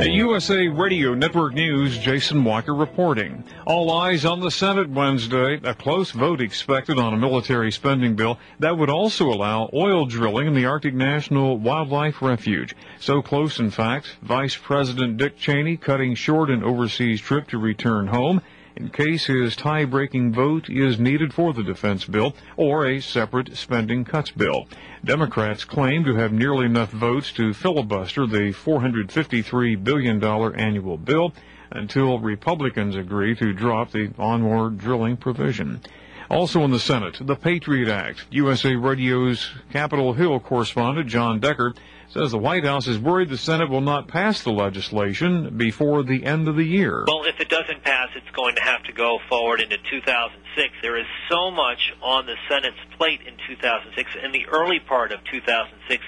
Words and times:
At 0.00 0.12
USA 0.12 0.66
Radio 0.66 1.12
Network 1.12 1.52
News, 1.52 1.98
Jason 1.98 2.42
Walker 2.42 2.74
reporting. 2.74 3.44
All 3.66 3.92
eyes 3.92 4.24
on 4.24 4.40
the 4.40 4.50
Senate 4.50 4.88
Wednesday. 4.88 5.60
A 5.62 5.74
close 5.74 6.12
vote 6.12 6.40
expected 6.40 6.98
on 6.98 7.12
a 7.12 7.18
military 7.18 7.70
spending 7.70 8.16
bill 8.16 8.38
that 8.60 8.78
would 8.78 8.88
also 8.88 9.28
allow 9.28 9.68
oil 9.74 10.06
drilling 10.06 10.46
in 10.46 10.54
the 10.54 10.64
Arctic 10.64 10.94
National 10.94 11.58
Wildlife 11.58 12.22
Refuge. 12.22 12.74
So 12.98 13.20
close, 13.20 13.58
in 13.58 13.70
fact, 13.70 14.16
Vice 14.22 14.56
President 14.56 15.18
Dick 15.18 15.36
Cheney 15.36 15.76
cutting 15.76 16.14
short 16.14 16.48
an 16.48 16.64
overseas 16.64 17.20
trip 17.20 17.48
to 17.48 17.58
return 17.58 18.06
home 18.06 18.40
in 18.76 18.88
case 18.88 19.26
his 19.26 19.56
tie-breaking 19.56 20.32
vote 20.32 20.68
is 20.68 20.98
needed 20.98 21.34
for 21.34 21.52
the 21.52 21.62
defense 21.62 22.04
bill 22.04 22.34
or 22.56 22.86
a 22.86 23.00
separate 23.00 23.56
spending 23.56 24.04
cuts 24.04 24.30
bill. 24.30 24.66
Democrats 25.04 25.64
claim 25.64 26.04
to 26.04 26.14
have 26.14 26.32
nearly 26.32 26.66
enough 26.66 26.90
votes 26.90 27.32
to 27.32 27.52
filibuster 27.52 28.26
the 28.26 28.52
$453 28.52 29.82
billion 29.82 30.22
annual 30.24 30.96
bill 30.96 31.32
until 31.70 32.18
Republicans 32.18 32.96
agree 32.96 33.34
to 33.36 33.52
drop 33.52 33.90
the 33.90 34.08
ANWR 34.08 34.76
drilling 34.76 35.16
provision. 35.16 35.80
Also 36.28 36.60
in 36.62 36.70
the 36.70 36.78
Senate, 36.78 37.18
the 37.20 37.34
Patriot 37.34 37.88
Act. 37.88 38.26
USA 38.30 38.76
Radio's 38.76 39.50
Capitol 39.72 40.12
Hill 40.12 40.38
correspondent 40.38 41.08
John 41.08 41.40
Decker 41.40 41.74
says 42.12 42.32
the 42.32 42.38
White 42.38 42.64
House 42.64 42.88
is 42.88 42.98
worried 42.98 43.28
the 43.28 43.38
Senate 43.38 43.70
will 43.70 43.80
not 43.80 44.08
pass 44.08 44.42
the 44.42 44.50
legislation 44.50 45.56
before 45.56 46.02
the 46.02 46.24
end 46.24 46.48
of 46.48 46.56
the 46.56 46.64
year. 46.64 47.04
Well, 47.06 47.24
if 47.24 47.38
it 47.40 47.48
doesn't 47.48 47.84
pass, 47.84 48.08
it's 48.16 48.30
going 48.34 48.56
to 48.56 48.62
have 48.62 48.82
to 48.84 48.92
go 48.92 49.18
forward 49.28 49.60
into 49.60 49.76
2006. 49.76 50.74
There 50.82 50.98
is 50.98 51.06
so 51.30 51.50
much 51.50 51.92
on 52.02 52.26
the 52.26 52.34
Senate's 52.48 52.76
plate 52.96 53.20
in 53.26 53.34
2006, 53.46 54.10
in 54.24 54.32
the 54.32 54.46
early 54.46 54.80
part 54.80 55.12
of 55.12 55.20
2006, 55.30 56.02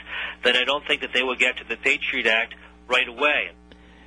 that 0.44 0.56
I 0.56 0.64
don't 0.64 0.86
think 0.86 1.02
that 1.02 1.10
they 1.14 1.22
will 1.22 1.36
get 1.36 1.58
to 1.58 1.64
the 1.68 1.76
Patriot 1.76 2.26
Act 2.26 2.54
right 2.88 3.08
away. 3.08 3.52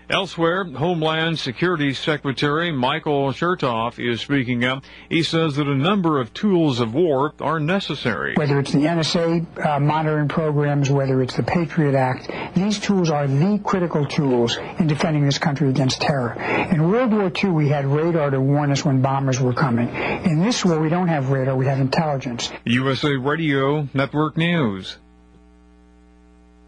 Elsewhere, 0.10 0.66
Homeland 0.66 1.40
Security 1.40 1.94
Secretary 1.94 2.72
Michael 2.72 3.32
Chertoff 3.32 3.98
is 3.98 4.22
speaking 4.22 4.64
up. 4.64 4.84
He 5.10 5.24
says 5.24 5.56
that 5.56 5.68
a 5.68 5.76
number 5.76 6.22
of 6.22 6.32
tools 6.34 6.80
of 6.80 6.94
war 6.94 7.34
are 7.40 7.60
necessary. 7.60 8.36
Whether 8.36 8.60
it's 8.60 8.72
the 8.72 8.80
NSA 8.80 9.66
uh, 9.66 9.80
monitoring 9.80 10.28
programs, 10.28 10.92
whether 10.92 11.24
it's 11.24 11.36
the 11.36 11.44
Patriot 11.44 11.96
Act, 11.96 12.56
these 12.56 12.80
tools 12.80 13.10
are 13.10 13.28
the 13.28 13.60
critical 13.64 14.06
tools 14.06 14.58
in 14.80 14.86
defending 14.86 15.26
this 15.26 15.40
country 15.40 15.70
against 15.70 16.02
terror. 16.02 16.34
In 16.72 16.88
World 16.90 17.12
War 17.12 17.32
II, 17.44 17.50
we 17.50 17.70
had 17.70 17.86
radar 17.86 18.30
to 18.30 18.40
warn 18.40 18.72
us 18.72 18.86
when 18.86 19.02
bombers 19.02 19.40
were 19.40 19.54
coming. 19.54 19.90
In 19.90 20.40
this 20.40 20.64
war, 20.64 20.80
we 20.80 20.90
don't 20.90 21.08
have 21.08 21.32
radar, 21.32 21.56
we 21.56 21.66
have 21.66 21.80
intelligence. 21.80 22.52
USA 22.66 23.16
Radio 23.16 23.88
Network 23.94 24.38
News. 24.38 24.98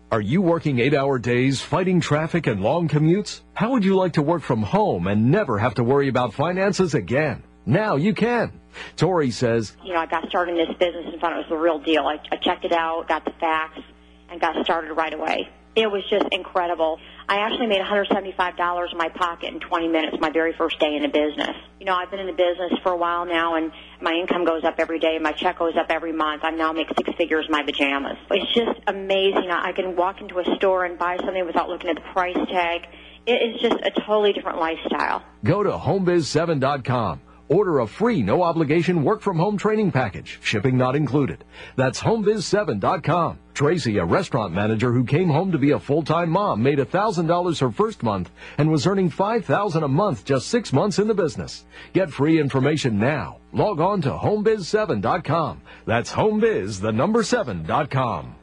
Are 0.10 0.22
you 0.22 0.42
working 0.42 0.80
eight 0.80 0.94
hour 0.94 1.20
days, 1.20 1.60
fighting 1.60 2.00
traffic 2.00 2.48
and 2.48 2.62
long 2.62 2.88
commutes? 2.88 3.42
How 3.54 3.72
would 3.72 3.84
you 3.84 3.94
like 3.98 4.14
to 4.14 4.22
work 4.22 4.42
from 4.42 4.64
home 4.64 5.06
and 5.06 5.32
never 5.32 5.58
have 5.58 5.74
to 5.76 5.84
worry 5.84 6.08
about 6.08 6.34
finances 6.34 6.94
again? 6.94 7.44
Now 7.66 7.98
you 7.98 8.14
can. 8.14 8.62
Tori 8.96 9.32
says, 9.32 9.76
You 9.84 9.94
know, 9.94 10.00
I 10.00 10.06
got 10.06 10.30
started 10.30 10.58
in 10.58 10.66
this 10.66 10.78
business 10.78 11.08
and 11.12 11.20
thought 11.20 11.34
it 11.34 11.40
was 11.40 11.50
the 11.50 11.58
real 11.58 11.80
deal. 11.80 12.04
I, 12.04 12.22
I 12.32 12.38
checked 12.38 12.64
it 12.64 12.72
out, 12.72 13.10
got 13.10 13.26
the 13.26 13.32
facts, 13.32 13.82
and 14.30 14.40
got 14.40 14.64
started 14.64 14.94
right 14.94 15.14
away. 15.14 15.50
It 15.76 15.92
was 15.92 16.04
just 16.10 16.26
incredible. 16.32 17.00
I 17.30 17.40
actually 17.40 17.68
made 17.68 17.82
$175 17.82 18.92
in 18.92 18.98
my 18.98 19.10
pocket 19.10 19.54
in 19.54 19.60
20 19.60 19.90
minutes 19.90 20.18
my 20.20 20.30
very 20.30 20.54
first 20.54 20.80
day 20.80 20.96
in 20.96 21.02
the 21.02 21.10
business. 21.10 21.56
You 21.78 21.86
know, 21.86 21.94
I've 21.94 22.10
been 22.10 22.22
in 22.22 22.28
the 22.28 22.32
business 22.32 22.80
for 22.84 22.94
a 22.94 22.96
while 22.96 23.26
now 23.26 23.56
and 23.56 23.72
my 24.02 24.14
income 24.14 24.46
goes 24.46 24.64
up 24.64 24.76
every 24.78 25.00
day. 25.00 25.20
My 25.20 25.34
check 25.34 25.60
goes 25.60 25.76
up 25.76 25.88
every 25.90 26.14
month. 26.14 26.44
I 26.46 26.52
now 26.52 26.72
make 26.72 26.88
six 26.96 27.10
figures 27.18 27.46
in 27.48 27.52
my 27.52 27.64
pajamas. 27.64 28.18
It's 28.32 28.54
just 28.54 28.80
amazing. 28.88 29.50
I 29.52 29.74
can 29.74 29.98
walk 29.98 30.22
into 30.22 30.40
a 30.40 30.56
store 30.56 30.86
and 30.86 30.98
buy 30.98 31.18
something 31.18 31.46
without 31.46 31.68
looking 31.68 31.90
at 31.90 31.96
the 31.98 32.14
price 32.14 32.38
tag. 32.50 32.84
It 33.26 33.34
is 33.34 33.62
just 33.62 33.76
a 33.76 33.92
totally 34.06 34.32
different 34.32 34.60
lifestyle. 34.60 35.22
Go 35.44 35.64
to 35.64 35.72
homebiz7.com. 35.72 37.22
Order 37.50 37.80
a 37.80 37.88
free, 37.88 38.22
no 38.22 38.44
obligation 38.44 39.04
work 39.04 39.22
from 39.22 39.38
home 39.38 39.58
training 39.58 39.92
package, 39.92 40.40
shipping 40.42 40.78
not 40.78 40.96
included. 40.96 41.46
That's 41.76 42.02
homebiz7.com. 42.02 43.40
Tracy, 43.54 43.98
a 43.98 44.06
restaurant 44.06 44.54
manager 44.54 44.92
who 44.92 45.04
came 45.04 45.30
home 45.30 45.52
to 45.52 45.58
be 45.58 45.72
a 45.72 45.80
full-time 45.80 46.30
mom, 46.30 46.62
made 46.62 46.80
$1,000 46.80 47.60
her 47.60 47.72
first 47.72 48.04
month 48.04 48.30
and 48.58 48.70
was 48.70 48.86
earning 48.86 49.10
$5,000 49.10 49.84
a 49.84 49.88
month 49.88 50.26
just 50.26 50.48
six 50.48 50.74
months 50.74 51.00
in 51.00 51.08
the 51.08 51.14
business. 51.14 51.66
Get 51.94 52.12
free 52.12 52.40
information 52.40 53.00
now. 53.00 53.40
Log 53.54 53.80
on 53.80 54.02
to 54.02 54.12
homebiz7.com. 54.12 55.62
That's 55.86 56.12
homebiz, 56.12 56.82
the 56.82 56.92
number 56.92 57.24
7.com. 57.24 58.37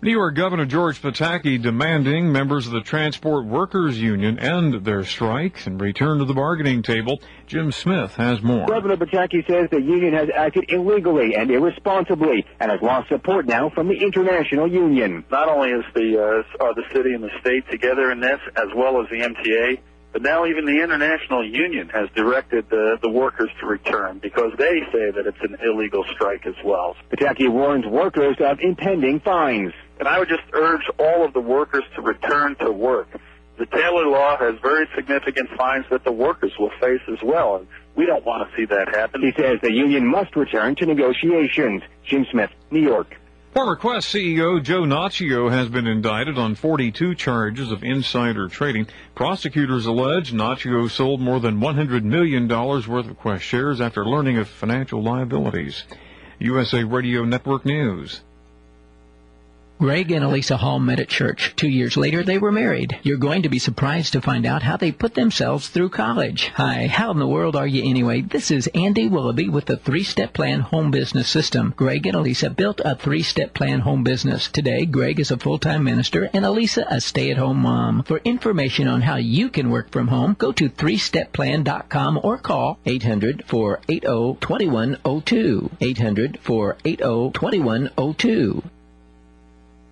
New 0.00 0.12
York 0.12 0.36
Governor 0.36 0.64
George 0.64 1.02
Pataki 1.02 1.60
demanding 1.60 2.30
members 2.30 2.68
of 2.68 2.72
the 2.72 2.82
Transport 2.82 3.46
Workers 3.46 4.00
Union 4.00 4.38
end 4.38 4.84
their 4.84 5.02
strike 5.02 5.66
and 5.66 5.80
return 5.80 6.20
to 6.20 6.24
the 6.24 6.34
bargaining 6.34 6.84
table. 6.84 7.20
Jim 7.48 7.72
Smith 7.72 8.14
has 8.14 8.40
more. 8.40 8.68
Governor 8.68 8.96
Pataki 8.96 9.44
says 9.48 9.68
the 9.72 9.82
union 9.82 10.14
has 10.14 10.28
acted 10.32 10.66
illegally 10.68 11.34
and 11.34 11.50
irresponsibly 11.50 12.46
and 12.60 12.70
has 12.70 12.80
lost 12.80 13.08
support 13.08 13.46
now 13.46 13.70
from 13.70 13.88
the 13.88 13.96
International 13.96 14.68
Union. 14.68 15.24
Not 15.32 15.48
only 15.48 15.70
is 15.70 15.84
the 15.92 16.44
uh, 16.60 16.64
are 16.64 16.74
the 16.76 16.84
city 16.92 17.14
and 17.14 17.24
the 17.24 17.30
state 17.40 17.68
together 17.68 18.12
in 18.12 18.20
this, 18.20 18.38
as 18.54 18.68
well 18.76 19.02
as 19.02 19.08
the 19.10 19.16
MTA, 19.16 19.80
but 20.12 20.22
now 20.22 20.46
even 20.46 20.64
the 20.64 20.82
International 20.82 21.46
Union 21.46 21.88
has 21.90 22.08
directed 22.14 22.68
the, 22.70 22.98
the 23.02 23.10
workers 23.10 23.50
to 23.60 23.66
return 23.66 24.18
because 24.18 24.52
they 24.58 24.80
say 24.92 25.10
that 25.10 25.26
it's 25.26 25.40
an 25.42 25.56
illegal 25.62 26.04
strike 26.12 26.46
as 26.46 26.54
well. 26.64 26.96
Pataki 27.10 27.48
warns 27.48 27.86
workers 27.86 28.36
of 28.40 28.58
impending 28.60 29.20
fines. 29.20 29.72
And 29.98 30.08
I 30.08 30.18
would 30.18 30.28
just 30.28 30.42
urge 30.52 30.82
all 30.98 31.24
of 31.24 31.32
the 31.34 31.40
workers 31.40 31.84
to 31.96 32.02
return 32.02 32.56
to 32.56 32.70
work. 32.70 33.08
The 33.58 33.66
Taylor 33.66 34.06
Law 34.06 34.36
has 34.38 34.54
very 34.62 34.86
significant 34.94 35.50
fines 35.56 35.84
that 35.90 36.04
the 36.04 36.12
workers 36.12 36.52
will 36.58 36.70
face 36.80 37.00
as 37.10 37.18
well. 37.22 37.56
And 37.56 37.66
we 37.96 38.06
don't 38.06 38.24
want 38.24 38.48
to 38.48 38.56
see 38.56 38.64
that 38.66 38.94
happen. 38.94 39.20
He 39.20 39.32
says 39.36 39.58
the 39.60 39.72
union 39.72 40.06
must 40.06 40.36
return 40.36 40.76
to 40.76 40.86
negotiations. 40.86 41.82
Jim 42.04 42.24
Smith, 42.30 42.50
New 42.70 42.80
York. 42.80 43.16
Former 43.58 43.74
Qwest 43.74 44.14
CEO 44.14 44.62
Joe 44.62 44.82
Nacchio 44.82 45.50
has 45.50 45.68
been 45.68 45.88
indicted 45.88 46.38
on 46.38 46.54
42 46.54 47.16
charges 47.16 47.72
of 47.72 47.82
insider 47.82 48.46
trading. 48.46 48.86
Prosecutors 49.16 49.84
allege 49.84 50.32
Nacchio 50.32 50.88
sold 50.88 51.20
more 51.20 51.40
than 51.40 51.58
$100 51.58 52.04
million 52.04 52.46
worth 52.46 52.88
of 52.88 53.18
Qwest 53.18 53.40
shares 53.40 53.80
after 53.80 54.06
learning 54.06 54.38
of 54.38 54.48
financial 54.48 55.02
liabilities. 55.02 55.82
USA 56.38 56.84
Radio 56.84 57.24
Network 57.24 57.64
News. 57.64 58.20
Greg 59.80 60.10
and 60.10 60.24
Elisa 60.24 60.56
Hall 60.56 60.80
met 60.80 60.98
at 60.98 61.08
church. 61.08 61.52
Two 61.54 61.68
years 61.68 61.96
later, 61.96 62.24
they 62.24 62.36
were 62.36 62.50
married. 62.50 62.98
You're 63.04 63.16
going 63.16 63.42
to 63.42 63.48
be 63.48 63.60
surprised 63.60 64.12
to 64.12 64.20
find 64.20 64.44
out 64.44 64.64
how 64.64 64.76
they 64.76 64.90
put 64.90 65.14
themselves 65.14 65.68
through 65.68 65.90
college. 65.90 66.50
Hi, 66.56 66.88
how 66.88 67.12
in 67.12 67.20
the 67.20 67.28
world 67.28 67.54
are 67.54 67.66
you 67.66 67.88
anyway? 67.88 68.22
This 68.22 68.50
is 68.50 68.68
Andy 68.74 69.06
Willoughby 69.06 69.48
with 69.48 69.66
the 69.66 69.76
three-step 69.76 70.32
plan 70.32 70.62
home 70.62 70.90
business 70.90 71.28
system. 71.28 71.74
Greg 71.76 72.08
and 72.08 72.16
Elisa 72.16 72.50
built 72.50 72.80
a 72.84 72.96
three-step 72.96 73.54
plan 73.54 73.78
home 73.78 74.02
business. 74.02 74.48
Today, 74.48 74.84
Greg 74.84 75.20
is 75.20 75.30
a 75.30 75.38
full-time 75.38 75.84
minister 75.84 76.28
and 76.32 76.44
Elisa 76.44 76.84
a 76.90 77.00
stay-at-home 77.00 77.58
mom. 77.58 78.02
For 78.02 78.18
information 78.24 78.88
on 78.88 79.02
how 79.02 79.14
you 79.14 79.48
can 79.48 79.70
work 79.70 79.92
from 79.92 80.08
home, 80.08 80.34
go 80.36 80.50
to 80.50 80.68
threestepplan.com 80.68 82.18
or 82.24 82.38
call 82.38 82.80
800-480-2102. 82.84 85.70
800-480-2102. 85.78 88.64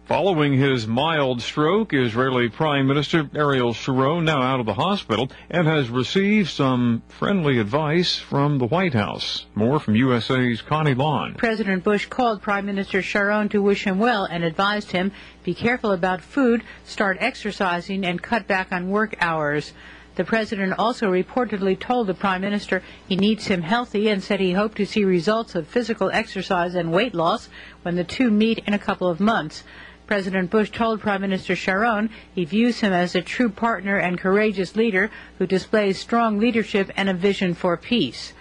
Following 0.07 0.53
his 0.53 0.87
mild 0.87 1.43
stroke, 1.43 1.93
Israeli 1.93 2.49
Prime 2.49 2.87
Minister 2.87 3.29
Ariel 3.35 3.73
Sharon 3.73 4.25
now 4.25 4.41
out 4.41 4.61
of 4.61 4.67
the 4.67 4.75
hospital 4.75 5.33
and 5.51 5.67
has 5.67 5.91
received 5.91 6.49
some 6.49 7.03
friendly 7.09 7.59
advice 7.59 8.17
from 8.17 8.59
the 8.59 8.67
White 8.67 8.95
House. 8.95 9.47
More 9.57 9.81
from 9.81 9.97
USA's 9.97 10.63
Connie 10.63 10.95
Lon. 10.95 11.35
President 11.35 11.83
Bush 11.83 12.07
called 12.07 12.41
Prime 12.41 12.67
Minister 12.67 13.03
Sharon 13.03 13.49
to 13.49 13.61
wish 13.61 13.83
him 13.83 13.99
well 13.99 14.25
and 14.25 14.45
advised 14.45 14.93
him 14.93 15.11
be 15.43 15.55
careful 15.55 15.91
about 15.91 16.21
food, 16.21 16.63
start 16.85 17.17
exercising, 17.19 18.07
and 18.07 18.23
cut 18.23 18.47
back 18.47 18.69
on 18.71 18.91
work 18.91 19.17
hours. 19.21 19.73
The 20.15 20.25
president 20.25 20.75
also 20.79 21.11
reportedly 21.11 21.79
told 21.79 22.07
the 22.07 22.15
prime 22.15 22.41
minister 22.41 22.83
he 23.07 23.17
needs 23.17 23.49
him 23.49 23.63
healthy 23.63 24.09
and 24.09 24.23
said 24.23 24.41
he 24.41 24.53
hoped 24.53 24.77
to 24.77 24.87
see 24.87 25.05
results 25.05 25.55
of 25.55 25.67
physical 25.67 26.11
exercise 26.11 26.75
and 26.75 26.93
weight 26.93 27.15
loss 27.15 27.49
when 27.83 27.97
the 27.97 28.05
two 28.05 28.31
meet 28.31 28.61
in 28.67 28.73
a 28.73 28.79
couple 28.79 29.09
of 29.09 29.21
months. 29.21 29.63
President 30.07 30.51
Bush 30.51 30.71
told 30.71 31.01
Prime 31.01 31.21
Minister 31.21 31.57
Sharon 31.57 32.11
he 32.35 32.45
views 32.45 32.81
him 32.81 32.93
as 32.93 33.15
a 33.15 33.23
true 33.23 33.49
partner 33.49 33.97
and 33.97 34.19
courageous 34.19 34.77
leader 34.77 35.11
who 35.39 35.47
displays 35.47 35.99
strong 35.99 36.39
leadership 36.39 36.91
and 36.97 37.09
a 37.09 37.15
vision 37.15 37.55
for 37.55 37.77
peace. 37.77 38.33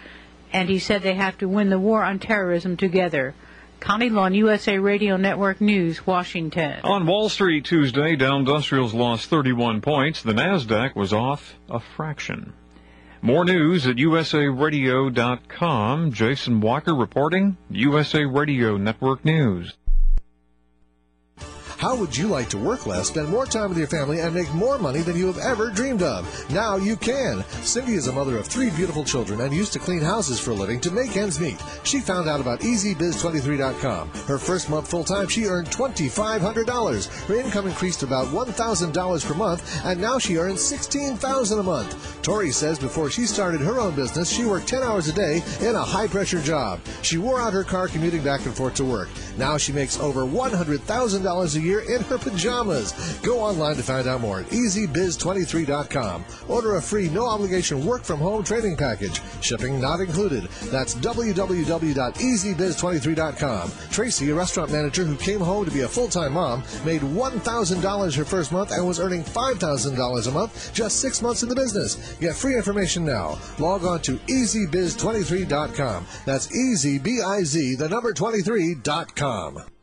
And 0.54 0.70
he 0.70 0.80
said 0.80 1.02
they 1.02 1.16
have 1.16 1.38
to 1.40 1.48
win 1.48 1.70
the 1.70 1.80
war 1.80 2.04
on 2.04 2.20
terrorism 2.20 2.78
together. 2.78 3.34
Connie 3.80 4.10
Lon, 4.10 4.34
USA 4.34 4.78
Radio 4.78 5.18
Network 5.18 5.60
News, 5.60 6.08
Washington. 6.08 6.80
On 6.84 7.06
Wall 7.06 7.30
Street 7.30 7.66
Tuesday, 7.66 8.16
Dow 8.16 8.38
Industrials 8.38 8.94
lost 8.94 9.30
31 9.30 9.82
points. 9.82 10.24
The 10.24 10.34
Nasdaq 10.34 10.96
was 10.96 11.14
off 11.14 11.56
a 11.70 11.80
fraction. 11.80 12.54
More 13.22 13.44
news 13.44 13.88
at 13.88 13.98
usaradio.com. 13.98 16.12
Jason 16.12 16.62
Walker 16.62 16.96
reporting, 16.96 17.58
USA 17.70 18.24
Radio 18.24 18.78
Network 18.78 19.26
News. 19.26 19.74
How 21.78 21.94
would 21.96 22.16
you 22.16 22.28
like 22.28 22.50
to 22.50 22.58
work 22.58 22.86
less, 22.86 23.10
spend 23.10 23.28
more 23.28 23.46
time 23.46 23.70
with 23.70 23.78
your 23.78 23.88
family, 23.88 24.22
and 24.22 24.34
make 24.34 24.52
more 24.54 24.80
money 24.80 25.02
than 25.02 25.18
you 25.18 25.28
have 25.28 25.38
ever 25.38 25.70
dreamed 25.70 26.02
of? 26.02 26.26
Now 26.50 26.78
you 26.78 26.96
can. 26.96 27.44
Cindy 27.64 27.96
is 27.96 28.08
a 28.08 28.14
mother 28.14 28.38
of 28.38 28.48
three 28.48 28.70
beautiful 28.70 29.04
children 29.04 29.42
and 29.42 29.54
used 29.54 29.74
to 29.74 29.80
clean 29.80 30.02
houses 30.02 30.40
for 30.40 30.52
a 30.52 30.56
living 30.56 30.80
to 30.82 30.92
make 30.92 31.18
ends 31.18 31.40
meet. 31.40 31.62
She 31.84 32.00
found 32.00 32.30
out 32.30 32.40
about 32.40 32.62
EasyBiz23.com. 32.62 34.10
Her 34.26 34.38
first 34.38 34.70
month 34.70 34.90
full 34.90 35.04
time, 35.04 35.28
she 35.28 35.46
earned 35.46 35.70
$2,500. 35.70 37.28
Her 37.28 37.36
income 37.36 37.68
increased 37.68 38.04
about 38.04 38.28
$1,000 38.28 39.26
per 39.26 39.34
month, 39.34 39.86
and 39.86 40.00
now 40.00 40.18
she 40.18 40.38
earns 40.38 40.62
$16,000 40.62 41.60
a 41.60 41.64
month. 41.64 42.22
Tori 42.22 42.52
says 42.52 42.80
before 42.80 43.10
she 43.10 43.26
started 43.26 43.60
her 43.60 43.80
own 43.82 43.96
business, 43.96 44.30
she 44.30 44.46
worked 44.46 44.68
10 44.68 44.82
hours 44.82 45.10
a 45.10 45.14
day 45.14 45.44
in 45.60 45.76
a 45.76 45.84
high 45.84 46.08
pressure 46.08 46.42
job. 46.42 46.80
She 47.02 47.18
wore 47.18 47.42
out 47.42 47.54
her 47.54 47.64
car 47.66 47.90
commuting 47.90 48.24
back 48.24 48.46
and 48.46 48.56
forth 48.56 48.76
to 48.76 48.86
work. 48.86 49.10
Now 49.38 49.58
she 49.58 49.74
makes 49.74 50.00
over 50.00 50.22
$100,000 50.22 51.56
a 51.56 51.60
year 51.60 51.65
in 51.74 52.02
her 52.04 52.18
pajamas. 52.18 53.20
Go 53.22 53.40
online 53.40 53.76
to 53.76 53.84
find 53.84 54.08
out 54.08 54.22
more 54.22 54.40
at 54.42 54.46
EasyBiz23.com. 54.48 56.26
Order 56.48 56.76
a 56.76 56.82
free, 56.82 57.10
no 57.10 57.26
obligation 57.26 57.86
work 57.86 58.04
from 58.04 58.20
home 58.20 58.44
training 58.44 58.78
package. 58.78 59.22
Shipping 59.42 59.80
not 59.80 60.00
included. 60.00 60.44
That's 60.72 60.96
www.easybiz23.com. 60.96 63.72
Tracy, 63.92 64.30
a 64.30 64.36
restaurant 64.36 64.72
manager 64.72 65.04
who 65.04 65.16
came 65.16 65.40
home 65.40 65.66
to 65.66 65.72
be 65.72 65.82
a 65.82 65.88
full 65.88 66.08
time 66.08 66.34
mom, 66.34 66.64
made 66.86 67.02
$1,000 67.02 68.16
her 68.16 68.26
first 68.26 68.52
month 68.52 68.72
and 68.72 68.88
was 68.88 69.00
earning 69.00 69.24
$5,000 69.24 70.28
a 70.28 70.32
month 70.32 70.74
just 70.74 71.00
six 71.00 71.22
months 71.22 71.44
in 71.44 71.50
the 71.50 71.56
business. 71.56 72.16
Get 72.20 72.36
free 72.36 72.56
information 72.56 73.06
now. 73.06 73.38
Log 73.60 73.86
on 73.86 74.02
to 74.02 74.18
easybiz23.com. 74.18 76.06
That's 76.26 76.56
easy, 76.56 77.00
B 77.00 77.22
I 77.22 77.44
Z, 77.44 77.76
the 77.76 77.90
number 77.90 78.14
23.com. 78.14 79.75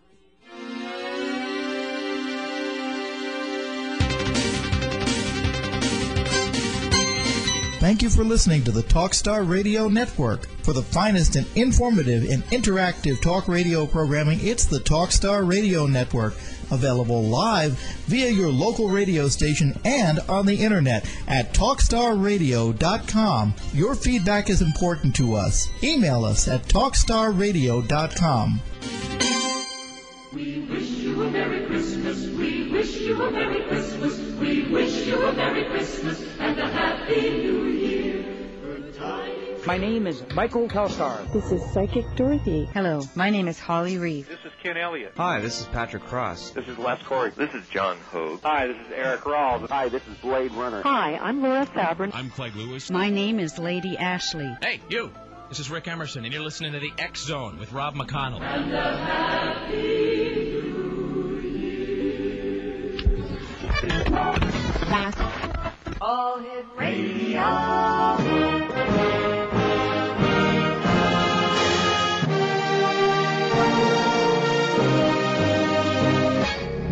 Thank 7.83 8.01
you 8.01 8.11
for 8.11 8.23
listening 8.23 8.63
to 8.63 8.71
the 8.71 8.85
Talkstar 8.85 9.47
Radio 9.47 9.89
Network. 9.89 10.47
For 10.63 10.73
the 10.73 10.85
finest 10.85 11.35
and 11.35 11.49
informative 11.57 12.31
and 12.31 12.45
interactive 12.45 13.21
talk 13.21 13.49
radio 13.49 13.87
programming, 13.87 14.39
it's 14.41 14.67
the 14.67 14.79
Talkstar 14.79 15.45
Radio 15.45 15.87
Network. 15.87 16.35
Available 16.71 17.25
live 17.25 17.73
via 18.07 18.31
your 18.31 18.51
local 18.51 18.89
radio 18.89 19.27
station 19.27 19.77
and 19.85 20.21
on 20.29 20.47
the 20.47 20.55
internet 20.55 21.11
at 21.27 21.53
TalkstarRadio.com. 21.55 23.55
Your 23.75 23.97
feedback 23.97 24.49
is 24.49 24.63
important 24.63 25.17
to 25.17 25.35
us. 25.35 25.69
Email 25.83 26.25
us 26.25 26.47
at 26.47 26.63
TalkstarRadio.com. 26.69 28.61
We 30.35 30.61
wish 30.61 30.89
you 30.89 31.23
a 31.25 31.31
Merry 31.31 31.67
Christmas. 31.67 32.27
We 32.27 32.73
wish 32.73 32.97
you 32.97 33.23
a 33.23 33.31
Merry 33.31 33.65
Christmas. 33.65 34.19
We 34.41 34.63
wish 34.63 35.07
you 35.07 35.23
a 35.23 35.33
Merry 35.35 35.65
Christmas 35.65 36.25
and 36.39 36.59
a 36.59 36.69
Happy 36.69 37.31
New 37.31 37.65
Year. 37.67 38.25
My 39.67 39.77
name 39.77 40.07
is 40.07 40.25
Michael 40.35 40.69
Telstar. 40.69 41.31
This 41.35 41.53
is 41.53 41.63
Psychic 41.73 42.07
Dorothy. 42.17 42.65
Hello, 42.73 43.03
my 43.15 43.29
name 43.29 43.47
is 43.47 43.59
Holly 43.59 43.99
Reeve. 43.99 44.27
This 44.27 44.41
is 44.45 44.53
Ken 44.63 44.79
Elliott. 44.79 45.13
Hi, 45.19 45.41
this 45.41 45.61
is 45.61 45.67
Patrick 45.67 46.05
Cross. 46.05 46.53
This 46.53 46.67
is 46.67 46.79
Les 46.79 47.03
Corey. 47.03 47.33
This 47.37 47.53
is 47.53 47.69
John 47.69 47.99
Hogue. 48.11 48.41
Hi, 48.43 48.69
this 48.69 48.77
is 48.79 48.93
Eric 48.95 49.21
Rawls. 49.21 49.69
Hi, 49.69 49.91
this 49.91 50.03
is 50.11 50.17
Blade 50.23 50.53
Runner. 50.53 50.81
Hi, 50.81 51.19
I'm 51.19 51.43
Laura 51.43 51.67
Fabrin. 51.67 52.11
I'm 52.15 52.31
Craig 52.31 52.57
Lewis. 52.57 52.91
My 52.91 53.11
name 53.11 53.39
is 53.39 53.59
Lady 53.59 53.99
Ashley. 53.99 54.57
Hey, 54.63 54.81
you. 54.89 55.13
This 55.53 55.61
is 55.61 55.71
Rick 55.71 55.87
Emerson, 55.87 56.25
and 56.25 56.33
you're 56.33 56.43
listening 56.43 56.73
to 56.73 56.79
the 56.79 56.95
X 56.97 57.25
Zone 57.25 57.59
with 57.59 57.75
Rob 57.75 57.95
McConnell. 57.95 58.41
And 58.41 58.73
a 58.73 58.97
Happy 58.97 60.63
New 60.63 61.41
Year. 61.43 63.03
All 66.01 66.39
Hit 66.39 66.65
Radio. 66.75 67.43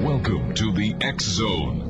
Welcome 0.04 0.54
to 0.56 0.70
the 0.72 0.94
X 1.00 1.24
Zone, 1.24 1.89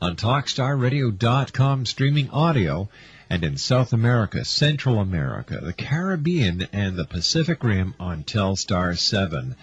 on 0.00 0.16
TalkStarRadio.com 0.16 1.86
streaming 1.86 2.30
audio 2.30 2.88
and 3.28 3.42
in 3.42 3.56
South 3.56 3.92
America, 3.92 4.44
Central 4.44 5.00
America, 5.00 5.58
the 5.60 5.72
Caribbean, 5.72 6.68
and 6.72 6.96
the 6.96 7.04
Pacific 7.04 7.64
Rim 7.64 7.94
on 7.98 8.22
Telstar 8.22 8.96
7. 8.96 9.56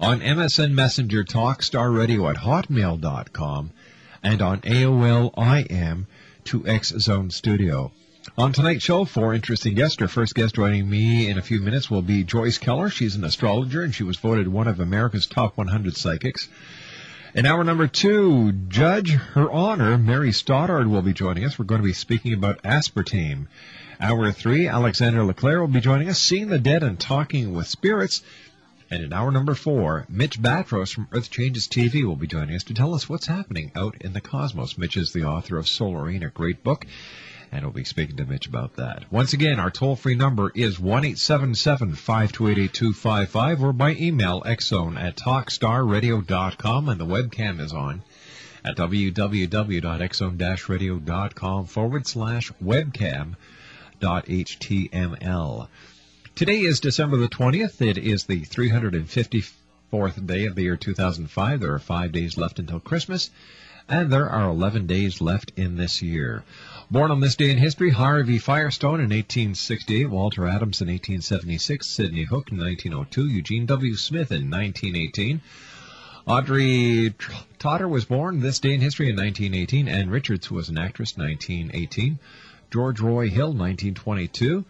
On 0.00 0.20
MSN 0.20 0.72
Messenger, 0.72 1.24
talkstarradio 1.24 2.30
at 2.30 2.36
hotmail.com, 2.36 3.70
and 4.22 4.40
on 4.40 4.60
AOL 4.62 5.34
IM 5.36 6.06
to 6.44 6.66
X-Zone 6.66 7.30
Studio. 7.30 7.92
On 8.38 8.52
tonight's 8.52 8.84
show, 8.84 9.04
four 9.04 9.34
interesting 9.34 9.74
guests. 9.74 10.00
Our 10.00 10.08
first 10.08 10.34
guest 10.34 10.54
joining 10.54 10.88
me 10.88 11.28
in 11.28 11.36
a 11.36 11.42
few 11.42 11.60
minutes 11.60 11.90
will 11.90 12.02
be 12.02 12.24
Joyce 12.24 12.58
Keller. 12.58 12.88
She's 12.88 13.16
an 13.16 13.24
astrologer, 13.24 13.82
and 13.82 13.94
she 13.94 14.04
was 14.04 14.18
voted 14.18 14.48
one 14.48 14.68
of 14.68 14.80
America's 14.80 15.26
top 15.26 15.56
100 15.56 15.96
psychics. 15.96 16.48
In 17.32 17.46
hour 17.46 17.62
number 17.62 17.86
two, 17.86 18.50
Judge 18.50 19.12
Her 19.12 19.48
Honor 19.48 19.96
Mary 19.96 20.32
Stoddard 20.32 20.88
will 20.88 21.02
be 21.02 21.12
joining 21.12 21.44
us. 21.44 21.56
We're 21.56 21.64
going 21.64 21.80
to 21.80 21.86
be 21.86 21.92
speaking 21.92 22.32
about 22.32 22.64
aspartame. 22.64 23.46
Hour 24.00 24.32
three, 24.32 24.66
Alexander 24.66 25.22
LeClaire 25.22 25.60
will 25.60 25.68
be 25.68 25.80
joining 25.80 26.08
us, 26.08 26.18
seeing 26.18 26.48
the 26.48 26.58
dead 26.58 26.82
and 26.82 26.98
talking 26.98 27.54
with 27.54 27.68
spirits. 27.68 28.24
And 28.90 29.04
in 29.04 29.12
hour 29.12 29.30
number 29.30 29.54
four, 29.54 30.06
Mitch 30.08 30.42
Battros 30.42 30.92
from 30.92 31.06
Earth 31.12 31.30
Changes 31.30 31.68
TV 31.68 32.04
will 32.04 32.16
be 32.16 32.26
joining 32.26 32.56
us 32.56 32.64
to 32.64 32.74
tell 32.74 32.94
us 32.94 33.08
what's 33.08 33.28
happening 33.28 33.70
out 33.76 33.98
in 34.00 34.12
the 34.12 34.20
cosmos. 34.20 34.76
Mitch 34.76 34.96
is 34.96 35.12
the 35.12 35.22
author 35.22 35.56
of 35.56 35.68
Solar 35.68 36.06
Rain, 36.06 36.24
a 36.24 36.30
great 36.30 36.64
book. 36.64 36.84
And 37.52 37.64
we'll 37.64 37.72
be 37.72 37.84
speaking 37.84 38.16
to 38.16 38.24
Mitch 38.24 38.46
about 38.46 38.76
that. 38.76 39.04
Once 39.10 39.32
again, 39.32 39.58
our 39.58 39.70
toll-free 39.70 40.14
number 40.14 40.52
is 40.54 40.78
one 40.78 41.04
eight 41.04 41.18
seven 41.18 41.54
seven 41.54 41.94
five 41.94 42.32
two 42.32 42.48
eight 42.48 42.58
eight 42.58 42.72
two 42.72 42.92
five 42.92 43.28
five, 43.28 43.62
or 43.62 43.72
by 43.72 43.94
email 43.94 44.42
xzone 44.42 45.00
at 45.00 45.16
talkstarradio.com, 45.16 46.88
and 46.88 47.00
the 47.00 47.06
webcam 47.06 47.60
is 47.60 47.72
on 47.72 48.02
at 48.64 48.76
www.xzone-radio.com 48.76 51.66
forward 51.66 52.06
slash 52.06 52.52
webcam 52.62 53.34
dot 53.98 54.26
html. 54.26 55.68
Today 56.34 56.60
is 56.60 56.80
December 56.80 57.16
the 57.16 57.28
20th. 57.28 57.82
It 57.82 57.98
is 57.98 58.24
the 58.24 58.42
354th 58.42 60.26
day 60.26 60.46
of 60.46 60.54
the 60.54 60.62
year 60.62 60.76
2005. 60.76 61.60
There 61.60 61.74
are 61.74 61.78
five 61.78 62.12
days 62.12 62.38
left 62.38 62.58
until 62.58 62.80
Christmas, 62.80 63.30
and 63.88 64.10
there 64.10 64.30
are 64.30 64.48
11 64.48 64.86
days 64.86 65.20
left 65.20 65.52
in 65.56 65.76
this 65.76 66.00
year. 66.00 66.44
Born 66.92 67.12
on 67.12 67.20
this 67.20 67.36
day 67.36 67.50
in 67.50 67.58
history, 67.58 67.90
Harvey 67.90 68.38
Firestone 68.38 68.98
in 68.98 69.10
1868, 69.10 70.10
Walter 70.10 70.48
Adams 70.48 70.80
in 70.80 70.88
1876, 70.88 71.86
Sidney 71.86 72.24
Hook 72.24 72.50
in 72.50 72.58
1902, 72.58 73.28
Eugene 73.28 73.64
W. 73.66 73.94
Smith 73.94 74.32
in 74.32 74.50
1918. 74.50 75.40
Audrey 76.26 77.14
Totter 77.60 77.86
was 77.86 78.06
born 78.06 78.40
this 78.40 78.58
day 78.58 78.74
in 78.74 78.80
history 78.80 79.08
in 79.08 79.14
1918. 79.14 79.86
Ann 79.86 80.10
Richards 80.10 80.50
was 80.50 80.68
an 80.68 80.78
actress 80.78 81.16
1918. 81.16 82.18
George 82.72 82.98
Roy 82.98 83.28
Hill 83.30 83.52
1922. 83.52 84.64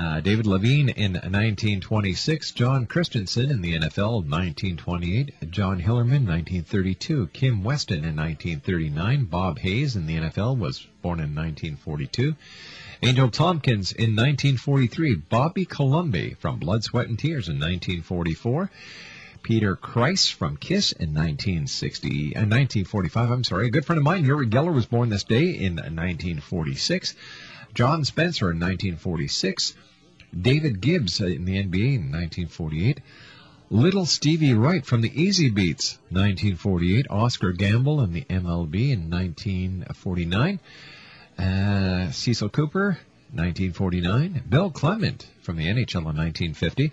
Uh, 0.00 0.20
David 0.20 0.46
Levine 0.46 0.90
in 0.90 1.14
1926, 1.14 2.52
John 2.52 2.86
Christensen 2.86 3.50
in 3.50 3.62
the 3.62 3.74
NFL 3.74 4.22
1928, 4.30 5.50
John 5.50 5.80
Hillerman 5.80 6.24
1932, 6.24 7.26
Kim 7.32 7.64
Weston 7.64 8.04
in 8.04 8.14
1939, 8.14 9.24
Bob 9.24 9.58
Hayes 9.58 9.96
in 9.96 10.06
the 10.06 10.14
NFL 10.14 10.56
was 10.56 10.86
born 11.02 11.18
in 11.18 11.34
1942, 11.34 12.36
Angel 13.02 13.28
Tompkins 13.28 13.90
in 13.90 14.14
1943, 14.14 15.16
Bobby 15.16 15.64
Colomby 15.64 16.36
from 16.38 16.60
Blood, 16.60 16.84
Sweat 16.84 17.08
and 17.08 17.18
Tears 17.18 17.48
in 17.48 17.56
1944, 17.56 18.70
Peter 19.42 19.74
Criss 19.74 20.28
from 20.28 20.56
Kiss 20.56 20.92
in 20.92 21.12
1960, 21.12 22.36
uh, 22.36 22.46
1945. 22.46 23.30
I'm 23.32 23.42
sorry, 23.42 23.66
a 23.66 23.70
good 23.70 23.84
friend 23.84 23.98
of 23.98 24.04
mine, 24.04 24.24
Uri 24.24 24.46
Geller, 24.46 24.72
was 24.72 24.86
born 24.86 25.08
this 25.08 25.24
day 25.24 25.50
in 25.50 25.74
1946. 25.74 27.16
John 27.74 28.04
Spencer 28.04 28.52
in 28.52 28.60
1946. 28.60 29.74
David 30.38 30.80
Gibbs 30.80 31.20
in 31.20 31.44
the 31.44 31.62
NBA 31.62 31.94
in 31.94 32.12
1948. 32.12 33.00
Little 33.70 34.06
Stevie 34.06 34.54
Wright 34.54 34.84
from 34.84 35.02
the 35.02 35.22
Easy 35.22 35.50
Beats, 35.50 35.98
1948. 36.08 37.06
Oscar 37.10 37.52
Gamble 37.52 38.00
in 38.00 38.12
the 38.12 38.24
MLB 38.24 38.92
in 38.92 39.10
1949. 39.10 40.60
Uh, 41.38 42.10
Cecil 42.10 42.48
Cooper, 42.48 42.98
1949. 43.32 44.44
Bill 44.48 44.70
Clement 44.70 45.26
from 45.42 45.56
the 45.56 45.66
NHL 45.66 45.96
in 45.96 46.16
1950. 46.16 46.92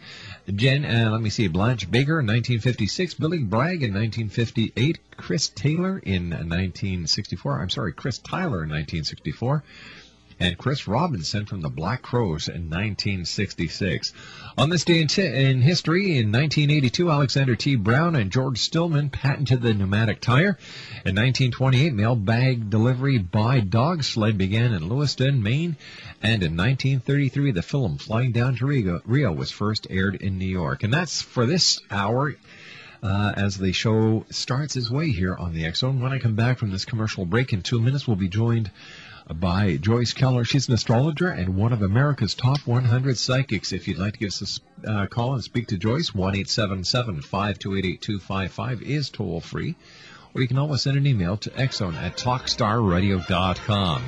Jen, 0.53 0.83
uh, 0.83 1.11
let 1.11 1.21
me 1.21 1.29
see, 1.29 1.47
Blanche 1.47 1.89
Baker 1.89 2.19
in 2.19 2.27
1956. 2.27 3.13
Billy 3.13 3.39
Bragg 3.39 3.83
in 3.83 3.93
1958. 3.93 4.99
Chris 5.15 5.47
Taylor 5.47 5.97
in 5.97 6.31
1964. 6.31 7.61
I'm 7.61 7.69
sorry, 7.69 7.93
Chris 7.93 8.19
Tyler 8.19 8.63
in 8.63 8.69
1964 8.69 9.63
and 10.39 10.57
Chris 10.57 10.87
Robinson 10.87 11.45
from 11.45 11.61
the 11.61 11.69
Black 11.69 12.01
Crowes 12.01 12.47
in 12.47 12.69
1966. 12.69 14.13
On 14.57 14.69
this 14.69 14.83
day 14.83 15.01
in, 15.01 15.07
t- 15.07 15.25
in, 15.25 15.61
history, 15.61 16.17
in 16.17 16.31
1982, 16.31 17.09
Alexander 17.09 17.55
T. 17.55 17.75
Brown 17.75 18.15
and 18.15 18.31
George 18.31 18.59
Stillman 18.59 19.09
patented 19.09 19.61
the 19.61 19.73
pneumatic 19.73 20.19
tire. 20.19 20.57
In 21.05 21.15
1928, 21.15 21.93
mailbag 21.93 22.69
delivery 22.69 23.17
by 23.17 23.61
dog 23.61 24.03
sled 24.03 24.37
began 24.37 24.73
in 24.73 24.89
Lewiston, 24.89 25.41
Maine. 25.41 25.77
And 26.21 26.43
in 26.43 26.57
1933, 26.57 27.51
the 27.51 27.61
film 27.61 27.97
Flying 27.97 28.31
Down 28.31 28.55
to 28.57 28.65
Rio, 28.65 29.01
Rio 29.05 29.31
was 29.31 29.51
first 29.51 29.87
aired 29.89 30.15
in 30.15 30.37
New 30.37 30.45
York. 30.45 30.83
And 30.83 30.93
that's 30.93 31.21
for 31.21 31.45
this 31.45 31.79
hour. 31.89 32.35
Uh, 33.03 33.31
as 33.35 33.57
the 33.57 33.71
show 33.71 34.25
starts 34.31 34.75
its 34.75 34.89
way 34.89 35.11
here 35.11 35.35
on 35.35 35.53
the 35.53 35.71
Zone. 35.73 36.01
When 36.01 36.11
I 36.11 36.17
come 36.17 36.33
back 36.33 36.57
from 36.57 36.71
this 36.71 36.85
commercial 36.85 37.23
break 37.23 37.53
in 37.53 37.61
two 37.61 37.79
minutes, 37.79 38.07
we'll 38.07 38.15
be 38.15 38.29
joined 38.29 38.71
by 39.33 39.77
Joyce 39.77 40.13
Keller. 40.13 40.45
She's 40.45 40.67
an 40.67 40.75
astrologer 40.75 41.27
and 41.29 41.55
one 41.55 41.73
of 41.73 41.81
America's 41.81 42.35
top 42.35 42.59
100 42.65 43.17
psychics. 43.17 43.73
If 43.73 43.87
you'd 43.87 43.97
like 43.97 44.13
to 44.13 44.19
give 44.19 44.27
us 44.29 44.61
a 44.83 44.91
uh, 44.91 45.07
call 45.07 45.33
and 45.33 45.43
speak 45.43 45.67
to 45.67 45.77
Joyce, 45.77 46.13
1 46.13 46.35
877 46.35 47.21
528 47.21 47.85
8255 47.85 48.81
is 48.83 49.09
toll 49.09 49.41
free. 49.41 49.75
Or 50.33 50.41
you 50.41 50.47
can 50.47 50.57
always 50.57 50.81
send 50.81 50.97
an 50.97 51.07
email 51.07 51.37
to 51.37 51.49
xzone 51.49 51.95
at 51.95 52.17
talkstarradio.com. 52.17 54.03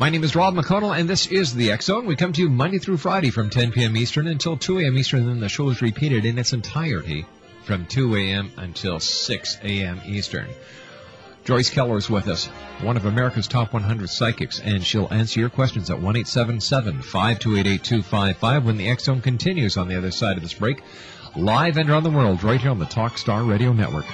My 0.00 0.10
name 0.10 0.24
is 0.24 0.34
Rob 0.34 0.54
McConnell, 0.56 0.98
and 0.98 1.08
this 1.08 1.28
is 1.28 1.54
the 1.54 1.76
Zone. 1.80 2.06
We 2.06 2.16
come 2.16 2.32
to 2.32 2.40
you 2.42 2.50
Monday 2.50 2.78
through 2.78 2.96
Friday 2.96 3.30
from 3.30 3.48
10 3.48 3.70
p.m. 3.70 3.96
Eastern 3.96 4.26
until 4.26 4.56
2 4.56 4.80
a.m. 4.80 4.98
Eastern, 4.98 5.26
then 5.26 5.38
the 5.38 5.48
show 5.48 5.68
is 5.70 5.80
repeated 5.80 6.24
in 6.24 6.36
its 6.36 6.52
entirety 6.52 7.24
from 7.62 7.86
2 7.86 8.16
a.m. 8.16 8.50
until 8.56 8.98
6 8.98 9.58
a.m. 9.62 10.00
Eastern. 10.04 10.48
Joyce 11.44 11.68
Keller 11.68 11.98
is 11.98 12.08
with 12.08 12.28
us, 12.28 12.46
one 12.80 12.96
of 12.96 13.04
America's 13.04 13.46
top 13.46 13.74
100 13.74 14.08
psychics, 14.08 14.60
and 14.60 14.82
she'll 14.82 15.08
answer 15.10 15.40
your 15.40 15.50
questions 15.50 15.90
at 15.90 16.00
1 16.00 16.24
528 16.24 18.64
when 18.64 18.78
the 18.78 18.88
X 18.88 19.04
Zone 19.04 19.20
continues 19.20 19.76
on 19.76 19.86
the 19.86 19.98
other 19.98 20.10
side 20.10 20.38
of 20.38 20.42
this 20.42 20.54
break, 20.54 20.82
live 21.36 21.76
and 21.76 21.90
around 21.90 22.04
the 22.04 22.10
world, 22.10 22.42
right 22.42 22.58
here 22.58 22.70
on 22.70 22.78
the 22.78 22.86
Talkstar 22.86 23.46
Radio 23.46 23.74
Network. 23.74 24.06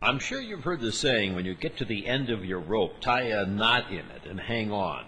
I'm 0.00 0.18
sure 0.18 0.40
you've 0.40 0.64
heard 0.64 0.80
the 0.80 0.92
saying 0.92 1.34
when 1.34 1.44
you 1.44 1.54
get 1.54 1.76
to 1.76 1.84
the 1.84 2.06
end 2.06 2.30
of 2.30 2.42
your 2.42 2.60
rope, 2.60 3.02
tie 3.02 3.24
a 3.24 3.44
knot 3.44 3.90
in 3.90 3.98
it 3.98 4.24
and 4.28 4.40
hang 4.40 4.72
on. 4.72 5.04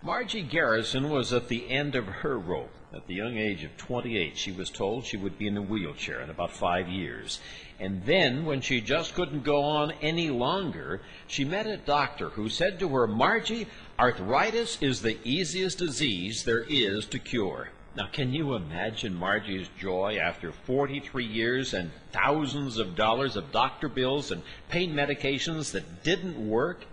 Margie 0.00 0.42
Garrison 0.42 1.10
was 1.10 1.32
at 1.32 1.48
the 1.48 1.68
end 1.68 1.96
of 1.96 2.06
her 2.06 2.38
rope. 2.38 2.70
At 2.94 3.08
the 3.08 3.14
young 3.14 3.36
age 3.36 3.64
of 3.64 3.76
28, 3.76 4.38
she 4.38 4.52
was 4.52 4.70
told 4.70 5.04
she 5.04 5.16
would 5.16 5.36
be 5.36 5.48
in 5.48 5.56
a 5.56 5.62
wheelchair 5.62 6.20
in 6.20 6.30
about 6.30 6.52
five 6.52 6.88
years. 6.88 7.40
And 7.80 8.04
then, 8.04 8.44
when 8.44 8.60
she 8.60 8.80
just 8.80 9.16
couldn't 9.16 9.42
go 9.42 9.60
on 9.60 9.90
any 10.00 10.30
longer, 10.30 11.00
she 11.26 11.44
met 11.44 11.66
a 11.66 11.76
doctor 11.76 12.30
who 12.30 12.48
said 12.48 12.78
to 12.78 12.88
her, 12.90 13.08
Margie, 13.08 13.66
arthritis 13.98 14.80
is 14.80 15.02
the 15.02 15.18
easiest 15.24 15.78
disease 15.78 16.44
there 16.44 16.64
is 16.68 17.04
to 17.06 17.18
cure. 17.18 17.70
Now, 17.96 18.06
can 18.06 18.32
you 18.32 18.54
imagine 18.54 19.14
Margie's 19.14 19.68
joy 19.76 20.18
after 20.22 20.52
43 20.52 21.24
years 21.24 21.74
and 21.74 21.90
thousands 22.12 22.78
of 22.78 22.94
dollars 22.94 23.34
of 23.34 23.50
doctor 23.50 23.88
bills 23.88 24.30
and 24.30 24.42
pain 24.68 24.94
medications 24.94 25.72
that 25.72 26.04
didn't 26.04 26.48
work? 26.48 26.84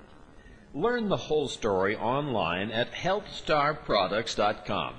Learn 0.75 1.08
the 1.08 1.15
whole 1.15 1.48
story 1.48 1.96
online 1.96 2.70
at 2.70 2.91
healthstarproducts.com. 2.91 4.96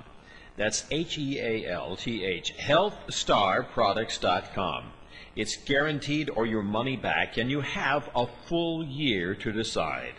That's 0.55 0.85
H 0.89 1.19
E 1.19 1.39
A 1.39 1.67
L 1.67 1.95
T 1.95 2.25
H, 2.25 2.57
healthstarproducts.com. 2.57 4.91
It's 5.35 5.55
guaranteed 5.55 6.31
or 6.31 6.47
your 6.47 6.63
money 6.63 6.97
back, 6.97 7.37
and 7.37 7.51
you 7.51 7.61
have 7.61 8.09
a 8.15 8.25
full 8.47 8.83
year 8.83 9.35
to 9.35 9.51
decide. 9.51 10.15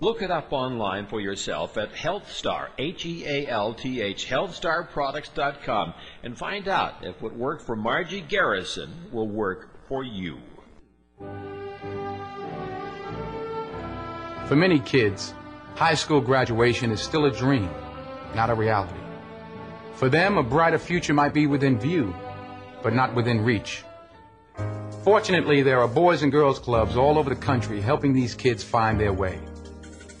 Look 0.00 0.20
it 0.20 0.30
up 0.30 0.52
online 0.52 1.06
for 1.06 1.22
yourself 1.22 1.78
at 1.78 1.94
HealthStar, 1.94 2.68
H-E-A-L-T-H, 2.78 4.26
HealthStarProducts.com, 4.26 5.94
and 6.22 6.38
find 6.38 6.68
out 6.68 7.02
if 7.02 7.22
what 7.22 7.34
worked 7.34 7.62
for 7.62 7.74
Margie 7.74 8.20
Garrison 8.20 9.08
will 9.10 9.26
work 9.26 9.70
for 9.88 10.04
you. 10.04 10.36
For 14.48 14.56
many 14.56 14.80
kids, 14.80 15.34
high 15.74 15.92
school 15.92 16.22
graduation 16.22 16.90
is 16.90 17.02
still 17.02 17.26
a 17.26 17.30
dream, 17.30 17.68
not 18.34 18.48
a 18.48 18.54
reality. 18.54 18.98
For 19.92 20.08
them, 20.08 20.38
a 20.38 20.42
brighter 20.42 20.78
future 20.78 21.12
might 21.12 21.34
be 21.34 21.46
within 21.46 21.78
view, 21.78 22.14
but 22.82 22.94
not 22.94 23.14
within 23.14 23.44
reach. 23.44 23.84
Fortunately, 25.04 25.60
there 25.60 25.80
are 25.80 25.86
boys 25.86 26.22
and 26.22 26.32
girls 26.32 26.58
clubs 26.58 26.96
all 26.96 27.18
over 27.18 27.28
the 27.28 27.36
country 27.36 27.82
helping 27.82 28.14
these 28.14 28.34
kids 28.34 28.64
find 28.64 28.98
their 28.98 29.12
way. 29.12 29.38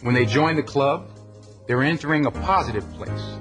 When 0.02 0.14
they 0.14 0.26
join 0.26 0.56
the 0.56 0.62
club, 0.62 1.08
they're 1.66 1.82
entering 1.82 2.26
a 2.26 2.30
positive 2.30 2.84
place, 2.92 3.38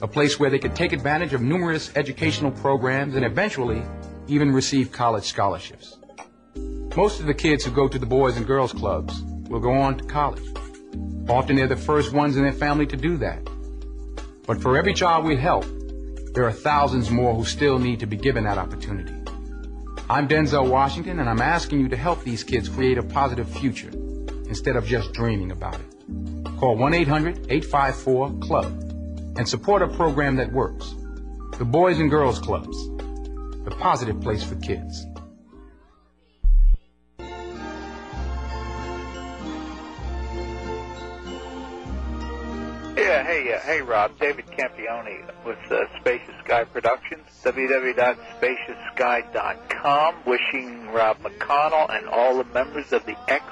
a 0.00 0.08
place 0.08 0.40
where 0.40 0.48
they 0.48 0.58
can 0.58 0.72
take 0.72 0.94
advantage 0.94 1.34
of 1.34 1.42
numerous 1.42 1.94
educational 1.96 2.50
programs 2.50 3.14
and 3.14 3.26
eventually 3.26 3.82
even 4.26 4.52
receive 4.52 4.90
college 4.90 5.24
scholarships. 5.24 5.98
Most 6.96 7.20
of 7.20 7.26
the 7.26 7.34
kids 7.34 7.62
who 7.62 7.72
go 7.72 7.88
to 7.88 7.98
the 7.98 8.06
Boys 8.06 8.38
and 8.38 8.46
Girls 8.46 8.72
Clubs 8.72 9.22
will 9.50 9.60
go 9.60 9.72
on 9.72 9.98
to 9.98 10.04
college. 10.04 10.42
Often 11.28 11.56
they're 11.56 11.66
the 11.66 11.76
first 11.76 12.12
ones 12.12 12.36
in 12.36 12.44
their 12.44 12.52
family 12.52 12.86
to 12.86 12.96
do 12.96 13.16
that. 13.18 13.46
But 14.46 14.62
for 14.62 14.78
every 14.78 14.94
child 14.94 15.26
we 15.26 15.36
help, 15.36 15.66
there 16.34 16.44
are 16.44 16.52
thousands 16.52 17.10
more 17.10 17.34
who 17.34 17.44
still 17.44 17.78
need 17.78 18.00
to 18.00 18.06
be 18.06 18.16
given 18.16 18.44
that 18.44 18.56
opportunity. 18.58 19.12
I'm 20.08 20.28
Denzel 20.28 20.70
Washington, 20.70 21.18
and 21.18 21.28
I'm 21.28 21.42
asking 21.42 21.80
you 21.80 21.88
to 21.88 21.96
help 21.96 22.22
these 22.24 22.44
kids 22.44 22.68
create 22.68 22.98
a 22.98 23.02
positive 23.02 23.48
future 23.48 23.90
instead 24.48 24.76
of 24.76 24.86
just 24.86 25.12
dreaming 25.12 25.50
about 25.50 25.74
it. 25.74 25.86
Call 26.58 26.76
1-800-854-CLUB 26.76 29.38
and 29.38 29.48
support 29.48 29.82
a 29.82 29.88
program 29.88 30.36
that 30.36 30.52
works. 30.52 30.94
The 31.58 31.64
Boys 31.64 31.98
and 31.98 32.08
Girls 32.10 32.38
Clubs. 32.38 32.76
the 33.64 33.70
positive 33.72 34.20
place 34.20 34.42
for 34.42 34.56
kids. 34.56 35.06
Yeah, 43.10 43.24
hey, 43.24 43.52
uh, 43.52 43.58
hey, 43.58 43.82
Rob. 43.82 44.16
David 44.20 44.46
Campione 44.46 45.28
with 45.44 45.58
uh, 45.68 45.80
Spacious 45.98 46.36
Sky 46.44 46.62
Productions. 46.62 47.26
www.spacioussky.com. 47.42 50.14
Wishing 50.24 50.92
Rob 50.92 51.18
McConnell 51.18 51.90
and 51.90 52.06
all 52.06 52.38
the 52.38 52.44
members 52.54 52.92
of 52.92 53.04
the 53.06 53.16
X 53.28 53.44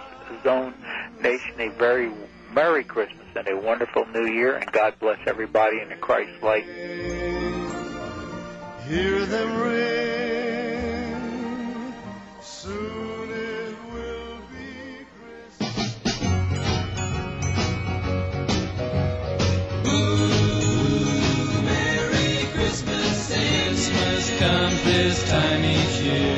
Zone 0.44 0.74
Nation 1.20 1.54
a 1.58 1.70
very 1.70 2.12
Merry 2.52 2.84
Christmas 2.84 3.26
and 3.34 3.48
a 3.48 3.56
wonderful 3.56 4.06
New 4.14 4.32
Year, 4.32 4.54
and 4.54 4.70
God 4.70 4.94
bless 5.00 5.18
everybody 5.26 5.80
in 5.80 5.88
the 5.88 5.96
Christ 5.96 6.40
light. 6.40 6.64
Hear 8.86 9.26
them 9.26 9.60
ring. 9.60 10.17
This 25.08 25.24
time 25.30 25.64
each 25.64 26.00
year. 26.00 26.37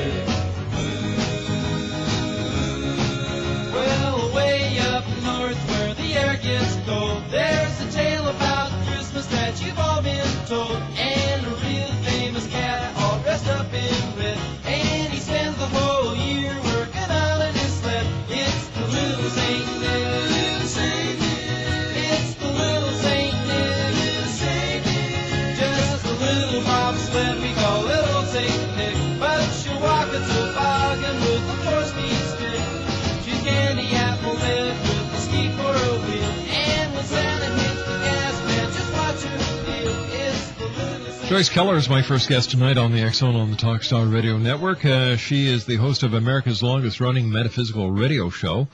Joyce 41.31 41.49
Keller 41.49 41.77
is 41.77 41.89
my 41.89 42.03
first 42.03 42.29
guest 42.29 42.51
tonight 42.51 42.77
on 42.77 42.91
the 42.91 43.09
Zone 43.13 43.37
on 43.37 43.53
the 43.53 43.57
Talkstar 43.57 44.13
Radio 44.13 44.37
Network. 44.37 44.85
Uh, 44.85 45.17
she 45.17 45.47
is 45.47 45.65
the 45.65 45.77
host 45.77 46.03
of 46.03 46.13
America's 46.13 46.61
longest 46.61 46.99
running 46.99 47.31
metaphysical 47.31 47.93
radio 47.93 48.31
show, 48.31 48.67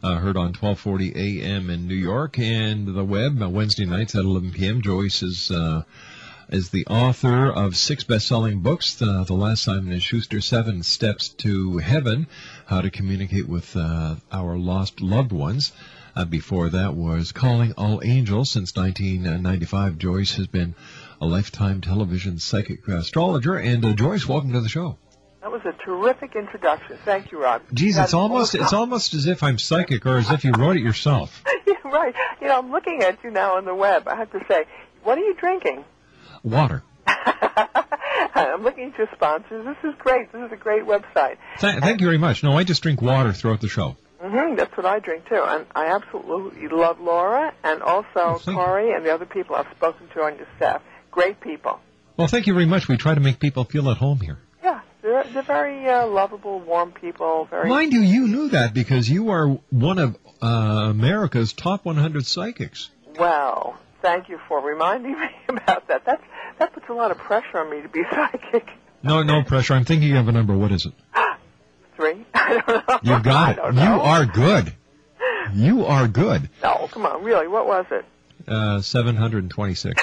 uh, 0.00 0.14
heard 0.18 0.36
on 0.36 0.54
1240 0.54 1.12
AM 1.16 1.70
in 1.70 1.88
New 1.88 1.96
York 1.96 2.38
and 2.38 2.86
the 2.86 3.02
web 3.04 3.42
uh, 3.42 3.48
Wednesday 3.48 3.84
nights 3.84 4.14
at 4.14 4.20
11 4.20 4.52
p.m. 4.52 4.80
Joyce 4.80 5.24
is 5.24 5.50
uh, 5.50 5.82
is 6.50 6.70
the 6.70 6.86
author 6.86 7.50
of 7.50 7.76
six 7.76 8.04
best-selling 8.04 8.60
books. 8.60 8.94
The, 8.94 9.24
the 9.24 9.34
last 9.34 9.64
Simon 9.64 9.98
Schuster, 9.98 10.40
Seven 10.40 10.84
Steps 10.84 11.30
to 11.38 11.78
Heaven, 11.78 12.28
How 12.66 12.80
to 12.80 12.92
Communicate 12.92 13.48
with 13.48 13.76
uh, 13.76 14.14
Our 14.30 14.56
Lost 14.56 15.00
Loved 15.00 15.32
Ones. 15.32 15.72
Uh, 16.16 16.24
before 16.24 16.68
that 16.68 16.94
was 16.94 17.32
Calling 17.32 17.72
All 17.72 18.00
Angels. 18.04 18.52
Since 18.52 18.76
1995, 18.76 19.98
Joyce 19.98 20.36
has 20.36 20.46
been 20.46 20.76
a 21.24 21.26
lifetime 21.26 21.80
television 21.80 22.38
psychic 22.38 22.86
astrologer. 22.86 23.56
And 23.56 23.82
uh, 23.82 23.94
Joyce, 23.94 24.28
welcome 24.28 24.52
to 24.52 24.60
the 24.60 24.68
show. 24.68 24.98
That 25.40 25.50
was 25.50 25.62
a 25.64 25.72
terrific 25.84 26.36
introduction. 26.36 26.98
Thank 27.04 27.32
you, 27.32 27.42
Rob. 27.42 27.62
Geez, 27.72 27.96
That's 27.96 28.08
it's 28.08 28.14
almost 28.14 28.54
it's 28.54 28.72
almost 28.74 29.14
as 29.14 29.26
if 29.26 29.42
I'm 29.42 29.58
psychic 29.58 30.04
or 30.04 30.18
as 30.18 30.30
if 30.30 30.44
you 30.44 30.52
wrote 30.52 30.76
it 30.76 30.82
yourself. 30.82 31.42
yeah, 31.66 31.74
right. 31.84 32.14
You 32.40 32.48
know, 32.48 32.58
I'm 32.58 32.70
looking 32.70 33.02
at 33.02 33.24
you 33.24 33.30
now 33.30 33.56
on 33.56 33.64
the 33.64 33.74
web. 33.74 34.06
I 34.06 34.16
have 34.16 34.30
to 34.32 34.40
say, 34.48 34.64
what 35.02 35.16
are 35.16 35.22
you 35.22 35.34
drinking? 35.34 35.84
Water. 36.42 36.82
I'm 37.06 38.62
looking 38.62 38.92
at 38.92 38.98
your 38.98 39.08
sponsors. 39.14 39.64
This 39.64 39.90
is 39.90 39.94
great. 39.98 40.30
This 40.30 40.42
is 40.46 40.52
a 40.52 40.56
great 40.56 40.84
website. 40.84 41.36
Th- 41.58 41.80
thank 41.80 42.00
you 42.00 42.06
very 42.06 42.18
much. 42.18 42.42
No, 42.42 42.56
I 42.56 42.64
just 42.64 42.82
drink 42.82 43.00
water 43.00 43.32
throughout 43.32 43.60
the 43.62 43.68
show. 43.68 43.96
Mm-hmm. 44.22 44.56
That's 44.56 44.74
what 44.76 44.86
I 44.86 44.98
drink 44.98 45.28
too, 45.28 45.42
and 45.42 45.66
I 45.74 45.86
absolutely 45.86 46.68
love 46.68 47.00
Laura 47.00 47.52
and 47.62 47.82
also 47.82 48.38
Corey 48.44 48.92
and 48.92 49.04
the 49.04 49.12
other 49.12 49.26
people 49.26 49.56
I've 49.56 49.70
spoken 49.76 50.08
to 50.14 50.22
on 50.22 50.36
your 50.36 50.46
staff. 50.56 50.82
Great 51.14 51.40
people. 51.40 51.78
Well, 52.16 52.26
thank 52.26 52.48
you 52.48 52.54
very 52.54 52.66
much. 52.66 52.88
We 52.88 52.96
try 52.96 53.14
to 53.14 53.20
make 53.20 53.38
people 53.38 53.62
feel 53.62 53.88
at 53.88 53.98
home 53.98 54.18
here. 54.18 54.38
Yeah, 54.64 54.80
they're 55.00 55.22
they're 55.22 55.42
very 55.44 55.88
uh, 55.88 56.08
lovable, 56.08 56.58
warm 56.58 56.90
people. 56.90 57.46
Very. 57.48 57.68
Mind 57.68 57.92
you, 57.92 58.00
you 58.00 58.26
knew 58.26 58.48
that 58.48 58.74
because 58.74 59.08
you 59.08 59.30
are 59.30 59.46
one 59.70 60.00
of 60.00 60.16
uh, 60.42 60.46
America's 60.90 61.52
top 61.52 61.84
100 61.84 62.26
psychics. 62.26 62.90
Well, 63.16 63.78
thank 64.02 64.28
you 64.28 64.40
for 64.48 64.60
reminding 64.60 65.12
me 65.20 65.28
about 65.48 65.86
that. 65.86 66.04
That's 66.04 66.22
that 66.58 66.72
puts 66.72 66.88
a 66.88 66.92
lot 66.92 67.12
of 67.12 67.18
pressure 67.18 67.58
on 67.58 67.70
me 67.70 67.80
to 67.82 67.88
be 67.88 68.02
psychic. 68.10 68.66
No, 69.04 69.22
no 69.22 69.44
pressure. 69.44 69.74
I'm 69.74 69.84
thinking 69.84 70.16
of 70.16 70.26
a 70.26 70.32
number. 70.32 70.56
What 70.56 70.72
is 70.72 70.84
it? 70.84 70.94
Three. 71.96 72.26
I 72.34 72.60
don't 72.66 73.04
know. 73.04 73.16
You 73.16 73.22
got 73.22 73.58
it. 73.58 73.74
You 73.76 74.00
are 74.00 74.26
good. 74.26 74.74
You 75.52 75.84
are 75.84 76.08
good. 76.08 76.50
No, 76.60 76.88
come 76.90 77.06
on, 77.06 77.22
really. 77.22 77.46
What 77.46 77.68
was 77.68 77.86
it? 77.92 78.04
Uh, 78.48 78.80
726. 78.80 80.02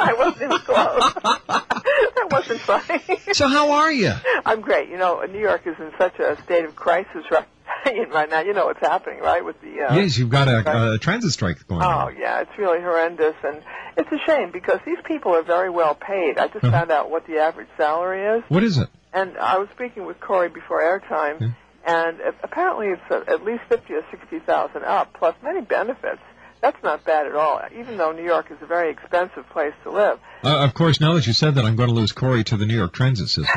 I 0.08 0.12
wasn't 0.14 0.42
even 0.42 0.58
close. 0.58 1.12
that 1.48 2.28
wasn't 2.30 2.60
funny. 2.60 3.34
So 3.34 3.48
how 3.48 3.72
are 3.72 3.92
you? 3.92 4.12
I'm 4.44 4.60
great. 4.60 4.88
You 4.88 4.98
know, 4.98 5.22
New 5.22 5.40
York 5.40 5.62
is 5.66 5.76
in 5.78 5.90
such 5.98 6.18
a 6.18 6.40
state 6.44 6.64
of 6.64 6.74
crisis 6.76 7.24
right, 7.30 7.46
right 8.10 8.30
now. 8.30 8.40
You 8.40 8.52
know 8.54 8.66
what's 8.66 8.80
happening, 8.80 9.20
right? 9.20 9.44
With 9.44 9.60
the 9.60 9.82
uh, 9.82 9.94
yes, 9.96 10.16
you've 10.18 10.30
got 10.30 10.48
a, 10.48 10.92
a 10.94 10.98
transit 10.98 11.32
strike 11.32 11.66
going 11.66 11.82
on. 11.82 12.08
Oh 12.08 12.18
yeah, 12.18 12.40
it's 12.40 12.56
really 12.58 12.80
horrendous, 12.80 13.34
and 13.44 13.62
it's 13.96 14.10
a 14.12 14.18
shame 14.26 14.50
because 14.52 14.80
these 14.86 14.98
people 15.04 15.32
are 15.34 15.42
very 15.42 15.70
well 15.70 15.94
paid. 15.94 16.38
I 16.38 16.46
just 16.48 16.64
Uh-huh. 16.64 16.70
found 16.70 16.90
out 16.90 17.10
what 17.10 17.26
the 17.26 17.38
average 17.38 17.68
salary 17.76 18.38
is, 18.38 18.44
What 18.48 18.62
is 18.64 18.78
it? 18.78 18.88
and 19.12 19.36
I 19.38 19.58
was 19.58 19.68
speaking 19.74 20.06
with 20.06 20.20
Corey 20.20 20.48
before 20.48 20.80
airtime, 20.82 21.54
and 21.86 22.20
apparently 22.42 22.88
it's 22.88 23.28
at 23.28 23.44
least 23.44 23.62
fifty 23.68 23.94
or 23.94 24.02
sixty 24.10 24.38
thousand 24.40 24.84
up, 24.84 25.12
plus 25.14 25.34
many 25.42 25.60
benefits. 25.62 26.20
That's 26.60 26.82
not 26.82 27.04
bad 27.04 27.26
at 27.26 27.34
all, 27.34 27.60
even 27.78 27.96
though 27.96 28.12
New 28.12 28.24
York 28.24 28.50
is 28.50 28.58
a 28.60 28.66
very 28.66 28.90
expensive 28.90 29.48
place 29.48 29.72
to 29.84 29.90
live. 29.90 30.18
Uh, 30.44 30.58
of 30.58 30.74
course, 30.74 31.00
now 31.00 31.14
that 31.14 31.26
you 31.26 31.32
said 31.32 31.54
that, 31.54 31.64
I'm 31.64 31.76
going 31.76 31.88
to 31.88 31.94
lose 31.94 32.12
Corey 32.12 32.44
to 32.44 32.56
the 32.56 32.66
New 32.66 32.76
York 32.76 32.92
Transit 32.92 33.28
System. 33.28 33.46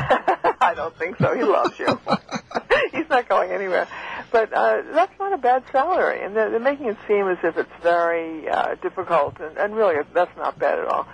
I 0.60 0.72
don't 0.74 0.96
think 0.96 1.18
so. 1.18 1.34
He 1.34 1.42
loves 1.42 1.78
you. 1.78 2.00
He's 2.92 3.08
not 3.10 3.28
going 3.28 3.50
anywhere. 3.50 3.86
But 4.32 4.52
uh, 4.52 4.82
that's 4.92 5.12
not 5.18 5.32
a 5.34 5.38
bad 5.38 5.64
salary, 5.70 6.22
and 6.24 6.34
they're, 6.34 6.50
they're 6.50 6.60
making 6.60 6.86
it 6.86 6.96
seem 7.06 7.28
as 7.28 7.38
if 7.44 7.58
it's 7.58 7.82
very 7.82 8.48
uh, 8.48 8.74
difficult, 8.76 9.38
and, 9.38 9.56
and 9.58 9.76
really, 9.76 10.02
that's 10.14 10.36
not 10.36 10.58
bad 10.58 10.78
at 10.78 10.86
all. 10.86 11.06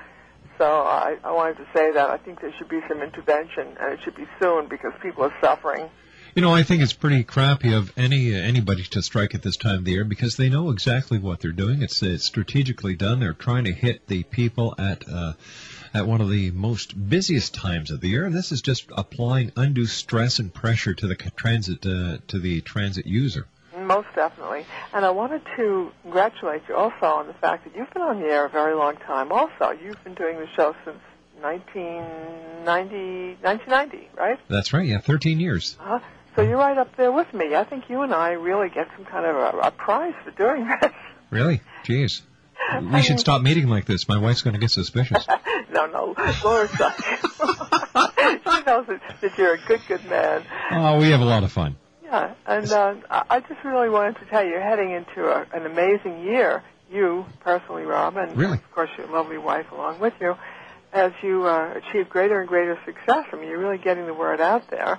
So 0.58 0.64
I, 0.64 1.16
I 1.24 1.32
wanted 1.32 1.56
to 1.56 1.66
say 1.74 1.92
that 1.92 2.10
I 2.10 2.18
think 2.18 2.40
there 2.40 2.52
should 2.56 2.68
be 2.68 2.80
some 2.88 3.02
intervention, 3.02 3.76
and 3.80 3.94
it 3.94 4.00
should 4.04 4.14
be 4.14 4.26
soon 4.40 4.68
because 4.68 4.92
people 5.02 5.24
are 5.24 5.34
suffering. 5.40 5.90
You 6.34 6.42
know, 6.42 6.54
I 6.54 6.62
think 6.62 6.80
it's 6.80 6.92
pretty 6.92 7.24
crappy 7.24 7.72
of 7.72 7.92
any 7.96 8.32
uh, 8.32 8.38
anybody 8.38 8.84
to 8.84 9.02
strike 9.02 9.34
at 9.34 9.42
this 9.42 9.56
time 9.56 9.78
of 9.78 9.84
the 9.84 9.90
year 9.90 10.04
because 10.04 10.36
they 10.36 10.48
know 10.48 10.70
exactly 10.70 11.18
what 11.18 11.40
they're 11.40 11.50
doing. 11.50 11.82
It's, 11.82 12.00
it's 12.04 12.24
strategically 12.24 12.94
done. 12.94 13.18
They're 13.18 13.32
trying 13.32 13.64
to 13.64 13.72
hit 13.72 14.06
the 14.06 14.22
people 14.22 14.76
at 14.78 15.08
uh, 15.08 15.32
at 15.92 16.06
one 16.06 16.20
of 16.20 16.30
the 16.30 16.52
most 16.52 16.94
busiest 17.08 17.54
times 17.54 17.90
of 17.90 18.00
the 18.00 18.08
year, 18.08 18.26
and 18.26 18.34
this 18.34 18.52
is 18.52 18.62
just 18.62 18.86
applying 18.96 19.50
undue 19.56 19.86
stress 19.86 20.38
and 20.38 20.54
pressure 20.54 20.94
to 20.94 21.08
the 21.08 21.16
transit 21.16 21.84
uh, 21.84 22.18
to 22.28 22.38
the 22.38 22.60
transit 22.60 23.06
user. 23.06 23.46
Most 23.76 24.08
definitely. 24.14 24.66
And 24.92 25.04
I 25.04 25.10
wanted 25.10 25.42
to 25.56 25.90
congratulate 26.02 26.62
you 26.68 26.76
also 26.76 27.06
on 27.06 27.26
the 27.26 27.34
fact 27.34 27.64
that 27.64 27.74
you've 27.74 27.92
been 27.92 28.02
on 28.02 28.20
the 28.20 28.26
air 28.26 28.44
a 28.44 28.48
very 28.48 28.74
long 28.74 28.96
time 28.98 29.32
also. 29.32 29.70
You've 29.70 30.02
been 30.04 30.14
doing 30.14 30.38
the 30.38 30.48
show 30.54 30.76
since 30.84 30.98
1990, 31.40 33.42
1990 33.42 34.10
right? 34.16 34.38
That's 34.48 34.72
right. 34.72 34.86
Yeah, 34.86 35.00
13 35.00 35.40
years. 35.40 35.76
Uh, 35.80 35.98
so 36.36 36.42
you're 36.42 36.56
right 36.56 36.76
up 36.78 36.96
there 36.96 37.12
with 37.12 37.32
me. 37.34 37.54
I 37.54 37.64
think 37.64 37.88
you 37.88 38.02
and 38.02 38.14
I 38.14 38.30
really 38.32 38.68
get 38.68 38.88
some 38.96 39.04
kind 39.04 39.26
of 39.26 39.36
a, 39.36 39.58
a 39.58 39.70
prize 39.70 40.14
for 40.24 40.30
doing 40.32 40.66
this. 40.66 40.92
Really? 41.30 41.60
Jeez. 41.84 42.22
We 42.92 43.02
should 43.02 43.20
stop 43.20 43.40
meeting 43.40 43.68
like 43.68 43.84
this. 43.86 44.08
My 44.08 44.18
wife's 44.18 44.42
going 44.42 44.54
to 44.54 44.58
get 44.60 44.72
suspicious. 44.72 45.24
no, 45.72 45.86
no, 45.86 46.14
Laura's 46.44 46.76
not. 46.76 46.96
she 47.00 48.62
knows 48.66 48.86
that, 48.88 49.00
that 49.20 49.38
you're 49.38 49.54
a 49.54 49.58
good, 49.68 49.80
good 49.86 50.04
man. 50.06 50.44
Oh, 50.72 50.98
we 50.98 51.10
have 51.10 51.20
a 51.20 51.24
lot 51.24 51.44
of 51.44 51.52
fun. 51.52 51.76
Yeah, 52.02 52.34
and 52.46 52.70
uh, 52.72 52.94
I 53.08 53.24
I 53.30 53.40
just 53.40 53.62
really 53.64 53.88
wanted 53.88 54.16
to 54.18 54.24
tell 54.26 54.42
you, 54.42 54.50
you're 54.50 54.60
heading 54.60 54.90
into 54.90 55.24
a, 55.24 55.46
an 55.52 55.66
amazing 55.66 56.24
year. 56.24 56.64
You 56.90 57.24
personally, 57.40 57.84
Rob, 57.84 58.16
and 58.16 58.36
Really? 58.36 58.58
of 58.58 58.70
course 58.72 58.90
your 58.98 59.06
lovely 59.06 59.38
wife 59.38 59.70
along 59.70 60.00
with 60.00 60.14
you, 60.20 60.34
as 60.92 61.12
you 61.22 61.44
uh, 61.46 61.74
achieve 61.76 62.08
greater 62.08 62.40
and 62.40 62.48
greater 62.48 62.76
success. 62.84 63.26
I 63.32 63.36
mean, 63.36 63.48
you're 63.48 63.60
really 63.60 63.78
getting 63.78 64.06
the 64.06 64.14
word 64.14 64.40
out 64.40 64.68
there, 64.70 64.98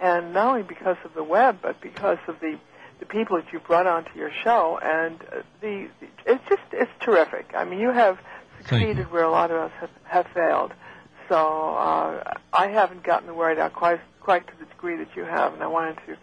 and 0.00 0.32
not 0.32 0.48
only 0.48 0.62
because 0.62 0.96
of 1.04 1.14
the 1.14 1.24
web, 1.24 1.58
but 1.62 1.80
because 1.80 2.18
of 2.28 2.40
the 2.40 2.58
the 2.98 3.06
people 3.06 3.36
that 3.36 3.52
you 3.52 3.60
brought 3.60 3.86
onto 3.86 4.18
your 4.18 4.30
show, 4.42 4.78
and 4.82 5.20
uh, 5.32 5.42
the 5.60 5.88
it's 6.24 6.42
just 6.48 6.62
it's 6.72 6.90
terrific. 7.00 7.52
I 7.54 7.64
mean, 7.64 7.78
you 7.78 7.90
have 7.90 8.18
Thank 8.64 8.82
you. 8.82 8.88
succeeded 8.88 9.12
where 9.12 9.24
a 9.24 9.30
lot 9.30 9.50
of 9.50 9.58
us 9.58 9.72
have, 9.80 9.90
have 10.04 10.26
failed. 10.28 10.72
So 11.28 11.36
uh, 11.36 12.34
I 12.52 12.68
haven't 12.68 13.02
gotten 13.02 13.26
the 13.26 13.34
word 13.34 13.58
out 13.58 13.72
quite 13.72 14.00
quite 14.20 14.46
to 14.46 14.52
the 14.58 14.66
degree 14.66 14.96
that 14.96 15.14
you 15.16 15.24
have, 15.24 15.54
and 15.54 15.62
I 15.62 15.66
wanted 15.66 15.98
to 16.06 16.16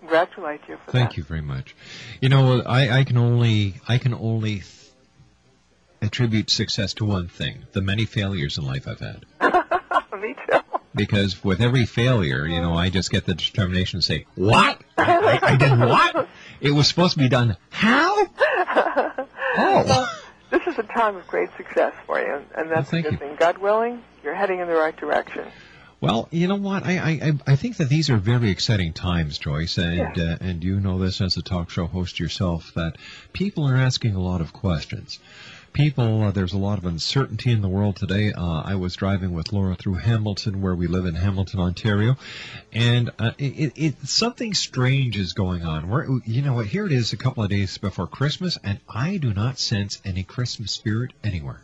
congratulate 0.00 0.60
you 0.68 0.78
for 0.84 0.92
Thank 0.92 1.16
you 1.16 1.22
very 1.22 1.40
much. 1.40 1.74
You 2.20 2.28
know, 2.28 2.60
I, 2.60 3.00
I 3.00 3.04
can 3.04 3.16
only 3.16 3.74
I 3.88 3.98
can 3.98 4.14
only 4.14 4.62
attribute 6.02 6.50
success 6.50 6.94
to 6.94 7.04
one 7.04 7.28
thing: 7.28 7.64
the 7.72 7.82
many 7.82 8.04
failures 8.04 8.58
in 8.58 8.64
life 8.64 8.86
I've 8.86 9.00
had. 9.00 9.24
Me 10.20 10.34
too. 10.50 10.57
Because 10.94 11.42
with 11.44 11.60
every 11.60 11.84
failure, 11.86 12.46
you 12.46 12.60
know, 12.60 12.74
I 12.74 12.88
just 12.90 13.10
get 13.10 13.26
the 13.26 13.34
determination 13.34 14.00
to 14.00 14.04
say, 14.06 14.26
"What? 14.34 14.80
I, 14.96 15.38
I, 15.42 15.52
I 15.52 15.56
did 15.56 15.78
what? 15.78 16.28
It 16.60 16.70
was 16.72 16.88
supposed 16.88 17.12
to 17.14 17.18
be 17.20 17.28
done 17.28 17.56
how? 17.70 18.26
Oh. 19.60 20.18
this 20.50 20.62
is 20.66 20.78
a 20.78 20.82
time 20.82 21.16
of 21.16 21.26
great 21.26 21.48
success 21.56 21.92
for 22.06 22.20
you, 22.20 22.42
and, 22.56 22.70
that's 22.70 22.92
Well, 22.92 23.00
a 23.00 23.02
good 23.02 23.12
you. 23.12 23.18
thing. 23.18 23.36
God 23.38 23.58
willing, 23.58 24.02
you're 24.22 24.34
heading 24.34 24.60
in 24.60 24.68
the 24.68 24.74
right 24.74 24.96
direction. 24.96 25.46
Well, 26.00 26.28
you 26.30 26.46
know 26.46 26.56
what? 26.56 26.84
I, 26.86 26.98
I 26.98 27.10
I- 27.28 27.52
I 27.52 27.56
think 27.56 27.78
that 27.78 27.88
these 27.88 28.08
are 28.08 28.18
very 28.18 28.50
exciting 28.50 28.92
times, 28.92 29.38
Joyce, 29.38 29.78
and 29.78 30.16
Yeah. 30.16 30.24
uh, 30.24 30.36
and 30.40 30.62
you 30.62 30.78
know 30.80 30.98
this 30.98 31.20
as 31.20 31.36
a 31.36 31.42
talk 31.42 31.70
show 31.70 31.86
host 31.86 32.20
yourself 32.20 32.72
that 32.76 32.96
people 33.32 33.68
are 33.68 33.76
asking 33.76 34.14
a 34.14 34.20
lot 34.20 34.40
of 34.40 34.52
questions. 34.52 35.18
People, 35.72 36.24
uh, 36.24 36.30
there's 36.32 36.54
a 36.54 36.58
lot 36.58 36.78
of 36.78 36.86
uncertainty 36.86 37.52
in 37.52 37.62
the 37.62 37.68
world 37.68 37.96
today. 37.96 38.32
Uh, 38.32 38.62
I 38.64 38.74
was 38.74 38.96
driving 38.96 39.32
with 39.32 39.52
Laura 39.52 39.76
through 39.76 39.94
Hamilton, 39.94 40.60
where 40.60 40.74
we 40.74 40.88
live 40.88 41.06
in 41.06 41.14
Hamilton, 41.14 41.60
Ontario, 41.60 42.16
and 42.72 43.10
uh, 43.18 43.32
it, 43.38 43.72
it, 43.76 44.08
something 44.08 44.54
strange 44.54 45.16
is 45.16 45.34
going 45.34 45.62
on. 45.62 45.88
We're, 45.88 46.20
you 46.24 46.42
know 46.42 46.54
what? 46.54 46.66
Here 46.66 46.84
it 46.84 46.92
is, 46.92 47.12
a 47.12 47.16
couple 47.16 47.44
of 47.44 47.50
days 47.50 47.78
before 47.78 48.08
Christmas, 48.08 48.58
and 48.64 48.80
I 48.88 49.18
do 49.18 49.32
not 49.32 49.58
sense 49.58 50.00
any 50.04 50.24
Christmas 50.24 50.72
spirit 50.72 51.12
anywhere. 51.22 51.62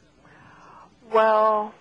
Well, 1.12 1.74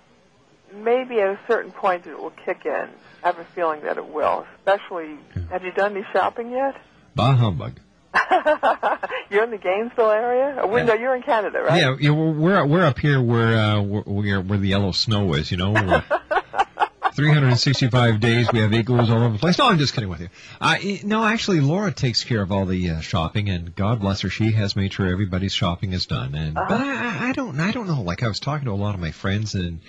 maybe 0.73 1.19
at 1.19 1.27
a 1.27 1.39
certain 1.47 1.71
point 1.71 2.07
it 2.07 2.17
will 2.17 2.33
kick 2.45 2.65
in. 2.65 2.89
I 3.23 3.27
have 3.27 3.39
a 3.39 3.45
feeling 3.55 3.81
that 3.81 3.97
it 3.97 4.07
will. 4.07 4.45
Especially, 4.57 5.17
have 5.51 5.63
you 5.63 5.71
done 5.71 5.95
any 5.95 6.05
shopping 6.12 6.51
yet? 6.51 6.75
Bah 7.15 7.36
humbug. 7.36 7.79
you're 9.30 9.43
in 9.43 9.52
the 9.52 9.58
Gainesville 9.58 10.12
area. 10.12 10.65
Wait, 10.65 10.86
no, 10.86 10.93
you're 10.93 11.15
in 11.15 11.23
Canada, 11.23 11.62
right? 11.62 11.82
Yeah, 11.82 11.95
yeah, 11.99 12.12
we're 12.12 12.65
we're, 12.65 12.86
up 12.86 12.99
here 12.99 13.21
where 13.21 13.58
uh, 13.58 13.82
where 13.82 14.41
where 14.41 14.60
the 14.60 14.67
yellow 14.67 14.91
snow 14.91 15.34
is. 15.34 15.52
You 15.52 15.58
know, 15.58 15.71
We're- 15.71 16.04
365 17.15 18.19
days 18.19 18.52
we 18.52 18.60
have 18.60 18.73
igloos 18.73 19.10
all 19.10 19.23
over 19.23 19.34
the 19.34 19.39
place. 19.39 19.60
No, 19.60 19.69
I'm 19.69 19.78
just 19.78 19.93
kidding 19.93 20.10
with 20.10 20.21
you. 20.21 20.30
Uh, 20.60 20.78
no, 21.04 21.23
actually, 21.23 21.62
Laura 21.62 21.91
takes 21.91 22.23
care 22.23 22.41
of 22.41 22.52
all 22.52 22.65
the 22.65 22.89
uh, 22.89 23.02
shopping, 23.02 23.49
and 23.49 23.76
God 23.76 23.99
bless 23.99 24.21
her, 24.21 24.30
she 24.30 24.52
has 24.54 24.76
made 24.76 24.93
sure 24.93 25.08
everybody's 25.08 25.54
shopping 25.54 25.93
is 25.93 26.08
done. 26.08 26.34
And 26.34 26.56
but 26.56 26.71
I, 26.71 27.30
I 27.30 27.32
don't 27.34 27.60
I 27.60 27.71
don't 27.71 27.88
know. 27.88 28.02
Like 28.02 28.23
I 28.23 28.28
was 28.28 28.39
talking 28.39 28.65
to 28.65 28.71
a 28.71 28.73
lot 28.73 28.95
of 28.95 29.02
my 29.02 29.12
friends 29.12 29.54
in 29.54 29.82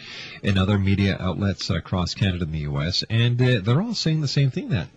in 0.42 0.58
other 0.58 0.78
media 0.78 1.16
outlets 1.18 1.70
across 1.70 2.14
Canada 2.14 2.44
and 2.44 2.52
the 2.52 2.60
U.S., 2.60 3.04
and 3.08 3.40
uh, 3.40 3.60
they're 3.62 3.80
all 3.80 3.94
saying 3.94 4.20
the 4.20 4.28
same 4.28 4.50
thing 4.50 4.70
that. 4.70 4.88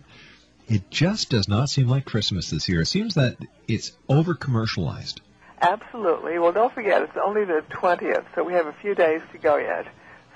It 0.68 0.90
just 0.90 1.30
does 1.30 1.48
not 1.48 1.70
seem 1.70 1.88
like 1.88 2.04
Christmas 2.04 2.50
this 2.50 2.68
year. 2.68 2.82
It 2.82 2.86
seems 2.86 3.14
that 3.14 3.36
it's 3.66 3.92
over 4.08 4.34
commercialized. 4.34 5.20
Absolutely. 5.60 6.38
Well, 6.38 6.52
don't 6.52 6.72
forget, 6.72 7.02
it's 7.02 7.16
only 7.22 7.44
the 7.44 7.64
20th, 7.70 8.26
so 8.34 8.44
we 8.44 8.52
have 8.52 8.66
a 8.66 8.74
few 8.80 8.94
days 8.94 9.22
to 9.32 9.38
go 9.38 9.56
yet. 9.56 9.86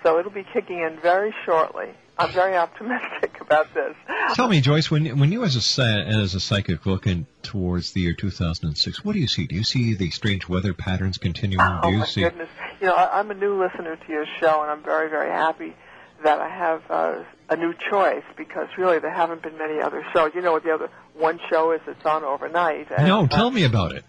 So 0.03 0.19
it'll 0.19 0.33
be 0.33 0.45
kicking 0.53 0.79
in 0.81 0.99
very 1.01 1.33
shortly. 1.45 1.95
I'm 2.19 2.33
very 2.33 2.57
optimistic 2.57 3.37
about 3.41 3.73
this. 3.75 3.95
Tell 4.35 4.49
me, 4.49 4.61
Joyce, 4.61 4.91
when 4.91 5.19
when 5.19 5.31
you 5.33 5.45
as 5.45 5.79
a 5.79 5.83
as 5.83 6.35
a 6.35 6.41
psychic 6.41 6.85
looking 6.87 7.27
towards 7.43 7.93
the 7.93 8.01
year 8.01 8.13
2006, 8.13 9.05
what 9.05 9.13
do 9.13 9.19
you 9.21 9.29
see? 9.29 9.47
Do 9.47 9.55
you 9.55 9.65
see 9.65 9.95
the 9.95 10.11
strange 10.11 10.49
weather 10.49 10.75
patterns 10.75 11.19
continuing? 11.19 11.61
Oh 11.63 11.81
do 11.83 11.91
you 11.91 11.99
my 11.99 12.07
see? 12.07 12.23
goodness! 12.23 12.49
You 12.81 12.89
know, 12.89 12.95
I, 12.95 13.19
I'm 13.21 13.31
a 13.31 13.35
new 13.35 13.63
listener 13.63 13.97
to 13.97 14.13
your 14.13 14.27
show, 14.41 14.63
and 14.63 14.71
I'm 14.71 14.83
very, 14.83 15.09
very 15.09 15.31
happy 15.31 15.75
that 16.23 16.41
I 16.41 16.49
have 16.49 16.83
uh, 16.91 17.25
a 17.49 17.57
new 17.57 17.75
choice 17.91 18.25
because 18.37 18.69
really 18.77 18.99
there 18.99 19.13
haven't 19.13 19.43
been 19.43 19.59
many 19.59 19.81
other 19.81 20.05
shows. 20.13 20.33
You 20.35 20.43
know 20.43 20.53
what 20.53 20.65
the 20.65 20.73
other 20.73 20.91
one 21.15 21.41
show 21.51 21.73
is 21.73 21.81
that's 21.87 22.05
on 22.05 22.25
overnight. 22.25 22.89
And, 22.91 23.07
No, 23.09 23.25
uh, 23.25 23.29
tell 23.29 23.51
me 23.51 23.65
about 23.65 23.93
it. 23.93 24.05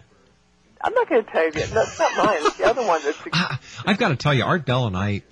I'm 0.80 0.92
not 0.92 1.08
going 1.08 1.24
to 1.24 1.30
tell 1.30 1.44
you. 1.44 1.52
That's 1.52 1.98
not 1.98 2.16
mine. 2.16 2.38
It's 2.40 2.56
the 2.58 2.64
other 2.64 2.84
one 2.84 3.00
that's. 3.02 3.18
I've 3.86 3.98
got 3.98 4.08
to 4.08 4.16
tell 4.16 4.34
you, 4.34 4.44
Art 4.44 4.66
Bell 4.66 4.86
and 4.86 4.96
I 4.96 5.22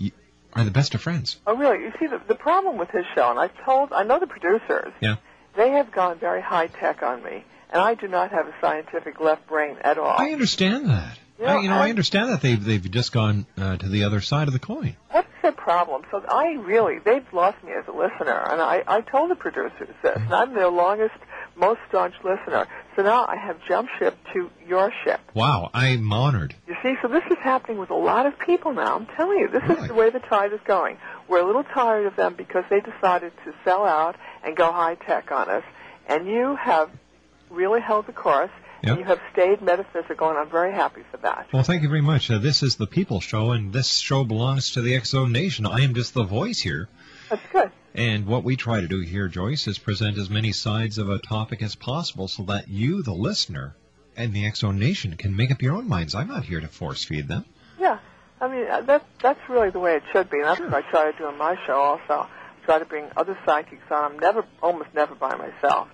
are 0.54 0.64
the 0.64 0.70
best 0.70 0.94
of 0.94 1.02
friends. 1.02 1.38
Oh, 1.46 1.56
really? 1.56 1.84
You 1.84 1.92
see, 2.00 2.06
the, 2.06 2.20
the 2.26 2.34
problem 2.34 2.78
with 2.78 2.90
his 2.90 3.04
show, 3.14 3.30
and 3.30 3.38
I've 3.38 3.64
told, 3.64 3.92
I 3.92 4.02
know 4.04 4.18
the 4.18 4.26
producers. 4.26 4.92
Yeah. 5.00 5.16
They 5.56 5.70
have 5.72 5.92
gone 5.92 6.18
very 6.18 6.40
high 6.40 6.68
tech 6.68 7.02
on 7.02 7.22
me, 7.22 7.44
and 7.70 7.82
I 7.82 7.94
do 7.94 8.08
not 8.08 8.30
have 8.30 8.46
a 8.46 8.54
scientific 8.60 9.20
left 9.20 9.46
brain 9.46 9.76
at 9.82 9.98
all. 9.98 10.16
I 10.18 10.30
understand 10.30 10.88
that. 10.88 11.18
I, 11.40 11.58
you 11.60 11.68
know, 11.68 11.76
I- 11.76 11.88
understand 11.90 12.30
that 12.30 12.40
they've 12.40 12.62
they've 12.62 12.90
just 12.90 13.12
gone 13.12 13.46
uh, 13.58 13.76
to 13.76 13.88
the 13.88 14.04
other 14.04 14.20
side 14.20 14.48
of 14.48 14.52
the 14.52 14.60
coin. 14.60 14.96
What's 15.10 15.28
their 15.42 15.52
problem? 15.52 16.02
So 16.10 16.24
I 16.28 16.52
really, 16.54 16.98
they've 16.98 17.26
lost 17.32 17.62
me 17.64 17.72
as 17.72 17.86
a 17.88 17.92
listener, 17.92 18.38
and 18.50 18.60
I, 18.60 18.82
I 18.86 19.00
told 19.00 19.30
the 19.30 19.34
producers 19.34 19.88
this, 20.02 20.16
and 20.16 20.32
I'm 20.32 20.54
their 20.54 20.68
longest, 20.68 21.14
most 21.56 21.80
staunch 21.88 22.14
listener. 22.22 22.66
So 22.94 23.02
now 23.02 23.26
I 23.26 23.36
have 23.36 23.56
jumped 23.66 23.90
ship 23.98 24.16
to 24.34 24.50
your 24.68 24.92
ship. 25.04 25.20
Wow, 25.34 25.70
I'm 25.74 26.12
honored. 26.12 26.54
You 26.68 26.76
see, 26.82 26.94
so 27.02 27.08
this 27.08 27.24
is 27.30 27.38
happening 27.42 27.78
with 27.78 27.90
a 27.90 27.94
lot 27.96 28.26
of 28.26 28.38
people 28.38 28.72
now. 28.72 28.94
I'm 28.96 29.06
telling 29.16 29.38
you, 29.38 29.48
this 29.48 29.64
is 29.78 29.88
the 29.88 29.94
way 29.94 30.10
the 30.10 30.20
tide 30.20 30.52
is 30.52 30.60
going. 30.64 30.96
We're 31.28 31.40
a 31.40 31.46
little 31.46 31.64
tired 31.64 32.06
of 32.06 32.14
them 32.16 32.34
because 32.34 32.64
they 32.70 32.80
decided 32.80 33.32
to 33.44 33.54
sell 33.64 33.84
out 33.84 34.16
and 34.44 34.56
go 34.56 34.70
high 34.70 34.94
tech 34.94 35.32
on 35.32 35.48
us, 35.50 35.64
and 36.06 36.26
you 36.28 36.54
have 36.56 36.88
really 37.50 37.80
held 37.80 38.06
the 38.06 38.12
course, 38.12 38.50
Yep. 38.82 38.98
you 38.98 39.04
have 39.04 39.20
stayed 39.32 39.62
metaphysical, 39.62 40.28
and 40.28 40.38
I'm 40.38 40.50
very 40.50 40.72
happy 40.72 41.02
for 41.10 41.18
that. 41.18 41.46
Well, 41.52 41.62
thank 41.62 41.82
you 41.82 41.88
very 41.88 42.00
much. 42.00 42.30
Uh, 42.30 42.38
this 42.38 42.64
is 42.64 42.76
the 42.76 42.86
People 42.86 43.20
Show, 43.20 43.52
and 43.52 43.72
this 43.72 43.98
show 43.98 44.24
belongs 44.24 44.72
to 44.72 44.82
the 44.82 44.98
Zone 45.00 45.30
Nation. 45.30 45.66
I 45.66 45.80
am 45.80 45.94
just 45.94 46.14
the 46.14 46.24
voice 46.24 46.60
here. 46.60 46.88
That's 47.30 47.46
good. 47.52 47.70
And 47.94 48.26
what 48.26 48.42
we 48.42 48.56
try 48.56 48.80
to 48.80 48.88
do 48.88 49.00
here, 49.00 49.28
Joyce, 49.28 49.68
is 49.68 49.78
present 49.78 50.18
as 50.18 50.30
many 50.30 50.52
sides 50.52 50.98
of 50.98 51.10
a 51.10 51.18
topic 51.18 51.62
as 51.62 51.74
possible 51.74 52.26
so 52.26 52.42
that 52.44 52.68
you, 52.68 53.02
the 53.02 53.12
listener, 53.12 53.76
and 54.16 54.32
the 54.32 54.50
Zone 54.50 54.78
Nation 54.78 55.16
can 55.16 55.36
make 55.36 55.50
up 55.50 55.62
your 55.62 55.76
own 55.76 55.88
minds. 55.88 56.14
I'm 56.14 56.28
not 56.28 56.44
here 56.44 56.60
to 56.60 56.68
force 56.68 57.04
feed 57.04 57.28
them. 57.28 57.44
Yeah, 57.78 57.98
I 58.40 58.48
mean 58.48 58.66
uh, 58.66 58.80
that 58.82 59.04
that's 59.20 59.40
really 59.48 59.70
the 59.70 59.78
way 59.78 59.96
it 59.96 60.02
should 60.12 60.30
be, 60.30 60.38
and 60.38 60.46
that's 60.46 60.60
what 60.60 60.74
I 60.74 60.82
try 60.90 61.12
to 61.12 61.18
do 61.18 61.28
in 61.28 61.38
my 61.38 61.56
show. 61.66 61.80
Also, 61.80 62.28
try 62.64 62.78
to 62.78 62.84
bring 62.84 63.10
other 63.16 63.38
psychics 63.44 63.84
on. 63.90 64.12
I'm 64.12 64.18
never, 64.18 64.44
almost 64.62 64.88
never 64.94 65.14
by 65.14 65.34
myself, 65.36 65.88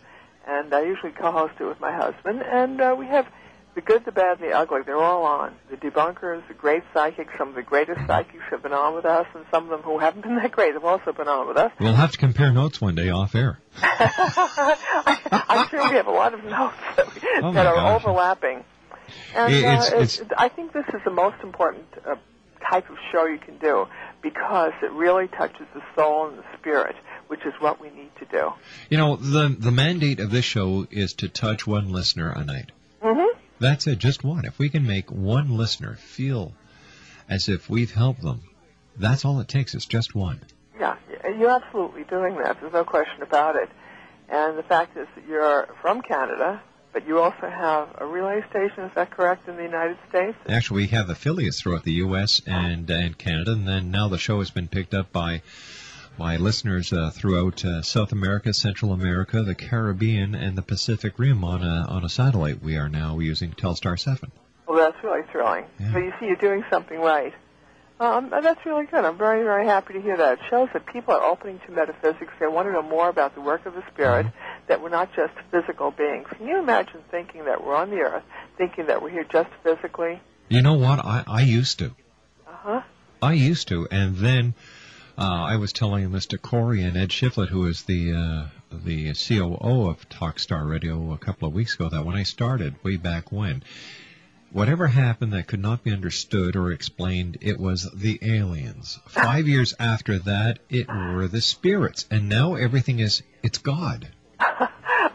and 0.48 0.72
I 0.74 0.82
usually 0.82 1.12
co-host 1.12 1.54
it 1.60 1.64
with 1.64 1.78
my 1.80 1.92
husband. 1.94 2.42
And 2.42 2.80
uh, 2.80 2.96
we 2.98 3.06
have 3.06 3.26
the 3.74 3.80
good, 3.82 4.04
the 4.04 4.12
bad, 4.12 4.40
and 4.40 4.50
the 4.50 4.54
ugly. 4.56 4.80
They're 4.84 4.96
all 4.96 5.24
on. 5.24 5.54
The 5.70 5.76
debunkers, 5.76 6.46
the 6.48 6.54
great 6.54 6.82
psychics. 6.94 7.32
Some 7.38 7.50
of 7.50 7.54
the 7.54 7.62
greatest 7.62 8.00
psychics 8.06 8.42
have 8.50 8.62
been 8.62 8.72
on 8.72 8.94
with 8.94 9.04
us, 9.04 9.26
and 9.34 9.44
some 9.52 9.64
of 9.64 9.70
them 9.70 9.82
who 9.82 9.98
haven't 9.98 10.22
been 10.22 10.36
that 10.36 10.50
great 10.52 10.74
have 10.74 10.84
also 10.84 11.12
been 11.12 11.28
on 11.28 11.46
with 11.46 11.56
us. 11.58 11.70
We'll 11.78 11.94
have 11.94 12.10
to 12.12 12.18
compare 12.18 12.50
notes 12.52 12.80
one 12.80 12.94
day 12.96 13.10
off 13.10 13.34
air. 13.36 13.60
I'm 13.82 15.68
sure 15.68 15.88
we 15.90 15.96
have 15.96 16.06
a 16.06 16.10
lot 16.12 16.34
of 16.34 16.44
notes 16.44 16.74
that, 16.96 17.06
Oh, 17.42 17.52
that 17.52 17.66
are 17.66 17.74
gosh. 17.74 18.02
overlapping. 18.04 18.64
And 19.34 19.52
it's- 19.54 19.92
uh, 19.92 19.96
it's- 19.96 20.20
I 20.36 20.48
think 20.48 20.72
this 20.72 20.84
is 20.88 21.00
the 21.04 21.10
most 21.10 21.36
important 21.42 21.86
uh, 22.06 22.16
type 22.68 22.90
of 22.90 22.96
show 23.12 23.26
you 23.26 23.38
can 23.38 23.58
do 23.58 23.86
because 24.22 24.72
it 24.82 24.90
really 24.92 25.28
touches 25.28 25.66
the 25.74 25.82
soul 25.94 26.28
and 26.28 26.38
the 26.38 26.44
spirit, 26.58 26.96
which 27.28 27.44
is 27.46 27.54
what 27.60 27.80
we 27.80 27.90
need 27.90 28.10
to 28.18 28.24
do. 28.26 28.52
You 28.90 28.98
know, 28.98 29.16
the 29.16 29.54
the 29.56 29.70
mandate 29.70 30.20
of 30.20 30.30
this 30.30 30.44
show 30.44 30.86
is 30.90 31.14
to 31.14 31.28
touch 31.28 31.66
one 31.66 31.92
listener 31.92 32.30
a 32.30 32.44
night. 32.44 32.72
Mm-hmm. 33.02 33.38
That's 33.60 33.86
it, 33.86 33.98
just 33.98 34.24
one. 34.24 34.44
If 34.44 34.58
we 34.58 34.68
can 34.68 34.86
make 34.86 35.10
one 35.10 35.56
listener 35.56 35.94
feel 35.94 36.52
as 37.28 37.48
if 37.48 37.68
we've 37.68 37.92
helped 37.92 38.22
them, 38.22 38.42
that's 38.96 39.24
all 39.24 39.40
it 39.40 39.48
takes. 39.48 39.74
It's 39.74 39.86
just 39.86 40.14
one. 40.14 40.40
Yeah, 40.78 40.96
you're 41.24 41.50
absolutely 41.50 42.04
doing 42.04 42.36
that. 42.36 42.60
There's 42.60 42.72
no 42.72 42.84
question 42.84 43.22
about 43.22 43.56
it. 43.56 43.68
And 44.28 44.58
the 44.58 44.62
fact 44.62 44.96
is 44.96 45.08
that 45.14 45.26
you're 45.26 45.68
from 45.80 46.02
Canada, 46.02 46.62
but 46.92 47.06
you 47.06 47.18
also 47.18 47.48
have 47.48 47.88
a 47.98 48.06
relay 48.06 48.42
station. 48.50 48.84
Is 48.84 48.92
that 48.94 49.10
correct 49.10 49.48
in 49.48 49.56
the 49.56 49.62
United 49.62 49.98
States? 50.08 50.36
Actually, 50.48 50.82
we 50.82 50.86
have 50.88 51.10
affiliates 51.10 51.60
throughout 51.60 51.84
the 51.84 51.92
U.S. 51.92 52.40
and 52.46 52.88
and 52.90 53.16
Canada, 53.16 53.52
and 53.52 53.66
then 53.66 53.90
now 53.90 54.08
the 54.08 54.18
show 54.18 54.38
has 54.38 54.50
been 54.50 54.68
picked 54.68 54.94
up 54.94 55.12
by 55.12 55.42
by 56.18 56.36
listeners 56.36 56.92
uh, 56.92 57.10
throughout 57.10 57.64
uh, 57.64 57.80
South 57.82 58.12
America, 58.12 58.52
Central 58.52 58.92
America, 58.92 59.42
the 59.42 59.54
Caribbean, 59.54 60.34
and 60.34 60.58
the 60.58 60.62
Pacific 60.62 61.18
Rim 61.18 61.44
on 61.44 61.62
a 61.62 61.86
on 61.88 62.04
a 62.04 62.08
satellite. 62.08 62.60
We 62.62 62.76
are 62.76 62.88
now 62.88 63.20
using 63.20 63.52
Telstar 63.52 63.98
Seven. 63.98 64.32
Well, 64.66 64.78
that's 64.78 65.02
really 65.02 65.22
thrilling. 65.30 65.64
So 65.92 65.98
you 65.98 66.12
see, 66.20 66.26
you're 66.26 66.36
doing 66.36 66.64
something 66.68 66.98
right. 66.98 67.32
Um, 68.00 68.32
and 68.32 68.44
that's 68.44 68.64
really 68.66 68.86
good. 68.86 69.04
I'm 69.04 69.16
very, 69.16 69.42
very 69.42 69.66
happy 69.66 69.94
to 69.94 70.00
hear 70.00 70.16
that. 70.16 70.34
It 70.34 70.38
shows 70.50 70.68
that 70.72 70.86
people 70.86 71.14
are 71.14 71.24
opening 71.24 71.60
to 71.66 71.72
metaphysics. 71.72 72.32
They 72.38 72.46
want 72.46 72.68
to 72.68 72.72
know 72.72 72.82
more 72.82 73.08
about 73.08 73.34
the 73.34 73.40
work 73.40 73.66
of 73.66 73.74
the 73.74 73.82
spirit, 73.92 74.26
that 74.68 74.80
we're 74.82 74.90
not 74.90 75.12
just 75.16 75.32
physical 75.50 75.90
beings. 75.90 76.28
Can 76.30 76.46
you 76.46 76.58
imagine 76.58 77.00
thinking 77.10 77.46
that 77.46 77.64
we're 77.64 77.74
on 77.74 77.90
the 77.90 77.96
earth, 77.96 78.22
thinking 78.56 78.86
that 78.86 79.02
we're 79.02 79.10
here 79.10 79.24
just 79.24 79.50
physically? 79.64 80.20
You 80.48 80.62
know 80.62 80.74
what? 80.74 81.04
I 81.04 81.24
I 81.26 81.42
used 81.42 81.78
to. 81.80 81.86
Uh-huh. 82.46 82.82
I 83.20 83.32
used 83.32 83.68
to, 83.68 83.88
and 83.90 84.16
then 84.16 84.54
uh, 85.18 85.22
I 85.22 85.56
was 85.56 85.72
telling 85.72 86.08
Mr. 86.10 86.40
Corey 86.40 86.82
and 86.82 86.96
Ed 86.96 87.08
Shiflett, 87.08 87.48
who 87.48 87.66
is 87.66 87.82
the 87.82 88.12
uh, 88.12 88.46
the 88.70 89.14
COO 89.14 89.88
of 89.88 90.08
Talkstar 90.08 90.68
Radio, 90.68 91.12
a 91.12 91.18
couple 91.18 91.48
of 91.48 91.54
weeks 91.54 91.74
ago, 91.74 91.88
that 91.88 92.04
when 92.04 92.14
I 92.14 92.22
started 92.22 92.76
way 92.84 92.96
back 92.96 93.32
when, 93.32 93.64
whatever 94.52 94.86
happened 94.86 95.32
that 95.32 95.48
could 95.48 95.60
not 95.60 95.82
be 95.82 95.90
understood 95.90 96.54
or 96.54 96.70
explained, 96.70 97.38
it 97.40 97.58
was 97.58 97.90
the 97.92 98.20
aliens. 98.22 99.00
Five 99.08 99.48
years 99.48 99.74
after 99.80 100.20
that, 100.20 100.60
it 100.70 100.86
were 100.86 101.26
the 101.26 101.40
spirits, 101.40 102.06
and 102.12 102.28
now 102.28 102.54
everything 102.54 103.00
is 103.00 103.22
it's 103.42 103.58
God. 103.58 104.08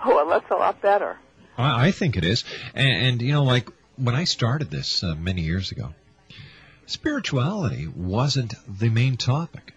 well, 0.06 0.28
that's 0.28 0.52
a 0.52 0.56
lot 0.56 0.82
better. 0.82 1.18
I, 1.58 1.88
I 1.88 1.92
think 1.92 2.18
it 2.18 2.26
is, 2.26 2.44
and, 2.76 3.06
and 3.08 3.22
you 3.22 3.32
know, 3.32 3.44
like 3.46 3.70
when 3.96 4.16
I 4.16 4.26
started 4.26 4.70
this 4.70 5.02
uh, 5.02 5.16
many 5.16 5.44
years 5.44 5.72
ago, 5.72 5.94
spirituality 6.88 7.88
wasn't 7.88 8.54
the 8.68 8.90
main 8.90 9.16
topic. 9.16 9.73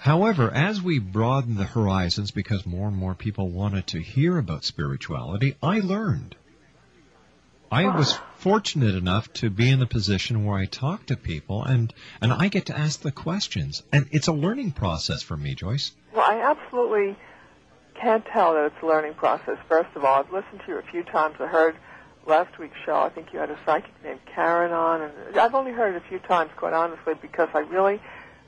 However, 0.00 0.50
as 0.50 0.80
we 0.80 0.98
broadened 0.98 1.58
the 1.58 1.64
horizons 1.64 2.30
because 2.30 2.64
more 2.64 2.88
and 2.88 2.96
more 2.96 3.14
people 3.14 3.50
wanted 3.50 3.88
to 3.88 4.00
hear 4.00 4.38
about 4.38 4.64
spirituality, 4.64 5.56
I 5.62 5.80
learned. 5.80 6.36
I 7.70 7.84
was 7.84 8.18
fortunate 8.38 8.94
enough 8.94 9.30
to 9.34 9.50
be 9.50 9.68
in 9.68 9.78
the 9.78 9.86
position 9.86 10.46
where 10.46 10.58
I 10.58 10.64
talk 10.64 11.04
to 11.06 11.16
people 11.16 11.62
and, 11.62 11.92
and 12.22 12.32
I 12.32 12.48
get 12.48 12.66
to 12.66 12.78
ask 12.78 13.02
the 13.02 13.12
questions. 13.12 13.82
And 13.92 14.08
it's 14.10 14.26
a 14.26 14.32
learning 14.32 14.72
process 14.72 15.22
for 15.22 15.36
me, 15.36 15.54
Joyce. 15.54 15.92
Well, 16.14 16.24
I 16.24 16.50
absolutely 16.50 17.14
can't 18.00 18.24
tell 18.24 18.54
that 18.54 18.72
it's 18.72 18.82
a 18.82 18.86
learning 18.86 19.14
process. 19.14 19.58
First 19.68 19.90
of 19.96 20.04
all, 20.06 20.20
I've 20.20 20.32
listened 20.32 20.62
to 20.64 20.72
you 20.72 20.78
a 20.78 20.82
few 20.90 21.04
times. 21.04 21.36
I 21.40 21.46
heard 21.46 21.76
last 22.26 22.58
week's 22.58 22.78
show. 22.86 22.96
I 22.96 23.10
think 23.10 23.34
you 23.34 23.38
had 23.38 23.50
a 23.50 23.58
psychic 23.66 23.92
named 24.02 24.20
Karen 24.34 24.72
on, 24.72 25.02
and 25.02 25.38
I've 25.38 25.54
only 25.54 25.72
heard 25.72 25.94
it 25.94 26.02
a 26.02 26.08
few 26.08 26.20
times, 26.20 26.50
quite 26.56 26.72
honestly, 26.72 27.12
because 27.20 27.50
I 27.52 27.58
really 27.58 28.00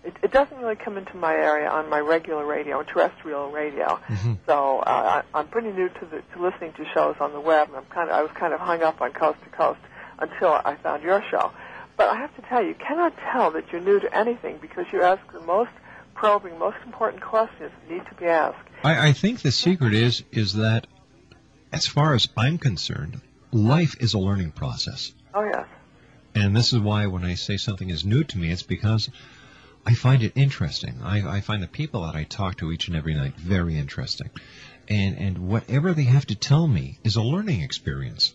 it, 0.04 0.16
it 0.22 0.32
doesn't 0.32 0.56
really 0.58 0.76
come 0.76 0.98
into 0.98 1.16
my 1.16 1.32
area 1.32 1.68
on 1.68 1.88
my 1.88 2.00
regular 2.00 2.44
radio, 2.44 2.82
terrestrial 2.82 3.50
radio. 3.50 4.00
So 4.46 4.80
uh, 4.80 5.22
I, 5.34 5.38
I'm 5.38 5.48
pretty 5.48 5.70
new 5.70 5.88
to 5.88 6.06
the 6.06 6.22
to 6.34 6.42
listening 6.42 6.72
to 6.74 6.84
shows 6.92 7.16
on 7.20 7.32
the 7.32 7.40
web, 7.40 7.68
and 7.68 7.76
I'm 7.76 7.84
kind 7.86 8.10
of 8.10 8.16
I 8.16 8.22
was 8.22 8.30
kind 8.32 8.52
of 8.52 8.60
hung 8.60 8.82
up 8.82 9.00
on 9.00 9.12
coast 9.12 9.38
to 9.44 9.50
coast 9.50 9.80
until 10.18 10.52
I 10.52 10.76
found 10.82 11.02
your 11.02 11.22
show. 11.30 11.52
But 11.96 12.08
I 12.08 12.16
have 12.16 12.34
to 12.36 12.42
tell 12.42 12.62
you, 12.62 12.70
you 12.70 12.74
cannot 12.74 13.14
tell 13.32 13.50
that 13.52 13.70
you're 13.70 13.80
new 13.80 14.00
to 14.00 14.16
anything 14.16 14.58
because 14.60 14.86
you 14.92 15.02
ask 15.02 15.20
the 15.32 15.40
most 15.40 15.70
probing, 16.14 16.58
most 16.58 16.78
important 16.84 17.22
questions 17.22 17.70
that 17.70 17.94
need 17.94 18.04
to 18.06 18.14
be 18.14 18.26
asked. 18.26 18.68
I, 18.84 19.08
I 19.08 19.12
think 19.12 19.40
the 19.42 19.52
secret 19.52 19.94
is 19.94 20.24
is 20.32 20.54
that, 20.54 20.86
as 21.72 21.86
far 21.86 22.14
as 22.14 22.28
I'm 22.36 22.58
concerned, 22.58 23.20
life 23.52 23.96
is 24.00 24.14
a 24.14 24.18
learning 24.18 24.52
process. 24.52 25.12
Oh 25.34 25.44
yes. 25.44 25.66
And 26.34 26.56
this 26.56 26.72
is 26.72 26.80
why 26.80 27.06
when 27.06 27.24
I 27.24 27.34
say 27.34 27.56
something 27.58 27.90
is 27.90 28.04
new 28.04 28.24
to 28.24 28.38
me, 28.38 28.50
it's 28.50 28.62
because 28.62 29.10
I 29.84 29.94
find 29.94 30.22
it 30.22 30.32
interesting. 30.36 31.00
I, 31.02 31.38
I 31.38 31.40
find 31.40 31.62
the 31.62 31.68
people 31.68 32.06
that 32.06 32.14
I 32.14 32.24
talk 32.24 32.58
to 32.58 32.70
each 32.70 32.88
and 32.88 32.96
every 32.96 33.14
night 33.14 33.34
very 33.34 33.76
interesting. 33.76 34.30
And, 34.88 35.16
and 35.18 35.48
whatever 35.48 35.92
they 35.92 36.04
have 36.04 36.26
to 36.26 36.34
tell 36.34 36.66
me 36.66 36.98
is 37.04 37.16
a 37.16 37.22
learning 37.22 37.62
experience. 37.62 38.34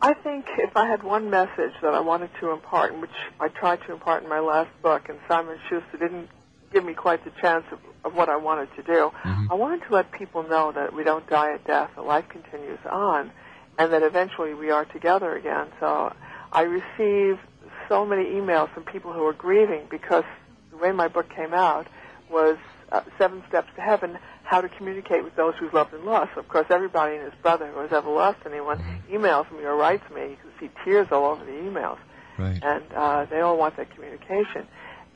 I 0.00 0.12
think 0.12 0.44
if 0.58 0.76
I 0.76 0.86
had 0.86 1.02
one 1.02 1.30
message 1.30 1.72
that 1.80 1.94
I 1.94 2.00
wanted 2.00 2.30
to 2.40 2.50
impart, 2.50 2.92
and 2.92 3.00
which 3.00 3.10
I 3.40 3.48
tried 3.48 3.80
to 3.86 3.92
impart 3.92 4.22
in 4.22 4.28
my 4.28 4.40
last 4.40 4.70
book, 4.82 5.08
and 5.08 5.18
Simon 5.28 5.58
Schuster 5.68 5.96
didn't 5.96 6.28
give 6.72 6.84
me 6.84 6.92
quite 6.92 7.24
the 7.24 7.32
chance 7.40 7.64
of, 7.72 7.78
of 8.04 8.14
what 8.14 8.28
I 8.28 8.36
wanted 8.36 8.68
to 8.76 8.82
do, 8.82 9.12
mm-hmm. 9.24 9.46
I 9.50 9.54
wanted 9.54 9.86
to 9.88 9.94
let 9.94 10.12
people 10.12 10.42
know 10.42 10.72
that 10.72 10.92
we 10.92 11.04
don't 11.04 11.26
die 11.28 11.54
at 11.54 11.64
death, 11.66 11.90
that 11.96 12.04
life 12.04 12.28
continues 12.28 12.80
on, 12.90 13.30
and 13.78 13.92
that 13.94 14.02
eventually 14.02 14.52
we 14.52 14.70
are 14.70 14.84
together 14.84 15.34
again. 15.34 15.68
So 15.80 16.12
I 16.52 16.62
receive 16.62 17.38
so 17.88 18.04
many 18.04 18.24
emails 18.24 18.72
from 18.72 18.84
people 18.84 19.12
who 19.12 19.24
are 19.26 19.32
grieving 19.32 19.86
because 19.90 20.24
the 20.70 20.76
way 20.76 20.92
my 20.92 21.08
book 21.08 21.28
came 21.34 21.54
out 21.54 21.86
was 22.30 22.56
uh, 22.92 23.02
Seven 23.18 23.42
Steps 23.48 23.68
to 23.76 23.80
Heaven, 23.80 24.18
how 24.44 24.60
to 24.60 24.68
communicate 24.68 25.24
with 25.24 25.36
those 25.36 25.54
who've 25.58 25.72
loved 25.72 25.94
and 25.94 26.04
lost. 26.04 26.36
Of 26.36 26.48
course, 26.48 26.66
everybody 26.70 27.16
and 27.16 27.24
his 27.24 27.34
brother 27.42 27.66
who 27.66 27.80
has 27.80 27.92
ever 27.92 28.10
lost 28.10 28.38
anyone 28.46 29.02
emails 29.10 29.50
me 29.52 29.64
or 29.64 29.76
writes 29.76 30.04
me. 30.14 30.22
You 30.22 30.36
can 30.36 30.50
see 30.60 30.70
tears 30.84 31.08
all 31.10 31.26
over 31.26 31.44
the 31.44 31.52
emails. 31.52 31.98
Right. 32.38 32.62
And 32.62 32.84
uh, 32.94 33.26
they 33.26 33.40
all 33.40 33.56
want 33.56 33.76
that 33.76 33.94
communication, 33.94 34.66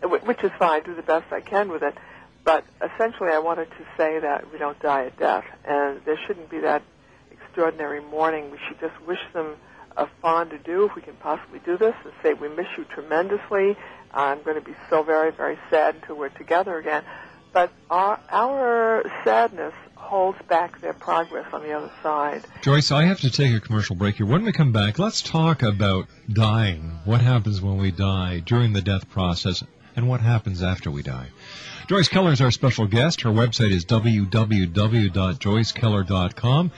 which 0.03 0.43
is 0.43 0.53
fine. 0.59 0.83
Do 0.85 0.95
the 0.95 1.03
best 1.03 1.33
I 1.33 1.41
can 1.41 1.71
with 1.71 1.83
it. 1.83 1.95
But 2.45 2.65
essentially, 2.81 3.31
I 3.31 3.41
wanted 3.41 3.69
to 3.71 3.85
say 3.97 4.21
that 4.21 4.53
we 4.53 4.59
don't 4.59 4.81
die 4.81 5.07
at 5.07 5.19
death, 5.19 5.45
and 5.65 6.01
there 6.05 6.19
shouldn't 6.27 6.49
be 6.49 6.61
that 6.61 6.83
extraordinary 7.31 8.01
mourning. 8.01 8.51
We 8.51 8.59
should 8.69 8.81
just 8.81 8.99
wish 9.07 9.19
them 9.35 9.57
a 9.99 10.07
fond 10.23 10.53
do 10.65 10.85
if 10.85 10.95
we 10.95 11.03
can 11.03 11.15
possibly 11.15 11.59
do 11.59 11.77
this, 11.77 11.95
and 12.05 12.13
say 12.23 12.33
we 12.33 12.49
miss 12.49 12.67
you 12.77 12.85
tremendously. 12.85 13.77
I'm 14.15 14.43
going 14.43 14.57
to 14.57 14.63
be 14.63 14.75
so 14.89 15.03
very, 15.03 15.33
very 15.33 15.59
sad 15.69 15.97
until 15.97 16.17
we're 16.17 16.29
together 16.31 16.79
again. 16.79 17.03
But 17.53 17.73
our, 17.91 18.19
our 18.31 19.03
sadness 19.25 19.75
holds 19.97 20.39
back 20.49 20.81
their 20.81 20.93
progress 20.93 21.47
on 21.53 21.63
the 21.63 21.73
other 21.73 21.91
side. 22.03 22.45
Joyce, 22.63 22.93
I 22.93 23.05
have 23.05 23.21
to 23.21 23.31
take 23.31 23.55
a 23.55 23.61
commercial 23.61 23.97
break 23.97 24.17
here. 24.17 24.27
When 24.27 24.45
we 24.45 24.53
come 24.53 24.73
back, 24.73 24.99
let's 24.99 25.21
talk 25.21 25.63
about 25.63 26.07
dying. 26.33 27.01
What 27.05 27.21
happens 27.21 27.61
when 27.61 27.79
we 27.79 27.91
die 27.91 28.41
during 28.41 28.73
the 28.73 28.83
death 28.83 29.11
process, 29.11 29.65
and 29.97 30.09
what 30.09 30.21
happens 30.21 30.63
after 30.63 30.93
we 30.93 31.03
die. 31.03 31.27
Joyce 31.89 32.09
Keller 32.09 32.33
is 32.33 32.41
our 32.41 32.53
special 32.53 32.87
guest. 32.87 33.23
Her 33.23 33.31
website 33.31 33.73
is 33.73 33.85
www.joycekeller.com, 33.87 36.71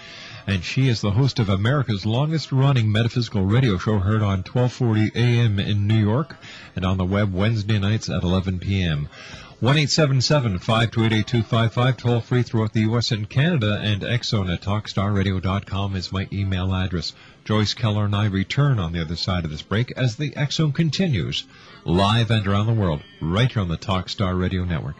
and 0.50 0.64
she 0.64 0.88
is 0.88 1.00
the 1.00 1.12
host 1.12 1.38
of 1.38 1.48
America's 1.48 2.04
longest 2.04 2.50
running 2.50 2.90
metaphysical 2.90 3.44
radio 3.44 3.78
show 3.78 4.00
heard 4.00 4.20
on 4.20 4.42
1240 4.42 5.12
AM 5.14 5.60
in 5.60 5.86
New 5.86 5.94
York 5.94 6.34
and 6.74 6.84
on 6.84 6.98
the 6.98 7.04
web 7.04 7.32
Wednesday 7.32 7.78
nights 7.78 8.10
at 8.10 8.24
11 8.24 8.58
p.m. 8.58 9.08
1-877-528-8255, 9.62 11.98
toll 11.98 12.20
free 12.20 12.42
throughout 12.42 12.72
the 12.72 12.80
U.S. 12.80 13.12
and 13.12 13.30
Canada, 13.30 13.78
and 13.80 14.02
xzone 14.02 14.52
at 14.52 14.62
TalkStarRadio.com 14.62 15.94
is 15.94 16.10
my 16.10 16.26
email 16.32 16.74
address. 16.74 17.12
Joyce 17.44 17.74
Keller 17.74 18.06
and 18.06 18.16
I 18.16 18.26
return 18.26 18.80
on 18.80 18.92
the 18.92 19.02
other 19.02 19.16
side 19.16 19.44
of 19.44 19.52
this 19.52 19.62
break 19.62 19.92
as 19.96 20.16
the 20.16 20.34
X 20.34 20.56
Zone 20.56 20.72
continues, 20.72 21.44
live 21.84 22.32
and 22.32 22.44
around 22.46 22.66
the 22.66 22.72
world, 22.72 23.02
right 23.20 23.52
here 23.52 23.62
on 23.62 23.68
the 23.68 23.76
Talkstar 23.76 24.36
Radio 24.40 24.64
Network. 24.64 24.96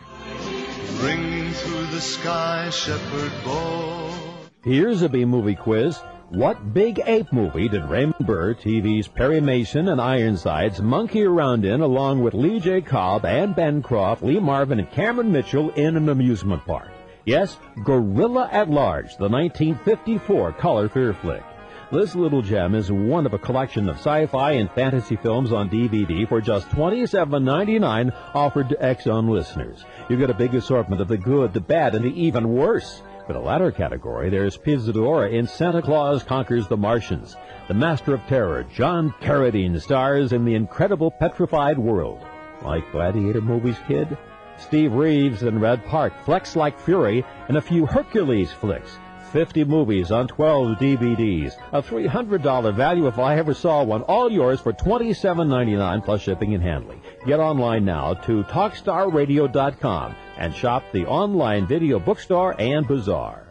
Ringing 1.01 1.53
through 1.53 1.87
the 1.87 2.01
sky, 2.01 2.71
shepherd 2.71 3.33
boy. 3.45 4.30
Here's 4.63 5.01
a 5.01 5.09
B 5.09 5.25
movie 5.25 5.55
quiz. 5.55 5.97
What 6.29 6.75
big 6.75 7.01
ape 7.07 7.33
movie 7.33 7.67
did 7.67 7.83
Raymond 7.87 8.27
Burr, 8.27 8.53
TV's 8.53 9.09
Perry 9.09 9.41
Mason 9.41 9.89
and 9.89 9.99
Ironsides 9.99 10.83
monkey 10.83 11.23
around 11.23 11.65
in 11.65 11.81
along 11.81 12.23
with 12.23 12.35
Lee 12.35 12.61
J. 12.61 12.83
Cobb, 12.83 13.25
Anne 13.25 13.55
Bancroft, 13.55 14.23
Lee 14.23 14.39
Marvin, 14.39 14.79
and 14.79 14.91
Cameron 14.91 15.33
Mitchell 15.33 15.71
in 15.71 15.97
an 15.97 16.11
amusement 16.11 16.63
park? 16.67 16.91
Yes, 17.25 17.57
Gorilla 17.85 18.51
at 18.53 18.69
Large, 18.69 19.17
the 19.17 19.31
1954 19.31 20.53
color 20.53 20.91
fear 20.91 21.15
flick. 21.15 21.43
This 21.91 22.15
little 22.15 22.43
gem 22.43 22.75
is 22.75 22.93
one 22.93 23.25
of 23.25 23.33
a 23.33 23.39
collection 23.39 23.89
of 23.89 23.97
sci-fi 23.97 24.53
and 24.53 24.71
fantasy 24.73 25.17
films 25.17 25.53
on 25.53 25.71
DVD 25.71 26.29
for 26.29 26.43
just 26.43 26.69
$27.99 26.69 28.15
offered 28.35 28.69
to 28.69 28.85
X 28.85 29.05
Zone 29.05 29.27
listeners. 29.27 29.87
You 30.11 30.19
get 30.19 30.29
a 30.29 30.35
big 30.35 30.55
assortment 30.55 31.01
of 31.01 31.09
the 31.09 31.17
good, 31.17 31.55
the 31.55 31.61
bad, 31.63 31.95
and 31.95 32.05
the 32.05 32.23
even 32.23 32.53
worse. 32.53 33.01
For 33.31 33.35
the 33.35 33.39
latter 33.39 33.71
category, 33.71 34.29
there's 34.29 34.57
Pia 34.57 34.79
Zadora 34.79 35.31
in 35.31 35.47
Santa 35.47 35.81
Claus 35.81 36.25
Conquers 36.25 36.67
the 36.67 36.77
Martians. 36.77 37.37
The 37.69 37.75
Master 37.75 38.13
of 38.13 38.27
Terror, 38.27 38.65
John 38.65 39.15
Carradine, 39.21 39.81
stars 39.81 40.33
in 40.33 40.45
the 40.45 40.57
incredible 40.57 41.13
petrified 41.13 41.79
world. 41.79 42.19
Like 42.65 42.91
Gladiator 42.91 43.41
movies, 43.41 43.77
kid? 43.87 44.19
Steve 44.59 44.93
Reeves 44.93 45.45
and 45.45 45.63
Reg 45.63 45.85
Park 45.85 46.13
flex 46.25 46.57
like 46.57 46.81
fury 46.81 47.25
and 47.47 47.57
a 47.57 47.61
few 47.61 47.87
Hercules 47.87 48.51
flicks. 48.51 48.99
50 49.31 49.63
movies 49.63 50.11
on 50.11 50.27
12 50.27 50.79
DVDs. 50.79 51.55
A 51.71 51.81
$300 51.81 52.75
value 52.75 53.07
if 53.07 53.21
I 53.21 53.37
ever 53.37 53.55
saw 53.55 53.85
one. 53.85 54.03
All 54.03 54.29
yours 54.29 54.61
for 54.61 54.73
$27.99 54.73 56.05
plus 56.05 56.21
shipping 56.21 56.55
and 56.55 56.63
handling. 56.65 57.01
Get 57.25 57.39
online 57.39 57.85
now 57.85 58.15
to 58.15 58.43
TalkStarRadio.com 58.43 60.17
and 60.41 60.55
shop 60.55 60.83
the 60.93 61.07
online 61.07 61.67
video 61.67 62.01
bookstore 62.01 62.61
and 62.61 62.89
bazaar. 62.89 63.50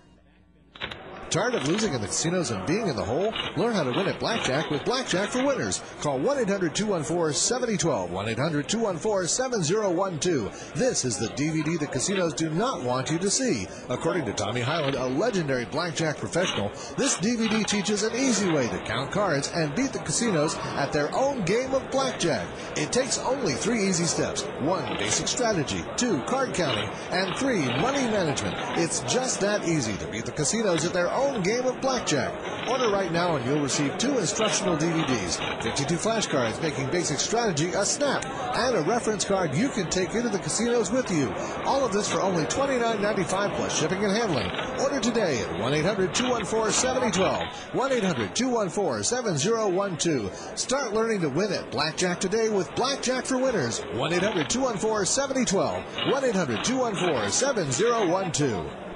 Tired 1.29 1.53
of 1.53 1.67
losing 1.67 1.93
in 1.93 2.01
the 2.01 2.07
casinos 2.07 2.49
and 2.49 2.65
being 2.65 2.87
in 2.87 2.95
the 2.95 3.05
hole? 3.05 3.31
Learn 3.55 3.75
how 3.75 3.83
to 3.83 3.91
win 3.91 4.07
at 4.07 4.19
Blackjack 4.19 4.71
with 4.71 4.83
Blackjack 4.83 5.29
for 5.29 5.45
Winners. 5.45 5.79
Call 6.01 6.17
1 6.17 6.39
800 6.39 6.73
214 6.73 7.35
7012. 7.35 8.11
1 8.11 8.29
800 8.29 8.67
214 8.67 9.27
7012. 9.27 10.73
This 10.73 11.05
is 11.05 11.19
the 11.19 11.27
DVD 11.27 11.77
the 11.77 11.85
casinos 11.85 12.33
do 12.33 12.49
not 12.49 12.81
want 12.81 13.11
you 13.11 13.19
to 13.19 13.29
see. 13.29 13.67
According 13.89 14.25
to 14.25 14.33
Tommy 14.33 14.61
Hyland, 14.61 14.95
a 14.95 15.05
legendary 15.05 15.65
blackjack 15.65 16.17
professional, 16.17 16.71
this 16.97 17.17
DVD 17.17 17.63
teaches 17.63 18.01
an 18.01 18.15
easy 18.15 18.49
way 18.49 18.67
to 18.67 18.79
count 18.79 19.11
cards 19.11 19.51
and 19.53 19.75
beat 19.75 19.93
the 19.93 19.99
casinos 19.99 20.55
at 20.77 20.91
their 20.91 21.13
own 21.15 21.45
game 21.45 21.75
of 21.75 21.91
blackjack. 21.91 22.47
It 22.75 22.91
takes 22.91 23.19
only 23.19 23.53
three 23.53 23.87
easy 23.87 24.05
steps 24.05 24.41
one, 24.61 24.97
basic 24.97 25.27
strategy, 25.27 25.85
two, 25.95 26.23
card 26.23 26.55
counting, 26.55 26.89
and 27.11 27.35
three, 27.35 27.67
money 27.81 28.07
management. 28.09 28.55
It's 28.79 29.01
just 29.01 29.41
that 29.41 29.67
easy 29.67 29.95
to 29.97 30.07
beat 30.07 30.25
the 30.25 30.31
casinos 30.31 30.85
at 30.85 30.93
their 30.93 31.11
own 31.11 31.18
own 31.19 31.43
game 31.43 31.65
of 31.65 31.79
blackjack. 31.81 32.33
Order 32.69 32.89
right 32.89 33.11
now 33.11 33.35
and 33.35 33.45
you'll 33.45 33.61
receive 33.61 33.97
two 33.97 34.17
instructional 34.17 34.77
DVDs, 34.77 35.37
52 35.63 35.95
flashcards 35.95 36.61
making 36.61 36.89
basic 36.91 37.19
strategy 37.19 37.69
a 37.69 37.85
snap, 37.85 38.25
and 38.55 38.77
a 38.77 38.81
reference 38.81 39.25
card 39.25 39.55
you 39.55 39.69
can 39.69 39.89
take 39.89 40.13
into 40.15 40.29
the 40.29 40.39
casinos 40.39 40.91
with 40.91 41.11
you. 41.11 41.33
All 41.65 41.85
of 41.85 41.91
this 41.91 42.11
for 42.11 42.21
only 42.21 42.45
$29.95 42.45 43.55
plus 43.55 43.79
shipping 43.79 44.03
and 44.03 44.15
handling. 44.15 44.49
Order 44.79 44.99
today 44.99 45.41
at 45.41 45.59
1 45.59 45.73
800 45.73 46.13
214 46.13 46.71
7012. 46.71 47.47
1 47.73 47.91
800 47.91 48.35
214 48.35 49.03
7012. 49.03 50.57
Start 50.59 50.93
learning 50.93 51.21
to 51.21 51.29
win 51.29 51.51
at 51.51 51.69
Blackjack 51.71 52.19
today 52.19 52.49
with 52.49 52.73
Blackjack 52.75 53.25
for 53.25 53.37
Winners. 53.37 53.79
1 53.93 54.13
800 54.13 54.49
214 54.49 55.05
7012. 55.05 55.83
1 56.11 56.23
800 56.23 56.63
214 56.63 57.31
7012. 57.31 58.88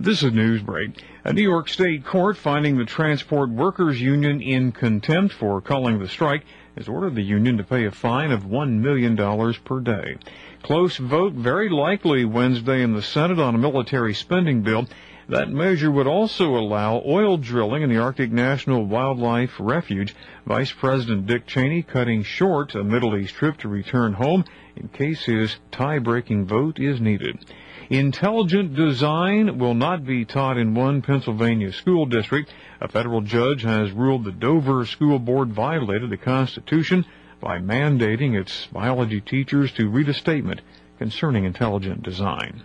This 0.00 0.22
is 0.22 0.30
Newsbreak. 0.30 0.96
A 1.24 1.32
New 1.32 1.42
York 1.42 1.68
State 1.68 2.04
court 2.04 2.36
finding 2.36 2.78
the 2.78 2.84
Transport 2.84 3.50
Workers 3.50 4.00
Union 4.00 4.40
in 4.40 4.70
contempt 4.70 5.34
for 5.34 5.60
calling 5.60 5.98
the 5.98 6.06
strike 6.06 6.44
has 6.76 6.86
ordered 6.86 7.16
the 7.16 7.22
union 7.22 7.56
to 7.56 7.64
pay 7.64 7.84
a 7.84 7.90
fine 7.90 8.30
of 8.30 8.44
$1 8.44 8.78
million 8.78 9.16
per 9.64 9.80
day. 9.80 10.16
Close 10.62 10.98
vote 10.98 11.32
very 11.32 11.68
likely 11.68 12.24
Wednesday 12.24 12.80
in 12.80 12.92
the 12.92 13.02
Senate 13.02 13.40
on 13.40 13.56
a 13.56 13.58
military 13.58 14.14
spending 14.14 14.62
bill. 14.62 14.86
That 15.28 15.50
measure 15.50 15.90
would 15.90 16.06
also 16.06 16.56
allow 16.56 17.02
oil 17.04 17.36
drilling 17.36 17.82
in 17.82 17.90
the 17.90 17.98
Arctic 17.98 18.30
National 18.30 18.84
Wildlife 18.84 19.56
Refuge. 19.58 20.14
Vice 20.46 20.70
President 20.70 21.26
Dick 21.26 21.44
Cheney 21.44 21.82
cutting 21.82 22.22
short 22.22 22.76
a 22.76 22.84
Middle 22.84 23.16
East 23.16 23.34
trip 23.34 23.56
to 23.58 23.68
return 23.68 24.12
home 24.12 24.44
in 24.76 24.86
case 24.90 25.24
his 25.24 25.56
tie-breaking 25.72 26.46
vote 26.46 26.78
is 26.78 27.00
needed. 27.00 27.44
Intelligent 27.90 28.74
design 28.74 29.58
will 29.58 29.72
not 29.72 30.04
be 30.04 30.26
taught 30.26 30.58
in 30.58 30.74
one 30.74 31.00
Pennsylvania 31.00 31.72
school 31.72 32.04
district. 32.04 32.52
A 32.82 32.88
federal 32.88 33.22
judge 33.22 33.62
has 33.62 33.92
ruled 33.92 34.24
the 34.24 34.32
Dover 34.32 34.84
School 34.84 35.18
Board 35.18 35.54
violated 35.54 36.10
the 36.10 36.18
Constitution 36.18 37.06
by 37.40 37.58
mandating 37.58 38.38
its 38.38 38.66
biology 38.66 39.22
teachers 39.22 39.72
to 39.72 39.88
read 39.88 40.10
a 40.10 40.14
statement 40.14 40.60
concerning 40.98 41.44
intelligent 41.44 42.02
design. 42.02 42.62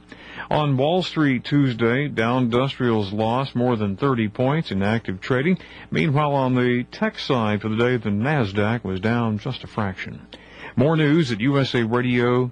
On 0.52 0.76
Wall 0.76 1.02
Street 1.04 1.46
Tuesday, 1.46 2.10
Dow 2.10 2.40
Industrials 2.40 3.14
lost 3.14 3.56
more 3.56 3.78
than 3.78 3.96
30 3.96 4.28
points 4.28 4.72
in 4.72 4.84
active 4.84 5.22
trading. 5.22 5.58
Meanwhile, 5.90 6.34
on 6.34 6.56
the 6.56 6.84
tech 6.92 7.18
side 7.18 7.62
for 7.62 7.70
the 7.70 7.78
day, 7.78 7.96
the 7.96 8.10
NASDAQ 8.10 8.84
was 8.84 9.00
down 9.00 9.38
just 9.38 9.64
a 9.64 9.68
fraction. 9.68 10.28
More 10.76 10.98
news 10.98 11.32
at 11.32 11.38
usaradio.com. 11.38 12.50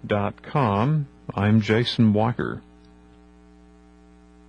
I'm 1.35 1.61
Jason 1.61 2.13
Walker. 2.13 2.61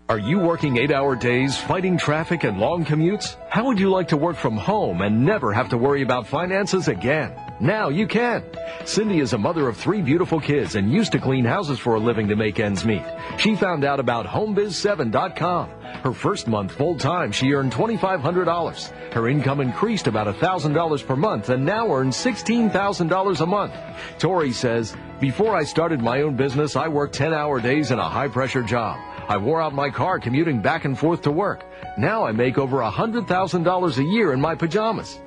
Are 0.08 0.18
you 0.18 0.40
working 0.40 0.76
eight 0.76 0.90
hour 0.92 1.16
days, 1.16 1.56
fighting 1.56 1.96
traffic 1.96 2.44
and 2.44 2.58
long 2.58 2.84
commutes? 2.84 3.36
How 3.48 3.66
would 3.66 3.78
you 3.78 3.88
like 3.88 4.08
to 4.08 4.16
work 4.16 4.36
from 4.36 4.56
home 4.56 5.00
and 5.00 5.24
never 5.24 5.52
have 5.52 5.70
to 5.70 5.78
worry 5.78 6.02
about 6.02 6.26
finances 6.26 6.88
again? 6.88 7.34
Now 7.60 7.88
you 7.88 8.06
can. 8.06 8.44
Cindy 8.84 9.20
is 9.20 9.32
a 9.32 9.38
mother 9.38 9.68
of 9.68 9.76
three 9.76 10.02
beautiful 10.02 10.40
kids 10.40 10.74
and 10.74 10.92
used 10.92 11.12
to 11.12 11.18
clean 11.18 11.44
houses 11.44 11.78
for 11.78 11.94
a 11.94 12.00
living 12.00 12.28
to 12.28 12.36
make 12.36 12.58
ends 12.58 12.84
meet. 12.84 13.04
She 13.38 13.54
found 13.54 13.84
out 13.84 14.00
about 14.00 14.26
HomeBiz7.com. 14.26 15.70
Her 16.02 16.12
first 16.12 16.48
month 16.48 16.72
full 16.72 16.98
time, 16.98 17.30
she 17.30 17.52
earned 17.52 17.72
$2,500. 17.72 19.12
Her 19.12 19.28
income 19.28 19.60
increased 19.60 20.08
about 20.08 20.26
$1,000 20.34 21.06
per 21.06 21.16
month 21.16 21.48
and 21.48 21.64
now 21.64 21.90
earns 21.90 22.16
$16,000 22.16 23.40
a 23.40 23.46
month. 23.46 23.72
Tori 24.18 24.52
says, 24.52 24.96
Before 25.22 25.54
I 25.54 25.62
started 25.62 26.00
my 26.00 26.22
own 26.22 26.34
business, 26.34 26.74
I 26.74 26.88
worked 26.88 27.14
10 27.14 27.32
hour 27.32 27.60
days 27.60 27.92
in 27.92 28.00
a 28.00 28.08
high 28.08 28.26
pressure 28.26 28.64
job. 28.64 28.98
I 29.28 29.36
wore 29.36 29.62
out 29.62 29.72
my 29.72 29.88
car 29.88 30.18
commuting 30.18 30.60
back 30.60 30.84
and 30.84 30.98
forth 30.98 31.22
to 31.22 31.30
work. 31.30 31.64
Now 31.96 32.24
I 32.26 32.32
make 32.32 32.58
over 32.58 32.78
$100,000 32.78 33.98
a 33.98 34.02
year 34.02 34.32
in 34.32 34.40
my 34.40 34.56
pajamas. 34.56 35.20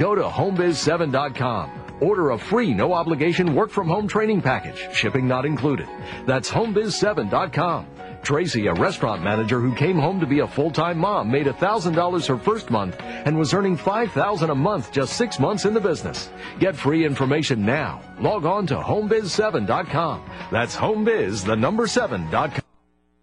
Go 0.00 0.16
to 0.16 0.22
homebiz7.com. 0.24 1.98
Order 2.00 2.30
a 2.30 2.38
free, 2.38 2.74
no 2.74 2.92
obligation 2.92 3.54
work 3.54 3.70
from 3.70 3.86
home 3.86 4.08
training 4.08 4.42
package, 4.42 4.92
shipping 4.92 5.28
not 5.28 5.46
included. 5.46 5.86
That's 6.26 6.50
homebiz7.com. 6.50 7.86
Tracy, 8.26 8.66
a 8.66 8.74
restaurant 8.74 9.22
manager 9.22 9.60
who 9.60 9.72
came 9.72 9.96
home 9.96 10.18
to 10.18 10.26
be 10.26 10.40
a 10.40 10.48
full-time 10.48 10.98
mom, 10.98 11.30
made 11.30 11.46
$1,000 11.46 12.26
her 12.26 12.36
first 12.36 12.70
month 12.70 12.96
and 13.00 13.38
was 13.38 13.54
earning 13.54 13.78
$5,000 13.78 14.50
a 14.50 14.52
month 14.52 14.90
just 14.90 15.12
six 15.12 15.38
months 15.38 15.64
in 15.64 15.72
the 15.72 15.80
business. 15.80 16.28
Get 16.58 16.74
free 16.74 17.06
information 17.06 17.64
now. 17.64 18.02
Log 18.18 18.44
on 18.44 18.66
to 18.66 18.74
homebiz7.com. 18.78 20.28
That's 20.50 20.74
homebiz, 20.74 21.44
the 21.44 21.54
number 21.54 21.86
7.com. 21.86 22.62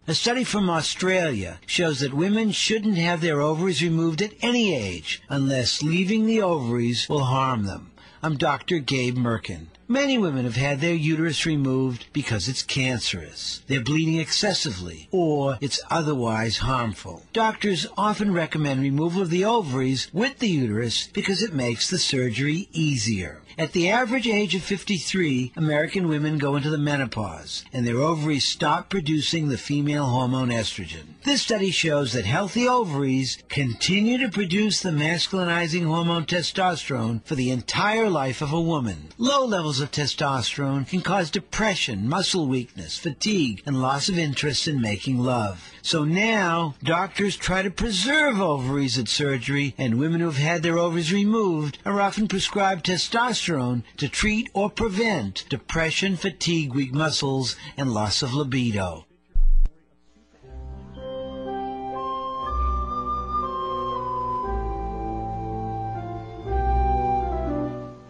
A 0.08 0.14
study 0.14 0.46
from 0.46 0.70
Australia 0.70 1.60
shows 1.66 2.00
that 2.00 2.14
women 2.14 2.52
shouldn't 2.52 2.96
have 2.96 3.20
their 3.20 3.42
ovaries 3.42 3.84
removed 3.84 4.22
at 4.22 4.32
any 4.42 4.74
age 4.74 5.22
unless 5.28 5.84
leaving 5.84 6.28
the 6.28 6.42
ovaries 6.42 7.10
will 7.10 7.26
harm 7.26 7.66
them. 7.66 7.92
I'm 8.22 8.38
Dr. 8.38 8.80
Gabe 8.80 9.18
Mirkin. 9.18 9.68
Many 9.94 10.18
women 10.18 10.46
have 10.46 10.56
had 10.56 10.82
their 10.82 10.96
uterus 10.96 11.46
removed 11.46 12.08
because 12.14 12.48
it's 12.48 12.64
cancerous, 12.64 13.62
they're 13.68 13.80
bleeding 13.80 14.18
excessively, 14.18 15.08
or 15.12 15.60
it's 15.62 15.80
otherwise 15.88 16.58
harmful. 16.58 17.28
Doctors 17.32 17.86
often 17.96 18.34
recommend 18.34 18.82
removal 18.82 19.22
of 19.22 19.30
the 19.30 19.46
ovaries 19.46 20.12
with 20.12 20.40
the 20.40 20.50
uterus 20.50 21.10
because 21.14 21.44
it 21.44 21.54
makes 21.54 21.92
the 21.92 22.00
surgery 22.00 22.70
easier. 22.74 23.44
At 23.56 23.74
the 23.74 23.88
average 23.88 24.28
age 24.28 24.56
of 24.56 24.64
53, 24.64 25.54
American 25.56 26.08
women 26.08 26.40
go 26.40 26.56
into 26.56 26.72
the 26.72 26.80
menopause, 26.80 27.64
and 27.72 27.86
their 27.86 28.02
ovaries 28.02 28.46
stop 28.46 28.90
producing 28.90 29.50
the 29.50 29.60
female 29.60 30.08
hormone 30.08 30.50
estrogen. 30.50 31.13
This 31.26 31.42
study 31.42 31.72
shows 31.72 32.12
that 32.12 32.26
healthy 32.26 32.68
ovaries 32.68 33.38
continue 33.48 34.18
to 34.18 34.28
produce 34.28 34.82
the 34.82 34.90
masculinizing 34.90 35.86
hormone 35.86 36.26
testosterone 36.26 37.24
for 37.24 37.36
the 37.36 37.50
entire 37.50 38.10
life 38.10 38.42
of 38.42 38.52
a 38.52 38.60
woman. 38.60 39.08
Low 39.18 39.46
levels 39.46 39.80
of 39.80 39.90
testosterone 39.90 40.86
can 40.86 41.00
cause 41.00 41.32
depression, 41.32 42.10
muscle 42.10 42.46
weakness, 42.46 42.98
fatigue, 42.98 43.64
and 43.66 43.82
loss 43.82 44.10
of 44.10 44.18
interest 44.18 44.68
in 44.68 44.82
making 44.82 45.18
love. 45.18 45.72
So 45.82 46.04
now, 46.04 46.76
doctors 46.84 47.38
try 47.38 47.62
to 47.62 47.72
preserve 47.72 48.42
ovaries 48.42 49.00
at 49.00 49.08
surgery, 49.08 49.76
and 49.78 49.98
women 49.98 50.20
who 50.20 50.26
have 50.26 50.36
had 50.36 50.62
their 50.62 50.78
ovaries 50.78 51.14
removed 51.14 51.78
are 51.86 52.02
often 52.02 52.28
prescribed 52.28 52.86
testosterone 52.86 53.84
to 53.96 54.10
treat 54.10 54.50
or 54.54 54.70
prevent 54.70 55.46
depression, 55.48 56.18
fatigue, 56.18 56.74
weak 56.74 56.94
muscles, 56.94 57.56
and 57.78 57.94
loss 57.94 58.22
of 58.22 58.34
libido. 58.34 59.06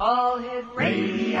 All 0.00 0.38
hit 0.38 0.64
radio. 0.76 1.40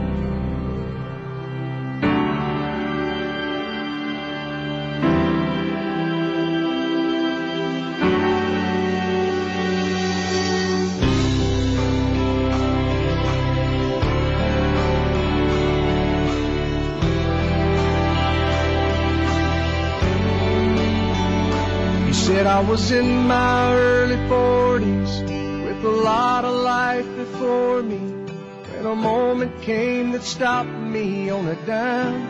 I 22.47 22.61
was 22.61 22.91
in 22.91 23.27
my 23.27 23.75
early 23.75 24.15
40s 24.15 25.65
with 25.65 25.83
a 25.83 25.89
lot 25.89 26.45
of 26.45 26.55
life 26.55 27.05
before 27.15 27.83
me. 27.83 27.97
When 27.97 28.85
a 28.85 28.95
moment 28.95 29.61
came 29.61 30.13
that 30.13 30.23
stopped 30.23 30.69
me 30.69 31.29
on 31.29 31.47
a 31.47 31.55
dime. 31.65 32.27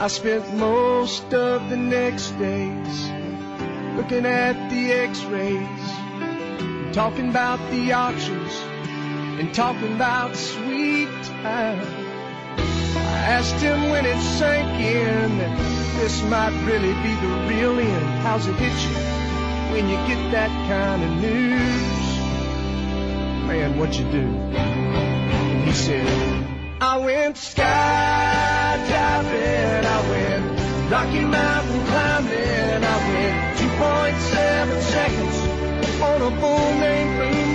I 0.00 0.08
spent 0.08 0.54
most 0.54 1.34
of 1.34 1.70
the 1.70 1.76
next 1.76 2.30
days 2.38 3.10
looking 3.96 4.26
at 4.26 4.70
the 4.70 4.92
x-rays, 4.92 6.94
talking 6.94 7.30
about 7.30 7.58
the 7.70 7.92
auctions, 7.92 8.52
and 9.40 9.52
talking 9.52 9.94
about 9.94 10.36
sweet 10.36 11.08
time. 11.42 11.97
Asked 13.28 13.60
him 13.60 13.90
when 13.90 14.06
it 14.06 14.18
sank 14.38 14.80
in 14.80 15.36
that 15.36 15.54
this 16.00 16.22
might 16.22 16.54
really 16.64 16.94
be 17.04 17.14
the 17.20 17.28
real 17.46 17.78
end. 17.78 18.06
How's 18.24 18.46
it 18.46 18.54
hit 18.54 18.72
you 18.88 18.96
when 19.70 19.86
you 19.86 19.96
get 20.08 20.32
that 20.32 20.48
kind 20.66 21.02
of 21.04 21.10
news? 21.20 22.08
Man, 23.46 23.76
what 23.78 23.98
you 23.98 24.10
do? 24.10 24.26
And 24.56 25.68
he 25.68 25.72
said, 25.74 26.06
I 26.80 26.96
went 26.96 27.36
skydiving, 27.36 27.64
I 29.84 30.00
went 30.08 30.90
Rocky 30.90 31.20
Mountain 31.20 31.84
climbing, 31.84 32.82
I 32.82 32.96
went 33.12 33.58
2.7 33.58 34.80
seconds 34.80 35.36
on 36.00 36.22
a 36.22 36.30
bull 36.40 36.72
named 36.80 37.18
Blue 37.18 37.47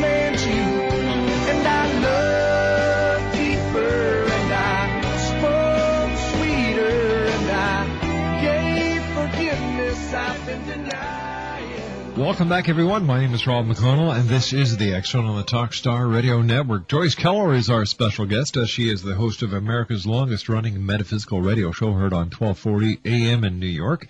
Welcome 12.17 12.47
back, 12.47 12.69
everyone. 12.69 13.07
My 13.07 13.21
name 13.21 13.33
is 13.33 13.47
Rob 13.47 13.65
McConnell, 13.65 14.15
and 14.15 14.29
this 14.29 14.53
is 14.53 14.77
the 14.77 15.01
Zone 15.03 15.25
on 15.25 15.35
the 15.35 15.43
Talkstar 15.43 16.13
Radio 16.13 16.43
Network. 16.43 16.87
Joyce 16.87 17.15
Keller 17.15 17.55
is 17.55 17.71
our 17.71 17.87
special 17.87 18.27
guest, 18.27 18.55
as 18.55 18.69
she 18.69 18.87
is 18.87 19.01
the 19.01 19.15
host 19.15 19.41
of 19.41 19.51
America's 19.51 20.05
longest-running 20.05 20.85
metaphysical 20.85 21.41
radio 21.41 21.71
show, 21.71 21.93
heard 21.93 22.13
on 22.13 22.29
1240 22.29 22.99
AM 23.03 23.43
in 23.43 23.59
New 23.59 23.65
York, 23.65 24.05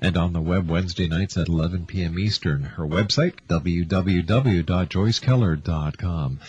and 0.00 0.16
on 0.16 0.32
the 0.32 0.40
web 0.40 0.70
Wednesday 0.70 1.06
nights 1.06 1.36
at 1.36 1.48
11 1.48 1.84
p.m. 1.84 2.18
Eastern. 2.18 2.62
Her 2.62 2.86
website, 2.86 3.34
www.joycekeller.com. 3.46 6.40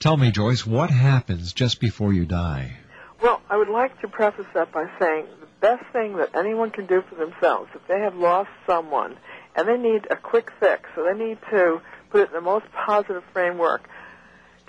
Tell 0.00 0.16
me, 0.18 0.30
Joyce, 0.30 0.66
what 0.66 0.90
happens 0.90 1.54
just 1.54 1.80
before 1.80 2.12
you 2.12 2.26
die? 2.26 2.76
Well, 3.22 3.40
I 3.48 3.56
would 3.56 3.70
like 3.70 3.98
to 4.02 4.08
preface 4.08 4.44
that 4.52 4.70
by 4.70 4.84
saying 4.98 5.24
the 5.40 5.46
best 5.62 5.84
thing 5.94 6.18
that 6.18 6.36
anyone 6.36 6.70
can 6.70 6.84
do 6.84 7.02
for 7.08 7.14
themselves, 7.14 7.70
if 7.74 7.80
they 7.88 8.00
have 8.00 8.16
lost 8.16 8.50
someone 8.66 9.16
and 9.54 9.68
they 9.68 9.76
need 9.76 10.06
a 10.10 10.16
quick 10.16 10.50
fix, 10.60 10.88
so 10.94 11.04
they 11.04 11.18
need 11.18 11.38
to 11.50 11.80
put 12.10 12.20
it 12.20 12.28
in 12.28 12.34
the 12.34 12.40
most 12.40 12.66
positive 12.72 13.22
framework, 13.32 13.88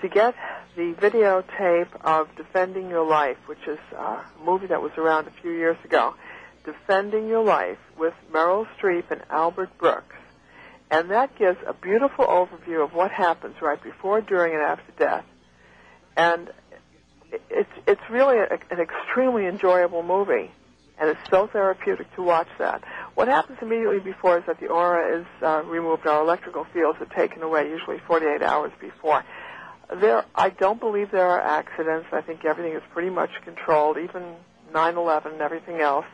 to 0.00 0.08
get 0.08 0.34
the 0.76 0.94
videotape 1.00 1.88
of 2.02 2.28
Defending 2.36 2.90
Your 2.90 3.06
Life, 3.06 3.38
which 3.46 3.66
is 3.66 3.78
a 3.96 4.20
movie 4.44 4.66
that 4.66 4.82
was 4.82 4.92
around 4.98 5.28
a 5.28 5.30
few 5.42 5.52
years 5.52 5.76
ago, 5.84 6.14
Defending 6.64 7.28
Your 7.28 7.44
Life 7.44 7.78
with 7.98 8.14
Meryl 8.32 8.66
Streep 8.78 9.10
and 9.10 9.22
Albert 9.30 9.76
Brooks. 9.78 10.16
And 10.90 11.10
that 11.10 11.36
gives 11.38 11.58
a 11.66 11.72
beautiful 11.72 12.26
overview 12.26 12.84
of 12.84 12.92
what 12.92 13.10
happens 13.10 13.56
right 13.62 13.82
before, 13.82 14.20
during, 14.20 14.54
and 14.54 14.62
after 14.62 14.92
death. 14.98 15.24
And 16.16 16.50
it's 17.50 17.70
it's 17.86 18.00
really 18.10 18.38
a, 18.38 18.58
an 18.70 18.80
extremely 18.80 19.46
enjoyable 19.46 20.02
movie, 20.02 20.50
and 20.98 21.10
it's 21.10 21.30
so 21.30 21.46
therapeutic 21.46 22.14
to 22.14 22.22
watch 22.22 22.48
that. 22.58 22.82
What 23.14 23.28
happens 23.28 23.58
immediately 23.60 24.00
before 24.00 24.38
is 24.38 24.44
that 24.46 24.60
the 24.60 24.68
aura 24.68 25.20
is 25.20 25.26
uh, 25.42 25.62
removed, 25.64 26.06
our 26.06 26.22
electrical 26.22 26.66
fields 26.72 26.98
are 27.00 27.06
taken 27.06 27.42
away, 27.42 27.68
usually 27.68 27.98
48 28.06 28.42
hours 28.42 28.72
before. 28.80 29.24
There, 30.00 30.24
I 30.34 30.50
don't 30.50 30.80
believe 30.80 31.10
there 31.10 31.28
are 31.28 31.40
accidents. 31.40 32.06
I 32.12 32.20
think 32.20 32.44
everything 32.44 32.72
is 32.74 32.82
pretty 32.92 33.10
much 33.10 33.30
controlled, 33.44 33.98
even 33.98 34.36
9/11 34.72 35.32
and 35.32 35.40
everything 35.40 35.80
else. 35.80 36.06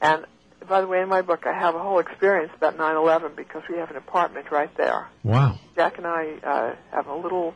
And 0.00 0.26
by 0.68 0.80
the 0.80 0.86
way, 0.86 1.00
in 1.00 1.08
my 1.08 1.22
book, 1.22 1.46
I 1.46 1.52
have 1.52 1.74
a 1.74 1.78
whole 1.78 1.98
experience 1.98 2.52
about 2.56 2.76
9/11 2.76 3.34
because 3.34 3.62
we 3.68 3.78
have 3.78 3.90
an 3.90 3.96
apartment 3.96 4.50
right 4.50 4.74
there. 4.76 5.08
Wow. 5.24 5.58
Jack 5.74 5.98
and 5.98 6.06
I 6.06 6.34
uh, 6.42 6.74
have 6.92 7.08
a 7.08 7.14
little 7.14 7.54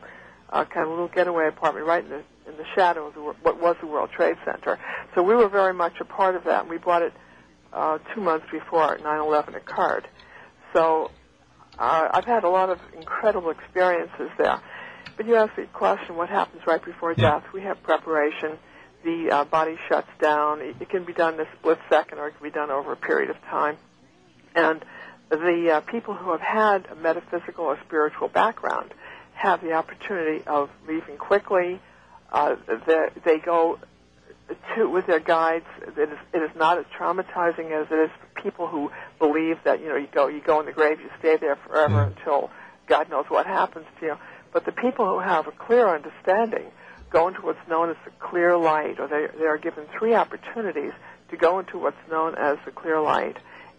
uh, 0.49 0.65
kind 0.65 0.85
of 0.85 0.89
little 0.89 1.07
getaway 1.07 1.47
apartment 1.47 1.85
right 1.85 2.03
in 2.03 2.09
the 2.09 2.23
in 2.47 2.57
the 2.57 2.65
shadow 2.75 3.07
of 3.07 3.13
the, 3.13 3.21
what 3.21 3.59
was 3.61 3.75
the 3.81 3.87
World 3.87 4.09
Trade 4.15 4.37
Center. 4.45 4.79
So 5.13 5.23
we 5.23 5.35
were 5.35 5.49
very 5.49 5.73
much 5.73 5.93
a 5.99 6.05
part 6.05 6.35
of 6.35 6.43
that. 6.45 6.61
And 6.61 6.69
we 6.69 6.77
bought 6.77 7.01
it 7.01 7.13
uh, 7.73 7.99
two 8.13 8.21
months 8.21 8.45
before 8.51 8.97
9/11 8.97 9.55
occurred. 9.55 10.07
So 10.73 11.11
uh, 11.77 12.09
I've 12.11 12.25
had 12.25 12.43
a 12.43 12.49
lot 12.49 12.69
of 12.69 12.79
incredible 12.95 13.51
experiences 13.51 14.29
there. 14.37 14.61
But 15.17 15.27
you 15.27 15.35
asked 15.35 15.55
the 15.55 15.65
question, 15.65 16.15
what 16.15 16.29
happens 16.29 16.61
right 16.67 16.83
before 16.83 17.13
death? 17.13 17.43
We 17.53 17.61
have 17.61 17.81
preparation. 17.83 18.57
The 19.03 19.29
uh, 19.31 19.45
body 19.45 19.77
shuts 19.87 20.09
down. 20.19 20.61
It, 20.61 20.75
it 20.81 20.89
can 20.89 21.05
be 21.05 21.13
done 21.13 21.35
in 21.35 21.41
a 21.41 21.47
split 21.57 21.79
second, 21.89 22.19
or 22.19 22.27
it 22.27 22.31
can 22.37 22.43
be 22.43 22.51
done 22.51 22.69
over 22.69 22.91
a 22.91 22.97
period 22.97 23.29
of 23.29 23.39
time. 23.43 23.77
And 24.55 24.83
the 25.29 25.71
uh, 25.75 25.79
people 25.81 26.13
who 26.13 26.31
have 26.31 26.41
had 26.41 26.85
a 26.87 26.95
metaphysical 26.95 27.65
or 27.65 27.79
spiritual 27.85 28.27
background 28.27 28.93
have 29.33 29.61
the 29.61 29.73
opportunity 29.73 30.45
of 30.47 30.69
leaving 30.87 31.17
quickly. 31.17 31.79
Uh, 32.35 32.57
they, 33.23 33.39
go 33.39 33.79
to 34.75 34.89
with 34.89 35.07
their 35.07 35.21
guides. 35.21 35.63
It 35.81 35.97
is, 35.97 36.17
it 36.33 36.39
is 36.39 36.51
not 36.57 36.77
as 36.77 36.85
traumatizing 36.99 37.71
as 37.71 37.87
it 37.89 37.95
is 37.95 38.09
for 38.19 38.41
people 38.41 38.67
who 38.67 38.91
believe 39.19 39.57
that 39.63 39.79
you 39.79 39.87
know 39.87 39.95
you 39.95 40.07
go 40.11 40.27
you 40.27 40.41
go 40.41 40.59
in 40.59 40.65
the 40.65 40.73
grave, 40.73 40.99
you 40.99 41.09
stay 41.17 41.37
there 41.37 41.55
forever 41.55 42.03
until 42.03 42.51
God 42.87 43.09
knows 43.09 43.23
what 43.29 43.45
happens 43.45 43.85
to 44.01 44.05
you. 44.05 44.15
But 44.51 44.65
the 44.65 44.73
people 44.73 45.05
who 45.05 45.19
have 45.19 45.47
a 45.47 45.51
clear 45.51 45.87
understanding 45.87 46.65
go 47.09 47.29
into 47.29 47.39
what's 47.39 47.65
known 47.69 47.91
as 47.91 47.95
the 48.03 48.11
clear 48.19 48.57
light, 48.57 48.99
or 48.99 49.07
they, 49.07 49.27
they 49.39 49.45
are 49.45 49.57
given 49.57 49.85
three 49.97 50.13
opportunities 50.13 50.91
to 51.29 51.37
go 51.37 51.59
into 51.59 51.77
what's 51.77 51.95
known 52.11 52.35
as 52.35 52.57
the 52.65 52.71
clear 52.71 52.99
light. 52.99 53.37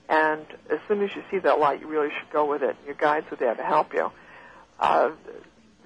And 0.09 0.47
as 0.71 0.79
soon 0.89 1.03
as 1.03 1.11
you 1.15 1.23
see 1.31 1.41
that 1.41 1.59
light, 1.59 1.81
you 1.81 1.89
really 1.89 2.09
should 2.09 2.33
go 2.33 2.47
with 2.47 2.63
it. 2.63 2.75
Your 2.87 2.95
guides 2.95 3.27
are 3.31 3.37
there 3.37 3.55
to 3.55 3.63
help 3.63 3.93
you. 3.93 4.11
Uh, 4.81 5.11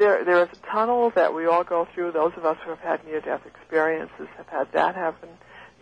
there, 0.00 0.24
there 0.24 0.42
is 0.42 0.48
a 0.50 0.66
tunnel 0.72 1.12
that 1.14 1.34
we 1.34 1.46
all 1.46 1.62
go 1.62 1.86
through. 1.94 2.12
Those 2.12 2.32
of 2.36 2.44
us 2.46 2.56
who 2.64 2.70
have 2.70 2.80
had 2.80 3.04
near-death 3.06 3.42
experiences 3.46 4.28
have 4.38 4.46
had 4.46 4.72
that 4.72 4.94
happen 4.94 5.28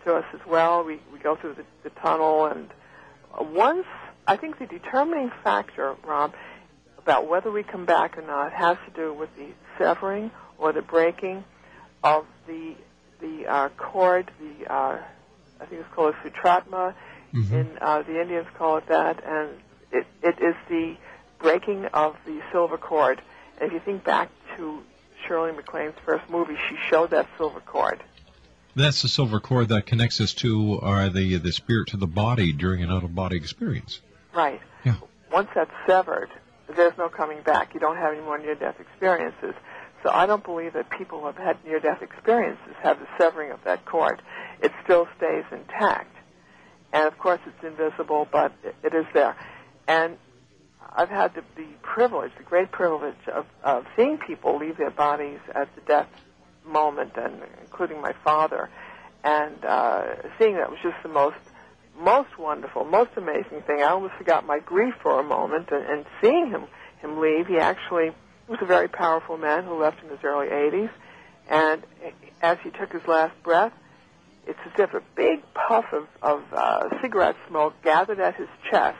to 0.03 0.15
us 0.15 0.25
as 0.33 0.41
well. 0.45 0.83
We, 0.83 0.99
we 1.11 1.19
go 1.19 1.37
through 1.37 1.55
the, 1.55 1.63
the 1.83 1.89
tunnel, 1.89 2.45
and 2.45 2.69
uh, 3.33 3.43
once 3.43 3.85
I 4.27 4.35
think 4.35 4.59
the 4.59 4.67
determining 4.67 5.31
factor, 5.41 5.95
Rob, 6.05 6.33
about 6.97 7.29
whether 7.29 7.49
we 7.49 7.63
come 7.63 7.85
back 7.85 8.17
or 8.17 8.21
not 8.21 8.51
has 8.51 8.77
to 8.87 8.93
do 8.93 9.13
with 9.13 9.29
the 9.37 9.47
severing 9.77 10.31
or 10.57 10.73
the 10.73 10.81
breaking 10.81 11.45
of 12.03 12.25
the 12.45 12.75
the 13.21 13.47
uh, 13.47 13.69
cord. 13.77 14.29
The 14.39 14.71
uh, 14.71 15.01
I 15.61 15.65
think 15.65 15.81
it's 15.81 15.93
called 15.95 16.13
a 16.13 16.29
sutratma. 16.29 16.93
In 17.53 17.77
uh, 17.79 18.01
the 18.01 18.19
Indians 18.19 18.47
call 18.57 18.77
it 18.77 18.87
that, 18.89 19.23
and 19.23 19.49
it, 19.91 20.07
it 20.23 20.41
is 20.41 20.55
the 20.67 20.97
breaking 21.39 21.85
of 21.85 22.15
the 22.25 22.41
silver 22.51 22.77
cord. 22.77 23.21
And 23.59 23.67
if 23.67 23.73
you 23.73 23.79
think 23.79 24.03
back 24.03 24.29
to 24.57 24.81
Shirley 25.27 25.51
MacLaine's 25.51 25.95
first 26.05 26.29
movie, 26.29 26.55
she 26.69 26.75
showed 26.89 27.11
that 27.11 27.27
silver 27.37 27.59
cord. 27.59 28.01
That's 28.75 29.01
the 29.01 29.07
silver 29.07 29.39
cord 29.39 29.69
that 29.69 29.85
connects 29.85 30.21
us 30.21 30.33
to 30.35 30.79
uh, 30.81 31.09
the 31.09 31.37
the 31.37 31.51
spirit 31.51 31.89
to 31.89 31.97
the 31.97 32.07
body 32.07 32.53
during 32.53 32.83
an 32.83 32.89
out 32.89 33.03
of 33.03 33.13
body 33.13 33.35
experience. 33.35 33.99
Right. 34.33 34.61
Yeah. 34.85 34.95
Once 35.31 35.49
that's 35.53 35.71
severed, 35.85 36.29
there's 36.75 36.97
no 36.97 37.09
coming 37.09 37.41
back. 37.41 37.73
You 37.73 37.79
don't 37.79 37.97
have 37.97 38.13
any 38.13 38.21
more 38.21 38.37
near-death 38.37 38.79
experiences. 38.79 39.55
So 40.03 40.09
I 40.09 40.27
don't 40.27 40.43
believe 40.43 40.73
that 40.73 40.89
people 40.89 41.19
who 41.19 41.25
have 41.25 41.37
had 41.37 41.57
near-death 41.65 42.01
experiences 42.01 42.75
have 42.81 42.99
the 42.99 43.07
severing 43.17 43.51
of 43.51 43.61
that 43.65 43.85
cord. 43.85 44.21
It 44.61 44.71
still 44.83 45.07
stays 45.17 45.43
intact. 45.51 46.15
And 46.93 47.05
of 47.05 47.17
course 47.17 47.39
it's 47.45 47.63
invisible, 47.63 48.27
but 48.31 48.53
it 48.83 48.93
is 48.93 49.05
there. 49.13 49.35
And 49.87 50.17
I've 50.95 51.09
had 51.09 51.35
the, 51.35 51.43
the 51.55 51.67
privilege, 51.81 52.31
the 52.37 52.43
great 52.43 52.71
privilege 52.71 53.27
of, 53.31 53.45
of 53.63 53.85
seeing 53.95 54.17
people 54.17 54.57
leave 54.57 54.77
their 54.77 54.91
bodies 54.91 55.39
at 55.53 55.73
the 55.75 55.81
death 55.81 56.07
moment, 56.65 57.13
and 57.15 57.41
including 57.61 58.01
my 58.01 58.13
father, 58.23 58.69
and 59.23 59.63
uh, 59.65 60.15
seeing 60.37 60.55
that 60.55 60.69
was 60.69 60.79
just 60.81 60.95
the 61.03 61.09
most, 61.09 61.37
most 61.99 62.37
wonderful, 62.37 62.85
most 62.85 63.11
amazing 63.17 63.61
thing. 63.67 63.81
I 63.81 63.89
almost 63.89 64.15
forgot 64.17 64.45
my 64.45 64.59
grief 64.59 64.93
for 65.01 65.19
a 65.19 65.23
moment, 65.23 65.69
and, 65.71 65.85
and 65.85 66.05
seeing 66.21 66.49
him 66.49 66.65
him 67.01 67.19
leave, 67.19 67.47
he 67.47 67.57
actually 67.57 68.11
was 68.47 68.59
a 68.61 68.65
very 68.65 68.89
powerful 68.89 69.37
man 69.37 69.63
who 69.63 69.79
left 69.79 70.03
in 70.03 70.09
his 70.09 70.19
early 70.23 70.47
80s, 70.47 70.89
and 71.49 71.83
as 72.41 72.57
he 72.63 72.71
took 72.71 72.91
his 72.91 73.05
last 73.07 73.33
breath, 73.43 73.71
it's 74.47 74.59
as 74.65 74.79
if 74.79 74.93
a 74.93 75.01
big 75.15 75.41
puff 75.53 75.85
of, 75.93 76.07
of 76.21 76.43
uh, 76.51 76.89
cigarette 77.01 77.35
smoke 77.47 77.73
gathered 77.83 78.19
at 78.19 78.35
his 78.35 78.47
chest 78.69 78.97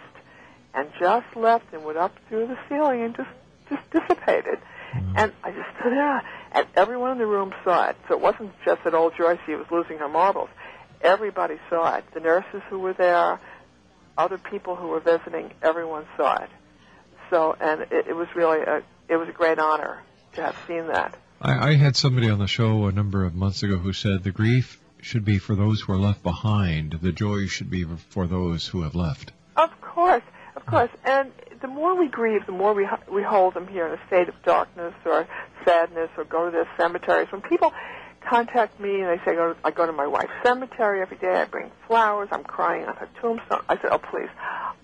and 0.74 0.90
just 1.00 1.36
left 1.36 1.74
and 1.74 1.84
went 1.84 1.98
up 1.98 2.14
through 2.28 2.48
the 2.48 2.58
ceiling 2.68 3.02
and 3.02 3.16
just 3.16 3.30
just 3.70 3.90
dissipated. 3.92 4.60
Mm. 4.94 5.14
And 5.16 5.34
I 5.44 5.52
just 5.52 5.70
stood 5.80 5.94
there, 5.94 6.24
and 6.52 6.68
everyone 6.76 7.12
in 7.12 7.18
the 7.20 7.28
room 7.28 7.54
saw 7.64 7.90
it. 7.90 7.98
So 8.08 8.16
it 8.16 8.22
wasn't 8.22 8.52
just 8.66 8.84
that 8.84 8.94
old 8.94 9.14
Joyce 9.16 9.40
was 9.48 9.68
losing 9.72 10.00
her 10.00 10.10
marbles. 10.10 10.50
Everybody 11.02 11.60
saw 11.70 11.98
it. 11.98 12.06
The 12.14 12.20
nurses 12.20 12.62
who 12.70 12.80
were 12.80 12.94
there, 12.94 13.40
other 14.18 14.38
people 14.38 14.76
who 14.76 14.88
were 14.88 15.00
visiting, 15.00 15.52
everyone 15.62 16.06
saw 16.18 16.44
it. 16.44 16.50
So, 17.30 17.56
and 17.60 17.82
it, 17.82 18.08
it 18.08 18.16
was 18.16 18.28
really 18.36 18.62
a 18.62 18.82
it 19.08 19.18
was 19.18 19.30
a 19.30 19.34
great 19.34 19.60
honor 19.60 20.02
to 20.34 20.44
have 20.44 20.56
seen 20.68 20.88
that. 20.88 21.16
I, 21.42 21.70
I 21.70 21.76
had 21.76 21.96
somebody 21.96 22.30
on 22.30 22.40
the 22.40 22.48
show 22.48 22.88
a 22.88 22.92
number 22.92 23.24
of 23.24 23.36
months 23.36 23.64
ago 23.64 23.78
who 23.78 23.94
said 23.94 24.24
the 24.24 24.32
grief 24.32 24.80
should 25.02 25.24
be 25.24 25.40
for 25.40 25.56
those 25.56 25.82
who 25.82 25.94
are 25.94 25.98
left 25.98 26.22
behind. 26.22 26.92
The 27.02 27.12
joy 27.12 27.48
should 27.48 27.70
be 27.70 27.86
for 28.10 28.28
those 28.28 28.68
who 28.68 28.82
have 28.82 28.96
left. 28.96 29.32
Of 29.56 29.70
course, 29.82 30.24
of 30.60 30.66
course. 30.66 30.92
And 31.06 31.32
the 31.62 31.68
more 31.68 31.96
we 31.96 32.08
grieve, 32.08 32.46
the 32.46 32.52
more 32.52 32.74
we 32.74 32.88
we 33.12 33.24
hold 33.24 33.54
them 33.54 33.68
here 33.68 33.88
in 33.88 33.94
a 33.94 34.08
state 34.08 34.30
of 34.30 34.36
darkness 34.44 34.94
or 35.06 35.28
sadness, 35.66 36.10
or 36.18 36.24
go 36.24 36.46
to 36.46 36.52
their 36.52 36.70
cemeteries. 36.78 37.32
When 37.32 37.42
people 37.42 37.74
contact 38.22 38.80
me 38.80 39.02
and 39.02 39.10
they 39.10 39.24
say, 39.24 39.38
I 39.64 39.72
go 39.72 39.86
to 39.86 39.92
my 39.92 40.08
wife's 40.08 40.32
cemetery 40.44 41.02
every 41.02 41.18
day. 41.18 41.36
I 41.36 41.46
bring 41.46 41.72
flowers. 41.88 42.30
I'm 42.32 42.44
crying 42.44 42.86
on 42.86 42.96
her 42.98 43.10
tombstone. 43.22 43.62
I 43.68 43.76
said, 43.78 43.90
oh 43.92 43.98
please, 43.98 44.30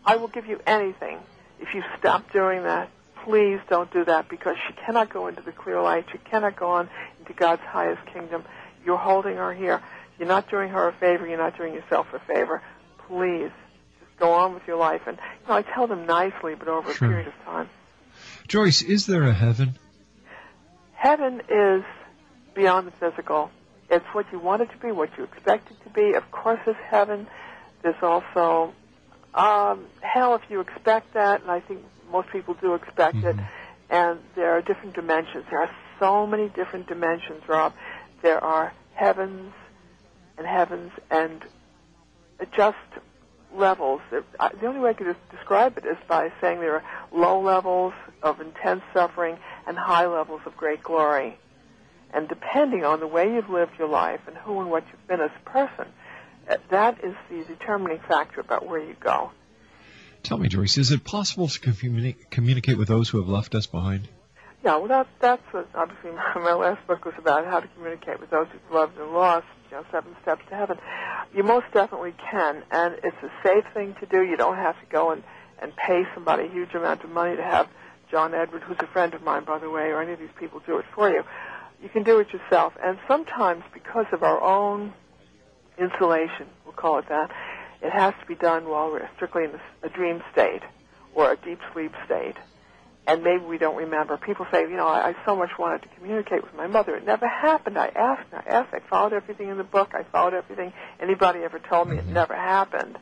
I 0.06 0.16
will 0.16 0.30
give 0.30 0.46
you 0.46 0.60
anything 0.66 1.20
if 1.60 1.74
you 1.74 1.84
stop 2.00 2.32
doing 2.32 2.64
that. 2.64 2.90
Please 3.24 3.60
don't 3.70 3.92
do 3.92 4.06
that 4.06 4.30
because 4.30 4.56
she 4.68 4.74
cannot 4.74 5.10
go 5.12 5.28
into 5.28 5.42
the 5.42 5.52
clear 5.52 5.82
light. 5.82 6.06
She 6.12 6.20
cannot 6.20 6.56
go 6.56 6.70
on 6.70 6.90
into 7.20 7.34
God's 7.34 7.64
highest 7.64 8.06
kingdom. 8.14 8.44
You're 8.86 8.98
holding 8.98 9.36
her 9.36 9.54
here. 9.54 9.82
You're 10.20 10.28
not 10.28 10.50
doing 10.50 10.70
her 10.70 10.88
a 10.88 10.94
favor. 10.94 11.28
You're 11.28 11.38
not 11.38 11.58
doing 11.58 11.74
yourself 11.74 12.08
a 12.14 12.20
favor. 12.20 12.62
Please, 13.08 13.52
go 14.20 14.32
on 14.34 14.54
with 14.54 14.64
your 14.68 14.78
life. 14.78 15.02
And 15.08 15.18
you 15.18 15.50
know, 15.50 15.56
I 15.56 15.62
tell 15.62 15.88
them 15.88 16.06
nicely, 16.06 16.56
but 16.56 16.68
over 16.68 16.94
Sure. 16.94 17.08
a 17.08 17.12
period 17.12 17.28
of 17.28 17.34
time. 17.46 17.70
Joyce, 18.48 18.82
is 18.82 19.06
there 19.06 19.24
a 19.24 19.34
heaven? 19.34 19.78
Heaven 20.94 21.42
is 21.50 21.84
beyond 22.54 22.88
the 22.88 22.92
physical. 22.92 23.52
It's 23.90 24.06
what 24.14 24.26
you 24.32 24.40
want 24.40 24.62
it 24.62 24.72
to 24.72 24.78
be, 24.78 24.92
what 24.92 25.10
you 25.18 25.24
expect 25.26 25.70
it 25.72 25.84
to 25.84 25.90
be. 25.90 26.14
Of 26.16 26.32
course, 26.32 26.60
there's 26.66 26.78
heaven. 26.90 27.28
There's 27.84 28.02
also 28.02 28.74
um, 29.36 29.86
hell 30.02 30.36
if 30.36 30.42
you 30.50 30.62
expect 30.62 31.14
that, 31.14 31.42
and 31.42 31.52
I 31.52 31.60
think 31.60 31.82
most 32.12 32.30
people 32.32 32.56
do 32.56 32.74
expect 32.74 33.18
it. 33.18 33.36
And 33.90 34.20
there 34.36 34.52
are 34.58 34.62
different 34.62 34.96
dimensions. 34.96 35.46
There 35.50 35.60
are 35.62 35.70
so 36.00 36.26
many 36.26 36.50
different 36.50 36.88
dimensions, 36.88 37.44
Rob. 37.48 37.74
There 38.24 38.44
are 38.44 38.74
heavens 38.94 39.54
and 40.38 40.48
heavens 40.48 40.92
and 41.12 41.44
just 42.56 42.78
levels. 43.58 44.02
The 44.12 44.66
only 44.66 44.80
way 44.80 44.92
I 44.92 44.94
could 44.94 45.16
describe 45.32 45.78
it 45.78 45.86
is 45.86 45.98
by 46.08 46.32
saying 46.42 46.60
there 46.60 46.76
are 46.76 46.84
low 47.12 47.42
levels 47.42 47.94
of 48.22 48.42
intense 48.42 48.82
suffering 48.94 49.38
and 49.68 49.78
high 49.78 50.08
levels 50.08 50.42
of 50.46 50.56
great 50.58 50.84
glory. 50.84 51.38
And 52.14 52.28
depending 52.28 52.86
on 52.86 53.00
the 53.00 53.08
way 53.08 53.34
you've 53.34 53.50
lived 53.50 53.74
your 53.78 53.90
life 53.90 54.22
and 54.28 54.38
who 54.38 54.62
and 54.62 54.70
what 54.70 54.84
you've 54.92 55.08
been 55.08 55.22
as 55.22 55.32
a 55.36 55.50
person, 55.50 55.86
uh, 56.50 56.58
that 56.70 57.04
is 57.04 57.16
the 57.30 57.44
determining 57.44 58.00
factor 58.08 58.40
about 58.40 58.66
where 58.66 58.80
you 58.80 58.96
go. 59.00 59.32
Tell 60.24 60.38
me, 60.38 60.48
Joyce, 60.48 60.78
is 60.78 60.92
it 60.92 61.04
possible 61.04 61.48
to 61.48 61.60
communi- 61.60 62.16
communicate 62.30 62.78
with 62.78 62.88
those 62.88 63.10
who 63.10 63.20
have 63.20 63.28
left 63.28 63.54
us 63.54 63.68
behind? 63.68 64.08
Yeah, 64.64 64.78
well, 64.78 64.88
that, 64.88 65.08
that's 65.20 65.44
what 65.52 65.70
obviously 65.76 66.12
my, 66.12 66.34
my 66.36 66.54
last 66.54 66.88
book 66.88 67.06
was 67.06 67.14
about, 67.18 67.46
how 67.46 67.60
to 67.60 67.68
communicate 67.76 68.20
with 68.20 68.30
those 68.30 68.48
who've 68.52 68.74
loved 68.74 68.98
and 68.98 69.12
lost, 69.12 69.46
you 69.70 69.78
know, 69.78 69.86
Seven 69.92 70.16
Steps 70.22 70.42
to 70.50 70.56
Heaven. 70.56 70.78
You 71.34 71.44
most 71.44 71.66
definitely 71.74 72.14
can, 72.32 72.64
and 72.72 72.96
it's 73.04 73.18
a 73.24 73.32
safe 73.44 73.66
thing 73.74 73.96
to 74.00 74.06
do. 74.06 74.24
You 74.24 74.38
don't 74.38 74.58
have 74.58 74.80
to 74.80 74.86
go 74.88 75.12
and, 75.12 75.24
and 75.62 75.76
pay 75.76 76.04
somebody 76.14 76.46
a 76.46 76.50
huge 76.52 76.74
amount 76.74 77.04
of 77.04 77.10
money 77.10 77.36
to 77.36 77.44
have 77.44 77.68
John 78.12 78.34
Edward, 78.34 78.64
who's 78.64 78.78
a 78.80 78.88
friend 78.88 79.14
of 79.14 79.24
mine, 79.24 79.44
by 79.46 79.60
the 79.60 79.70
way, 79.70 79.90
or 79.90 80.02
any 80.02 80.14
of 80.14 80.20
these 80.20 80.30
people 80.40 80.62
do 80.66 80.78
it 80.78 80.86
for 80.94 81.10
you. 81.10 81.24
You 81.82 81.90
can 81.90 82.04
do 82.04 82.20
it 82.20 82.28
yourself, 82.32 82.74
and 82.82 82.98
sometimes 83.08 83.64
because 83.74 84.06
of 84.12 84.24
our 84.24 84.42
own 84.42 84.94
insulation, 85.78 86.48
we'll 86.64 86.74
call 86.74 87.00
it 87.00 87.10
that, 87.10 87.32
it 87.82 87.92
has 87.92 88.14
to 88.20 88.26
be 88.26 88.36
done 88.36 88.70
while 88.70 88.90
we're 88.90 89.10
strictly 89.16 89.44
in 89.44 89.52
a, 89.84 89.90
dream 89.90 90.24
state 90.32 90.62
or 91.14 91.34
a 91.34 91.38
deep 91.38 91.60
sleep 91.74 91.92
state 92.06 92.36
and 93.08 93.24
maybe 93.24 93.44
we 93.44 93.58
don't 93.58 93.76
remember. 93.76 94.18
People 94.18 94.48
say, 94.52 94.62
you 94.62 94.76
know, 94.76 94.88
I, 94.88 95.10
I 95.10 95.16
so 95.26 95.36
much 95.36 95.52
wanted 95.60 95.84
to 95.84 95.88
communicate 95.98 96.44
with 96.44 96.54
my 96.56 96.68
mother. 96.68 96.96
It 96.96 97.06
never 97.06 97.28
happened. 97.28 97.78
I 97.78 97.88
asked, 97.88 98.34
I 98.34 98.44
asked, 98.48 98.74
I 98.74 98.80
followed 98.90 99.14
everything 99.14 99.50
in 99.50 99.58
the 99.58 99.64
book. 99.64 99.92
I 99.94 100.04
followed 100.12 100.34
everything 100.34 100.74
anybody 101.00 101.40
ever 101.40 101.60
told 101.60 101.90
me. 101.90 101.98
It 101.98 102.08
never 102.08 102.36
happened. 102.36 102.98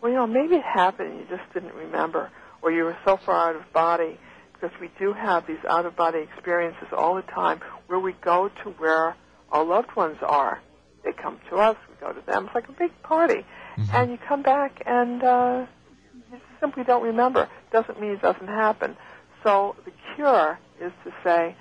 Well, 0.00 0.12
you 0.12 0.16
know, 0.16 0.26
maybe 0.26 0.54
it 0.54 0.64
happened 0.64 1.10
and 1.10 1.20
you 1.20 1.26
just 1.28 1.52
didn't 1.52 1.74
remember, 1.74 2.30
or 2.62 2.70
you 2.72 2.84
were 2.84 2.96
so 3.04 3.16
far 3.16 3.50
out 3.50 3.56
of 3.56 3.72
body, 3.72 4.18
because 4.52 4.70
we 4.80 4.90
do 4.98 5.12
have 5.12 5.46
these 5.46 5.58
out-of-body 5.68 6.20
experiences 6.20 6.88
all 6.92 7.16
the 7.16 7.22
time 7.22 7.60
where 7.86 7.98
we 7.98 8.12
go 8.12 8.50
to 8.62 8.70
where 8.78 9.16
our 9.50 9.64
loved 9.64 9.94
ones 9.96 10.18
are. 10.22 10.60
They 11.02 11.12
come 11.12 11.38
to 11.50 11.56
us, 11.56 11.76
we 11.88 11.94
go 12.06 12.12
to 12.12 12.20
them. 12.26 12.46
It's 12.46 12.54
like 12.54 12.68
a 12.68 12.72
big 12.72 12.92
party. 13.02 13.44
And 13.92 14.10
you 14.10 14.18
come 14.18 14.42
back 14.42 14.82
and 14.84 15.22
uh, 15.22 15.66
you 16.30 16.38
simply 16.60 16.84
don't 16.84 17.02
remember. 17.02 17.48
Doesn't 17.72 17.98
mean 17.98 18.10
it 18.10 18.20
doesn't 18.20 18.48
happen. 18.48 18.96
So 19.42 19.76
the 19.84 19.92
cure 20.14 20.58
is 20.80 20.92
to 21.04 21.12
say, 21.24 21.54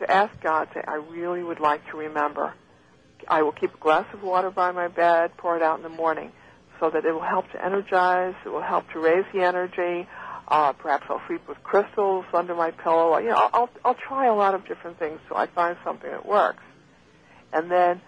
to 0.00 0.10
ask 0.10 0.32
God, 0.42 0.68
say, 0.74 0.82
I 0.86 0.94
really 0.94 1.42
would 1.42 1.60
like 1.60 1.88
to 1.90 1.96
remember. 1.96 2.54
I 3.28 3.42
will 3.42 3.52
keep 3.52 3.74
a 3.74 3.78
glass 3.78 4.06
of 4.12 4.22
water 4.22 4.50
by 4.50 4.72
my 4.72 4.88
bed, 4.88 5.36
pour 5.36 5.56
it 5.56 5.62
out 5.62 5.76
in 5.76 5.82
the 5.82 5.88
morning, 5.88 6.32
so 6.80 6.90
that 6.90 7.04
it 7.04 7.12
will 7.12 7.20
help 7.22 7.50
to 7.52 7.64
energize, 7.64 8.34
it 8.44 8.48
will 8.48 8.62
help 8.62 8.90
to 8.92 8.98
raise 8.98 9.24
the 9.32 9.42
energy. 9.42 10.08
Uh, 10.48 10.72
perhaps 10.72 11.04
I'll 11.08 11.22
sleep 11.28 11.46
with 11.48 11.62
crystals 11.62 12.24
under 12.34 12.54
my 12.54 12.72
pillow. 12.72 13.16
You 13.18 13.28
know, 13.28 13.50
I'll, 13.52 13.70
I'll, 13.84 13.94
try 13.94 14.26
a 14.26 14.34
lot 14.34 14.54
of 14.54 14.66
different 14.66 14.98
things 14.98 15.20
till 15.28 15.36
I 15.36 15.46
find 15.46 15.76
something 15.84 16.10
that 16.10 16.26
works. 16.26 16.62
And 17.52 17.70
then, 17.70 18.00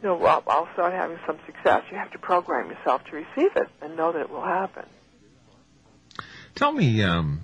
you 0.00 0.08
know, 0.08 0.24
I'll, 0.24 0.44
I'll 0.46 0.68
start 0.74 0.92
having 0.92 1.18
some 1.26 1.38
success. 1.44 1.82
You 1.90 1.98
have 1.98 2.12
to 2.12 2.18
program 2.18 2.70
yourself 2.70 3.02
to 3.10 3.16
receive 3.16 3.56
it 3.56 3.68
and 3.82 3.96
know 3.96 4.12
that 4.12 4.20
it 4.20 4.30
will 4.30 4.44
happen. 4.44 4.84
Tell 6.54 6.72
me, 6.72 7.02
um, 7.02 7.42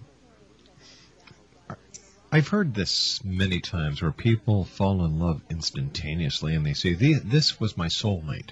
I've 2.33 2.49
heard 2.49 2.75
this 2.75 3.21
many 3.25 3.61
times 3.61 4.01
where 4.01 4.13
people 4.13 4.65
fall 4.65 5.05
in 5.05 5.19
love 5.19 5.43
instantaneously 5.51 6.55
and 6.55 6.65
they 6.65 6.75
say, 6.75 6.95
This 6.95 7.59
was 7.59 7.77
my 7.77 7.87
soulmate. 7.89 8.51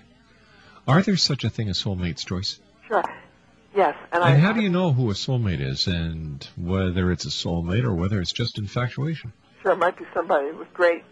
Are 0.86 1.02
there 1.02 1.16
such 1.16 1.44
a 1.44 1.50
thing 1.50 1.68
as 1.68 1.80
soulmates, 1.82 2.26
Joyce? 2.26 2.58
Sure. 2.88 3.04
Yes, 3.76 3.94
and, 4.10 4.24
And 4.24 4.34
I. 4.34 4.36
how 4.38 4.52
do 4.52 4.62
you 4.62 4.70
know 4.70 4.92
who 4.92 5.10
a 5.10 5.14
soulmate 5.14 5.60
is 5.60 5.86
and 5.86 6.46
whether 6.56 7.12
it's 7.12 7.26
a 7.26 7.28
soulmate 7.28 7.84
or 7.84 7.94
whether 7.94 8.20
it's 8.20 8.32
just 8.32 8.58
infatuation? 8.58 9.32
Sure, 9.62 9.72
it 9.72 9.78
might 9.78 9.96
be 9.96 10.06
somebody 10.14 10.50
with 10.52 10.72
great. 10.74 11.04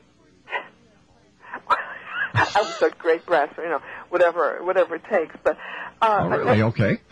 I 2.35 2.61
would 2.63 2.75
say 2.75 2.91
great 2.99 3.25
breasts, 3.27 3.55
you 3.59 3.69
know, 3.69 3.81
whatever, 4.09 4.63
whatever 4.65 4.97
it 4.97 5.05
takes. 5.05 5.35
But 5.43 5.57
uh, 6.03 6.21
Oh, 6.23 6.29
really? 6.29 6.63
Okay. 6.63 6.99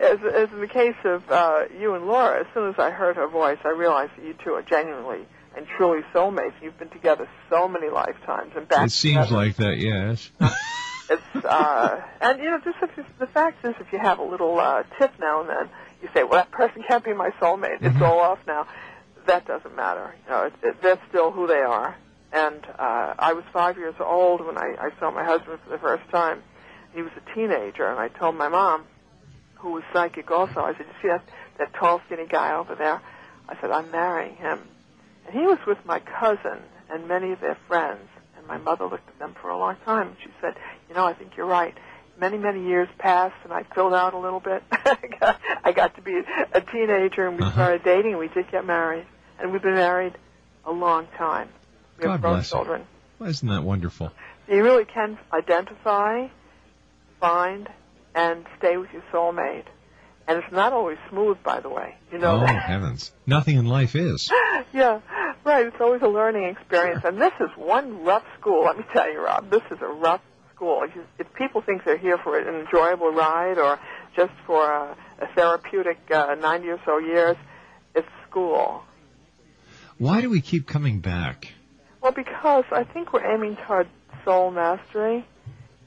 as, 0.00 0.18
as 0.22 0.50
in 0.52 0.60
the 0.60 0.68
case 0.68 0.96
of 1.04 1.30
uh, 1.30 1.64
you 1.78 1.94
and 1.94 2.06
Laura, 2.06 2.40
as 2.40 2.46
soon 2.54 2.68
as 2.68 2.78
I 2.78 2.90
heard 2.90 3.16
her 3.16 3.26
voice, 3.28 3.58
I 3.64 3.70
realized 3.70 4.12
that 4.16 4.24
you 4.24 4.34
two 4.44 4.52
are 4.54 4.62
genuinely 4.62 5.26
and 5.56 5.66
truly 5.76 6.02
soulmates. 6.14 6.52
You've 6.62 6.78
been 6.78 6.90
together 6.90 7.28
so 7.50 7.66
many 7.68 7.88
lifetimes, 7.88 8.52
and 8.56 8.68
back 8.68 8.86
It 8.86 8.90
seems 8.92 9.26
together. 9.28 9.36
like 9.36 9.56
that, 9.56 9.78
yes. 9.78 10.30
It's 11.08 11.44
uh, 11.44 12.02
and 12.20 12.40
you 12.40 12.50
know, 12.50 12.58
just 12.58 12.78
if 12.82 12.90
you, 12.96 13.04
the 13.20 13.28
fact 13.28 13.64
is, 13.64 13.76
if 13.78 13.92
you 13.92 13.98
have 14.00 14.18
a 14.18 14.24
little 14.24 14.58
uh, 14.58 14.82
tip 14.98 15.12
now 15.20 15.42
and 15.42 15.48
then, 15.48 15.68
you 16.02 16.08
say, 16.12 16.24
"Well, 16.24 16.32
that 16.32 16.50
person 16.50 16.82
can't 16.88 17.04
be 17.04 17.12
my 17.12 17.30
soulmate. 17.40 17.78
It's 17.80 18.02
all 18.02 18.18
off 18.18 18.40
now." 18.44 18.66
That 19.26 19.46
doesn't 19.46 19.76
matter. 19.76 20.12
You 20.24 20.30
know, 20.32 20.42
it, 20.46 20.52
it, 20.64 20.82
that's 20.82 21.00
still 21.08 21.30
who 21.30 21.46
they 21.46 21.60
are. 21.60 21.96
And 22.32 22.60
uh, 22.76 23.14
I 23.20 23.34
was 23.34 23.44
five 23.52 23.76
years 23.78 23.94
old 24.00 24.44
when 24.44 24.58
I, 24.58 24.74
I 24.80 24.90
saw 24.98 25.12
my 25.12 25.22
husband 25.22 25.60
for 25.62 25.70
the 25.70 25.78
first 25.78 26.08
time. 26.10 26.42
He 26.92 27.02
was 27.02 27.12
a 27.16 27.34
teenager, 27.36 27.86
and 27.86 28.00
I 28.00 28.08
told 28.08 28.34
my 28.34 28.48
mom, 28.48 28.82
who 29.56 29.72
was 29.72 29.82
psychic 29.92 30.30
also, 30.30 30.60
I 30.60 30.72
said, 30.76 30.86
"You 30.86 30.94
see 31.02 31.08
that 31.08 31.22
that 31.58 31.74
tall, 31.74 32.00
skinny 32.06 32.26
guy 32.26 32.54
over 32.54 32.74
there?" 32.74 33.00
I 33.48 33.60
said, 33.60 33.70
"I'm 33.70 33.90
marrying 33.90 34.36
him." 34.36 34.60
And 35.26 35.34
he 35.38 35.46
was 35.46 35.58
with 35.66 35.78
my 35.84 36.00
cousin 36.00 36.58
and 36.90 37.08
many 37.08 37.32
of 37.32 37.40
their 37.40 37.56
friends. 37.68 38.08
And 38.36 38.46
my 38.46 38.58
mother 38.58 38.84
looked 38.86 39.08
at 39.08 39.18
them 39.18 39.34
for 39.40 39.50
a 39.50 39.58
long 39.58 39.76
time. 39.84 40.08
And 40.08 40.16
she 40.22 40.30
said, 40.40 40.54
"You 40.88 40.94
know, 40.94 41.04
I 41.04 41.14
think 41.14 41.36
you're 41.36 41.46
right." 41.46 41.74
Many, 42.18 42.38
many 42.38 42.66
years 42.66 42.88
passed, 42.98 43.34
and 43.44 43.52
I 43.52 43.62
filled 43.74 43.92
out 43.92 44.14
a 44.14 44.18
little 44.18 44.40
bit. 44.40 44.62
I, 44.72 44.96
got, 45.20 45.40
I 45.64 45.72
got 45.72 45.96
to 45.96 46.00
be 46.00 46.18
a 46.52 46.60
teenager, 46.62 47.26
and 47.28 47.36
we 47.36 47.42
Uh-huh. 47.42 47.52
started 47.52 47.84
dating, 47.84 48.12
and 48.12 48.18
we 48.18 48.28
did 48.28 48.50
get 48.50 48.64
married. 48.64 49.04
And 49.38 49.52
we've 49.52 49.60
been 49.60 49.74
married 49.74 50.14
a 50.64 50.72
long 50.72 51.08
time. 51.18 51.50
We 51.98 52.04
God 52.04 52.12
have 52.12 52.20
grown 52.22 52.32
bless 52.36 52.48
children. 52.48 52.86
Well, 53.18 53.28
isn't 53.28 53.46
that 53.48 53.62
wonderful? 53.64 54.12
You 54.48 54.62
really 54.62 54.86
can 54.86 55.18
identify, 55.30 56.28
find, 57.20 57.68
and 58.16 58.46
stay 58.58 58.78
with 58.78 58.90
your 58.92 59.02
soulmate. 59.12 59.66
And 60.26 60.38
it's 60.38 60.52
not 60.52 60.72
always 60.72 60.98
smooth, 61.08 61.36
by 61.44 61.60
the 61.60 61.68
way. 61.68 61.94
You 62.10 62.18
know 62.18 62.42
oh, 62.42 62.46
heavens. 62.46 63.12
Nothing 63.26 63.58
in 63.58 63.66
life 63.66 63.94
is. 63.94 64.28
yeah, 64.72 65.00
right. 65.44 65.66
It's 65.66 65.76
always 65.78 66.02
a 66.02 66.08
learning 66.08 66.44
experience, 66.44 67.04
and 67.04 67.20
this 67.20 67.32
is 67.38 67.50
one 67.56 68.02
rough 68.02 68.24
school. 68.40 68.64
Let 68.64 68.76
me 68.76 68.84
tell 68.92 69.08
you, 69.12 69.20
Rob. 69.22 69.50
This 69.50 69.62
is 69.70 69.78
a 69.80 69.86
rough 69.86 70.22
school. 70.52 70.82
If, 70.82 70.96
you, 70.96 71.04
if 71.20 71.32
people 71.34 71.60
think 71.60 71.84
they're 71.84 71.96
here 71.96 72.18
for 72.18 72.36
an 72.36 72.52
enjoyable 72.66 73.12
ride 73.12 73.58
or 73.58 73.78
just 74.16 74.32
for 74.46 74.68
a, 74.68 74.96
a 75.20 75.26
therapeutic 75.36 75.98
uh, 76.10 76.34
ninety 76.34 76.70
or 76.70 76.80
so 76.84 76.98
years, 76.98 77.36
it's 77.94 78.08
school. 78.28 78.82
Why 79.98 80.22
do 80.22 80.28
we 80.28 80.40
keep 80.40 80.66
coming 80.66 80.98
back? 80.98 81.52
Well, 82.02 82.12
because 82.12 82.64
I 82.72 82.82
think 82.82 83.12
we're 83.12 83.32
aiming 83.32 83.56
toward 83.66 83.88
soul 84.24 84.50
mastery, 84.50 85.24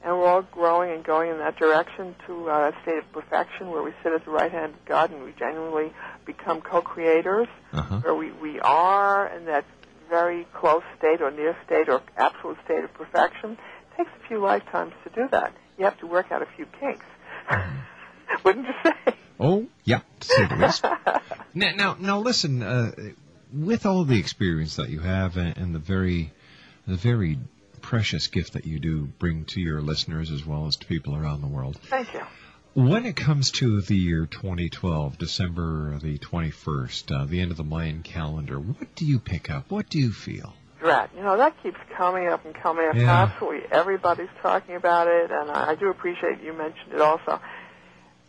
and 0.02 0.16
we're 0.18 0.26
all 0.26 0.42
growing 0.42 0.92
and 0.92 1.04
going 1.04 1.30
in 1.30 1.38
that 1.38 1.56
direction 1.58 2.14
to 2.26 2.50
uh, 2.50 2.70
a 2.70 2.82
state 2.82 2.98
of 2.98 3.12
perfection 3.12 3.70
where 3.70 3.82
we 3.82 3.92
sit 4.02 4.12
at 4.12 4.24
the 4.24 4.30
right 4.30 4.50
hand 4.50 4.72
of 4.74 4.84
God 4.86 5.10
and 5.12 5.22
we 5.24 5.32
genuinely 5.38 5.92
become 6.24 6.60
co-creators, 6.60 7.48
Uh-huh. 7.72 7.98
where 8.00 8.14
we, 8.14 8.32
we 8.32 8.58
are 8.60 9.28
in 9.36 9.44
that 9.46 9.64
very 10.08 10.46
close 10.54 10.82
state 10.98 11.20
or 11.20 11.30
near 11.30 11.56
state 11.66 11.88
or 11.88 12.02
absolute 12.16 12.58
state 12.64 12.82
of 12.82 12.92
perfection. 12.94 13.52
It 13.52 13.96
takes 13.96 14.10
a 14.24 14.28
few 14.28 14.40
lifetimes 14.40 14.92
to 15.04 15.10
do 15.10 15.28
that. 15.30 15.52
You 15.78 15.84
have 15.84 15.98
to 16.00 16.06
work 16.06 16.32
out 16.32 16.42
a 16.42 16.46
few 16.56 16.66
kinks. 16.80 17.04
Wouldn't 18.44 18.66
you 18.66 18.74
say? 19.06 19.14
Oh, 19.38 19.66
yeah, 19.84 20.00
now, 21.54 21.72
now, 21.74 21.96
now, 21.98 22.18
listen. 22.20 22.62
Uh, 22.62 22.92
with 23.52 23.86
all 23.86 24.04
the 24.04 24.18
experience 24.18 24.76
that 24.76 24.90
you 24.90 25.00
have 25.00 25.36
and, 25.36 25.56
and 25.56 25.74
the 25.74 25.78
very, 25.78 26.32
the 26.86 26.94
very 26.96 27.38
precious 27.90 28.28
gift 28.28 28.52
that 28.52 28.64
you 28.66 28.78
do 28.78 29.06
bring 29.18 29.44
to 29.46 29.60
your 29.60 29.80
listeners 29.82 30.30
as 30.30 30.46
well 30.46 30.66
as 30.68 30.76
to 30.76 30.86
people 30.86 31.16
around 31.16 31.40
the 31.40 31.48
world. 31.48 31.76
Thank 31.82 32.14
you. 32.14 32.20
When 32.74 33.04
it 33.04 33.16
comes 33.16 33.50
to 33.52 33.80
the 33.80 33.96
year 33.96 34.26
2012, 34.26 35.18
December 35.18 35.98
the 35.98 36.16
21st, 36.18 37.10
uh, 37.22 37.24
the 37.24 37.40
end 37.40 37.50
of 37.50 37.56
the 37.56 37.64
Mayan 37.64 38.04
calendar, 38.04 38.60
what 38.60 38.94
do 38.94 39.04
you 39.04 39.18
pick 39.18 39.50
up? 39.50 39.72
What 39.72 39.88
do 39.90 39.98
you 39.98 40.12
feel? 40.12 40.54
Drat. 40.78 41.10
You 41.16 41.22
know, 41.24 41.36
that 41.36 41.60
keeps 41.64 41.78
coming 41.96 42.28
up 42.28 42.44
and 42.44 42.54
coming 42.54 42.86
up. 42.88 42.94
Yeah. 42.94 43.10
Absolutely. 43.24 43.66
Everybody's 43.72 44.28
talking 44.40 44.76
about 44.76 45.08
it, 45.08 45.32
and 45.32 45.50
I, 45.50 45.70
I 45.70 45.74
do 45.74 45.88
appreciate 45.90 46.40
you 46.44 46.52
mentioned 46.52 46.92
it 46.94 47.00
also. 47.00 47.40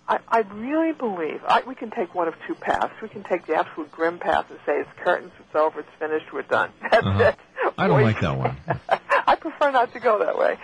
I, 0.10 0.18
I 0.28 0.40
really 0.40 0.94
believe 0.94 1.40
I, 1.48 1.62
we 1.68 1.76
can 1.76 1.92
take 1.92 2.16
one 2.16 2.28
of 2.28 2.34
two 2.48 2.56
paths. 2.56 2.92
We 3.02 3.10
can 3.10 3.24
take 3.24 3.46
the 3.46 3.54
absolute 3.56 3.92
grim 3.92 4.18
path 4.18 4.50
and 4.50 4.60
say 4.66 4.80
it's 4.80 4.90
curtains, 5.04 5.32
it's 5.40 5.56
over, 5.56 5.82
it's 5.82 5.90
finished, 6.00 6.34
we're 6.34 6.42
done. 6.42 6.72
That's 6.92 7.06
Uh-huh. 7.06 7.24
it. 7.26 7.36
I 7.78 7.88
don't 7.88 8.02
like 8.02 8.20
that 8.22 8.36
one. 8.38 8.58
I 9.28 9.36
prefer 9.36 9.72
not 9.72 9.94
to 9.94 10.00
go 10.00 10.20
that 10.20 10.38
way. 10.38 10.58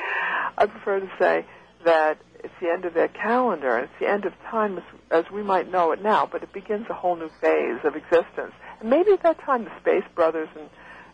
I 0.58 0.66
prefer 0.66 1.00
to 1.00 1.10
say 1.20 1.46
that 1.86 2.18
it's 2.44 2.54
the 2.62 2.70
end 2.70 2.86
of 2.86 2.94
their 2.94 3.08
calendar 3.08 3.76
and 3.76 3.86
it's 3.86 4.00
the 4.00 4.10
end 4.10 4.26
of 4.26 4.34
time 4.50 4.78
as, 4.78 4.84
as 5.12 5.32
we 5.32 5.44
might 5.44 5.72
know 5.72 5.92
it 5.92 6.02
now, 6.02 6.28
but 6.32 6.44
it 6.44 6.54
begins 6.54 6.86
a 6.90 6.94
whole 6.94 7.16
new 7.16 7.30
phase 7.42 7.80
of 7.84 7.96
existence. 7.96 8.54
And 8.80 8.90
maybe 8.90 9.12
at 9.12 9.24
that 9.24 9.40
time 9.42 9.64
the 9.64 9.72
Space 9.80 10.04
Brothers 10.16 10.50
and 10.58 10.70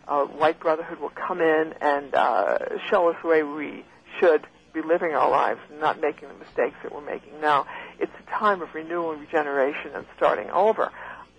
uh, 0.07 0.25
White 0.25 0.59
Brotherhood 0.59 0.99
will 0.99 1.11
come 1.27 1.39
in 1.41 1.73
and 1.81 2.13
uh, 2.13 2.57
show 2.89 3.09
us 3.09 3.15
the 3.21 3.29
way 3.29 3.43
we 3.43 3.85
should 4.19 4.45
be 4.73 4.81
living 4.81 5.11
our 5.13 5.29
lives 5.29 5.59
and 5.71 5.79
not 5.79 6.01
making 6.01 6.27
the 6.29 6.33
mistakes 6.33 6.75
that 6.83 6.93
we're 6.93 7.05
making 7.05 7.39
now. 7.41 7.65
It's 7.99 8.11
a 8.27 8.29
time 8.31 8.61
of 8.61 8.73
renewal 8.73 9.11
and 9.11 9.21
regeneration 9.21 9.91
and 9.95 10.05
starting 10.17 10.49
over. 10.49 10.91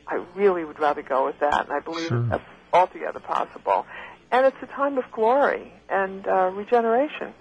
I 0.06 0.24
really 0.34 0.64
would 0.64 0.78
rather 0.78 1.02
go 1.02 1.26
with 1.26 1.40
that, 1.40 1.64
and 1.64 1.72
I 1.72 1.80
believe 1.80 2.08
Sure. 2.08 2.22
that's 2.22 2.44
altogether 2.72 3.20
possible. 3.20 3.86
And 4.34 4.46
it's 4.46 4.56
a 4.62 4.66
time 4.66 4.98
of 4.98 5.04
glory 5.12 5.72
and 5.88 6.26
uh, 6.26 6.50
regeneration. 6.50 7.32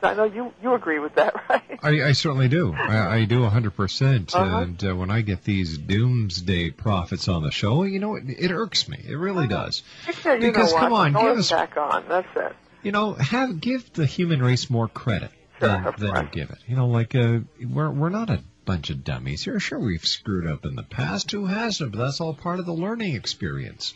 So 0.00 0.08
I 0.08 0.14
know 0.14 0.24
you 0.24 0.52
you 0.60 0.74
agree 0.74 0.98
with 0.98 1.14
that, 1.14 1.34
right? 1.48 1.78
I, 1.80 2.08
I 2.08 2.12
certainly 2.12 2.48
do. 2.48 2.74
I, 2.74 3.18
I 3.18 3.24
do 3.24 3.40
100%. 3.40 4.34
Uh-huh. 4.34 4.56
And 4.56 4.82
uh, 4.84 4.96
when 4.96 5.12
I 5.12 5.20
get 5.20 5.44
these 5.44 5.78
doomsday 5.78 6.70
prophets 6.70 7.28
on 7.28 7.44
the 7.44 7.52
show, 7.52 7.84
you 7.84 8.00
know, 8.00 8.16
it, 8.16 8.24
it 8.28 8.50
irks 8.50 8.88
me. 8.88 8.98
It 9.06 9.14
really 9.14 9.46
does. 9.46 9.84
Yeah, 10.24 10.34
you 10.34 10.40
Because, 10.40 10.72
come 10.72 10.92
on, 10.92 11.12
give 11.12 11.38
us- 11.38 11.50
back 11.50 11.76
on. 11.76 12.04
That's 12.08 12.28
it. 12.34 12.56
You 12.82 12.90
know, 12.90 13.12
have 13.12 13.60
give 13.60 13.92
the 13.92 14.06
human 14.06 14.42
race 14.42 14.68
more 14.70 14.88
credit 14.88 15.30
than, 15.60 15.84
than 15.98 16.16
you 16.16 16.28
give 16.32 16.50
it. 16.50 16.58
You 16.66 16.74
know, 16.74 16.88
like 16.88 17.14
uh, 17.14 17.40
we're 17.62 17.90
we're 17.90 18.08
not 18.08 18.30
a 18.30 18.42
bunch 18.64 18.90
of 18.90 19.04
dummies 19.04 19.44
here. 19.44 19.60
Sure, 19.60 19.78
we've 19.78 20.04
screwed 20.04 20.46
up 20.46 20.64
in 20.64 20.74
the 20.76 20.82
past. 20.82 21.30
Who 21.30 21.44
hasn't? 21.46 21.92
But 21.92 21.98
that's 21.98 22.20
all 22.20 22.32
part 22.34 22.58
of 22.58 22.66
the 22.66 22.72
learning 22.72 23.14
experience. 23.14 23.94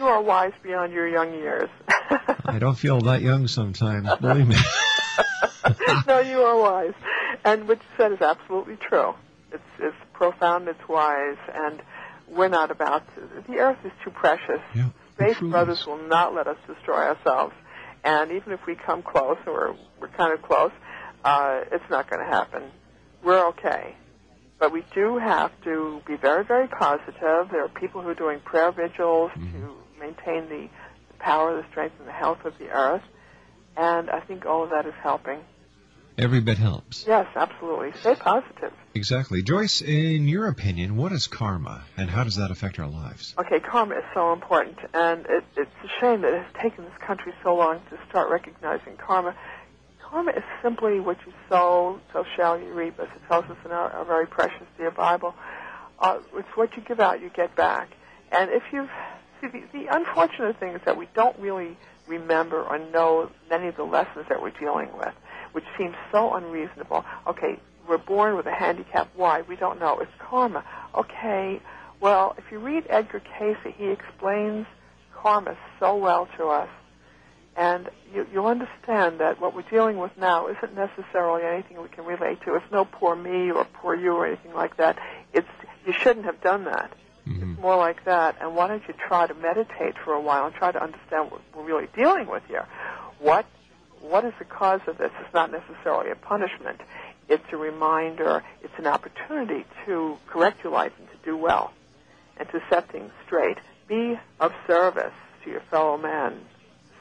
You 0.00 0.06
are 0.06 0.22
wise 0.22 0.54
beyond 0.62 0.94
your 0.94 1.06
young 1.06 1.34
years. 1.34 1.68
I 2.46 2.58
don't 2.58 2.74
feel 2.74 3.02
that 3.02 3.20
young 3.20 3.46
sometimes. 3.48 4.08
Believe 4.18 4.48
me. 4.48 4.56
no, 6.06 6.20
you 6.20 6.38
are 6.38 6.58
wise. 6.58 6.94
And 7.44 7.68
what 7.68 7.80
you 7.80 7.88
said 7.98 8.12
is 8.12 8.22
absolutely 8.22 8.76
true. 8.76 9.12
It's, 9.52 9.62
it's 9.78 9.96
profound, 10.14 10.68
it's 10.68 10.88
wise, 10.88 11.36
and 11.52 11.82
we're 12.30 12.48
not 12.48 12.70
about 12.70 13.02
to. 13.14 13.42
The 13.46 13.58
earth 13.58 13.76
is 13.84 13.92
too 14.02 14.10
precious. 14.10 14.62
Yeah, 14.74 14.88
Space 15.16 15.38
Brothers 15.38 15.84
will 15.86 16.02
not 16.08 16.34
let 16.34 16.46
us 16.46 16.56
destroy 16.66 17.08
ourselves. 17.08 17.52
And 18.02 18.32
even 18.32 18.54
if 18.54 18.60
we 18.66 18.76
come 18.76 19.02
close, 19.02 19.36
or 19.46 19.76
we're 20.00 20.08
kind 20.08 20.32
of 20.32 20.40
close, 20.40 20.72
uh, 21.26 21.64
it's 21.70 21.90
not 21.90 22.08
going 22.08 22.24
to 22.24 22.32
happen. 22.32 22.62
We're 23.22 23.48
okay. 23.48 23.96
But 24.58 24.72
we 24.72 24.82
do 24.94 25.18
have 25.18 25.52
to 25.64 26.00
be 26.06 26.16
very, 26.16 26.42
very 26.42 26.68
positive. 26.68 27.50
There 27.50 27.64
are 27.64 27.68
people 27.68 28.00
who 28.00 28.08
are 28.08 28.14
doing 28.14 28.40
prayer 28.40 28.72
vigils 28.72 29.30
to 29.34 29.79
maintain 30.00 30.48
the, 30.48 30.68
power, 31.18 31.56
the 31.56 31.68
strength, 31.70 31.94
and 31.98 32.08
the 32.08 32.12
health 32.12 32.44
of 32.44 32.58
the 32.58 32.70
earth. 32.70 33.02
And 33.76 34.10
I 34.10 34.20
think 34.20 34.46
all 34.46 34.64
of 34.64 34.70
that 34.70 34.86
is 34.86 34.94
helping. 35.02 35.40
Every 36.18 36.40
bit 36.40 36.58
helps. 36.58 37.06
Yes, 37.06 37.26
absolutely. 37.34 37.92
Stay 38.00 38.14
positive. 38.14 38.72
Exactly. 38.94 39.42
Joyce, 39.42 39.80
in 39.80 40.28
your 40.28 40.48
opinion, 40.48 40.96
what 40.96 41.12
is 41.12 41.26
karma, 41.26 41.84
and 41.96 42.10
how 42.10 42.24
does 42.24 42.36
that 42.36 42.50
affect 42.50 42.78
our 42.78 42.88
lives? 42.88 43.34
Okay, 43.38 43.60
karma 43.60 43.96
is 43.96 44.04
so 44.12 44.32
important, 44.32 44.76
and 44.92 45.24
it, 45.26 45.44
it's 45.56 45.70
a 45.84 46.00
shame 46.00 46.22
that 46.22 46.34
it 46.34 46.42
has 46.42 46.52
taken 46.62 46.84
this 46.84 46.92
country 47.06 47.32
so 47.42 47.54
long 47.54 47.80
to 47.90 47.98
start 48.08 48.30
recognizing 48.30 48.96
karma. 48.96 49.34
Karma 50.02 50.32
is 50.32 50.42
simply 50.62 51.00
what 51.00 51.16
you 51.24 51.32
sow, 51.48 52.00
so 52.12 52.24
shall 52.36 52.60
you 52.60 52.72
reap, 52.74 52.98
as 52.98 53.08
it 53.14 53.22
tells 53.28 53.44
us 53.44 53.56
in 53.64 53.70
our, 53.70 53.90
our 53.90 54.04
very 54.04 54.26
precious 54.26 54.66
dear 54.76 54.90
Bible. 54.90 55.34
Uh, 55.98 56.18
it's 56.34 56.48
what 56.54 56.76
you 56.76 56.82
give 56.82 57.00
out, 57.00 57.22
you 57.22 57.30
get 57.30 57.54
back. 57.54 57.88
And 58.32 58.50
if 58.50 58.62
you've 58.72 58.90
see, 59.40 59.48
the, 59.48 59.62
the 59.72 59.86
unfortunate 59.94 60.58
thing 60.58 60.74
is 60.74 60.80
that 60.84 60.96
we 60.96 61.08
don't 61.14 61.38
really 61.38 61.76
remember 62.06 62.62
or 62.62 62.78
know 62.78 63.30
many 63.48 63.68
of 63.68 63.76
the 63.76 63.84
lessons 63.84 64.26
that 64.28 64.42
we're 64.42 64.50
dealing 64.50 64.88
with, 64.96 65.14
which 65.52 65.64
seems 65.78 65.94
so 66.10 66.34
unreasonable. 66.34 67.04
Okay, 67.26 67.58
we're 67.88 67.98
born 67.98 68.36
with 68.36 68.46
a 68.46 68.54
handicap. 68.54 69.08
Why? 69.14 69.42
We 69.42 69.56
don't 69.56 69.80
know. 69.80 69.98
It's 70.00 70.12
karma. 70.18 70.64
Okay, 70.94 71.60
well, 72.00 72.34
if 72.38 72.44
you 72.50 72.58
read 72.58 72.86
Edgar 72.88 73.20
Cayce, 73.38 73.74
he 73.76 73.88
explains 73.88 74.66
karma 75.14 75.56
so 75.78 75.96
well 75.96 76.28
to 76.38 76.46
us. 76.46 76.68
And 77.56 77.90
you, 78.14 78.26
you'll 78.32 78.46
understand 78.46 79.20
that 79.20 79.40
what 79.40 79.54
we're 79.54 79.62
dealing 79.62 79.98
with 79.98 80.12
now 80.16 80.48
isn't 80.48 80.74
necessarily 80.74 81.42
anything 81.42 81.82
we 81.82 81.88
can 81.88 82.04
relate 82.04 82.40
to. 82.42 82.54
It's 82.54 82.64
no 82.72 82.84
poor 82.84 83.14
me 83.14 83.50
or 83.50 83.64
poor 83.64 83.94
you 83.94 84.12
or 84.12 84.26
anything 84.26 84.54
like 84.54 84.76
that. 84.78 84.98
It's 85.32 85.48
you 85.84 85.92
shouldn't 85.92 86.24
have 86.26 86.40
done 86.40 86.64
that. 86.64 86.92
It's 87.30 87.38
mm-hmm. 87.38 87.60
more 87.60 87.76
like 87.76 88.04
that. 88.06 88.36
And 88.40 88.56
why 88.56 88.66
don't 88.66 88.82
you 88.88 88.94
try 89.06 89.26
to 89.26 89.34
meditate 89.34 89.94
for 90.04 90.12
a 90.12 90.20
while 90.20 90.46
and 90.46 90.54
try 90.54 90.72
to 90.72 90.82
understand 90.82 91.30
what 91.30 91.40
we're 91.54 91.64
really 91.64 91.88
dealing 91.94 92.26
with 92.26 92.42
here? 92.48 92.66
What 93.20 93.46
what 94.00 94.24
is 94.24 94.32
the 94.38 94.46
cause 94.46 94.80
of 94.86 94.98
this? 94.98 95.10
It's 95.20 95.34
not 95.34 95.52
necessarily 95.52 96.10
a 96.10 96.16
punishment. 96.16 96.80
It's 97.28 97.44
a 97.52 97.56
reminder. 97.56 98.42
It's 98.62 98.72
an 98.78 98.86
opportunity 98.86 99.64
to 99.86 100.16
correct 100.26 100.64
your 100.64 100.72
life 100.72 100.92
and 100.98 101.08
to 101.10 101.16
do 101.24 101.36
well 101.36 101.72
and 102.36 102.48
to 102.48 102.60
set 102.70 102.90
things 102.90 103.12
straight. 103.26 103.58
Be 103.86 104.18
of 104.40 104.52
service 104.66 105.12
to 105.44 105.50
your 105.50 105.60
fellow 105.70 105.98
man. 105.98 106.40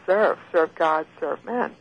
Serve. 0.05 0.37
Serve 0.51 0.75
God. 0.75 1.07
Serve 1.19 1.43
men. 1.45 1.75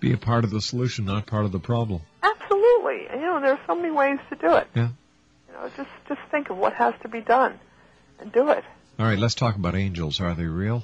Be 0.00 0.12
a 0.12 0.18
part 0.18 0.44
of 0.44 0.50
the 0.50 0.60
solution, 0.60 1.06
not 1.06 1.26
part 1.26 1.44
of 1.44 1.52
the 1.52 1.60
problem. 1.60 2.02
Absolutely. 2.22 3.06
And, 3.08 3.20
you 3.20 3.26
know, 3.26 3.40
there 3.40 3.52
are 3.52 3.60
so 3.66 3.74
many 3.74 3.90
ways 3.90 4.18
to 4.28 4.36
do 4.36 4.54
it. 4.56 4.66
Yeah. 4.74 4.88
You 5.48 5.54
know, 5.54 5.70
just 5.76 5.90
just 6.08 6.20
think 6.30 6.50
of 6.50 6.58
what 6.58 6.74
has 6.74 6.94
to 7.02 7.08
be 7.08 7.20
done 7.20 7.58
do 8.32 8.48
it. 8.50 8.64
All 8.98 9.06
right, 9.06 9.18
let's 9.18 9.34
talk 9.34 9.56
about 9.56 9.74
angels. 9.74 10.20
Are 10.20 10.34
they 10.34 10.44
real? 10.44 10.82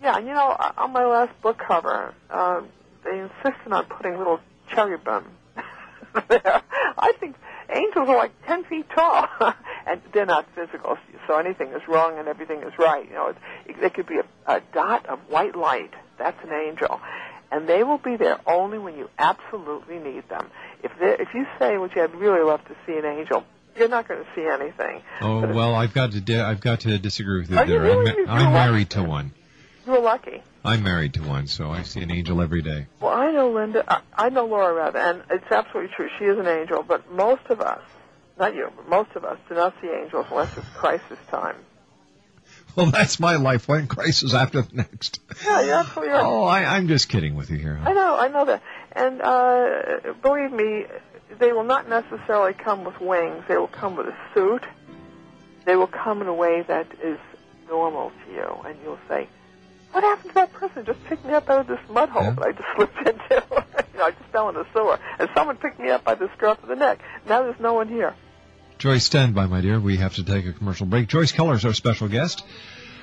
Yeah, 0.00 0.18
you 0.18 0.26
know, 0.26 0.56
on 0.76 0.92
my 0.92 1.04
last 1.04 1.40
book 1.42 1.58
cover, 1.58 2.14
uh, 2.30 2.60
they 3.04 3.20
insisted 3.20 3.72
on 3.72 3.86
putting 3.86 4.18
little 4.18 4.38
cherubim 4.72 5.24
there. 6.28 6.62
I 6.98 7.12
think 7.18 7.36
angels 7.70 8.08
are 8.08 8.16
like 8.16 8.32
ten 8.46 8.64
feet 8.64 8.86
tall, 8.94 9.28
and 9.86 10.00
they're 10.12 10.26
not 10.26 10.46
physical, 10.54 10.98
so 11.26 11.38
anything 11.38 11.68
is 11.68 11.82
wrong 11.88 12.18
and 12.18 12.28
everything 12.28 12.62
is 12.62 12.72
right. 12.78 13.06
You 13.06 13.14
know, 13.14 13.28
it's, 13.28 13.38
it, 13.66 13.82
it 13.82 13.94
could 13.94 14.06
be 14.06 14.18
a, 14.18 14.52
a 14.56 14.60
dot 14.72 15.06
of 15.06 15.18
white 15.28 15.56
light. 15.56 15.92
That's 16.18 16.38
an 16.44 16.52
angel, 16.52 17.00
and 17.50 17.68
they 17.68 17.82
will 17.82 17.98
be 17.98 18.16
there 18.16 18.38
only 18.46 18.78
when 18.78 18.96
you 18.96 19.08
absolutely 19.18 19.98
need 19.98 20.28
them. 20.28 20.50
If 20.82 20.92
if 21.00 21.28
you 21.34 21.46
say, 21.58 21.78
"Would 21.78 21.92
you 21.96 22.02
I'd 22.02 22.14
really 22.14 22.44
love 22.44 22.64
to 22.66 22.76
see 22.86 22.96
an 22.96 23.04
angel," 23.04 23.44
you're 23.76 23.88
not 23.88 24.08
going 24.08 24.22
to 24.24 24.30
see 24.34 24.46
anything. 24.46 25.02
Oh 25.20 25.40
well, 25.52 25.74
I've 25.74 25.92
got 25.92 26.12
to 26.12 26.20
di- 26.20 26.40
I've 26.40 26.60
got 26.60 26.80
to 26.80 26.98
disagree 26.98 27.40
with 27.40 27.50
you 27.50 27.56
Are 27.58 27.64
you 27.66 27.78
there. 27.78 27.90
I'm, 27.90 27.98
really? 27.98 28.24
ma- 28.24 28.32
I'm 28.32 28.52
married 28.52 28.90
to 28.90 29.02
one. 29.02 29.32
You're 29.86 30.00
lucky. 30.00 30.42
I'm 30.64 30.82
married 30.82 31.14
to 31.14 31.22
one, 31.22 31.46
so 31.46 31.70
I 31.70 31.82
see 31.82 32.00
an 32.00 32.10
angel 32.10 32.40
every 32.40 32.62
day. 32.62 32.86
Well, 33.00 33.12
I 33.12 33.30
know 33.32 33.50
Linda. 33.50 33.84
I, 33.86 34.00
I 34.14 34.28
know 34.30 34.46
Laura 34.46 34.72
rather, 34.72 34.98
and 34.98 35.22
it's 35.30 35.50
absolutely 35.50 35.92
true. 35.94 36.08
She 36.18 36.24
is 36.24 36.38
an 36.38 36.46
angel, 36.46 36.82
but 36.82 37.10
most 37.12 37.42
of 37.50 37.60
us, 37.60 37.82
not 38.38 38.54
you, 38.54 38.70
but 38.74 38.88
most 38.88 39.10
of 39.14 39.24
us, 39.24 39.38
do 39.48 39.54
not 39.54 39.74
see 39.82 39.88
angels 39.88 40.26
unless 40.30 40.56
it's 40.56 40.66
crisis 40.70 41.18
time. 41.30 41.56
Well, 42.76 42.86
that's 42.86 43.20
my 43.20 43.36
life. 43.36 43.68
One 43.68 43.86
crisis 43.86 44.34
after 44.34 44.62
the 44.62 44.76
next. 44.76 45.20
Yeah, 45.44 45.60
you're 45.60 45.74
absolutely 45.74 46.14
right. 46.14 46.24
Oh, 46.24 46.44
I, 46.44 46.64
I'm 46.76 46.88
just 46.88 47.08
kidding 47.08 47.36
with 47.36 47.50
you 47.50 47.56
here. 47.58 47.78
I 47.84 47.92
know, 47.92 48.16
I 48.18 48.28
know 48.28 48.44
that. 48.46 48.62
And 48.92 49.22
uh, 49.22 50.12
believe 50.22 50.50
me, 50.50 50.84
they 51.38 51.52
will 51.52 51.64
not 51.64 51.88
necessarily 51.88 52.52
come 52.54 52.84
with 52.84 53.00
wings. 53.00 53.44
They 53.48 53.56
will 53.56 53.68
come 53.68 53.96
with 53.96 54.06
a 54.06 54.16
suit. 54.34 54.62
They 55.64 55.76
will 55.76 55.86
come 55.86 56.20
in 56.20 56.28
a 56.28 56.34
way 56.34 56.62
that 56.62 56.86
is 57.02 57.18
normal 57.68 58.10
to 58.10 58.32
you, 58.32 58.48
and 58.66 58.76
you'll 58.82 58.98
say, 59.08 59.28
"What 59.92 60.04
happened 60.04 60.30
to 60.30 60.34
that 60.34 60.52
person? 60.52 60.84
Just 60.84 61.02
picked 61.04 61.24
me 61.24 61.32
up 61.32 61.48
out 61.48 61.60
of 61.60 61.66
this 61.66 61.80
mud 61.88 62.10
hole 62.10 62.32
that 62.32 62.42
I 62.42 62.52
just 62.52 62.68
slipped 62.76 62.98
into. 62.98 63.44
you 63.92 63.98
know, 63.98 64.04
I 64.04 64.10
just 64.10 64.30
fell 64.32 64.48
in 64.50 64.54
the 64.54 64.66
sewer, 64.72 64.98
and 65.18 65.28
someone 65.34 65.56
picked 65.56 65.80
me 65.80 65.90
up 65.90 66.04
by 66.04 66.14
the 66.14 66.28
scruff 66.36 66.62
of 66.62 66.68
the 66.68 66.76
neck. 66.76 67.00
Now 67.28 67.42
there's 67.42 67.60
no 67.60 67.74
one 67.74 67.88
here." 67.88 68.14
Joyce, 68.78 69.04
stand 69.04 69.34
by, 69.34 69.46
my 69.46 69.60
dear. 69.60 69.80
We 69.80 69.96
have 69.98 70.16
to 70.16 70.24
take 70.24 70.46
a 70.46 70.52
commercial 70.52 70.86
break. 70.86 71.08
Joyce 71.08 71.32
Keller 71.32 71.54
is 71.54 71.64
our 71.64 71.72
special 71.72 72.08
guest. 72.08 72.44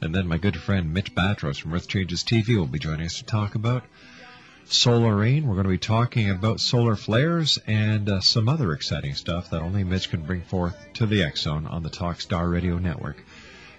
And 0.01 0.14
then 0.14 0.28
my 0.28 0.38
good 0.38 0.58
friend 0.58 0.93
Mitch 0.93 1.16
Battros 1.16 1.60
from 1.60 1.74
Earth 1.74 1.88
Changes 1.88 2.24
TV 2.24 2.55
will 2.55 2.68
be 2.68 2.78
joining 2.78 3.08
us 3.08 3.18
to 3.18 3.26
talk 3.26 3.55
about 3.55 3.84
solar 4.66 5.16
rain. 5.16 5.47
We're 5.47 5.55
going 5.55 5.66
to 5.66 5.72
be 5.72 5.78
talking 5.78 6.30
about 6.30 6.60
solar 6.60 6.95
flares 6.95 7.58
and 7.66 8.10
uh, 8.10 8.22
some 8.22 8.49
other 8.49 8.74
exciting 8.74 9.16
stuff 9.16 9.49
that 9.49 9.62
only 9.62 9.84
Mitch 9.84 10.10
can 10.10 10.22
bring 10.22 10.41
forth 10.41 10.76
to 10.93 11.05
the 11.05 11.32
Zone 11.36 11.66
on 11.66 11.84
the 11.84 11.89
Talkstar 11.89 12.51
Radio 12.51 12.78
Network. 12.78 13.24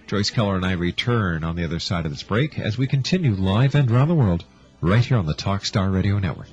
Joyce 0.09 0.31
Keller 0.31 0.55
and 0.55 0.65
I 0.65 0.71
return 0.71 1.43
on 1.43 1.55
the 1.55 1.63
other 1.63 1.77
side 1.77 2.07
of 2.07 2.11
this 2.11 2.23
break 2.23 2.57
as 2.57 2.79
we 2.79 2.87
continue 2.87 3.35
live 3.35 3.75
and 3.75 3.91
around 3.91 4.07
the 4.07 4.15
world 4.15 4.43
right 4.81 5.05
here 5.05 5.17
on 5.17 5.27
the 5.27 5.35
Talkstar 5.35 5.93
Radio 5.93 6.17
Network. 6.17 6.49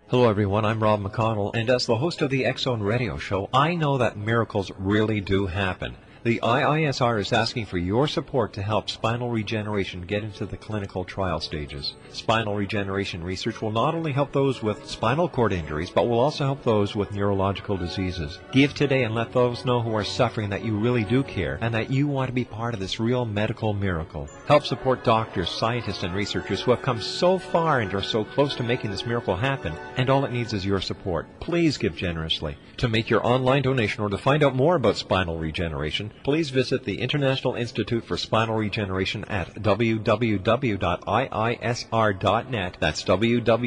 Hello, 0.08 0.30
everyone. 0.30 0.64
I'm 0.64 0.82
Rob 0.82 1.02
McConnell, 1.02 1.54
and 1.54 1.68
as 1.68 1.84
the 1.84 1.96
host 1.96 2.22
of 2.22 2.30
the 2.30 2.46
X 2.46 2.62
Zone 2.62 2.80
Radio 2.80 3.18
Show, 3.18 3.50
I 3.52 3.74
know 3.74 3.98
that 3.98 4.16
miracles 4.16 4.72
really 4.78 5.20
do 5.20 5.44
happen. 5.44 5.94
The 6.28 6.40
IISR 6.42 7.20
is 7.20 7.32
asking 7.32 7.64
for 7.64 7.78
your 7.78 8.06
support 8.06 8.52
to 8.52 8.62
help 8.62 8.90
spinal 8.90 9.30
regeneration 9.30 10.02
get 10.02 10.22
into 10.22 10.44
the 10.44 10.58
clinical 10.58 11.02
trial 11.02 11.40
stages. 11.40 11.94
Spinal 12.12 12.54
regeneration 12.54 13.24
research 13.24 13.62
will 13.62 13.70
not 13.70 13.94
only 13.94 14.12
help 14.12 14.30
those 14.34 14.62
with 14.62 14.86
spinal 14.86 15.30
cord 15.30 15.54
injuries, 15.54 15.88
but 15.88 16.06
will 16.06 16.20
also 16.20 16.44
help 16.44 16.62
those 16.64 16.94
with 16.94 17.12
neurological 17.12 17.78
diseases. 17.78 18.40
Give 18.52 18.74
today 18.74 19.04
and 19.04 19.14
let 19.14 19.32
those 19.32 19.64
know 19.64 19.80
who 19.80 19.94
are 19.94 20.04
suffering 20.04 20.50
that 20.50 20.66
you 20.66 20.76
really 20.76 21.02
do 21.02 21.22
care 21.22 21.56
and 21.62 21.72
that 21.72 21.90
you 21.90 22.06
want 22.06 22.28
to 22.28 22.34
be 22.34 22.44
part 22.44 22.74
of 22.74 22.80
this 22.80 23.00
real 23.00 23.24
medical 23.24 23.72
miracle. 23.72 24.28
Help 24.46 24.66
support 24.66 25.04
doctors, 25.04 25.48
scientists, 25.48 26.02
and 26.02 26.14
researchers 26.14 26.60
who 26.60 26.72
have 26.72 26.82
come 26.82 27.00
so 27.00 27.38
far 27.38 27.80
and 27.80 27.94
are 27.94 28.02
so 28.02 28.22
close 28.22 28.54
to 28.56 28.62
making 28.62 28.90
this 28.90 29.06
miracle 29.06 29.34
happen, 29.34 29.72
and 29.96 30.10
all 30.10 30.26
it 30.26 30.32
needs 30.32 30.52
is 30.52 30.66
your 30.66 30.82
support. 30.82 31.26
Please 31.40 31.78
give 31.78 31.96
generously. 31.96 32.58
To 32.78 32.88
make 32.88 33.10
your 33.10 33.26
online 33.26 33.62
donation 33.62 34.04
or 34.04 34.08
to 34.08 34.16
find 34.16 34.44
out 34.44 34.54
more 34.54 34.76
about 34.76 34.96
spinal 34.96 35.36
regeneration, 35.36 36.12
please 36.22 36.50
visit 36.50 36.84
the 36.84 37.00
International 37.00 37.56
Institute 37.56 38.04
for 38.04 38.16
Spinal 38.16 38.54
Regeneration 38.54 39.24
at 39.24 39.52
www.iisr.net. 39.54 40.36
That's 42.78 43.02
www.iisr.net. 43.02 43.62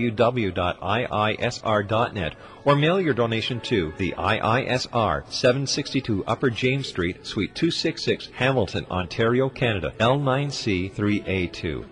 Or 2.63 2.75
mail 2.77 3.01
your 3.01 3.13
donation 3.13 3.59
to 3.59 3.93
the 3.97 4.13
IISR, 4.17 5.29
762 5.29 6.23
Upper 6.25 6.49
James 6.49 6.87
Street, 6.87 7.27
Suite 7.27 7.53
266, 7.53 8.29
Hamilton, 8.35 8.85
Ontario, 8.89 9.49
Canada, 9.49 9.93
L9C3A2. 9.99 11.85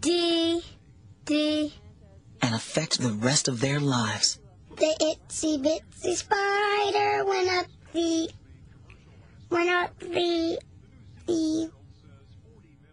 D, 0.00 0.62
D. 1.24 1.72
and 2.42 2.54
affect 2.54 3.00
the 3.00 3.12
rest 3.12 3.46
of 3.48 3.60
their 3.60 3.78
lives. 3.78 4.40
The 4.76 5.16
itsy 5.30 5.62
bitsy 5.62 6.16
spider 6.16 7.24
went 7.24 7.48
up 7.50 7.66
the, 7.92 8.28
went 9.48 9.70
up 9.70 9.98
the, 10.00 10.58
the, 11.26 11.70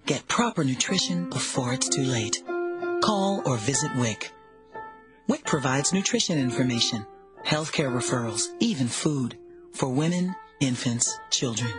Get 0.06 0.28
proper 0.28 0.64
nutrition 0.64 1.30
before 1.30 1.74
it's 1.74 1.88
too 1.88 2.04
late. 2.04 2.44
Call 3.04 3.44
or 3.46 3.58
visit 3.58 3.96
WIC. 3.96 4.32
WIC 5.28 5.46
provides 5.46 5.94
nutrition 5.94 6.40
information, 6.40 7.06
healthcare 7.46 7.94
referrals, 7.94 8.48
even 8.60 8.88
food 8.88 9.38
for 9.74 9.90
women, 9.90 10.36
infants, 10.60 11.18
children. 11.30 11.72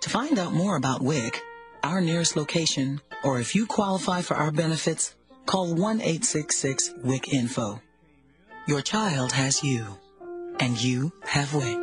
To 0.00 0.10
find 0.10 0.38
out 0.38 0.52
more 0.52 0.76
about 0.76 1.02
WIC, 1.02 1.42
our 1.84 2.00
nearest 2.00 2.36
location, 2.36 3.00
or 3.22 3.38
if 3.38 3.54
you 3.54 3.66
qualify 3.66 4.22
for 4.22 4.34
our 4.34 4.50
benefits, 4.50 5.14
call 5.44 5.74
1-866-WIC-INFO. 5.74 7.80
Your 8.66 8.80
child 8.80 9.32
has 9.32 9.62
you, 9.62 9.84
and 10.58 10.82
you 10.82 11.12
have 11.22 11.54
WIC. 11.54 11.82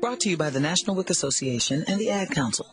Brought 0.00 0.20
to 0.20 0.30
you 0.30 0.36
by 0.36 0.50
the 0.50 0.60
National 0.60 0.96
WIC 0.96 1.10
Association 1.10 1.84
and 1.86 2.00
the 2.00 2.10
Ad 2.10 2.30
Council. 2.30 2.66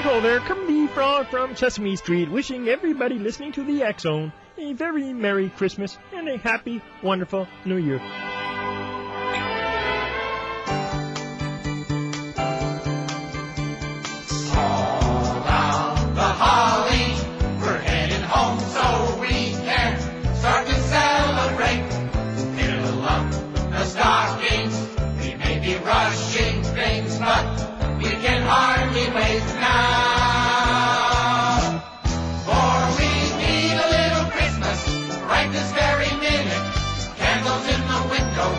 Hello 0.00 0.20
there, 0.20 0.38
Kermit 0.38 0.68
the 0.68 0.86
Frog 0.94 1.26
from 1.26 1.56
Sesame 1.56 1.96
Street, 1.96 2.30
wishing 2.30 2.68
everybody 2.68 3.18
listening 3.18 3.50
to 3.50 3.64
the 3.64 3.82
X 3.82 4.04
Zone 4.04 4.32
a 4.56 4.72
very 4.72 5.12
Merry 5.12 5.48
Christmas 5.50 5.98
and 6.14 6.28
a 6.28 6.38
happy, 6.38 6.80
wonderful 7.02 7.48
New 7.64 7.78
Year. 7.78 8.00
We 27.98 28.10
can 28.10 28.42
hardly 28.46 29.10
wait 29.10 29.42
now. 29.58 30.78
For 32.46 32.78
we 32.98 33.10
need 33.42 33.74
a 33.74 33.88
little 33.90 34.30
Christmas 34.30 34.78
right 35.26 35.50
this 35.50 35.70
very 35.72 36.12
minute. 36.22 36.62
Candles 37.18 37.66
in 37.74 37.82
the 37.90 38.00
window, 38.14 38.50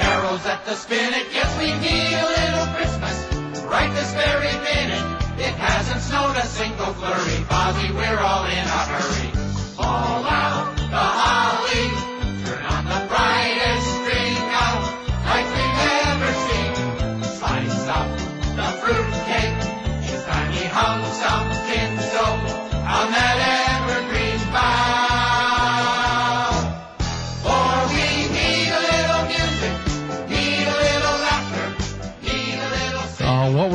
carols 0.00 0.44
at 0.46 0.64
the 0.64 0.74
spinet. 0.74 1.26
Yes, 1.32 1.52
we 1.60 1.68
need 1.84 2.16
a 2.16 2.28
little 2.40 2.66
Christmas 2.76 3.16
right 3.64 3.92
this 3.92 4.12
very 4.14 4.56
minute. 4.64 5.04
It 5.38 5.54
hasn't 5.54 6.00
snowed 6.00 6.36
a 6.36 6.46
single 6.46 6.94
flurry, 6.94 7.44
Bobby, 7.48 7.92
we're 7.92 8.18
all 8.18 8.46
in 8.46 8.58
a 8.58 8.80
hurry. 8.88 9.37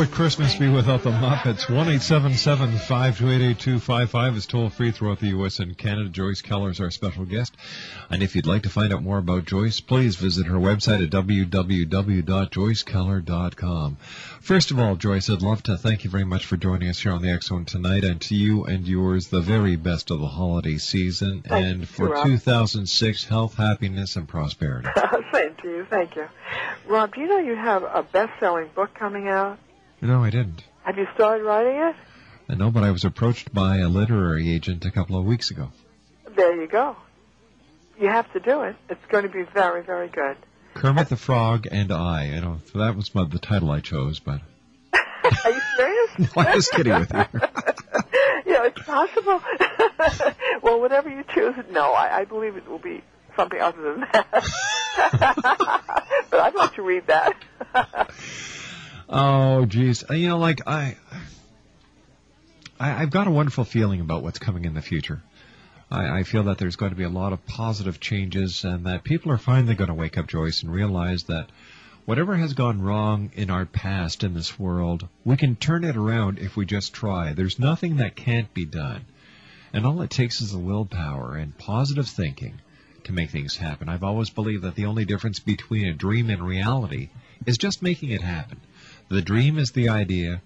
Would 0.04 0.12
Christmas 0.12 0.56
be 0.56 0.68
without 0.68 1.02
the 1.04 1.12
Muppets? 1.12 1.74
One 1.74 1.88
eight 1.88 2.02
seven 2.02 2.34
seven 2.34 2.78
five 2.78 3.18
two 3.18 3.32
eight 3.32 3.42
eight 3.42 3.58
two 3.58 3.80
five 3.80 4.12
five 4.12 4.36
is 4.36 4.46
toll 4.46 4.70
free 4.70 4.92
throughout 4.92 5.22
the 5.22 5.28
U.S. 5.28 5.60
and 5.60 5.78
Canada. 5.78 6.10
Joyce 6.10 6.42
Keller 6.42 6.72
is 6.72 6.82
our 6.82 6.92
special 6.92 7.24
guest. 7.24 7.56
And 8.10 8.22
if 8.22 8.36
you'd 8.36 8.46
like 8.46 8.64
to 8.64 8.70
find 8.70 8.92
out 8.92 9.02
more 9.02 9.20
about 9.20 9.46
Joyce, 9.46 9.80
please 9.80 10.18
visit 10.18 10.48
her 10.48 10.58
website 10.58 11.02
at 11.02 11.10
www.joycekeller.com. 11.10 13.96
First 14.42 14.72
of 14.72 14.80
all, 14.80 14.98
Joyce, 14.98 15.30
I'd 15.30 15.42
love 15.42 15.64
to 15.64 15.78
thank 15.78 16.04
you 16.04 16.10
very 16.10 16.26
much 16.26 16.48
for 16.48 16.58
joining 16.58 16.90
us 16.90 17.00
here 17.00 17.14
on 17.14 17.22
the 17.22 17.32
X 17.32 17.48
Zone 17.48 17.64
tonight, 17.64 18.04
and 18.04 18.20
to 18.24 18.36
you 18.36 18.66
and 18.66 18.86
yours 18.86 19.30
the 19.30 19.40
very 19.40 19.78
best 19.78 20.12
of 20.12 20.20
the 20.20 20.28
holiday 20.28 20.80
season, 20.80 21.44
Thank 21.48 21.66
and 21.66 21.88
for 21.88 22.10
Rob. 22.10 22.26
2006, 22.26 23.24
health, 23.24 23.56
happiness, 23.56 24.18
and 24.18 24.28
prosperity. 24.28 24.90
Same 25.34 25.56
to 25.62 25.70
you. 25.70 25.86
Thank 25.90 26.18
you. 26.18 26.28
Rob, 26.88 27.16
do 27.16 27.22
you 27.22 27.28
know 27.30 27.40
you 27.40 27.56
have 27.56 27.84
a 27.84 28.04
best-selling 28.12 28.68
book 28.76 28.94
coming 28.96 29.30
out? 29.30 29.60
No, 30.04 30.22
I 30.22 30.32
didn't. 30.32 30.62
Have 30.84 30.98
you 30.98 31.08
started 31.16 31.46
writing 31.46 31.78
it? 31.78 31.96
Uh, 31.96 32.52
I 32.52 32.56
know, 32.56 32.72
but 32.72 32.84
I 32.84 32.92
was 32.92 33.06
approached 33.06 33.54
by 33.54 33.78
a 33.78 33.88
literary 33.88 34.54
agent 34.54 34.84
a 34.84 34.92
couple 34.92 35.18
of 35.18 35.24
weeks 35.24 35.50
ago. 35.50 35.72
There 36.36 36.62
you 36.62 36.68
go. 36.68 36.98
You 37.98 38.10
have 38.10 38.32
to 38.34 38.42
do 38.42 38.64
it. 38.64 38.76
It's 38.90 39.06
going 39.08 39.24
to 39.24 39.30
be 39.30 39.44
very, 39.44 39.82
very 39.82 40.10
good. 40.10 40.36
Kermit 40.74 41.08
the 41.08 41.16
Frog 41.16 41.68
and 41.72 41.90
I. 41.94 42.26
You 42.26 42.42
know, 42.42 42.62
so 42.74 42.80
that 42.80 42.98
was 42.98 43.16
my, 43.16 43.24
the 43.24 43.40
title 43.40 43.72
I 43.72 43.80
chose, 43.80 44.20
but 44.20 44.42
Are 44.94 45.52
you 45.52 45.62
serious? 45.78 46.36
no, 46.36 46.42
I'm 46.42 46.54
just 46.54 46.72
kidding 46.74 47.00
with 47.00 47.14
you. 47.14 47.18
yeah, 48.46 48.66
it's 48.66 48.82
possible. 48.82 49.42
well, 50.62 50.82
whatever 50.82 51.10
you 51.10 51.24
choose, 51.34 51.56
no, 51.72 51.94
I, 51.94 52.20
I 52.20 52.26
believe 52.26 52.58
it 52.58 52.68
will 52.68 52.78
be 52.78 53.02
something 53.38 53.62
other 53.62 53.94
than 53.94 54.02
that. 54.02 54.28
but 56.30 56.40
I'd 56.42 56.56
like 56.56 56.74
to 56.74 56.82
read 56.82 57.08
that. 57.08 57.38
Oh, 59.10 59.66
geez. 59.66 60.04
Uh, 60.10 60.14
You 60.14 60.30
know, 60.30 60.38
like 60.38 60.68
I, 60.68 60.98
I, 62.80 63.02
I've 63.02 63.12
got 63.12 63.28
a 63.28 63.32
wonderful 63.32 63.66
feeling 63.66 64.02
about 64.02 64.24
what's 64.24 64.40
coming 64.40 64.66
in 64.66 64.74
the 64.74 64.82
future. 64.82 65.22
I, 65.92 66.20
I 66.20 66.24
feel 66.24 66.44
that 66.44 66.58
there's 66.58 66.76
going 66.76 66.92
to 66.92 66.98
be 66.98 67.04
a 67.04 67.10
lot 67.10 67.34
of 67.34 67.46
positive 67.46 68.00
changes, 68.00 68.64
and 68.64 68.86
that 68.86 69.04
people 69.04 69.32
are 69.32 69.38
finally 69.38 69.76
going 69.76 69.90
to 69.90 69.94
wake 69.94 70.18
up, 70.18 70.28
Joyce, 70.28 70.64
and 70.64 70.72
realize 70.72 71.24
that 71.24 71.50
whatever 72.06 72.36
has 72.36 72.54
gone 72.54 72.82
wrong 72.82 73.32
in 73.36 73.50
our 73.50 73.66
past 73.66 74.24
in 74.24 74.34
this 74.34 74.58
world, 74.58 75.08
we 75.24 75.38
can 75.38 75.56
turn 75.56 75.84
it 75.84 75.96
around 75.96 76.40
if 76.40 76.56
we 76.56 76.66
just 76.66 76.94
try. 76.94 77.34
There's 77.34 77.60
nothing 77.60 77.98
that 77.98 78.16
can't 78.16 78.54
be 78.54 78.66
done, 78.66 79.06
and 79.74 79.86
all 79.86 80.02
it 80.02 80.10
takes 80.10 80.42
is 80.42 80.54
a 80.54 80.60
willpower 80.60 81.36
and 81.36 81.58
positive 81.58 82.08
thinking 82.08 82.60
to 83.04 83.14
make 83.14 83.30
things 83.32 83.58
happen. 83.58 83.90
I've 83.90 84.04
always 84.04 84.30
believed 84.30 84.64
that 84.64 84.76
the 84.76 84.86
only 84.86 85.04
difference 85.04 85.40
between 85.40 85.88
a 85.88 85.94
dream 85.94 86.30
and 86.30 86.42
reality 86.42 87.10
is 87.46 87.58
just 87.58 87.84
making 87.84 88.12
it 88.12 88.22
happen. 88.22 88.62
The 89.14 89.22
dream 89.22 89.60
is 89.60 89.70
the 89.70 89.90
idea, 89.90 90.42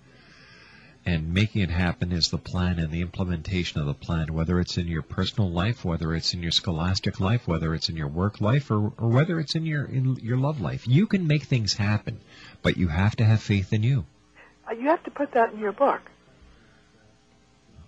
and 1.05 1.33
making 1.33 1.61
it 1.61 1.69
happen 1.69 2.11
is 2.11 2.27
the 2.27 2.37
plan 2.37 2.79
and 2.79 2.91
the 2.91 2.99
implementation 2.99 3.79
of 3.79 3.87
the 3.87 3.93
plan, 3.93 4.33
whether 4.33 4.59
it's 4.59 4.77
in 4.77 4.87
your 4.87 5.03
personal 5.03 5.49
life, 5.49 5.85
whether 5.85 6.13
it's 6.13 6.33
in 6.33 6.41
your 6.43 6.51
scholastic 6.51 7.21
life, 7.21 7.47
whether 7.47 7.73
it's 7.73 7.87
in 7.87 7.95
your 7.95 8.09
work 8.09 8.41
life, 8.41 8.69
or, 8.69 8.91
or 8.97 9.07
whether 9.07 9.39
it's 9.39 9.55
in 9.55 9.65
your 9.65 9.85
in 9.85 10.17
your 10.17 10.37
love 10.37 10.59
life. 10.59 10.85
You 10.85 11.07
can 11.07 11.27
make 11.27 11.43
things 11.43 11.75
happen, 11.75 12.19
but 12.61 12.75
you 12.75 12.89
have 12.89 13.15
to 13.15 13.23
have 13.23 13.41
faith 13.41 13.71
in 13.71 13.83
you. 13.83 14.05
Uh, 14.69 14.73
you 14.73 14.89
have 14.89 15.01
to 15.05 15.11
put 15.11 15.31
that 15.31 15.53
in 15.53 15.59
your 15.59 15.71
book. 15.71 16.01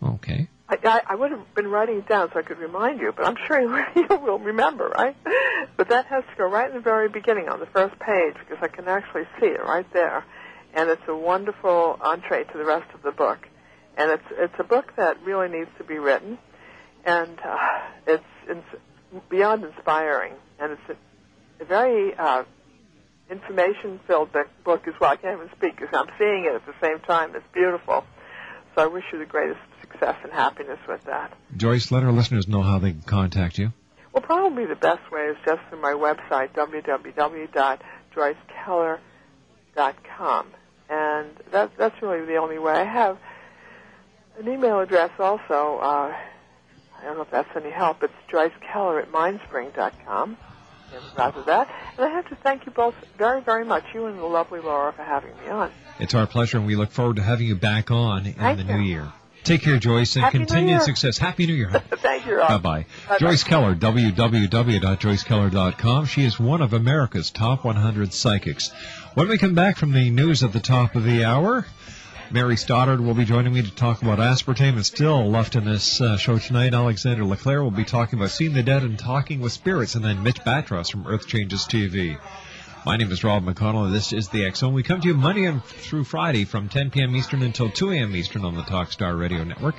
Okay. 0.01 0.47
I, 0.69 0.77
I, 0.81 1.01
I 1.07 1.15
would 1.15 1.31
have 1.31 1.55
been 1.55 1.67
writing 1.67 1.97
it 1.97 2.07
down 2.07 2.29
so 2.31 2.39
I 2.39 2.43
could 2.43 2.59
remind 2.59 3.01
you, 3.01 3.11
but 3.11 3.25
I'm 3.25 3.35
sure 3.47 3.59
you, 3.59 3.85
you 4.09 4.15
will 4.15 4.39
remember, 4.39 4.87
right? 4.87 5.17
But 5.75 5.89
that 5.89 6.05
has 6.05 6.23
to 6.23 6.35
go 6.37 6.45
right 6.45 6.69
in 6.69 6.75
the 6.75 6.81
very 6.81 7.09
beginning 7.09 7.49
on 7.49 7.59
the 7.59 7.65
first 7.65 7.99
page 7.99 8.35
because 8.39 8.59
I 8.61 8.69
can 8.69 8.87
actually 8.87 9.25
see 9.41 9.47
it 9.47 9.61
right 9.65 9.91
there, 9.91 10.23
and 10.73 10.89
it's 10.89 11.01
a 11.07 11.15
wonderful 11.15 11.97
entree 12.01 12.43
to 12.43 12.57
the 12.57 12.65
rest 12.65 12.91
of 12.93 13.01
the 13.01 13.11
book. 13.11 13.47
And 13.97 14.11
it's 14.11 14.23
it's 14.31 14.53
a 14.59 14.63
book 14.63 14.93
that 14.97 15.17
really 15.25 15.49
needs 15.49 15.69
to 15.77 15.83
be 15.83 15.97
written, 15.99 16.37
and 17.05 17.37
uh, 17.43 17.57
it's, 18.07 18.23
it's 18.47 18.65
beyond 19.29 19.63
inspiring, 19.65 20.33
and 20.59 20.71
it's 20.73 20.89
a, 20.89 20.95
a 21.63 21.65
very 21.65 22.13
uh, 22.15 22.43
information-filled 23.29 24.31
book- 24.31 24.49
book 24.63 24.87
as 24.87 24.93
well. 24.99 25.11
I 25.11 25.15
can't 25.17 25.37
even 25.37 25.49
speak 25.57 25.75
because 25.77 25.93
I'm 25.93 26.09
seeing 26.17 26.45
it 26.45 26.53
at 26.55 26.65
the 26.65 26.73
same 26.81 26.99
time. 27.01 27.35
It's 27.35 27.45
beautiful. 27.53 28.03
So 28.75 28.83
I 28.83 28.87
wish 28.87 29.03
you 29.11 29.19
the 29.19 29.25
greatest 29.25 29.59
success 29.81 30.15
and 30.23 30.31
happiness 30.31 30.79
with 30.87 31.03
that. 31.05 31.33
Joyce, 31.57 31.91
let 31.91 32.03
our 32.03 32.11
listeners 32.11 32.47
know 32.47 32.61
how 32.61 32.77
they 32.79 32.91
can 32.91 33.01
contact 33.01 33.57
you. 33.57 33.73
Well, 34.13 34.21
probably 34.23 34.65
the 34.65 34.75
best 34.75 35.11
way 35.11 35.21
is 35.25 35.37
just 35.45 35.59
through 35.69 35.81
my 35.81 35.93
website, 35.93 36.53
www.joycekeller.com. 36.53 38.99
And 40.89 41.29
that, 41.51 41.71
that's 41.77 42.01
really 42.01 42.25
the 42.25 42.37
only 42.37 42.57
way. 42.59 42.73
I 42.73 42.83
have 42.83 43.17
an 44.39 44.47
email 44.47 44.79
address 44.79 45.11
also. 45.19 45.79
Uh, 45.81 46.13
I 46.97 47.03
don't 47.03 47.15
know 47.15 47.21
if 47.21 47.31
that's 47.31 47.49
any 47.55 47.69
help. 47.71 48.03
It's 48.03 48.13
Joyce 48.29 48.51
Keller 48.71 48.99
at 48.99 49.11
mindspring.com. 49.11 50.37
And 50.91 51.03
rather 51.15 51.43
that. 51.43 51.69
And 51.97 52.05
I 52.05 52.09
have 52.09 52.27
to 52.29 52.35
thank 52.35 52.65
you 52.65 52.71
both 52.71 52.95
very, 53.17 53.41
very 53.41 53.63
much, 53.63 53.83
you 53.93 54.07
and 54.07 54.17
the 54.17 54.25
lovely 54.25 54.59
Laura, 54.59 54.91
for 54.91 55.03
having 55.03 55.31
me 55.43 55.49
on. 55.49 55.71
It's 55.99 56.15
our 56.15 56.25
pleasure, 56.25 56.57
and 56.57 56.65
we 56.65 56.75
look 56.75 56.89
forward 56.91 57.17
to 57.17 57.21
having 57.21 57.45
you 57.47 57.55
back 57.55 57.91
on 57.91 58.25
in 58.25 58.33
Thank 58.33 58.57
the 58.57 58.63
you. 58.65 58.73
new 58.73 58.81
year. 58.83 59.13
Take 59.43 59.61
care, 59.61 59.77
Joyce, 59.77 60.15
and 60.15 60.25
Happy 60.25 60.39
continued 60.39 60.81
success. 60.81 61.17
Happy 61.17 61.45
New 61.47 61.53
Year. 61.53 61.71
Thank 61.91 62.25
you. 62.25 62.37
Bye-bye. 62.37 62.85
Bye-bye. 63.07 63.17
Joyce 63.19 63.43
Keller, 63.43 63.75
www.joycekeller.com. 63.75 66.05
She 66.05 66.23
is 66.25 66.39
one 66.39 66.61
of 66.61 66.73
America's 66.73 67.31
top 67.31 67.63
100 67.63 68.13
psychics. 68.13 68.71
When 69.15 69.27
we 69.27 69.39
come 69.39 69.55
back 69.55 69.77
from 69.77 69.91
the 69.91 70.11
news 70.11 70.43
at 70.43 70.53
the 70.53 70.59
top 70.59 70.93
of 70.93 71.03
the 71.03 71.25
hour, 71.25 71.65
Mary 72.29 72.55
Stoddard 72.55 73.01
will 73.01 73.15
be 73.15 73.25
joining 73.25 73.51
me 73.51 73.63
to 73.63 73.71
talk 73.71 74.03
about 74.03 74.19
aspartame. 74.19 74.75
And 74.75 74.85
still 74.85 75.31
left 75.31 75.55
in 75.55 75.65
this 75.65 75.99
uh, 75.99 76.15
show 76.17 76.37
tonight, 76.37 76.75
Alexander 76.75 77.25
LeClaire 77.25 77.63
will 77.63 77.71
be 77.71 77.85
talking 77.85 78.19
about 78.19 78.29
seeing 78.29 78.53
the 78.53 78.61
dead 78.61 78.83
and 78.83 78.99
talking 78.99 79.39
with 79.39 79.51
spirits. 79.51 79.95
And 79.95 80.05
then 80.05 80.21
Mitch 80.21 80.41
Battros 80.41 80.91
from 80.91 81.07
Earth 81.07 81.25
Changes 81.25 81.61
TV. 81.61 82.19
My 82.85 82.97
name 82.97 83.11
is 83.11 83.23
Rob 83.23 83.43
McConnell, 83.43 83.87
and 83.87 83.95
this 83.95 84.13
is 84.13 84.29
the 84.29 84.49
Zone. 84.53 84.75
We 84.75 84.83
come 84.83 85.01
to 85.01 85.07
you 85.07 85.15
Monday 85.15 85.45
and 85.45 85.63
through 85.63 86.03
Friday 86.03 86.45
from 86.45 86.69
10 86.69 86.91
p.m. 86.91 87.15
Eastern 87.15 87.41
until 87.41 87.71
2 87.71 87.91
a.m. 87.91 88.15
Eastern 88.15 88.45
on 88.45 88.55
the 88.55 88.61
Talkstar 88.61 89.19
Radio 89.19 89.43
Network. 89.43 89.75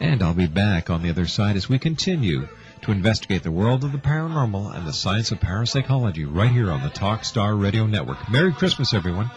And 0.00 0.22
I'll 0.22 0.34
be 0.34 0.46
back 0.46 0.90
on 0.90 1.02
the 1.02 1.10
other 1.10 1.26
side 1.26 1.56
as 1.56 1.68
we 1.68 1.78
continue 1.78 2.46
to 2.82 2.92
investigate 2.92 3.42
the 3.42 3.50
world 3.50 3.84
of 3.84 3.92
the 3.92 3.98
paranormal 3.98 4.74
and 4.74 4.86
the 4.86 4.92
science 4.92 5.30
of 5.30 5.40
parapsychology 5.40 6.24
right 6.24 6.50
here 6.50 6.70
on 6.70 6.82
the 6.82 6.88
Talkstar 6.88 7.60
Radio 7.60 7.86
Network. 7.86 8.30
Merry 8.30 8.52
Christmas, 8.52 8.94
everyone. 8.94 9.30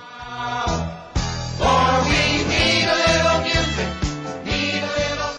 For 1.58 2.04
we 2.10 2.44
need 2.48 2.86
a 2.86 2.98
little 3.08 3.42
music, 3.44 4.46
need 4.46 4.82
a 4.82 4.92
little. 4.98 5.38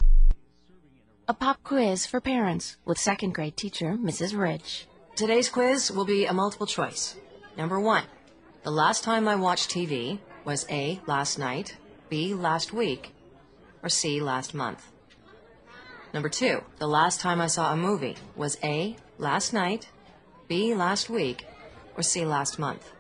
A 1.29 1.35
pop 1.35 1.63
quiz 1.63 2.07
for 2.07 2.21
parents 2.21 2.77
with 2.85 2.99
second 2.99 3.35
grade 3.35 3.57
teacher 3.57 3.97
Mrs. 4.01 4.39
Rich. 4.39 4.87
Today's 5.17 5.49
quiz 5.49 5.91
will 5.91 6.05
be 6.05 6.27
a 6.27 6.33
multiple 6.33 6.67
choice. 6.67 7.17
Number 7.57 7.81
one, 7.81 8.05
the 8.65 8.71
last 8.71 9.05
time 9.05 9.29
I 9.29 9.37
watched 9.37 9.71
TV 9.71 10.19
was 10.45 10.67
A, 10.71 11.01
last 11.07 11.39
night, 11.39 11.77
B, 12.09 12.35
last 12.35 12.73
week, 12.73 13.15
or 13.83 13.89
C, 13.89 14.21
last 14.21 14.55
month. 14.55 14.91
Number 16.15 16.29
two, 16.29 16.63
the 16.79 16.87
last 16.87 17.19
time 17.21 17.41
I 17.41 17.49
saw 17.49 17.73
a 17.73 17.77
movie 17.77 18.15
was 18.37 18.57
A, 18.63 18.95
last 19.19 19.53
night, 19.53 19.89
B, 20.47 20.73
last 20.73 21.11
week, 21.11 21.45
or 21.97 22.05
C, 22.05 22.25
last 22.25 22.57
month. 22.57 22.93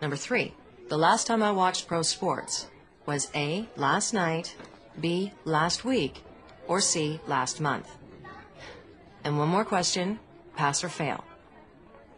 Number 0.00 0.14
three, 0.14 0.54
the 0.88 0.96
last 0.96 1.26
time 1.26 1.42
I 1.42 1.50
watched 1.50 1.88
pro 1.88 2.02
sports 2.02 2.68
was 3.04 3.32
A, 3.34 3.68
last 3.74 4.14
night, 4.14 4.54
B, 5.00 5.32
last 5.44 5.84
week, 5.84 6.22
or 6.68 6.80
C, 6.80 7.18
last 7.26 7.60
month. 7.60 7.88
And 9.24 9.36
one 9.36 9.48
more 9.48 9.64
question, 9.64 10.20
pass 10.54 10.84
or 10.84 10.88
fail. 10.88 11.24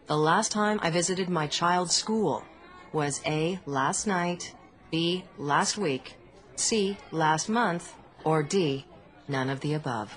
The 0.08 0.18
last 0.18 0.52
time 0.52 0.78
I 0.82 0.90
visited 0.90 1.30
my 1.30 1.46
child's 1.46 1.94
school 1.94 2.44
was 2.92 3.22
A. 3.24 3.58
Last 3.64 4.06
night, 4.06 4.54
B. 4.90 5.24
Last 5.38 5.78
week, 5.78 6.16
C. 6.54 6.98
Last 7.10 7.48
month, 7.48 7.94
or 8.24 8.42
D. 8.42 8.84
None 9.26 9.48
of 9.48 9.60
the 9.60 9.74
above. 9.74 10.16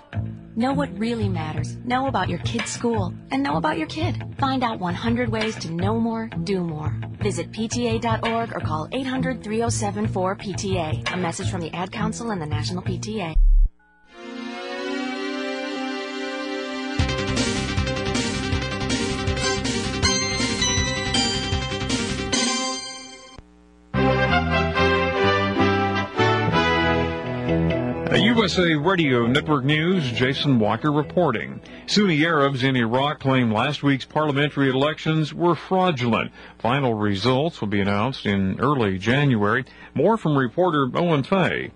Know 0.57 0.73
what 0.73 0.97
really 0.97 1.29
matters. 1.29 1.77
Know 1.85 2.07
about 2.07 2.29
your 2.29 2.39
kid's 2.39 2.71
school 2.71 3.13
and 3.31 3.41
know 3.41 3.55
about 3.55 3.77
your 3.77 3.87
kid. 3.87 4.21
Find 4.37 4.63
out 4.63 4.79
100 4.79 5.29
ways 5.29 5.55
to 5.57 5.71
know 5.71 5.99
more, 5.99 6.29
do 6.43 6.61
more. 6.61 6.93
Visit 7.21 7.51
PTA.org 7.51 8.55
or 8.55 8.59
call 8.59 8.89
800 8.91 9.43
307 9.43 10.07
4PTA. 10.07 11.13
A 11.13 11.17
message 11.17 11.49
from 11.49 11.61
the 11.61 11.73
Ad 11.73 11.91
Council 11.91 12.31
and 12.31 12.41
the 12.41 12.45
National 12.45 12.83
PTA. 12.83 13.35
USA 28.37 28.75
Radio 28.75 29.25
Network 29.25 29.65
News, 29.65 30.11
Jason 30.11 30.59
Walker 30.59 30.91
reporting. 30.91 31.59
Sunni 31.87 32.23
Arabs 32.23 32.63
in 32.63 32.75
Iraq 32.75 33.19
claim 33.19 33.51
last 33.51 33.81
week's 33.81 34.05
parliamentary 34.05 34.69
elections 34.69 35.33
were 35.33 35.55
fraudulent. 35.55 36.31
Final 36.59 36.93
results 36.93 37.59
will 37.59 37.67
be 37.67 37.81
announced 37.81 38.27
in 38.27 38.59
early 38.59 38.99
January. 38.99 39.65
More 39.95 40.17
from 40.17 40.37
reporter 40.37 40.87
Owen 40.93 41.23
Fay. 41.23 41.71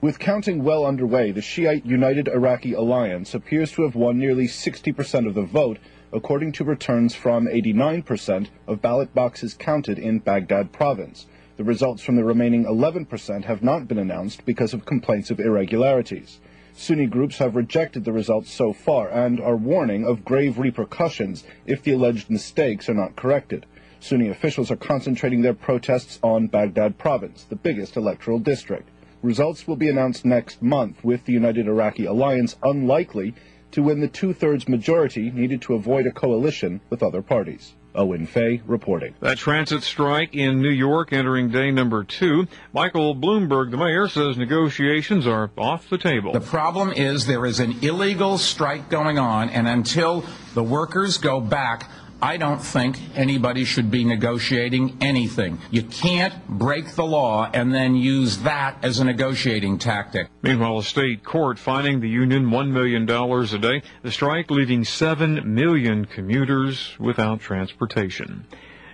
With 0.00 0.20
counting 0.20 0.62
well 0.62 0.86
underway, 0.86 1.32
the 1.32 1.42
Shiite 1.42 1.84
United 1.84 2.28
Iraqi 2.28 2.72
Alliance 2.72 3.34
appears 3.34 3.72
to 3.72 3.82
have 3.82 3.96
won 3.96 4.16
nearly 4.16 4.46
60% 4.46 5.26
of 5.26 5.34
the 5.34 5.42
vote, 5.42 5.80
according 6.12 6.52
to 6.52 6.64
returns 6.64 7.16
from 7.16 7.48
89% 7.48 8.46
of 8.68 8.80
ballot 8.80 9.12
boxes 9.12 9.54
counted 9.54 9.98
in 9.98 10.20
Baghdad 10.20 10.70
province. 10.70 11.26
The 11.60 11.64
results 11.64 12.02
from 12.02 12.16
the 12.16 12.24
remaining 12.24 12.64
11% 12.64 13.44
have 13.44 13.62
not 13.62 13.86
been 13.86 13.98
announced 13.98 14.46
because 14.46 14.72
of 14.72 14.86
complaints 14.86 15.30
of 15.30 15.38
irregularities. 15.38 16.40
Sunni 16.72 17.04
groups 17.04 17.36
have 17.36 17.54
rejected 17.54 18.02
the 18.02 18.14
results 18.14 18.50
so 18.50 18.72
far 18.72 19.10
and 19.10 19.38
are 19.38 19.58
warning 19.58 20.06
of 20.06 20.24
grave 20.24 20.58
repercussions 20.58 21.44
if 21.66 21.82
the 21.82 21.92
alleged 21.92 22.30
mistakes 22.30 22.88
are 22.88 22.94
not 22.94 23.14
corrected. 23.14 23.66
Sunni 24.00 24.30
officials 24.30 24.70
are 24.70 24.76
concentrating 24.76 25.42
their 25.42 25.52
protests 25.52 26.18
on 26.22 26.46
Baghdad 26.46 26.96
province, 26.96 27.44
the 27.44 27.56
biggest 27.56 27.94
electoral 27.94 28.38
district. 28.38 28.88
Results 29.20 29.68
will 29.68 29.76
be 29.76 29.90
announced 29.90 30.24
next 30.24 30.62
month, 30.62 31.04
with 31.04 31.26
the 31.26 31.34
United 31.34 31.66
Iraqi 31.66 32.06
Alliance 32.06 32.56
unlikely 32.62 33.34
to 33.72 33.82
win 33.82 34.00
the 34.00 34.08
two-thirds 34.08 34.66
majority 34.66 35.30
needed 35.30 35.60
to 35.60 35.74
avoid 35.74 36.06
a 36.06 36.10
coalition 36.10 36.80
with 36.88 37.02
other 37.02 37.20
parties. 37.20 37.74
Owen 37.94 38.26
Fay 38.26 38.62
reporting. 38.66 39.14
That 39.20 39.38
transit 39.38 39.82
strike 39.82 40.34
in 40.34 40.60
New 40.60 40.70
York 40.70 41.12
entering 41.12 41.48
day 41.50 41.70
number 41.70 42.04
two. 42.04 42.46
Michael 42.72 43.14
Bloomberg, 43.14 43.70
the 43.70 43.76
mayor, 43.76 44.08
says 44.08 44.36
negotiations 44.36 45.26
are 45.26 45.50
off 45.58 45.88
the 45.88 45.98
table. 45.98 46.32
The 46.32 46.40
problem 46.40 46.92
is 46.92 47.26
there 47.26 47.46
is 47.46 47.60
an 47.60 47.76
illegal 47.82 48.38
strike 48.38 48.88
going 48.88 49.18
on, 49.18 49.50
and 49.50 49.66
until 49.68 50.24
the 50.54 50.62
workers 50.62 51.18
go 51.18 51.40
back, 51.40 51.90
I 52.22 52.36
don't 52.36 52.60
think 52.60 52.98
anybody 53.16 53.64
should 53.64 53.90
be 53.90 54.04
negotiating 54.04 54.98
anything. 55.00 55.58
You 55.70 55.82
can't 55.84 56.34
break 56.46 56.94
the 56.94 57.04
law 57.04 57.50
and 57.52 57.72
then 57.72 57.94
use 57.94 58.38
that 58.38 58.76
as 58.82 58.98
a 58.98 59.04
negotiating 59.04 59.78
tactic. 59.78 60.28
Meanwhile, 60.42 60.78
a 60.78 60.82
state 60.82 61.24
court 61.24 61.58
fining 61.58 62.00
the 62.00 62.08
union 62.08 62.50
$1 62.50 62.70
million 62.70 63.08
a 63.08 63.58
day. 63.58 63.82
The 64.02 64.10
strike 64.10 64.50
leaving 64.50 64.84
7 64.84 65.54
million 65.54 66.04
commuters 66.04 66.94
without 66.98 67.40
transportation. 67.40 68.46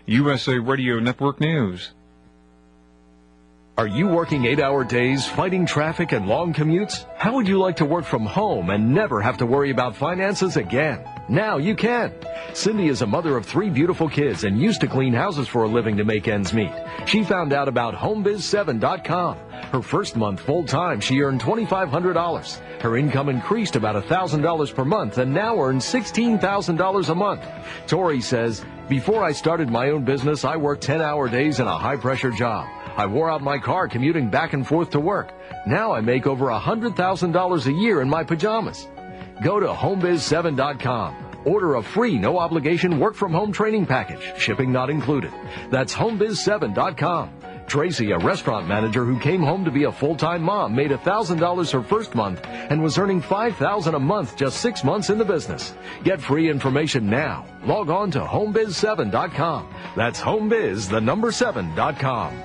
USA 0.06 0.58
Radio 0.58 1.00
Network 1.00 1.40
News. 1.40 1.90
Are 3.76 3.88
you 3.88 4.06
working 4.06 4.46
eight 4.46 4.60
hour 4.60 4.84
days, 4.84 5.26
fighting 5.26 5.66
traffic 5.66 6.12
and 6.12 6.26
long 6.26 6.54
commutes? 6.54 7.04
How 7.16 7.34
would 7.34 7.48
you 7.48 7.58
like 7.58 7.76
to 7.76 7.84
work 7.84 8.04
from 8.04 8.24
home 8.24 8.70
and 8.70 8.94
never 8.94 9.20
have 9.20 9.38
to 9.38 9.46
worry 9.46 9.70
about 9.70 9.96
finances 9.96 10.56
again? 10.56 11.04
Now 11.28 11.56
you 11.58 11.74
can. 11.74 12.14
Cindy 12.54 12.86
is 12.88 13.02
a 13.02 13.06
mother 13.06 13.36
of 13.36 13.44
three 13.44 13.68
beautiful 13.68 14.08
kids 14.08 14.44
and 14.44 14.60
used 14.60 14.80
to 14.82 14.86
clean 14.86 15.12
houses 15.12 15.48
for 15.48 15.64
a 15.64 15.68
living 15.68 15.96
to 15.96 16.04
make 16.04 16.28
ends 16.28 16.52
meet. 16.54 16.72
She 17.06 17.24
found 17.24 17.52
out 17.52 17.66
about 17.66 17.94
HomeBiz7.com. 17.94 19.36
Her 19.72 19.82
first 19.82 20.14
month 20.14 20.40
full 20.40 20.64
time, 20.64 21.00
she 21.00 21.20
earned 21.20 21.40
$2,500. 21.40 22.80
Her 22.80 22.96
income 22.96 23.28
increased 23.28 23.74
about 23.74 24.02
$1,000 24.04 24.74
per 24.74 24.84
month 24.84 25.18
and 25.18 25.34
now 25.34 25.58
earns 25.58 25.84
$16,000 25.84 27.08
a 27.08 27.14
month. 27.14 27.44
Tori 27.88 28.20
says, 28.20 28.64
Before 28.88 29.24
I 29.24 29.32
started 29.32 29.68
my 29.68 29.90
own 29.90 30.04
business, 30.04 30.44
I 30.44 30.56
worked 30.56 30.84
10 30.84 31.02
hour 31.02 31.28
days 31.28 31.58
in 31.58 31.66
a 31.66 31.76
high 31.76 31.96
pressure 31.96 32.30
job. 32.30 32.68
I 32.96 33.06
wore 33.06 33.30
out 33.30 33.42
my 33.42 33.58
car 33.58 33.88
commuting 33.88 34.30
back 34.30 34.52
and 34.52 34.66
forth 34.66 34.90
to 34.90 35.00
work. 35.00 35.32
Now 35.66 35.92
I 35.92 36.00
make 36.00 36.26
over 36.26 36.46
$100,000 36.46 37.66
a 37.66 37.72
year 37.72 38.00
in 38.00 38.08
my 38.08 38.22
pajamas. 38.22 38.86
Go 39.42 39.60
to 39.60 39.68
homebiz7.com. 39.68 41.42
Order 41.44 41.76
a 41.76 41.82
free, 41.82 42.18
no 42.18 42.38
obligation 42.38 42.98
work 42.98 43.14
from 43.14 43.32
home 43.32 43.52
training 43.52 43.86
package, 43.86 44.32
shipping 44.36 44.72
not 44.72 44.90
included. 44.90 45.32
That's 45.70 45.94
homebiz7.com. 45.94 47.30
Tracy, 47.66 48.12
a 48.12 48.18
restaurant 48.18 48.66
manager 48.68 49.04
who 49.04 49.18
came 49.18 49.42
home 49.42 49.64
to 49.64 49.70
be 49.70 49.84
a 49.84 49.92
full-time 49.92 50.42
mom, 50.42 50.74
made 50.74 50.90
$1,000 50.90 51.72
her 51.72 51.82
first 51.82 52.14
month 52.14 52.40
and 52.44 52.82
was 52.82 52.96
earning 52.96 53.20
$5,000 53.20 53.94
a 53.94 53.98
month 53.98 54.36
just 54.36 54.60
six 54.60 54.84
months 54.84 55.10
in 55.10 55.18
the 55.18 55.24
business. 55.24 55.74
Get 56.04 56.20
free 56.20 56.48
information 56.48 57.10
now. 57.10 57.44
Log 57.64 57.90
on 57.90 58.10
to 58.12 58.20
homebiz7.com. 58.20 59.74
That's 59.96 60.20
homebiz, 60.20 60.88
the 60.88 61.00
number 61.00 61.30
7.com. 61.30 62.42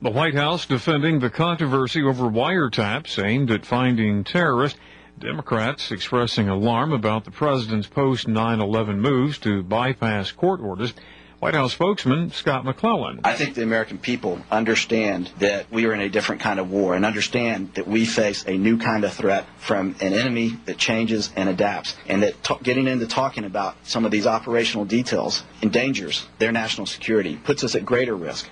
The 0.00 0.10
White 0.10 0.34
House 0.34 0.64
defending 0.64 1.18
the 1.18 1.30
controversy 1.30 2.02
over 2.02 2.24
wiretaps 2.24 3.22
aimed 3.22 3.50
at 3.50 3.66
finding 3.66 4.22
terrorists. 4.22 4.78
Democrats 5.20 5.90
expressing 5.90 6.48
alarm 6.48 6.92
about 6.92 7.24
the 7.24 7.30
president's 7.30 7.86
post 7.86 8.26
9-11 8.26 8.98
moves 8.98 9.38
to 9.38 9.62
bypass 9.62 10.32
court 10.32 10.60
orders. 10.60 10.94
White 11.40 11.54
House 11.54 11.72
spokesman 11.72 12.32
Scott 12.32 12.64
McClellan. 12.64 13.20
I 13.22 13.34
think 13.34 13.54
the 13.54 13.62
American 13.62 13.98
people 13.98 14.40
understand 14.50 15.30
that 15.38 15.70
we 15.70 15.86
are 15.86 15.94
in 15.94 16.00
a 16.00 16.08
different 16.08 16.40
kind 16.40 16.58
of 16.58 16.68
war 16.68 16.96
and 16.96 17.06
understand 17.06 17.74
that 17.74 17.86
we 17.86 18.06
face 18.06 18.44
a 18.48 18.58
new 18.58 18.76
kind 18.76 19.04
of 19.04 19.12
threat 19.12 19.46
from 19.58 19.94
an 20.00 20.14
enemy 20.14 20.56
that 20.64 20.78
changes 20.78 21.30
and 21.36 21.48
adapts, 21.48 21.96
and 22.08 22.24
that 22.24 22.42
t- 22.42 22.56
getting 22.64 22.88
into 22.88 23.06
talking 23.06 23.44
about 23.44 23.76
some 23.84 24.04
of 24.04 24.10
these 24.10 24.26
operational 24.26 24.84
details 24.84 25.44
endangers 25.62 26.26
their 26.38 26.50
national 26.50 26.86
security, 26.86 27.36
puts 27.36 27.62
us 27.62 27.76
at 27.76 27.84
greater 27.84 28.16
risk. 28.16 28.48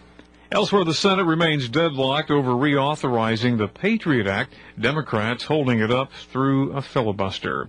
Elsewhere, 0.56 0.84
the 0.84 0.94
Senate 0.94 1.26
remains 1.26 1.68
deadlocked 1.68 2.30
over 2.30 2.52
reauthorizing 2.52 3.58
the 3.58 3.68
Patriot 3.68 4.26
Act, 4.26 4.54
Democrats 4.80 5.44
holding 5.44 5.80
it 5.80 5.90
up 5.90 6.10
through 6.32 6.72
a 6.72 6.80
filibuster. 6.80 7.68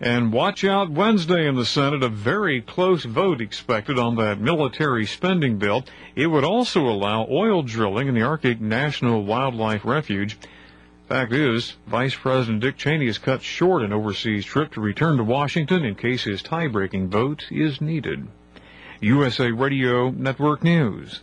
And 0.00 0.32
watch 0.32 0.64
out 0.64 0.90
Wednesday 0.90 1.46
in 1.46 1.54
the 1.54 1.64
Senate, 1.64 2.02
a 2.02 2.08
very 2.08 2.60
close 2.60 3.04
vote 3.04 3.40
expected 3.40 4.00
on 4.00 4.16
that 4.16 4.40
military 4.40 5.06
spending 5.06 5.58
bill. 5.58 5.84
It 6.16 6.26
would 6.26 6.42
also 6.42 6.88
allow 6.88 7.24
oil 7.30 7.62
drilling 7.62 8.08
in 8.08 8.14
the 8.14 8.22
Arctic 8.22 8.60
National 8.60 9.22
Wildlife 9.22 9.84
Refuge. 9.84 10.36
Fact 11.08 11.32
is, 11.32 11.76
Vice 11.86 12.16
President 12.16 12.62
Dick 12.62 12.76
Cheney 12.76 13.06
has 13.06 13.18
cut 13.18 13.42
short 13.42 13.84
an 13.84 13.92
overseas 13.92 14.44
trip 14.44 14.72
to 14.72 14.80
return 14.80 15.18
to 15.18 15.22
Washington 15.22 15.84
in 15.84 15.94
case 15.94 16.24
his 16.24 16.42
tie-breaking 16.42 17.10
vote 17.10 17.44
is 17.52 17.80
needed. 17.80 18.26
USA 19.00 19.52
Radio 19.52 20.10
Network 20.10 20.64
News. 20.64 21.22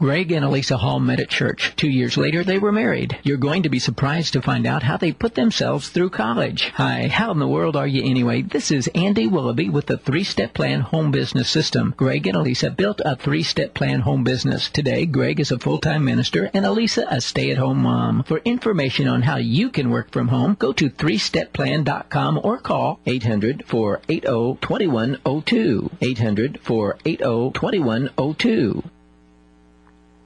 Greg 0.00 0.30
and 0.30 0.44
Elisa 0.44 0.76
Hall 0.76 1.00
met 1.00 1.18
at 1.18 1.28
church. 1.28 1.72
Two 1.74 1.88
years 1.88 2.16
later, 2.16 2.44
they 2.44 2.60
were 2.60 2.70
married. 2.70 3.18
You're 3.24 3.36
going 3.36 3.64
to 3.64 3.68
be 3.68 3.80
surprised 3.80 4.34
to 4.34 4.40
find 4.40 4.64
out 4.64 4.84
how 4.84 4.96
they 4.96 5.10
put 5.10 5.34
themselves 5.34 5.88
through 5.88 6.10
college. 6.10 6.70
Hi, 6.74 7.08
how 7.08 7.32
in 7.32 7.40
the 7.40 7.48
world 7.48 7.74
are 7.74 7.86
you 7.86 8.08
anyway? 8.08 8.42
This 8.42 8.70
is 8.70 8.88
Andy 8.94 9.26
Willoughby 9.26 9.70
with 9.70 9.86
the 9.86 9.98
three-step 9.98 10.54
plan 10.54 10.82
home 10.82 11.10
business 11.10 11.50
system. 11.50 11.94
Greg 11.96 12.28
and 12.28 12.36
Elisa 12.36 12.70
built 12.70 13.00
a 13.04 13.16
three-step 13.16 13.74
plan 13.74 13.98
home 13.98 14.22
business. 14.22 14.70
Today, 14.70 15.04
Greg 15.04 15.40
is 15.40 15.50
a 15.50 15.58
full-time 15.58 16.04
minister 16.04 16.48
and 16.54 16.64
Elisa 16.64 17.04
a 17.10 17.20
stay-at-home 17.20 17.78
mom. 17.78 18.22
For 18.22 18.38
information 18.44 19.08
on 19.08 19.22
how 19.22 19.38
you 19.38 19.68
can 19.68 19.90
work 19.90 20.12
from 20.12 20.28
home, 20.28 20.54
go 20.60 20.72
to 20.74 20.90
threestepplan.com 20.90 22.40
or 22.44 22.58
call 22.58 23.00
800-480-2102. 23.04 25.90
800-480-2102. 26.00 28.84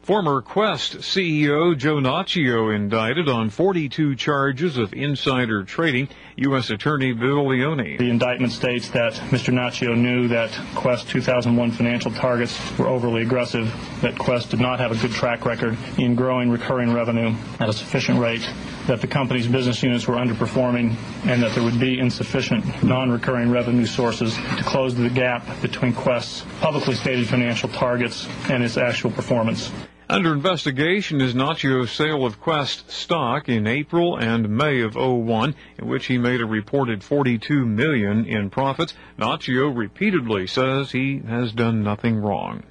Former 0.02 0.42
Qwest 0.42 0.98
CEO 0.98 1.78
Joe 1.78 2.00
Nacchio 2.00 2.74
indicted 2.74 3.28
on 3.28 3.50
42 3.50 4.16
charges 4.16 4.76
of 4.76 4.92
insider 4.92 5.62
trading. 5.62 6.08
U.S. 6.36 6.70
Attorney 6.70 7.12
Bill 7.12 7.46
Leone. 7.46 7.98
The 7.98 8.08
indictment 8.08 8.52
states 8.52 8.88
that 8.90 9.12
Mr. 9.30 9.52
Nacchio 9.52 9.94
knew 9.94 10.28
that 10.28 10.50
Qwest 10.74 11.08
2001 11.08 11.72
financial 11.72 12.10
targets 12.10 12.58
were 12.78 12.86
overly 12.86 13.22
aggressive, 13.22 13.66
that 14.00 14.14
Qwest 14.14 14.48
did 14.48 14.60
not 14.60 14.80
have 14.80 14.92
a 14.92 14.96
good 14.96 15.10
track 15.10 15.44
record 15.44 15.76
in 15.98 16.14
growing 16.14 16.48
recurring 16.48 16.92
revenue 16.92 17.34
at 17.60 17.68
a 17.68 17.72
sufficient 17.72 18.18
rate, 18.18 18.48
that 18.86 19.02
the 19.02 19.06
company's 19.06 19.46
business 19.46 19.82
units 19.82 20.08
were 20.08 20.16
underperforming, 20.16 20.96
and 21.26 21.42
that 21.42 21.52
there 21.54 21.62
would 21.62 21.78
be 21.78 21.98
insufficient 21.98 22.82
non-recurring 22.82 23.50
revenue 23.50 23.86
sources 23.86 24.34
to 24.34 24.64
close 24.64 24.94
the 24.94 25.10
gap 25.10 25.44
between 25.60 25.92
Qwest's 25.92 26.46
publicly 26.60 26.94
stated 26.94 27.28
financial 27.28 27.68
targets 27.68 28.26
and 28.48 28.62
its 28.62 28.78
actual 28.78 29.10
performance. 29.10 29.70
Under 30.12 30.34
investigation 30.34 31.22
is 31.22 31.32
Nacchio's 31.32 31.90
sale 31.90 32.26
of 32.26 32.38
Qwest 32.38 32.90
stock 32.90 33.48
in 33.48 33.66
April 33.66 34.18
and 34.18 34.50
May 34.50 34.82
of 34.82 34.94
01, 34.94 35.54
in 35.78 35.88
which 35.88 36.04
he 36.04 36.18
made 36.18 36.42
a 36.42 36.44
reported 36.44 37.02
42 37.02 37.64
million 37.64 38.26
in 38.26 38.50
profits. 38.50 38.92
Nacchio 39.18 39.74
repeatedly 39.74 40.46
says 40.46 40.92
he 40.92 41.22
has 41.26 41.52
done 41.52 41.82
nothing 41.82 42.18
wrong. 42.18 42.62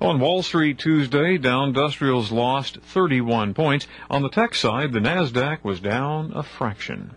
On 0.00 0.18
Wall 0.18 0.42
Street 0.42 0.80
Tuesday, 0.80 1.38
Dow 1.38 1.62
Industrials 1.62 2.32
lost 2.32 2.78
31 2.82 3.54
points. 3.54 3.86
On 4.10 4.22
the 4.22 4.28
tech 4.28 4.56
side, 4.56 4.92
the 4.92 4.98
Nasdaq 4.98 5.62
was 5.62 5.78
down 5.78 6.32
a 6.34 6.42
fraction. 6.42 7.12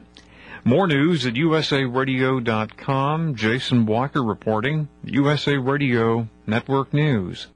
More 0.63 0.85
news 0.85 1.25
at 1.25 1.33
usaradio.com. 1.33 3.33
Jason 3.33 3.87
Walker 3.87 4.23
reporting. 4.23 4.89
USA 5.05 5.57
Radio 5.57 6.27
Network 6.45 6.93
News. 6.93 7.47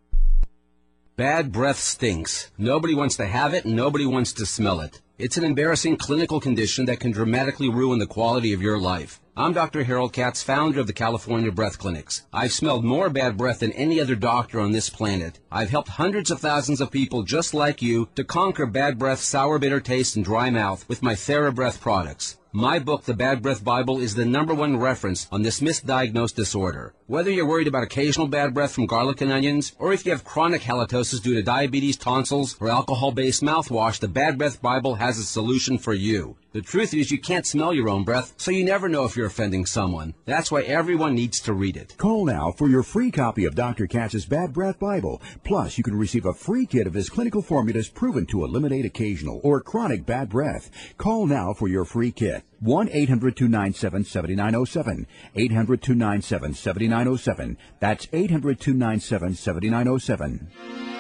Bad 1.18 1.54
breath 1.54 1.80
stinks. 1.80 2.52
Nobody 2.58 2.94
wants 2.94 3.16
to 3.16 3.26
have 3.26 3.54
it 3.54 3.64
and 3.64 3.74
nobody 3.74 4.06
wants 4.06 4.34
to 4.34 4.46
smell 4.46 4.82
it. 4.82 5.02
It's 5.18 5.38
an 5.38 5.46
embarrassing 5.46 5.96
clinical 5.96 6.42
condition 6.42 6.88
that 6.88 7.00
can 7.00 7.12
dramatically 7.12 7.70
ruin 7.70 8.00
the 8.00 8.06
quality 8.06 8.52
of 8.52 8.62
your 8.62 8.78
life. 8.78 9.22
I'm 9.38 9.54
Dr. 9.54 9.86
Harold 9.86 10.12
Katz, 10.12 10.44
founder 10.44 10.82
of 10.82 10.88
the 10.88 10.92
California 10.94 11.54
Breath 11.54 11.80
Clinics. 11.80 12.24
I've 12.34 12.52
smelled 12.52 12.84
more 12.84 13.10
bad 13.10 13.38
breath 13.38 13.60
than 13.60 13.72
any 13.72 14.02
other 14.02 14.16
doctor 14.16 14.60
on 14.60 14.74
this 14.74 14.90
planet. 14.90 15.40
I've 15.50 15.70
helped 15.70 15.88
hundreds 15.88 16.32
of 16.32 16.42
thousands 16.42 16.82
of 16.82 16.92
people 16.92 17.24
just 17.24 17.54
like 17.54 17.82
you 17.82 18.10
to 18.16 18.26
conquer 18.26 18.66
bad 18.66 19.00
breath, 19.00 19.22
sour, 19.22 19.58
bitter 19.58 19.80
taste, 19.80 20.18
and 20.18 20.26
dry 20.26 20.50
mouth 20.50 20.84
with 20.90 21.02
my 21.02 21.14
TheraBreath 21.14 21.80
products. 21.80 22.38
My 22.56 22.80
book, 22.80 23.04
The 23.04 23.14
Bad 23.14 23.42
Breath 23.42 23.66
Bible, 23.66 24.00
is 24.00 24.16
the 24.16 24.24
number 24.24 24.54
one 24.54 24.78
reference 24.78 25.28
on 25.30 25.42
this 25.42 25.60
misdiagnosed 25.60 26.36
disorder. 26.36 26.94
Whether 27.06 27.30
you're 27.30 27.46
worried 27.46 27.68
about 27.68 27.84
occasional 27.84 28.30
bad 28.30 28.54
breath 28.54 28.72
from 28.72 28.86
garlic 28.86 29.20
and 29.20 29.30
onions, 29.30 29.74
or 29.78 29.92
if 29.92 30.06
you 30.06 30.14
have 30.14 30.24
chronic 30.24 30.62
halitosis 30.62 31.22
due 31.22 31.34
to 31.34 31.44
diabetes, 31.44 31.98
tonsils, 31.98 32.56
or 32.62 32.70
alcohol-based 32.70 33.44
mouthwash, 33.44 34.00
the 34.00 34.08
Bad 34.08 34.38
Breath 34.38 34.62
Bible 34.62 34.96
has 34.96 35.20
a 35.20 35.24
solution 35.24 35.78
for 35.78 35.94
you. 35.94 36.38
The 36.56 36.62
truth 36.62 36.94
is 36.94 37.12
you 37.12 37.20
can't 37.20 37.46
smell 37.46 37.74
your 37.74 37.90
own 37.90 38.06
breath, 38.06 38.34
so 38.38 38.50
you 38.50 38.64
never 38.64 38.88
know 38.88 39.04
if 39.04 39.18
you're 39.18 39.26
offending 39.26 39.66
someone. 39.66 40.14
That's 40.24 40.50
why 40.50 40.62
everyone 40.62 41.14
needs 41.14 41.42
to 41.42 41.52
read 41.52 41.76
it. 41.76 41.98
Call 41.98 42.24
now 42.24 42.54
for 42.54 42.70
your 42.70 42.82
free 42.82 43.12
copy 43.12 43.44
of 43.44 43.56
Dr. 43.56 43.88
Katz's 43.88 44.26
Bad 44.26 44.54
Breath 44.54 44.80
Bible. 44.80 45.22
Plus, 45.44 45.78
you 45.78 45.84
can 45.84 45.98
receive 45.98 46.26
a 46.26 46.34
free 46.34 46.66
kit 46.66 46.88
of 46.88 46.94
his 46.94 47.10
clinical 47.10 47.42
formulas 47.42 47.90
proven 47.90 48.26
to 48.28 48.46
eliminate 48.46 48.86
occasional 48.86 49.42
or 49.44 49.60
chronic 49.60 50.06
bad 50.06 50.30
breath. 50.30 50.72
Call 50.98 51.28
now 51.28 51.54
for 51.54 51.68
your 51.68 51.84
free 51.84 52.14
kit. 52.14 52.46
1-800-297-7907. 52.64 55.08
800-297-7907. 55.36 57.58
That's 57.82 58.06
800-297-7907. 58.06 60.95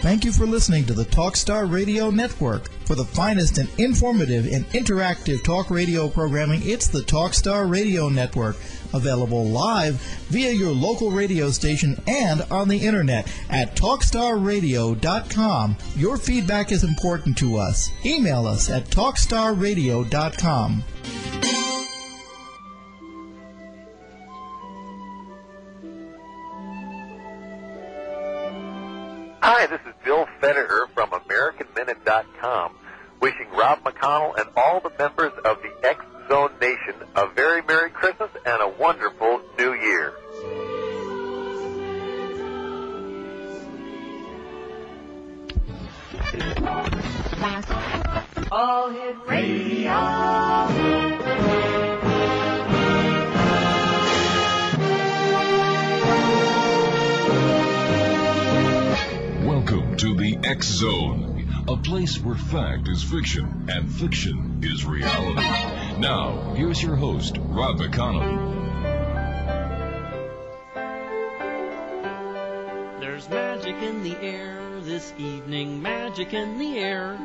Thank 0.00 0.24
you 0.24 0.32
for 0.32 0.46
listening 0.46 0.86
to 0.86 0.94
the 0.94 1.04
Talkstar 1.04 1.70
Radio 1.70 2.08
Network. 2.10 2.70
For 2.86 2.94
the 2.94 3.04
finest 3.04 3.58
and 3.58 3.68
informative 3.78 4.50
and 4.50 4.64
interactive 4.70 5.44
talk 5.44 5.68
radio 5.70 6.08
programming, 6.08 6.62
it's 6.64 6.88
the 6.88 7.00
Talkstar 7.00 7.70
Radio 7.70 8.08
Network. 8.08 8.56
Available 8.94 9.44
live 9.44 9.96
via 10.30 10.52
your 10.52 10.72
local 10.72 11.10
radio 11.10 11.50
station 11.50 12.02
and 12.06 12.40
on 12.50 12.68
the 12.68 12.78
internet 12.78 13.30
at 13.50 13.76
TalkstarRadio.com. 13.76 15.76
Your 15.96 16.16
feedback 16.16 16.72
is 16.72 16.82
important 16.82 17.36
to 17.36 17.58
us. 17.58 17.90
Email 18.04 18.46
us 18.46 18.70
at 18.70 18.86
TalkstarRadio.com. 18.86 20.84
Hi, 29.52 29.66
this 29.66 29.80
is 29.80 29.94
Bill 30.04 30.28
Federer 30.40 30.88
from 30.94 31.10
AmericanMinute.com, 31.10 32.76
wishing 33.20 33.48
Rob 33.50 33.82
McConnell 33.82 34.38
and 34.38 34.48
all 34.56 34.78
the 34.78 34.92
members 34.96 35.32
of 35.44 35.58
the 35.60 35.72
X 35.82 36.04
Zone 36.28 36.52
Nation 36.60 36.94
a 37.16 37.26
very 37.26 37.60
Merry 37.62 37.90
Christmas 37.90 38.30
and 38.46 38.62
a 38.62 38.68
wonderful 38.68 39.42
New 39.58 39.74
Year. 39.74 40.14
All 48.52 48.90
hit 48.90 49.16
radio. 49.26 49.90
X 60.44 60.68
Zone, 60.68 61.64
a 61.68 61.76
place 61.76 62.18
where 62.18 62.34
fact 62.34 62.88
is 62.88 63.02
fiction 63.02 63.66
and 63.68 63.92
fiction 63.92 64.60
is 64.62 64.86
reality. 64.86 66.00
Now, 66.00 66.54
here's 66.54 66.82
your 66.82 66.96
host, 66.96 67.36
Rob 67.38 67.76
McConnell. 67.78 68.58
There's 73.00 73.28
magic 73.28 73.76
in 73.82 74.02
the 74.02 74.16
air 74.22 74.80
this 74.80 75.12
evening, 75.18 75.82
magic 75.82 76.32
in 76.32 76.56
the 76.58 76.78
air. 76.78 77.18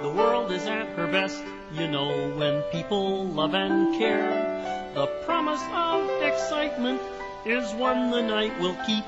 The 0.00 0.08
world 0.08 0.50
is 0.52 0.66
at 0.66 0.88
her 0.96 1.06
best, 1.08 1.44
you 1.74 1.86
know, 1.86 2.30
when 2.30 2.62
people 2.72 3.26
love 3.26 3.54
and 3.54 3.98
care. 3.98 4.92
The 4.94 5.06
promise 5.26 5.62
of 5.70 6.22
excitement 6.22 7.02
is 7.46 7.72
one 7.74 8.10
the 8.10 8.20
night 8.20 8.58
will 8.58 8.76
keep. 8.86 9.04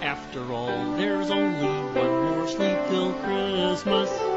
After 0.00 0.52
all, 0.52 0.96
there's 0.96 1.30
only 1.30 1.66
one 1.92 2.36
more 2.36 2.46
sleep 2.46 2.78
till 2.88 3.12
Christmas. 3.14 4.33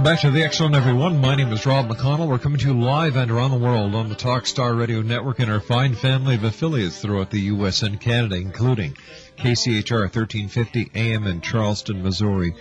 Welcome 0.00 0.14
back 0.14 0.22
to 0.22 0.30
the 0.30 0.42
X 0.42 0.56
Zone, 0.56 0.74
everyone. 0.74 1.20
My 1.20 1.34
name 1.34 1.52
is 1.52 1.66
Rob 1.66 1.86
McConnell. 1.86 2.26
We're 2.26 2.38
coming 2.38 2.58
to 2.60 2.68
you 2.68 2.80
live 2.80 3.16
and 3.16 3.30
around 3.30 3.50
the 3.50 3.58
world 3.58 3.94
on 3.94 4.08
the 4.08 4.14
Talkstar 4.14 4.74
Radio 4.74 5.02
Network 5.02 5.40
and 5.40 5.50
our 5.50 5.60
fine 5.60 5.94
family 5.94 6.36
of 6.36 6.44
affiliates 6.44 7.02
throughout 7.02 7.30
the 7.30 7.40
U.S. 7.52 7.82
and 7.82 8.00
Canada, 8.00 8.36
including 8.36 8.96
KCHR 9.36 10.04
1350 10.04 10.92
AM 10.94 11.26
in 11.26 11.42
Charleston, 11.42 12.02
Missouri, 12.02 12.54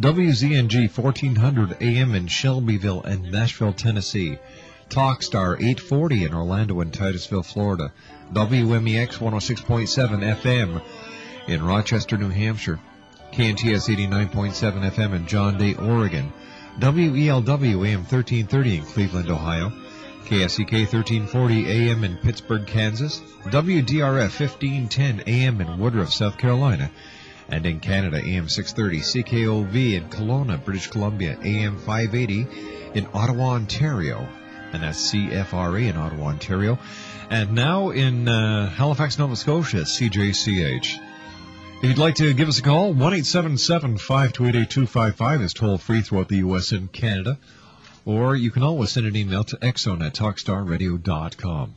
WZNG 0.00 0.96
1400 0.96 1.76
AM 1.82 2.14
in 2.14 2.26
Shelbyville 2.26 3.02
and 3.02 3.30
Nashville, 3.30 3.74
Tennessee, 3.74 4.38
Talkstar 4.88 5.56
840 5.56 6.24
in 6.24 6.32
Orlando 6.32 6.80
and 6.80 6.90
Titusville, 6.90 7.42
Florida, 7.42 7.92
WMEX 8.32 9.18
106.7 9.18 10.36
FM 10.40 10.82
in 11.48 11.62
Rochester, 11.62 12.16
New 12.16 12.30
Hampshire, 12.30 12.80
KNTS 13.32 13.94
89.7 13.94 14.90
FM 14.90 15.14
in 15.14 15.26
John 15.26 15.58
Day, 15.58 15.74
Oregon, 15.74 16.32
WELW 16.80 17.84
AM 17.86 18.04
1330 18.04 18.76
in 18.76 18.84
Cleveland, 18.84 19.30
Ohio, 19.30 19.72
KSEK 20.26 20.86
1340 20.92 21.66
AM 21.66 22.04
in 22.04 22.16
Pittsburgh, 22.18 22.64
Kansas, 22.66 23.20
WDRF 23.46 24.38
1510 24.38 25.24
AM 25.26 25.60
in 25.60 25.78
Woodruff, 25.78 26.12
South 26.12 26.38
Carolina, 26.38 26.88
and 27.48 27.66
in 27.66 27.80
Canada, 27.80 28.18
AM 28.24 28.48
630 28.48 29.00
CKOV 29.00 29.94
in 29.94 30.08
Kelowna, 30.08 30.64
British 30.64 30.86
Columbia, 30.86 31.36
AM 31.42 31.78
580 31.78 32.46
in 32.94 33.08
Ottawa, 33.12 33.54
Ontario, 33.54 34.28
and 34.72 34.84
that's 34.84 35.12
CFRA 35.12 35.90
in 35.90 35.96
Ottawa, 35.96 36.26
Ontario. 36.26 36.78
And 37.28 37.54
now 37.54 37.90
in 37.90 38.28
uh, 38.28 38.70
Halifax, 38.70 39.18
Nova 39.18 39.34
Scotia, 39.34 39.78
CJCH. 39.78 41.07
If 41.80 41.84
you'd 41.84 41.98
like 41.98 42.16
to 42.16 42.34
give 42.34 42.48
us 42.48 42.58
a 42.58 42.62
call, 42.62 42.92
1 42.92 43.22
528 43.22 45.40
is 45.40 45.54
toll 45.54 45.78
free 45.78 46.00
throughout 46.00 46.28
the 46.28 46.38
U.S. 46.38 46.72
and 46.72 46.90
Canada. 46.90 47.38
Or 48.04 48.34
you 48.34 48.50
can 48.50 48.64
always 48.64 48.90
send 48.90 49.06
an 49.06 49.14
email 49.14 49.44
to 49.44 49.56
xzone 49.58 50.04
at 50.04 50.12
talkstarradio.com. 50.12 51.76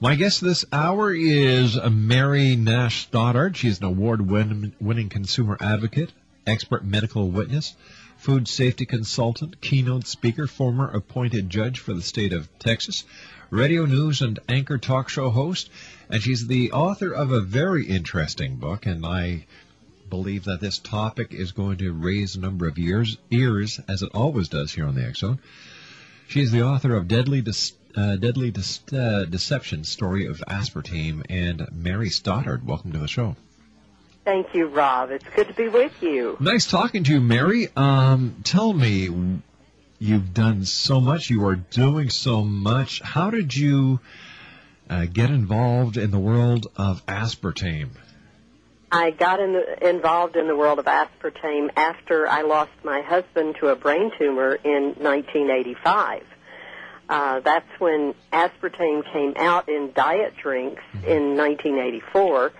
My 0.00 0.14
guest 0.14 0.40
this 0.40 0.64
hour 0.72 1.12
is 1.12 1.76
Mary 1.90 2.54
Nash 2.54 3.08
Stoddard. 3.08 3.56
She 3.56 3.66
is 3.66 3.80
an 3.80 3.86
award 3.86 4.30
winning 4.30 5.08
consumer 5.08 5.56
advocate, 5.60 6.12
expert 6.46 6.84
medical 6.84 7.28
witness, 7.28 7.74
food 8.18 8.46
safety 8.46 8.86
consultant, 8.86 9.60
keynote 9.60 10.06
speaker, 10.06 10.46
former 10.46 10.88
appointed 10.88 11.50
judge 11.50 11.80
for 11.80 11.92
the 11.92 12.02
state 12.02 12.32
of 12.32 12.48
Texas, 12.60 13.02
radio 13.50 13.84
news 13.84 14.22
and 14.22 14.38
anchor 14.48 14.78
talk 14.78 15.08
show 15.08 15.28
host, 15.28 15.70
and 16.10 16.22
she's 16.22 16.46
the 16.46 16.72
author 16.72 17.12
of 17.12 17.30
a 17.30 17.40
very 17.40 17.86
interesting 17.86 18.56
book, 18.56 18.86
and 18.86 19.06
I 19.06 19.46
believe 20.08 20.44
that 20.44 20.60
this 20.60 20.78
topic 20.78 21.32
is 21.32 21.52
going 21.52 21.78
to 21.78 21.92
raise 21.92 22.34
a 22.34 22.40
number 22.40 22.66
of 22.66 22.78
ears, 22.78 23.16
ears 23.30 23.80
as 23.88 24.02
it 24.02 24.10
always 24.12 24.48
does 24.48 24.72
here 24.72 24.86
on 24.86 24.96
the 24.96 25.06
X 25.06 25.20
Zone. 25.20 25.38
She 26.28 26.40
is 26.42 26.50
the 26.50 26.62
author 26.62 26.96
of 26.96 27.08
Deadly 27.08 27.42
Dis- 27.42 27.74
uh, 27.96 28.16
Deadly 28.16 28.50
Dis- 28.50 28.80
uh, 28.92 29.24
Deception 29.28 29.84
Story 29.84 30.26
of 30.26 30.38
Aspartame 30.48 31.24
and 31.28 31.66
Mary 31.72 32.10
Stoddard. 32.10 32.66
Welcome 32.66 32.92
to 32.92 32.98
the 32.98 33.08
show. 33.08 33.36
Thank 34.24 34.54
you, 34.54 34.66
Rob. 34.66 35.10
It's 35.10 35.24
good 35.34 35.48
to 35.48 35.54
be 35.54 35.68
with 35.68 36.02
you. 36.02 36.36
Nice 36.40 36.70
talking 36.70 37.04
to 37.04 37.12
you, 37.14 37.20
Mary. 37.20 37.68
Um, 37.74 38.36
tell 38.44 38.72
me, 38.72 39.08
you've 39.98 40.34
done 40.34 40.64
so 40.64 41.00
much. 41.00 41.30
You 41.30 41.46
are 41.46 41.56
doing 41.56 42.10
so 42.10 42.44
much. 42.44 43.00
How 43.00 43.30
did 43.30 43.56
you 43.56 44.00
uh, 44.90 45.06
get 45.06 45.30
involved 45.30 45.96
in 45.96 46.10
the 46.10 46.18
world 46.18 46.66
of 46.76 47.06
aspartame? 47.06 47.90
I 48.92 49.12
got 49.12 49.38
in 49.38 49.52
the, 49.52 49.88
involved 49.88 50.34
in 50.34 50.48
the 50.48 50.56
world 50.56 50.80
of 50.80 50.86
aspartame 50.86 51.70
after 51.76 52.26
I 52.26 52.42
lost 52.42 52.72
my 52.82 53.00
husband 53.02 53.56
to 53.60 53.68
a 53.68 53.76
brain 53.76 54.10
tumor 54.18 54.54
in 54.56 54.94
1985. 54.98 56.24
Uh, 57.08 57.40
that's 57.40 57.68
when 57.78 58.14
aspartame 58.32 59.04
came 59.12 59.34
out 59.36 59.68
in 59.68 59.92
diet 59.94 60.34
drinks 60.36 60.82
in 61.06 61.36
1984. 61.36 62.52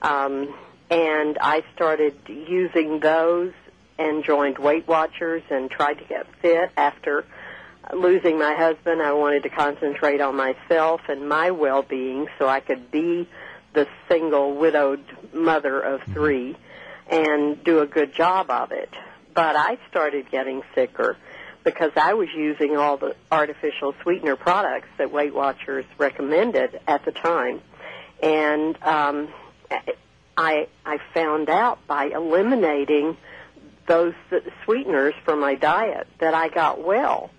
Um, 0.00 0.54
and 0.90 1.38
I 1.38 1.62
started 1.74 2.14
using 2.28 3.00
those 3.00 3.52
and 3.98 4.24
joined 4.24 4.58
Weight 4.58 4.88
Watchers 4.88 5.42
and 5.50 5.70
tried 5.70 5.98
to 5.98 6.04
get 6.04 6.26
fit 6.40 6.70
after 6.76 7.26
losing 7.92 8.38
my 8.38 8.54
husband. 8.54 9.02
I 9.02 9.12
wanted 9.12 9.42
to 9.44 9.50
concentrate 9.50 10.20
on 10.20 10.36
myself 10.36 11.02
and 11.08 11.28
my 11.28 11.50
well-being 11.50 12.28
so 12.38 12.48
I 12.48 12.60
could 12.60 12.90
be 12.90 13.28
the 13.72 13.86
single 14.08 14.54
widowed 14.54 15.04
mother 15.32 15.80
of 15.80 16.02
three 16.12 16.56
and 17.08 17.62
do 17.64 17.80
a 17.80 17.86
good 17.86 18.14
job 18.14 18.50
of 18.50 18.72
it. 18.72 18.90
But 19.34 19.56
I 19.56 19.78
started 19.90 20.30
getting 20.30 20.62
sicker 20.74 21.16
because 21.64 21.92
I 21.96 22.14
was 22.14 22.28
using 22.34 22.76
all 22.76 22.96
the 22.96 23.16
artificial 23.32 23.94
sweetener 24.02 24.36
products 24.36 24.88
that 24.98 25.10
Weight 25.10 25.34
Watchers 25.34 25.84
recommended 25.98 26.80
at 26.86 27.04
the 27.04 27.12
time. 27.12 27.60
And 28.22 28.80
um, 28.82 29.28
I 30.36 30.68
I 30.84 30.98
found 31.12 31.50
out 31.50 31.86
by 31.86 32.06
eliminating 32.06 33.16
those 33.86 34.14
sweeteners 34.64 35.14
from 35.24 35.40
my 35.40 35.54
diet 35.54 36.06
that 36.18 36.34
I 36.34 36.48
got 36.48 36.82
well. 36.82 37.30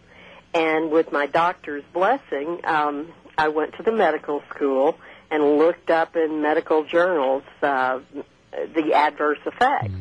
And 0.56 0.90
with 0.90 1.12
my 1.12 1.26
doctor's 1.26 1.84
blessing, 1.94 2.62
um, 2.64 3.12
I 3.38 3.50
went 3.50 3.76
to 3.76 3.84
the 3.84 3.92
medical 3.92 4.42
school 4.50 4.98
and 5.30 5.58
looked 5.58 5.90
up 5.90 6.16
in 6.16 6.42
medical 6.42 6.86
journals 6.86 7.44
uh, 7.62 8.00
the 8.52 8.94
adverse 8.94 9.40
effects. 9.46 9.92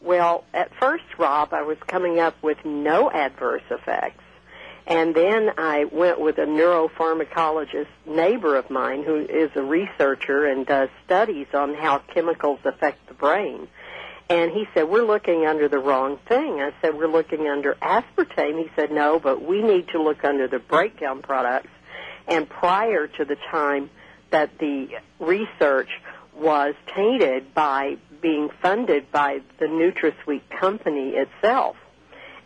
Well, 0.00 0.44
at 0.54 0.70
first, 0.80 1.04
Rob, 1.18 1.52
I 1.52 1.62
was 1.62 1.76
coming 1.86 2.18
up 2.18 2.42
with 2.42 2.64
no 2.64 3.10
adverse 3.10 3.62
effects. 3.70 4.24
And 4.86 5.14
then 5.14 5.50
I 5.58 5.84
went 5.84 6.18
with 6.18 6.38
a 6.38 6.46
neuropharmacologist 6.46 7.86
neighbor 8.06 8.56
of 8.56 8.70
mine 8.70 9.04
who 9.04 9.16
is 9.16 9.50
a 9.54 9.62
researcher 9.62 10.46
and 10.46 10.66
does 10.66 10.88
studies 11.04 11.48
on 11.52 11.74
how 11.74 11.98
chemicals 11.98 12.60
affect 12.64 13.06
the 13.06 13.14
brain. 13.14 13.68
And 14.30 14.52
he 14.52 14.66
said, 14.72 14.88
we're 14.88 15.04
looking 15.04 15.44
under 15.44 15.68
the 15.68 15.80
wrong 15.80 16.16
thing. 16.28 16.60
I 16.60 16.72
said, 16.80 16.96
we're 16.96 17.08
looking 17.08 17.48
under 17.48 17.74
aspartame. 17.82 18.62
He 18.62 18.70
said, 18.76 18.92
no, 18.92 19.18
but 19.18 19.42
we 19.42 19.60
need 19.60 19.88
to 19.88 20.00
look 20.00 20.24
under 20.24 20.46
the 20.46 20.60
breakdown 20.60 21.20
products. 21.20 21.68
And 22.28 22.48
prior 22.48 23.08
to 23.08 23.24
the 23.24 23.36
time 23.50 23.90
that 24.30 24.56
the 24.58 24.88
research 25.18 25.88
was 26.32 26.76
tainted 26.94 27.52
by 27.54 27.96
being 28.22 28.50
funded 28.62 29.10
by 29.10 29.40
the 29.58 29.66
NutraSweet 29.66 30.42
company 30.60 31.10
itself. 31.16 31.76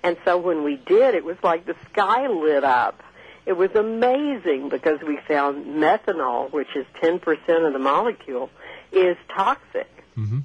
And 0.03 0.17
so 0.25 0.39
when 0.39 0.65
we 0.65 0.77
did, 0.77 1.15
it 1.15 1.25
was 1.25 1.37
like 1.43 1.67
the 1.67 1.77
sky 1.91 2.29
lit 2.29 2.65
up. 2.65 3.03
It 3.45 3.53
was 3.53 3.71
amazing 3.75 4.71
because 4.71 5.01
we 5.07 5.19
found 5.29 5.67
methanol, 5.67 6.51
which 6.51 6.75
is 6.75 6.87
10% 7.03 7.21
of 7.67 7.73
the 7.75 7.79
molecule, 7.79 8.49
is 8.91 9.19
toxic. 9.29 9.91
Mm-hmm. 10.17 10.39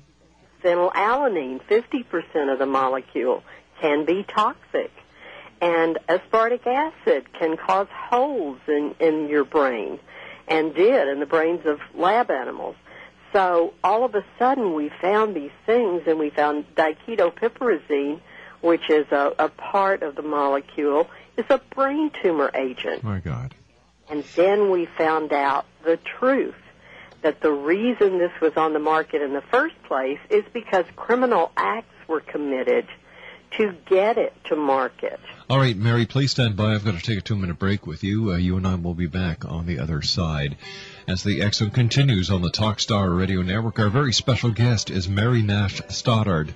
Phenylalanine, 0.63 1.61
50% 1.69 2.53
of 2.53 2.59
the 2.59 2.65
molecule, 2.65 3.43
can 3.81 4.05
be 4.05 4.23
toxic. 4.23 4.91
And 5.61 5.97
aspartic 6.07 6.65
acid 6.65 7.31
can 7.33 7.57
cause 7.57 7.87
holes 7.91 8.59
in, 8.67 8.95
in 8.99 9.27
your 9.27 9.43
brain, 9.43 9.99
and 10.47 10.73
did 10.73 11.07
in 11.09 11.19
the 11.19 11.25
brains 11.25 11.65
of 11.65 11.79
lab 11.93 12.31
animals. 12.31 12.75
So 13.33 13.73
all 13.83 14.05
of 14.05 14.15
a 14.15 14.23
sudden 14.37 14.73
we 14.73 14.89
found 15.01 15.35
these 15.35 15.51
things, 15.65 16.03
and 16.07 16.17
we 16.17 16.29
found 16.29 16.65
diketopiperazine, 16.75 18.21
which 18.61 18.89
is 18.89 19.05
a, 19.11 19.33
a 19.37 19.49
part 19.49 20.01
of 20.01 20.15
the 20.15 20.21
molecule, 20.21 21.07
is 21.37 21.45
a 21.49 21.59
brain 21.75 22.11
tumor 22.21 22.51
agent. 22.53 23.03
My 23.03 23.19
God. 23.19 23.53
And 24.09 24.23
then 24.35 24.71
we 24.71 24.85
found 24.85 25.31
out 25.33 25.65
the 25.83 25.97
truth 25.97 26.55
that 27.21 27.41
the 27.41 27.51
reason 27.51 28.17
this 28.17 28.31
was 28.41 28.53
on 28.55 28.73
the 28.73 28.79
market 28.79 29.21
in 29.21 29.33
the 29.33 29.41
first 29.41 29.75
place 29.83 30.19
is 30.29 30.43
because 30.53 30.85
criminal 30.95 31.51
acts 31.57 31.93
were 32.07 32.21
committed 32.21 32.87
to 33.57 33.75
get 33.87 34.17
it 34.17 34.33
to 34.45 34.55
market. 34.55 35.19
All 35.49 35.57
right, 35.57 35.75
Mary, 35.75 36.05
please 36.05 36.31
stand 36.31 36.55
by. 36.55 36.73
I've 36.73 36.85
got 36.85 36.95
to 36.95 37.01
take 37.01 37.17
a 37.17 37.21
two 37.21 37.35
minute 37.35 37.57
break 37.57 37.87
with 37.87 38.03
you. 38.03 38.31
Uh, 38.31 38.37
you 38.37 38.57
and 38.57 38.67
I 38.67 38.75
will 38.75 38.93
be 38.93 39.07
back 39.07 39.45
on 39.45 39.65
the 39.65 39.79
other 39.79 40.01
side. 40.01 40.57
As 41.07 41.23
the 41.23 41.41
X 41.41 41.57
Zone 41.57 41.71
continues 41.71 42.29
on 42.29 42.41
the 42.41 42.51
Talkstar 42.51 43.17
Radio 43.17 43.41
Network, 43.41 43.79
our 43.79 43.89
very 43.89 44.13
special 44.13 44.51
guest 44.51 44.91
is 44.91 45.09
Mary 45.09 45.41
Nash 45.41 45.81
Stoddard. 45.89 46.53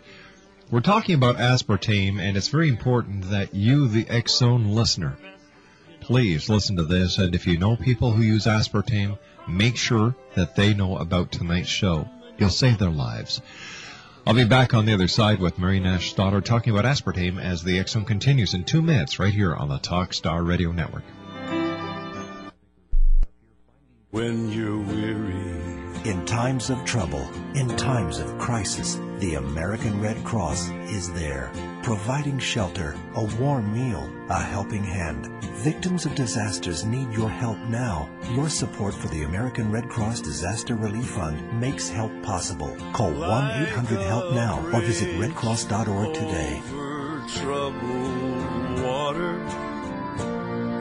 We're 0.70 0.82
talking 0.82 1.16
about 1.16 1.38
aspartame, 1.38 2.20
and 2.20 2.38
it's 2.38 2.48
very 2.48 2.70
important 2.70 3.32
that 3.32 3.54
you, 3.54 3.88
the 3.88 4.08
X 4.08 4.38
Zone 4.38 4.76
listener, 4.76 5.18
please 6.00 6.50
listen 6.50 6.76
to 6.76 6.84
this. 6.84 7.18
And 7.18 7.34
if 7.34 7.48
you 7.48 7.58
know 7.58 7.76
people 7.76 8.12
who 8.12 8.22
use 8.22 8.46
aspartame, 8.46 9.18
make 9.48 9.78
sure 9.78 10.16
that 10.36 10.56
they 10.56 10.74
know 10.74 10.98
about 10.98 11.32
tonight's 11.32 11.70
show. 11.70 12.08
You'll 12.38 12.50
save 12.50 12.78
their 12.78 12.90
lives. 12.90 13.42
I'll 14.26 14.34
be 14.34 14.46
back 14.46 14.74
on 14.74 14.86
the 14.86 14.94
other 14.94 15.10
side 15.10 15.40
with 15.40 15.60
Mary 15.60 15.82
Nash 15.82 16.12
Stoddard 16.12 16.46
talking 16.46 16.74
about 16.74 16.86
aspartame 16.86 17.42
as 17.42 17.62
the 17.62 17.80
X 17.80 17.92
Zone 17.92 18.06
continues 18.06 18.54
in 18.54 18.64
two 18.64 18.82
minutes 18.82 19.20
right 19.20 19.34
here 19.34 19.54
on 19.54 19.68
the 19.68 19.80
Talkstar 19.80 20.48
Radio 20.48 20.72
Network. 20.72 21.04
When 24.12 24.52
you're 24.52 24.80
weary. 24.80 25.83
In 26.06 26.26
times 26.26 26.70
of 26.70 26.84
trouble, 26.84 27.26
in 27.56 27.70
times 27.78 28.20
of 28.20 28.38
crisis, 28.38 29.00
the 29.20 29.36
American 29.36 30.02
Red 30.02 30.22
Cross 30.26 30.70
is 30.92 31.14
there, 31.14 31.50
providing 31.82 32.38
shelter, 32.40 32.94
a 33.16 33.24
warm 33.40 33.72
meal, 33.74 34.12
a 34.28 34.38
helping 34.38 34.84
hand. 34.84 35.28
Victims 35.64 36.06
of 36.06 36.14
disasters 36.14 36.84
need 36.84 37.14
your 37.14 37.30
help 37.30 37.58
now. 37.70 38.10
Your 38.34 38.50
support 38.50 38.94
for 38.94 39.08
the 39.08 39.24
American 39.24 39.72
Red 39.72 39.88
Cross 39.88 40.20
Disaster 40.20 40.76
Relief 40.76 41.06
Fund 41.06 41.58
makes 41.58 41.88
help 41.88 42.12
possible. 42.22 42.76
Call 42.92 43.12
1-800-HELP-NOW 43.14 44.72
or 44.74 44.82
visit 44.82 45.08
redcross.org 45.16 46.14
today. 46.14 46.62
Over 46.68 47.24
troubled 47.30 48.82
water, 48.84 49.42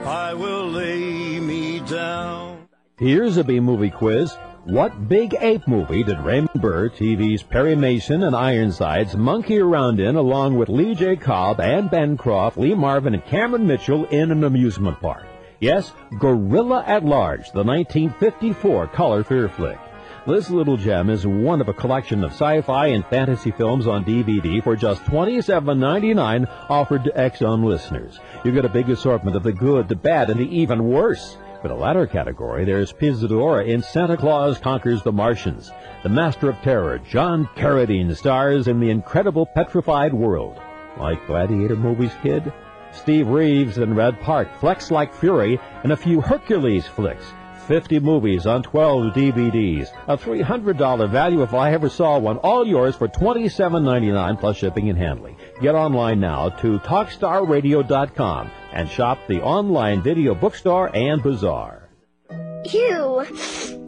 I 0.04 0.34
will 0.34 0.66
lay 0.66 1.38
me 1.38 1.78
down. 1.78 2.66
Here's 2.96 3.36
a 3.36 3.44
B 3.44 3.60
movie 3.60 3.90
quiz. 3.90 4.36
What 4.64 5.08
big 5.08 5.34
ape 5.40 5.66
movie 5.66 6.04
did 6.04 6.20
Raymond 6.20 6.62
Burr, 6.62 6.88
TV's 6.88 7.42
Perry 7.42 7.74
Mason 7.74 8.22
and 8.22 8.36
Ironsides 8.36 9.16
monkey 9.16 9.58
around 9.58 9.98
in 9.98 10.14
along 10.14 10.56
with 10.56 10.68
Lee 10.68 10.94
J. 10.94 11.16
Cobb, 11.16 11.58
Anne 11.58 11.88
Bancroft, 11.88 12.56
Lee 12.56 12.72
Marvin, 12.72 13.14
and 13.14 13.26
Cameron 13.26 13.66
Mitchell 13.66 14.04
in 14.04 14.30
an 14.30 14.44
amusement 14.44 15.00
park? 15.00 15.24
Yes, 15.58 15.92
Gorilla 16.20 16.84
at 16.86 17.04
Large, 17.04 17.50
the 17.50 17.64
1954 17.64 18.86
color 18.86 19.24
fear 19.24 19.48
flick. 19.48 19.80
This 20.28 20.48
little 20.48 20.76
gem 20.76 21.10
is 21.10 21.26
one 21.26 21.60
of 21.60 21.68
a 21.68 21.74
collection 21.74 22.22
of 22.22 22.30
sci-fi 22.30 22.86
and 22.86 23.04
fantasy 23.06 23.50
films 23.50 23.88
on 23.88 24.04
DVD 24.04 24.62
for 24.62 24.76
just 24.76 25.02
$27.99 25.06 26.48
offered 26.70 27.02
to 27.02 27.20
X-Zone 27.20 27.64
listeners. 27.64 28.20
You 28.44 28.52
get 28.52 28.64
a 28.64 28.68
big 28.68 28.88
assortment 28.88 29.34
of 29.34 29.42
the 29.42 29.52
good, 29.52 29.88
the 29.88 29.96
bad, 29.96 30.30
and 30.30 30.38
the 30.38 30.56
even 30.56 30.84
worse. 30.84 31.36
For 31.62 31.68
the 31.68 31.74
latter 31.74 32.08
category, 32.08 32.64
there's 32.64 32.90
Pia 32.90 33.12
Zadora 33.12 33.64
in 33.64 33.82
Santa 33.82 34.16
Claus 34.16 34.58
Conquers 34.58 35.04
the 35.04 35.12
Martians. 35.12 35.70
The 36.02 36.08
Master 36.08 36.50
of 36.50 36.60
Terror, 36.62 36.98
John 36.98 37.48
Carradine, 37.54 38.16
stars 38.16 38.66
in 38.66 38.80
the 38.80 38.90
incredible 38.90 39.46
petrified 39.46 40.12
world. 40.12 40.60
Like 40.98 41.24
Gladiator 41.28 41.76
movies, 41.76 42.10
kid? 42.20 42.52
Steve 42.90 43.28
Reeves 43.28 43.78
in 43.78 43.94
Reg 43.94 44.18
Park, 44.22 44.48
Flex 44.58 44.90
Like 44.90 45.14
Fury, 45.14 45.60
and 45.84 45.92
a 45.92 45.96
few 45.96 46.20
Hercules 46.20 46.84
flicks. 46.84 47.32
50 47.68 48.00
movies 48.00 48.44
on 48.44 48.64
12 48.64 49.14
DVDs. 49.14 49.88
A 50.08 50.18
$300 50.18 51.08
value 51.10 51.44
if 51.44 51.54
I 51.54 51.72
ever 51.74 51.88
saw 51.88 52.18
one. 52.18 52.38
All 52.38 52.66
yours 52.66 52.96
for 52.96 53.06
$27.99 53.06 54.40
plus 54.40 54.56
shipping 54.56 54.88
and 54.88 54.98
handling. 54.98 55.36
Get 55.60 55.76
online 55.76 56.18
now 56.18 56.48
to 56.48 56.80
TalkStarRadio.com 56.80 58.50
and 58.72 58.88
shop 58.88 59.18
the 59.28 59.42
online 59.42 60.02
video 60.02 60.34
bookstore 60.34 60.94
and 60.94 61.22
bazaar. 61.22 61.88
Ew, 62.64 63.20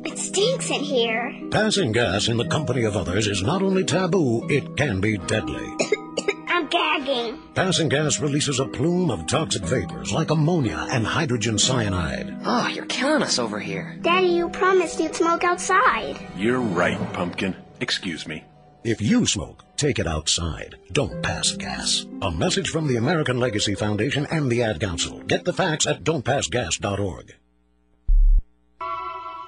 it 0.04 0.18
stinks 0.18 0.68
in 0.70 0.80
here. 0.80 1.32
Passing 1.50 1.92
gas 1.92 2.28
in 2.28 2.36
the 2.36 2.46
company 2.46 2.84
of 2.84 2.96
others 2.96 3.26
is 3.28 3.42
not 3.42 3.62
only 3.62 3.84
taboo, 3.84 4.46
it 4.48 4.76
can 4.76 5.00
be 5.00 5.16
deadly. 5.16 5.64
I'm 6.48 6.68
gagging. 6.68 7.40
Passing 7.54 7.88
gas 7.88 8.20
releases 8.20 8.60
a 8.60 8.66
plume 8.66 9.10
of 9.10 9.26
toxic 9.26 9.62
vapors 9.62 10.12
like 10.12 10.30
ammonia 10.30 10.86
and 10.90 11.06
hydrogen 11.06 11.58
cyanide. 11.58 12.36
Oh, 12.44 12.68
you're 12.68 12.86
killing 12.86 13.22
us 13.22 13.38
over 13.38 13.58
here. 13.58 13.96
Daddy, 14.02 14.28
you 14.28 14.48
promised 14.48 15.00
you'd 15.00 15.14
smoke 15.14 15.44
outside. 15.44 16.16
You're 16.36 16.60
right, 16.60 16.98
Pumpkin. 17.12 17.56
Excuse 17.80 18.26
me. 18.26 18.44
If 18.84 19.00
you 19.00 19.26
smoke, 19.26 19.63
take 19.76 19.98
it 19.98 20.06
outside. 20.06 20.76
Don't 20.92 21.22
pass 21.22 21.52
gas. 21.52 22.06
A 22.22 22.30
message 22.30 22.70
from 22.70 22.86
the 22.86 22.96
American 22.96 23.38
Legacy 23.38 23.74
Foundation 23.74 24.26
and 24.30 24.50
the 24.50 24.62
Ad 24.62 24.80
Council. 24.80 25.20
Get 25.20 25.44
the 25.44 25.52
facts 25.52 25.86
at 25.86 26.04
don'tpassgas.org. 26.04 27.34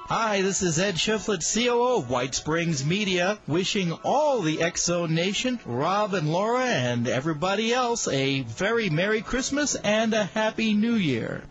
Hi, 0.09 0.41
this 0.41 0.63
is 0.63 0.79
Ed 0.79 0.95
Shiflett, 0.95 1.43
COO 1.43 1.97
of 1.97 2.09
White 2.09 2.37
Springs 2.37 2.87
Media, 2.87 3.41
wishing 3.49 3.91
all 4.05 4.41
the 4.41 4.63
X-Zone 4.63 5.13
Nation, 5.13 5.59
Rob 5.67 6.15
and 6.15 6.33
Laura, 6.33 6.65
and 6.65 7.09
everybody 7.09 7.75
else 7.75 8.07
a 8.07 8.43
very 8.43 8.89
Merry 8.89 9.21
Christmas 9.21 9.75
and 9.75 10.15
a 10.15 10.23
Happy 10.23 10.75
New 10.75 10.95
Year. 10.95 11.43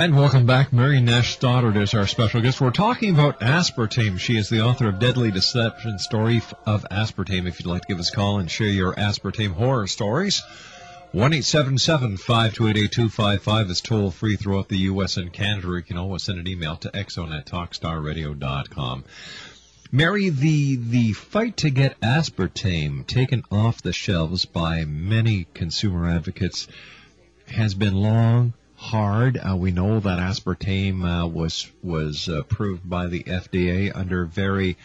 And 0.00 0.16
welcome 0.16 0.46
back. 0.46 0.72
Mary 0.72 0.98
Nash 0.98 1.34
Stoddard 1.34 1.76
is 1.76 1.92
our 1.92 2.06
special 2.06 2.40
guest. 2.40 2.58
We're 2.58 2.70
talking 2.70 3.12
about 3.12 3.40
aspartame. 3.40 4.18
She 4.18 4.38
is 4.38 4.48
the 4.48 4.62
author 4.62 4.88
of 4.88 4.98
Deadly 4.98 5.30
Deception 5.30 5.98
Story 5.98 6.40
of 6.64 6.86
Aspartame. 6.90 7.46
If 7.46 7.60
you'd 7.60 7.66
like 7.66 7.82
to 7.82 7.88
give 7.88 7.98
us 7.98 8.10
a 8.10 8.16
call 8.16 8.38
and 8.38 8.50
share 8.50 8.68
your 8.68 8.94
aspartame 8.94 9.52
horror 9.52 9.86
stories, 9.86 10.42
1-877-528-8255 11.12 13.70
is 13.70 13.82
toll 13.82 14.10
free 14.10 14.36
throughout 14.36 14.70
the 14.70 14.78
U.S. 14.78 15.18
and 15.18 15.30
Canada. 15.30 15.68
You 15.68 15.82
can 15.82 15.98
always 15.98 16.22
send 16.22 16.38
an 16.38 16.48
email 16.48 16.76
to 16.76 16.88
xzone 16.88 17.38
at 17.38 17.44
talkstarradio.com. 17.44 19.04
Mary, 19.92 20.30
the 20.30 20.76
the 20.76 21.12
fight 21.12 21.58
to 21.58 21.68
get 21.68 22.00
aspartame 22.00 23.06
taken 23.06 23.44
off 23.50 23.82
the 23.82 23.92
shelves 23.92 24.46
by 24.46 24.86
many 24.86 25.46
consumer 25.52 26.08
advocates 26.08 26.68
has 27.48 27.74
been 27.74 27.96
long, 27.96 28.54
hard. 28.80 29.38
Uh, 29.38 29.56
we 29.56 29.70
know 29.70 30.00
that 30.00 30.18
aspartame 30.18 31.04
uh, 31.04 31.26
was 31.26 31.70
was 31.82 32.28
approved 32.28 32.88
by 32.88 33.06
the 33.06 33.22
FDA 33.22 33.94
under 33.94 34.24
very 34.24 34.78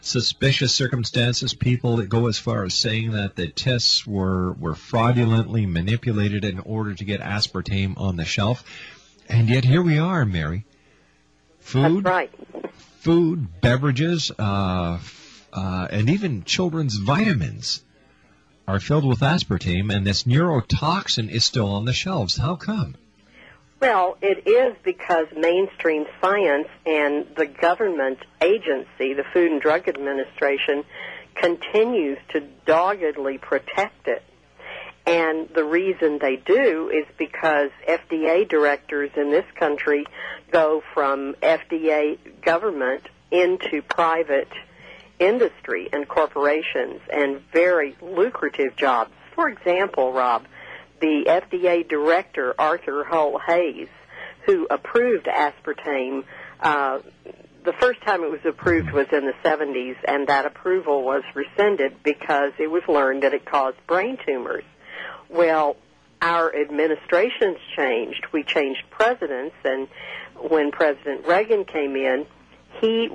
suspicious 0.00 0.72
circumstances. 0.74 1.52
People 1.52 1.96
that 1.96 2.08
go 2.08 2.28
as 2.28 2.38
far 2.38 2.64
as 2.64 2.74
saying 2.74 3.12
that 3.12 3.34
the 3.34 3.48
tests 3.48 4.06
were 4.06 4.52
were 4.52 4.76
fraudulently 4.76 5.66
manipulated 5.66 6.44
in 6.44 6.60
order 6.60 6.94
to 6.94 7.04
get 7.04 7.20
aspartame 7.20 7.98
on 7.98 8.16
the 8.16 8.24
shelf, 8.24 8.64
and 9.28 9.48
yet 9.48 9.64
here 9.64 9.82
we 9.82 9.98
are, 9.98 10.24
Mary. 10.24 10.64
Food, 11.58 12.04
That's 12.04 12.14
right. 12.14 12.32
food, 13.00 13.60
beverages, 13.60 14.30
uh, 14.38 14.98
uh, 15.52 15.88
and 15.90 16.08
even 16.08 16.44
children's 16.44 16.96
vitamins 16.96 17.82
are 18.68 18.78
filled 18.78 19.04
with 19.04 19.20
aspartame, 19.20 19.92
and 19.92 20.06
this 20.06 20.22
neurotoxin 20.22 21.28
is 21.30 21.44
still 21.44 21.68
on 21.68 21.84
the 21.84 21.92
shelves. 21.92 22.36
How 22.36 22.54
come? 22.56 22.94
Well, 23.80 24.16
it 24.22 24.46
is 24.46 24.76
because 24.82 25.26
mainstream 25.36 26.06
science 26.20 26.68
and 26.86 27.26
the 27.36 27.46
government 27.46 28.18
agency, 28.40 29.12
the 29.14 29.24
Food 29.32 29.52
and 29.52 29.60
Drug 29.60 29.88
Administration, 29.88 30.84
continues 31.34 32.18
to 32.32 32.40
doggedly 32.66 33.38
protect 33.38 34.08
it. 34.08 34.22
And 35.06 35.48
the 35.54 35.64
reason 35.64 36.18
they 36.18 36.36
do 36.36 36.88
is 36.88 37.04
because 37.18 37.70
FDA 37.86 38.48
directors 38.48 39.10
in 39.16 39.30
this 39.30 39.44
country 39.54 40.06
go 40.50 40.82
from 40.94 41.34
FDA 41.42 42.18
government 42.40 43.02
into 43.30 43.82
private 43.82 44.48
industry 45.18 45.88
and 45.92 46.08
corporations 46.08 47.00
and 47.12 47.42
very 47.52 47.96
lucrative 48.00 48.76
jobs. 48.76 49.10
For 49.34 49.48
example, 49.48 50.12
Rob, 50.12 50.46
the 51.00 51.24
FDA 51.26 51.88
director, 51.88 52.54
Arthur 52.58 53.04
Hull 53.04 53.38
Hayes, 53.46 53.88
who 54.46 54.66
approved 54.70 55.26
aspartame, 55.26 56.24
uh, 56.60 57.00
the 57.64 57.72
first 57.80 58.02
time 58.02 58.22
it 58.22 58.30
was 58.30 58.44
approved 58.44 58.90
was 58.92 59.06
in 59.10 59.24
the 59.24 59.32
70s, 59.42 59.96
and 60.06 60.26
that 60.28 60.44
approval 60.44 61.02
was 61.02 61.22
rescinded 61.34 62.02
because 62.02 62.52
it 62.58 62.70
was 62.70 62.82
learned 62.86 63.22
that 63.22 63.32
it 63.32 63.46
caused 63.46 63.78
brain 63.86 64.18
tumors. 64.26 64.64
Well, 65.30 65.76
our 66.20 66.54
administrations 66.54 67.58
changed. 67.76 68.26
We 68.32 68.42
changed 68.42 68.82
presidents, 68.90 69.56
and 69.64 69.88
when 70.38 70.72
President 70.72 71.26
Reagan 71.26 71.64
came 71.64 71.96
in, 71.96 72.26
he 72.80 73.08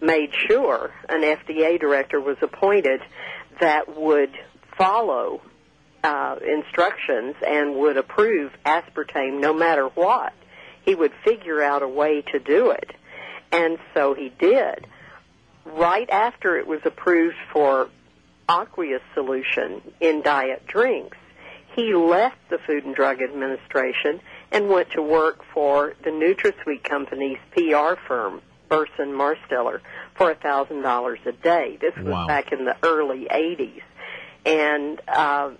made 0.00 0.30
sure 0.48 0.92
an 1.08 1.22
FDA 1.22 1.80
director 1.80 2.20
was 2.20 2.36
appointed 2.42 3.00
that 3.60 3.96
would 3.96 4.36
follow 4.76 5.40
uh, 6.02 6.36
instructions 6.46 7.34
and 7.46 7.74
would 7.76 7.96
approve 7.96 8.52
aspartame 8.64 9.40
no 9.40 9.52
matter 9.52 9.86
what. 9.88 10.32
He 10.84 10.94
would 10.94 11.12
figure 11.24 11.62
out 11.62 11.82
a 11.82 11.88
way 11.88 12.22
to 12.32 12.38
do 12.38 12.70
it. 12.70 12.90
And 13.52 13.78
so 13.94 14.14
he 14.14 14.30
did. 14.38 14.86
Right 15.64 16.08
after 16.08 16.56
it 16.56 16.66
was 16.66 16.80
approved 16.84 17.36
for 17.52 17.88
aqueous 18.48 19.02
solution 19.14 19.82
in 20.00 20.22
diet 20.22 20.66
drinks, 20.66 21.16
he 21.76 21.94
left 21.94 22.36
the 22.48 22.58
Food 22.66 22.84
and 22.84 22.94
Drug 22.94 23.20
Administration 23.22 24.20
and 24.50 24.68
went 24.68 24.90
to 24.92 25.02
work 25.02 25.44
for 25.54 25.94
the 26.02 26.10
NutraSweet 26.10 26.82
Company's 26.82 27.38
PR 27.52 27.94
firm, 28.08 28.40
Burson 28.68 29.12
Marsteller, 29.12 29.80
for 30.16 30.30
a 30.30 30.34
thousand 30.34 30.82
dollars 30.82 31.20
a 31.26 31.32
day. 31.32 31.78
This 31.80 31.94
was 31.96 32.06
Wow. 32.06 32.26
back 32.26 32.50
in 32.52 32.64
the 32.64 32.76
early 32.82 33.28
'80s, 33.30 33.82
and 34.44 35.00
uh, 35.06 35.50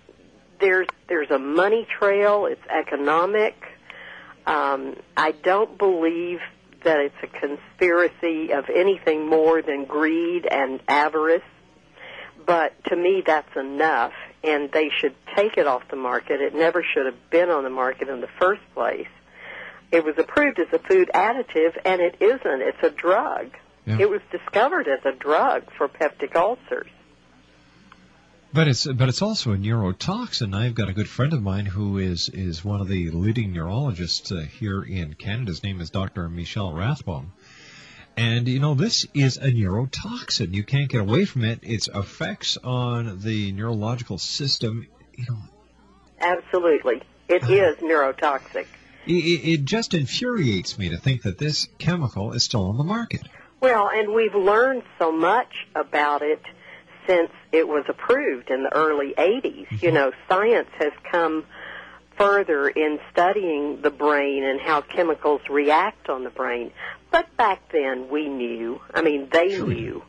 there's 0.60 0.88
there's 1.08 1.30
a 1.30 1.38
money 1.38 1.86
trail. 1.98 2.46
It's 2.46 2.64
economic. 2.68 3.54
Um, 4.46 4.96
I 5.16 5.32
don't 5.32 5.76
believe 5.78 6.40
that 6.84 6.98
it's 7.00 7.14
a 7.22 7.26
conspiracy 7.26 8.52
of 8.52 8.64
anything 8.74 9.26
more 9.26 9.62
than 9.62 9.84
greed 9.84 10.46
and 10.50 10.80
avarice. 10.88 11.42
But 12.46 12.72
to 12.84 12.96
me, 12.96 13.22
that's 13.24 13.54
enough, 13.54 14.12
and 14.42 14.70
they 14.72 14.90
should 14.98 15.14
take 15.36 15.56
it 15.58 15.66
off 15.66 15.82
the 15.90 15.96
market. 15.96 16.40
It 16.40 16.54
never 16.54 16.82
should 16.82 17.06
have 17.06 17.30
been 17.30 17.50
on 17.50 17.64
the 17.64 17.70
market 17.70 18.08
in 18.08 18.20
the 18.20 18.30
first 18.38 18.62
place. 18.74 19.08
It 19.92 20.04
was 20.04 20.16
approved 20.18 20.58
as 20.58 20.68
a 20.72 20.78
food 20.78 21.10
additive, 21.14 21.76
and 21.84 22.00
it 22.00 22.16
isn't. 22.20 22.62
It's 22.62 22.82
a 22.82 22.90
drug. 22.90 23.50
Yeah. 23.84 23.98
It 24.00 24.10
was 24.10 24.20
discovered 24.30 24.88
as 24.88 25.00
a 25.04 25.12
drug 25.12 25.64
for 25.76 25.88
peptic 25.88 26.34
ulcers. 26.34 26.90
But 28.52 28.66
it's 28.66 28.84
but 28.84 29.08
it's 29.08 29.22
also 29.22 29.52
a 29.52 29.56
neurotoxin. 29.56 30.54
I've 30.56 30.74
got 30.74 30.88
a 30.88 30.92
good 30.92 31.08
friend 31.08 31.32
of 31.32 31.40
mine 31.40 31.66
who 31.66 31.98
is 31.98 32.28
is 32.28 32.64
one 32.64 32.80
of 32.80 32.88
the 32.88 33.10
leading 33.10 33.52
neurologists 33.52 34.32
uh, 34.32 34.40
here 34.40 34.82
in 34.82 35.14
Canada. 35.14 35.52
His 35.52 35.62
name 35.62 35.80
is 35.80 35.90
Dr. 35.90 36.28
Michel 36.28 36.72
Rathbone. 36.72 37.30
And 38.16 38.48
you 38.48 38.58
know 38.58 38.74
this 38.74 39.06
is 39.14 39.36
a 39.36 39.52
neurotoxin. 39.52 40.52
You 40.52 40.64
can't 40.64 40.88
get 40.88 41.00
away 41.00 41.26
from 41.26 41.44
it. 41.44 41.60
Its 41.62 41.88
effects 41.94 42.58
on 42.64 43.20
the 43.20 43.52
neurological 43.52 44.18
system, 44.18 44.84
you 45.16 45.26
know, 45.28 45.38
Absolutely. 46.20 47.02
It 47.28 47.44
is 47.48 47.76
neurotoxic. 47.76 48.66
it, 49.06 49.12
it 49.12 49.52
it 49.52 49.64
just 49.64 49.94
infuriates 49.94 50.76
me 50.76 50.88
to 50.88 50.96
think 50.96 51.22
that 51.22 51.38
this 51.38 51.68
chemical 51.78 52.32
is 52.32 52.44
still 52.44 52.68
on 52.68 52.78
the 52.78 52.84
market. 52.84 53.22
Well, 53.60 53.90
and 53.92 54.12
we've 54.12 54.34
learned 54.34 54.82
so 54.98 55.12
much 55.12 55.68
about 55.76 56.22
it 56.22 56.42
since 57.06 57.30
it 57.52 57.66
was 57.66 57.84
approved 57.88 58.50
in 58.50 58.62
the 58.62 58.74
early 58.74 59.14
80s. 59.16 59.82
You 59.82 59.92
know, 59.92 60.12
science 60.28 60.68
has 60.78 60.92
come 61.10 61.44
further 62.16 62.68
in 62.68 62.98
studying 63.12 63.80
the 63.82 63.90
brain 63.90 64.44
and 64.44 64.60
how 64.60 64.82
chemicals 64.82 65.40
react 65.48 66.08
on 66.08 66.24
the 66.24 66.30
brain. 66.30 66.70
But 67.10 67.34
back 67.36 67.70
then 67.72 68.08
we 68.10 68.28
knew. 68.28 68.80
I 68.92 69.02
mean, 69.02 69.28
they 69.32 69.58
knew. 69.58 70.02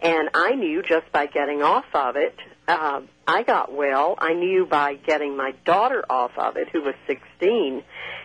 And 0.00 0.28
I 0.34 0.50
knew 0.54 0.82
just 0.82 1.10
by 1.12 1.26
getting 1.26 1.62
off 1.62 1.86
of 1.94 2.16
it. 2.16 2.36
Uh, 2.68 3.02
I 3.26 3.42
got 3.42 3.72
well. 3.72 4.14
I 4.18 4.34
knew 4.34 4.66
by 4.66 4.94
getting 4.94 5.36
my 5.36 5.52
daughter 5.64 6.04
off 6.08 6.32
of 6.36 6.56
it, 6.56 6.68
who 6.70 6.82
was 6.82 6.94
16, 7.06 7.82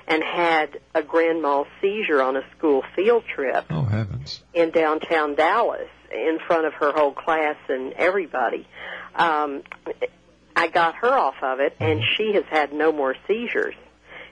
and 0.08 0.24
had 0.24 0.80
a 0.94 1.02
grand 1.04 1.41
mal 1.41 1.66
seizure 1.82 2.22
on 2.22 2.36
a 2.36 2.41
school 2.58 2.84
field 2.96 3.24
trip 3.34 3.66
Oh 3.70 3.84
heavens! 3.84 4.41
in 4.54 4.72
downtown 4.72 5.36
Dallas 5.36 5.88
in 6.11 6.40
front 6.45 6.65
of 6.65 6.73
her 6.73 6.91
whole 6.91 7.14
class 7.14 7.57
and 7.68 7.94
everybody. 7.94 8.68
Um, 9.15 9.64
I 10.56 10.68
got 10.68 10.95
her 10.95 11.14
off 11.14 11.36
of 11.41 11.60
it, 11.60 11.76
and 11.80 12.02
she 12.18 12.34
has 12.34 12.44
had 12.49 12.73
no 12.73 12.91
more 12.91 13.15
seizures, 13.27 13.76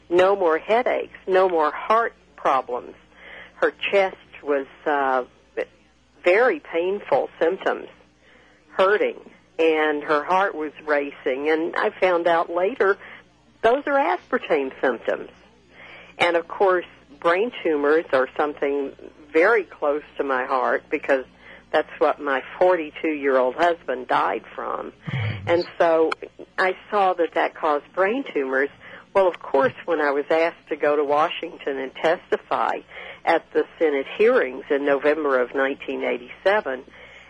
no 0.10 0.36
more 0.36 0.58
headaches, 0.58 1.18
no 1.28 1.48
more 1.48 1.72
heart 1.72 2.14
problems. 2.36 2.96
Her 3.56 3.72
chest 3.92 4.18
was 4.44 4.68
uh, 4.86 5.24
very 6.24 6.60
painful 6.60 7.30
symptoms, 7.40 7.88
hurting, 8.72 9.18
and 9.58 10.04
her 10.04 10.24
heart 10.24 10.56
was 10.56 10.72
racing. 10.86 11.50
And 11.50 11.76
I 11.76 11.90
found 11.90 12.28
out 12.28 12.50
later 12.54 12.98
those 13.62 13.84
are 13.88 13.94
aspartame 13.94 14.72
symptoms. 14.82 15.30
And 16.18 16.36
of 16.36 16.48
course, 16.48 16.86
brain 17.20 17.52
tumors 17.64 18.06
are 18.14 18.28
something 18.36 18.92
very 19.32 19.64
close 19.64 20.04
to 20.18 20.24
my 20.24 20.46
heart 20.46 20.84
because 20.90 21.26
that's 21.72 21.90
what 22.00 22.20
my 22.20 22.42
42 22.60 23.08
year 23.08 23.38
old 23.38 23.56
husband 23.56 24.08
died 24.08 24.44
from. 24.56 24.94
And 25.46 25.66
so 25.78 26.12
I 26.58 26.74
saw 26.90 27.14
that 27.14 27.34
that 27.36 27.56
caused 27.56 27.86
brain 27.94 28.24
tumors. 28.34 28.70
Well, 29.14 29.28
of 29.28 29.40
course, 29.40 29.74
when 29.86 30.02
I 30.02 30.12
was 30.12 30.26
asked 30.30 30.70
to 30.70 30.76
go 30.76 30.96
to 30.96 31.04
Washington 31.04 31.80
and 31.80 31.92
testify 31.96 32.74
at 33.26 33.44
the 33.54 33.64
Senate 33.80 34.06
hearings 34.18 34.64
in 34.70 34.86
November 34.86 35.42
of 35.42 35.50
1987, 35.52 36.84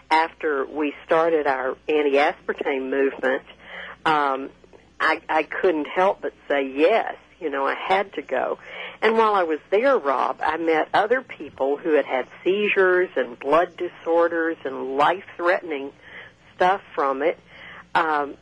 after 0.10 0.66
we 0.66 0.94
started 1.06 1.48
our 1.48 1.78
anti-aspartame 1.88 2.90
movement, 2.90 3.44
um, 4.06 4.50
I, 5.00 5.22
I 5.30 5.44
couldn't 5.44 5.88
help 5.88 6.22
but 6.22 6.34
say 6.50 6.72
yes. 6.76 7.16
You 7.40 7.50
know, 7.50 7.66
I 7.66 7.76
had 7.76 8.14
to 8.14 8.22
go. 8.22 8.58
And 9.02 9.18
while 9.18 9.36
I 9.36 9.44
was 9.44 9.60
there, 9.70 9.98
Rob, 9.98 10.40
I 10.42 10.58
met 10.58 10.90
other 10.94 11.22
people 11.22 11.78
who 11.78 11.94
had 11.94 12.06
had 12.06 12.28
seizures 12.44 13.10
and 13.16 13.38
blood 13.38 13.78
disorders 13.78 14.58
and 14.66 14.98
life-threatening 14.98 15.92
stuff 16.56 16.82
from 16.96 17.22
it. 17.22 17.38
Um, 17.94 18.36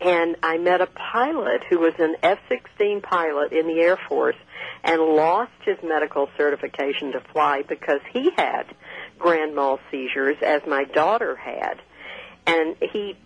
and 0.00 0.36
I 0.42 0.58
met 0.58 0.80
a 0.80 0.86
pilot 0.86 1.62
who 1.68 1.78
was 1.78 1.94
an 1.98 2.16
F-16 2.22 3.02
pilot 3.02 3.52
in 3.52 3.66
the 3.66 3.80
Air 3.80 3.98
Force 4.08 4.36
and 4.82 5.00
lost 5.00 5.52
his 5.64 5.76
medical 5.82 6.28
certification 6.36 7.12
to 7.12 7.20
fly 7.32 7.62
because 7.68 8.00
he 8.12 8.30
had 8.36 8.64
grand 9.18 9.54
mal 9.54 9.78
seizures 9.90 10.36
as 10.42 10.62
my 10.66 10.84
daughter 10.84 11.36
had. 11.36 11.80
And 12.46 12.76
he 12.92 13.16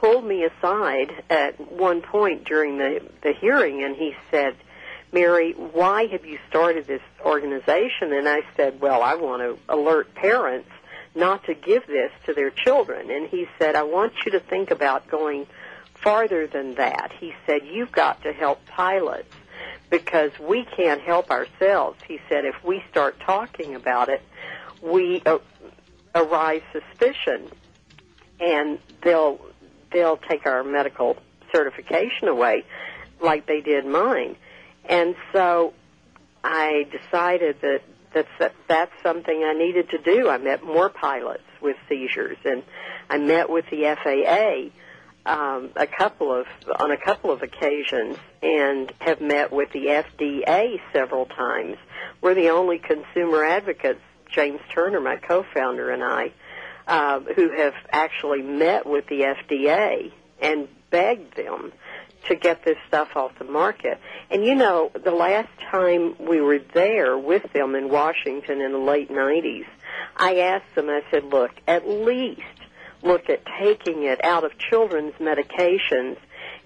pulled 0.00 0.24
me 0.24 0.44
aside 0.44 1.12
at 1.30 1.72
one 1.72 2.02
point 2.02 2.44
during 2.44 2.78
the, 2.78 3.00
the 3.22 3.32
hearing 3.32 3.82
and 3.82 3.96
he 3.96 4.14
said, 4.30 4.56
Mary, 5.12 5.52
why 5.52 6.06
have 6.06 6.24
you 6.24 6.38
started 6.48 6.86
this 6.86 7.02
organization? 7.24 8.12
And 8.12 8.28
I 8.28 8.40
said, 8.56 8.80
well, 8.80 9.02
I 9.02 9.14
want 9.14 9.42
to 9.42 9.58
alert 9.72 10.14
parents 10.14 10.68
not 11.14 11.44
to 11.44 11.54
give 11.54 11.86
this 11.86 12.10
to 12.26 12.34
their 12.34 12.50
children. 12.50 13.10
And 13.10 13.28
he 13.28 13.46
said, 13.58 13.76
I 13.76 13.84
want 13.84 14.12
you 14.24 14.32
to 14.32 14.40
think 14.40 14.70
about 14.72 15.08
going 15.08 15.46
farther 15.94 16.46
than 16.46 16.74
that. 16.74 17.12
He 17.20 17.32
said, 17.46 17.62
you've 17.64 17.92
got 17.92 18.22
to 18.24 18.32
help 18.32 18.66
pilots 18.66 19.32
because 19.88 20.32
we 20.40 20.64
can't 20.76 21.00
help 21.00 21.30
ourselves. 21.30 22.00
He 22.06 22.18
said, 22.28 22.44
if 22.44 22.56
we 22.64 22.82
start 22.90 23.20
talking 23.20 23.76
about 23.76 24.08
it, 24.08 24.22
we 24.82 25.22
uh, 25.24 25.38
arise 26.14 26.62
suspicion 26.72 27.48
and 28.40 28.78
they'll 29.02 29.40
they'll 29.94 30.18
take 30.18 30.44
our 30.44 30.62
medical 30.62 31.16
certification 31.54 32.28
away 32.28 32.64
like 33.22 33.46
they 33.46 33.62
did 33.62 33.86
mine. 33.86 34.36
And 34.86 35.14
so 35.32 35.72
I 36.42 36.86
decided 36.90 37.62
that 37.62 37.80
that's 38.12 38.54
that's 38.68 38.92
something 39.02 39.42
I 39.42 39.54
needed 39.54 39.90
to 39.90 39.98
do. 39.98 40.28
I 40.28 40.38
met 40.38 40.62
more 40.62 40.90
pilots 40.90 41.42
with 41.62 41.76
seizures, 41.88 42.36
and 42.44 42.62
I 43.08 43.18
met 43.18 43.48
with 43.48 43.64
the 43.70 43.96
FAA 44.02 44.70
um, 45.26 45.70
a 45.74 45.86
couple 45.86 46.32
of 46.32 46.46
on 46.78 46.90
a 46.90 46.96
couple 46.96 47.30
of 47.30 47.42
occasions, 47.42 48.16
and 48.42 48.92
have 49.00 49.20
met 49.20 49.52
with 49.52 49.72
the 49.72 49.86
FDA 49.86 50.80
several 50.92 51.26
times. 51.26 51.76
We're 52.20 52.34
the 52.34 52.50
only 52.50 52.78
consumer 52.78 53.44
advocates, 53.44 54.02
James 54.30 54.60
Turner, 54.72 55.00
my 55.00 55.16
co-founder, 55.16 55.90
and 55.90 56.04
I, 56.04 56.32
uh, 56.86 57.20
who 57.20 57.50
have 57.50 57.74
actually 57.90 58.42
met 58.42 58.86
with 58.86 59.06
the 59.06 59.20
FDA 59.20 60.12
and 60.40 60.68
begged 60.90 61.36
them 61.36 61.72
to 62.28 62.34
get 62.34 62.64
this 62.64 62.76
stuff 62.88 63.08
off 63.16 63.32
the 63.38 63.44
market. 63.44 63.98
And 64.30 64.44
you 64.44 64.54
know, 64.54 64.90
the 64.94 65.10
last 65.10 65.50
time 65.70 66.14
we 66.18 66.40
were 66.40 66.60
there 66.72 67.18
with 67.18 67.52
them 67.52 67.74
in 67.74 67.90
Washington 67.90 68.60
in 68.60 68.72
the 68.72 68.78
late 68.78 69.10
90s, 69.10 69.66
I 70.16 70.38
asked 70.38 70.74
them, 70.74 70.88
I 70.88 71.02
said, 71.10 71.24
look, 71.24 71.50
at 71.66 71.88
least 71.88 72.40
look 73.02 73.28
at 73.28 73.42
taking 73.60 74.04
it 74.04 74.24
out 74.24 74.44
of 74.44 74.52
children's 74.58 75.14
medications 75.14 76.16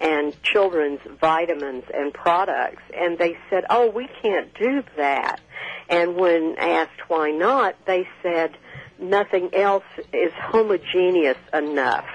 and 0.00 0.40
children's 0.42 1.00
vitamins 1.20 1.84
and 1.92 2.14
products. 2.14 2.82
And 2.96 3.18
they 3.18 3.36
said, 3.50 3.64
oh, 3.68 3.90
we 3.90 4.08
can't 4.22 4.54
do 4.54 4.82
that. 4.96 5.40
And 5.88 6.16
when 6.16 6.56
asked 6.58 7.08
why 7.08 7.30
not, 7.30 7.74
they 7.86 8.06
said, 8.22 8.56
nothing 8.98 9.54
else 9.54 9.84
is 10.12 10.32
homogeneous 10.34 11.38
enough 11.52 12.06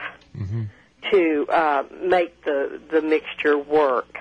to 1.12 1.46
uh, 1.50 1.84
make 2.02 2.44
the 2.44 2.80
the 2.90 3.02
mixture 3.02 3.58
work. 3.58 4.18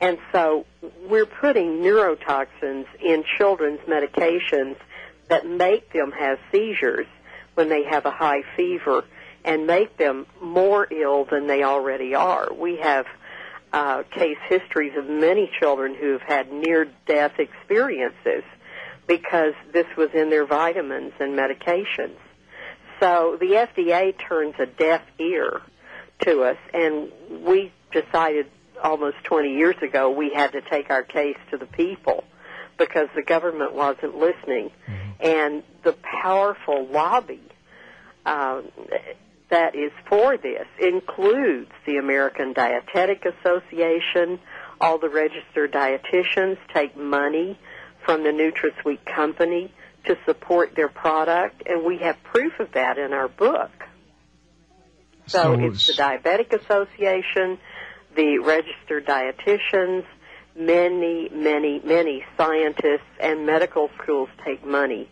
And 0.00 0.18
so 0.32 0.66
we're 1.08 1.26
putting 1.26 1.80
neurotoxins 1.80 2.86
in 3.00 3.24
children's 3.38 3.80
medications 3.80 4.76
that 5.28 5.46
make 5.46 5.92
them 5.92 6.12
have 6.12 6.38
seizures 6.52 7.06
when 7.54 7.68
they 7.68 7.84
have 7.84 8.04
a 8.04 8.10
high 8.10 8.42
fever 8.56 9.04
and 9.44 9.66
make 9.66 9.96
them 9.96 10.26
more 10.42 10.86
ill 10.90 11.24
than 11.24 11.46
they 11.46 11.62
already 11.62 12.14
are. 12.14 12.52
We 12.52 12.76
have 12.78 13.06
uh, 13.72 14.02
case 14.10 14.38
histories 14.48 14.92
of 14.96 15.06
many 15.06 15.50
children 15.60 15.94
who 15.94 16.12
have 16.12 16.22
had 16.22 16.52
near-death 16.52 17.38
experiences 17.38 18.44
because 19.06 19.54
this 19.72 19.86
was 19.96 20.10
in 20.14 20.30
their 20.30 20.46
vitamins 20.46 21.12
and 21.20 21.38
medications. 21.38 22.16
So 23.00 23.36
the 23.38 23.68
FDA 23.68 24.14
turns 24.28 24.54
a 24.58 24.66
deaf 24.66 25.02
ear 25.18 25.60
to 26.20 26.42
us, 26.44 26.56
and 26.72 27.10
we 27.44 27.72
decided 27.92 28.46
almost 28.82 29.16
20 29.24 29.54
years 29.54 29.76
ago 29.82 30.10
we 30.10 30.32
had 30.34 30.52
to 30.52 30.60
take 30.60 30.90
our 30.90 31.02
case 31.02 31.36
to 31.50 31.56
the 31.56 31.66
people 31.66 32.24
because 32.78 33.08
the 33.14 33.22
government 33.22 33.74
wasn't 33.74 34.16
listening. 34.16 34.70
And 35.20 35.62
the 35.82 35.94
powerful 36.22 36.86
lobby 36.86 37.40
um, 38.26 38.70
that 39.50 39.74
is 39.74 39.92
for 40.08 40.36
this 40.36 40.66
includes 40.80 41.70
the 41.86 41.96
American 41.96 42.52
Dietetic 42.52 43.24
Association. 43.24 44.40
All 44.80 44.98
the 44.98 45.08
registered 45.08 45.72
dietitians 45.72 46.58
take 46.72 46.96
money 46.96 47.58
from 48.04 48.22
the 48.22 48.30
NutraSweet 48.30 49.04
company 49.04 49.72
to 50.04 50.16
support 50.26 50.74
their 50.74 50.88
product, 50.88 51.62
and 51.66 51.84
we 51.84 51.98
have 51.98 52.22
proof 52.22 52.52
of 52.60 52.72
that 52.72 52.98
in 52.98 53.12
our 53.12 53.28
book. 53.28 53.70
So, 55.26 55.56
So 55.56 55.60
it's 55.60 55.86
the 55.86 55.94
Diabetic 55.94 56.52
Association, 56.52 57.58
the 58.14 58.38
registered 58.38 59.06
dietitians, 59.06 60.04
many, 60.54 61.28
many, 61.30 61.80
many 61.82 62.24
scientists 62.36 63.08
and 63.18 63.46
medical 63.46 63.90
schools 64.02 64.28
take 64.44 64.64
money 64.64 65.08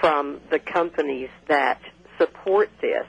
from 0.00 0.40
the 0.50 0.58
companies 0.58 1.30
that 1.48 1.80
support 2.18 2.70
this. 2.80 3.06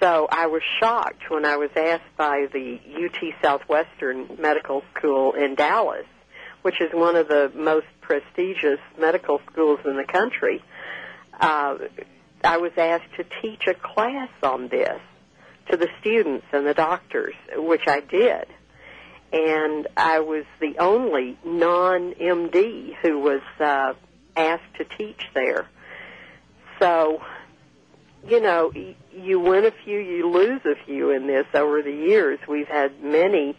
So 0.00 0.26
I 0.30 0.46
was 0.46 0.62
shocked 0.80 1.30
when 1.30 1.44
I 1.44 1.56
was 1.56 1.70
asked 1.76 2.16
by 2.16 2.46
the 2.52 2.80
UT 3.04 3.34
Southwestern 3.40 4.36
Medical 4.40 4.82
School 4.96 5.34
in 5.34 5.54
Dallas, 5.54 6.06
which 6.62 6.80
is 6.80 6.90
one 6.92 7.16
of 7.16 7.28
the 7.28 7.50
most 7.54 7.86
prestigious 8.00 8.80
medical 8.98 9.40
schools 9.50 9.80
in 9.84 9.96
the 9.96 10.04
country. 10.04 10.62
Uh, 11.38 11.76
I 12.44 12.58
was 12.58 12.72
asked 12.76 13.14
to 13.16 13.24
teach 13.40 13.62
a 13.66 13.74
class 13.74 14.30
on 14.42 14.68
this 14.68 15.00
to 15.70 15.76
the 15.76 15.88
students 16.00 16.46
and 16.52 16.66
the 16.66 16.74
doctors, 16.74 17.34
which 17.54 17.86
I 17.86 18.00
did. 18.00 18.46
And 19.32 19.86
I 19.96 20.20
was 20.20 20.44
the 20.60 20.78
only 20.78 21.38
non-MD 21.44 22.96
who 23.02 23.20
was 23.20 23.40
uh, 23.60 23.94
asked 24.36 24.74
to 24.78 24.84
teach 24.84 25.22
there. 25.34 25.68
So, 26.78 27.22
you 28.26 28.40
know, 28.40 28.72
you 29.12 29.40
win 29.40 29.64
a 29.64 29.72
few, 29.84 29.98
you 29.98 30.28
lose 30.28 30.60
a 30.64 30.74
few 30.84 31.10
in 31.10 31.26
this 31.26 31.46
over 31.54 31.82
the 31.82 31.92
years. 31.92 32.38
We've 32.48 32.68
had 32.68 33.02
many, 33.02 33.56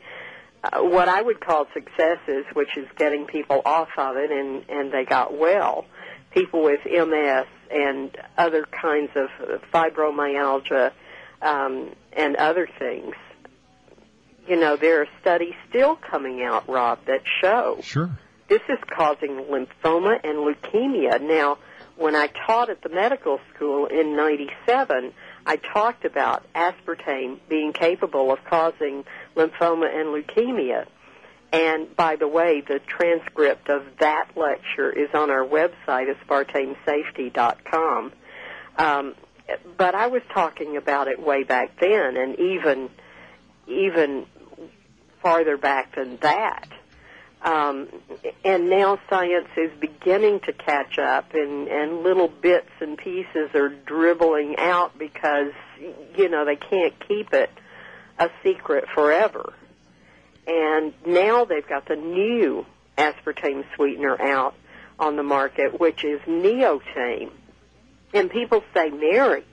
uh, 0.63 0.79
what 0.81 1.09
I 1.09 1.21
would 1.21 1.39
call 1.41 1.67
successes, 1.73 2.45
which 2.53 2.77
is 2.77 2.87
getting 2.97 3.25
people 3.25 3.61
off 3.65 3.89
of 3.97 4.15
it 4.17 4.31
and, 4.31 4.63
and 4.69 4.91
they 4.93 5.03
got 5.05 5.37
well. 5.37 5.85
People 6.31 6.63
with 6.63 6.79
MS 6.85 7.45
and 7.69 8.15
other 8.37 8.65
kinds 8.65 9.11
of 9.15 9.29
fibromyalgia 9.73 10.91
um, 11.41 11.91
and 12.13 12.35
other 12.37 12.67
things. 12.79 13.13
You 14.47 14.59
know, 14.59 14.75
there 14.75 15.01
are 15.01 15.07
studies 15.21 15.53
still 15.69 15.95
coming 15.95 16.43
out, 16.43 16.67
Rob, 16.67 16.99
that 17.05 17.21
show 17.41 17.79
Sure. 17.81 18.09
this 18.49 18.61
is 18.67 18.77
causing 18.89 19.45
lymphoma 19.49 20.19
and 20.23 20.39
leukemia. 20.39 21.21
Now, 21.21 21.57
when 21.95 22.15
I 22.15 22.27
taught 22.27 22.69
at 22.69 22.81
the 22.81 22.89
medical 22.89 23.39
school 23.53 23.85
in 23.85 24.15
97, 24.17 25.13
I 25.45 25.55
talked 25.57 26.03
about 26.05 26.43
aspartame 26.53 27.39
being 27.47 27.71
capable 27.73 28.31
of 28.31 28.39
causing 28.49 29.05
lymphoma 29.35 29.93
and 29.93 30.09
leukemia. 30.09 30.85
And 31.51 31.95
by 31.95 32.15
the 32.15 32.27
way, 32.27 32.61
the 32.61 32.79
transcript 32.79 33.69
of 33.69 33.83
that 33.99 34.29
lecture 34.35 34.91
is 34.91 35.09
on 35.13 35.29
our 35.29 35.45
website, 35.45 36.11
aspartamesafety.com. 36.27 38.11
Um, 38.75 39.15
but 39.77 39.93
I 39.93 40.07
was 40.07 40.23
talking 40.33 40.77
about 40.77 41.07
it 41.07 41.21
way 41.21 41.43
back 41.43 41.79
then, 41.79 42.17
and 42.17 42.39
even 42.39 42.89
even 43.67 44.25
farther 45.21 45.57
back 45.57 45.95
than 45.95 46.17
that. 46.21 46.67
Um, 47.43 47.89
and 48.45 48.69
now 48.69 48.99
science 49.09 49.49
is 49.57 49.71
beginning 49.79 50.39
to 50.41 50.53
catch 50.53 50.97
up, 50.97 51.33
and, 51.33 51.67
and 51.67 52.01
little 52.01 52.29
bits 52.29 52.69
and 52.79 52.97
pieces 52.97 53.49
are 53.53 53.69
dribbling 53.69 54.55
out 54.57 54.97
because 54.97 55.51
you 56.17 56.29
know 56.29 56.45
they 56.45 56.55
can't 56.55 56.93
keep 57.07 57.33
it 57.33 57.51
a 58.19 58.29
secret 58.43 58.85
forever. 58.93 59.53
And 60.47 60.93
now 61.05 61.45
they've 61.45 61.67
got 61.67 61.87
the 61.87 61.95
new 61.95 62.65
aspartame 62.97 63.63
sweetener 63.75 64.21
out 64.21 64.55
on 64.99 65.15
the 65.15 65.23
market, 65.23 65.79
which 65.79 66.03
is 66.03 66.19
neotame. 66.21 67.31
And 68.13 68.29
people 68.29 68.63
say, 68.73 68.89
Mary, 68.89 69.43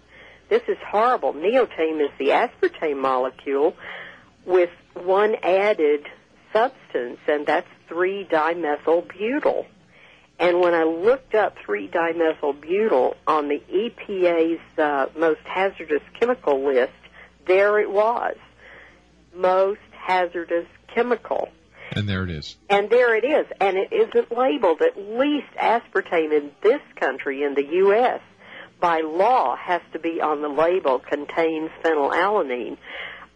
this 0.49 0.63
is 0.69 0.77
horrible. 0.87 1.33
Neotame 1.33 2.05
is 2.05 2.11
the 2.19 2.29
aspartame 2.29 3.01
molecule 3.01 3.77
with 4.45 4.71
one 4.95 5.37
added 5.43 6.07
substance, 6.53 7.19
and 7.27 7.47
that's 7.47 7.69
3-dimethylbutyl. 7.89 9.67
And 10.39 10.61
when 10.61 10.75
I 10.75 10.85
looked 10.85 11.35
up 11.35 11.57
3-dimethylbutyl 11.67 13.15
on 13.27 13.49
the 13.49 13.63
EPA's 13.71 14.79
uh, 14.79 15.07
most 15.17 15.41
hazardous 15.45 16.03
chemical 16.19 16.65
list, 16.65 16.93
there 17.47 17.79
it 17.79 17.91
was. 17.91 18.37
Most 19.35 19.81
hazardous 19.93 20.67
chemical. 20.95 21.49
And 21.93 22.09
there 22.09 22.25
it 22.25 22.31
is. 22.31 22.57
And 22.69 22.89
there 22.89 23.17
it 23.17 23.25
is. 23.25 23.47
And 23.61 23.77
it 23.77 23.93
isn't 23.93 24.37
labeled. 24.37 24.81
At 24.81 24.97
least 24.97 25.49
aspartame 25.61 26.33
in 26.33 26.53
this 26.63 26.81
country, 26.97 27.43
in 27.43 27.55
the 27.55 27.65
U.S., 27.65 28.21
by 28.81 29.01
law 29.01 29.57
has 29.57 29.83
to 29.93 29.99
be 29.99 30.21
on 30.21 30.41
the 30.41 30.49
label 30.49 30.99
contains 30.99 31.71
phenylalanine. 31.85 32.79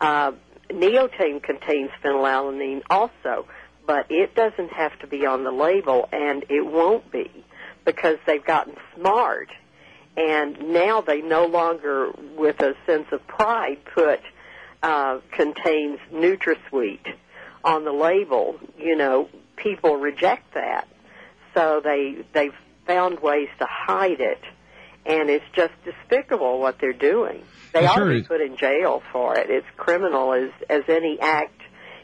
Uh, 0.00 0.32
neotame 0.70 1.42
contains 1.42 1.90
phenylalanine 2.02 2.82
also, 2.88 3.46
but 3.86 4.06
it 4.08 4.34
doesn't 4.34 4.72
have 4.72 4.98
to 5.00 5.06
be 5.06 5.26
on 5.26 5.44
the 5.44 5.50
label, 5.50 6.08
and 6.12 6.44
it 6.48 6.64
won't 6.64 7.10
be 7.12 7.30
because 7.84 8.16
they've 8.26 8.44
gotten 8.44 8.74
smart. 8.96 9.48
And 10.16 10.72
now 10.72 11.00
they 11.00 11.20
no 11.20 11.46
longer, 11.46 12.10
with 12.36 12.60
a 12.60 12.74
sense 12.86 13.06
of 13.12 13.26
pride, 13.26 13.78
put 13.94 14.20
uh, 14.84 15.20
contains 15.32 15.98
NutraSweet 16.12 17.14
on 17.64 17.84
the 17.84 17.92
label. 17.92 18.56
You 18.78 18.96
know, 18.96 19.30
people 19.56 19.96
reject 19.96 20.54
that, 20.54 20.86
so 21.54 21.80
they 21.82 22.24
they've 22.34 22.54
found 22.86 23.20
ways 23.20 23.48
to 23.58 23.66
hide 23.68 24.20
it, 24.20 24.42
and 25.06 25.30
it's 25.30 25.44
just 25.56 25.72
despicable 25.84 26.60
what 26.60 26.78
they're 26.78 26.92
doing. 26.92 27.42
They 27.72 27.80
Well, 27.80 27.92
ought 27.92 27.96
sure 27.96 28.12
to 28.12 28.20
be 28.20 28.22
put 28.22 28.42
in 28.42 28.56
jail 28.58 29.02
for 29.10 29.36
it. 29.38 29.48
It's 29.48 29.66
criminal 29.76 30.34
as 30.34 30.50
as 30.68 30.82
any 30.88 31.18
act 31.18 31.62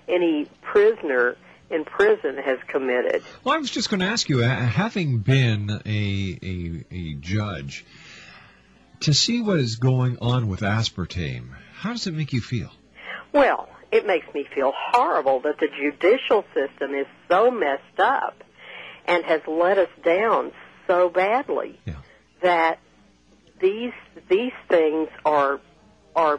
any 0.09 0.47
prisoner 0.63 1.37
in 1.71 1.85
prison 1.85 2.37
has 2.37 2.59
committed. 2.67 3.23
Well, 3.45 3.55
I 3.55 3.59
was 3.59 3.71
just 3.71 3.91
going 3.91 4.01
to 4.01 4.07
ask 4.07 4.29
you, 4.29 4.43
uh, 4.43 4.49
having 4.49 5.19
been 5.19 5.71
a, 5.71 6.39
a, 6.43 6.85
a 6.93 7.15
judge, 7.15 7.85
to 9.01 9.15
see 9.15 9.41
what 9.41 9.61
is 9.61 9.77
going 9.77 10.19
on 10.21 10.49
with 10.49 10.61
aspartame, 10.61 11.51
how 11.81 11.93
does 11.93 12.07
it 12.07 12.13
make 12.13 12.35
you 12.35 12.43
feel? 12.43 12.71
Well, 13.33 13.69
it 13.91 14.07
makes 14.07 14.27
me 14.35 14.47
feel 14.55 14.73
horrible 14.93 15.41
that 15.41 15.59
the 15.59 15.69
judicial 15.69 16.45
system 16.53 16.95
is 16.95 17.07
so 17.27 17.51
messed 17.51 17.99
up 17.99 18.45
and 19.07 19.25
has 19.25 19.41
let 19.49 19.79
us 19.79 19.89
down 20.05 20.53
so 20.87 21.09
badly 21.09 21.81
that 22.43 22.79
these 23.61 23.93
these 24.29 24.53
things 24.69 25.09
are 25.25 25.59
are 26.15 26.39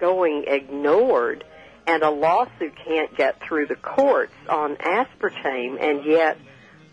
going 0.00 0.44
ignored 0.46 1.44
and 1.86 2.02
a 2.02 2.10
lawsuit 2.10 2.72
can't 2.86 3.14
get 3.16 3.40
through 3.42 3.66
the 3.66 3.76
courts 3.76 4.32
on 4.48 4.76
aspartame 4.76 5.82
and 5.82 6.04
yet 6.04 6.38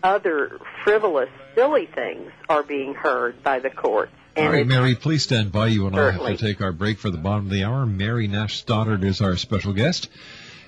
other 0.02 0.58
frivolous 0.84 1.30
silly 1.54 1.86
things 1.86 2.30
are 2.48 2.62
being 2.62 2.94
heard 2.94 3.42
by 3.42 3.58
the 3.58 3.70
courts 3.70 4.12
and 4.36 4.46
All 4.46 4.52
right, 4.52 4.66
Mary, 4.66 4.94
please 4.94 5.22
stand 5.22 5.50
by. 5.50 5.68
You 5.68 5.86
and 5.86 5.98
I 5.98 6.10
have 6.10 6.26
to 6.26 6.36
take 6.36 6.60
our 6.60 6.72
break 6.72 6.98
for 6.98 7.10
the 7.10 7.16
bottom 7.16 7.46
of 7.46 7.50
the 7.50 7.64
hour. 7.64 7.86
Mary 7.86 8.28
Nash 8.28 8.58
Stoddard 8.58 9.02
is 9.02 9.20
our 9.20 9.36
special 9.36 9.72
guest. 9.72 10.08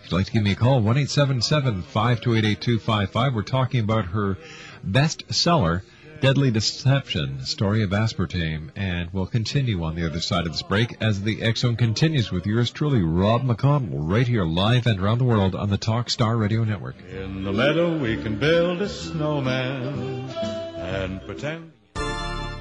If 0.02 0.10
you'd 0.10 0.16
like 0.16 0.26
to 0.26 0.32
give 0.32 0.42
me 0.42 0.52
a 0.52 0.56
call, 0.56 0.80
1 0.80 1.06
528 1.06 2.44
8255. 2.44 3.34
We're 3.34 3.42
talking 3.42 3.80
about 3.80 4.06
her 4.06 4.38
bestseller, 4.86 5.82
Deadly 6.20 6.50
Deception, 6.50 7.44
Story 7.44 7.82
of 7.82 7.90
Aspartame. 7.90 8.70
And 8.74 9.10
we'll 9.12 9.26
continue 9.26 9.84
on 9.84 9.96
the 9.96 10.06
other 10.06 10.20
side 10.20 10.46
of 10.46 10.52
this 10.52 10.62
break 10.62 10.96
as 11.02 11.20
the 11.20 11.42
X 11.42 11.60
Zone 11.60 11.76
continues 11.76 12.32
with 12.32 12.46
yours 12.46 12.70
truly, 12.70 13.02
Rob 13.02 13.42
McConnell, 13.42 13.90
right 13.92 14.26
here 14.26 14.44
live 14.44 14.86
and 14.86 14.98
around 14.98 15.18
the 15.18 15.24
world 15.24 15.54
on 15.54 15.68
the 15.68 15.78
Talk 15.78 16.08
Star 16.08 16.36
Radio 16.36 16.64
Network. 16.64 16.96
In 17.10 17.44
the 17.44 17.52
meadow 17.52 17.98
we 17.98 18.16
can 18.22 18.38
build 18.38 18.80
a 18.80 18.88
snowman 18.88 20.30
and 20.30 21.20
pretend. 21.26 21.72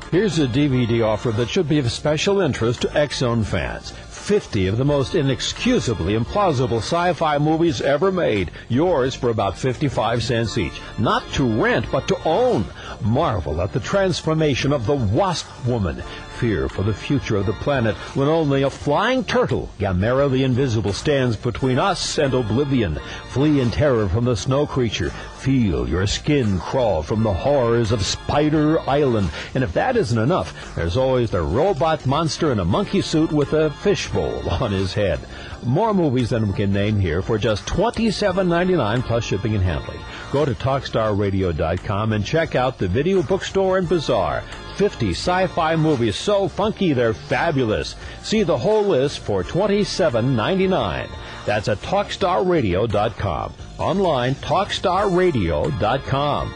Here's 0.10 0.40
a 0.40 0.48
DVD 0.48 1.06
offer 1.06 1.32
that 1.32 1.50
should 1.50 1.68
be 1.68 1.80
of 1.80 1.92
special 1.92 2.40
interest 2.40 2.84
to 2.84 2.98
X-Zone 2.98 3.44
fans. 3.44 3.92
50 3.92 4.68
of 4.68 4.78
the 4.78 4.86
most 4.86 5.16
inexcusably 5.16 6.18
implausible 6.18 6.78
sci-fi 6.78 7.38
movies 7.40 7.82
ever 7.82 8.10
made. 8.10 8.52
Yours 8.70 9.16
for 9.16 9.30
about 9.30 9.58
55 9.58 10.24
cents 10.24 10.58
each. 10.58 10.80
Not 10.98 11.30
to 11.34 11.62
rent, 11.62 11.88
but 11.92 12.08
to 12.08 12.18
own. 12.24 12.66
Marvel 13.02 13.60
at 13.60 13.74
the 13.74 13.82
transformation 13.82 14.72
of 14.72 14.86
the 14.86 14.96
Wasp 14.96 15.46
Woman. 15.66 16.02
Fear 16.40 16.70
for 16.70 16.84
the 16.84 16.94
future 16.94 17.36
of 17.36 17.48
the 17.48 17.54
planet 17.54 17.96
when 18.14 18.28
only 18.28 18.62
a 18.62 18.70
flying 18.70 19.24
turtle, 19.24 19.70
Gamera 19.80 20.30
the 20.30 20.44
Invincible, 20.44 20.94
stands 20.94 21.36
between 21.36 21.80
us 21.80 22.20
and 22.20 22.32
oblivion. 22.32 23.00
Flee 23.30 23.60
in 23.60 23.72
terror 23.72 24.08
from 24.08 24.26
the 24.26 24.36
snow 24.36 24.68
creature. 24.68 25.10
feel 25.38 25.90
your 25.90 26.06
skin 26.06 26.60
crawl 26.60 27.02
from 27.02 27.24
the 27.24 27.34
horrors 27.34 27.92
of 27.92 28.06
Spider 28.06 28.80
Island. 28.82 29.32
And 29.56 29.64
if 29.64 29.74
that 29.74 29.98
isn't 29.98 30.18
enough, 30.18 30.76
there's 30.76 30.98
always 30.98 31.32
the 31.32 31.42
robot 31.42 32.06
monster 32.06 32.52
in 32.52 32.60
a 32.60 32.66
monkey 32.66 33.02
suit 33.02 33.32
with 33.32 33.54
a 33.54 33.72
fishbowl 33.72 34.48
on 34.62 34.72
his 34.72 34.94
head. 34.94 35.20
More 35.64 35.94
movies 35.94 36.30
than 36.30 36.48
we 36.48 36.54
can 36.54 36.72
name 36.72 37.00
here 37.00 37.22
for 37.22 37.38
just 37.38 37.66
$27.99 37.66 39.04
plus 39.04 39.24
shipping 39.24 39.56
and 39.56 39.64
handling. 39.64 40.00
Go 40.32 40.46
to 40.46 40.54
TalkStarRadio.com 40.54 42.14
and 42.14 42.26
check 42.26 42.56
out 42.56 42.78
the 42.78 42.88
Video 42.88 43.22
Bookstore 43.22 43.78
and 43.78 43.90
Bazaar. 43.90 44.44
50 44.76 45.12
sci-fi 45.12 45.76
movies 45.76 46.16
so 46.16 46.48
funky 46.48 46.94
they're 46.94 47.14
fabulous. 47.14 47.96
See 48.22 48.44
the 48.44 48.58
whole 48.58 48.84
list 48.84 49.20
for 49.20 49.44
$27.99. 49.44 51.10
That's 51.46 51.68
at 51.68 51.80
TalkStarRadio.com. 51.80 53.54
Online, 53.80 54.36
TalkStarRadio.com. 54.36 56.54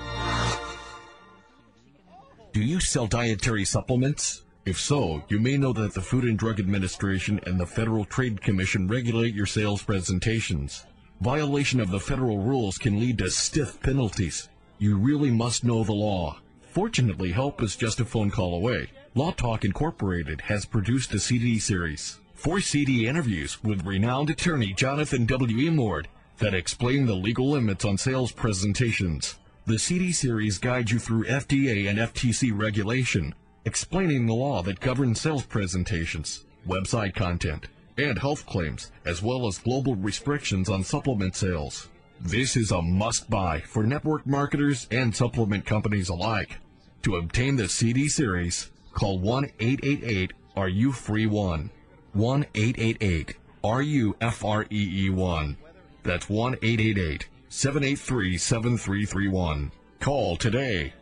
Do 2.54 2.62
you 2.62 2.82
sell 2.82 3.08
dietary 3.08 3.64
supplements? 3.64 4.42
If 4.64 4.80
so, 4.80 5.24
you 5.28 5.40
may 5.40 5.58
know 5.58 5.74
that 5.74 5.96
the 5.96 6.02
Food 6.02 6.24
and 6.24 6.38
Drug 6.38 6.60
Administration 6.60 7.40
and 7.48 7.60
the 7.60 7.66
Federal 7.66 8.06
Trade 8.06 8.42
Commission 8.44 8.88
regulate 8.88 9.34
your 9.34 9.48
sales 9.48 9.82
presentations. 9.82 10.86
Violation 11.20 11.80
of 11.80 11.90
the 11.90 12.00
federal 12.00 12.38
rules 12.38 12.78
can 12.78 13.00
lead 13.00 13.18
to 13.18 13.32
stiff 13.32 13.82
penalties. 13.82 14.50
You 14.78 14.98
really 14.98 15.32
must 15.32 15.64
know 15.64 15.84
the 15.84 15.94
law. 15.94 16.40
Fortunately, 16.62 17.32
help 17.32 17.64
is 17.64 17.76
just 17.76 18.00
a 18.00 18.06
phone 18.06 18.30
call 18.30 18.54
away. 18.54 18.92
Law 19.16 19.32
Talk 19.32 19.66
Incorporated 19.66 20.42
has 20.42 20.66
produced 20.66 21.12
a 21.16 21.20
CD 21.20 21.58
series, 21.58 22.20
four 22.36 22.62
CD 22.62 23.08
interviews 23.08 23.64
with 23.64 23.86
renowned 23.86 24.30
attorney 24.30 24.74
Jonathan 24.74 25.26
W. 25.26 25.72
Emord 25.72 26.06
that 26.38 26.54
explain 26.54 27.08
the 27.08 27.16
legal 27.16 27.50
limits 27.50 27.84
on 27.84 27.98
sales 27.98 28.32
presentations. 28.32 29.40
The 29.66 29.80
CD 29.80 30.12
series 30.12 30.60
guides 30.60 30.92
you 30.92 31.00
through 31.00 31.26
FDA 31.26 31.90
and 31.90 32.00
FTC 32.00 32.52
regulation, 32.56 33.36
explaining 33.66 34.26
the 34.26 34.34
law 34.34 34.62
that 34.64 34.80
governs 34.80 35.22
sales 35.22 35.44
presentations, 35.44 36.46
website 36.68 37.16
content, 37.16 37.68
and 37.98 38.20
health 38.20 38.46
claims, 38.46 38.92
as 39.06 39.22
well 39.22 39.48
as 39.48 39.58
global 39.58 39.96
restrictions 39.96 40.70
on 40.70 40.84
supplement 40.84 41.36
sales. 41.36 41.90
This 42.20 42.56
is 42.56 42.72
a 42.72 42.82
must 42.82 43.30
buy 43.30 43.62
for 43.62 43.84
network 43.84 44.26
marketers 44.28 44.88
and 44.92 45.16
supplement 45.16 45.66
companies 45.66 46.10
alike. 46.10 46.58
To 47.04 47.16
obtain 47.16 47.56
the 47.56 47.68
CD 47.68 48.08
series, 48.08 48.70
call 48.94 49.18
1 49.20 49.46
888 49.60 50.34
Are 50.56 50.70
You 50.70 50.92
Free 50.92 51.26
1. 51.26 51.72
1 52.14 52.46
888 52.54 53.36
Are 53.64 53.82
You 53.82 54.16
F 54.22 54.46
R 54.46 54.66
E 54.70 55.06
E 55.06 55.10
1. 55.10 55.58
That's 56.04 56.30
1 56.30 56.56
888 56.62 57.28
783 57.50 58.38
7331. 58.38 59.72
Call 60.00 60.38
today. 60.38 60.94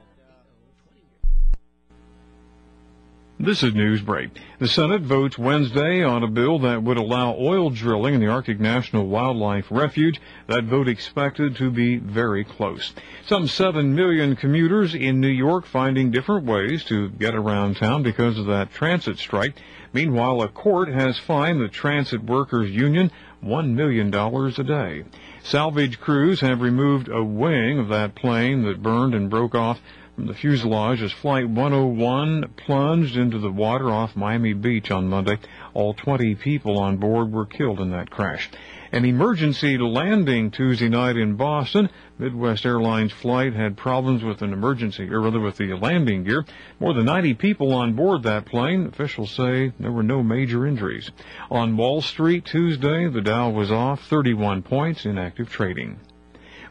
This 3.41 3.63
is 3.63 3.71
Newsbreak. 3.71 4.31
The 4.59 4.67
Senate 4.67 5.03
votes 5.03 5.37
Wednesday 5.37 6.03
on 6.03 6.23
a 6.23 6.27
bill 6.27 6.59
that 6.59 6.83
would 6.83 6.97
allow 6.97 7.37
oil 7.39 7.69
drilling 7.69 8.15
in 8.15 8.19
the 8.19 8.27
Arctic 8.27 8.59
National 8.59 9.07
Wildlife 9.07 9.67
Refuge. 9.71 10.19
That 10.47 10.65
vote 10.65 10.89
expected 10.89 11.55
to 11.55 11.71
be 11.71 11.95
very 11.95 12.43
close. 12.43 12.91
Some 13.27 13.47
7 13.47 13.95
million 13.95 14.35
commuters 14.35 14.93
in 14.93 15.21
New 15.21 15.29
York 15.29 15.65
finding 15.65 16.11
different 16.11 16.47
ways 16.47 16.83
to 16.85 17.11
get 17.11 17.33
around 17.33 17.77
town 17.77 18.03
because 18.03 18.37
of 18.37 18.47
that 18.47 18.73
transit 18.73 19.17
strike. 19.17 19.55
Meanwhile, 19.93 20.41
a 20.41 20.49
court 20.49 20.89
has 20.89 21.17
fined 21.17 21.61
the 21.61 21.69
Transit 21.69 22.21
Workers 22.21 22.69
Union 22.71 23.09
$1 23.41 23.73
million 23.73 24.13
a 24.13 24.63
day. 24.63 25.05
Salvage 25.43 26.01
crews 26.01 26.41
have 26.41 26.59
removed 26.59 27.07
a 27.07 27.23
wing 27.23 27.79
of 27.79 27.87
that 27.87 28.15
plane 28.15 28.63
that 28.63 28.83
burned 28.83 29.15
and 29.15 29.29
broke 29.29 29.55
off 29.55 29.79
from 30.19 30.27
the 30.27 30.33
fuselage 30.33 31.01
as 31.01 31.13
Flight 31.13 31.47
101 31.47 32.53
plunged 32.57 33.15
into 33.15 33.39
the 33.39 33.49
water 33.49 33.89
off 33.89 34.17
Miami 34.17 34.51
Beach 34.51 34.91
on 34.91 35.07
Monday. 35.07 35.37
All 35.73 35.93
20 35.93 36.35
people 36.35 36.77
on 36.77 36.97
board 36.97 37.31
were 37.31 37.45
killed 37.45 37.79
in 37.79 37.91
that 37.91 38.09
crash. 38.09 38.49
An 38.91 39.05
emergency 39.05 39.77
landing 39.77 40.51
Tuesday 40.51 40.89
night 40.89 41.15
in 41.15 41.37
Boston. 41.37 41.89
Midwest 42.17 42.65
Airlines 42.65 43.13
flight 43.13 43.53
had 43.53 43.77
problems 43.77 44.21
with 44.21 44.41
an 44.41 44.51
emergency, 44.51 45.09
or 45.09 45.21
rather 45.21 45.39
with 45.39 45.55
the 45.55 45.73
landing 45.75 46.25
gear. 46.25 46.43
More 46.81 46.93
than 46.93 47.05
90 47.05 47.35
people 47.35 47.73
on 47.73 47.93
board 47.93 48.23
that 48.23 48.43
plane. 48.43 48.87
Officials 48.87 49.31
say 49.31 49.71
there 49.79 49.93
were 49.93 50.03
no 50.03 50.21
major 50.21 50.67
injuries. 50.67 51.09
On 51.49 51.77
Wall 51.77 52.01
Street 52.01 52.43
Tuesday, 52.43 53.07
the 53.07 53.21
Dow 53.21 53.51
was 53.51 53.71
off 53.71 54.03
31 54.09 54.63
points 54.63 55.05
in 55.05 55.17
active 55.17 55.49
trading. 55.49 55.97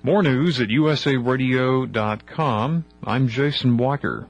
More 0.09 0.23
news 0.23 0.59
at 0.59 0.69
usaradio.com. 0.69 2.85
I'm 3.05 3.29
Jason 3.29 3.77
Walker. 3.77 4.27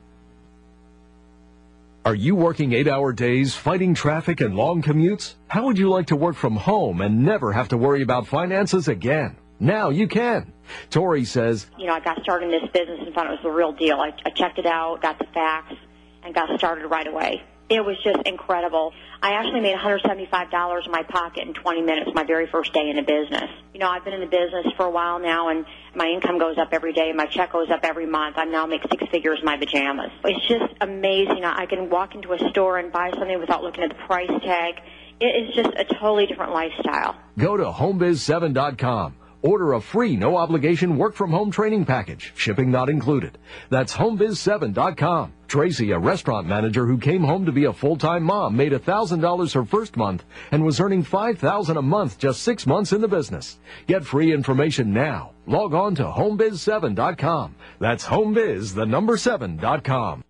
Are 2.05 2.17
you 2.17 2.35
working 2.35 2.73
eight 2.73 2.89
hour 2.89 3.13
days, 3.13 3.55
fighting 3.55 3.95
traffic 3.95 4.41
and 4.41 4.57
long 4.57 4.83
commutes? 4.83 5.37
How 5.47 5.67
would 5.67 5.79
you 5.79 5.89
like 5.89 6.09
to 6.09 6.17
work 6.17 6.35
from 6.35 6.57
home 6.57 7.01
and 7.01 7.25
never 7.25 7.53
have 7.53 7.69
to 7.69 7.77
worry 7.77 8.03
about 8.03 8.27
finances 8.27 8.89
again? 8.89 9.37
Now 9.61 9.91
you 9.91 10.09
can. 10.09 10.53
Tori 10.91 11.25
says, 11.25 11.71
You 11.79 11.87
know, 11.87 11.95
I 11.95 12.01
got 12.01 12.21
started 12.25 12.47
in 12.47 12.61
this 12.61 12.69
business 12.73 12.99
and 13.07 13.15
thought 13.15 13.29
it 13.29 13.31
was 13.31 13.39
the 13.45 13.51
real 13.51 13.71
deal. 13.71 14.01
I, 14.01 14.13
I 14.27 14.31
checked 14.31 14.59
it 14.59 14.67
out, 14.67 15.01
got 15.01 15.21
the 15.21 15.27
facts, 15.33 15.77
and 16.25 16.35
got 16.35 16.59
started 16.59 16.89
right 16.89 17.07
away. 17.07 17.45
It 17.70 17.85
was 17.85 17.97
just 18.03 18.27
incredible. 18.27 18.95
I 19.23 19.32
actually 19.32 19.61
made 19.61 19.77
$175 19.77 20.86
in 20.86 20.93
my 20.93 21.03
pocket 21.03 21.47
in 21.47 21.53
20 21.53 21.82
minutes 21.82 22.11
my 22.15 22.24
very 22.24 22.47
first 22.47 22.73
day 22.73 22.89
in 22.89 22.97
the 22.97 23.03
business. 23.03 23.51
You 23.74 23.81
know, 23.81 23.89
I've 23.89 24.05
been 24.05 24.15
in 24.15 24.20
the 24.20 24.27
business 24.27 24.73
for 24.77 24.86
a 24.86 24.90
while 24.90 25.19
now 25.19 25.49
and 25.49 25.66
my 25.95 26.07
income 26.07 26.39
goes 26.39 26.57
up 26.57 26.69
every 26.73 26.95
day. 26.95 27.12
My 27.12 27.27
check 27.27 27.53
goes 27.53 27.70
up 27.70 27.81
every 27.82 28.07
month. 28.07 28.39
I 28.39 28.45
now 28.45 28.65
make 28.65 28.81
six 28.90 29.05
figures 29.11 29.40
in 29.40 29.45
my 29.45 29.59
pajamas. 29.59 30.11
It's 30.24 30.49
just 30.49 30.73
amazing. 30.81 31.45
I 31.45 31.66
can 31.66 31.90
walk 31.90 32.15
into 32.15 32.32
a 32.32 32.39
store 32.51 32.78
and 32.78 32.90
buy 32.90 33.11
something 33.11 33.39
without 33.39 33.62
looking 33.62 33.85
at 33.85 33.90
the 33.90 34.03
price 34.07 34.31
tag. 34.45 34.77
It 35.20 35.27
is 35.27 35.55
just 35.55 35.70
a 35.77 35.85
totally 35.85 36.27
different 36.27 36.53
lifestyle. 36.53 37.16
Go 37.36 37.57
to 37.57 37.65
homebiz7.com. 37.65 39.16
Order 39.43 39.74
a 39.74 39.81
free, 39.81 40.16
no 40.16 40.36
obligation 40.36 40.98
work 40.98 41.15
from 41.15 41.31
home 41.31 41.52
training 41.52 41.85
package, 41.85 42.32
shipping 42.35 42.73
not 42.73 42.90
included. 42.90 43.39
That's 43.70 43.94
homebiz7.com. 43.94 45.32
Tracy, 45.47 45.93
a 45.93 45.98
restaurant 45.98 46.48
manager 46.48 46.86
who 46.86 46.98
came 46.98 47.23
home 47.23 47.47
to 47.47 47.52
be 47.52 47.65
a 47.65 47.73
full-time 47.73 48.24
mom, 48.24 48.56
made 48.56 48.73
$1,000 48.73 49.55
her 49.55 49.65
first 49.65 49.97
month 49.97 50.24
and 50.51 50.65
was 50.65 50.81
earning 50.81 51.05
$5,000 51.05 51.77
a 51.77 51.82
month 51.82 52.19
just 52.19 52.43
six 52.43 52.66
months 52.66 52.93
in 52.93 53.01
the 53.01 53.09
business. 53.09 53.59
Get 53.86 54.05
free 54.05 54.32
information 54.32 54.93
now. 54.93 55.31
Log 55.47 55.73
on 55.73 55.94
to 55.94 56.05
homebiz7.com. 56.05 57.55
That's 57.78 58.05
homebiz, 58.05 58.74
the 58.74 58.86
number 58.86 59.16
7.com. 59.16 60.24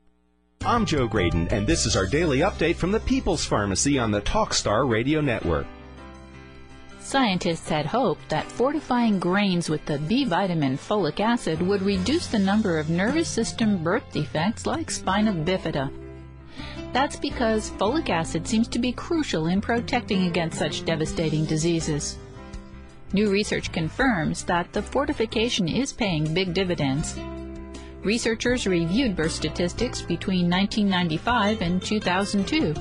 I'm 0.65 0.85
Joe 0.85 1.09
Graedon, 1.09 1.51
and 1.51 1.67
this 1.67 1.87
is 1.87 1.97
our 1.97 2.07
daily 2.07 2.41
update 2.41 2.77
from 2.77 2.93
the 2.93 3.01
People's 3.01 3.45
Pharmacy 3.45 3.99
on 3.99 4.11
the 4.11 4.21
Talkstar 4.21 4.89
Radio 4.89 5.21
Network. 5.21 5.67
Scientists 7.09 7.71
had 7.71 7.87
hoped 7.87 8.29
that 8.29 8.53
fortifying 8.53 9.19
grains 9.19 9.71
with 9.71 9.83
the 9.87 9.99
B 9.99 10.27
vitamin 10.27 10.77
folic 10.77 11.21
acid 11.21 11.63
would 11.63 11.81
reduce 11.81 12.27
the 12.27 12.39
number 12.39 12.79
of 12.79 12.91
nervous 12.91 13.29
system 13.29 13.83
birth 13.83 14.05
defects 14.13 14.67
like 14.67 14.91
spina 14.91 15.33
bifida. 15.33 15.91
That's 16.93 17.17
because 17.17 17.71
folic 17.71 18.11
acid 18.11 18.47
seems 18.47 18.69
to 18.69 18.79
be 18.79 18.93
crucial 18.93 19.47
in 19.47 19.63
protecting 19.63 20.27
against 20.27 20.59
such 20.59 20.85
devastating 20.85 21.47
diseases. 21.47 22.19
New 23.15 23.31
research 23.31 23.73
confirms 23.73 24.45
that 24.45 24.71
the 24.75 24.83
fortification 24.83 25.67
is 25.67 25.95
paying 25.95 26.35
big 26.35 26.53
dividends. 26.53 27.19
Researchers 28.03 28.67
reviewed 28.67 29.17
birth 29.17 29.33
statistics 29.33 30.03
between 30.03 30.51
1995 30.51 31.63
and 31.63 31.83
2002. 31.83 32.75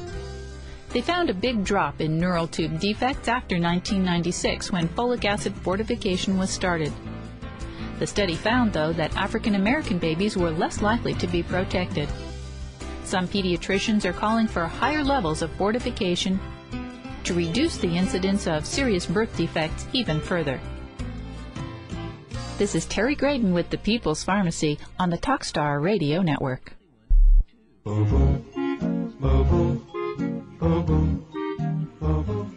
They 0.98 1.04
found 1.04 1.30
a 1.30 1.36
big 1.36 1.64
drop 1.64 2.02
in 2.02 2.18
neural 2.18 2.48
tube 2.48 2.80
defects 2.80 3.28
after 3.28 3.60
1996 3.60 4.72
when 4.72 4.90
folic 4.90 5.26
acid 5.26 5.54
fortification 5.54 6.40
was 6.40 6.50
started. 6.50 6.92
The 8.00 8.08
study 8.08 8.34
found, 8.34 8.74
though, 8.74 8.94
that 8.94 9.16
African 9.16 9.54
American 9.54 10.00
babies 10.00 10.36
were 10.36 10.50
less 10.50 10.82
likely 10.82 11.14
to 11.14 11.28
be 11.28 11.44
protected. 11.44 12.10
Some 13.04 13.28
pediatricians 13.28 14.06
are 14.06 14.12
calling 14.12 14.48
for 14.48 14.66
higher 14.66 15.04
levels 15.04 15.44
of 15.44 15.52
fortification 15.52 16.40
to 17.26 17.36
reduce 17.36 17.78
the 17.78 17.96
incidence 17.96 18.48
of 18.48 18.66
serious 18.66 19.06
birth 19.06 19.38
defects 19.38 19.86
even 19.94 20.20
further. 20.20 20.60
This 22.58 22.74
is 22.74 22.88
Terry 22.88 23.16
Graedon 23.16 23.54
with 23.54 23.70
the 23.70 23.78
People's 23.78 24.24
Pharmacy 24.24 24.80
on 24.98 25.12
the 25.12 25.20
Talkstar 25.20 25.80
Radio 25.80 26.24
Network. 26.24 26.74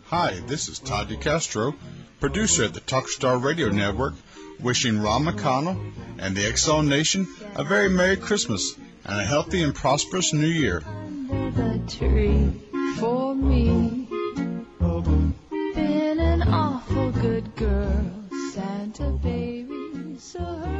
Hi, 0.06 0.40
this 0.48 0.68
is 0.68 0.80
Todd 0.80 1.08
DeCastro, 1.10 1.76
producer 2.18 2.64
at 2.64 2.74
the 2.74 2.80
Talkstar 2.80 3.40
Radio 3.40 3.68
Network, 3.68 4.14
wishing 4.58 5.00
Rob 5.00 5.22
McConnell 5.22 5.92
and 6.18 6.36
the 6.36 6.44
X 6.44 6.64
Zone 6.64 6.88
Nation 6.88 7.28
a 7.54 7.62
very 7.62 7.88
Merry 7.88 8.16
Christmas 8.16 8.74
and 9.04 9.20
a 9.20 9.24
healthy 9.24 9.62
and 9.62 9.72
prosperous 9.72 10.32
New 10.32 10.48
Year. 10.48 10.82
the 11.28 11.80
tree 11.86 12.50
for 12.98 13.32
me. 13.36 14.08
Been 15.74 16.18
an 16.18 16.42
awful 16.42 17.12
good 17.12 17.54
girl, 17.54 18.10
Santa 18.52 19.10
baby. 19.22 20.16
So 20.18 20.79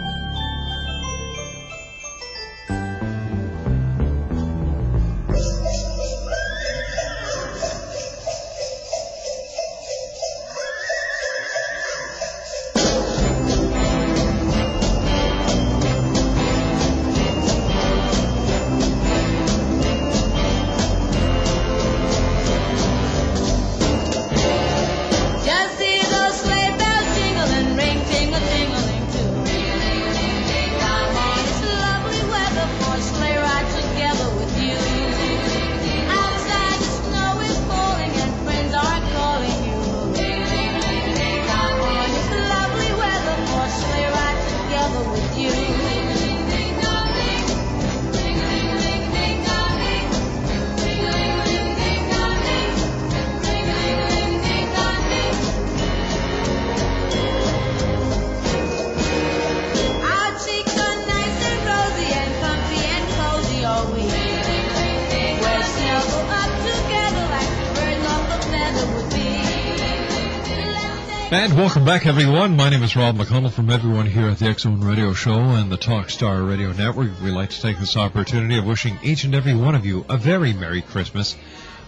And 71.41 71.57
welcome 71.57 71.83
back, 71.85 72.05
everyone. 72.05 72.55
My 72.55 72.69
name 72.69 72.83
is 72.83 72.95
Rob 72.95 73.17
McConnell 73.17 73.51
from 73.51 73.71
everyone 73.71 74.05
here 74.05 74.27
at 74.27 74.37
the 74.37 74.45
X 74.45 74.61
Zone 74.61 74.79
Radio 74.81 75.11
Show 75.13 75.33
and 75.33 75.71
the 75.71 75.77
Talkstar 75.77 76.47
Radio 76.47 76.71
Network. 76.71 77.19
We'd 77.19 77.31
like 77.31 77.49
to 77.49 77.59
take 77.59 77.79
this 77.79 77.97
opportunity 77.97 78.59
of 78.59 78.65
wishing 78.65 78.99
each 79.01 79.23
and 79.23 79.33
every 79.33 79.55
one 79.55 79.73
of 79.73 79.83
you 79.83 80.05
a 80.07 80.17
very 80.17 80.53
Merry 80.53 80.83
Christmas 80.83 81.35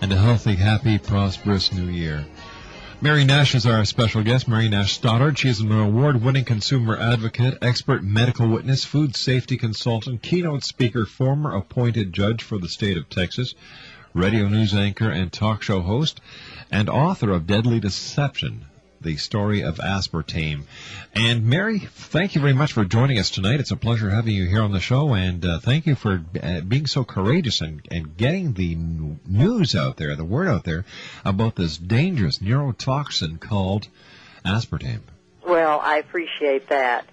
and 0.02 0.12
a 0.12 0.18
healthy, 0.18 0.56
happy, 0.56 0.98
prosperous 0.98 1.72
New 1.72 1.86
Year. 1.86 2.26
Mary 3.00 3.26
Nash 3.26 3.54
is 3.54 3.68
our 3.68 3.86
special 3.86 4.24
guest. 4.24 4.48
Mary 4.48 4.70
Nash 4.70 4.94
Stoddard. 4.94 5.38
She 5.38 5.50
is 5.50 5.60
an 5.60 5.72
award-winning 5.72 6.46
consumer 6.46 6.98
advocate, 6.98 7.60
expert 7.62 8.04
medical 8.04 8.48
witness, 8.48 8.84
food 8.84 9.16
safety 9.16 9.58
consultant, 9.58 10.24
keynote 10.24 10.64
speaker, 10.64 11.06
former 11.06 11.56
appointed 11.56 12.12
judge 12.12 12.42
for 12.42 12.58
the 12.58 12.70
state 12.70 12.98
of 12.98 13.08
Texas, 13.08 13.54
radio 14.16 14.48
news 14.48 14.74
anchor 14.74 15.12
and 15.12 15.32
talk 15.32 15.62
show 15.62 15.82
host, 15.82 16.20
and 16.72 16.90
author 16.90 17.30
of 17.30 17.46
Deadly 17.46 17.80
Deception, 17.80 18.66
the 19.04 19.18
story 19.18 19.62
of 19.62 19.78
aspartame. 19.78 20.64
And 21.14 21.46
Mary, 21.46 21.80
thank 21.80 22.36
you 22.36 22.42
very 22.42 22.54
much 22.54 22.74
for 22.74 22.86
joining 22.86 23.20
us 23.20 23.30
tonight. 23.30 23.60
It's 23.60 23.72
a 23.72 23.76
pleasure 23.76 24.10
having 24.10 24.34
you 24.34 24.48
here 24.48 24.64
on 24.64 24.72
the 24.72 24.80
show, 24.80 25.14
and 25.14 25.46
uh, 25.46 25.60
thank 25.60 25.86
you 25.86 25.96
for 25.96 26.24
uh, 26.42 26.62
being 26.62 26.88
so 26.88 27.04
courageous 27.04 27.62
and, 27.62 27.82
and 27.92 28.18
getting 28.18 28.54
the 28.54 28.76
news 29.28 29.76
out 29.76 29.98
there, 29.98 30.16
the 30.16 30.26
word 30.26 30.48
out 30.48 30.64
there, 30.64 30.86
about 31.24 31.56
this 31.56 31.78
dangerous 31.78 32.40
neurotoxin 32.40 33.40
called 33.40 33.88
aspartame. 34.46 35.02
Well, 35.46 35.80
I 35.82 35.98
appreciate 35.98 36.70
that. 36.70 37.06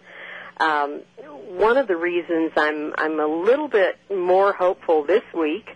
Um, 0.58 1.00
one 1.48 1.78
of 1.78 1.88
the 1.88 1.96
reasons 1.96 2.52
I'm 2.56 2.94
I'm 2.96 3.18
a 3.18 3.26
little 3.26 3.68
bit 3.68 3.98
more 4.10 4.52
hopeful 4.52 5.04
this 5.04 5.22
week, 5.34 5.68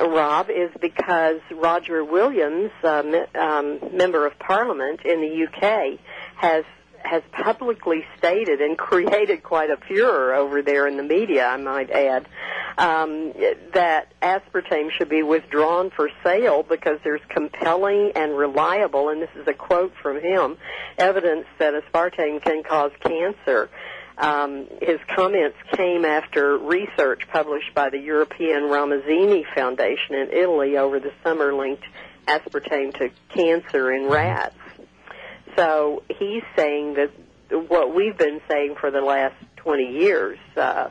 Rob, 0.00 0.50
is 0.50 0.70
because 0.80 1.40
Roger 1.50 2.04
Williams, 2.04 2.70
uh, 2.82 3.02
um, 3.34 3.78
member 3.96 4.26
of 4.26 4.38
Parliament 4.38 5.00
in 5.04 5.20
the 5.20 5.46
UK, 5.46 5.98
has 6.36 6.64
has 7.04 7.22
publicly 7.32 8.04
stated 8.16 8.60
and 8.60 8.78
created 8.78 9.42
quite 9.42 9.70
a 9.70 9.76
furor 9.76 10.34
over 10.34 10.62
there 10.62 10.86
in 10.86 10.96
the 10.96 11.02
media, 11.02 11.46
I 11.46 11.56
might 11.56 11.90
add, 11.90 12.26
um, 12.78 13.32
that 13.74 14.08
aspartame 14.20 14.90
should 14.90 15.08
be 15.08 15.22
withdrawn 15.22 15.90
for 15.90 16.10
sale 16.24 16.62
because 16.62 16.98
there's 17.04 17.20
compelling 17.28 18.12
and 18.16 18.36
reliable, 18.36 19.10
and 19.10 19.22
this 19.22 19.30
is 19.36 19.46
a 19.46 19.54
quote 19.54 19.92
from 20.02 20.20
him, 20.20 20.56
evidence 20.98 21.46
that 21.58 21.74
aspartame 21.74 22.42
can 22.42 22.62
cause 22.62 22.90
cancer. 23.00 23.70
Um, 24.16 24.68
his 24.80 25.00
comments 25.14 25.56
came 25.76 26.04
after 26.04 26.56
research 26.56 27.22
published 27.32 27.74
by 27.74 27.90
the 27.90 27.98
European 27.98 28.64
Ramazzini 28.64 29.44
Foundation 29.54 30.14
in 30.14 30.30
Italy 30.30 30.76
over 30.76 31.00
the 31.00 31.12
summer 31.24 31.52
linked 31.52 31.84
aspartame 32.26 32.96
to 32.98 33.10
cancer 33.30 33.92
in 33.92 34.06
rats. 34.06 34.54
So 35.56 36.02
he's 36.08 36.42
saying 36.56 36.94
that 36.94 37.10
what 37.68 37.94
we've 37.94 38.16
been 38.16 38.40
saying 38.48 38.76
for 38.80 38.90
the 38.90 39.00
last 39.00 39.36
20 39.56 39.98
years, 39.98 40.38
uh, 40.56 40.90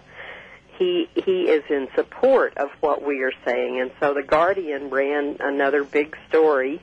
he 0.78 1.08
he 1.14 1.44
is 1.44 1.64
in 1.70 1.88
support 1.96 2.58
of 2.58 2.70
what 2.80 3.06
we 3.06 3.22
are 3.24 3.34
saying, 3.46 3.80
and 3.80 3.92
so 4.00 4.14
the 4.14 4.24
Guardian 4.24 4.90
ran 4.90 5.38
another 5.40 5.84
big 5.84 6.18
story 6.30 6.82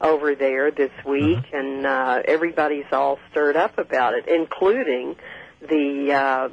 over 0.00 0.34
there 0.34 0.70
this 0.70 0.90
week, 1.04 1.44
and 1.52 1.86
uh, 1.86 2.22
everybody's 2.24 2.90
all 2.92 3.18
stirred 3.30 3.56
up 3.56 3.78
about 3.78 4.14
it, 4.14 4.26
including 4.28 5.16
the 5.60 6.12
uh, 6.12 6.48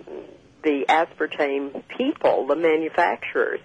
the 0.64 0.86
aspartame 0.90 1.84
people, 1.98 2.48
the 2.48 2.56
manufacturers. 2.56 3.62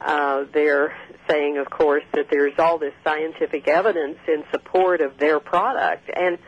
Uh, 0.00 0.44
they're 0.52 0.96
saying, 1.28 1.58
of 1.58 1.70
course, 1.70 2.02
that 2.12 2.26
there's 2.28 2.58
all 2.58 2.78
this 2.78 2.94
scientific 3.04 3.68
evidence 3.68 4.18
in 4.26 4.42
support 4.50 5.00
of 5.00 5.16
their 5.18 5.38
product, 5.38 6.10
and 6.12 6.38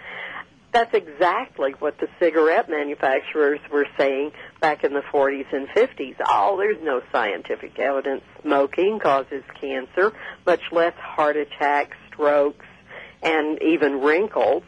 that's 0.75 0.93
exactly 0.93 1.71
what 1.79 1.97
the 1.99 2.09
cigarette 2.19 2.69
manufacturers 2.69 3.61
were 3.73 3.87
saying 3.97 4.33
back 4.61 4.83
in 4.83 4.93
the 4.93 5.03
40s 5.13 5.47
and 5.53 5.69
50s. 5.69 6.17
Oh, 6.29 6.57
there's 6.59 6.83
no 6.83 7.01
scientific 7.13 7.79
evidence 7.79 8.23
smoking 8.43 8.99
causes 8.99 9.45
cancer, 9.61 10.13
much 10.45 10.61
less 10.73 10.95
heart 10.95 11.37
attacks, 11.37 11.97
strokes, 12.09 12.67
and 13.23 13.63
even 13.63 14.01
wrinkles, 14.01 14.65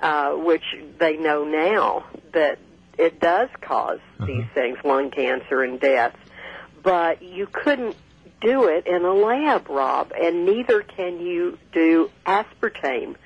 uh, 0.00 0.34
which 0.34 0.62
they 0.98 1.16
know 1.16 1.44
now 1.44 2.04
that 2.32 2.58
it 2.98 3.20
does 3.20 3.48
because 3.58 3.98
uh-huh. 4.18 4.26
these 4.26 4.46
things, 4.54 4.78
lung 4.84 5.10
cancer 5.10 5.62
and 5.62 5.80
death. 5.80 6.14
But 6.82 7.22
you 7.22 7.46
couldn't 7.46 7.96
do 8.40 8.68
it 8.68 8.86
in 8.86 9.04
a 9.04 9.14
lab, 9.14 9.68
Rob, 9.68 10.12
and 10.12 10.44
neither 10.44 10.82
can 10.82 11.18
you 11.20 11.58
do 11.72 12.10
aspartame 12.26 13.16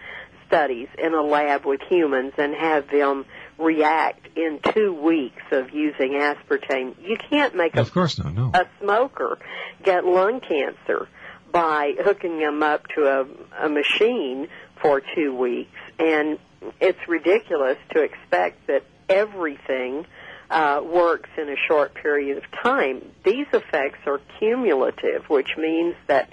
studies 0.46 0.88
in 0.96 1.12
a 1.12 1.22
lab 1.22 1.64
with 1.64 1.80
humans 1.88 2.32
and 2.38 2.54
have 2.54 2.88
them 2.88 3.26
react 3.58 4.28
in 4.36 4.60
two 4.72 4.92
weeks 4.92 5.42
of 5.50 5.70
using 5.70 6.12
aspartame. 6.12 6.94
You 7.02 7.16
can't 7.28 7.54
make 7.54 7.76
a, 7.76 7.80
Of 7.80 7.92
course 7.92 8.18
not, 8.18 8.32
no. 8.34 8.50
a 8.54 8.66
smoker 8.80 9.38
get 9.82 10.04
lung 10.04 10.40
cancer 10.40 11.08
by 11.52 11.94
hooking 11.98 12.38
them 12.38 12.62
up 12.62 12.86
to 12.94 13.02
a, 13.02 13.66
a 13.66 13.68
machine 13.68 14.48
for 14.80 15.02
two 15.14 15.34
weeks. 15.34 15.76
And 15.98 16.38
it's 16.80 16.98
ridiculous 17.08 17.78
to 17.90 18.02
expect 18.02 18.66
that 18.68 18.84
everything 19.08 20.06
uh, 20.50 20.80
works 20.84 21.30
in 21.36 21.48
a 21.48 21.56
short 21.66 21.94
period 21.94 22.38
of 22.38 22.44
time. 22.62 23.02
These 23.24 23.46
effects 23.52 23.98
are 24.06 24.20
cumulative, 24.38 25.28
which 25.28 25.56
means 25.56 25.94
that 26.06 26.32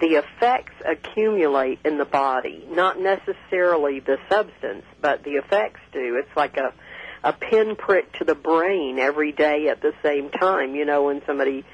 the 0.00 0.14
effects 0.14 0.72
accumulate 0.86 1.80
in 1.84 1.98
the 1.98 2.06
body, 2.06 2.66
not 2.70 2.98
necessarily 2.98 4.00
the 4.00 4.16
substance, 4.30 4.84
but 5.00 5.22
the 5.24 5.32
effects 5.32 5.80
do. 5.92 6.16
It's 6.16 6.36
like 6.36 6.56
a 6.56 6.72
a 7.22 7.34
pinprick 7.34 8.10
to 8.14 8.24
the 8.24 8.34
brain 8.34 8.98
every 8.98 9.32
day 9.32 9.68
at 9.68 9.82
the 9.82 9.92
same 10.02 10.30
time. 10.30 10.74
You 10.74 10.86
know, 10.86 11.04
when 11.04 11.22
somebody 11.26 11.64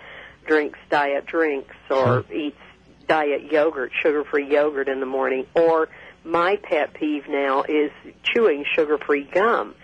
drinks 0.44 0.78
diet 0.90 1.27
drinks 1.27 1.74
or 1.89 2.24
eats 2.32 2.59
diet 3.06 3.52
yogurt, 3.52 3.93
sugar-free 4.02 4.51
yogurt 4.52 4.89
in 4.89 4.98
the 4.98 5.06
morning, 5.06 5.47
or 5.55 5.89
my 6.24 6.56
pet 6.56 6.94
peeve 6.94 7.28
now 7.28 7.62
is 7.62 7.93
chewing 8.24 8.64
sugar-free 8.74 9.28
gum. 9.32 9.77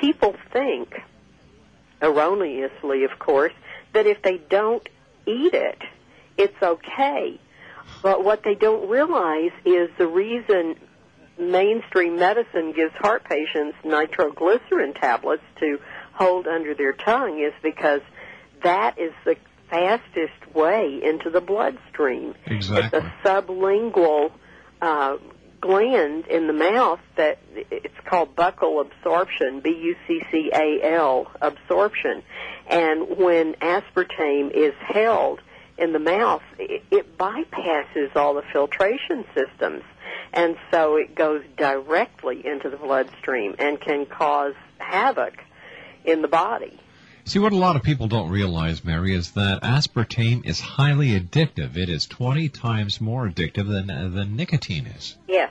People 0.00 0.34
think, 0.52 0.94
erroneously 2.02 3.04
of 3.04 3.18
course, 3.18 3.52
that 3.92 4.06
if 4.06 4.22
they 4.22 4.38
don't 4.38 4.86
eat 5.26 5.54
it, 5.54 5.78
it's 6.36 6.62
okay. 6.62 7.40
But 8.02 8.24
what 8.24 8.42
they 8.42 8.54
don't 8.54 8.88
realize 8.88 9.52
is 9.64 9.88
the 9.98 10.06
reason 10.06 10.76
mainstream 11.38 12.16
medicine 12.16 12.72
gives 12.72 12.94
heart 12.94 13.24
patients 13.24 13.76
nitroglycerin 13.84 14.94
tablets 14.94 15.42
to 15.60 15.78
hold 16.12 16.46
under 16.46 16.74
their 16.74 16.92
tongue 16.92 17.40
is 17.40 17.52
because 17.62 18.00
that 18.62 18.98
is 18.98 19.12
the 19.24 19.36
fastest 19.68 20.54
way 20.54 21.00
into 21.02 21.30
the 21.30 21.40
bloodstream. 21.40 22.34
Exactly. 22.46 22.98
It's 22.98 23.06
a 23.06 23.28
sublingual 23.28 24.32
uh, 24.80 25.16
gland 25.60 26.26
in 26.26 26.46
the 26.46 26.52
mouth 26.52 27.00
that 27.16 27.38
it's 27.54 27.94
called 28.04 28.36
buccal 28.36 28.80
absorption, 28.80 29.60
B-U-C-C-A-L 29.60 31.30
absorption. 31.40 32.22
And 32.66 33.16
when 33.16 33.54
aspartame 33.54 34.50
is 34.52 34.74
held 34.80 35.40
in 35.78 35.92
the 35.92 35.98
mouth, 35.98 36.42
it, 36.58 36.82
it 36.90 37.18
bypasses 37.18 38.14
all 38.16 38.34
the 38.34 38.44
filtration 38.52 39.24
systems. 39.34 39.82
And 40.32 40.56
so 40.70 40.96
it 40.96 41.14
goes 41.14 41.42
directly 41.56 42.46
into 42.46 42.70
the 42.70 42.76
bloodstream 42.76 43.54
and 43.58 43.80
can 43.80 44.06
cause 44.06 44.54
havoc 44.78 45.34
in 46.04 46.22
the 46.22 46.28
body. 46.28 46.78
See, 47.26 47.40
what 47.40 47.52
a 47.52 47.56
lot 47.56 47.74
of 47.74 47.82
people 47.82 48.06
don't 48.06 48.30
realize, 48.30 48.84
Mary, 48.84 49.12
is 49.12 49.32
that 49.32 49.62
aspartame 49.62 50.46
is 50.46 50.60
highly 50.60 51.18
addictive. 51.18 51.76
It 51.76 51.88
is 51.88 52.06
20 52.06 52.48
times 52.50 53.00
more 53.00 53.28
addictive 53.28 53.68
than, 53.68 53.90
uh, 53.90 54.08
than 54.14 54.36
nicotine 54.36 54.86
is. 54.86 55.16
Yes. 55.26 55.50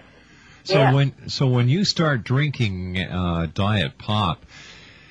So 0.63 0.75
yes. 0.75 0.93
when 0.95 1.29
so 1.29 1.47
when 1.47 1.69
you 1.69 1.85
start 1.85 2.23
drinking 2.23 2.97
uh, 2.97 3.47
diet 3.53 3.99
pop, 3.99 4.43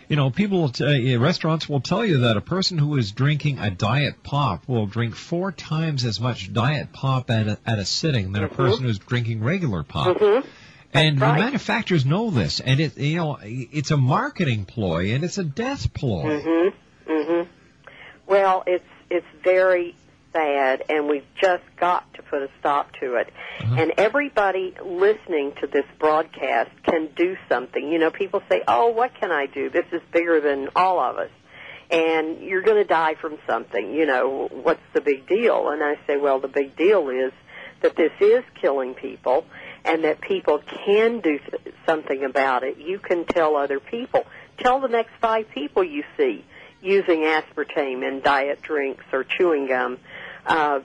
you 0.09 0.17
know 0.17 0.31
people 0.31 0.71
t- 0.71 1.15
uh, 1.15 1.19
restaurants 1.21 1.69
will 1.69 1.81
tell 1.81 2.05
you 2.05 2.21
that 2.21 2.37
a 2.37 2.41
person 2.41 2.77
who 2.77 2.97
is 2.97 3.13
drinking 3.13 3.61
a 3.61 3.71
diet 3.71 4.25
pop 4.25 4.67
will 4.67 4.87
drink 4.87 5.15
four 5.15 5.53
times 5.53 6.05
as 6.05 6.19
much 6.19 6.53
diet 6.53 6.93
pop 6.93 7.31
at 7.31 7.47
a, 7.47 7.59
at 7.65 7.79
a 7.79 7.85
sitting 7.85 8.33
than 8.33 8.43
a 8.43 8.49
person 8.49 8.83
who's 8.83 8.99
drinking 8.99 9.45
regular 9.45 9.85
pop. 9.85 10.17
Mhm. 10.17 10.45
And 10.95 11.21
right. 11.21 11.37
the 11.37 11.45
manufacturers 11.45 12.07
know 12.07 12.31
this, 12.31 12.61
and 12.61 12.79
it 12.79 12.97
you 12.97 13.17
know 13.17 13.39
it's 13.43 13.91
a 13.91 13.97
marketing 13.97 14.65
ploy 14.65 15.13
and 15.13 15.25
it's 15.25 15.39
a 15.39 15.45
death 15.45 15.93
ploy. 15.93 16.41
Mm-hmm. 16.41 17.13
Mm-hmm. 17.13 17.51
Well, 18.27 18.63
it's 18.67 18.85
it's 19.11 19.27
very 19.43 19.97
sad, 20.33 20.85
and 20.89 21.09
we've 21.09 21.27
just 21.41 21.65
got 21.81 22.13
to 22.15 22.23
put 22.23 22.43
a 22.43 22.49
stop 22.61 22.93
to 23.01 23.17
it. 23.17 23.33
And 23.61 23.93
everybody 23.99 24.75
listening 24.85 25.53
to 25.61 25.67
this 25.67 25.85
broadcast 25.99 26.71
can 26.85 27.09
do 27.17 27.37
something. 27.49 27.91
You 27.91 27.99
know, 27.99 28.11
people 28.11 28.43
say, 28.49 28.63
"Oh, 28.69 28.91
what 28.91 29.15
can 29.19 29.33
I 29.33 29.47
do? 29.47 29.71
This 29.71 29.87
is 29.91 30.01
bigger 30.13 30.41
than 30.41 30.69
all 30.77 31.01
of 31.01 31.17
us." 31.19 31.31
And 31.91 32.41
you're 32.41 32.63
going 32.63 32.79
to 32.79 32.89
die 32.89 33.15
from 33.15 33.39
something. 33.49 33.95
You 33.95 34.07
know, 34.07 34.49
what's 34.51 34.81
the 34.95 35.01
big 35.01 35.27
deal? 35.27 35.69
And 35.69 35.83
I 35.83 35.97
say, 36.07 36.17
well, 36.17 36.41
the 36.41 36.49
big 36.49 36.77
deal 36.77 37.11
is 37.11 37.31
that 37.83 37.95
this 37.95 38.11
is 38.21 38.43
killing 38.61 38.95
people 38.95 39.45
and 39.85 40.05
that 40.05 40.21
people 40.21 40.61
can 40.85 41.21
do 41.21 41.39
something 41.87 42.25
about 42.25 42.63
it. 42.63 42.79
You 42.79 42.99
can 42.99 43.25
tell 43.25 43.57
other 43.57 43.81
people. 43.81 44.25
Tell 44.59 44.81
the 44.81 44.89
next 44.89 45.13
five 45.21 45.51
people 45.51 45.85
you 45.85 46.05
see 46.17 46.45
using 46.81 47.21
aspartame 47.21 48.07
in 48.07 48.21
diet 48.21 48.63
drinks 48.63 49.05
or 49.13 49.25
chewing 49.25 49.67
gum. 49.67 49.99
Uh, 50.47 50.81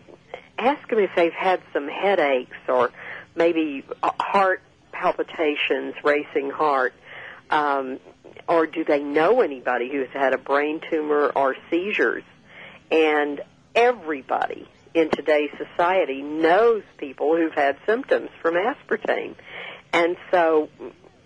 ask 0.57 0.88
them 0.89 0.99
if 0.99 1.11
they've 1.15 1.34
had 1.34 1.61
some 1.73 1.88
headaches 1.88 2.57
or 2.67 2.91
maybe 3.35 3.84
heart 4.01 4.61
palpitations, 4.91 5.95
racing 6.03 6.49
heart. 6.49 6.93
Um, 7.49 7.99
or 8.47 8.65
do 8.65 8.84
they 8.84 9.01
know 9.01 9.41
anybody 9.41 9.89
who's 9.91 10.09
had 10.09 10.34
a 10.34 10.38
brain 10.38 10.81
tumor 10.89 11.31
or 11.35 11.55
seizures? 11.69 12.23
And 12.91 13.41
everybody 13.76 14.67
in 14.93 15.09
today's 15.11 15.51
society 15.57 16.21
knows 16.21 16.83
people 16.97 17.35
who've 17.35 17.53
had 17.53 17.77
symptoms 17.85 18.29
from 18.41 18.55
aspartame. 18.55 19.35
And 19.93 20.17
so 20.31 20.69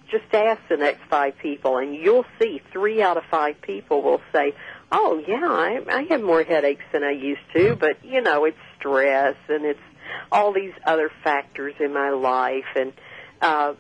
just 0.10 0.34
ask 0.34 0.62
the 0.70 0.78
next 0.78 1.02
five 1.10 1.38
people 1.40 1.78
and 1.78 1.96
you'll 1.96 2.26
see 2.40 2.62
three 2.72 3.02
out 3.02 3.18
of 3.18 3.24
five 3.32 3.62
people 3.62 4.02
will 4.02 4.22
say, 4.32 4.54
oh 4.92 5.22
yeah, 5.28 5.42
I, 5.42 5.82
I 5.90 6.04
have 6.10 6.22
more 6.22 6.44
headaches 6.44 6.84
than 6.92 7.04
I 7.04 7.12
used 7.12 7.42
to, 7.56 7.76
but 7.76 8.04
you 8.06 8.22
know, 8.22 8.46
it's 8.46 8.58
stress 8.78 9.36
and 9.50 9.66
it's 9.66 9.80
all 10.32 10.54
these 10.54 10.74
other 10.86 11.10
factors 11.24 11.74
in 11.80 11.94
my 11.94 12.12
life. 12.12 12.66
And, 12.76 12.94
uh, 13.42 13.74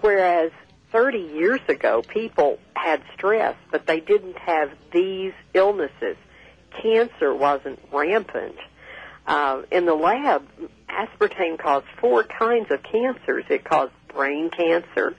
whereas 0.00 0.52
30 0.92 1.18
years 1.18 1.60
ago, 1.68 2.02
people 2.02 2.58
had 2.74 3.02
stress, 3.14 3.56
but 3.70 3.86
they 3.86 4.00
didn't 4.00 4.38
have 4.38 4.70
these 4.92 5.32
illnesses. 5.54 6.16
Cancer 6.82 7.34
wasn't 7.34 7.78
rampant. 7.92 8.56
Uh, 9.30 9.62
in 9.70 9.86
the 9.86 9.94
lab, 9.94 10.42
aspartame 10.88 11.56
caused 11.56 11.86
four 12.00 12.24
kinds 12.24 12.68
of 12.72 12.82
cancers. 12.82 13.44
It 13.48 13.62
caused 13.62 13.92
brain 14.08 14.50
cancer, 14.50 15.14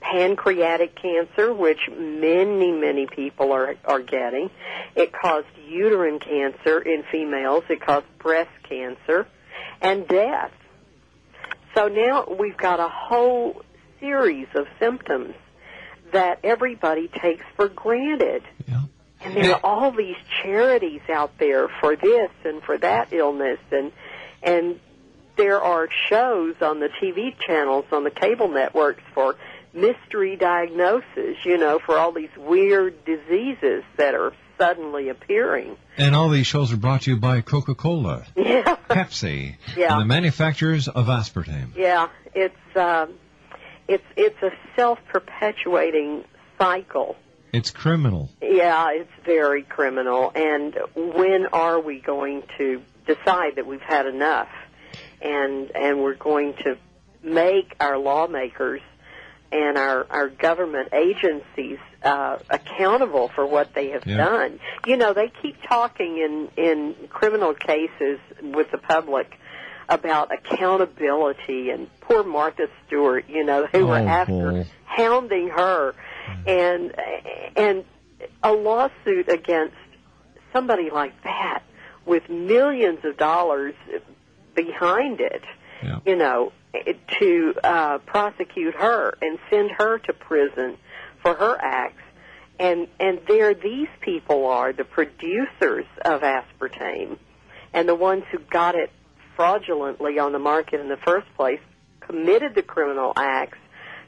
pancreatic 0.00 0.94
cancer, 0.94 1.52
which 1.52 1.80
many, 1.90 2.70
many 2.70 3.06
people 3.06 3.50
are, 3.50 3.74
are 3.84 3.98
getting. 3.98 4.48
It 4.94 5.12
caused 5.12 5.48
uterine 5.66 6.20
cancer 6.20 6.78
in 6.78 7.02
females. 7.10 7.64
It 7.68 7.80
caused 7.80 8.06
breast 8.20 8.52
cancer 8.68 9.26
and 9.80 10.06
death. 10.06 10.52
So 11.74 11.88
now 11.88 12.26
we've 12.38 12.56
got 12.56 12.78
a 12.78 12.88
whole 12.88 13.62
series 13.98 14.46
of 14.54 14.68
symptoms 14.78 15.34
that 16.12 16.38
everybody 16.44 17.08
takes 17.08 17.44
for 17.56 17.68
granted. 17.68 18.44
And 19.24 19.34
there 19.36 19.52
are 19.54 19.60
all 19.64 19.90
these 19.90 20.16
charities 20.42 21.00
out 21.12 21.38
there 21.38 21.68
for 21.80 21.96
this 21.96 22.30
and 22.44 22.62
for 22.62 22.78
that 22.78 23.12
illness 23.12 23.58
and 23.72 23.92
and 24.42 24.78
there 25.36 25.60
are 25.60 25.88
shows 26.08 26.56
on 26.62 26.80
the 26.80 26.88
TV 27.00 27.34
channels 27.38 27.84
on 27.92 28.04
the 28.04 28.10
cable 28.10 28.48
networks 28.48 29.02
for 29.14 29.36
mystery 29.72 30.36
diagnosis, 30.36 31.36
you 31.44 31.58
know, 31.58 31.78
for 31.84 31.96
all 31.98 32.10
these 32.12 32.30
weird 32.36 33.04
diseases 33.04 33.84
that 33.96 34.14
are 34.14 34.32
suddenly 34.58 35.08
appearing. 35.08 35.76
And 35.96 36.16
all 36.16 36.28
these 36.30 36.46
shows 36.48 36.72
are 36.72 36.76
brought 36.76 37.02
to 37.02 37.10
you 37.12 37.16
by 37.16 37.40
Coca-Cola, 37.42 38.26
Yeah. 38.36 38.76
Pepsi, 38.88 39.56
Yeah. 39.76 39.92
and 39.92 40.00
the 40.00 40.06
manufacturers 40.06 40.88
of 40.88 41.06
aspartame. 41.06 41.76
Yeah, 41.76 42.08
it's 42.34 42.76
um 42.76 43.14
it's 43.86 44.04
it's 44.16 44.42
a 44.42 44.50
self-perpetuating 44.76 46.24
cycle. 46.58 47.16
It's 47.52 47.70
criminal. 47.70 48.30
Yeah, 48.42 48.88
it's 48.92 49.10
very 49.24 49.62
criminal. 49.62 50.30
And 50.34 50.76
when 50.94 51.46
are 51.52 51.80
we 51.80 51.98
going 52.00 52.42
to 52.58 52.82
decide 53.06 53.56
that 53.56 53.66
we've 53.66 53.80
had 53.80 54.06
enough? 54.06 54.48
And 55.20 55.70
and 55.74 56.00
we're 56.00 56.14
going 56.14 56.54
to 56.64 56.76
make 57.22 57.74
our 57.80 57.98
lawmakers 57.98 58.80
and 59.50 59.76
our 59.78 60.06
our 60.10 60.28
government 60.28 60.90
agencies 60.92 61.78
uh, 62.04 62.38
accountable 62.50 63.28
for 63.34 63.44
what 63.46 63.74
they 63.74 63.90
have 63.90 64.06
Yeah. 64.06 64.18
done. 64.18 64.60
You 64.86 64.96
know, 64.96 65.14
they 65.14 65.32
keep 65.42 65.56
talking 65.68 66.18
in 66.18 66.62
in 66.62 66.94
criminal 67.08 67.54
cases 67.54 68.20
with 68.42 68.70
the 68.70 68.78
public 68.78 69.32
about 69.88 70.30
accountability 70.32 71.70
and 71.70 71.88
poor 72.00 72.22
Martha 72.22 72.68
Stewart. 72.86 73.24
You 73.28 73.44
know, 73.44 73.66
they 73.72 73.82
were 73.82 73.96
Oh, 73.98 74.06
after 74.06 74.32
boy. 74.50 74.66
hounding 74.84 75.48
her, 75.48 75.94
and 76.46 76.94
and 77.56 77.84
a 78.42 78.52
lawsuit 78.52 79.28
against 79.28 79.76
somebody 80.52 80.90
like 80.90 81.22
that 81.24 81.62
with 82.06 82.28
millions 82.28 83.04
of 83.04 83.16
dollars 83.16 83.74
behind 84.54 85.20
it, 85.20 85.42
you 86.06 86.16
know, 86.16 86.52
to 87.20 87.54
uh, 87.62 87.98
prosecute 87.98 88.74
her 88.74 89.16
and 89.20 89.38
send 89.50 89.70
her 89.70 89.98
to 89.98 90.12
prison 90.12 90.76
for 91.22 91.34
her 91.34 91.56
acts. 91.60 92.02
And 92.58 92.88
and 92.98 93.20
there 93.28 93.54
these 93.54 93.88
people 94.00 94.46
are 94.46 94.72
the 94.72 94.84
producers 94.84 95.84
of 96.04 96.22
aspartame, 96.22 97.18
and 97.72 97.88
the 97.88 97.94
ones 97.94 98.24
who 98.32 98.38
got 98.38 98.74
it 98.74 98.90
fraudulently 99.36 100.18
on 100.18 100.32
the 100.32 100.40
market 100.40 100.80
in 100.80 100.88
the 100.88 100.96
first 100.96 101.28
place 101.36 101.60
committed 102.00 102.56
the 102.56 102.62
criminal 102.62 103.12
acts. 103.16 103.58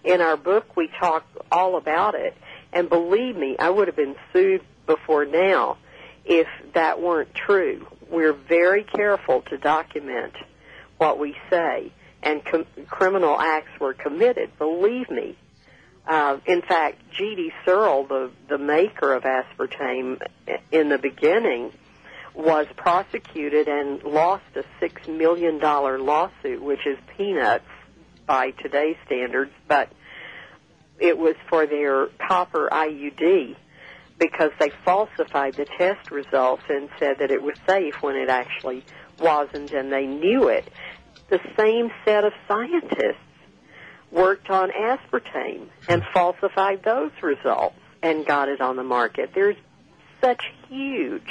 In 0.04 0.20
our 0.20 0.36
book, 0.36 0.76
we 0.76 0.88
talk 0.98 1.24
all 1.50 1.76
about 1.76 2.14
it. 2.14 2.34
And 2.72 2.88
believe 2.88 3.36
me, 3.36 3.56
I 3.58 3.68
would 3.68 3.88
have 3.88 3.96
been 3.96 4.16
sued 4.32 4.62
before 4.86 5.24
now 5.24 5.78
if 6.24 6.46
that 6.74 7.00
weren't 7.00 7.34
true. 7.34 7.86
We're 8.08 8.32
very 8.32 8.84
careful 8.84 9.42
to 9.42 9.58
document 9.58 10.34
what 10.98 11.18
we 11.18 11.34
say, 11.48 11.92
and 12.22 12.44
com- 12.44 12.66
criminal 12.88 13.38
acts 13.38 13.78
were 13.80 13.94
committed. 13.94 14.56
Believe 14.58 15.10
me. 15.10 15.36
Uh, 16.06 16.38
in 16.46 16.60
fact, 16.62 16.98
G.D. 17.16 17.52
Searle, 17.64 18.06
the 18.06 18.30
the 18.48 18.58
maker 18.58 19.14
of 19.14 19.22
aspartame, 19.22 20.20
in 20.72 20.88
the 20.88 20.98
beginning, 20.98 21.72
was 22.34 22.66
prosecuted 22.76 23.68
and 23.68 24.02
lost 24.02 24.44
a 24.56 24.64
six 24.80 25.06
million 25.06 25.58
dollar 25.58 25.98
lawsuit, 25.98 26.62
which 26.62 26.86
is 26.86 26.98
peanuts 27.16 27.64
by 28.30 28.52
today's 28.52 28.94
standards, 29.06 29.50
but 29.66 29.90
it 31.00 31.18
was 31.18 31.34
for 31.48 31.66
their 31.66 32.06
copper 32.28 32.68
IUD 32.70 33.56
because 34.20 34.52
they 34.60 34.70
falsified 34.84 35.54
the 35.54 35.64
test 35.64 36.12
results 36.12 36.62
and 36.68 36.88
said 37.00 37.16
that 37.18 37.32
it 37.32 37.42
was 37.42 37.56
safe 37.66 37.94
when 38.02 38.14
it 38.14 38.28
actually 38.28 38.84
wasn't, 39.18 39.72
and 39.72 39.90
they 39.90 40.06
knew 40.06 40.46
it. 40.46 40.70
The 41.28 41.40
same 41.58 41.90
set 42.04 42.22
of 42.22 42.32
scientists 42.46 43.18
worked 44.12 44.48
on 44.48 44.70
aspartame 44.70 45.66
and 45.88 46.04
falsified 46.14 46.84
those 46.84 47.10
results 47.22 47.74
and 48.00 48.24
got 48.24 48.48
it 48.48 48.60
on 48.60 48.76
the 48.76 48.84
market. 48.84 49.30
There's 49.34 49.56
such 50.20 50.44
huge 50.68 51.28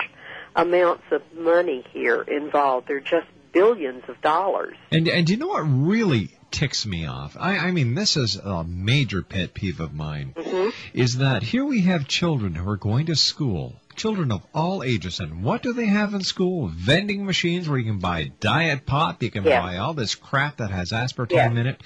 amounts 0.53 1.03
of 1.13 1.21
money 1.33 1.85
here 1.93 2.23
involved. 2.23 2.89
They're 2.89 2.99
just 2.99 3.27
billions 3.53 4.03
of 4.09 4.19
dollars. 4.19 4.75
And 4.91 5.07
and 5.07 5.25
do 5.25 5.31
you 5.31 5.39
know 5.39 5.47
what 5.47 5.61
really 5.61 6.31
ticks 6.51 6.85
me 6.85 7.05
off? 7.05 7.35
I, 7.39 7.57
I 7.57 7.71
mean, 7.71 7.95
this 7.95 8.17
is 8.17 8.35
a 8.35 8.63
major 8.63 9.21
pet 9.21 9.53
peeve 9.53 9.79
of 9.79 9.93
mine. 9.93 10.33
Mm-hmm. 10.35 10.69
Is 10.93 11.17
that 11.17 11.43
here 11.43 11.65
we 11.65 11.81
have 11.81 12.07
children 12.07 12.55
who 12.55 12.69
are 12.69 12.77
going 12.77 13.07
to 13.07 13.15
school, 13.15 13.75
children 13.95 14.31
of 14.31 14.41
all 14.53 14.81
ages, 14.83 15.19
and 15.19 15.43
what 15.43 15.61
do 15.61 15.73
they 15.73 15.85
have 15.87 16.13
in 16.13 16.21
school? 16.21 16.67
Vending 16.73 17.25
machines 17.25 17.67
where 17.67 17.77
you 17.77 17.85
can 17.91 17.99
buy 17.99 18.31
diet 18.39 18.85
pop, 18.85 19.21
you 19.21 19.29
can 19.29 19.43
Yeah. 19.43 19.61
buy 19.61 19.77
all 19.77 19.93
this 19.93 20.15
crap 20.15 20.57
that 20.57 20.71
has 20.71 20.91
aspartame 20.91 21.31
Yeah. 21.31 21.51
in 21.51 21.67
it, 21.67 21.81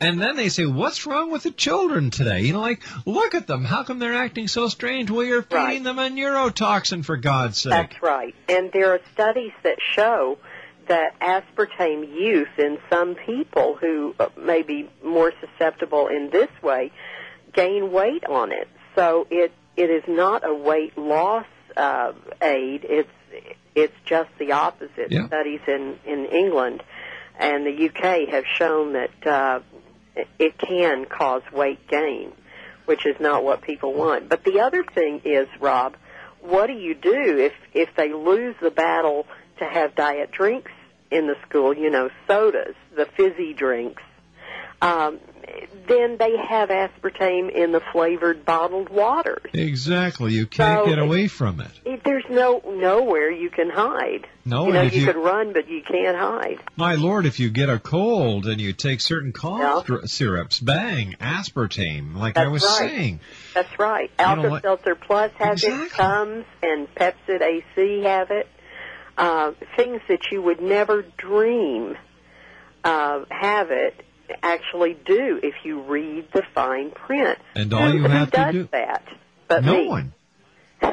and 0.00 0.20
then 0.20 0.36
they 0.36 0.48
say, 0.48 0.64
"What's 0.66 1.06
wrong 1.06 1.30
with 1.30 1.42
the 1.42 1.50
children 1.50 2.10
today?" 2.10 2.40
You 2.42 2.54
know, 2.54 2.60
like 2.60 2.82
look 3.06 3.34
at 3.34 3.46
them. 3.46 3.64
How 3.64 3.82
come 3.82 3.98
they're 3.98 4.14
acting 4.14 4.48
so 4.48 4.68
strange? 4.68 5.10
Well, 5.10 5.24
you're 5.26 5.42
feeding 5.42 5.58
Right. 5.64 5.84
them 5.84 5.98
a 5.98 6.08
neurotoxin 6.08 7.04
for 7.04 7.16
God's 7.16 7.58
sake. 7.58 7.70
That's 7.72 8.02
right. 8.02 8.34
And 8.48 8.70
there 8.72 8.92
are 8.92 9.00
studies 9.12 9.52
that 9.62 9.76
show 9.94 10.38
that 10.88 11.18
aspartame 11.20 12.08
use 12.12 12.48
in 12.58 12.78
some 12.90 13.14
people 13.14 13.76
who 13.80 14.14
uh, 14.18 14.28
may 14.36 14.62
be 14.62 14.88
more 15.04 15.32
susceptible 15.40 16.08
in 16.08 16.30
this 16.30 16.48
way 16.62 16.90
gain 17.52 17.92
weight 17.92 18.24
on 18.24 18.52
it. 18.52 18.68
So 18.94 19.26
it 19.30 19.52
it 19.76 19.90
is 19.90 20.02
not 20.08 20.46
a 20.46 20.52
weight 20.52 20.98
loss 20.98 21.46
uh, 21.76 22.12
aid. 22.42 22.84
It's 22.88 23.08
it's 23.74 23.94
just 24.04 24.30
the 24.38 24.52
opposite. 24.52 25.10
Yeah. 25.10 25.26
Studies 25.28 25.60
in 25.68 25.98
in 26.04 26.26
England 26.26 26.82
and 27.38 27.64
the 27.64 27.88
UK 27.88 28.28
have 28.30 28.44
shown 28.46 28.94
that 28.94 29.26
uh, 29.26 29.60
it- 30.16 30.26
it 30.38 30.58
can 30.58 31.04
cause 31.04 31.42
weight 31.52 31.86
gain, 31.86 32.32
which 32.86 33.06
is 33.06 33.14
not 33.20 33.44
what 33.44 33.62
people 33.62 33.92
want. 33.94 34.28
But 34.28 34.42
the 34.42 34.60
other 34.60 34.82
thing 34.82 35.20
is, 35.24 35.46
Rob, 35.60 35.94
what 36.40 36.66
do 36.66 36.72
you 36.72 36.94
do 36.96 37.38
if 37.38 37.52
if 37.72 37.94
they 37.96 38.12
lose 38.12 38.56
the 38.60 38.70
battle 38.72 39.26
to 39.58 39.64
have 39.64 39.94
diet 39.94 40.32
drinks 40.32 40.70
in 41.10 41.26
the 41.26 41.36
school? 41.48 41.74
You 41.74 41.90
know, 41.90 42.10
sodas, 42.26 42.74
the 42.96 43.06
fizzy 43.06 43.54
drinks. 43.54 44.02
Um, 44.80 45.18
then 45.88 46.18
they 46.18 46.36
have 46.36 46.68
aspartame 46.68 47.50
in 47.50 47.72
the 47.72 47.80
flavored 47.90 48.44
bottled 48.44 48.90
waters. 48.90 49.50
Exactly. 49.52 50.32
You 50.34 50.46
can't 50.46 50.84
So 50.84 50.90
get 50.90 50.98
away 51.00 51.26
from 51.26 51.60
it. 51.60 51.70
It- 51.84 52.04
There's 52.04 52.26
no 52.30 52.62
nowhere 52.64 53.28
you 53.28 53.50
can 53.50 53.70
hide. 53.70 54.28
No, 54.44 54.66
you 54.68 54.72
know, 54.74 54.82
you, 54.82 55.00
you- 55.00 55.06
could 55.06 55.16
run, 55.16 55.52
but 55.52 55.68
you 55.68 55.82
can't 55.82 56.16
hide. 56.16 56.58
My 56.76 56.94
lord, 56.94 57.26
if 57.26 57.40
you 57.40 57.50
get 57.50 57.68
a 57.68 57.80
cold 57.80 58.46
and 58.46 58.60
you 58.60 58.72
take 58.72 59.00
certain 59.00 59.32
cough 59.32 59.86
dr- 59.86 60.08
syrups, 60.08 60.60
bang, 60.60 61.16
aspartame, 61.20 62.14
like 62.14 62.36
I 62.36 62.46
was 62.46 62.62
right. 62.62 62.78
saying. 62.90 63.20
That's 63.54 63.78
right. 63.80 64.10
Alka 64.18 64.60
Seltzer 64.62 64.94
Plus 64.94 65.32
has 65.38 65.64
Exactly. 65.64 65.86
it, 65.86 65.90
Tums 65.92 66.44
and 66.62 66.94
Pepcid 66.94 67.40
AC 67.42 68.02
have 68.04 68.30
it. 68.30 68.46
Uh, 69.18 69.52
things 69.76 70.00
that 70.08 70.30
you 70.30 70.40
would 70.40 70.62
never 70.62 71.04
dream 71.16 71.96
uh, 72.84 73.24
have 73.30 73.72
it 73.72 74.00
actually 74.42 74.94
do 74.94 75.40
if 75.42 75.54
you 75.64 75.80
read 75.82 76.30
the 76.32 76.42
fine 76.54 76.92
print. 76.92 77.38
And 77.56 77.74
all 77.74 77.92
you 77.92 78.02
who 78.02 78.08
have 78.08 78.30
to 78.30 78.36
does 78.36 78.52
do- 78.52 78.68
that? 78.70 79.04
But 79.48 79.64
no 79.64 79.72
me. 79.74 79.88
one. 79.88 80.12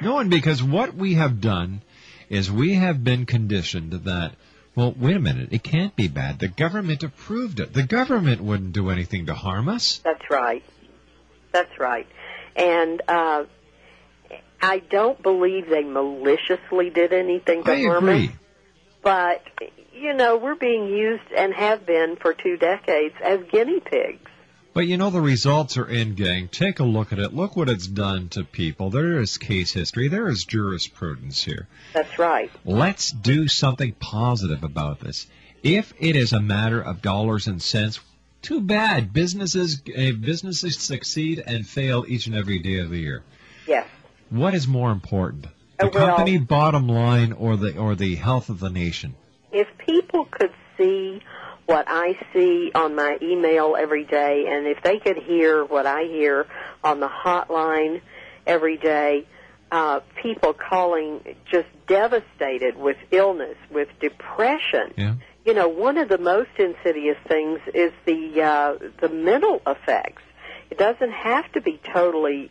no 0.00 0.14
one, 0.14 0.30
because 0.30 0.62
what 0.62 0.94
we 0.94 1.14
have 1.14 1.40
done 1.40 1.82
is 2.30 2.50
we 2.50 2.74
have 2.74 3.02
been 3.04 3.26
conditioned 3.26 3.92
that, 3.92 4.32
well, 4.74 4.94
wait 4.98 5.16
a 5.16 5.20
minute, 5.20 5.48
it 5.52 5.62
can't 5.62 5.94
be 5.94 6.08
bad. 6.08 6.38
The 6.38 6.48
government 6.48 7.02
approved 7.02 7.60
it. 7.60 7.74
The 7.74 7.82
government 7.82 8.40
wouldn't 8.40 8.72
do 8.72 8.88
anything 8.88 9.26
to 9.26 9.34
harm 9.34 9.68
us. 9.68 9.98
That's 10.04 10.30
right. 10.30 10.64
That's 11.52 11.78
right. 11.78 12.06
And 12.56 13.02
uh, 13.08 13.44
I 14.62 14.78
don't 14.78 15.20
believe 15.22 15.68
they 15.68 15.84
maliciously 15.84 16.90
did 16.90 17.12
anything 17.12 17.64
to 17.64 17.72
I 17.72 17.82
harm 17.82 18.08
agree. 18.08 18.28
us. 18.28 18.34
But 19.02 19.42
you 19.94 20.14
know, 20.14 20.36
we're 20.36 20.54
being 20.54 20.86
used 20.86 21.32
and 21.36 21.52
have 21.54 21.86
been 21.86 22.16
for 22.16 22.34
two 22.34 22.56
decades 22.56 23.14
as 23.22 23.40
guinea 23.50 23.80
pigs. 23.80 24.30
But 24.72 24.86
you 24.86 24.96
know 24.96 25.10
the 25.10 25.20
results 25.20 25.76
are 25.78 25.88
in, 25.88 26.14
gang. 26.14 26.48
Take 26.48 26.78
a 26.78 26.84
look 26.84 27.12
at 27.12 27.18
it. 27.18 27.34
Look 27.34 27.56
what 27.56 27.68
it's 27.68 27.88
done 27.88 28.28
to 28.30 28.44
people. 28.44 28.90
There 28.90 29.20
is 29.20 29.36
case 29.36 29.72
history. 29.72 30.08
There 30.08 30.28
is 30.28 30.44
jurisprudence 30.44 31.42
here. 31.42 31.66
That's 31.92 32.18
right. 32.18 32.50
Let's 32.64 33.10
do 33.10 33.48
something 33.48 33.92
positive 33.98 34.62
about 34.62 35.00
this. 35.00 35.26
If 35.62 35.92
it 35.98 36.14
is 36.14 36.32
a 36.32 36.40
matter 36.40 36.80
of 36.80 37.02
dollars 37.02 37.48
and 37.48 37.60
cents, 37.60 37.98
too 38.42 38.60
bad. 38.60 39.12
Businesses 39.12 39.82
uh, 39.88 40.12
businesses 40.12 40.78
succeed 40.78 41.42
and 41.44 41.66
fail 41.66 42.04
each 42.06 42.26
and 42.26 42.36
every 42.36 42.60
day 42.60 42.78
of 42.78 42.90
the 42.90 42.98
year. 42.98 43.22
Yes. 43.66 43.86
What 44.30 44.54
is 44.54 44.66
more 44.68 44.90
important? 44.92 45.46
The 45.78 45.86
Uh, 45.86 45.90
well- 45.92 46.06
company 46.16 46.38
bottom 46.38 46.88
line 46.88 47.32
or 47.32 47.56
the 47.56 47.76
or 47.76 47.94
the 47.94 48.14
health 48.16 48.48
of 48.48 48.60
the 48.60 48.70
nation? 48.70 49.14
If 49.52 49.66
people 49.78 50.26
could 50.30 50.52
see 50.78 51.20
what 51.66 51.86
I 51.88 52.18
see 52.32 52.70
on 52.74 52.94
my 52.94 53.18
email 53.20 53.76
every 53.78 54.04
day, 54.04 54.46
and 54.48 54.66
if 54.66 54.82
they 54.82 54.98
could 54.98 55.16
hear 55.18 55.64
what 55.64 55.86
I 55.86 56.04
hear 56.04 56.46
on 56.82 57.00
the 57.00 57.08
hotline 57.08 58.00
every 58.46 58.76
day, 58.76 59.26
uh, 59.72 60.00
people 60.22 60.52
calling 60.52 61.20
just 61.50 61.68
devastated 61.86 62.76
with 62.76 62.96
illness, 63.10 63.56
with 63.70 63.88
depression. 64.00 64.92
Yeah. 64.96 65.14
You 65.44 65.54
know, 65.54 65.68
one 65.68 65.96
of 65.96 66.08
the 66.08 66.18
most 66.18 66.50
insidious 66.58 67.18
things 67.26 67.60
is 67.74 67.92
the 68.04 68.42
uh, 68.42 68.74
the 69.00 69.08
mental 69.08 69.60
effects. 69.66 70.22
It 70.70 70.78
doesn't 70.78 71.12
have 71.12 71.50
to 71.52 71.60
be 71.60 71.80
totally 71.92 72.50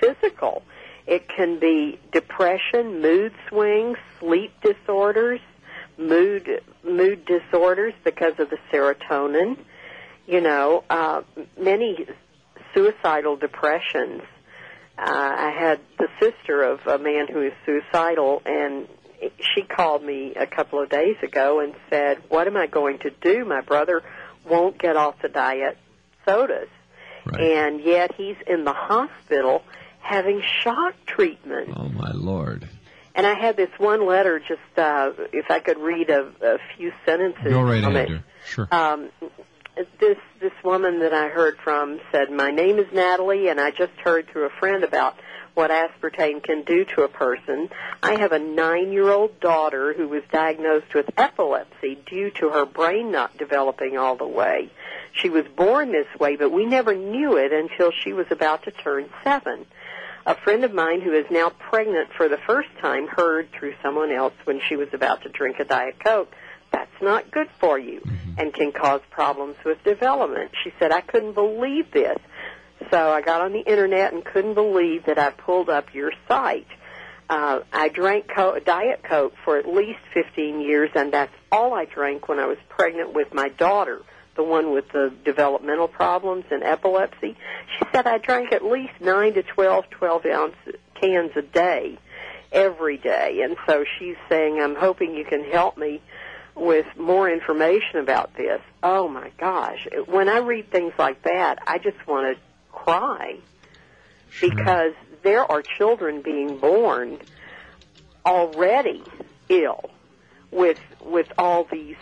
physical. 0.00 0.62
It 1.08 1.26
can 1.26 1.58
be 1.58 1.98
depression, 2.12 3.00
mood 3.00 3.32
swings, 3.48 3.96
sleep 4.20 4.52
disorders, 4.62 5.40
mood 5.96 6.46
mood 6.84 7.24
disorders 7.24 7.94
because 8.04 8.34
of 8.38 8.50
the 8.50 8.58
serotonin. 8.70 9.56
You 10.26 10.42
know, 10.42 10.84
uh, 10.90 11.22
many 11.58 12.06
suicidal 12.74 13.36
depressions. 13.36 14.20
Uh, 14.98 15.06
I 15.06 15.50
had 15.58 15.80
the 15.98 16.08
sister 16.20 16.62
of 16.62 16.80
a 16.86 16.98
man 16.98 17.26
who 17.32 17.40
is 17.40 17.52
suicidal, 17.64 18.42
and 18.44 18.86
she 19.54 19.62
called 19.62 20.04
me 20.04 20.34
a 20.38 20.46
couple 20.46 20.82
of 20.82 20.90
days 20.90 21.16
ago 21.22 21.60
and 21.60 21.74
said, 21.88 22.18
"What 22.28 22.46
am 22.46 22.58
I 22.58 22.66
going 22.66 22.98
to 22.98 23.10
do? 23.22 23.46
My 23.46 23.62
brother 23.62 24.02
won't 24.44 24.76
get 24.76 24.96
off 24.96 25.14
the 25.22 25.30
diet 25.30 25.78
sodas, 26.26 26.68
and 27.32 27.80
yet 27.80 28.14
he's 28.14 28.36
in 28.46 28.64
the 28.64 28.74
hospital 28.74 29.62
having 30.00 30.42
shock 30.62 30.94
treatment." 31.06 31.70
Oh 31.76 31.88
my 31.88 32.12
lord! 32.12 32.68
And 33.14 33.26
I 33.26 33.34
had 33.34 33.56
this 33.56 33.70
one 33.78 34.06
letter. 34.06 34.38
Just 34.38 34.60
uh, 34.76 35.12
if 35.32 35.50
I 35.50 35.60
could 35.60 35.78
read 35.78 36.10
a, 36.10 36.30
a 36.40 36.58
few 36.76 36.92
sentences 37.04 37.52
Go 37.52 37.62
right 37.62 37.82
ahead, 37.82 38.10
it. 38.10 38.22
Sure. 38.46 38.68
Um, 38.70 39.10
this 40.00 40.18
this 40.40 40.52
woman 40.64 41.00
that 41.00 41.12
I 41.12 41.28
heard 41.28 41.58
from 41.62 42.00
said, 42.12 42.30
"My 42.30 42.50
name 42.50 42.78
is 42.78 42.86
Natalie, 42.92 43.48
and 43.48 43.60
I 43.60 43.70
just 43.70 43.92
heard 44.04 44.28
through 44.28 44.46
a 44.46 44.50
friend 44.60 44.84
about 44.84 45.16
what 45.54 45.72
aspartame 45.72 46.40
can 46.40 46.62
do 46.62 46.84
to 46.84 47.02
a 47.02 47.08
person. 47.08 47.68
I 48.00 48.20
have 48.20 48.30
a 48.30 48.38
nine-year-old 48.38 49.40
daughter 49.40 49.92
who 49.92 50.06
was 50.06 50.22
diagnosed 50.30 50.94
with 50.94 51.10
epilepsy 51.16 51.98
due 52.06 52.30
to 52.38 52.50
her 52.50 52.64
brain 52.64 53.10
not 53.10 53.36
developing 53.36 53.98
all 53.98 54.14
the 54.14 54.26
way. 54.26 54.70
She 55.12 55.30
was 55.30 55.46
born 55.56 55.90
this 55.90 56.06
way, 56.20 56.36
but 56.36 56.52
we 56.52 56.64
never 56.64 56.94
knew 56.94 57.36
it 57.38 57.52
until 57.52 57.90
she 57.90 58.12
was 58.12 58.26
about 58.30 58.64
to 58.64 58.70
turn 58.70 59.10
seven. 59.24 59.66
A 60.26 60.34
friend 60.34 60.64
of 60.64 60.74
mine 60.74 61.00
who 61.00 61.12
is 61.12 61.24
now 61.30 61.50
pregnant 61.50 62.10
for 62.16 62.28
the 62.28 62.38
first 62.46 62.68
time 62.80 63.06
heard 63.08 63.48
through 63.52 63.74
someone 63.82 64.10
else 64.12 64.34
when 64.44 64.60
she 64.68 64.76
was 64.76 64.88
about 64.92 65.22
to 65.22 65.28
drink 65.28 65.58
a 65.58 65.64
Diet 65.64 65.96
Coke, 66.04 66.32
that's 66.70 66.90
not 67.00 67.30
good 67.30 67.48
for 67.58 67.78
you 67.78 68.02
and 68.36 68.52
can 68.52 68.72
cause 68.72 69.00
problems 69.10 69.56
with 69.64 69.82
development. 69.84 70.50
She 70.62 70.72
said, 70.78 70.92
I 70.92 71.00
couldn't 71.00 71.32
believe 71.32 71.90
this. 71.92 72.18
So 72.90 73.10
I 73.10 73.22
got 73.22 73.40
on 73.40 73.52
the 73.52 73.60
internet 73.60 74.12
and 74.12 74.24
couldn't 74.24 74.54
believe 74.54 75.06
that 75.06 75.18
I 75.18 75.30
pulled 75.30 75.68
up 75.70 75.94
your 75.94 76.12
site. 76.28 76.68
Uh, 77.28 77.60
I 77.72 77.88
drank 77.88 78.26
Co- 78.34 78.58
Diet 78.58 79.02
Coke 79.02 79.34
for 79.44 79.58
at 79.58 79.66
least 79.66 79.98
15 80.14 80.60
years, 80.60 80.90
and 80.94 81.12
that's 81.12 81.32
all 81.52 81.74
I 81.74 81.84
drank 81.84 82.28
when 82.28 82.38
I 82.38 82.46
was 82.46 82.58
pregnant 82.68 83.12
with 83.12 83.34
my 83.34 83.48
daughter, 83.48 84.02
the 84.38 84.44
one 84.44 84.72
with 84.72 84.88
the 84.92 85.12
developmental 85.24 85.88
problems 85.88 86.44
and 86.52 86.62
epilepsy. 86.62 87.36
She 87.76 87.84
said 87.92 88.06
I 88.06 88.18
drank 88.18 88.52
at 88.52 88.64
least 88.64 88.92
9 89.00 89.34
to 89.34 89.42
12 89.42 89.90
12 89.90 90.26
ounce 90.26 90.54
cans 90.94 91.32
a 91.34 91.42
day, 91.42 91.98
every 92.52 92.98
day. 92.98 93.40
And 93.42 93.56
so 93.66 93.84
she's 93.98 94.14
saying, 94.28 94.60
I'm 94.62 94.76
hoping 94.76 95.14
you 95.14 95.24
can 95.24 95.42
help 95.42 95.76
me 95.76 96.00
with 96.54 96.86
more 96.96 97.28
information 97.28 97.98
about 97.98 98.34
this. 98.36 98.60
Oh 98.80 99.08
my 99.08 99.32
gosh. 99.38 99.88
When 100.06 100.28
I 100.28 100.38
read 100.38 100.70
things 100.70 100.92
like 100.96 101.22
that, 101.24 101.58
I 101.66 101.78
just 101.78 102.06
want 102.06 102.36
to 102.36 102.42
cry 102.72 103.38
because 104.40 104.92
there 105.24 105.50
are 105.50 105.62
children 105.62 106.22
being 106.22 106.58
born 106.58 107.18
already 108.24 109.02
ill 109.48 109.90
with 110.52 110.78
with 111.04 111.32
all 111.38 111.64
these 111.64 111.96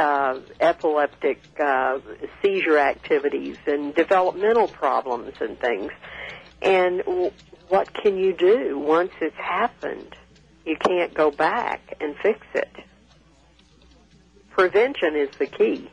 uh, 0.00 0.40
epileptic 0.60 1.42
uh, 1.60 1.98
seizure 2.42 2.78
activities 2.78 3.58
and 3.66 3.94
developmental 3.94 4.66
problems 4.66 5.34
and 5.40 5.60
things. 5.60 5.92
And 6.62 6.98
w- 7.04 7.32
what 7.68 7.92
can 7.92 8.16
you 8.16 8.32
do 8.32 8.78
once 8.78 9.12
it's 9.20 9.36
happened? 9.36 10.16
You 10.64 10.76
can't 10.76 11.12
go 11.12 11.30
back 11.30 11.96
and 12.00 12.16
fix 12.16 12.40
it. 12.54 12.70
Prevention 14.50 15.16
is 15.16 15.30
the 15.38 15.46
key. 15.46 15.90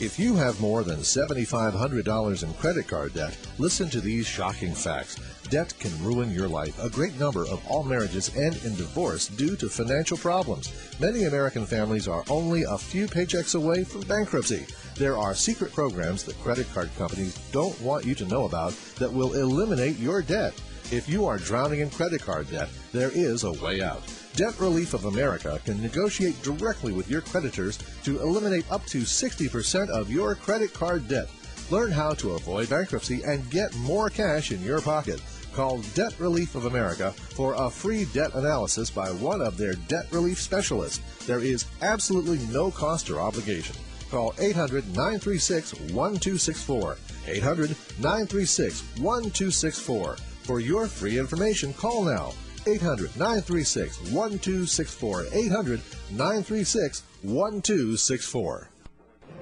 If 0.00 0.18
you 0.18 0.34
have 0.36 0.62
more 0.62 0.82
than 0.82 1.00
$7,500 1.00 2.42
in 2.42 2.54
credit 2.54 2.88
card 2.88 3.12
debt, 3.12 3.36
listen 3.58 3.90
to 3.90 4.00
these 4.00 4.26
shocking 4.26 4.72
facts. 4.72 5.16
Debt 5.50 5.74
can 5.78 5.92
ruin 6.02 6.30
your 6.30 6.48
life. 6.48 6.82
A 6.82 6.88
great 6.88 7.20
number 7.20 7.42
of 7.42 7.60
all 7.68 7.82
marriages 7.82 8.34
end 8.34 8.58
in 8.64 8.74
divorce 8.76 9.28
due 9.28 9.56
to 9.56 9.68
financial 9.68 10.16
problems. 10.16 10.72
Many 11.00 11.24
American 11.24 11.66
families 11.66 12.08
are 12.08 12.24
only 12.30 12.62
a 12.62 12.78
few 12.78 13.08
paychecks 13.08 13.54
away 13.54 13.84
from 13.84 14.00
bankruptcy. 14.02 14.64
There 14.94 15.18
are 15.18 15.34
secret 15.34 15.70
programs 15.74 16.24
that 16.24 16.40
credit 16.40 16.72
card 16.72 16.88
companies 16.96 17.38
don't 17.52 17.78
want 17.82 18.06
you 18.06 18.14
to 18.14 18.24
know 18.24 18.46
about 18.46 18.72
that 18.96 19.12
will 19.12 19.34
eliminate 19.34 19.98
your 19.98 20.22
debt. 20.22 20.54
If 20.90 21.10
you 21.10 21.26
are 21.26 21.36
drowning 21.36 21.80
in 21.80 21.90
credit 21.90 22.22
card 22.22 22.50
debt, 22.50 22.70
there 22.92 23.10
is 23.12 23.44
a 23.44 23.52
way 23.52 23.82
out. 23.82 24.02
Debt 24.36 24.58
Relief 24.60 24.94
of 24.94 25.06
America 25.06 25.60
can 25.64 25.82
negotiate 25.82 26.40
directly 26.42 26.92
with 26.92 27.10
your 27.10 27.20
creditors 27.20 27.78
to 28.04 28.20
eliminate 28.20 28.70
up 28.70 28.84
to 28.86 28.98
60% 28.98 29.88
of 29.90 30.10
your 30.10 30.34
credit 30.34 30.72
card 30.72 31.08
debt. 31.08 31.28
Learn 31.70 31.90
how 31.90 32.14
to 32.14 32.32
avoid 32.32 32.70
bankruptcy 32.70 33.22
and 33.24 33.48
get 33.50 33.74
more 33.76 34.08
cash 34.08 34.52
in 34.52 34.62
your 34.62 34.80
pocket. 34.80 35.20
Call 35.52 35.78
Debt 35.94 36.14
Relief 36.18 36.54
of 36.54 36.66
America 36.66 37.10
for 37.10 37.54
a 37.54 37.68
free 37.68 38.04
debt 38.06 38.34
analysis 38.34 38.88
by 38.88 39.10
one 39.10 39.40
of 39.40 39.56
their 39.56 39.74
debt 39.74 40.06
relief 40.12 40.40
specialists. 40.40 41.00
There 41.26 41.40
is 41.40 41.66
absolutely 41.82 42.38
no 42.52 42.70
cost 42.70 43.10
or 43.10 43.20
obligation. 43.20 43.76
Call 44.10 44.34
800 44.38 44.86
936 44.88 45.74
1264. 45.92 46.96
800 47.26 47.70
936 47.98 48.80
1264. 48.98 50.16
For 50.44 50.60
your 50.60 50.86
free 50.86 51.18
information, 51.18 51.74
call 51.74 52.04
now 52.04 52.32
800 52.66 53.16
936 53.16 54.12
1264. 54.12 55.26
800 55.32 55.80
936 56.10 57.02
1264. 57.22 58.70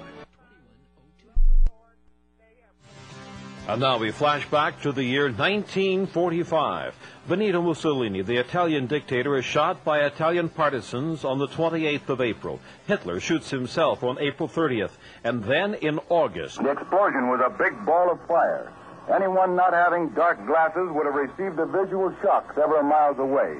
And 3.65 3.79
now 3.79 3.97
we 3.97 4.11
flash 4.11 4.45
back 4.49 4.81
to 4.81 4.91
the 4.91 5.05
year 5.05 5.31
1945. 5.31 6.93
Benito 7.29 7.61
Mussolini, 7.61 8.21
the 8.21 8.35
Italian 8.35 8.87
dictator, 8.87 9.37
is 9.37 9.45
shot 9.45 9.85
by 9.85 9.99
Italian 9.99 10.49
partisans 10.49 11.23
on 11.23 11.39
the 11.39 11.47
28th 11.47 12.09
of 12.09 12.19
April. 12.19 12.59
Hitler 12.87 13.21
shoots 13.21 13.49
himself 13.51 14.03
on 14.03 14.19
April 14.19 14.49
30th, 14.49 14.91
and 15.23 15.45
then 15.45 15.75
in 15.75 15.97
August. 16.09 16.61
The 16.61 16.71
explosion 16.71 17.29
was 17.29 17.39
a 17.39 17.57
big 17.57 17.85
ball 17.85 18.11
of 18.11 18.19
fire. 18.27 18.69
Anyone 19.09 19.55
not 19.55 19.71
having 19.71 20.09
dark 20.09 20.45
glasses 20.45 20.89
would 20.91 21.05
have 21.05 21.15
received 21.15 21.57
a 21.57 21.65
visual 21.65 22.13
shock 22.21 22.53
several 22.55 22.83
miles 22.83 23.17
away. 23.17 23.55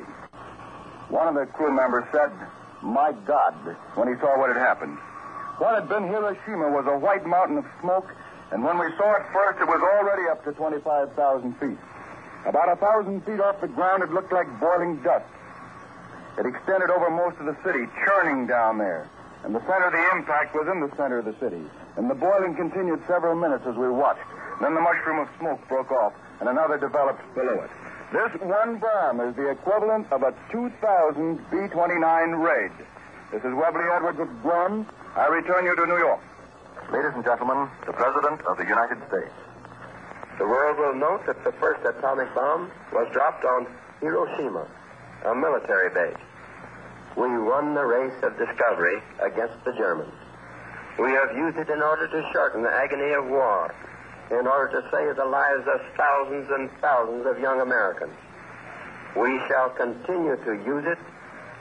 One 1.08 1.30
of 1.30 1.36
the 1.36 1.46
crew 1.46 1.74
members 1.74 2.04
said, 2.12 2.30
My 2.82 3.14
God, 3.26 3.54
when 3.96 4.10
he 4.10 4.20
saw 4.20 4.38
what 4.38 4.50
had 4.50 4.60
happened. 4.60 4.98
What 5.60 5.76
had 5.76 5.88
been 5.88 6.08
Hiroshima 6.08 6.72
was 6.72 6.88
a 6.88 6.98
white 6.98 7.26
mountain 7.26 7.60
of 7.60 7.66
smoke 7.80 8.12
and 8.52 8.64
when 8.64 8.78
we 8.78 8.88
saw 8.98 9.16
it 9.16 9.24
first, 9.32 9.60
it 9.62 9.68
was 9.68 9.82
already 9.82 10.30
up 10.30 10.44
to 10.44 10.52
25,000 10.52 11.54
feet. 11.60 11.78
About 12.46 12.70
a 12.70 12.76
thousand 12.76 13.22
feet 13.26 13.40
off 13.40 13.62
the 13.62 13.68
ground, 13.68 14.04
it 14.04 14.12
looked 14.12 14.32
like 14.32 14.48
boiling 14.60 15.02
dust. 15.02 15.26
It 16.38 16.46
extended 16.46 16.90
over 16.90 17.10
most 17.10 17.38
of 17.40 17.46
the 17.46 17.56
city, 17.64 17.88
churning 18.06 18.48
down 18.48 18.78
there. 18.78 19.08
And 19.44 19.56
the 19.56 19.62
center 19.62 19.88
of 19.88 19.94
the 19.94 20.18
impact 20.18 20.56
was 20.56 20.68
in 20.68 20.80
the 20.82 20.92
center 20.96 21.20
of 21.20 21.26
the 21.26 21.36
city. 21.40 21.62
And 21.96 22.10
the 22.10 22.16
boiling 22.16 22.56
continued 22.56 23.02
several 23.08 23.36
minutes 23.36 23.66
as 23.68 23.76
we 23.76 23.90
watched. 23.90 24.28
Then 24.62 24.76
the 24.76 24.82
mushroom 24.82 25.20
of 25.20 25.30
smoke 25.40 25.60
broke 25.68 25.92
off, 25.92 26.14
and 26.40 26.50
another 26.50 26.78
developed 26.78 27.22
below 27.36 27.62
it. 27.64 27.70
This 28.12 28.42
one 28.42 28.78
bomb 28.78 29.20
is 29.22 29.36
the 29.36 29.50
equivalent 29.50 30.12
of 30.12 30.24
a 30.24 30.34
2,000 30.52 31.38
B-29 31.50 32.44
raid. 32.44 32.72
This 33.32 33.44
is 33.44 33.54
Webley 33.54 33.90
Edwards 33.92 34.20
with 34.20 34.30
Guam. 34.42 34.86
I 35.16 35.28
return 35.28 35.66
you 35.66 35.76
to 35.76 35.86
New 35.86 35.98
York. 35.98 36.20
Ladies 36.94 37.14
and 37.16 37.26
gentlemen, 37.26 37.68
the 37.88 37.94
President 37.94 38.46
of 38.46 38.56
the 38.56 38.70
United 38.70 39.02
States. 39.10 39.34
The 40.38 40.46
world 40.46 40.78
will 40.78 40.94
note 40.94 41.26
that 41.26 41.44
the 41.44 41.52
first 41.54 41.82
atomic 41.82 42.30
bomb 42.36 42.70
was 42.94 43.10
dropped 43.12 43.44
on 43.44 43.66
Hiroshima, 44.00 44.68
a 45.26 45.34
military 45.34 45.90
base. 45.90 46.22
We 47.18 47.34
won 47.42 47.74
the 47.74 47.82
race 47.82 48.14
of 48.22 48.38
discovery 48.38 49.02
against 49.26 49.58
the 49.66 49.74
Germans. 49.74 50.14
We 51.00 51.10
have 51.18 51.36
used 51.36 51.58
it 51.58 51.74
in 51.74 51.82
order 51.82 52.06
to 52.06 52.30
shorten 52.32 52.62
the 52.62 52.70
agony 52.70 53.10
of 53.18 53.26
war, 53.26 53.74
in 54.30 54.46
order 54.46 54.80
to 54.80 54.88
save 54.94 55.16
the 55.16 55.26
lives 55.26 55.66
of 55.66 55.82
thousands 55.98 56.46
and 56.52 56.70
thousands 56.80 57.26
of 57.26 57.40
young 57.40 57.60
Americans. 57.60 58.14
We 59.18 59.42
shall 59.50 59.72
continue 59.72 60.38
to 60.46 60.54
use 60.62 60.86
it 60.86 61.00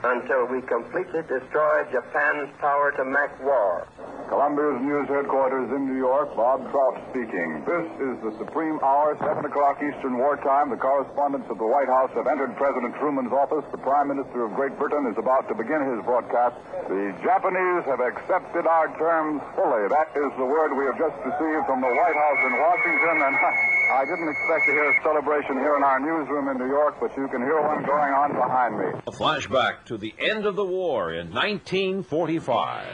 until 0.03 0.45
we 0.51 0.59
completely 0.67 1.23
destroy 1.31 1.87
Japan's 1.91 2.51
power 2.59 2.91
to 2.91 3.03
make 3.07 3.31
war. 3.39 3.87
Columbia's 4.27 4.81
news 4.83 5.07
headquarters 5.07 5.71
in 5.71 5.87
New 5.87 5.95
York, 5.95 6.35
Bob 6.35 6.59
Trout 6.71 6.99
speaking. 7.11 7.63
This 7.63 7.87
is 8.03 8.15
the 8.19 8.33
supreme 8.37 8.79
hour, 8.83 9.15
7 9.19 9.45
o'clock 9.45 9.79
Eastern 9.79 10.17
Wartime. 10.17 10.69
The 10.69 10.81
correspondents 10.81 11.47
of 11.49 11.57
the 11.57 11.67
White 11.67 11.87
House 11.87 12.11
have 12.15 12.27
entered 12.27 12.55
President 12.57 12.95
Truman's 12.99 13.31
office. 13.31 13.63
The 13.71 13.79
Prime 13.79 14.11
Minister 14.11 14.43
of 14.43 14.55
Great 14.55 14.75
Britain 14.77 15.07
is 15.07 15.17
about 15.17 15.47
to 15.47 15.55
begin 15.55 15.79
his 15.95 16.03
broadcast. 16.03 16.55
The 16.91 17.15
Japanese 17.23 17.83
have 17.87 18.03
accepted 18.03 18.67
our 18.67 18.91
terms 18.99 19.39
fully. 19.55 19.87
That 19.87 20.11
is 20.19 20.31
the 20.35 20.47
word 20.47 20.75
we 20.75 20.83
have 20.83 20.99
just 20.99 21.15
received 21.23 21.63
from 21.63 21.79
the 21.79 21.91
White 21.91 22.17
House 22.19 22.41
in 22.43 22.53
Washington, 22.59 23.15
and 23.23 23.35
I 23.91 24.05
didn't 24.05 24.29
expect 24.29 24.65
to 24.67 24.71
hear 24.71 24.89
a 24.89 25.03
celebration 25.03 25.57
here 25.57 25.75
in 25.75 25.83
our 25.83 25.99
newsroom 25.99 26.47
in 26.47 26.57
New 26.57 26.67
York, 26.67 26.95
but 26.99 27.15
you 27.17 27.27
can 27.27 27.41
hear 27.41 27.61
one 27.61 27.83
going 27.85 28.13
on 28.13 28.31
behind 28.33 28.77
me. 28.77 28.85
A 29.07 29.11
flashback 29.11 29.85
to 29.85 29.97
the 29.97 30.13
end 30.19 30.45
of 30.45 30.55
the 30.55 30.65
war 30.65 31.11
in 31.11 31.31
1945. 31.33 32.87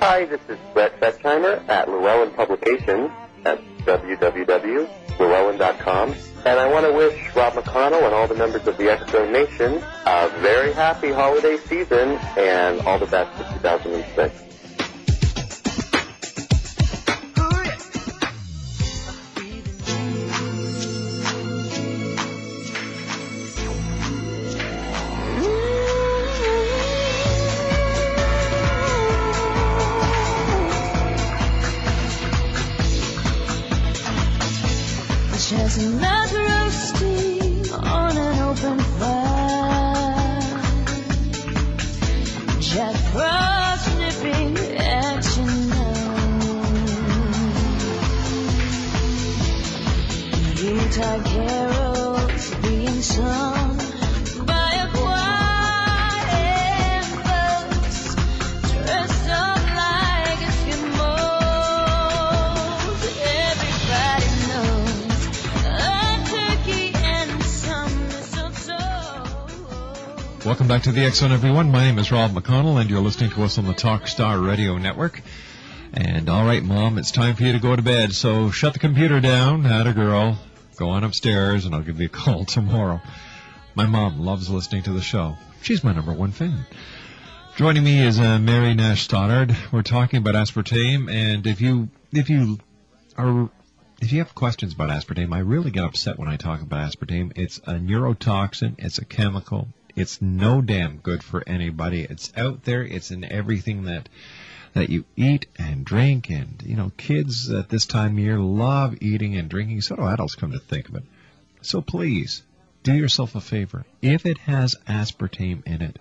Hi, 0.00 0.24
this 0.26 0.40
is 0.48 0.58
Brett 0.74 1.00
Bestheimer 1.00 1.68
at 1.68 1.88
Llewellyn 1.88 2.30
Publications 2.34 3.10
at 3.44 3.60
www.llewellyn.com. 3.84 6.14
And 6.44 6.58
I 6.58 6.68
want 6.68 6.86
to 6.86 6.92
wish 6.92 7.36
Rob 7.36 7.52
McConnell 7.52 8.04
and 8.04 8.12
all 8.14 8.26
the 8.26 8.34
members 8.34 8.66
of 8.66 8.76
the 8.76 8.90
X 8.90 9.12
Zone 9.12 9.32
Nation 9.32 9.80
a 10.06 10.28
very 10.40 10.72
happy 10.72 11.12
holiday 11.12 11.56
season 11.56 12.18
and 12.36 12.80
all 12.80 12.98
the 12.98 13.06
best 13.06 13.30
for 13.36 13.44
2006. 13.54 14.51
Back 70.72 70.84
to 70.84 70.92
the 70.92 71.04
X 71.04 71.18
Zone, 71.18 71.32
everyone. 71.32 71.70
My 71.70 71.84
name 71.84 71.98
is 71.98 72.10
Rob 72.10 72.30
McConnell, 72.30 72.80
and 72.80 72.88
you're 72.88 73.02
listening 73.02 73.28
to 73.32 73.42
us 73.42 73.58
on 73.58 73.66
the 73.66 73.74
Talk 73.74 74.06
Star 74.06 74.38
Radio 74.38 74.78
Network. 74.78 75.20
And 75.92 76.30
all 76.30 76.46
right, 76.46 76.62
Mom, 76.62 76.96
it's 76.96 77.10
time 77.10 77.34
for 77.36 77.42
you 77.42 77.52
to 77.52 77.58
go 77.58 77.76
to 77.76 77.82
bed. 77.82 78.14
So 78.14 78.50
shut 78.50 78.72
the 78.72 78.78
computer 78.78 79.20
down, 79.20 79.64
had 79.64 79.86
a 79.86 79.92
girl. 79.92 80.38
Go 80.76 80.88
on 80.88 81.04
upstairs, 81.04 81.66
and 81.66 81.74
I'll 81.74 81.82
give 81.82 82.00
you 82.00 82.06
a 82.06 82.08
call 82.24 82.46
tomorrow. 82.46 83.02
My 83.74 83.84
mom 83.84 84.20
loves 84.20 84.48
listening 84.48 84.84
to 84.84 84.94
the 84.94 85.02
show. 85.02 85.36
She's 85.60 85.84
my 85.84 85.92
number 85.92 86.14
one 86.14 86.30
fan. 86.30 86.64
Joining 87.56 87.84
me 87.84 88.02
is 88.02 88.18
uh, 88.18 88.38
Mary 88.38 88.72
Nash 88.72 89.02
Stoddard. 89.02 89.54
We're 89.72 89.82
talking 89.82 90.20
about 90.20 90.36
aspartame, 90.36 91.12
and 91.12 91.46
if 91.46 91.60
you 91.60 91.90
if 92.12 92.30
you 92.30 92.58
are 93.18 93.50
if 94.00 94.10
you 94.10 94.20
have 94.20 94.34
questions 94.34 94.72
about 94.72 94.88
aspartame, 94.88 95.34
I 95.34 95.40
really 95.40 95.70
get 95.70 95.84
upset 95.84 96.18
when 96.18 96.28
I 96.28 96.36
talk 96.36 96.62
about 96.62 96.90
aspartame. 96.90 97.32
It's 97.36 97.58
a 97.58 97.74
neurotoxin. 97.74 98.76
It's 98.78 98.96
a 98.96 99.04
chemical. 99.04 99.68
It's 99.94 100.22
no 100.22 100.62
damn 100.62 100.98
good 100.98 101.22
for 101.22 101.42
anybody. 101.46 102.02
It's 102.02 102.32
out 102.36 102.64
there. 102.64 102.82
It's 102.82 103.10
in 103.10 103.24
everything 103.24 103.84
that 103.84 104.08
that 104.74 104.88
you 104.88 105.04
eat 105.16 105.44
and 105.58 105.84
drink, 105.84 106.30
and 106.30 106.62
you 106.64 106.76
know, 106.76 106.92
kids 106.96 107.50
at 107.50 107.68
this 107.68 107.84
time 107.84 108.12
of 108.12 108.18
year 108.18 108.38
love 108.38 108.96
eating 109.02 109.36
and 109.36 109.48
drinking. 109.48 109.82
So 109.82 109.96
do 109.96 110.02
adults, 110.02 110.34
come 110.34 110.52
to 110.52 110.58
think 110.58 110.88
of 110.88 110.94
it. 110.94 111.02
So 111.60 111.82
please 111.82 112.42
do 112.82 112.94
yourself 112.94 113.34
a 113.34 113.40
favor. 113.40 113.84
If 114.00 114.26
it 114.26 114.38
has 114.38 114.76
aspartame 114.88 115.66
in 115.66 115.82
it, 115.82 115.98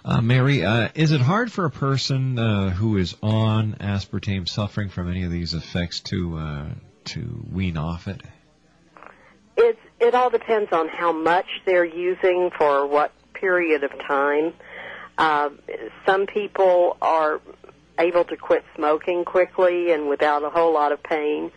Uh, 0.03 0.21
Mary, 0.21 0.65
uh, 0.65 0.89
is 0.95 1.11
it 1.11 1.21
hard 1.21 1.51
for 1.51 1.65
a 1.65 1.71
person 1.71 2.39
uh, 2.39 2.71
who 2.71 2.97
is 2.97 3.15
on 3.21 3.75
aspartame, 3.79 4.49
suffering 4.49 4.89
from 4.89 5.07
any 5.07 5.23
of 5.23 5.29
these 5.29 5.53
effects, 5.53 5.99
to 5.99 6.37
uh, 6.37 6.65
to 7.05 7.45
wean 7.51 7.77
off 7.77 8.07
it? 8.07 8.21
It's 9.55 9.79
it 9.99 10.15
all 10.15 10.31
depends 10.31 10.71
on 10.71 10.87
how 10.87 11.11
much 11.11 11.45
they're 11.65 11.85
using 11.85 12.49
for 12.57 12.87
what 12.87 13.11
period 13.41 13.83
of 13.83 13.91
time. 14.07 14.53
Uh, 15.17 15.49
some 16.05 16.27
people 16.27 16.95
are 17.01 17.41
able 17.99 18.23
to 18.23 18.37
quit 18.37 18.63
smoking 18.75 19.25
quickly 19.25 19.91
and 19.91 20.07
without 20.07 20.43
a 20.43 20.49
whole 20.49 20.73
lot 20.73 20.91
of 20.91 21.03
pain, 21.03 21.51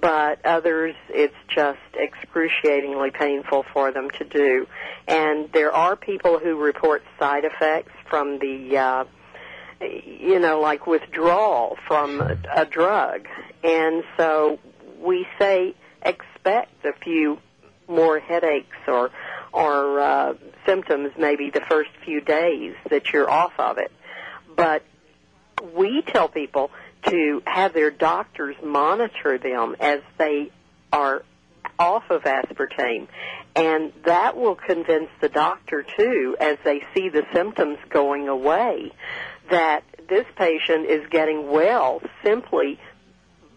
but 0.00 0.44
others 0.44 0.94
it's 1.08 1.34
just 1.48 1.78
excruciatingly 1.94 3.10
painful 3.10 3.64
for 3.72 3.90
them 3.92 4.08
to 4.10 4.24
do. 4.24 4.66
And 5.08 5.50
there 5.52 5.72
are 5.72 5.96
people 5.96 6.38
who 6.38 6.62
report 6.62 7.02
side 7.18 7.44
effects 7.44 7.92
from 8.08 8.38
the 8.38 8.78
uh, 8.78 9.04
you 9.80 10.38
know, 10.38 10.60
like 10.60 10.86
withdrawal 10.86 11.76
from 11.88 12.20
a, 12.20 12.38
a 12.54 12.64
drug. 12.64 13.26
And 13.64 14.04
so 14.16 14.58
we 15.00 15.26
say 15.38 15.74
expect 16.02 16.84
a 16.84 16.92
few 16.92 17.38
more 17.88 18.18
headaches 18.18 18.76
or 18.86 19.10
or 19.52 20.00
uh, 20.00 20.34
symptoms 20.66 21.12
maybe 21.18 21.50
the 21.50 21.62
first 21.68 21.90
few 22.04 22.20
days 22.20 22.74
that 22.90 23.12
you're 23.12 23.30
off 23.30 23.52
of 23.58 23.78
it. 23.78 23.92
But 24.54 24.84
we 25.74 26.02
tell 26.02 26.28
people 26.28 26.70
to 27.06 27.42
have 27.46 27.72
their 27.72 27.90
doctors 27.90 28.56
monitor 28.62 29.38
them 29.38 29.76
as 29.80 30.00
they 30.18 30.50
are 30.92 31.22
off 31.78 32.04
of 32.10 32.22
aspartame. 32.22 33.08
And 33.54 33.92
that 34.04 34.36
will 34.36 34.54
convince 34.54 35.08
the 35.20 35.28
doctor 35.28 35.84
too, 35.96 36.36
as 36.40 36.58
they 36.64 36.82
see 36.94 37.08
the 37.08 37.24
symptoms 37.34 37.78
going 37.90 38.28
away, 38.28 38.92
that 39.50 39.84
this 40.08 40.26
patient 40.36 40.86
is 40.86 41.06
getting 41.10 41.50
well 41.50 42.00
simply 42.24 42.78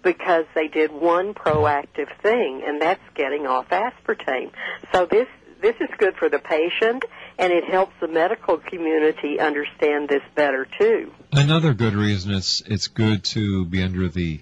because 0.03 0.45
they 0.53 0.67
did 0.67 0.91
one 0.91 1.34
proactive 1.34 2.15
thing, 2.22 2.61
and 2.65 2.81
that's 2.81 3.01
getting 3.15 3.47
off 3.47 3.69
aspartame. 3.69 4.51
So 4.93 5.05
this 5.05 5.27
this 5.61 5.76
is 5.80 5.90
good 5.98 6.15
for 6.18 6.30
the 6.30 6.40
patient, 6.40 7.06
and 7.38 7.52
it 7.52 7.64
helps 7.65 7.94
the 7.99 8.07
medical 8.07 8.57
community 8.57 9.40
understand 9.40 10.10
this 10.10 10.22
better 10.36 10.68
too. 10.80 11.11
Another 11.32 11.73
good 11.73 11.94
reason 11.94 12.32
it's 12.34 12.61
it's 12.61 12.88
good 12.88 13.23
to 13.26 13.65
be 13.65 13.82
under 13.82 14.07
the 14.10 14.41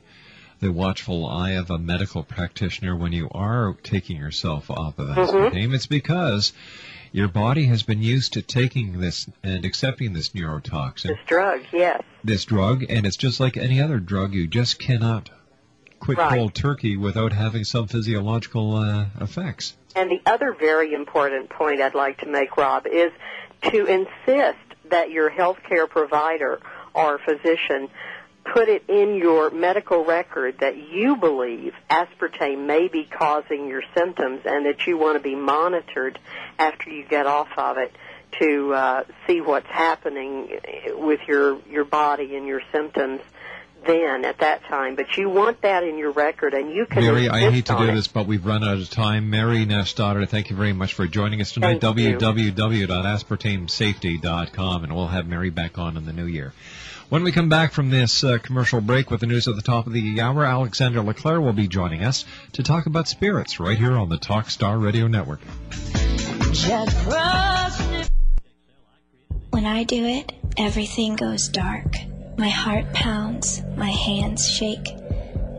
the 0.59 0.71
watchful 0.71 1.25
eye 1.27 1.51
of 1.51 1.69
a 1.69 1.77
medical 1.77 2.23
practitioner 2.23 2.95
when 2.95 3.11
you 3.11 3.27
are 3.31 3.75
taking 3.83 4.15
yourself 4.17 4.71
off 4.71 4.97
of 4.97 5.07
aspartame. 5.09 5.51
Mm-hmm. 5.51 5.73
It's 5.73 5.87
because 5.87 6.53
your 7.11 7.27
body 7.27 7.65
has 7.65 7.83
been 7.83 8.01
used 8.01 8.33
to 8.33 8.41
taking 8.41 8.99
this 8.99 9.29
and 9.43 9.65
accepting 9.65 10.13
this 10.13 10.29
neurotoxin, 10.29 11.09
This 11.09 11.17
drug, 11.27 11.61
yes. 11.73 12.01
this 12.23 12.45
drug, 12.45 12.85
and 12.89 13.05
it's 13.05 13.17
just 13.17 13.39
like 13.39 13.57
any 13.57 13.81
other 13.81 13.99
drug. 13.99 14.33
You 14.33 14.47
just 14.47 14.79
cannot 14.79 15.29
quit 16.03 16.17
Right. 16.17 16.37
cold 16.37 16.53
turkey 16.53 16.97
without 16.97 17.31
having 17.31 17.63
some 17.63 17.87
physiological 17.87 18.75
uh, 18.75 19.05
effects. 19.21 19.75
And 19.95 20.09
the 20.11 20.21
other 20.25 20.53
very 20.53 20.93
important 20.93 21.49
point 21.49 21.81
I'd 21.81 21.95
like 21.95 22.19
to 22.19 22.25
make, 22.27 22.57
Rob, 22.57 22.85
is 22.87 23.11
to 23.71 23.85
insist 23.85 24.57
that 24.89 25.11
your 25.11 25.29
healthcare 25.31 25.87
provider 25.89 26.59
or 26.93 27.19
physician 27.19 27.89
put 28.53 28.67
it 28.67 28.83
in 28.89 29.15
your 29.15 29.49
medical 29.51 30.03
record 30.03 30.59
that 30.59 30.75
you 30.75 31.15
believe 31.15 31.73
aspartame 31.89 32.65
may 32.65 32.89
be 32.89 33.05
causing 33.05 33.69
your 33.69 33.83
symptoms 33.95 34.41
and 34.45 34.65
that 34.65 34.85
you 34.85 34.97
want 34.97 35.15
to 35.17 35.23
be 35.23 35.33
monitored 35.35 36.19
after 36.59 36.89
you 36.89 37.05
get 37.05 37.25
off 37.25 37.47
of 37.57 37.77
it 37.77 37.93
to 38.39 38.73
uh, 38.73 39.03
see 39.25 39.39
what's 39.39 39.67
happening 39.67 40.49
with 40.95 41.21
your 41.27 41.57
your 41.69 41.85
body 41.85 42.35
and 42.35 42.45
your 42.45 42.61
symptoms 42.73 43.21
then 43.85 44.25
at 44.25 44.39
that 44.39 44.63
time. 44.65 44.95
But 44.95 45.15
you 45.17 45.29
want 45.29 45.61
that 45.61 45.83
in 45.83 45.97
your 45.97 46.11
record, 46.11 46.53
and 46.53 46.69
you 46.71 46.85
can. 46.85 47.03
Mary, 47.03 47.29
I 47.29 47.49
hate 47.51 47.65
to 47.67 47.77
do 47.77 47.83
it. 47.83 47.95
this, 47.95 48.07
but 48.07 48.27
we've 48.27 48.45
run 48.45 48.63
out 48.63 48.77
of 48.77 48.89
time. 48.89 49.29
Mary 49.29 49.65
Nash 49.65 49.91
Stoddard, 49.91 50.29
thank 50.29 50.49
you 50.49 50.55
very 50.55 50.73
much 50.73 50.93
for 50.93 51.07
joining 51.07 51.41
us 51.41 51.51
tonight. 51.51 51.81
Thank 51.81 51.97
www.aspartamesafety.com, 51.97 54.83
and 54.83 54.95
we'll 54.95 55.07
have 55.07 55.27
Mary 55.27 55.49
back 55.49 55.77
on 55.77 55.97
in 55.97 56.05
the 56.05 56.13
new 56.13 56.25
year. 56.25 56.53
When 57.09 57.23
we 57.23 57.31
come 57.31 57.49
back 57.49 57.73
from 57.73 57.91
this 57.91 58.23
uh, 58.23 58.39
commercial 58.39 58.81
break 58.81 59.11
with 59.11 59.19
the 59.19 59.27
news 59.27 59.47
at 59.47 59.55
the 59.55 59.61
top 59.61 59.85
of 59.85 59.93
the 59.93 60.19
hour, 60.19 60.45
Alexander 60.45 61.01
Leclerc 61.01 61.41
will 61.41 61.53
be 61.53 61.67
joining 61.67 62.03
us 62.03 62.25
to 62.53 62.63
talk 62.63 62.87
about 62.87 63.07
spirits 63.07 63.59
right 63.59 63.77
here 63.77 63.93
on 63.93 64.09
the 64.09 64.17
Talk 64.17 64.49
Star 64.49 64.79
Radio 64.79 65.07
Network. 65.07 65.41
When 69.51 69.65
I 69.65 69.83
do 69.83 70.05
it, 70.05 70.31
everything 70.57 71.15
goes 71.15 71.49
dark. 71.49 71.97
My 72.37 72.49
heart 72.49 72.91
pounds, 72.93 73.61
my 73.75 73.89
hands 73.89 74.49
shake, 74.49 74.89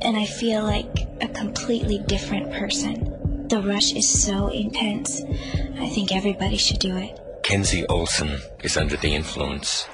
and 0.03 0.17
I 0.17 0.27
feel 0.27 0.63
like 0.65 1.07
a 1.21 1.29
completely 1.29 1.99
different 1.99 2.53
person. 2.53 3.47
The 3.49 3.63
rush 3.63 3.93
is 3.93 4.09
so 4.09 4.49
intense. 4.49 5.23
I 5.79 5.89
think 5.89 6.15
everybody 6.15 6.57
should 6.57 6.81
do 6.81 6.97
it. 6.97 7.19
Kenzie 7.43 7.87
Olson 7.87 8.39
is 8.63 8.77
under 8.77 8.97
the 8.97 9.15
influence 9.15 9.87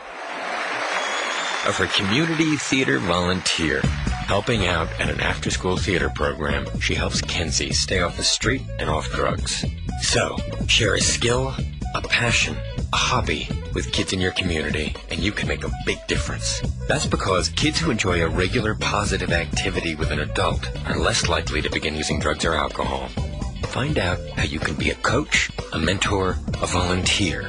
of 1.66 1.76
her 1.76 1.86
community 1.88 2.56
theater 2.56 2.98
volunteer. 2.98 3.80
Helping 4.26 4.66
out 4.66 4.88
at 5.00 5.10
an 5.10 5.20
after 5.20 5.50
school 5.50 5.76
theater 5.76 6.08
program, 6.14 6.64
she 6.80 6.94
helps 6.94 7.20
Kenzie 7.20 7.72
stay 7.72 8.00
off 8.00 8.16
the 8.16 8.22
street 8.22 8.62
and 8.78 8.88
off 8.88 9.10
drugs. 9.10 9.64
So, 10.00 10.36
share 10.68 10.94
a 10.94 11.00
skill, 11.00 11.54
a 11.94 12.00
passion, 12.02 12.56
a 12.92 12.96
hobby 12.96 13.48
with 13.74 13.92
kids 13.92 14.12
in 14.12 14.20
your 14.20 14.32
community, 14.32 14.94
and 15.10 15.20
you 15.20 15.32
can 15.32 15.48
make 15.48 15.64
a 15.64 15.70
big 15.86 15.98
difference. 16.06 16.60
That's 16.88 17.06
because 17.06 17.48
kids 17.50 17.78
who 17.78 17.90
enjoy 17.90 18.22
a 18.22 18.28
regular 18.28 18.74
positive 18.74 19.32
activity 19.32 19.94
with 19.94 20.10
an 20.10 20.20
adult 20.20 20.68
are 20.86 20.98
less 20.98 21.28
likely 21.28 21.62
to 21.62 21.70
begin 21.70 21.94
using 21.94 22.20
drugs 22.20 22.44
or 22.44 22.54
alcohol. 22.54 23.08
Find 23.64 23.98
out 23.98 24.18
how 24.30 24.44
you 24.44 24.58
can 24.58 24.74
be 24.74 24.90
a 24.90 24.94
coach, 24.96 25.50
a 25.72 25.78
mentor, 25.78 26.36
a 26.60 26.66
volunteer. 26.66 27.48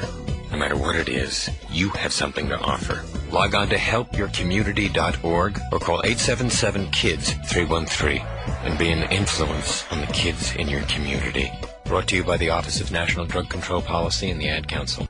No 0.51 0.57
matter 0.57 0.75
what 0.75 0.95
it 0.95 1.09
is, 1.09 1.49
you 1.71 1.89
have 1.89 2.13
something 2.13 2.47
to 2.49 2.59
offer. 2.59 3.03
Log 3.31 3.55
on 3.55 3.69
to 3.69 3.77
helpyourcommunity.org 3.77 5.59
or 5.71 5.79
call 5.79 6.01
877-KIDS-313 6.01 8.25
and 8.65 8.77
be 8.77 8.91
an 8.91 9.09
influence 9.11 9.85
on 9.91 10.01
the 10.01 10.07
kids 10.07 10.53
in 10.55 10.67
your 10.67 10.81
community. 10.83 11.49
Brought 11.85 12.07
to 12.07 12.15
you 12.15 12.23
by 12.23 12.37
the 12.37 12.49
Office 12.49 12.79
of 12.79 12.91
National 12.91 13.25
Drug 13.25 13.49
Control 13.49 13.81
Policy 13.81 14.29
and 14.29 14.39
the 14.39 14.47
Ad 14.47 14.67
Council. 14.67 15.07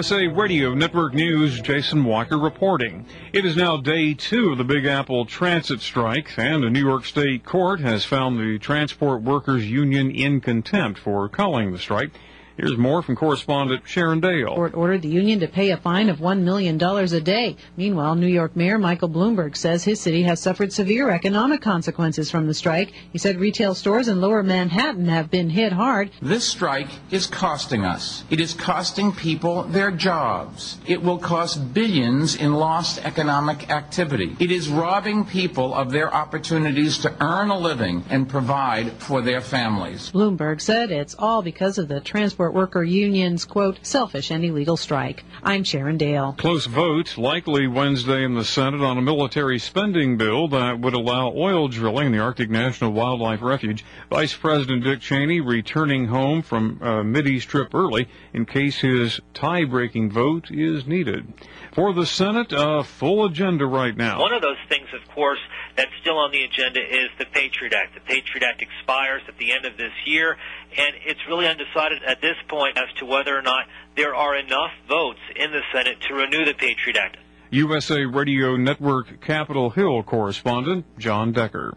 USA 0.00 0.28
Radio 0.28 0.72
Network 0.72 1.12
News, 1.12 1.60
Jason 1.60 2.04
Walker 2.04 2.38
reporting. 2.38 3.04
It 3.34 3.44
is 3.44 3.54
now 3.54 3.76
day 3.76 4.14
two 4.14 4.50
of 4.50 4.56
the 4.56 4.64
Big 4.64 4.86
Apple 4.86 5.26
transit 5.26 5.82
strike, 5.82 6.38
and 6.38 6.64
a 6.64 6.70
New 6.70 6.80
York 6.80 7.04
State 7.04 7.44
court 7.44 7.80
has 7.80 8.02
found 8.02 8.38
the 8.38 8.58
Transport 8.58 9.20
Workers 9.20 9.70
Union 9.70 10.10
in 10.10 10.40
contempt 10.40 11.00
for 11.00 11.28
calling 11.28 11.70
the 11.70 11.78
strike. 11.78 12.12
Here's 12.60 12.76
more 12.76 13.00
from 13.00 13.16
correspondent 13.16 13.84
Sharon 13.86 14.20
Dale. 14.20 14.54
Court 14.54 14.74
ordered 14.74 15.00
the 15.00 15.08
union 15.08 15.40
to 15.40 15.48
pay 15.48 15.70
a 15.70 15.78
fine 15.78 16.10
of 16.10 16.18
$1 16.18 16.42
million 16.42 16.78
a 16.78 17.20
day. 17.22 17.56
Meanwhile, 17.78 18.16
New 18.16 18.26
York 18.26 18.54
Mayor 18.54 18.76
Michael 18.76 19.08
Bloomberg 19.08 19.56
says 19.56 19.82
his 19.82 19.98
city 19.98 20.24
has 20.24 20.40
suffered 20.40 20.70
severe 20.70 21.08
economic 21.08 21.62
consequences 21.62 22.30
from 22.30 22.46
the 22.46 22.52
strike. 22.52 22.92
He 23.12 23.18
said 23.18 23.38
retail 23.38 23.74
stores 23.74 24.08
in 24.08 24.20
lower 24.20 24.42
Manhattan 24.42 25.08
have 25.08 25.30
been 25.30 25.48
hit 25.48 25.72
hard. 25.72 26.10
This 26.20 26.44
strike 26.46 26.90
is 27.10 27.26
costing 27.26 27.86
us. 27.86 28.24
It 28.28 28.40
is 28.42 28.52
costing 28.52 29.12
people 29.12 29.62
their 29.62 29.90
jobs. 29.90 30.76
It 30.86 31.02
will 31.02 31.16
cost 31.16 31.72
billions 31.72 32.36
in 32.36 32.52
lost 32.52 33.02
economic 33.06 33.70
activity. 33.70 34.36
It 34.38 34.50
is 34.50 34.68
robbing 34.68 35.24
people 35.24 35.72
of 35.72 35.92
their 35.92 36.12
opportunities 36.12 36.98
to 36.98 37.14
earn 37.22 37.48
a 37.48 37.58
living 37.58 38.04
and 38.10 38.28
provide 38.28 38.92
for 38.98 39.22
their 39.22 39.40
families. 39.40 40.10
Bloomberg 40.10 40.60
said 40.60 40.90
it's 40.90 41.14
all 41.18 41.40
because 41.40 41.78
of 41.78 41.88
the 41.88 42.00
Transport 42.00 42.49
Worker 42.52 42.82
Union's, 42.82 43.44
quote, 43.44 43.78
selfish 43.82 44.30
and 44.30 44.44
illegal 44.44 44.76
strike. 44.76 45.24
I'm 45.42 45.64
Sharon 45.64 45.96
Dale. 45.96 46.34
Close 46.38 46.66
vote 46.66 47.16
likely 47.16 47.66
Wednesday 47.66 48.24
in 48.24 48.34
the 48.34 48.44
Senate 48.44 48.80
on 48.80 48.98
a 48.98 49.02
military 49.02 49.58
spending 49.58 50.16
bill 50.16 50.48
that 50.48 50.80
would 50.80 50.94
allow 50.94 51.32
oil 51.34 51.68
drilling 51.68 52.06
in 52.06 52.12
the 52.12 52.18
Arctic 52.18 52.50
National 52.50 52.92
Wildlife 52.92 53.42
Refuge. 53.42 53.84
Vice 54.10 54.34
President 54.34 54.84
Dick 54.84 55.00
Cheney 55.00 55.40
returning 55.40 56.06
home 56.06 56.42
from 56.42 56.78
a 56.80 57.04
Mideast 57.04 57.46
trip 57.46 57.74
early 57.74 58.08
in 58.32 58.46
case 58.46 58.80
his 58.80 59.20
tie-breaking 59.34 60.10
vote 60.10 60.50
is 60.50 60.86
needed. 60.86 61.32
For 61.72 61.92
the 61.92 62.04
Senate, 62.04 62.48
a 62.50 62.82
full 62.82 63.26
agenda 63.26 63.64
right 63.64 63.96
now. 63.96 64.20
One 64.20 64.32
of 64.32 64.42
those 64.42 64.58
things, 64.68 64.88
of 64.92 65.08
course, 65.14 65.38
that's 65.76 65.92
still 66.00 66.18
on 66.18 66.32
the 66.32 66.42
agenda 66.42 66.80
is 66.80 67.10
the 67.18 67.26
Patriot 67.26 67.72
Act. 67.72 67.94
The 67.94 68.00
Patriot 68.00 68.44
Act 68.44 68.60
expires 68.60 69.22
at 69.28 69.38
the 69.38 69.52
end 69.52 69.64
of 69.64 69.76
this 69.76 69.92
year, 70.04 70.36
and 70.76 70.96
it's 71.06 71.20
really 71.28 71.46
undecided 71.46 72.02
at 72.02 72.20
this 72.20 72.36
point 72.48 72.76
as 72.76 72.92
to 72.98 73.06
whether 73.06 73.36
or 73.36 73.42
not 73.42 73.66
there 73.96 74.14
are 74.14 74.36
enough 74.36 74.72
votes 74.88 75.20
in 75.36 75.52
the 75.52 75.62
Senate 75.72 76.00
to 76.08 76.14
renew 76.14 76.44
the 76.44 76.54
Patriot 76.54 76.96
Act. 76.96 77.18
USA 77.50 78.04
Radio 78.04 78.56
Network 78.56 79.20
Capitol 79.20 79.70
Hill 79.70 80.02
correspondent 80.02 80.84
John 80.98 81.32
Decker. 81.32 81.76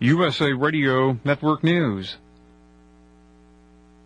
USA 0.00 0.52
Radio 0.52 1.18
Network 1.24 1.62
News. 1.64 2.16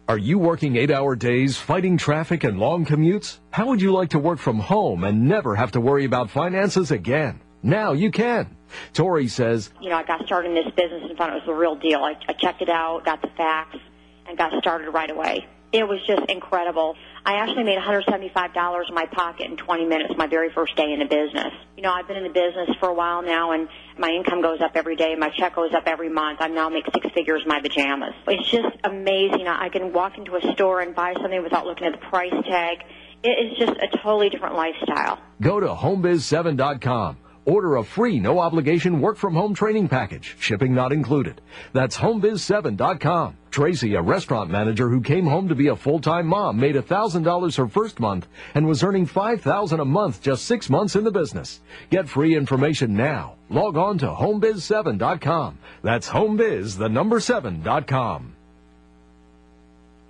Are 0.08 0.18
you 0.18 0.36
working 0.36 0.74
eight 0.74 0.90
hour 0.90 1.14
days, 1.14 1.56
fighting 1.56 1.96
traffic 1.96 2.42
and 2.42 2.58
long 2.58 2.84
commutes? 2.84 3.38
How 3.50 3.68
would 3.68 3.80
you 3.80 3.92
like 3.92 4.10
to 4.10 4.18
work 4.18 4.40
from 4.40 4.58
home 4.58 5.04
and 5.04 5.28
never 5.28 5.54
have 5.54 5.72
to 5.72 5.80
worry 5.80 6.04
about 6.04 6.28
finances 6.28 6.90
again? 6.90 7.40
Now 7.62 7.92
you 7.92 8.10
can. 8.10 8.56
Tori 8.94 9.28
says, 9.28 9.70
You 9.80 9.90
know, 9.90 9.96
I 9.96 10.02
got 10.02 10.26
started 10.26 10.48
in 10.48 10.54
this 10.56 10.74
business 10.74 11.04
and 11.08 11.16
thought 11.16 11.30
it 11.30 11.34
was 11.34 11.46
the 11.46 11.54
real 11.54 11.76
deal. 11.76 12.00
I, 12.00 12.16
I 12.28 12.32
checked 12.32 12.62
it 12.62 12.68
out, 12.68 13.04
got 13.04 13.22
the 13.22 13.28
facts, 13.36 13.78
and 14.26 14.36
got 14.36 14.52
started 14.60 14.90
right 14.90 15.10
away. 15.10 15.46
It 15.72 15.86
was 15.86 16.00
just 16.04 16.28
incredible. 16.28 16.96
I 17.24 17.34
actually 17.34 17.62
made 17.62 17.78
$175 17.78 18.88
in 18.88 18.94
my 18.94 19.06
pocket 19.06 19.46
in 19.46 19.56
20 19.56 19.86
minutes 19.86 20.14
my 20.16 20.26
very 20.26 20.52
first 20.52 20.76
day 20.76 20.92
in 20.92 20.98
the 20.98 21.06
business. 21.06 21.54
You 21.76 21.82
know, 21.84 21.92
I've 21.92 22.08
been 22.08 22.16
in 22.16 22.24
the 22.24 22.28
business 22.28 22.68
for 22.80 22.88
a 22.88 22.94
while 22.94 23.22
now 23.22 23.52
and 23.52 23.68
my 23.98 24.08
income 24.10 24.42
goes 24.42 24.60
up 24.60 24.72
every 24.74 24.96
day. 24.96 25.14
My 25.16 25.30
check 25.30 25.54
goes 25.54 25.74
up 25.74 25.84
every 25.86 26.08
month. 26.08 26.40
I 26.40 26.48
now 26.48 26.68
make 26.68 26.84
six 26.92 27.06
figures 27.14 27.42
in 27.42 27.48
my 27.48 27.60
pajamas. 27.60 28.14
It's 28.26 28.50
just 28.50 28.76
amazing. 28.84 29.46
I 29.48 29.68
can 29.68 29.92
walk 29.92 30.18
into 30.18 30.36
a 30.36 30.52
store 30.54 30.80
and 30.80 30.94
buy 30.94 31.14
something 31.14 31.42
without 31.42 31.66
looking 31.66 31.86
at 31.86 31.92
the 31.92 32.06
price 32.06 32.32
tag. 32.48 32.78
It 33.22 33.28
is 33.28 33.58
just 33.58 33.72
a 33.72 33.88
totally 34.02 34.30
different 34.30 34.56
lifestyle. 34.56 35.18
go 35.40 35.60
to 35.60 35.68
homebiz7.com. 35.68 37.18
Order 37.44 37.76
a 37.76 37.84
free, 37.84 38.20
no 38.20 38.38
obligation 38.38 39.00
work 39.00 39.16
from 39.16 39.34
home 39.34 39.54
training 39.54 39.88
package. 39.88 40.36
Shipping 40.38 40.74
not 40.74 40.92
included. 40.92 41.40
That's 41.72 41.96
homebiz7.com. 41.96 43.36
Tracy, 43.50 43.94
a 43.94 44.00
restaurant 44.00 44.48
manager 44.48 44.88
who 44.88 45.00
came 45.00 45.26
home 45.26 45.48
to 45.48 45.54
be 45.56 45.66
a 45.68 45.76
full-time 45.76 46.26
mom, 46.26 46.58
made 46.58 46.76
$1,000 46.76 47.56
her 47.56 47.68
first 47.68 47.98
month 47.98 48.28
and 48.54 48.66
was 48.66 48.84
earning 48.84 49.06
$5,000 49.06 49.80
a 49.80 49.84
month 49.84 50.22
just 50.22 50.44
six 50.44 50.70
months 50.70 50.94
in 50.94 51.02
the 51.02 51.10
business. 51.10 51.60
Get 51.90 52.08
free 52.08 52.36
information 52.36 52.94
now. 52.94 53.34
Log 53.50 53.76
on 53.76 53.98
to 53.98 54.06
homebiz7.com. 54.06 55.58
That's 55.82 56.08
homebiz, 56.08 56.78
the 56.78 56.88
number 56.88 57.18
7.com. 57.18 58.36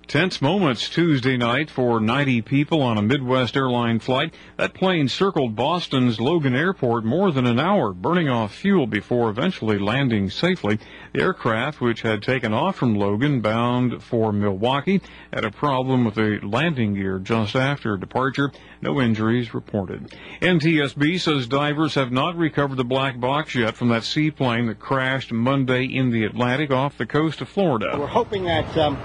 Tense 0.07 0.41
moments 0.41 0.89
Tuesday 0.89 1.37
night 1.37 1.69
for 1.69 1.99
90 1.99 2.41
people 2.41 2.81
on 2.81 2.97
a 2.97 3.01
Midwest 3.01 3.55
airline 3.55 3.99
flight. 3.99 4.33
That 4.57 4.73
plane 4.73 5.07
circled 5.07 5.55
Boston's 5.55 6.19
Logan 6.19 6.53
Airport 6.53 7.03
more 7.05 7.31
than 7.31 7.47
an 7.47 7.59
hour, 7.59 7.93
burning 7.93 8.29
off 8.29 8.53
fuel 8.53 8.85
before 8.85 9.29
eventually 9.29 9.79
landing 9.79 10.29
safely. 10.29 10.77
The 11.13 11.21
aircraft, 11.21 11.81
which 11.81 12.01
had 12.01 12.21
taken 12.21 12.53
off 12.53 12.75
from 12.75 12.95
Logan 12.95 13.41
bound 13.41 14.03
for 14.03 14.31
Milwaukee, 14.31 15.01
had 15.31 15.45
a 15.45 15.51
problem 15.51 16.05
with 16.05 16.15
the 16.15 16.39
landing 16.43 16.93
gear 16.93 17.17
just 17.17 17.55
after 17.55 17.97
departure. 17.97 18.51
No 18.81 19.01
injuries 19.01 19.53
reported. 19.53 20.13
NTSB 20.41 21.19
says 21.19 21.47
divers 21.47 21.95
have 21.95 22.11
not 22.11 22.35
recovered 22.35 22.77
the 22.77 22.83
black 22.83 23.19
box 23.19 23.55
yet 23.55 23.75
from 23.75 23.87
that 23.89 24.03
seaplane 24.03 24.67
that 24.67 24.79
crashed 24.79 25.31
Monday 25.31 25.85
in 25.85 26.11
the 26.11 26.25
Atlantic 26.25 26.71
off 26.71 26.97
the 26.97 27.05
coast 27.05 27.41
of 27.41 27.49
Florida. 27.49 27.95
We're 27.97 28.07
hoping 28.07 28.43
that 28.43 28.77
um, 28.77 28.97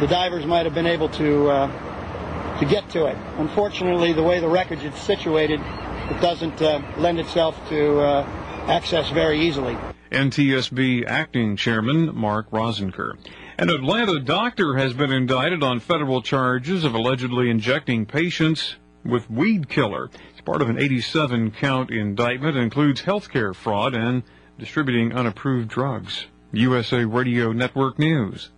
the 0.00 0.06
divers 0.06 0.46
might 0.46 0.64
have 0.64 0.74
been 0.74 0.86
able 0.86 1.08
to 1.10 1.48
uh, 1.48 2.58
to 2.60 2.64
get 2.66 2.88
to 2.90 3.06
it. 3.06 3.16
Unfortunately, 3.38 4.12
the 4.12 4.22
way 4.22 4.40
the 4.40 4.48
wreckage 4.48 4.84
is 4.84 4.94
situated, 4.94 5.60
it 5.60 6.20
doesn't 6.20 6.60
uh, 6.60 6.80
lend 6.98 7.18
itself 7.18 7.56
to 7.68 8.00
uh, 8.00 8.22
access 8.68 9.10
very 9.10 9.40
easily. 9.40 9.76
NTSB 10.10 11.06
acting 11.06 11.56
chairman 11.56 12.14
Mark 12.16 12.46
Rosenker. 12.50 13.18
An 13.58 13.70
Atlanta 13.70 14.20
doctor 14.20 14.76
has 14.76 14.94
been 14.94 15.12
indicted 15.12 15.62
on 15.62 15.80
federal 15.80 16.22
charges 16.22 16.84
of 16.84 16.94
allegedly 16.94 17.50
injecting 17.50 18.06
patients 18.06 18.76
with 19.04 19.30
weed 19.30 19.68
killer. 19.68 20.10
It's 20.30 20.40
part 20.40 20.62
of 20.62 20.70
an 20.70 20.78
87 20.78 21.50
count 21.52 21.90
indictment. 21.90 22.56
It 22.56 22.60
includes 22.60 23.02
healthcare 23.02 23.54
fraud 23.54 23.94
and 23.94 24.22
distributing 24.58 25.12
unapproved 25.12 25.68
drugs. 25.68 26.26
USA 26.52 27.04
Radio 27.04 27.52
Network 27.52 27.98
News. 27.98 28.50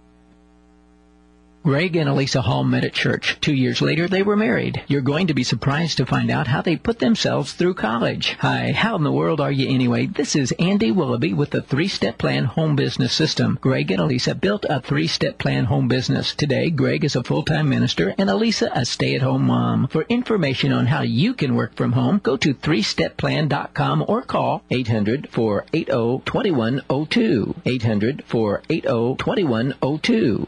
Greg 1.62 1.94
and 1.94 2.08
Elisa 2.08 2.40
Hall 2.40 2.64
met 2.64 2.84
at 2.84 2.94
church. 2.94 3.36
Two 3.42 3.52
years 3.52 3.82
later, 3.82 4.08
they 4.08 4.22
were 4.22 4.34
married. 4.34 4.82
You're 4.88 5.02
going 5.02 5.26
to 5.26 5.34
be 5.34 5.42
surprised 5.42 5.98
to 5.98 6.06
find 6.06 6.30
out 6.30 6.46
how 6.46 6.62
they 6.62 6.76
put 6.76 7.00
themselves 7.00 7.52
through 7.52 7.74
college. 7.74 8.34
Hi, 8.40 8.72
how 8.72 8.96
in 8.96 9.04
the 9.04 9.12
world 9.12 9.42
are 9.42 9.52
you 9.52 9.68
anyway? 9.68 10.06
This 10.06 10.34
is 10.34 10.52
Andy 10.52 10.90
Willoughby 10.90 11.34
with 11.34 11.50
the 11.50 11.60
three-step 11.60 12.16
plan 12.16 12.46
home 12.46 12.76
business 12.76 13.12
system. 13.12 13.58
Greg 13.60 13.90
and 13.90 14.00
Elisa 14.00 14.34
built 14.34 14.64
a 14.70 14.80
three-step 14.80 15.36
plan 15.36 15.66
home 15.66 15.86
business. 15.86 16.34
Today, 16.34 16.70
Greg 16.70 17.04
is 17.04 17.14
a 17.14 17.22
full-time 17.22 17.68
minister 17.68 18.14
and 18.16 18.30
Elisa 18.30 18.70
a 18.74 18.86
stay-at-home 18.86 19.44
mom. 19.44 19.86
For 19.88 20.06
information 20.08 20.72
on 20.72 20.86
how 20.86 21.02
you 21.02 21.34
can 21.34 21.56
work 21.56 21.76
from 21.76 21.92
home, 21.92 22.20
go 22.22 22.38
to 22.38 22.54
threestepplan.com 22.54 24.06
or 24.08 24.22
call 24.22 24.62
800-480-2102. 24.70 27.54
800-480-2102. 27.66 30.46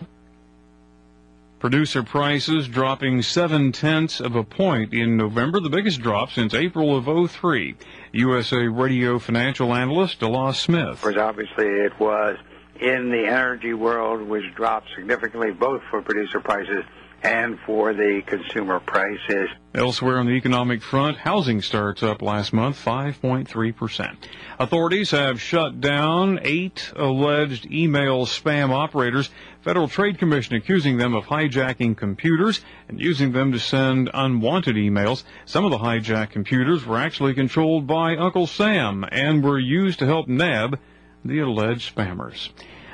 Producer 1.62 2.02
prices 2.02 2.66
dropping 2.66 3.22
seven 3.22 3.70
tenths 3.70 4.18
of 4.18 4.34
a 4.34 4.42
point 4.42 4.92
in 4.92 5.16
November, 5.16 5.60
the 5.60 5.70
biggest 5.70 6.00
drop 6.00 6.32
since 6.32 6.54
April 6.54 6.96
of 6.96 7.30
03. 7.30 7.76
USA 8.10 8.66
Radio 8.66 9.20
financial 9.20 9.72
analyst 9.72 10.18
DeLaw 10.18 10.56
Smith. 10.56 11.06
Obviously 11.16 11.66
it 11.66 11.92
was 12.00 12.36
in 12.80 13.10
the 13.12 13.28
energy 13.28 13.74
world, 13.74 14.22
which 14.28 14.42
dropped 14.56 14.88
significantly 14.96 15.52
both 15.52 15.82
for 15.88 16.02
producer 16.02 16.40
prices 16.40 16.82
and 17.22 17.58
for 17.60 17.94
the 17.94 18.22
consumer 18.26 18.80
prices. 18.80 19.48
Elsewhere 19.74 20.18
on 20.18 20.26
the 20.26 20.32
economic 20.32 20.82
front, 20.82 21.16
housing 21.16 21.62
starts 21.62 22.02
up 22.02 22.20
last 22.20 22.52
month 22.52 22.82
5.3%. 22.84 24.16
Authorities 24.58 25.12
have 25.12 25.40
shut 25.40 25.80
down 25.80 26.40
eight 26.42 26.92
alleged 26.96 27.70
email 27.70 28.26
spam 28.26 28.70
operators. 28.70 29.30
Federal 29.62 29.88
Trade 29.88 30.18
Commission 30.18 30.56
accusing 30.56 30.98
them 30.98 31.14
of 31.14 31.24
hijacking 31.26 31.96
computers 31.96 32.60
and 32.88 33.00
using 33.00 33.32
them 33.32 33.52
to 33.52 33.58
send 33.58 34.10
unwanted 34.12 34.76
emails. 34.76 35.22
Some 35.46 35.64
of 35.64 35.70
the 35.70 35.78
hijacked 35.78 36.30
computers 36.30 36.84
were 36.84 36.98
actually 36.98 37.34
controlled 37.34 37.86
by 37.86 38.16
Uncle 38.16 38.46
Sam 38.46 39.04
and 39.10 39.42
were 39.42 39.58
used 39.58 40.00
to 40.00 40.06
help 40.06 40.26
nab 40.28 40.78
the 41.24 41.38
alleged 41.38 41.94
spammers. 41.94 42.50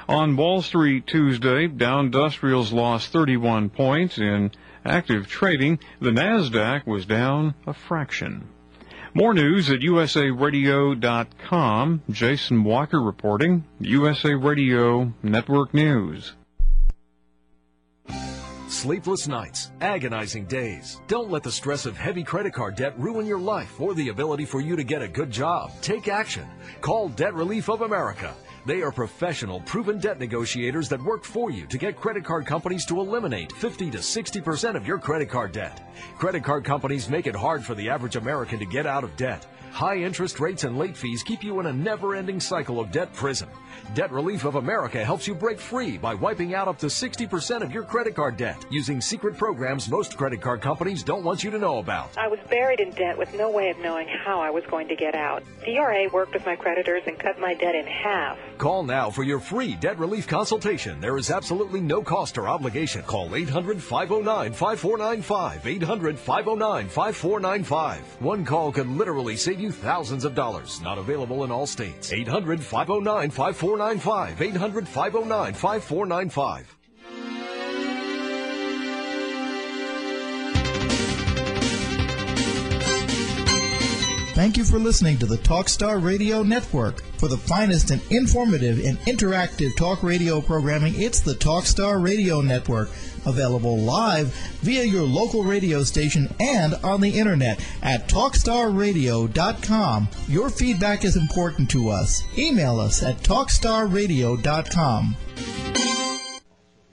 On 0.09 0.37
Wall 0.37 0.63
Street 0.63 1.07
Tuesday, 1.07 1.67
Dow 1.67 2.01
Industrials 2.01 2.73
lost 2.73 3.13
31 3.13 3.69
points 3.69 4.17
in 4.17 4.51
active 4.83 5.29
trading. 5.29 5.79
The 6.01 6.09
Nasdaq 6.11 6.87
was 6.87 7.05
down 7.05 7.55
a 7.67 7.75
fraction. 7.75 8.49
More 9.13 9.35
news 9.35 9.69
at 9.69 9.81
usaradio.com. 9.81 11.03
Jason 12.09 12.65
Walker 12.65 13.03
reporting, 13.03 13.65
USA 13.81 14.33
Radio 14.33 15.13
Network 15.23 15.75
News. 15.75 16.33
Sleepless 18.69 19.29
nights, 19.29 19.71
agonizing 19.81 20.47
days. 20.47 21.01
Don't 21.07 21.31
let 21.31 21.43
the 21.43 21.53
stress 21.53 21.85
of 21.85 21.99
heavy 21.99 22.23
credit 22.23 22.55
card 22.55 22.77
debt 22.77 22.99
ruin 22.99 23.27
your 23.27 23.41
life 23.41 23.79
or 23.81 23.93
the 23.93 24.09
ability 24.09 24.47
for 24.47 24.61
you 24.61 24.77
to 24.77 24.85
get 24.85 25.03
a 25.03 25.09
good 25.09 25.31
job. 25.31 25.71
Take 25.83 26.09
action. 26.09 26.47
Call 26.81 27.09
Debt 27.11 27.35
Relief 27.35 27.69
of 27.69 27.83
America. 27.83 28.35
They 28.69 28.83
are 28.83 28.93
professional, 28.93 29.61
proven 29.61 29.99
debt 29.99 30.19
negotiators 30.19 30.91
that 30.91 31.03
work 31.03 31.25
for 31.25 31.51
you 31.51 31.65
to 31.69 31.79
get 31.79 31.97
credit 31.97 32.23
card 32.23 32.45
companies 32.45 32.85
to 32.85 33.01
eliminate 33.01 33.51
50 33.51 33.91
to 33.93 33.97
60% 33.97 34.77
of 34.77 34.87
your 34.87 34.99
credit 34.99 35.31
card 35.31 35.53
debt. 35.53 35.91
Credit 36.19 36.45
card 36.45 36.65
companies 36.65 37.09
make 37.09 37.27
it 37.27 37.35
hard 37.35 37.65
for 37.65 37.75
the 37.75 37.89
average 37.89 38.17
American 38.17 38.59
to 38.59 38.67
get 38.67 38.85
out 38.85 39.05
of 39.05 39.17
debt. 39.17 39.47
High 39.73 39.97
interest 39.97 40.39
rates 40.39 40.65
and 40.65 40.77
late 40.77 40.99
fees 40.99 41.23
keep 41.23 41.43
you 41.43 41.61
in 41.61 41.67
a 41.67 41.73
never 41.73 42.15
ending 42.15 42.41
cycle 42.41 42.79
of 42.79 42.93
debt 42.93 43.11
prison. 43.15 43.49
Debt 43.95 44.13
Relief 44.13 44.45
of 44.45 44.57
America 44.57 45.05
helps 45.05 45.27
you 45.27 45.35
break 45.35 45.59
free 45.59 45.97
by 45.99 46.15
wiping 46.15 46.55
out 46.55 46.69
up 46.69 46.79
to 46.79 46.87
60% 46.87 47.63
of 47.63 47.73
your 47.73 47.83
credit 47.83 48.15
card 48.15 48.37
debt 48.37 48.65
using 48.71 49.01
secret 49.01 49.37
programs 49.37 49.89
most 49.89 50.17
credit 50.17 50.41
card 50.41 50.61
companies 50.61 51.03
don't 51.03 51.25
want 51.25 51.43
you 51.43 51.51
to 51.51 51.59
know 51.59 51.79
about. 51.79 52.11
I 52.17 52.29
was 52.29 52.39
buried 52.51 52.81
in 52.81 52.91
debt 52.91 53.17
with 53.17 53.33
no 53.35 53.51
way 53.51 53.71
of 53.71 53.79
knowing 53.79 54.09
how 54.09 54.41
I 54.41 54.51
was 54.51 54.65
going 54.71 54.89
to 54.89 54.97
get 54.97 55.15
out. 55.15 55.43
DRA 55.65 56.09
worked 56.13 56.35
with 56.35 56.45
my 56.45 56.57
creditors 56.57 57.03
and 57.07 57.19
cut 57.19 57.39
my 57.39 57.55
debt 57.55 57.75
in 57.75 57.87
half. 57.87 58.39
Call 58.59 58.83
now 58.83 59.11
for 59.11 59.23
your 59.23 59.41
free 59.41 59.75
debt 59.77 59.99
relief 59.99 60.27
consultation. 60.27 61.01
There 61.01 61.17
is 61.17 61.31
absolutely 61.31 61.81
no 61.81 62.03
cost 62.03 62.39
or 62.39 62.49
obligation. 62.49 63.03
Call 63.03 63.35
800 63.35 63.83
509 63.83 64.53
5495. 64.53 65.67
800 65.67 66.19
509 66.19 66.89
5495. 66.89 68.01
One 68.21 68.45
call 68.45 68.73
can 68.73 68.99
literally 68.99 69.37
save 69.37 69.61
you 69.61 69.71
thousands 69.71 70.25
of 70.25 70.35
dollars. 70.35 70.81
Not 70.81 70.99
available 70.99 71.45
in 71.45 71.51
all 71.51 71.67
states. 71.67 72.13
800 72.13 72.61
509 72.61 73.31
5495. 73.31 73.68
800 73.77 74.89
509 74.89 75.55
5495. 75.55 76.78
Thank 84.39 84.57
you 84.57 84.63
for 84.63 84.79
listening 84.79 85.19
to 85.19 85.27
the 85.27 85.39
Talkstar 85.39 86.01
Radio 86.01 86.45
Network. 86.45 87.03
For 87.19 87.27
the 87.27 87.37
finest 87.37 87.91
and 87.91 88.01
informative 88.09 88.79
and 88.85 88.97
interactive 89.01 89.77
talk 89.77 90.05
radio 90.05 90.41
programming, 90.41 90.95
it's 90.97 91.19
the 91.19 91.35
Talkstar 91.35 92.01
Radio 92.01 92.41
Network. 92.41 92.89
Available 93.27 93.79
live 93.79 94.29
via 94.61 94.85
your 94.85 95.03
local 95.03 95.43
radio 95.43 95.83
station 95.83 96.33
and 96.39 96.75
on 96.85 97.01
the 97.01 97.19
internet 97.19 97.59
at 97.83 98.09
talkstarradio.com. 98.09 100.09
Your 100.29 100.51
feedback 100.51 101.05
is 101.05 101.17
important 101.17 101.69
to 101.71 101.89
us. 101.89 102.23
Email 102.39 102.79
us 102.79 103.03
at 103.03 103.19
talkstarradio.com. 103.25 105.17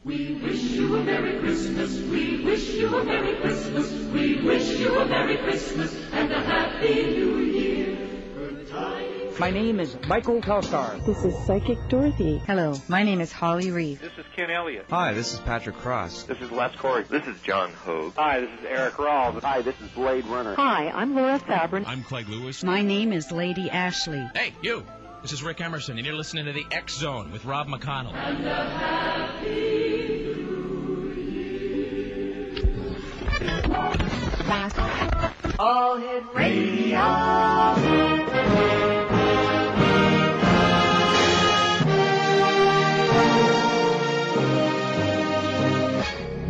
We 0.05 0.35
wish 0.35 0.61
you 0.61 0.97
a 0.97 1.03
Merry 1.03 1.39
Christmas. 1.39 1.97
We 1.99 2.45
wish 2.45 2.75
you 2.75 2.95
a 2.95 3.03
Merry 3.03 3.37
Christmas. 3.37 3.91
We 4.13 4.39
wish 4.39 4.77
you 4.77 4.99
a 4.99 5.05
Merry 5.07 5.35
Christmas 5.37 5.95
and 6.11 6.31
a 6.31 6.41
Happy 6.41 7.05
New 7.05 7.39
Year. 7.39 7.97
My 9.39 9.49
name 9.49 9.79
is 9.79 9.97
Michael 10.07 10.41
Telstar. 10.41 11.03
This 11.07 11.25
is 11.25 11.35
Psychic 11.47 11.79
Dorothy. 11.89 12.37
Hello, 12.45 12.79
my 12.87 13.01
name 13.01 13.19
is 13.19 13.31
Holly 13.31 13.71
Reeve. 13.71 13.99
This 13.99 14.13
is 14.19 14.25
Ken 14.35 14.51
Elliott. 14.51 14.85
Hi, 14.91 15.13
this 15.13 15.33
is 15.33 15.39
Patrick 15.39 15.77
Cross. 15.77 16.25
This 16.25 16.37
is 16.37 16.51
Les 16.51 16.75
Corey. 16.75 17.05
This 17.09 17.25
is 17.25 17.41
John 17.41 17.71
Hogue. 17.73 18.13
Hi, 18.15 18.41
this 18.41 18.59
is 18.59 18.65
Eric 18.67 18.93
Rawls. 18.93 19.41
Hi, 19.41 19.63
this 19.63 19.75
is 19.81 19.89
Blade 19.89 20.27
Runner. 20.27 20.53
Hi, 20.53 20.91
I'm 20.91 21.15
Laura 21.15 21.39
Fabrin. 21.39 21.83
I'm 21.87 22.03
Craig 22.03 22.29
Lewis. 22.29 22.63
My 22.63 22.83
name 22.83 23.11
is 23.11 23.31
Lady 23.31 23.71
Ashley. 23.71 24.29
Hey, 24.35 24.53
you. 24.61 24.85
This 25.25 25.33
is 25.33 25.41
Rick 25.41 25.59
Emerson, 25.59 25.97
and 25.97 26.05
you're 26.05 26.15
listening 26.15 26.45
to 26.45 26.53
the 26.53 26.67
X 26.69 26.97
Zone 26.97 27.31
with 27.31 27.45
Rob 27.45 27.67
McConnell. 27.67 28.13
And 28.13 28.45
a 28.45 28.53
happy 28.53 30.23
All 35.57 35.97
Hit 35.97 36.23
Radio. 36.35 36.99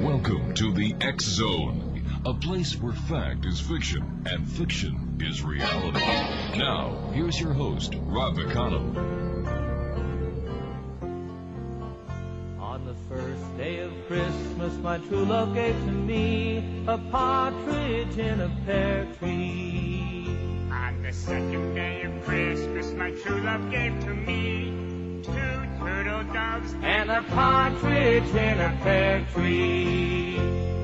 Welcome 0.05 0.53
to 0.55 0.73
the 0.73 0.93
X 0.99 1.23
Zone, 1.23 1.84
a 2.25 2.33
place 2.33 2.75
where 2.81 2.93
fact 2.93 3.45
is 3.45 3.59
fiction 3.59 4.23
and 4.25 4.47
fiction 4.47 5.19
is 5.21 5.43
reality. 5.43 5.99
Now, 6.57 7.11
here's 7.13 7.39
your 7.39 7.53
host, 7.53 7.93
Rob 7.95 8.35
McConnell. 8.35 8.95
On 12.59 12.85
the 12.85 12.95
first 13.07 13.57
day 13.57 13.79
of 13.81 13.93
Christmas, 14.07 14.73
my 14.77 14.97
true 14.97 15.25
love 15.25 15.53
gave 15.53 15.75
to 15.75 15.91
me 15.91 16.83
a 16.87 16.97
partridge 16.97 18.17
in 18.17 18.41
a 18.41 18.49
pear 18.65 19.07
tree. 19.19 20.25
On 20.71 21.03
the 21.03 21.13
second 21.13 21.75
day 21.75 22.01
of 22.03 22.25
Christmas, 22.25 22.91
my 22.93 23.11
true 23.11 23.41
love 23.43 23.69
gave 23.69 23.99
to 24.03 24.13
me 24.15 25.21
two 25.21 25.31
turtle 25.77 26.23
doves 26.33 26.73
and 26.81 27.11
a 27.11 27.21
partridge 27.21 28.29
in 28.29 28.59
a 28.59 28.79
pear 28.81 29.23
tree. 29.31 30.74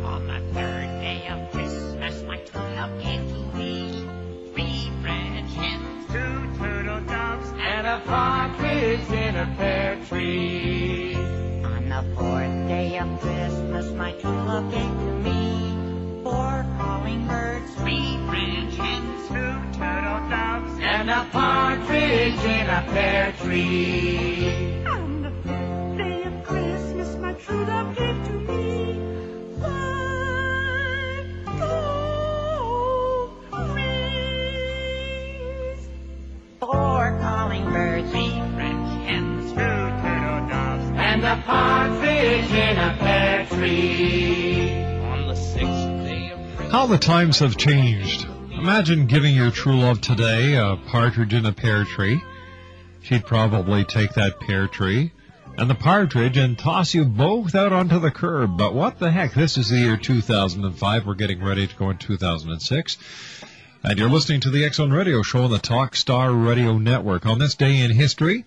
True 2.49 2.61
love 2.75 3.01
gave 3.01 3.21
to 3.29 3.57
me 3.57 4.05
three 4.53 4.91
French 5.01 5.53
hens, 5.53 6.07
two 6.07 6.57
turtle 6.57 7.01
doves 7.01 7.49
and 7.59 7.85
a 7.85 8.01
partridge 8.05 9.09
in 9.11 9.35
a 9.35 9.53
pear 9.57 9.99
tree. 10.07 11.15
On 11.15 11.87
the 11.87 12.03
fourth 12.15 12.67
day 12.67 12.97
of 12.97 13.19
Christmas, 13.21 13.91
my 13.91 14.11
true 14.13 14.31
love 14.31 14.71
gave 14.71 14.81
to 14.81 15.13
me 15.23 16.23
four 16.23 16.65
calling 16.79 17.27
birds, 17.27 17.75
three 17.75 18.17
French 18.27 18.75
hens, 18.75 19.27
two 19.27 19.77
turtle 19.77 20.29
doves 20.29 20.79
and 20.81 21.09
a 21.09 21.27
partridge 21.31 22.39
in 22.39 22.69
a 22.69 22.83
pear 22.89 23.33
tree. 23.43 24.83
On 24.87 25.21
the 25.21 25.31
fifth 25.43 25.97
day 25.97 26.23
of 26.23 26.43
Christmas, 26.43 27.15
my 27.17 27.33
birds, 37.81 38.11
French 38.11 39.07
hens, 39.07 39.51
two 39.51 39.57
turtle 39.57 40.47
doves, 40.47 40.91
and 40.95 41.23
a 41.23 41.41
partridge 41.45 42.51
in 42.51 42.77
a 42.77 42.95
pear 42.99 43.45
tree. 43.47 44.83
On 45.03 45.27
the 45.27 45.35
sixth 45.35 45.65
day 46.05 46.31
of 46.31 46.71
How 46.71 46.85
the 46.85 46.97
times 46.97 47.39
have 47.39 47.57
changed. 47.57 48.27
Imagine 48.51 49.07
giving 49.07 49.33
your 49.33 49.49
true 49.51 49.79
love 49.79 50.01
today 50.01 50.55
a 50.55 50.77
partridge 50.87 51.33
in 51.33 51.45
a 51.45 51.51
pear 51.51 51.83
tree. 51.83 52.21
She'd 53.01 53.25
probably 53.25 53.83
take 53.83 54.13
that 54.13 54.39
pear 54.39 54.67
tree 54.67 55.11
and 55.57 55.69
the 55.69 55.75
partridge 55.75 56.37
and 56.37 56.57
toss 56.57 56.93
you 56.93 57.03
both 57.03 57.55
out 57.55 57.73
onto 57.73 57.99
the 57.99 58.11
curb. 58.11 58.57
But 58.57 58.73
what 58.73 58.99
the 58.99 59.11
heck? 59.11 59.33
This 59.33 59.57
is 59.57 59.69
the 59.69 59.77
year 59.77 59.97
2005. 59.97 61.05
We're 61.05 61.15
getting 61.15 61.43
ready 61.43 61.67
to 61.67 61.75
go 61.75 61.89
in 61.89 61.97
2006. 61.97 62.97
And 63.83 63.97
you're 63.97 64.11
listening 64.11 64.41
to 64.41 64.51
the 64.51 64.63
X 64.63 64.77
Zone 64.77 64.93
Radio 64.93 65.23
Show 65.23 65.45
on 65.45 65.49
the 65.49 65.57
Talk 65.57 65.95
Star 65.95 66.31
Radio 66.31 66.77
Network. 66.77 67.25
On 67.25 67.39
this 67.39 67.55
day 67.55 67.79
in 67.79 67.89
history, 67.89 68.45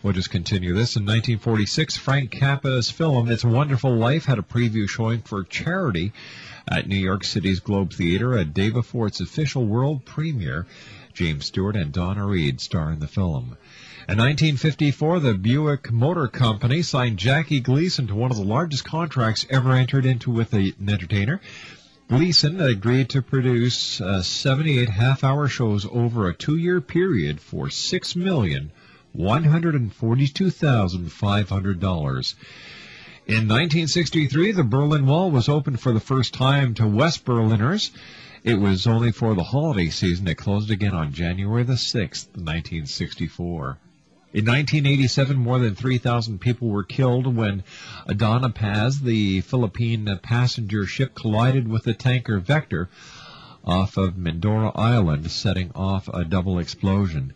we'll 0.00 0.12
just 0.12 0.30
continue 0.30 0.74
this. 0.74 0.94
In 0.94 1.02
1946, 1.02 1.96
Frank 1.96 2.30
Capra's 2.30 2.88
film 2.88 3.28
It's 3.28 3.42
a 3.42 3.48
Wonderful 3.48 3.96
Life 3.96 4.26
had 4.26 4.38
a 4.38 4.42
preview 4.42 4.88
showing 4.88 5.22
for 5.22 5.42
charity 5.42 6.12
at 6.68 6.86
New 6.86 6.94
York 6.94 7.24
City's 7.24 7.58
Globe 7.58 7.92
Theater 7.92 8.34
a 8.34 8.44
day 8.44 8.70
before 8.70 9.08
its 9.08 9.20
official 9.20 9.66
world 9.66 10.04
premiere. 10.04 10.66
James 11.14 11.46
Stewart 11.46 11.74
and 11.74 11.90
Donna 11.90 12.24
Reed 12.24 12.60
star 12.60 12.92
in 12.92 13.00
the 13.00 13.08
film. 13.08 13.56
In 14.08 14.18
1954, 14.18 15.18
the 15.18 15.34
Buick 15.34 15.90
Motor 15.90 16.28
Company 16.28 16.82
signed 16.82 17.18
Jackie 17.18 17.58
Gleason 17.58 18.06
to 18.06 18.14
one 18.14 18.30
of 18.30 18.36
the 18.36 18.44
largest 18.44 18.84
contracts 18.84 19.46
ever 19.50 19.72
entered 19.72 20.06
into 20.06 20.30
with 20.30 20.52
an 20.52 20.74
entertainer. 20.80 21.40
Gleason 22.10 22.60
agreed 22.60 23.08
to 23.10 23.22
produce 23.22 24.00
uh, 24.00 24.20
78 24.20 24.88
half-hour 24.88 25.46
shows 25.46 25.86
over 25.86 26.26
a 26.26 26.34
two-year 26.34 26.80
period 26.80 27.40
for 27.40 27.70
six 27.70 28.16
million 28.16 28.72
one 29.12 29.44
hundred 29.44 29.76
and 29.76 29.92
forty-two 29.92 30.50
thousand 30.50 31.12
five 31.12 31.48
hundred 31.48 31.78
dollars. 31.78 32.34
In 33.28 33.46
1963, 33.46 34.50
the 34.50 34.64
Berlin 34.64 35.06
Wall 35.06 35.30
was 35.30 35.48
opened 35.48 35.78
for 35.78 35.92
the 35.92 36.00
first 36.00 36.34
time 36.34 36.74
to 36.74 36.88
West 36.88 37.24
Berliners. 37.24 37.92
It 38.42 38.56
was 38.56 38.88
only 38.88 39.12
for 39.12 39.36
the 39.36 39.44
holiday 39.44 39.90
season. 39.90 40.26
It 40.26 40.36
closed 40.36 40.72
again 40.72 40.94
on 40.94 41.12
January 41.12 41.62
the 41.62 41.74
6th, 41.74 42.26
1964. 42.34 43.78
In 44.32 44.44
1987, 44.44 45.36
more 45.36 45.58
than 45.58 45.74
3,000 45.74 46.40
people 46.40 46.68
were 46.68 46.84
killed 46.84 47.26
when 47.26 47.64
Doña 48.08 48.54
Paz, 48.54 49.00
the 49.00 49.40
Philippine 49.40 50.20
passenger 50.22 50.86
ship, 50.86 51.16
collided 51.16 51.66
with 51.66 51.82
the 51.82 51.94
tanker 51.94 52.38
Vector 52.38 52.88
off 53.64 53.96
of 53.96 54.14
Mindoro 54.14 54.70
Island, 54.76 55.28
setting 55.32 55.72
off 55.74 56.06
a 56.06 56.24
double 56.24 56.60
explosion. 56.60 57.32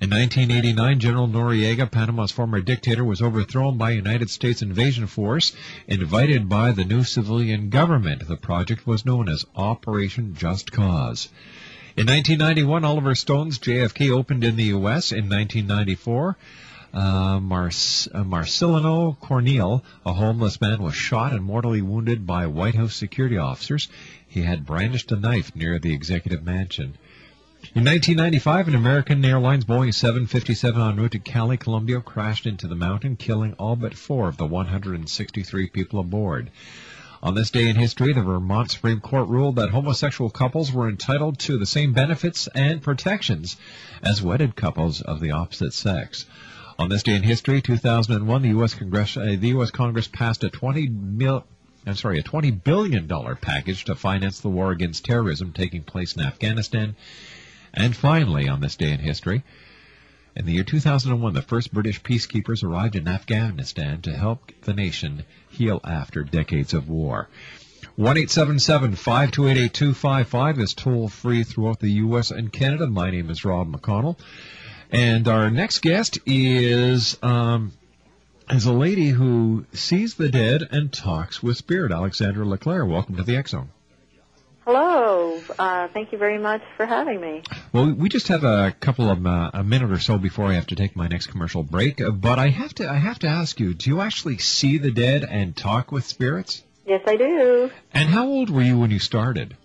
In 0.00 0.10
1989, 0.10 0.98
General 0.98 1.28
Noriega, 1.28 1.88
Panama's 1.88 2.32
former 2.32 2.60
dictator, 2.60 3.04
was 3.04 3.22
overthrown 3.22 3.78
by 3.78 3.92
United 3.92 4.28
States 4.28 4.62
invasion 4.62 5.06
force 5.06 5.52
invited 5.86 6.48
by 6.48 6.72
the 6.72 6.84
new 6.84 7.04
civilian 7.04 7.70
government. 7.70 8.26
The 8.26 8.36
project 8.36 8.84
was 8.84 9.06
known 9.06 9.28
as 9.28 9.46
Operation 9.54 10.34
Just 10.34 10.72
Cause. 10.72 11.28
In 11.94 12.06
1991, 12.06 12.86
Oliver 12.86 13.14
Stone's 13.14 13.58
JFK 13.58 14.10
opened 14.10 14.44
in 14.44 14.56
the 14.56 14.72
U.S. 14.76 15.12
In 15.12 15.28
1994, 15.28 16.38
uh, 16.94 17.38
Mars- 17.38 18.08
uh, 18.14 18.24
Marcelino 18.24 19.82
a 20.06 20.12
homeless 20.14 20.58
man, 20.58 20.82
was 20.82 20.94
shot 20.94 21.34
and 21.34 21.44
mortally 21.44 21.82
wounded 21.82 22.26
by 22.26 22.46
White 22.46 22.76
House 22.76 22.96
security 22.96 23.36
officers. 23.36 23.90
He 24.26 24.40
had 24.40 24.64
brandished 24.64 25.12
a 25.12 25.16
knife 25.16 25.54
near 25.54 25.78
the 25.78 25.92
executive 25.92 26.42
mansion. 26.42 26.96
In 27.74 27.84
1995, 27.84 28.68
an 28.68 28.74
American 28.74 29.22
Airlines 29.22 29.66
Boeing 29.66 29.92
757 29.92 30.80
en 30.80 30.96
route 30.96 31.12
to 31.12 31.18
Cali, 31.18 31.58
Colombia 31.58 32.00
crashed 32.00 32.46
into 32.46 32.68
the 32.68 32.74
mountain, 32.74 33.16
killing 33.16 33.52
all 33.58 33.76
but 33.76 33.92
four 33.92 34.28
of 34.28 34.38
the 34.38 34.46
163 34.46 35.68
people 35.68 36.00
aboard. 36.00 36.50
On 37.24 37.34
this 37.36 37.52
day 37.52 37.68
in 37.68 37.76
history, 37.76 38.12
the 38.12 38.20
Vermont 38.20 38.72
Supreme 38.72 39.00
Court 39.00 39.28
ruled 39.28 39.54
that 39.54 39.70
homosexual 39.70 40.28
couples 40.28 40.72
were 40.72 40.88
entitled 40.88 41.38
to 41.40 41.56
the 41.56 41.66
same 41.66 41.92
benefits 41.92 42.48
and 42.48 42.82
protections 42.82 43.56
as 44.02 44.20
wedded 44.20 44.56
couples 44.56 45.02
of 45.02 45.20
the 45.20 45.30
opposite 45.30 45.72
sex. 45.72 46.26
On 46.80 46.88
this 46.88 47.04
day 47.04 47.14
in 47.14 47.22
history, 47.22 47.62
2001, 47.62 48.42
the 48.42 48.48
U.S. 48.48 48.74
Congress, 48.74 49.16
uh, 49.16 49.36
the 49.38 49.48
U.S. 49.50 49.70
Congress 49.70 50.08
passed 50.08 50.42
a 50.42 50.50
20 50.50 50.88
mil, 50.88 51.44
I'm 51.86 51.94
sorry, 51.94 52.18
a 52.18 52.24
20 52.24 52.50
billion 52.50 53.06
dollar 53.06 53.36
package 53.36 53.84
to 53.84 53.94
finance 53.94 54.40
the 54.40 54.48
war 54.48 54.72
against 54.72 55.04
terrorism 55.04 55.52
taking 55.52 55.84
place 55.84 56.16
in 56.16 56.22
Afghanistan. 56.22 56.96
And 57.72 57.94
finally, 57.94 58.48
on 58.48 58.60
this 58.60 58.74
day 58.74 58.90
in 58.90 58.98
history, 58.98 59.44
in 60.34 60.44
the 60.44 60.54
year 60.54 60.64
2001, 60.64 61.34
the 61.34 61.42
first 61.42 61.72
British 61.72 62.02
peacekeepers 62.02 62.64
arrived 62.64 62.96
in 62.96 63.06
Afghanistan 63.06 64.00
to 64.02 64.12
help 64.12 64.50
the 64.62 64.74
nation 64.74 65.24
heal 65.62 65.80
after 65.84 66.24
decades 66.24 66.74
of 66.74 66.88
war. 66.88 67.28
1-877-528-8255 67.98 70.60
is 70.60 70.74
toll 70.74 71.08
free 71.08 71.44
throughout 71.44 71.78
the 71.78 71.90
U.S. 71.90 72.32
and 72.32 72.52
Canada. 72.52 72.88
My 72.88 73.10
name 73.10 73.30
is 73.30 73.44
Rob 73.44 73.70
McConnell. 73.70 74.18
And 74.90 75.28
our 75.28 75.50
next 75.50 75.82
guest 75.82 76.18
is, 76.26 77.16
um, 77.22 77.70
is 78.50 78.64
a 78.64 78.72
lady 78.72 79.10
who 79.10 79.66
sees 79.72 80.14
the 80.14 80.30
dead 80.30 80.66
and 80.70 80.92
talks 80.92 81.40
with 81.42 81.58
spirit. 81.58 81.92
Alexandra 81.92 82.44
LeClaire, 82.44 82.84
welcome 82.84 83.14
to 83.16 83.22
the 83.22 83.40
Zone. 83.46 83.70
Hello. 84.64 85.40
Uh, 85.58 85.88
thank 85.88 86.12
you 86.12 86.18
very 86.18 86.38
much 86.38 86.62
for 86.76 86.86
having 86.86 87.20
me. 87.20 87.42
Well, 87.72 87.92
we 87.92 88.08
just 88.08 88.28
have 88.28 88.44
a 88.44 88.70
couple 88.78 89.10
of 89.10 89.26
uh, 89.26 89.50
a 89.54 89.64
minute 89.64 89.90
or 89.90 89.98
so 89.98 90.18
before 90.18 90.46
I 90.46 90.54
have 90.54 90.68
to 90.68 90.76
take 90.76 90.94
my 90.94 91.08
next 91.08 91.26
commercial 91.26 91.64
break. 91.64 92.00
Uh, 92.00 92.10
but 92.12 92.38
I 92.38 92.48
have 92.48 92.72
to 92.74 92.88
I 92.88 92.94
have 92.96 93.18
to 93.20 93.26
ask 93.26 93.58
you: 93.58 93.74
Do 93.74 93.90
you 93.90 94.00
actually 94.00 94.38
see 94.38 94.78
the 94.78 94.92
dead 94.92 95.24
and 95.24 95.56
talk 95.56 95.90
with 95.90 96.06
spirits? 96.06 96.62
Yes, 96.86 97.02
I 97.06 97.16
do. 97.16 97.70
And 97.92 98.08
how 98.08 98.28
old 98.28 98.50
were 98.50 98.62
you 98.62 98.78
when 98.78 98.90
you 98.92 99.00
started? 99.00 99.56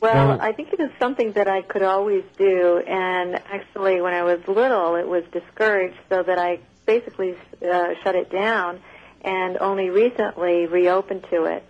Well, 0.00 0.32
Or- 0.32 0.42
I 0.42 0.52
think 0.52 0.72
it 0.72 0.78
was 0.78 0.90
something 0.98 1.32
that 1.32 1.48
I 1.48 1.60
could 1.62 1.82
always 1.82 2.24
do, 2.38 2.78
and 2.78 3.34
actually, 3.34 4.00
when 4.00 4.14
I 4.14 4.22
was 4.22 4.46
little, 4.46 4.94
it 4.96 5.08
was 5.08 5.24
discouraged, 5.32 5.96
so 6.08 6.22
that 6.22 6.38
I 6.38 6.60
basically 6.86 7.34
uh, 7.62 7.94
shut 8.02 8.14
it 8.14 8.30
down, 8.30 8.80
and 9.22 9.58
only 9.58 9.90
recently 9.90 10.66
reopened 10.66 11.26
to 11.30 11.44
it. 11.44 11.64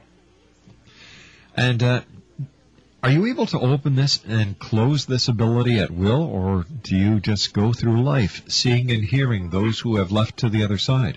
And 1.57 1.83
uh, 1.83 2.01
are 3.07 3.11
you 3.13 3.27
able 3.27 3.47
to 3.47 3.61
open 3.61 3.95
this 3.95 4.19
and 4.27 4.59
close 4.59 5.07
this 5.07 5.29
ability 5.29 5.79
at 5.79 5.93
will, 5.93 6.25
or 6.25 6.65
do 6.83 6.97
you 6.97 7.21
just 7.21 7.53
go 7.53 7.73
through 7.73 8.03
life 8.03 8.43
seeing 8.49 8.91
and 8.91 9.05
hearing 9.05 9.49
those 9.51 9.79
who 9.79 9.97
have 9.99 10.11
left 10.11 10.39
to 10.39 10.49
the 10.49 10.65
other 10.65 10.77
side? 10.77 11.17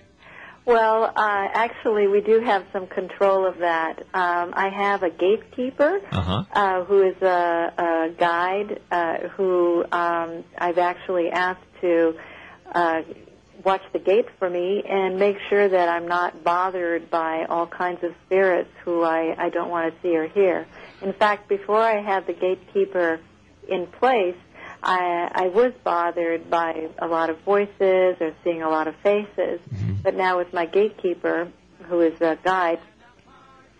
Well, 0.66 1.06
uh, 1.06 1.11
actually, 1.16 2.06
we 2.07 2.22
do 2.22 2.41
have 2.41 2.64
some 2.72 2.86
control 2.86 3.48
of 3.48 3.57
that. 3.57 4.03
Um, 4.14 4.53
I 4.53 4.70
have 4.70 5.02
a 5.02 5.10
gatekeeper 5.10 5.99
Uh-huh. 6.11 6.44
uh, 6.53 6.84
who 6.84 7.02
is 7.02 7.20
a, 7.24 7.74
a 7.76 8.10
guide 8.16 8.80
uh, 8.91 9.18
who 9.30 9.84
um, 9.91 10.44
I've 10.56 10.78
actually 10.78 11.32
asked 11.32 11.66
to 11.82 12.16
uh, 12.72 13.02
watch 13.64 13.82
the 13.94 13.99
gate 13.99 14.28
for 14.38 14.48
me 14.48 14.84
and 14.88 15.18
make 15.18 15.38
sure 15.49 15.68
that 15.68 15.90
I'm 15.90 16.07
not 16.07 16.44
bothered 16.44 17.10
by 17.10 17.45
all 17.49 17.66
kinds 17.66 18.03
of 18.03 18.14
spirits 18.28 18.70
who 18.86 19.02
I, 19.02 19.34
I 19.45 19.49
don't 19.49 19.70
want 19.72 19.91
to 19.91 20.02
see 20.03 20.16
or 20.16 20.28
hear. 20.28 20.68
In 21.01 21.13
fact, 21.13 21.47
before 21.47 21.81
I 21.81 22.01
had 22.01 22.27
the 22.27 22.34
gatekeeper 22.34 23.19
in 23.67 23.88
place, 23.88 24.35
I, 24.81 25.30
I 25.34 25.47
was 25.47 25.73
bothered 25.84 26.49
by 26.49 26.88
a 26.99 27.07
lot 27.07 27.30
of 27.30 27.39
voices 27.41 28.15
or 28.19 28.34
seeing 28.43 28.61
a 28.61 28.69
lot 28.69 28.88
of 28.88 28.95
faces. 28.97 29.59
Mm-hmm. 29.59 29.95
But 30.03 30.15
now 30.15 30.38
with 30.38 30.53
my 30.53 30.65
gatekeeper, 30.65 31.51
who 31.88 32.01
is 32.01 32.19
a 32.21 32.38
guide, 32.43 32.80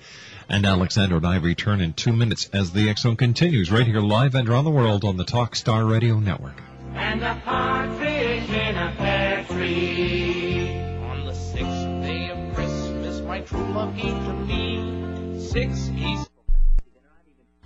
And 0.48 0.64
Alexandra 0.64 1.18
and 1.18 1.26
I 1.26 1.36
return 1.36 1.80
in 1.80 1.92
two 1.92 2.12
minutes 2.12 2.48
as 2.52 2.70
the 2.72 2.88
X 2.88 3.02
Zone 3.02 3.16
continues 3.16 3.70
right 3.72 3.86
here 3.86 4.00
live 4.00 4.34
and 4.34 4.48
around 4.48 4.64
the 4.64 4.70
world 4.70 5.04
on 5.04 5.16
the 5.16 5.24
Talk 5.24 5.56
Star 5.56 5.84
Radio 5.84 6.18
Network. 6.20 6.62
and 6.94 7.22
a 7.22 7.34
partridge 7.44 8.48
in 8.48 8.76
a 8.76 8.94
pear 8.96 9.44
tree. 9.50 10.68
On 11.02 11.26
the 11.26 11.34
sixth 11.34 11.84
day 12.02 12.30
of 12.30 12.54
Christmas, 12.54 13.20
my 13.22 13.40
true 13.40 13.60
love 13.74 13.94
gave 13.96 14.14
to 14.14 14.32
me 14.32 15.38
six 15.40 15.88
easy. 15.90 16.26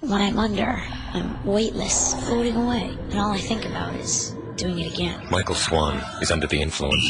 When 0.01 0.21
I'm 0.21 0.39
under, 0.39 0.83
I'm 1.13 1.45
weightless, 1.45 2.15
floating 2.27 2.57
away, 2.57 2.97
and 3.11 3.19
all 3.19 3.33
I 3.33 3.39
think 3.39 3.67
about 3.67 3.95
is 3.97 4.35
doing 4.61 4.79
it 4.79 4.93
again. 4.93 5.27
Michael 5.31 5.55
Swan 5.55 6.03
is 6.21 6.31
under 6.31 6.47
the 6.47 6.61
influence 6.61 7.03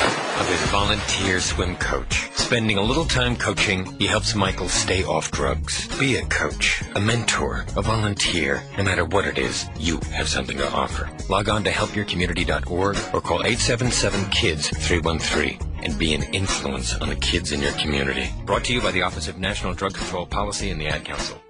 of 0.00 0.48
his 0.48 0.62
volunteer 0.70 1.38
swim 1.40 1.76
coach. 1.76 2.30
Spending 2.34 2.78
a 2.78 2.82
little 2.82 3.04
time 3.04 3.36
coaching, 3.36 3.84
he 3.98 4.06
helps 4.06 4.34
Michael 4.34 4.68
stay 4.68 5.04
off 5.04 5.30
drugs. 5.30 5.86
Be 5.98 6.16
a 6.16 6.24
coach, 6.26 6.82
a 6.94 7.00
mentor, 7.00 7.66
a 7.76 7.82
volunteer. 7.82 8.62
No 8.76 8.84
matter 8.84 9.04
what 9.04 9.26
it 9.26 9.36
is, 9.38 9.66
you 9.78 10.00
have 10.12 10.28
something 10.28 10.58
to 10.58 10.72
offer. 10.72 11.10
Log 11.28 11.48
on 11.48 11.62
to 11.64 11.70
helpyourcommunity.org 11.70 12.96
or 13.12 13.20
call 13.20 13.40
877-KIDS-313 13.40 15.84
and 15.84 15.98
be 15.98 16.14
an 16.14 16.22
influence 16.34 16.94
on 16.96 17.10
the 17.10 17.16
kids 17.16 17.52
in 17.52 17.60
your 17.62 17.72
community. 17.72 18.30
Brought 18.44 18.64
to 18.64 18.72
you 18.72 18.80
by 18.80 18.92
the 18.92 19.02
Office 19.02 19.28
of 19.28 19.38
National 19.38 19.74
Drug 19.74 19.94
Control 19.94 20.26
Policy 20.26 20.70
and 20.70 20.80
the 20.80 20.88
Ad 20.88 21.04
Council. 21.04 21.43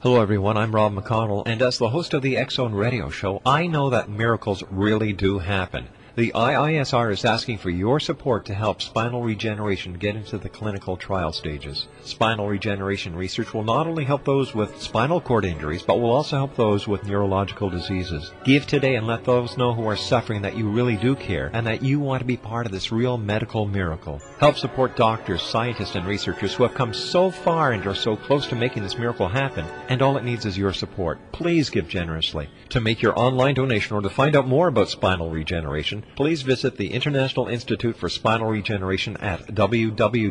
Hello, 0.00 0.20
everyone. 0.20 0.58
I'm 0.58 0.74
Rob 0.74 0.92
McConnell, 0.92 1.42
and 1.46 1.62
as 1.62 1.78
the 1.78 1.88
host 1.88 2.12
of 2.12 2.20
the 2.20 2.36
X 2.36 2.56
Zone 2.56 2.74
Radio 2.74 3.08
Show, 3.08 3.40
I 3.46 3.66
know 3.66 3.88
that 3.88 4.10
miracles 4.10 4.62
really 4.70 5.14
do 5.14 5.38
happen. 5.38 5.88
The 6.16 6.32
IISR 6.34 7.12
is 7.12 7.26
asking 7.26 7.58
for 7.58 7.68
your 7.68 8.00
support 8.00 8.46
to 8.46 8.54
help 8.54 8.80
spinal 8.80 9.22
regeneration 9.22 9.92
get 9.92 10.16
into 10.16 10.38
the 10.38 10.48
clinical 10.48 10.96
trial 10.96 11.30
stages. 11.30 11.88
Spinal 12.04 12.48
regeneration 12.48 13.14
research 13.14 13.52
will 13.52 13.64
not 13.64 13.86
only 13.86 14.04
help 14.04 14.24
those 14.24 14.54
with 14.54 14.80
spinal 14.80 15.20
cord 15.20 15.44
injuries, 15.44 15.82
but 15.82 16.00
will 16.00 16.10
also 16.10 16.36
help 16.36 16.56
those 16.56 16.88
with 16.88 17.04
neurological 17.04 17.68
diseases. 17.68 18.32
Give 18.44 18.66
today 18.66 18.94
and 18.94 19.06
let 19.06 19.24
those 19.24 19.58
know 19.58 19.74
who 19.74 19.86
are 19.88 19.94
suffering 19.94 20.40
that 20.40 20.56
you 20.56 20.70
really 20.70 20.96
do 20.96 21.14
care 21.16 21.50
and 21.52 21.66
that 21.66 21.82
you 21.82 22.00
want 22.00 22.20
to 22.20 22.26
be 22.26 22.38
part 22.38 22.64
of 22.64 22.72
this 22.72 22.90
real 22.90 23.18
medical 23.18 23.66
miracle. 23.66 24.22
Help 24.38 24.56
support 24.56 24.96
doctors, 24.96 25.42
scientists, 25.42 25.96
and 25.96 26.06
researchers 26.06 26.54
who 26.54 26.62
have 26.62 26.72
come 26.72 26.94
so 26.94 27.30
far 27.30 27.72
and 27.72 27.86
are 27.86 27.94
so 27.94 28.16
close 28.16 28.46
to 28.46 28.56
making 28.56 28.82
this 28.82 28.96
miracle 28.96 29.28
happen, 29.28 29.66
and 29.90 30.00
all 30.00 30.16
it 30.16 30.24
needs 30.24 30.46
is 30.46 30.56
your 30.56 30.72
support. 30.72 31.18
Please 31.32 31.68
give 31.68 31.90
generously. 31.90 32.48
To 32.70 32.80
make 32.80 33.00
your 33.00 33.18
online 33.18 33.54
donation 33.54 33.96
or 33.96 34.00
to 34.02 34.10
find 34.10 34.34
out 34.34 34.48
more 34.48 34.66
about 34.68 34.88
spinal 34.88 35.30
regeneration, 35.30 36.04
please 36.16 36.42
visit 36.42 36.76
the 36.76 36.92
International 36.92 37.46
Institute 37.46 37.96
for 37.96 38.08
Spinal 38.08 38.48
Regeneration 38.50 39.16
at 39.18 39.46
www.iisr.net. 39.46 40.28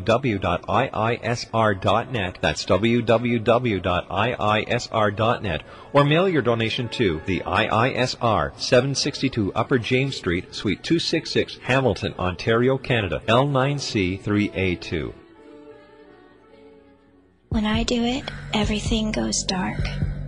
That's 2.41 2.65
www.iisr.net. 2.65 3.23
Or 5.93 6.03
mail 6.03 6.27
your 6.27 6.41
donation 6.41 6.89
to 6.89 7.21
the 7.25 7.39
IISR, 7.39 8.59
762 8.59 9.53
Upper 9.53 9.79
James 9.79 10.17
Street, 10.17 10.53
Suite 10.53 10.83
266, 10.83 11.59
Hamilton, 11.63 12.13
Ontario, 12.19 12.77
Canada, 12.77 13.21
L9C3A2. 13.27 15.13
When 17.49 17.65
I 17.65 17.83
do 17.83 18.03
it, 18.03 18.25
everything 18.53 19.13
goes 19.13 19.43
dark, 19.43 19.79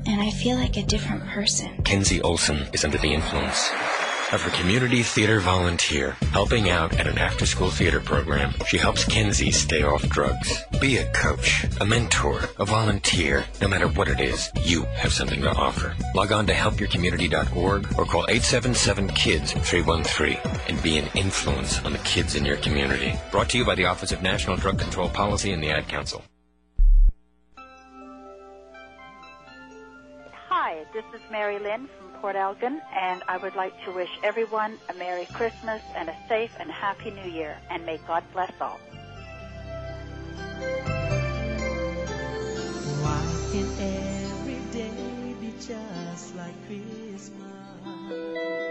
and 0.07 0.21
I 0.21 0.31
feel 0.31 0.55
like 0.55 0.77
a 0.77 0.83
different 0.83 1.25
person. 1.27 1.83
Kenzie 1.83 2.21
Olson 2.21 2.67
is 2.73 2.85
under 2.85 2.97
the 2.97 3.13
influence 3.13 3.69
of 4.33 4.41
her 4.41 4.49
community 4.51 5.03
theater 5.03 5.39
volunteer, 5.39 6.11
helping 6.31 6.69
out 6.69 6.93
at 6.99 7.07
an 7.07 7.17
after 7.17 7.45
school 7.45 7.69
theater 7.69 7.99
program. 7.99 8.53
She 8.65 8.77
helps 8.77 9.05
Kenzie 9.05 9.51
stay 9.51 9.83
off 9.83 10.07
drugs. 10.09 10.65
Be 10.81 10.97
a 10.97 11.09
coach, 11.11 11.65
a 11.79 11.85
mentor, 11.85 12.41
a 12.57 12.65
volunteer. 12.65 13.45
No 13.61 13.67
matter 13.67 13.87
what 13.87 14.09
it 14.09 14.19
is, 14.19 14.49
you 14.63 14.83
have 14.95 15.13
something 15.13 15.41
to 15.41 15.51
offer. 15.55 15.95
Log 16.13 16.31
on 16.31 16.45
to 16.47 16.53
helpyourcommunity.org 16.53 17.97
or 17.97 18.05
call 18.05 18.25
877 18.27 19.09
KIDS 19.09 19.61
313 19.63 20.39
and 20.67 20.83
be 20.83 20.97
an 20.97 21.09
influence 21.15 21.83
on 21.85 21.93
the 21.93 21.99
kids 21.99 22.35
in 22.35 22.43
your 22.43 22.57
community. 22.57 23.13
Brought 23.31 23.49
to 23.49 23.57
you 23.57 23.65
by 23.65 23.75
the 23.75 23.85
Office 23.85 24.11
of 24.11 24.21
National 24.21 24.57
Drug 24.57 24.77
Control 24.77 25.09
Policy 25.09 25.51
and 25.53 25.63
the 25.63 25.71
Ad 25.71 25.87
Council. 25.87 26.23
Hi, 30.69 30.83
this 30.91 31.05
is 31.15 31.21
Mary 31.31 31.59
Lynn 31.59 31.87
from 31.87 32.09
Port 32.19 32.35
Elgin, 32.35 32.81
and 32.93 33.23
I 33.29 33.37
would 33.37 33.55
like 33.55 33.71
to 33.85 33.91
wish 33.93 34.09
everyone 34.21 34.77
a 34.89 34.93
Merry 34.95 35.25
Christmas 35.27 35.81
and 35.95 36.09
a 36.09 36.15
safe 36.27 36.51
and 36.59 36.69
Happy 36.69 37.09
New 37.09 37.31
Year, 37.31 37.57
and 37.69 37.85
may 37.85 37.97
God 38.05 38.21
bless 38.33 38.51
all. 38.59 38.77
Why 42.99 43.23
can 43.53 43.67
every 43.79 44.59
day 44.73 45.35
be 45.39 45.53
just 45.65 46.35
like 46.35 46.53
Christmas? 46.67 48.66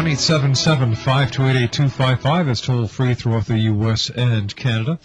1-877-528-8255 0.00 2.48
is 2.48 2.62
toll 2.62 2.86
free 2.86 3.12
throughout 3.12 3.44
the 3.44 3.58
U.S. 3.58 4.08
and 4.08 4.56
Canada. 4.56 4.98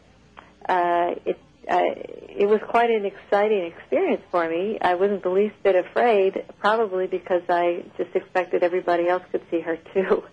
uh, 0.69 1.15
it 1.25 1.39
uh, 1.69 1.81
it 2.29 2.49
was 2.49 2.61
quite 2.69 2.91
an 2.91 3.05
exciting 3.05 3.65
experience 3.67 4.23
for 4.31 4.49
me. 4.49 4.79
I 4.81 4.95
wasn't 4.95 5.23
the 5.23 5.31
least 5.31 5.55
bit 5.63 5.77
afraid, 5.77 6.45
probably 6.61 7.07
because 7.07 7.43
I 7.49 7.85
just 7.97 8.15
expected 8.15 8.63
everybody 8.63 9.09
else 9.09 9.23
could 9.31 9.43
see 9.51 9.61
her 9.61 9.77
too. 9.95 10.25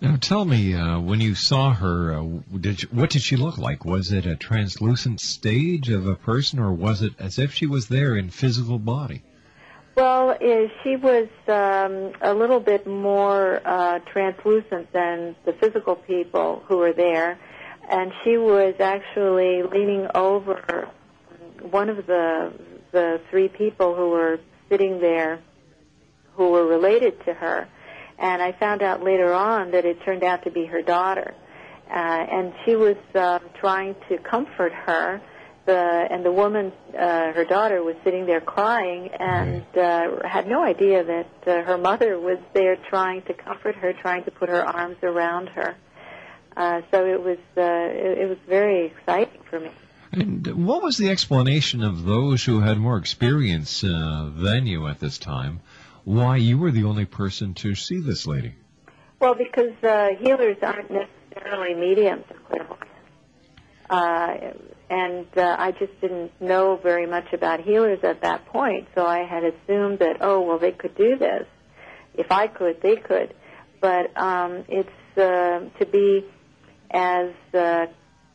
Now 0.00 0.16
tell 0.16 0.44
me, 0.44 0.74
uh, 0.74 1.00
when 1.00 1.20
you 1.20 1.34
saw 1.34 1.72
her, 1.72 2.12
uh, 2.12 2.24
did 2.60 2.82
you, 2.82 2.88
what 2.90 3.08
did 3.10 3.22
she 3.22 3.36
look 3.36 3.56
like? 3.56 3.86
Was 3.86 4.12
it 4.12 4.26
a 4.26 4.36
translucent 4.36 5.20
stage 5.20 5.88
of 5.88 6.06
a 6.06 6.14
person, 6.14 6.58
or 6.58 6.72
was 6.72 7.00
it 7.00 7.14
as 7.18 7.38
if 7.38 7.54
she 7.54 7.66
was 7.66 7.88
there 7.88 8.16
in 8.16 8.28
physical 8.28 8.78
body? 8.78 9.22
Well, 9.96 10.30
uh, 10.30 10.36
she 10.82 10.96
was 10.96 11.28
um, 11.46 12.12
a 12.20 12.34
little 12.34 12.60
bit 12.60 12.86
more 12.86 13.62
uh, 13.64 14.00
translucent 14.00 14.92
than 14.92 15.36
the 15.46 15.52
physical 15.52 15.94
people 15.94 16.62
who 16.66 16.78
were 16.78 16.92
there, 16.92 17.38
and 17.88 18.12
she 18.22 18.36
was 18.36 18.74
actually 18.80 19.62
leaning 19.62 20.06
over 20.14 20.88
one 21.70 21.88
of 21.88 22.06
the 22.06 22.52
the 22.92 23.20
three 23.30 23.48
people 23.48 23.94
who 23.94 24.10
were 24.10 24.38
sitting 24.68 25.00
there, 25.00 25.40
who 26.34 26.50
were 26.50 26.66
related 26.66 27.18
to 27.24 27.34
her, 27.34 27.68
and 28.18 28.40
I 28.40 28.52
found 28.52 28.82
out 28.82 29.02
later 29.02 29.32
on 29.32 29.72
that 29.72 29.84
it 29.84 30.02
turned 30.04 30.22
out 30.22 30.44
to 30.44 30.50
be 30.50 30.66
her 30.66 30.82
daughter, 30.82 31.34
uh, 31.90 31.92
and 31.92 32.52
she 32.64 32.76
was 32.76 32.96
uh, 33.14 33.40
trying 33.60 33.96
to 34.08 34.18
comfort 34.18 34.72
her. 34.72 35.20
The 35.66 36.06
and 36.10 36.22
the 36.22 36.30
woman, 36.30 36.72
uh, 36.92 37.32
her 37.32 37.46
daughter, 37.46 37.82
was 37.82 37.96
sitting 38.04 38.26
there 38.26 38.42
crying 38.42 39.08
and 39.18 39.64
uh, 39.74 40.28
had 40.28 40.46
no 40.46 40.62
idea 40.62 41.02
that 41.02 41.26
uh, 41.46 41.62
her 41.62 41.78
mother 41.78 42.20
was 42.20 42.38
there 42.52 42.76
trying 42.90 43.22
to 43.22 43.32
comfort 43.32 43.74
her, 43.76 43.94
trying 43.94 44.24
to 44.24 44.30
put 44.30 44.50
her 44.50 44.62
arms 44.62 44.98
around 45.02 45.48
her. 45.48 45.74
Uh, 46.56 46.82
so 46.90 47.04
it 47.04 47.22
was 47.22 47.38
uh, 47.56 47.62
it, 47.62 48.18
it 48.18 48.28
was 48.28 48.38
very 48.48 48.86
exciting 48.86 49.40
for 49.50 49.60
me. 49.60 49.70
And 50.12 50.46
what 50.66 50.82
was 50.82 50.96
the 50.96 51.10
explanation 51.10 51.82
of 51.82 52.04
those 52.04 52.44
who 52.44 52.60
had 52.60 52.78
more 52.78 52.98
experience 52.98 53.82
uh, 53.82 54.30
than 54.36 54.66
you 54.66 54.86
at 54.86 55.00
this 55.00 55.18
time? 55.18 55.60
Why 56.04 56.36
you 56.36 56.58
were 56.58 56.70
the 56.70 56.84
only 56.84 57.06
person 57.06 57.54
to 57.54 57.74
see 57.74 57.98
this 57.98 58.26
lady? 58.26 58.54
Well, 59.18 59.34
because 59.34 59.72
uh, 59.82 60.10
healers 60.20 60.58
aren't 60.62 60.90
necessarily 60.90 61.74
mediums 61.74 62.24
or 62.30 62.36
clairvoyants. 62.48 62.84
Uh, 63.90 64.36
and 64.90 65.26
uh, 65.36 65.56
I 65.58 65.72
just 65.72 66.00
didn't 66.00 66.40
know 66.40 66.76
very 66.76 67.06
much 67.06 67.32
about 67.32 67.60
healers 67.60 68.00
at 68.02 68.22
that 68.22 68.46
point, 68.46 68.86
so 68.94 69.04
I 69.06 69.24
had 69.24 69.42
assumed 69.44 69.98
that 69.98 70.18
oh 70.20 70.42
well 70.42 70.58
they 70.58 70.72
could 70.72 70.94
do 70.94 71.16
this. 71.16 71.46
If 72.14 72.30
I 72.30 72.46
could, 72.46 72.80
they 72.80 72.96
could. 72.96 73.34
But 73.80 74.16
um, 74.16 74.64
it's 74.68 75.18
uh, 75.18 75.68
to 75.78 75.86
be 75.86 76.24
as 76.94 77.32
uh, 77.52 77.86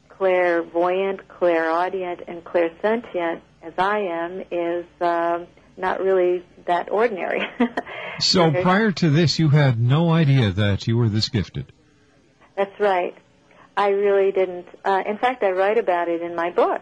clairvoyant, 0.10 1.28
clairaudient, 1.28 2.22
and 2.28 2.44
clairsentient 2.44 3.42
as 3.64 3.74
I 3.78 4.00
am 4.00 4.44
is 4.52 4.86
uh, 5.02 5.46
not 5.78 6.02
really 6.02 6.44
that 6.68 6.92
ordinary. 6.92 7.42
So 8.20 8.52
prior 8.52 8.92
to 8.92 9.10
this, 9.10 9.40
you 9.40 9.50
had 9.50 9.80
no 9.80 10.10
idea 10.10 10.52
that 10.52 10.88
you 10.88 10.98
were 10.98 11.08
this 11.08 11.30
gifted. 11.30 11.72
That's 12.58 12.78
right. 12.80 13.16
I 13.78 13.90
really 13.90 14.34
didn't. 14.34 14.68
Uh, 14.84 15.04
in 15.06 15.18
fact, 15.18 15.42
I 15.42 15.52
write 15.52 15.78
about 15.78 16.10
it 16.10 16.22
in 16.22 16.36
my 16.36 16.52
book. 16.52 16.82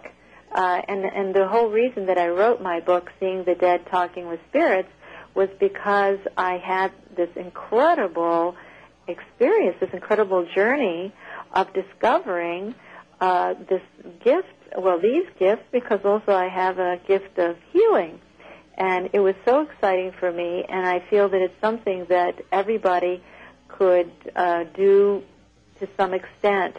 Uh, 0.51 0.81
and 0.87 1.05
and 1.05 1.35
the 1.35 1.47
whole 1.47 1.69
reason 1.69 2.07
that 2.07 2.17
I 2.17 2.29
wrote 2.29 2.61
my 2.61 2.79
book, 2.79 3.11
Seeing 3.19 3.43
the 3.43 3.53
Dead 3.53 3.85
Talking 3.91 4.27
with 4.27 4.39
Spirits, 4.49 4.89
was 5.35 5.49
because 5.59 6.17
I 6.35 6.57
had 6.57 6.91
this 7.15 7.29
incredible 7.35 8.55
experience, 9.07 9.77
this 9.79 9.91
incredible 9.93 10.47
journey 10.55 11.13
of 11.53 11.73
discovering 11.73 12.75
uh, 13.19 13.55
this 13.69 13.81
gift. 14.23 14.47
Well, 14.77 14.99
these 14.99 15.25
gifts, 15.39 15.63
because 15.71 16.01
also 16.03 16.33
I 16.33 16.49
have 16.49 16.77
a 16.79 16.99
gift 17.07 17.37
of 17.39 17.57
healing. 17.71 18.19
And 18.77 19.09
it 19.13 19.19
was 19.19 19.33
so 19.43 19.61
exciting 19.61 20.11
for 20.19 20.31
me, 20.31 20.63
and 20.69 20.85
I 20.85 20.99
feel 21.09 21.29
that 21.29 21.41
it's 21.41 21.59
something 21.61 22.05
that 22.09 22.35
everybody 22.51 23.23
could 23.67 24.11
uh, 24.35 24.65
do 24.75 25.23
to 25.79 25.87
some 25.97 26.13
extent. 26.13 26.77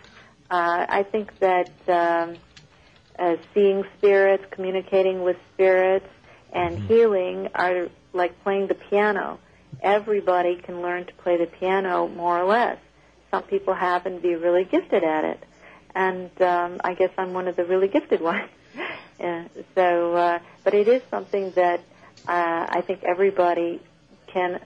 Uh, 0.50 0.86
I 0.88 1.02
think 1.02 1.36
that 1.40 1.70
um, 1.88 2.36
uh, 3.18 3.36
seeing 3.52 3.84
spirits, 3.98 4.44
communicating 4.52 5.22
with 5.22 5.36
spirits, 5.54 6.06
and 6.52 6.78
healing 6.84 7.48
are 7.54 7.88
like 8.12 8.42
playing 8.44 8.68
the 8.68 8.74
piano. 8.74 9.38
Everybody 9.82 10.56
can 10.56 10.82
learn 10.82 11.06
to 11.06 11.12
play 11.14 11.36
the 11.36 11.46
piano 11.46 12.08
more 12.08 12.40
or 12.40 12.46
less. 12.46 12.78
Some 13.30 13.42
people 13.44 13.74
happen 13.74 14.16
to 14.16 14.20
be 14.20 14.34
really 14.34 14.64
gifted 14.64 15.04
at 15.04 15.24
it, 15.24 15.44
and 15.94 16.30
um, 16.42 16.80
I 16.82 16.94
guess 16.94 17.10
I'm 17.18 17.32
one 17.34 17.46
of 17.48 17.56
the 17.56 17.64
really 17.64 17.88
gifted 17.88 18.20
ones. 18.32 18.48
yeah, 19.20 19.48
so, 19.74 20.14
uh, 20.14 20.38
but 20.64 20.74
it 20.74 20.88
is 20.88 21.02
something 21.10 21.50
that 21.52 21.80
uh, 22.26 22.66
I 22.70 22.82
think 22.86 23.04
everybody 23.04 23.80
can 24.28 24.60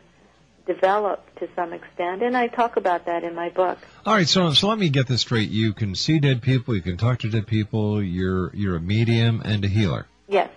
develop 0.67 1.25
to 1.41 1.49
some 1.57 1.73
extent, 1.73 2.23
and 2.23 2.37
I 2.37 2.47
talk 2.47 2.77
about 2.77 3.07
that 3.07 3.25
in 3.25 3.35
my 3.35 3.49
book. 3.51 3.79
All 4.07 4.15
right, 4.15 4.29
so 4.29 4.53
so 4.53 4.69
let 4.69 4.79
me 4.79 4.91
get 4.91 5.09
this 5.09 5.23
straight. 5.23 5.51
You 5.51 5.73
can 5.73 5.95
see 5.97 6.21
dead 6.21 6.41
people, 6.43 6.75
you 6.77 6.83
can 6.83 6.97
talk 6.97 7.21
to 7.21 7.31
dead 7.31 7.47
people. 7.49 8.01
You're 8.03 8.55
you're 8.55 8.77
a 8.77 8.81
medium 8.81 9.43
and 9.45 9.65
a 9.65 9.69
healer, 9.69 10.07
Yes. 10.29 10.51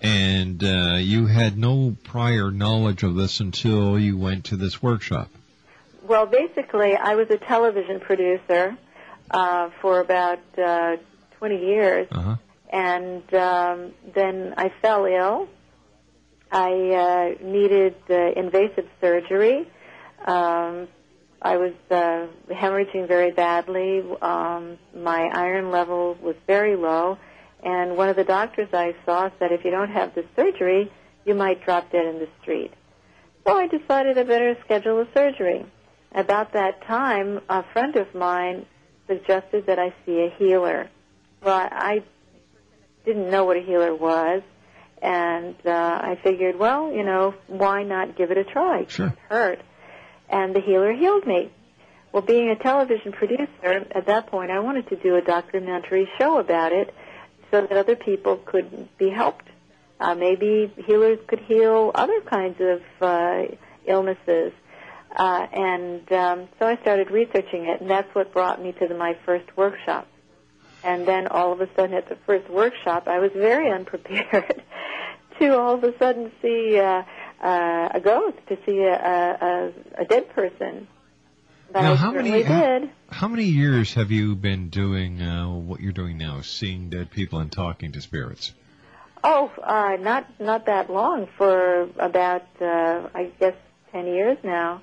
and 0.00 0.62
uh, 0.64 0.96
you 0.98 1.26
had 1.26 1.58
no 1.58 1.94
prior 2.04 2.50
knowledge 2.50 3.02
of 3.02 3.14
this 3.16 3.40
until 3.40 3.98
you 3.98 4.16
went 4.16 4.46
to 4.46 4.56
this 4.56 4.82
workshop. 4.82 5.28
Well, 6.10 6.26
basically, 6.26 6.96
I 6.96 7.14
was 7.14 7.28
a 7.30 7.36
television 7.38 8.00
producer 8.00 8.76
uh, 9.30 9.70
for 9.80 10.00
about 10.00 10.40
uh, 10.58 10.96
20 11.38 11.56
years, 11.64 12.08
Uh-huh. 12.10 12.34
and 12.68 13.22
um, 13.32 13.92
then 14.12 14.54
I 14.56 14.72
fell 14.82 15.04
ill. 15.04 15.46
I 16.50 16.72
uh, 17.04 17.44
needed 17.44 17.94
uh, 18.10 18.32
invasive 18.44 18.88
surgery. 19.00 19.68
Um, 20.26 20.88
I 21.40 21.58
was 21.58 21.74
uh, 21.92 22.26
hemorrhaging 22.50 23.06
very 23.06 23.30
badly. 23.30 24.02
Um, 24.20 24.78
my 24.92 25.30
iron 25.32 25.70
level 25.70 26.16
was 26.20 26.34
very 26.48 26.74
low, 26.74 27.18
and 27.62 27.96
one 27.96 28.08
of 28.08 28.16
the 28.16 28.24
doctors 28.24 28.68
I 28.72 28.96
saw 29.06 29.30
said, 29.38 29.52
if 29.52 29.64
you 29.64 29.70
don't 29.70 29.92
have 29.92 30.16
the 30.16 30.24
surgery, 30.34 30.90
you 31.24 31.36
might 31.36 31.64
drop 31.64 31.92
dead 31.92 32.04
in 32.04 32.18
the 32.18 32.28
street. 32.42 32.72
So 33.46 33.56
I 33.56 33.68
decided 33.68 34.18
I 34.18 34.24
better 34.24 34.56
schedule 34.64 34.98
a 34.98 35.06
surgery. 35.14 35.64
About 36.14 36.52
that 36.54 36.84
time, 36.86 37.40
a 37.48 37.62
friend 37.72 37.96
of 37.96 38.14
mine 38.14 38.66
suggested 39.06 39.66
that 39.66 39.78
I 39.78 39.94
see 40.04 40.20
a 40.20 40.34
healer. 40.38 40.88
Well, 41.42 41.56
I 41.56 42.02
didn't 43.04 43.30
know 43.30 43.44
what 43.44 43.56
a 43.56 43.60
healer 43.60 43.94
was, 43.94 44.42
and 45.00 45.54
uh, 45.64 45.70
I 45.70 46.18
figured, 46.22 46.58
well, 46.58 46.92
you 46.92 47.04
know, 47.04 47.34
why 47.46 47.84
not 47.84 48.16
give 48.16 48.30
it 48.30 48.38
a 48.38 48.44
try? 48.44 48.86
Sure. 48.86 49.08
can't 49.08 49.18
hurt. 49.28 49.60
And 50.28 50.54
the 50.54 50.60
healer 50.60 50.92
healed 50.92 51.26
me. 51.26 51.50
Well, 52.12 52.22
being 52.22 52.50
a 52.50 52.56
television 52.56 53.12
producer, 53.12 53.86
at 53.94 54.06
that 54.06 54.26
point, 54.26 54.50
I 54.50 54.58
wanted 54.60 54.88
to 54.88 54.96
do 54.96 55.16
a 55.16 55.22
documentary 55.22 56.08
show 56.18 56.38
about 56.38 56.72
it 56.72 56.92
so 57.50 57.60
that 57.60 57.72
other 57.72 57.96
people 57.96 58.36
could 58.36 58.88
be 58.98 59.10
helped. 59.10 59.46
Uh, 60.00 60.14
maybe 60.14 60.72
healers 60.86 61.18
could 61.26 61.40
heal 61.40 61.92
other 61.94 62.20
kinds 62.22 62.60
of 62.60 62.80
uh, 63.00 63.42
illnesses. 63.86 64.52
Uh, 65.14 65.46
and 65.52 66.12
um, 66.12 66.48
so 66.58 66.66
I 66.66 66.76
started 66.82 67.10
researching 67.10 67.66
it, 67.66 67.80
and 67.80 67.90
that's 67.90 68.12
what 68.14 68.32
brought 68.32 68.62
me 68.62 68.72
to 68.72 68.86
the, 68.86 68.94
my 68.94 69.16
first 69.26 69.56
workshop. 69.56 70.06
And 70.82 71.06
then 71.06 71.26
all 71.26 71.52
of 71.52 71.60
a 71.60 71.68
sudden 71.74 71.94
at 71.94 72.08
the 72.08 72.16
first 72.26 72.48
workshop, 72.48 73.04
I 73.06 73.18
was 73.18 73.32
very 73.34 73.70
unprepared 73.74 74.62
to 75.40 75.58
all 75.58 75.74
of 75.74 75.84
a 75.84 75.96
sudden 75.98 76.30
see 76.40 76.78
uh, 76.78 77.02
uh, 77.42 77.88
a 77.94 78.00
ghost, 78.02 78.38
to 78.48 78.58
see 78.66 78.78
a, 78.80 78.92
a, 78.94 80.02
a, 80.02 80.04
dead 80.04 80.28
person. 80.30 80.86
But 81.72 81.82
now, 81.82 81.92
I 81.92 81.96
how 81.96 82.12
many 82.12 82.42
how, 82.42 82.88
how 83.08 83.28
many 83.28 83.44
years 83.44 83.94
have 83.94 84.10
you 84.10 84.36
been 84.36 84.68
doing 84.68 85.22
uh, 85.22 85.48
what 85.48 85.80
you're 85.80 85.92
doing 85.92 86.18
now, 86.18 86.40
seeing 86.42 86.90
dead 86.90 87.10
people 87.10 87.38
and 87.38 87.50
talking 87.50 87.92
to 87.92 88.00
spirits? 88.00 88.52
Oh, 89.22 89.50
uh, 89.62 89.96
not 90.00 90.40
not 90.40 90.66
that 90.66 90.90
long. 90.90 91.28
For 91.38 91.88
about 91.98 92.42
uh, 92.60 93.08
I 93.14 93.30
guess 93.38 93.54
ten 93.92 94.06
years 94.06 94.38
now, 94.42 94.82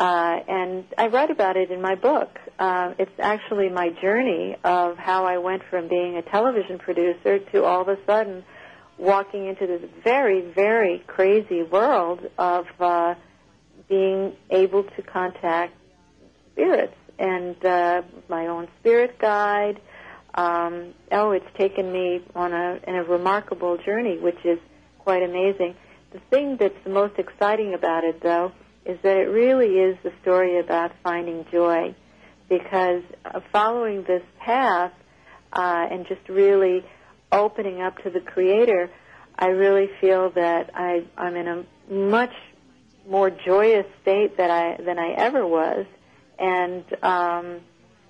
uh, 0.00 0.40
and 0.48 0.84
I 0.96 1.08
write 1.08 1.30
about 1.30 1.58
it 1.58 1.70
in 1.70 1.82
my 1.82 1.94
book. 1.94 2.38
Uh, 2.58 2.94
it's 2.98 3.12
actually 3.18 3.68
my 3.68 3.90
journey 4.00 4.56
of 4.64 4.96
how 4.96 5.26
I 5.26 5.36
went 5.36 5.62
from 5.68 5.88
being 5.88 6.16
a 6.16 6.22
television 6.22 6.78
producer 6.78 7.38
to 7.38 7.64
all 7.64 7.82
of 7.82 7.88
a 7.88 7.98
sudden 8.06 8.42
walking 8.96 9.46
into 9.46 9.66
this 9.66 9.82
very 10.02 10.40
very 10.40 11.04
crazy 11.06 11.62
world 11.62 12.20
of 12.38 12.64
uh, 12.80 13.14
being 13.90 14.32
able 14.48 14.84
to 14.84 15.02
contact 15.02 15.74
spirits 16.52 16.96
and 17.18 17.62
uh, 17.62 18.00
my 18.30 18.46
own 18.46 18.68
spirit 18.80 19.18
guide. 19.18 19.82
Um, 20.34 20.94
oh, 21.12 21.32
it's 21.32 21.58
taken 21.58 21.92
me 21.92 22.24
on 22.34 22.54
a 22.54 22.80
in 22.86 22.94
a 22.94 23.04
remarkable 23.04 23.76
journey, 23.76 24.16
which 24.16 24.42
is 24.46 24.58
quite 25.00 25.22
amazing. 25.22 25.74
The 26.12 26.20
thing 26.30 26.56
that's 26.58 26.82
the 26.84 26.90
most 26.90 27.18
exciting 27.18 27.74
about 27.74 28.04
it, 28.04 28.22
though, 28.22 28.52
is 28.84 28.98
that 29.02 29.16
it 29.16 29.28
really 29.28 29.78
is 29.78 29.96
the 30.02 30.12
story 30.22 30.58
about 30.58 30.92
finding 31.02 31.44
joy, 31.52 31.94
because 32.48 33.02
uh, 33.24 33.40
following 33.52 34.02
this 34.04 34.22
path 34.38 34.92
uh, 35.52 35.86
and 35.90 36.06
just 36.06 36.28
really 36.28 36.84
opening 37.30 37.80
up 37.80 38.02
to 38.02 38.10
the 38.10 38.20
Creator, 38.20 38.90
I 39.38 39.48
really 39.48 39.88
feel 40.00 40.30
that 40.30 40.70
I, 40.74 41.04
I'm 41.16 41.36
in 41.36 41.48
a 41.48 41.92
much 41.92 42.32
more 43.08 43.30
joyous 43.30 43.86
state 44.02 44.36
that 44.36 44.50
I 44.50 44.82
than 44.82 44.98
I 44.98 45.12
ever 45.12 45.46
was, 45.46 45.86
and 46.38 46.84
um, 47.02 47.60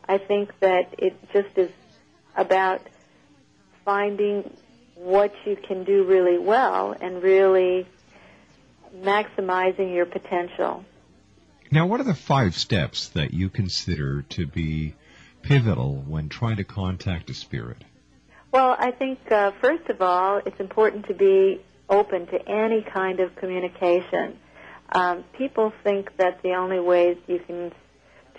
I 0.08 0.18
think 0.18 0.50
that 0.60 0.94
it 0.98 1.16
just 1.32 1.56
is 1.56 1.70
about 2.36 2.80
finding 3.84 4.56
what 4.94 5.32
you 5.46 5.56
can 5.56 5.84
do 5.84 6.04
really 6.04 6.38
well 6.38 6.94
and 7.00 7.22
really 7.22 7.86
maximizing 8.94 9.94
your 9.94 10.06
potential. 10.06 10.84
Now, 11.70 11.86
what 11.86 12.00
are 12.00 12.04
the 12.04 12.14
five 12.14 12.56
steps 12.56 13.08
that 13.10 13.32
you 13.32 13.48
consider 13.48 14.22
to 14.30 14.46
be 14.46 14.94
pivotal 15.42 16.02
when 16.06 16.28
trying 16.28 16.56
to 16.56 16.64
contact 16.64 17.30
a 17.30 17.34
spirit? 17.34 17.84
Well, 18.52 18.74
I 18.76 18.90
think 18.90 19.20
uh, 19.30 19.52
first 19.60 19.88
of 19.88 20.02
all, 20.02 20.40
it's 20.44 20.58
important 20.58 21.06
to 21.06 21.14
be 21.14 21.60
open 21.88 22.26
to 22.26 22.48
any 22.48 22.82
kind 22.82 23.20
of 23.20 23.36
communication. 23.36 24.38
Um, 24.92 25.24
people 25.38 25.72
think 25.84 26.16
that 26.16 26.42
the 26.42 26.54
only 26.54 26.80
ways 26.80 27.16
you 27.28 27.38
can 27.38 27.72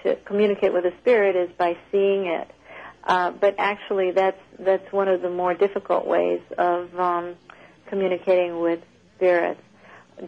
to 0.03 0.15
communicate 0.25 0.73
with 0.73 0.83
a 0.83 0.93
spirit 0.99 1.35
is 1.35 1.49
by 1.57 1.77
seeing 1.91 2.25
it, 2.25 2.51
uh, 3.03 3.31
but 3.31 3.55
actually, 3.57 4.11
that's 4.11 4.39
that's 4.59 4.91
one 4.91 5.07
of 5.07 5.21
the 5.21 5.29
more 5.29 5.53
difficult 5.53 6.05
ways 6.05 6.41
of 6.57 6.99
um, 6.99 7.35
communicating 7.87 8.59
with 8.59 8.79
spirits. 9.15 9.61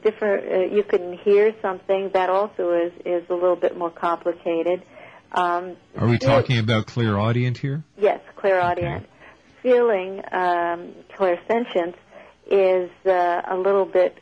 Different, 0.02 0.52
uh, 0.52 0.76
you 0.76 0.84
can 0.84 1.14
hear 1.20 1.54
something 1.62 2.10
that 2.14 2.30
also 2.30 2.72
is 2.72 2.94
is 3.06 3.30
a 3.30 3.34
little 3.34 3.56
bit 3.56 3.78
more 3.78 3.92
complicated. 3.92 4.82
Um, 5.32 5.76
Are 5.98 6.08
we 6.08 6.18
talking 6.18 6.58
about 6.58 6.88
clairaudience 6.88 7.60
here? 7.60 7.84
Yes, 7.98 8.20
clairaudient. 8.36 9.08
Feeling 9.62 10.20
um, 10.32 10.94
clairsentience 11.16 11.96
is 12.50 12.90
uh, 13.06 13.42
a 13.48 13.56
little 13.56 13.86
bit 13.86 14.18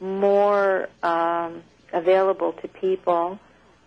more 0.00 0.88
um, 1.02 1.62
available 1.92 2.52
to 2.54 2.68
people. 2.68 3.38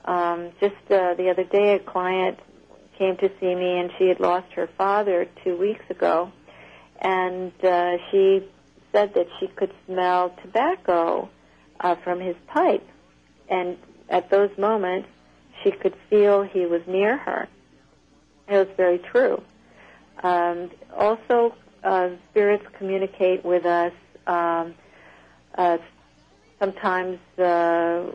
Um, 0.06 0.52
just 0.60 0.76
uh, 0.90 1.16
the 1.16 1.30
other 1.30 1.44
day, 1.44 1.76
a 1.76 1.80
client 1.80 2.40
came 2.98 3.18
to 3.18 3.30
see 3.40 3.54
me, 3.56 3.80
and 3.80 3.92
she 3.98 4.08
had 4.08 4.20
lost 4.20 4.52
her 4.54 4.68
father 4.78 5.28
two 5.44 5.58
weeks 5.58 5.84
ago, 5.90 6.32
and 7.00 7.52
uh, 7.64 7.98
she 8.10 8.48
said 8.96 9.14
that 9.14 9.28
she 9.40 9.48
could 9.48 9.74
smell 9.86 10.34
tobacco 10.42 11.30
uh, 11.82 11.96
from 12.04 12.22
his 12.22 12.36
pipe, 12.48 12.88
and 13.50 13.78
at 14.10 14.30
those 14.30 14.50
moments, 14.58 15.10
she 15.64 15.72
could 15.72 15.96
feel 16.10 16.44
he 16.44 16.66
was 16.66 16.82
near 16.88 17.18
her. 17.18 17.48
It 18.48 18.56
was 18.56 18.68
very 18.78 19.00
true. 19.00 19.42
Um, 20.24 20.72
also, 20.96 21.56
uh, 21.84 22.10
spirits 22.32 22.66
communicate 22.78 23.44
with 23.44 23.66
us 23.66 23.94
um, 24.28 24.76
uh, 25.58 25.78
sometimes 26.60 27.20
uh, 27.38 28.12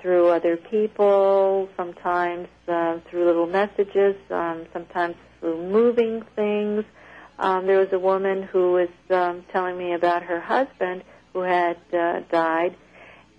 through 0.00 0.28
other 0.28 0.56
people, 0.56 1.68
sometimes 1.76 2.48
uh, 2.68 2.98
through 3.08 3.26
little 3.26 3.46
messages, 3.46 4.16
um, 4.30 4.66
sometimes 4.72 5.16
through 5.40 5.68
moving 5.68 6.22
things. 6.36 6.84
Um, 7.38 7.66
there 7.66 7.78
was 7.78 7.92
a 7.92 7.98
woman 7.98 8.42
who 8.42 8.72
was 8.72 8.88
um, 9.10 9.44
telling 9.52 9.76
me 9.76 9.94
about 9.94 10.22
her 10.22 10.40
husband 10.40 11.02
who 11.32 11.40
had 11.40 11.76
uh, 11.92 12.20
died, 12.30 12.76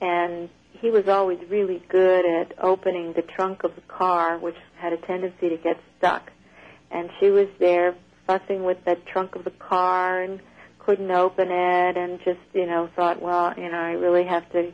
and 0.02 0.50
he 0.72 0.90
was 0.90 1.08
always 1.08 1.40
really 1.50 1.82
good 1.90 2.26
at 2.26 2.54
opening 2.62 3.14
the 3.14 3.22
trunk 3.22 3.64
of 3.64 3.76
the 3.76 3.82
car, 3.82 4.38
which 4.38 4.56
had 4.78 4.94
a 4.94 4.98
tendency 4.98 5.50
to 5.50 5.58
get 5.58 5.80
stuck. 5.98 6.32
And 6.92 7.10
she 7.20 7.30
was 7.30 7.48
there 7.60 7.96
fussing 8.28 8.64
with 8.64 8.84
the 8.86 8.96
trunk 9.12 9.36
of 9.36 9.44
the 9.44 9.52
car 9.52 10.22
and 10.22 10.42
couldn't 10.80 11.12
open 11.12 11.50
it 11.50 11.98
and 11.98 12.20
just, 12.26 12.40
you 12.54 12.66
know, 12.66 12.90
thought, 12.96 13.22
well, 13.22 13.54
you 13.58 13.72
know, 13.72 13.78
I 13.78 13.92
really 13.92 14.26
have 14.26 14.50
to 14.52 14.72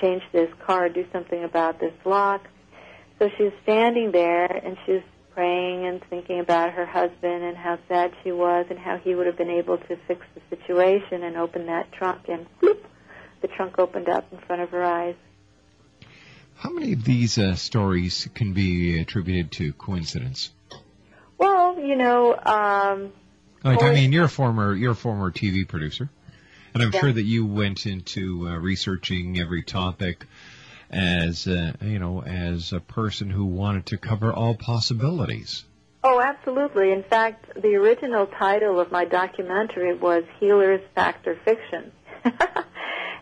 change 0.00 0.22
this 0.32 0.50
car, 0.66 0.88
do 0.88 1.06
something 1.12 1.44
about 1.44 1.78
this 1.78 1.94
lock. 2.04 2.46
So 3.18 3.30
she 3.36 3.44
was 3.44 3.52
standing 3.62 4.10
there 4.10 4.46
and 4.46 4.76
she 4.84 4.92
was 4.92 5.02
praying 5.34 5.86
and 5.86 6.02
thinking 6.08 6.40
about 6.40 6.72
her 6.72 6.86
husband 6.86 7.42
and 7.44 7.56
how 7.56 7.78
sad 7.88 8.12
she 8.22 8.32
was 8.32 8.66
and 8.70 8.78
how 8.78 8.98
he 8.98 9.14
would 9.14 9.26
have 9.26 9.36
been 9.36 9.50
able 9.50 9.76
to 9.78 9.96
fix 10.06 10.24
the 10.34 10.56
situation 10.56 11.22
and 11.22 11.36
open 11.36 11.66
that 11.66 11.92
trunk 11.92 12.28
and 12.28 12.46
bloop, 12.62 12.78
the 13.42 13.48
trunk 13.48 13.78
opened 13.78 14.08
up 14.08 14.32
in 14.32 14.38
front 14.46 14.62
of 14.62 14.70
her 14.70 14.84
eyes. 14.84 15.16
How 16.56 16.70
many 16.70 16.92
of 16.92 17.04
these 17.04 17.36
uh, 17.36 17.56
stories 17.56 18.28
can 18.34 18.52
be 18.52 18.98
attributed 19.00 19.50
to 19.52 19.72
coincidence? 19.72 20.50
Well, 21.36 21.78
you 21.80 21.96
know, 21.96 22.34
um, 22.36 23.12
Like, 23.64 23.82
I 23.82 23.92
mean, 23.92 24.12
you're 24.12 24.24
a 24.24 24.28
former 24.28 24.74
you're 24.74 24.92
a 24.92 24.96
former 24.96 25.30
TV 25.32 25.66
producer, 25.66 26.08
and 26.72 26.82
I'm 26.82 26.92
Yeah. 26.92 27.00
sure 27.00 27.12
that 27.12 27.24
you 27.24 27.44
went 27.44 27.86
into 27.86 28.48
uh, 28.48 28.56
researching 28.58 29.38
every 29.40 29.62
topic 29.62 30.26
as 30.94 31.46
uh, 31.46 31.72
you 31.82 31.98
know 31.98 32.22
as 32.22 32.72
a 32.72 32.80
person 32.80 33.28
who 33.28 33.44
wanted 33.44 33.86
to 33.86 33.98
cover 33.98 34.32
all 34.32 34.54
possibilities. 34.54 35.64
Oh, 36.02 36.20
absolutely. 36.20 36.92
In 36.92 37.02
fact, 37.02 37.46
the 37.60 37.74
original 37.76 38.26
title 38.26 38.78
of 38.78 38.92
my 38.92 39.06
documentary 39.06 39.94
was 39.94 40.24
Healers 40.38 40.82
Fact 40.94 41.26
or 41.26 41.34
Fiction. 41.46 41.92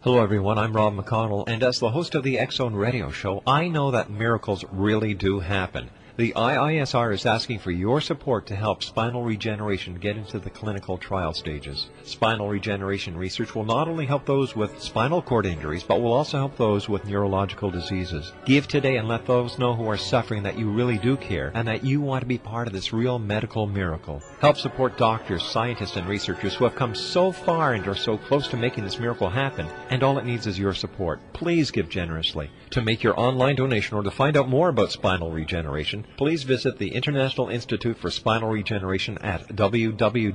Hello, 0.02 0.22
everyone. 0.22 0.58
I'm 0.58 0.72
Rob 0.72 0.94
McConnell, 0.94 1.48
and 1.48 1.64
as 1.64 1.80
the 1.80 1.90
host 1.90 2.14
of 2.14 2.22
the 2.22 2.38
Zone 2.52 2.74
Radio 2.74 3.10
Show, 3.10 3.42
I 3.44 3.66
know 3.66 3.90
that 3.90 4.10
miracles 4.10 4.64
really 4.70 5.14
do 5.14 5.40
happen. 5.40 5.90
The 6.16 6.32
IISR 6.36 7.12
is 7.12 7.26
asking 7.26 7.58
for 7.58 7.72
your 7.72 8.00
support 8.00 8.46
to 8.46 8.54
help 8.54 8.84
spinal 8.84 9.24
regeneration 9.24 9.96
get 9.96 10.16
into 10.16 10.38
the 10.38 10.48
clinical 10.48 10.96
trial 10.96 11.34
stages. 11.34 11.88
Spinal 12.04 12.48
regeneration 12.48 13.16
research 13.16 13.52
will 13.52 13.64
not 13.64 13.88
only 13.88 14.06
help 14.06 14.24
those 14.24 14.54
with 14.54 14.80
spinal 14.80 15.20
cord 15.20 15.44
injuries, 15.44 15.82
but 15.82 16.00
will 16.00 16.12
also 16.12 16.38
help 16.38 16.56
those 16.56 16.88
with 16.88 17.04
neurological 17.04 17.68
diseases. 17.68 18.32
Give 18.44 18.68
today 18.68 18.96
and 18.96 19.08
let 19.08 19.26
those 19.26 19.58
know 19.58 19.74
who 19.74 19.88
are 19.88 19.96
suffering 19.96 20.44
that 20.44 20.56
you 20.56 20.70
really 20.70 20.98
do 20.98 21.16
care 21.16 21.50
and 21.52 21.66
that 21.66 21.84
you 21.84 22.00
want 22.00 22.20
to 22.20 22.28
be 22.28 22.38
part 22.38 22.68
of 22.68 22.72
this 22.72 22.92
real 22.92 23.18
medical 23.18 23.66
miracle. 23.66 24.22
Help 24.38 24.56
support 24.56 24.96
doctors, 24.96 25.42
scientists, 25.42 25.96
and 25.96 26.08
researchers 26.08 26.54
who 26.54 26.62
have 26.62 26.76
come 26.76 26.94
so 26.94 27.32
far 27.32 27.74
and 27.74 27.88
are 27.88 27.96
so 27.96 28.18
close 28.18 28.46
to 28.46 28.56
making 28.56 28.84
this 28.84 29.00
miracle 29.00 29.28
happen. 29.28 29.66
And 29.90 30.04
all 30.04 30.18
it 30.18 30.26
needs 30.26 30.46
is 30.46 30.60
your 30.60 30.74
support. 30.74 31.18
Please 31.32 31.72
give 31.72 31.88
generously. 31.88 32.50
To 32.74 32.82
make 32.82 33.04
your 33.04 33.18
online 33.20 33.54
donation 33.54 33.96
or 33.96 34.02
to 34.02 34.10
find 34.10 34.36
out 34.36 34.48
more 34.48 34.68
about 34.68 34.90
spinal 34.90 35.30
regeneration, 35.30 36.04
please 36.16 36.42
visit 36.42 36.76
the 36.76 36.92
International 36.92 37.48
Institute 37.48 37.96
for 37.96 38.10
Spinal 38.10 38.48
Regeneration 38.48 39.16
at 39.18 39.46
www.iisr.net. 39.46 40.30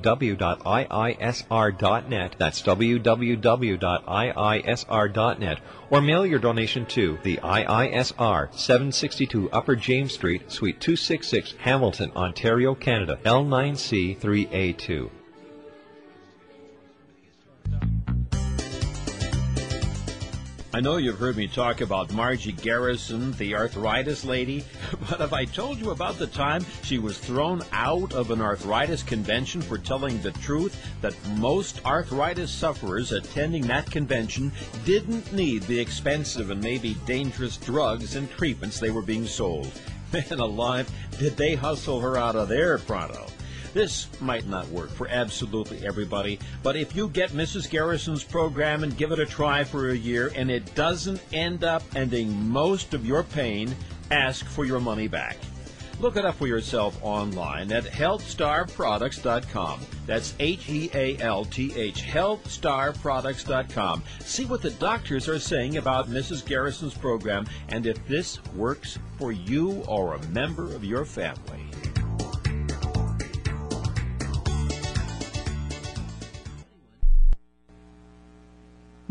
That's 2.37 2.61
www.iisr.net. 2.61 3.19
Or 5.89 5.99
mail 5.99 6.25
your 6.25 6.39
donation 6.39 6.85
to 6.85 7.19
the 7.23 7.35
IISR, 7.43 8.53
762 8.53 9.51
Upper 9.51 9.75
James 9.75 10.13
Street, 10.13 10.49
Suite 10.49 10.79
266, 10.79 11.55
Hamilton, 11.57 12.13
Ontario, 12.15 12.73
Canada, 12.73 13.19
L9C3A2. 13.25 15.09
I 20.71 20.81
know 20.81 20.97
you've 20.97 21.17
heard 21.17 21.35
me 21.35 21.47
talk 21.47 21.81
about 21.81 22.13
Margie 22.13 22.51
Garrison, 22.51 23.31
the 23.33 23.55
arthritis 23.55 24.23
lady, 24.23 24.63
but 25.09 25.19
have 25.19 25.33
I 25.33 25.45
told 25.45 25.79
you 25.79 25.89
about 25.89 26.19
the 26.19 26.27
time 26.27 26.63
she 26.83 26.99
was 26.99 27.17
thrown 27.17 27.63
out 27.71 28.13
of 28.13 28.29
an 28.29 28.39
arthritis 28.39 29.01
convention 29.01 29.63
for 29.63 29.79
telling 29.79 30.21
the 30.21 30.31
truth 30.33 30.79
that 31.01 31.15
most 31.37 31.83
arthritis 31.87 32.51
sufferers 32.51 33.11
attending 33.11 33.65
that 33.65 33.89
convention 33.89 34.51
didn't 34.85 35.33
need 35.33 35.63
the 35.63 35.79
expensive 35.79 36.51
and 36.51 36.61
maybe 36.61 36.93
dangerous 37.07 37.57
drugs 37.57 38.15
and 38.15 38.29
treatments 38.29 38.79
they 38.79 38.91
were 38.91 39.01
being 39.01 39.25
sold? 39.25 39.71
Man 40.13 40.39
alive, 40.39 40.87
did 41.17 41.35
they 41.35 41.55
hustle 41.55 41.99
her 41.99 42.15
out 42.15 42.35
of 42.35 42.47
there 42.47 42.77
pronto? 42.77 43.25
This 43.73 44.07
might 44.19 44.47
not 44.47 44.67
work 44.69 44.89
for 44.89 45.07
absolutely 45.09 45.85
everybody, 45.85 46.39
but 46.63 46.75
if 46.75 46.95
you 46.95 47.09
get 47.09 47.31
Mrs. 47.31 47.69
Garrison's 47.69 48.23
program 48.23 48.83
and 48.83 48.97
give 48.97 49.11
it 49.11 49.19
a 49.19 49.25
try 49.25 49.63
for 49.63 49.89
a 49.89 49.95
year 49.95 50.31
and 50.35 50.49
it 50.49 50.73
doesn't 50.75 51.21
end 51.33 51.63
up 51.63 51.83
ending 51.95 52.49
most 52.49 52.93
of 52.93 53.05
your 53.05 53.23
pain, 53.23 53.75
ask 54.11 54.45
for 54.45 54.65
your 54.65 54.79
money 54.79 55.07
back. 55.07 55.37
Look 55.99 56.15
it 56.15 56.25
up 56.25 56.35
for 56.35 56.47
yourself 56.47 56.97
online 57.03 57.71
at 57.73 57.83
healthstarproducts.com. 57.83 59.81
That's 60.05 60.33
H 60.39 60.69
E 60.69 60.89
A 60.93 61.17
L 61.17 61.43
T 61.43 61.73
H, 61.75 62.03
healthstarproducts.com. 62.03 64.03
See 64.21 64.45
what 64.45 64.61
the 64.61 64.71
doctors 64.71 65.27
are 65.27 65.39
saying 65.39 65.75
about 65.75 66.09
Mrs. 66.09 66.45
Garrison's 66.45 66.93
program 66.93 67.45
and 67.67 67.85
if 67.85 68.07
this 68.07 68.41
works 68.55 68.97
for 69.17 69.33
you 69.33 69.83
or 69.87 70.13
a 70.13 70.25
member 70.27 70.73
of 70.73 70.85
your 70.85 71.03
family. 71.03 71.68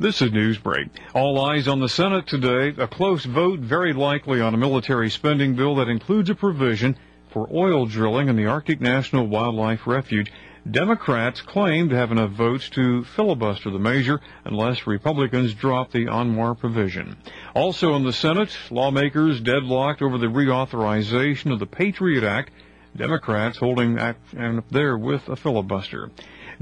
This 0.01 0.23
is 0.23 0.31
Newsbreak. 0.31 0.91
All 1.13 1.41
eyes 1.41 1.67
on 1.67 1.81
the 1.81 1.89
Senate 1.89 2.29
today. 2.29 2.69
A 2.81 2.87
close 2.87 3.25
vote, 3.25 3.59
very 3.59 3.93
likely 3.93 4.41
on 4.41 4.55
a 4.55 4.57
military 4.57 5.11
spending 5.11 5.57
bill 5.57 5.75
that 5.75 5.89
includes 5.89 6.31
a 6.31 6.37
provision 6.37 6.97
for 7.33 7.49
oil 7.53 7.85
drilling 7.85 8.29
in 8.29 8.37
the 8.37 8.47
Arctic 8.47 8.81
National 8.81 9.27
Wildlife 9.27 9.89
Refuge. 9.89 10.31
Democrats 10.71 11.41
claim 11.41 11.89
to 11.89 11.97
have 11.97 12.13
enough 12.13 12.31
votes 12.31 12.71
to 12.71 13.03
filibuster 13.03 13.71
the 13.71 13.81
measure 13.81 14.21
unless 14.45 14.87
Republicans 14.87 15.53
drop 15.53 15.91
the 15.91 16.07
ANWR 16.07 16.57
provision. 16.57 17.17
Also 17.57 17.97
in 17.97 18.05
the 18.05 18.13
Senate, 18.13 18.57
lawmakers 18.71 19.41
deadlocked 19.41 20.01
over 20.01 20.17
the 20.17 20.27
reauthorization 20.27 21.53
of 21.53 21.59
the 21.59 21.67
Patriot 21.67 22.23
Act. 22.23 22.53
Democrats 22.97 23.59
holding 23.59 23.99
act 23.99 24.21
there 24.71 24.97
with 24.97 25.29
a 25.29 25.35
filibuster. 25.35 26.13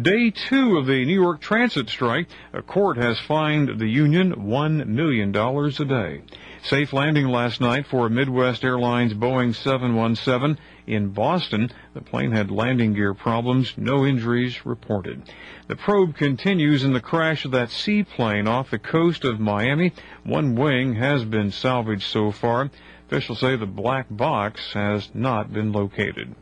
Day 0.01 0.31
two 0.31 0.77
of 0.77 0.85
the 0.85 1.07
New 1.07 1.19
York 1.19 1.41
transit 1.41 1.89
strike, 1.89 2.29
a 2.53 2.61
court 2.61 2.99
has 2.99 3.19
fined 3.19 3.79
the 3.79 3.89
union 3.89 4.35
$1 4.35 4.87
million 4.87 5.35
a 5.35 5.85
day. 5.87 6.21
Safe 6.63 6.93
landing 6.93 7.29
last 7.29 7.63
night 7.63 7.87
for 7.87 8.11
Midwest 8.11 8.63
Airlines 8.63 9.15
Boeing 9.15 9.55
717 9.55 10.63
in 10.87 11.13
Boston. 11.13 11.71
The 11.95 12.03
plane 12.03 12.33
had 12.33 12.51
landing 12.51 12.93
gear 12.93 13.15
problems, 13.15 13.73
no 13.79 14.05
injuries 14.05 14.67
reported. 14.67 15.23
The 15.67 15.77
probe 15.77 16.15
continues 16.15 16.85
in 16.85 16.93
the 16.93 17.01
crash 17.01 17.47
of 17.47 17.53
that 17.53 17.71
seaplane 17.71 18.47
off 18.47 18.71
the 18.71 18.79
coast 18.79 19.25
of 19.25 19.41
Miami. 19.41 19.95
One 20.25 20.57
wing 20.57 20.97
has 20.97 21.25
been 21.25 21.51
salvaged 21.51 22.11
so 22.11 22.33
far. 22.33 22.69
Officials 23.07 23.41
say 23.41 23.57
the 23.57 23.65
black 23.65 24.09
box 24.11 24.75
has 24.75 25.09
not 25.15 25.55
been 25.55 25.73
located. 25.73 26.35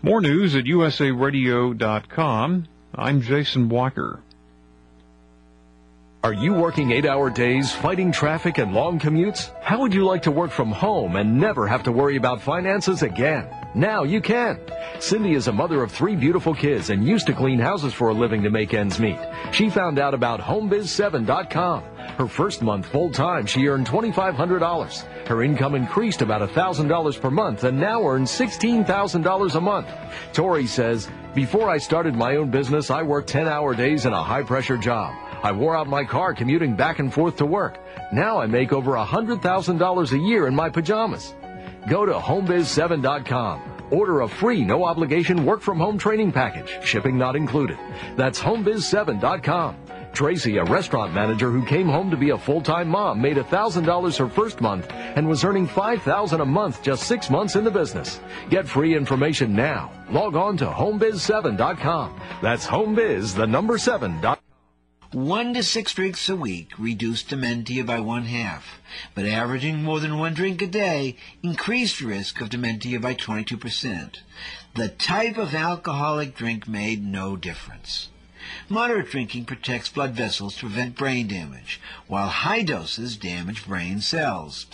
More 0.00 0.22
news 0.22 0.56
at 0.56 0.64
usaradio.com. 0.64 2.68
I'm 2.96 3.22
Jason 3.22 3.68
Walker. 3.70 4.20
Are 6.24 6.32
you 6.32 6.54
working 6.54 6.90
eight 6.90 7.04
hour 7.04 7.28
days, 7.28 7.70
fighting 7.70 8.10
traffic 8.10 8.56
and 8.56 8.72
long 8.72 8.98
commutes? 8.98 9.52
How 9.60 9.78
would 9.82 9.92
you 9.92 10.06
like 10.06 10.22
to 10.22 10.30
work 10.30 10.50
from 10.50 10.72
home 10.72 11.16
and 11.16 11.38
never 11.38 11.66
have 11.66 11.82
to 11.82 11.92
worry 11.92 12.16
about 12.16 12.40
finances 12.40 13.02
again? 13.02 13.46
Now 13.74 14.04
you 14.04 14.22
can. 14.22 14.58
Cindy 15.00 15.34
is 15.34 15.48
a 15.48 15.52
mother 15.52 15.82
of 15.82 15.92
three 15.92 16.16
beautiful 16.16 16.54
kids 16.54 16.88
and 16.88 17.06
used 17.06 17.26
to 17.26 17.34
clean 17.34 17.58
houses 17.58 17.92
for 17.92 18.08
a 18.08 18.14
living 18.14 18.42
to 18.42 18.48
make 18.48 18.72
ends 18.72 18.98
meet. 18.98 19.18
She 19.52 19.68
found 19.68 19.98
out 19.98 20.14
about 20.14 20.40
HomeBiz7.com. 20.40 21.82
Her 22.16 22.26
first 22.26 22.62
month 22.62 22.86
full 22.86 23.10
time, 23.10 23.44
she 23.44 23.68
earned 23.68 23.86
$2,500. 23.86 25.26
Her 25.28 25.42
income 25.42 25.74
increased 25.74 26.22
about 26.22 26.48
$1,000 26.48 27.20
per 27.20 27.30
month 27.30 27.64
and 27.64 27.78
now 27.78 28.02
earns 28.02 28.30
$16,000 28.30 29.54
a 29.54 29.60
month. 29.60 29.88
Tori 30.32 30.66
says, 30.66 31.06
Before 31.34 31.68
I 31.68 31.76
started 31.76 32.14
my 32.14 32.36
own 32.36 32.50
business, 32.50 32.90
I 32.90 33.02
worked 33.02 33.28
10 33.28 33.46
hour 33.46 33.74
days 33.74 34.06
in 34.06 34.14
a 34.14 34.22
high 34.22 34.42
pressure 34.42 34.78
job. 34.78 35.14
I 35.44 35.52
wore 35.52 35.76
out 35.76 35.86
my 35.86 36.04
car 36.04 36.32
commuting 36.32 36.74
back 36.74 37.00
and 37.00 37.12
forth 37.12 37.36
to 37.36 37.44
work. 37.44 37.78
Now 38.14 38.40
I 38.40 38.46
make 38.46 38.72
over 38.72 38.92
$100,000 38.92 40.12
a 40.12 40.18
year 40.18 40.46
in 40.46 40.54
my 40.54 40.70
pajamas. 40.70 41.34
Go 41.86 42.06
to 42.06 42.14
homebiz7.com. 42.14 43.62
Order 43.90 44.22
a 44.22 44.28
free, 44.28 44.64
no 44.64 44.86
obligation 44.86 45.44
work 45.44 45.60
from 45.60 45.78
home 45.78 45.98
training 45.98 46.32
package, 46.32 46.82
shipping 46.82 47.18
not 47.18 47.36
included. 47.36 47.78
That's 48.16 48.40
homebiz7.com. 48.40 49.76
Tracy, 50.14 50.56
a 50.56 50.64
restaurant 50.64 51.12
manager 51.12 51.50
who 51.50 51.66
came 51.66 51.88
home 51.88 52.10
to 52.10 52.16
be 52.16 52.30
a 52.30 52.38
full-time 52.38 52.88
mom, 52.88 53.20
made 53.20 53.36
$1,000 53.36 54.18
her 54.18 54.28
first 54.28 54.62
month 54.62 54.90
and 54.90 55.28
was 55.28 55.44
earning 55.44 55.68
$5,000 55.68 56.40
a 56.40 56.44
month 56.46 56.82
just 56.82 57.02
six 57.02 57.28
months 57.28 57.54
in 57.54 57.64
the 57.64 57.70
business. 57.70 58.18
Get 58.48 58.66
free 58.66 58.96
information 58.96 59.54
now. 59.54 59.92
Log 60.10 60.36
on 60.36 60.56
to 60.56 60.66
homebiz7.com. 60.66 62.18
That's 62.40 62.66
homebiz, 62.66 63.34
the 63.34 63.46
number 63.46 63.76
7.com. 63.76 64.43
One 65.14 65.54
to 65.54 65.62
six 65.62 65.94
drinks 65.94 66.28
a 66.28 66.34
week 66.34 66.72
reduced 66.76 67.28
dementia 67.28 67.84
by 67.84 68.00
one 68.00 68.24
half, 68.24 68.80
but 69.14 69.26
averaging 69.26 69.80
more 69.80 70.00
than 70.00 70.18
one 70.18 70.34
drink 70.34 70.60
a 70.60 70.66
day 70.66 71.14
increased 71.40 72.00
risk 72.00 72.40
of 72.40 72.50
dementia 72.50 72.98
by 72.98 73.14
22%. 73.14 74.16
The 74.74 74.88
type 74.88 75.38
of 75.38 75.54
alcoholic 75.54 76.34
drink 76.34 76.66
made 76.66 77.06
no 77.06 77.36
difference. 77.36 78.08
Moderate 78.68 79.08
drinking 79.08 79.44
protects 79.44 79.88
blood 79.88 80.14
vessels 80.14 80.56
to 80.56 80.66
prevent 80.66 80.96
brain 80.96 81.28
damage, 81.28 81.80
while 82.08 82.28
high 82.28 82.62
doses 82.62 83.16
damage 83.16 83.64
brain 83.64 84.00
cells. 84.00 84.66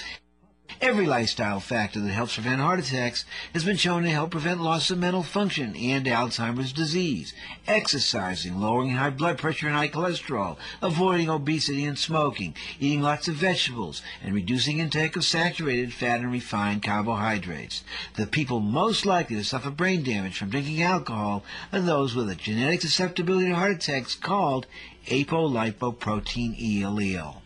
Every 0.83 1.05
lifestyle 1.05 1.61
factor 1.61 2.01
that 2.01 2.09
helps 2.09 2.37
prevent 2.37 2.63
heart 2.63 2.81
attacks 2.81 3.27
has 3.53 3.65
been 3.65 3.77
shown 3.77 4.03
to 4.05 4.09
help 4.09 4.31
prevent 4.31 4.63
loss 4.63 4.91
of 4.91 4.97
mental 4.97 5.23
function 5.23 5.77
and 5.77 6.07
Alzheimer's 6.07 6.73
disease. 6.73 7.35
Exercising, 7.69 8.59
lowering 8.59 8.93
high 8.93 9.11
blood 9.11 9.37
pressure 9.37 9.67
and 9.67 9.77
high 9.77 9.89
cholesterol, 9.89 10.57
avoiding 10.81 11.29
obesity 11.29 11.85
and 11.85 11.99
smoking, 11.99 12.55
eating 12.79 13.03
lots 13.03 13.29
of 13.29 13.35
vegetables, 13.35 14.01
and 14.23 14.35
reducing 14.35 14.79
intake 14.79 15.17
of 15.17 15.25
saturated 15.27 15.93
fat 15.93 16.21
and 16.21 16.33
refined 16.33 16.83
carbohydrates. 16.83 17.85
The 18.15 18.27
people 18.27 18.61
most 18.61 19.05
likely 19.05 19.37
to 19.37 19.45
suffer 19.45 19.69
brain 19.69 20.03
damage 20.03 20.39
from 20.39 20.49
drinking 20.49 20.83
alcohol 20.83 21.45
are 21.75 21.81
those 21.81 22.15
with 22.15 22.31
a 22.31 22.35
genetic 22.35 22.81
susceptibility 22.81 23.49
to 23.49 23.55
heart 23.55 23.73
attacks 23.73 24.15
called 24.15 24.67
apolipoprotein 25.09 26.55
E 26.59 26.81
allele. 26.81 27.43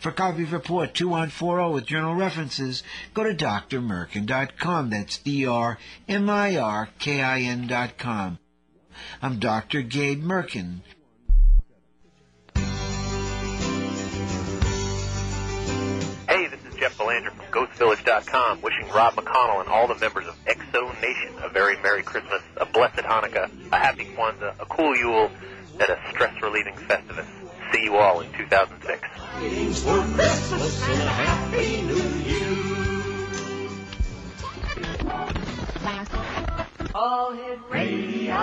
For 0.00 0.12
copy 0.12 0.42
of 0.44 0.52
report 0.52 0.94
2140 0.94 1.74
with 1.74 1.86
journal 1.86 2.14
references, 2.14 2.82
go 3.14 3.24
to 3.24 3.34
drmirkin.com. 3.34 4.90
That's 4.90 5.18
D-R-M-I-R-K-I-N 5.18 5.76
dot 7.66 7.98
com. 7.98 8.38
I'm 9.22 9.38
Dr. 9.38 9.82
Gabe 9.82 10.22
Mirkin. 10.22 10.80
Hey, 16.28 16.46
this 16.46 16.60
is 16.68 16.74
Jeff 16.78 16.96
Belanger 16.98 17.30
from 17.30 17.46
GhostVillage.com. 17.46 18.60
Wishing 18.62 18.88
Rob 18.88 19.14
McConnell 19.14 19.60
and 19.60 19.68
all 19.68 19.86
the 19.88 19.94
members 19.96 20.26
of 20.26 20.36
Exo 20.44 20.92
Nation 21.00 21.34
a 21.42 21.48
very 21.48 21.76
Merry 21.82 22.02
Christmas, 22.02 22.42
a 22.56 22.66
blessed 22.66 22.98
Hanukkah, 22.98 23.50
a 23.72 23.76
happy 23.76 24.04
Kwanzaa, 24.16 24.54
a 24.60 24.66
cool 24.66 24.96
Yule, 24.96 25.30
and 25.72 25.82
a 25.88 25.98
stress-relieving 26.10 26.74
Festivus. 26.74 27.39
See 27.72 27.84
you 27.84 27.96
all 27.96 28.20
in 28.20 28.32
2006. 28.32 29.00
Greetings 29.38 29.82
for 29.84 29.98
Christmas 30.14 30.88
and 30.88 31.02
a 31.02 31.06
Happy 31.06 31.82
New 31.82 32.02
Year. 32.26 32.50
All 36.94 37.32
Hit 37.32 37.58
Radio. 37.70 38.34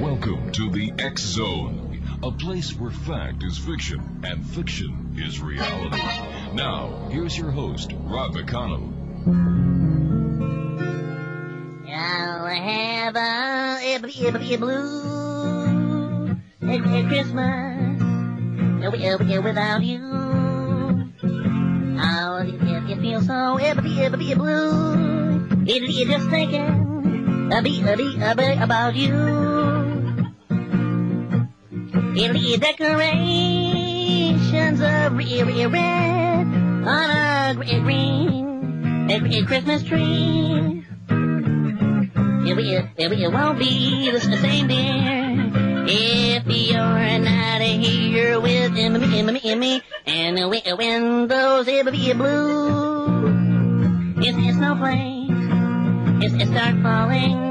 Welcome 0.00 0.52
to 0.52 0.70
the 0.70 0.92
X 0.98 1.22
Zone, 1.22 2.02
a 2.22 2.30
place 2.30 2.72
where 2.78 2.92
fact 2.92 3.42
is 3.42 3.58
fiction 3.58 4.20
and 4.22 4.46
fiction 4.46 5.16
is 5.18 5.40
reality. 5.40 6.00
Now, 6.54 7.08
here's 7.10 7.36
your 7.36 7.50
host, 7.50 7.92
Rob 8.04 8.34
McConnell. 8.34 9.01
I'll 9.24 9.30
have 12.46 13.14
a 13.14 13.78
ibbity 13.94 14.26
ibbity 14.26 14.58
blue 14.58 16.36
at, 16.60 17.06
Christmas 17.08 18.02
without 19.42 19.84
you. 19.84 20.00
Oh, 22.04 22.36
it, 22.44 22.90
it 22.90 22.98
feels 23.00 23.26
so 23.26 23.58
ibbity 23.60 23.98
ibbity 24.08 24.34
blue. 24.36 24.92
It, 25.66 25.82
it 25.84 26.08
just 26.08 26.28
thinking 26.28 27.52
a 27.52 27.62
bee, 27.62 27.80
a 27.82 27.96
bee, 27.96 28.18
a 28.20 28.34
bee 28.34 28.58
about 28.60 28.96
you. 28.96 29.14
It'll 32.16 32.34
decorations 32.58 34.80
of 34.80 35.16
re- 35.16 35.42
re- 35.44 35.66
red 35.66 36.46
on 36.84 37.10
a 37.10 37.54
gr- 37.54 37.62
a 39.10 39.44
Christmas 39.46 39.82
tree. 39.82 40.84
It, 42.44 42.86
it, 42.98 43.12
it, 43.12 43.32
won't 43.32 43.58
be 43.58 44.10
the 44.10 44.20
same, 44.20 44.68
dear, 44.68 45.84
if 45.86 46.46
you're 46.46 47.18
not 47.18 47.60
here 47.60 48.40
with 48.40 48.72
me, 48.72 48.88
me, 48.88 49.22
me, 49.32 49.54
me, 49.54 49.82
and 50.06 50.50
when, 50.50 50.76
when 50.76 51.28
those 51.28 51.68
it 51.68 51.90
be 51.90 52.12
blue, 52.12 54.14
it's, 54.18 54.36
it's 54.38 54.58
no 54.58 54.76
place, 54.76 55.30
it's, 56.22 56.34
it 56.34 56.48
start 56.48 56.82
falling. 56.82 57.50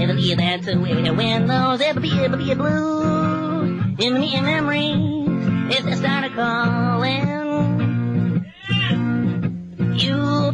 It'll 0.00 0.16
be 0.16 0.34
that 0.34 0.64
when, 0.66 1.16
when 1.16 1.46
those 1.46 1.80
it 1.80 2.00
be, 2.00 2.08
it 2.08 2.36
be 2.36 2.54
blue, 2.54 3.94
in 3.98 4.20
me 4.20 4.34
in 4.34 4.44
memories, 4.44 5.76
it's, 5.76 5.86
it 5.86 5.98
start 5.98 6.32
calling. 6.34 7.37
You'll 10.00 10.52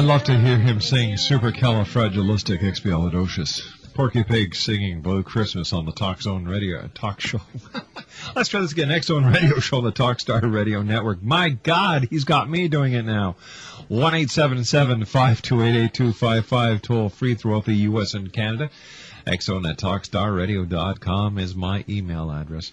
love 0.00 0.24
to 0.24 0.38
hear 0.38 0.58
him 0.58 0.82
sing 0.82 1.14
Supercalifragilisticexpialidocious. 1.14 3.94
Porky 3.94 4.22
Pig 4.22 4.54
singing 4.54 5.00
Blue 5.00 5.22
Christmas 5.22 5.72
on 5.72 5.86
the 5.86 5.92
Talk 5.92 6.20
Zone 6.20 6.44
Radio 6.44 6.88
talk 6.94 7.20
show. 7.20 7.40
Let's 8.36 8.50
try 8.50 8.60
this 8.60 8.72
again. 8.72 8.90
X 8.90 9.06
Zone 9.06 9.24
Radio 9.24 9.58
Show, 9.60 9.80
the 9.80 9.90
Talkstar 9.90 10.52
Radio 10.52 10.82
Network. 10.82 11.22
My 11.22 11.48
God, 11.48 12.06
he's 12.10 12.24
got 12.24 12.50
me 12.50 12.68
doing 12.68 12.92
it 12.92 13.04
now. 13.04 13.36
One 13.88 14.14
eight 14.14 14.30
seven 14.30 14.64
seven 14.64 15.04
five 15.04 15.42
two 15.42 15.62
eight 15.62 15.74
eight 15.74 15.94
two 15.94 16.12
five 16.12 16.46
five 16.46 16.82
toll 16.82 17.08
free 17.08 17.34
throughout 17.34 17.64
the 17.64 17.74
U.S. 17.74 18.14
and 18.14 18.32
Canada. 18.32 18.70
Xzone 19.26 19.68
at 19.68 19.78
talkstarradio.com 19.78 21.38
is 21.38 21.54
my 21.54 21.84
email 21.88 22.30
address. 22.30 22.72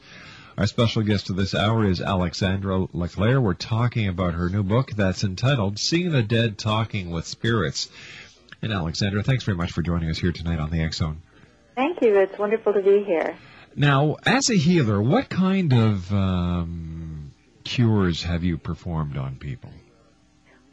Our 0.58 0.68
special 0.68 1.02
guest 1.02 1.30
of 1.30 1.36
this 1.36 1.54
hour 1.54 1.84
is 1.84 2.00
Alexandra 2.00 2.88
Leclerc. 2.94 3.42
We're 3.42 3.56
talking 3.56 4.08
about 4.08 4.36
her 4.36 4.50
new 4.50 4.64
book 4.64 4.92
that's 4.92 5.26
entitled 5.26 5.78
Seeing 5.78 6.14
the 6.14 6.24
Dead 6.24 6.58
Talking 6.58 7.12
with 7.12 7.28
Spirits. 7.28 7.90
And 8.62 8.72
Alexandra, 8.72 9.22
thanks 9.22 9.44
very 9.44 9.58
much 9.58 9.74
for 9.74 9.82
joining 9.82 10.10
us 10.10 10.18
here 10.18 10.32
tonight 10.32 10.60
on 10.60 10.70
the 10.70 10.90
Zone. 10.94 11.22
Thank 11.76 12.02
you. 12.02 12.18
It's 12.20 12.40
wonderful 12.40 12.72
to 12.72 12.82
be 12.82 13.04
here. 13.04 13.38
Now, 13.76 14.16
as 14.26 14.50
a 14.50 14.56
healer, 14.56 15.02
what 15.02 15.28
kind 15.28 15.74
of 15.74 16.14
um, 16.14 17.32
cures 17.66 18.24
have 18.24 18.46
you 18.46 18.58
performed 18.58 19.18
on 19.18 19.36
people? 19.36 19.72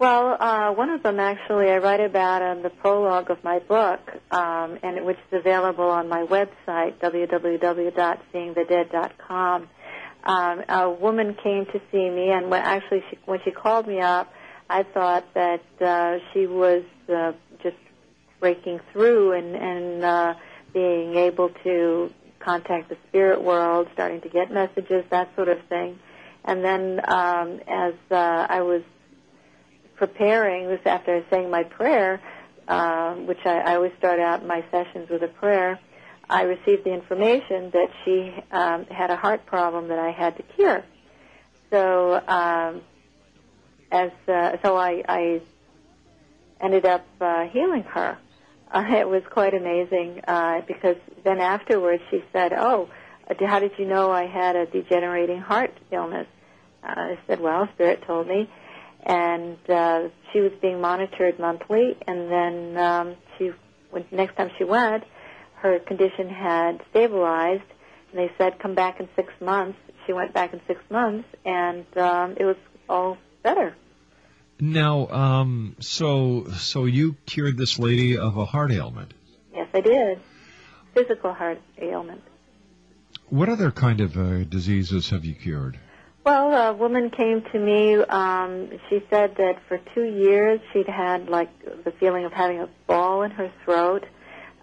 Well, 0.03 0.37
uh, 0.41 0.73
one 0.73 0.91
of 0.91 1.05
them 1.05 1.21
actually 1.21 1.71
I 1.71 1.79
write 1.79 2.01
about 2.01 2.43
in 2.43 2.65
the 2.65 2.71
prologue 2.71 3.31
of 3.31 3.45
my 3.45 3.61
book, 3.61 4.01
um, 4.33 4.77
and 4.83 5.07
which 5.07 5.19
is 5.31 5.39
available 5.39 5.85
on 5.85 6.09
my 6.09 6.25
website 6.25 6.99
www.seeingthedead.com. 6.99 9.69
Um, 10.25 10.65
a 10.69 10.91
woman 10.91 11.37
came 11.41 11.67
to 11.67 11.81
see 11.93 12.11
me, 12.11 12.33
and 12.33 12.51
when 12.51 12.63
actually 12.63 13.05
she, 13.11 13.19
when 13.27 13.39
she 13.45 13.53
called 13.53 13.87
me 13.87 14.01
up, 14.01 14.33
I 14.69 14.83
thought 14.83 15.33
that 15.35 15.63
uh, 15.81 16.19
she 16.33 16.49
was 16.49 16.83
uh, 17.09 17.31
just 17.63 17.77
breaking 18.41 18.81
through 18.93 19.35
and, 19.35 19.55
and 19.55 20.05
uh, 20.05 20.35
being 20.75 21.15
able 21.15 21.51
to 21.63 22.13
contact 22.41 22.89
the 22.89 22.97
spirit 23.09 23.41
world, 23.41 23.87
starting 23.93 24.21
to 24.23 24.29
get 24.29 24.51
messages, 24.51 25.05
that 25.11 25.33
sort 25.37 25.47
of 25.47 25.61
thing. 25.69 26.01
And 26.45 26.65
then 26.65 27.01
um, 27.07 27.61
as 27.69 27.95
uh, 28.11 28.49
I 28.51 28.63
was 28.63 28.83
preparing 30.03 30.67
this 30.67 30.81
after 30.85 31.25
saying 31.31 31.49
my 31.49 31.63
prayer, 31.63 32.21
uh, 32.67 33.15
which 33.15 33.39
I, 33.45 33.59
I 33.61 33.75
always 33.77 33.93
start 33.99 34.19
out 34.19 34.45
my 34.45 34.65
sessions 34.73 35.09
with 35.09 35.23
a 35.23 35.29
prayer, 35.29 35.79
I 36.29 36.43
received 36.43 36.83
the 36.83 36.93
information 36.93 37.71
that 37.71 37.89
she 38.05 38.35
um, 38.51 38.85
had 38.87 39.13
a 39.13 39.17
heart 39.17 39.47
problem 39.47 39.87
that 39.89 40.01
I 40.01 40.11
had 40.11 40.37
to 40.39 40.43
cure. 40.43 40.83
So 41.71 42.21
um, 42.27 42.81
as 43.93 44.11
uh, 44.27 44.57
so 44.65 44.77
I, 44.77 45.05
I 45.09 45.41
ended 46.61 46.85
up 46.85 47.07
uh, 47.21 47.45
healing 47.45 47.85
her. 47.85 48.19
Uh, 48.73 48.85
it 48.91 49.09
was 49.09 49.23
quite 49.31 49.55
amazing 49.55 50.21
uh, 50.27 50.63
because 50.67 50.97
then 51.23 51.39
afterwards 51.39 52.03
she 52.11 52.25
said, 52.33 52.53
"Oh, 52.53 52.89
how 53.39 53.61
did 53.61 53.79
you 53.79 53.87
know 53.87 54.11
I 54.11 54.27
had 54.27 54.57
a 54.57 54.67
degenerating 54.67 55.39
heart 55.41 55.79
illness?" 55.93 56.27
Uh, 56.83 56.89
I 56.97 57.19
said, 57.29 57.39
"Well, 57.39 57.69
Spirit 57.75 58.03
told 58.05 58.27
me." 58.27 58.51
And 59.05 59.59
uh, 59.69 60.09
she 60.33 60.41
was 60.41 60.53
being 60.61 60.81
monitored 60.81 61.39
monthly, 61.39 61.97
and 62.07 62.31
then 62.31 62.77
um, 62.77 63.17
she, 63.37 63.51
when 63.91 64.05
next 64.13 64.37
time 64.37 64.51
she 64.59 64.65
went, 64.65 65.05
her 65.55 65.79
condition 65.81 66.29
had 66.29 66.81
stabilized, 66.91 67.65
and 68.11 68.21
they 68.21 68.31
said, 68.39 68.59
"Come 68.61 68.75
back 68.75 69.01
in 69.01 69.09
six 69.17 69.33
months." 69.41 69.79
She 70.07 70.13
went 70.13 70.33
back 70.33 70.53
in 70.53 70.61
six 70.67 70.81
months, 70.91 71.29
and 71.45 71.87
um, 71.97 72.37
it 72.39 72.45
was 72.45 72.57
all 72.89 73.19
better. 73.43 73.75
Now, 74.61 75.09
um, 75.09 75.77
so 75.81 76.47
so 76.57 76.85
you 76.85 77.17
cured 77.27 77.57
this 77.57 77.79
lady 77.79 78.17
of 78.19 78.37
a 78.37 78.45
heart 78.45 78.71
ailment. 78.71 79.13
Yes, 79.53 79.69
I 79.75 79.81
did. 79.81 80.21
Physical 80.95 81.33
heart 81.33 81.61
ailment. 81.79 82.23
What 83.29 83.49
other 83.49 83.71
kind 83.71 84.01
of 84.01 84.17
uh, 84.17 84.45
diseases 84.45 85.11
have 85.11 85.25
you 85.25 85.35
cured? 85.35 85.79
Well, 86.25 86.53
a 86.53 86.73
woman 86.73 87.11
came 87.11 87.43
to 87.53 87.59
me. 87.59 87.97
Um, 87.97 88.71
she 88.89 89.03
said 89.11 89.35
that 89.39 89.55
for 89.67 89.81
two 89.93 90.05
years 90.05 90.61
she'd 90.73 90.87
had 90.87 91.29
like 91.29 91.51
the 91.85 91.91
feeling 91.99 92.25
of 92.25 92.33
having 92.33 92.61
a 92.61 92.69
ball 92.87 93.23
in 93.23 93.33
her 93.33 93.51
throat. 93.65 94.05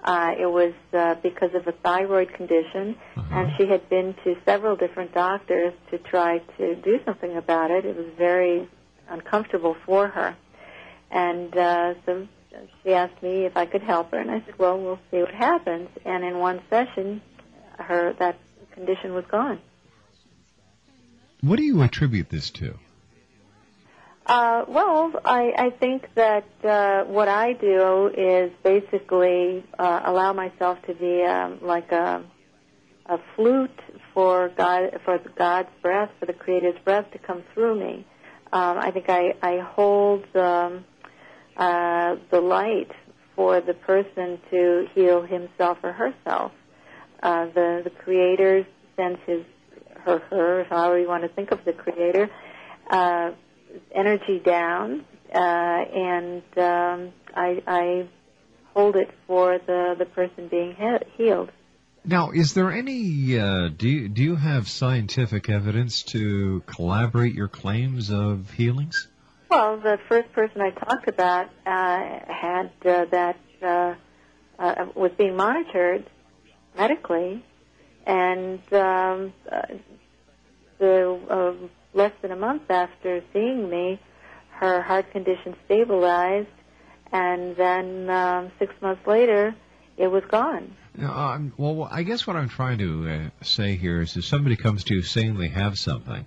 Uh, 0.02 0.32
it 0.40 0.46
was 0.46 0.74
uh, 0.94 1.16
because 1.16 1.54
of 1.54 1.68
a 1.68 1.74
thyroid 1.74 2.34
condition, 2.34 2.96
and 3.18 3.52
she 3.58 3.68
had 3.68 3.90
been 3.90 4.16
to 4.24 4.36
several 4.46 4.78
different 4.78 5.14
doctors 5.14 5.74
to 5.92 5.98
try 5.98 6.38
to 6.58 6.76
do 6.76 7.00
something 7.04 7.36
about 7.36 7.72
it. 7.72 7.84
It 7.84 7.98
was 7.98 8.08
very 8.18 8.70
uncomfortable 9.10 9.76
for 9.86 10.08
her, 10.08 10.38
and 11.12 11.54
uh, 11.58 11.96
so 12.06 12.26
she 12.82 12.94
asked 12.94 13.22
me 13.22 13.44
if 13.44 13.58
I 13.58 13.66
could 13.66 13.82
help 13.82 14.12
her, 14.12 14.20
and 14.20 14.32
I 14.32 14.40
said, 14.46 14.58
"Well, 14.58 14.80
we'll 14.80 15.00
see 15.12 15.18
what 15.18 15.34
happens." 15.34 15.90
And 16.06 16.24
in 16.24 16.38
one 16.40 16.62
session, 16.70 17.22
her 17.78 18.14
that 18.20 18.40
condition 18.72 19.14
was 19.14 19.26
gone. 19.30 19.60
What 21.42 21.58
do 21.58 21.64
you 21.64 21.82
attribute 21.82 22.30
this 22.30 22.50
to? 22.52 22.76
Uh, 24.26 24.66
well, 24.68 25.14
I, 25.26 25.54
I 25.58 25.70
think 25.72 26.08
that 26.16 26.46
uh, 26.64 27.06
what 27.06 27.28
I 27.28 27.54
do 27.54 28.12
is 28.16 28.52
basically 28.64 29.64
uh, 29.78 30.02
allow 30.06 30.34
myself 30.34 30.78
to 30.86 30.94
be 30.94 31.24
um, 31.24 31.60
like 31.62 31.92
a, 31.92 32.24
a 33.08 33.18
flute 33.36 33.80
for 34.14 34.50
God, 34.50 35.00
for 35.06 35.18
God's 35.36 35.70
breath, 35.82 36.12
for 36.20 36.26
the 36.26 36.34
Creator's 36.34 36.80
breath 36.84 37.10
to 37.14 37.18
come 37.18 37.44
through 37.54 37.80
me. 37.80 38.06
Um, 38.52 38.78
I 38.78 38.92
think 38.92 39.10
I, 39.10 39.34
I 39.42 39.60
hold 39.60 40.26
um, 40.36 40.86
uh, 41.56 42.18
the 42.30 42.42
light 42.42 42.92
for 43.36 43.62
the 43.62 43.74
person 43.74 44.40
to 44.52 44.88
heal 44.94 45.22
himself 45.22 45.78
or 45.82 45.94
herself. 45.94 46.52
Uh, 47.24 47.46
the 47.48 47.82
the 47.84 47.90
Creator 47.90 48.68
sends 48.96 49.20
his 49.26 49.44
her 50.06 50.20
her 50.30 50.64
however 50.70 51.00
you 51.00 51.08
want 51.08 51.24
to 51.24 51.30
think 51.30 51.52
of 51.52 51.64
the 51.66 51.74
Creator. 51.74 52.30
Uh, 52.90 53.32
energy 53.94 54.40
down, 54.40 55.06
uh, 55.34 55.38
and 55.38 56.44
um, 56.58 57.14
I, 57.36 57.62
I 57.68 58.08
hold 58.74 58.96
it 58.96 59.10
for 59.28 59.60
the 59.60 59.96
the 59.98 60.06
person 60.06 60.48
being 60.48 60.76
he- 60.76 61.24
healed. 61.24 61.52
Now, 62.06 62.32
is 62.32 62.54
there 62.54 62.72
any? 62.72 63.38
Uh, 63.38 63.68
do 63.68 63.88
you, 63.88 64.10
do 64.10 64.24
you 64.24 64.36
have 64.36 64.68
scientific 64.68 65.50
evidence 65.50 66.04
to 66.04 66.64
collaborate 66.66 67.36
your 67.36 67.48
claims 67.48 68.10
of 68.10 68.50
healings? 68.52 69.08
Well, 69.50 69.78
the 69.78 69.98
first 70.08 70.32
person 70.34 70.62
I 70.62 70.72
talked 70.72 71.08
about 71.08 71.50
uh, 71.66 72.20
had 72.28 72.72
uh, 72.86 73.06
that 73.06 73.38
uh, 73.62 73.96
uh, 74.58 74.86
was 74.96 75.12
being 75.18 75.36
monitored 75.36 76.10
medically, 76.78 77.44
and 78.06 78.60
um, 78.74 79.34
uh, 79.52 79.62
the 80.80 81.20
uh, 81.30 81.54
less 81.94 82.14
than 82.22 82.32
a 82.32 82.36
month 82.36 82.70
after 82.70 83.24
seeing 83.34 83.70
me, 83.70 84.00
her 84.52 84.82
heart 84.82 85.12
condition 85.12 85.56
stabilized, 85.66 86.48
and 87.12 87.56
then 87.56 88.10
um, 88.10 88.52
six 88.60 88.74
months 88.82 89.06
later, 89.08 89.56
it 89.98 90.08
was 90.08 90.24
gone. 90.30 90.76
Now, 90.96 91.32
um, 91.34 91.54
well, 91.58 91.88
I 91.90 92.04
guess 92.04 92.26
what 92.28 92.36
I'm 92.36 92.50
trying 92.50 92.80
to 92.80 93.10
uh, 93.10 93.44
say 93.44 93.76
here 93.76 94.02
is, 94.02 94.18
if 94.18 94.26
somebody 94.26 94.56
comes 94.56 94.84
to 94.86 94.96
you 94.96 95.02
saying 95.02 95.38
they 95.38 95.48
have 95.50 95.78
something, 95.78 96.26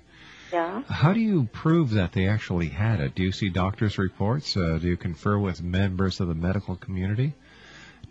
Yeah. 0.52 0.82
how 0.88 1.12
do 1.12 1.20
you 1.20 1.44
prove 1.52 1.90
that 1.90 2.12
they 2.12 2.26
actually 2.28 2.68
had 2.68 3.00
it? 3.00 3.14
Do 3.14 3.22
you 3.22 3.32
see 3.32 3.48
doctors' 3.48 3.98
reports? 3.98 4.56
Uh, 4.56 4.78
do 4.80 4.88
you 4.88 4.96
confer 4.96 5.38
with 5.38 5.62
members 5.62 6.20
of 6.20 6.28
the 6.28 6.34
medical 6.34 6.76
community 6.76 7.34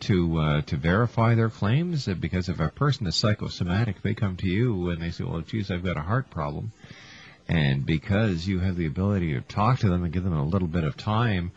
to 0.02 0.38
uh, 0.40 0.62
to 0.62 0.78
verify 0.78 1.36
their 1.36 1.50
claims? 1.50 2.08
Uh, 2.08 2.14
Because 2.14 2.50
if 2.50 2.60
a 2.60 2.70
person 2.70 3.08
is 3.08 3.16
psychosomatic, 3.16 4.02
they 4.02 4.14
come 4.14 4.38
to 4.38 4.48
you 4.48 4.90
and 4.90 5.02
they 5.02 5.12
say, 5.12 5.24
"Well, 5.24 5.42
geez, 5.42 5.72
I've 5.72 5.84
got 5.84 5.98
a 5.98 6.02
heart 6.02 6.30
problem," 6.30 6.72
and 7.48 7.86
because 7.86 8.48
you 8.48 8.60
have 8.60 8.76
the 8.76 8.86
ability 8.88 9.34
to 9.34 9.42
talk 9.42 9.80
to 9.80 9.90
them 9.90 10.04
and 10.04 10.14
give 10.14 10.24
them 10.24 10.34
a 10.34 10.46
little 10.46 10.68
bit 10.68 10.84
of 10.84 10.98
time, 10.98 11.52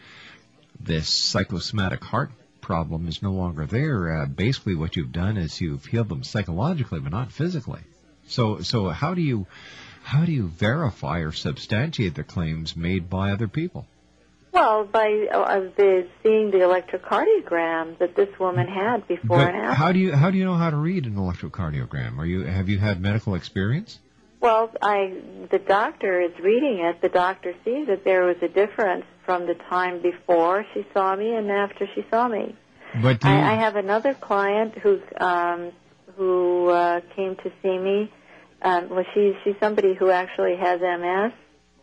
this 0.80 1.08
psychosomatic 1.08 2.02
heart 2.02 2.30
problem 2.60 3.06
is 3.06 3.22
no 3.22 3.32
longer 3.32 3.66
there. 3.66 4.22
Uh, 4.22 4.26
basically, 4.26 4.74
what 4.74 4.96
you've 4.96 5.12
done 5.12 5.36
is 5.36 5.60
you've 5.60 5.84
healed 5.84 6.08
them 6.08 6.24
psychologically, 6.24 7.00
but 7.00 7.12
not 7.12 7.30
physically. 7.30 7.82
So, 8.26 8.60
so 8.60 8.88
how 8.88 9.14
do 9.14 9.20
you 9.20 9.46
how 10.02 10.24
do 10.24 10.32
you 10.32 10.48
verify 10.48 11.20
or 11.20 11.32
substantiate 11.32 12.14
the 12.14 12.24
claims 12.24 12.76
made 12.76 13.08
by 13.08 13.30
other 13.32 13.48
people? 13.48 13.86
Well, 14.54 14.84
by 14.84 15.26
uh, 15.32 15.60
the 15.76 16.06
seeing 16.22 16.52
the 16.52 16.58
electrocardiogram 16.58 17.98
that 17.98 18.14
this 18.14 18.28
woman 18.38 18.68
had 18.68 19.06
before 19.08 19.38
But 19.38 19.48
and 19.48 19.56
after. 19.56 19.74
how 19.74 19.90
do 19.90 19.98
you 19.98 20.12
how 20.14 20.30
do 20.30 20.38
you 20.38 20.44
know 20.44 20.54
how 20.54 20.70
to 20.70 20.76
read 20.76 21.06
an 21.06 21.16
electrocardiogram? 21.16 22.18
Are 22.18 22.24
you 22.24 22.44
have 22.44 22.68
you 22.68 22.78
had 22.78 23.00
medical 23.00 23.34
experience? 23.34 23.98
Well, 24.40 24.70
I 24.80 25.12
the 25.50 25.58
doctor 25.58 26.20
is 26.20 26.38
reading 26.40 26.78
it. 26.84 27.02
The 27.02 27.08
doctor 27.08 27.52
sees 27.64 27.88
that 27.88 28.04
there 28.04 28.22
was 28.24 28.36
a 28.42 28.48
difference 28.48 29.04
from 29.26 29.46
the 29.46 29.54
time 29.54 30.00
before 30.00 30.64
she 30.72 30.86
saw 30.92 31.16
me 31.16 31.34
and 31.34 31.50
after 31.50 31.88
she 31.92 32.06
saw 32.08 32.28
me. 32.28 32.54
But 33.02 33.20
do 33.20 33.28
you, 33.28 33.34
I, 33.34 33.54
I 33.54 33.56
have 33.56 33.74
another 33.74 34.14
client 34.14 34.78
who 34.78 35.00
um, 35.18 35.72
who 36.16 36.68
uh, 36.68 37.00
came 37.16 37.34
to 37.36 37.50
see 37.60 37.76
me. 37.76 38.12
Um, 38.62 38.88
well, 38.88 39.04
she's 39.14 39.34
she's 39.42 39.56
somebody 39.58 39.94
who 39.94 40.10
actually 40.10 40.56
has 40.56 40.80
MS, 40.80 41.32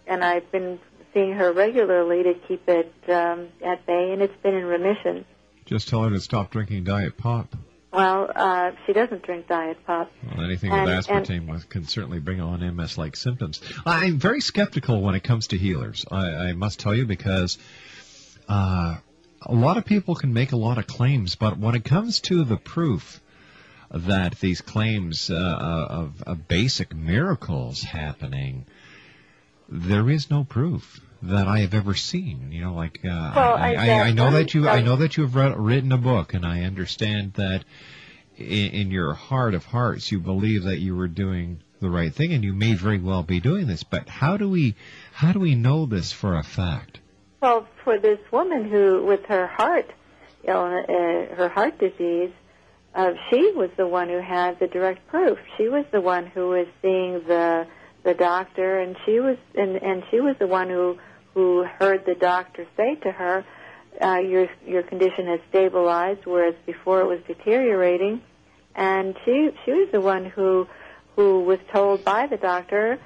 and 0.08 0.24
I've 0.24 0.50
been 0.54 0.80
seeing 1.14 1.34
her 1.34 1.52
regularly 1.52 2.24
to 2.24 2.34
keep 2.48 2.68
it 2.68 2.94
um, 3.10 3.48
at 3.66 3.86
bay, 3.86 4.12
and 4.14 4.22
it's 4.22 4.36
been 4.42 4.56
in 4.56 4.66
remission. 4.66 5.26
just 5.66 5.88
tell 5.90 6.04
her 6.04 6.10
to 6.10 6.20
stop 6.20 6.52
drinking 6.52 6.84
diet 6.84 7.18
pop. 7.18 7.56
Well, 7.94 8.32
uh, 8.34 8.72
she 8.86 8.94
doesn't 8.94 9.24
drink 9.24 9.48
diet 9.48 9.78
pop. 9.86 10.10
Well, 10.24 10.46
anything 10.46 10.72
And- 10.72 10.86
with 10.86 11.06
aspartame 11.08 11.48
was- 11.48 11.66
can 11.66 11.84
certainly 11.86 12.20
bring 12.20 12.40
on 12.40 12.64
MS-like 12.64 13.16
symptoms. 13.18 13.62
I'm 13.86 14.18
very 14.18 14.40
skeptical 14.42 15.02
when 15.02 15.16
it 15.16 15.24
comes 15.24 15.48
to 15.48 15.58
healers. 15.58 16.06
I, 16.10 16.28
I 16.50 16.54
must 16.54 16.80
tell 16.80 16.96
you 16.96 17.06
because 17.06 17.58
uh, 18.48 18.96
a 19.42 19.54
lot 19.54 19.78
of 19.78 19.86
people 19.86 20.16
can 20.16 20.34
make 20.34 20.52
a 20.54 20.58
lot 20.58 20.78
of 20.78 20.88
claims, 20.88 21.36
but 21.36 21.58
when 21.58 21.76
it 21.76 21.84
comes 21.84 22.22
to 22.22 22.44
the 22.46 22.58
proof 22.58 23.20
that 23.94 24.40
these 24.40 24.62
claims 24.62 25.30
uh, 25.30 25.36
of, 25.36 26.24
of 26.24 26.48
basic 26.48 26.96
miracles 26.96 27.82
happening, 27.84 28.66
there 29.72 30.10
is 30.10 30.30
no 30.30 30.44
proof 30.44 31.00
that 31.24 31.48
I 31.48 31.60
have 31.60 31.74
ever 31.74 31.94
seen. 31.96 32.52
You 32.52 32.62
know, 32.66 32.74
like 32.74 33.00
uh, 33.06 33.32
Well, 33.36 33.56
I, 33.56 33.74
I- 33.76 33.88
I, 33.88 34.02
I 34.08 34.12
know 34.12 34.32
that 34.32 34.54
you 34.54 34.68
I 34.68 34.82
know 34.82 34.98
that 34.98 35.18
you 35.18 35.24
have 35.24 35.36
read, 35.36 35.58
written 35.58 35.92
a 35.92 35.98
book, 35.98 36.34
and 36.34 36.46
I 36.46 36.62
understand 36.64 37.34
that 37.34 37.64
in, 38.38 38.46
in 38.72 38.92
your 38.92 39.14
heart 39.14 39.54
of 39.54 39.66
hearts 39.66 40.12
you 40.12 40.20
believe 40.20 40.64
that 40.64 40.80
you 40.80 40.96
were 40.96 41.08
doing 41.08 41.60
the 41.80 41.90
right 41.90 42.14
thing, 42.14 42.34
and 42.34 42.44
you 42.44 42.54
may 42.54 42.74
very 42.74 43.00
well 43.00 43.24
be 43.24 43.40
doing 43.40 43.66
this. 43.68 43.84
But 43.84 44.10
how 44.10 44.38
do 44.38 44.50
we 44.50 44.76
how 45.14 45.32
do 45.32 45.40
we 45.40 45.56
know 45.56 45.86
this 45.86 46.12
for 46.12 46.38
a 46.38 46.44
fact? 46.44 47.00
Well, 47.42 47.68
for 47.84 47.98
this 47.98 48.20
woman 48.32 48.70
who, 48.70 49.04
with 49.04 49.26
her 49.26 49.48
heart, 49.48 49.90
illness, 50.44 50.86
uh, 50.88 51.36
her 51.36 51.50
heart 51.50 51.80
disease, 51.80 52.32
uh, 52.94 53.14
she 53.30 53.52
was 53.54 53.70
the 53.78 53.88
one 53.88 54.10
who 54.10 54.20
had 54.20 54.60
the 54.60 54.68
direct 54.68 55.08
proof. 55.08 55.40
She 55.58 55.68
was 55.68 55.86
the 55.92 56.02
one 56.02 56.28
who 56.28 56.50
was 56.50 56.68
seeing 56.84 57.14
the 57.28 57.66
the 58.04 58.14
doctor, 58.14 58.80
and 58.80 58.96
she 59.06 59.20
was 59.20 59.38
and 59.56 59.76
and 59.78 60.04
she 60.10 60.20
was 60.20 60.36
the 60.40 60.48
one 60.48 60.70
who 60.70 60.98
who 61.34 61.64
heard 61.64 62.06
the 62.06 62.16
doctor 62.16 62.66
say 62.76 62.96
to 62.96 63.12
her, 63.12 63.46
uh, 64.02 64.20
"Your 64.20 64.48
your 64.66 64.84
condition 64.84 65.28
has 65.28 65.40
stabilized," 65.50 66.26
whereas 66.26 66.56
before 66.66 67.02
it 67.02 67.08
was 67.08 67.20
deteriorating. 67.28 68.22
And 68.76 69.18
she 69.26 69.52
she 69.66 69.72
was 69.72 69.90
the 69.92 70.02
one 70.02 70.26
who 70.26 70.68
who 71.16 71.42
was 71.42 71.60
told 71.72 72.04
by 72.06 72.28
the 72.28 72.38
doctor 72.38 73.00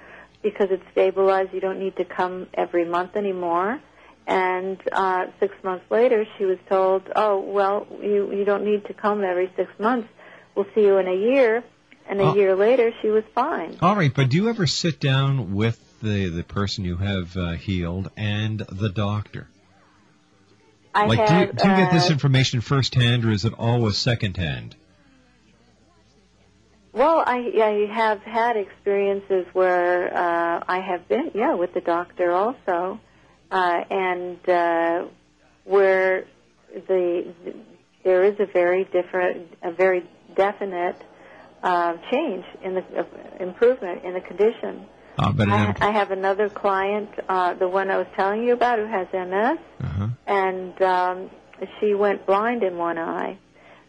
because 0.45 0.67
it's 0.69 0.83
stabilized, 0.91 1.51
you 1.53 1.59
don't 1.59 1.79
need 1.79 1.95
to 1.95 2.05
come 2.05 2.47
every 2.53 2.85
month 2.85 3.15
anymore. 3.15 3.81
And 4.27 4.79
uh, 4.91 5.25
six 5.39 5.55
months 5.63 5.85
later, 5.89 6.25
she 6.37 6.45
was 6.45 6.59
told, 6.69 7.01
"Oh, 7.15 7.39
well, 7.39 7.87
you 8.01 8.31
you 8.31 8.45
don't 8.45 8.63
need 8.63 8.85
to 8.85 8.93
come 8.93 9.23
every 9.23 9.51
six 9.55 9.69
months. 9.79 10.07
We'll 10.53 10.67
see 10.75 10.81
you 10.81 10.97
in 10.97 11.07
a 11.07 11.15
year." 11.15 11.63
And 12.07 12.21
a 12.21 12.25
Oh. 12.25 12.35
year 12.35 12.55
later, 12.55 12.91
she 13.01 13.09
was 13.09 13.23
fine. 13.33 13.77
All 13.81 13.95
right, 13.95 14.13
but 14.13 14.29
do 14.29 14.37
you 14.37 14.49
ever 14.49 14.67
sit 14.67 14.99
down 14.99 15.55
with 15.55 15.79
the 16.01 16.29
the 16.29 16.43
person 16.43 16.85
you 16.85 16.97
have 16.97 17.35
uh, 17.35 17.51
healed 17.53 18.11
and 18.15 18.59
the 18.59 18.89
doctor? 18.89 19.47
I 20.93 21.07
like, 21.07 21.19
have, 21.19 21.27
do 21.27 21.35
you, 21.35 21.45
do 21.47 21.69
you 21.69 21.75
get 21.75 21.91
this 21.91 22.09
uh, 22.09 22.13
information 22.13 22.61
firsthand, 22.61 23.25
or 23.25 23.31
is 23.31 23.43
it 23.43 23.53
always 23.57 23.97
secondhand? 23.97 24.75
Well, 26.93 27.21
I, 27.25 27.51
I 27.61 27.93
have 27.93 28.21
had 28.21 28.55
experiences 28.55 29.45
where 29.51 30.15
uh, 30.15 30.63
I 30.65 30.79
have 30.79 31.09
been, 31.09 31.31
yeah, 31.33 31.55
with 31.55 31.73
the 31.73 31.81
doctor 31.81 32.31
also, 32.31 33.01
uh, 33.51 33.83
and 33.89 34.49
uh, 34.49 35.05
where 35.65 36.25
the, 36.87 37.33
there 38.05 38.23
is 38.23 38.39
a 38.39 38.45
very 38.45 38.85
different, 38.85 39.53
a 39.61 39.71
very 39.71 40.05
definite 40.37 40.95
uh, 41.63 41.93
change 42.11 42.45
in 42.63 42.75
the 42.75 42.81
uh, 42.81 43.03
improvement 43.39 44.03
in 44.03 44.13
the 44.13 44.21
condition. 44.21 44.85
Uh, 45.17 45.31
but 45.31 45.49
I, 45.49 45.73
I 45.79 45.91
have 45.91 46.11
another 46.11 46.49
client, 46.49 47.09
uh, 47.29 47.53
the 47.53 47.69
one 47.69 47.89
I 47.89 47.97
was 47.97 48.07
telling 48.15 48.43
you 48.43 48.53
about, 48.53 48.79
who 48.79 48.85
has 48.85 49.07
MS, 49.13 49.57
uh-huh. 49.81 50.07
and 50.27 50.81
um, 50.81 51.29
she 51.79 51.93
went 51.93 52.25
blind 52.25 52.63
in 52.63 52.77
one 52.77 52.97
eye. 52.97 53.37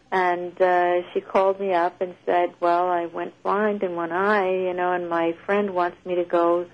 And 0.09 0.59
uh, 0.61 1.01
she 1.13 1.19
called 1.19 1.59
me 1.59 1.73
up 1.73 1.99
and 1.99 2.15
said, 2.25 2.53
"Well, 2.61 2.87
I 2.87 3.07
went 3.07 3.33
blind 3.43 3.83
in 3.83 3.95
one 3.95 4.13
eye, 4.13 4.49
you 4.49 4.73
know, 4.73 4.93
and 4.93 5.09
my 5.09 5.35
friend 5.45 5.75
wants 5.75 5.97
me 6.05 6.15
to 6.15 6.23
go 6.23 6.65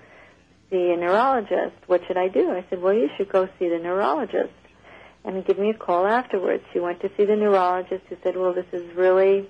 see 0.70 0.92
a 0.92 0.96
neurologist. 0.96 1.74
What 1.88 2.02
should 2.06 2.16
I 2.16 2.28
do?" 2.28 2.52
I 2.52 2.64
said, 2.70 2.80
"Well, 2.80 2.94
you 2.94 3.08
should 3.16 3.32
go 3.32 3.48
see 3.58 3.68
the 3.68 3.78
neurologist." 3.78 4.52
And 5.24 5.44
give 5.44 5.58
me 5.58 5.70
a 5.70 5.74
call 5.74 6.06
afterwards. 6.06 6.62
She 6.72 6.78
went 6.78 7.00
to 7.00 7.10
see 7.16 7.24
the 7.24 7.34
neurologist, 7.34 8.04
who 8.08 8.16
said, 8.22 8.36
"Well, 8.36 8.54
this 8.54 8.66
is 8.72 8.94
really 8.94 9.48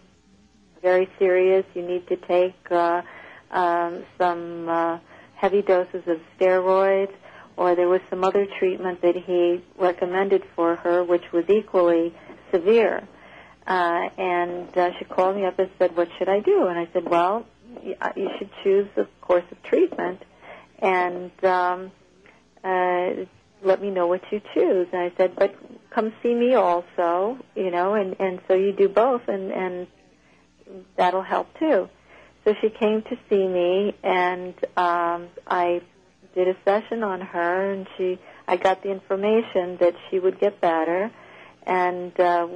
very 0.84 1.08
serious. 1.18 1.64
You 1.74 1.82
need 1.82 2.06
to 2.08 2.16
take 2.16 2.54
uh, 2.70 3.02
um, 3.50 4.04
some 4.18 4.68
uh, 4.68 4.98
heavy 5.34 5.62
doses 5.62 6.04
of 6.06 6.20
steroids." 6.38 7.14
Or 7.56 7.76
there 7.76 7.88
was 7.88 8.00
some 8.10 8.24
other 8.24 8.46
treatment 8.58 9.00
that 9.02 9.16
he 9.16 9.62
recommended 9.78 10.42
for 10.56 10.74
her, 10.74 11.04
which 11.04 11.22
was 11.32 11.44
equally 11.48 12.12
severe. 12.52 13.06
Uh, 13.66 14.08
and 14.18 14.76
uh, 14.76 14.90
she 14.98 15.04
called 15.04 15.36
me 15.36 15.46
up 15.46 15.58
and 15.58 15.70
said, 15.78 15.96
"What 15.96 16.08
should 16.18 16.28
I 16.28 16.40
do?" 16.40 16.66
And 16.66 16.78
I 16.78 16.86
said, 16.92 17.08
"Well, 17.08 17.46
uh, 18.00 18.12
you 18.14 18.28
should 18.38 18.50
choose 18.62 18.88
a 18.96 19.06
course 19.22 19.44
of 19.50 19.62
treatment, 19.62 20.20
and 20.80 21.32
um, 21.44 21.90
uh, 22.62 23.24
let 23.62 23.80
me 23.80 23.90
know 23.90 24.06
what 24.06 24.20
you 24.30 24.40
choose." 24.52 24.88
And 24.92 25.00
I 25.00 25.12
said, 25.16 25.34
"But 25.36 25.54
come 25.90 26.12
see 26.22 26.34
me 26.34 26.54
also, 26.54 27.38
you 27.54 27.70
know, 27.70 27.94
and 27.94 28.16
and 28.20 28.40
so 28.48 28.54
you 28.54 28.72
do 28.72 28.88
both, 28.88 29.22
and 29.28 29.50
and 29.50 29.86
that'll 30.96 31.22
help 31.22 31.58
too." 31.58 31.88
So 32.44 32.54
she 32.60 32.68
came 32.70 33.02
to 33.02 33.16
see 33.28 33.46
me, 33.46 33.94
and 34.02 34.54
um, 34.76 35.28
I 35.46 35.80
did 36.34 36.48
a 36.48 36.56
session 36.64 37.02
on 37.02 37.20
her, 37.20 37.72
and 37.72 37.86
she 37.96 38.18
I 38.46 38.56
got 38.56 38.82
the 38.82 38.90
information 38.90 39.78
that 39.78 39.94
she 40.10 40.18
would 40.18 40.38
get 40.38 40.60
better, 40.60 41.10
and 41.66 42.18
uh, 42.20 42.48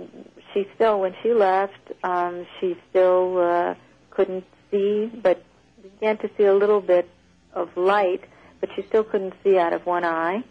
she 0.52 0.66
still 0.74 1.00
when 1.00 1.14
she 1.22 1.32
left, 1.32 1.80
um, 2.02 2.46
she 2.60 2.76
still 2.90 3.38
uh, 3.38 3.74
couldn't 4.10 4.44
see, 4.70 5.06
but 5.06 5.42
began 5.82 6.18
to 6.18 6.30
see 6.36 6.44
a 6.44 6.54
little 6.54 6.80
bit 6.80 7.08
of 7.52 7.76
light, 7.76 8.22
but 8.60 8.68
she 8.76 8.82
still 8.82 9.04
couldn't 9.04 9.34
see 9.42 9.58
out 9.58 9.72
of 9.72 9.86
one 9.86 10.04
eye. 10.04 10.42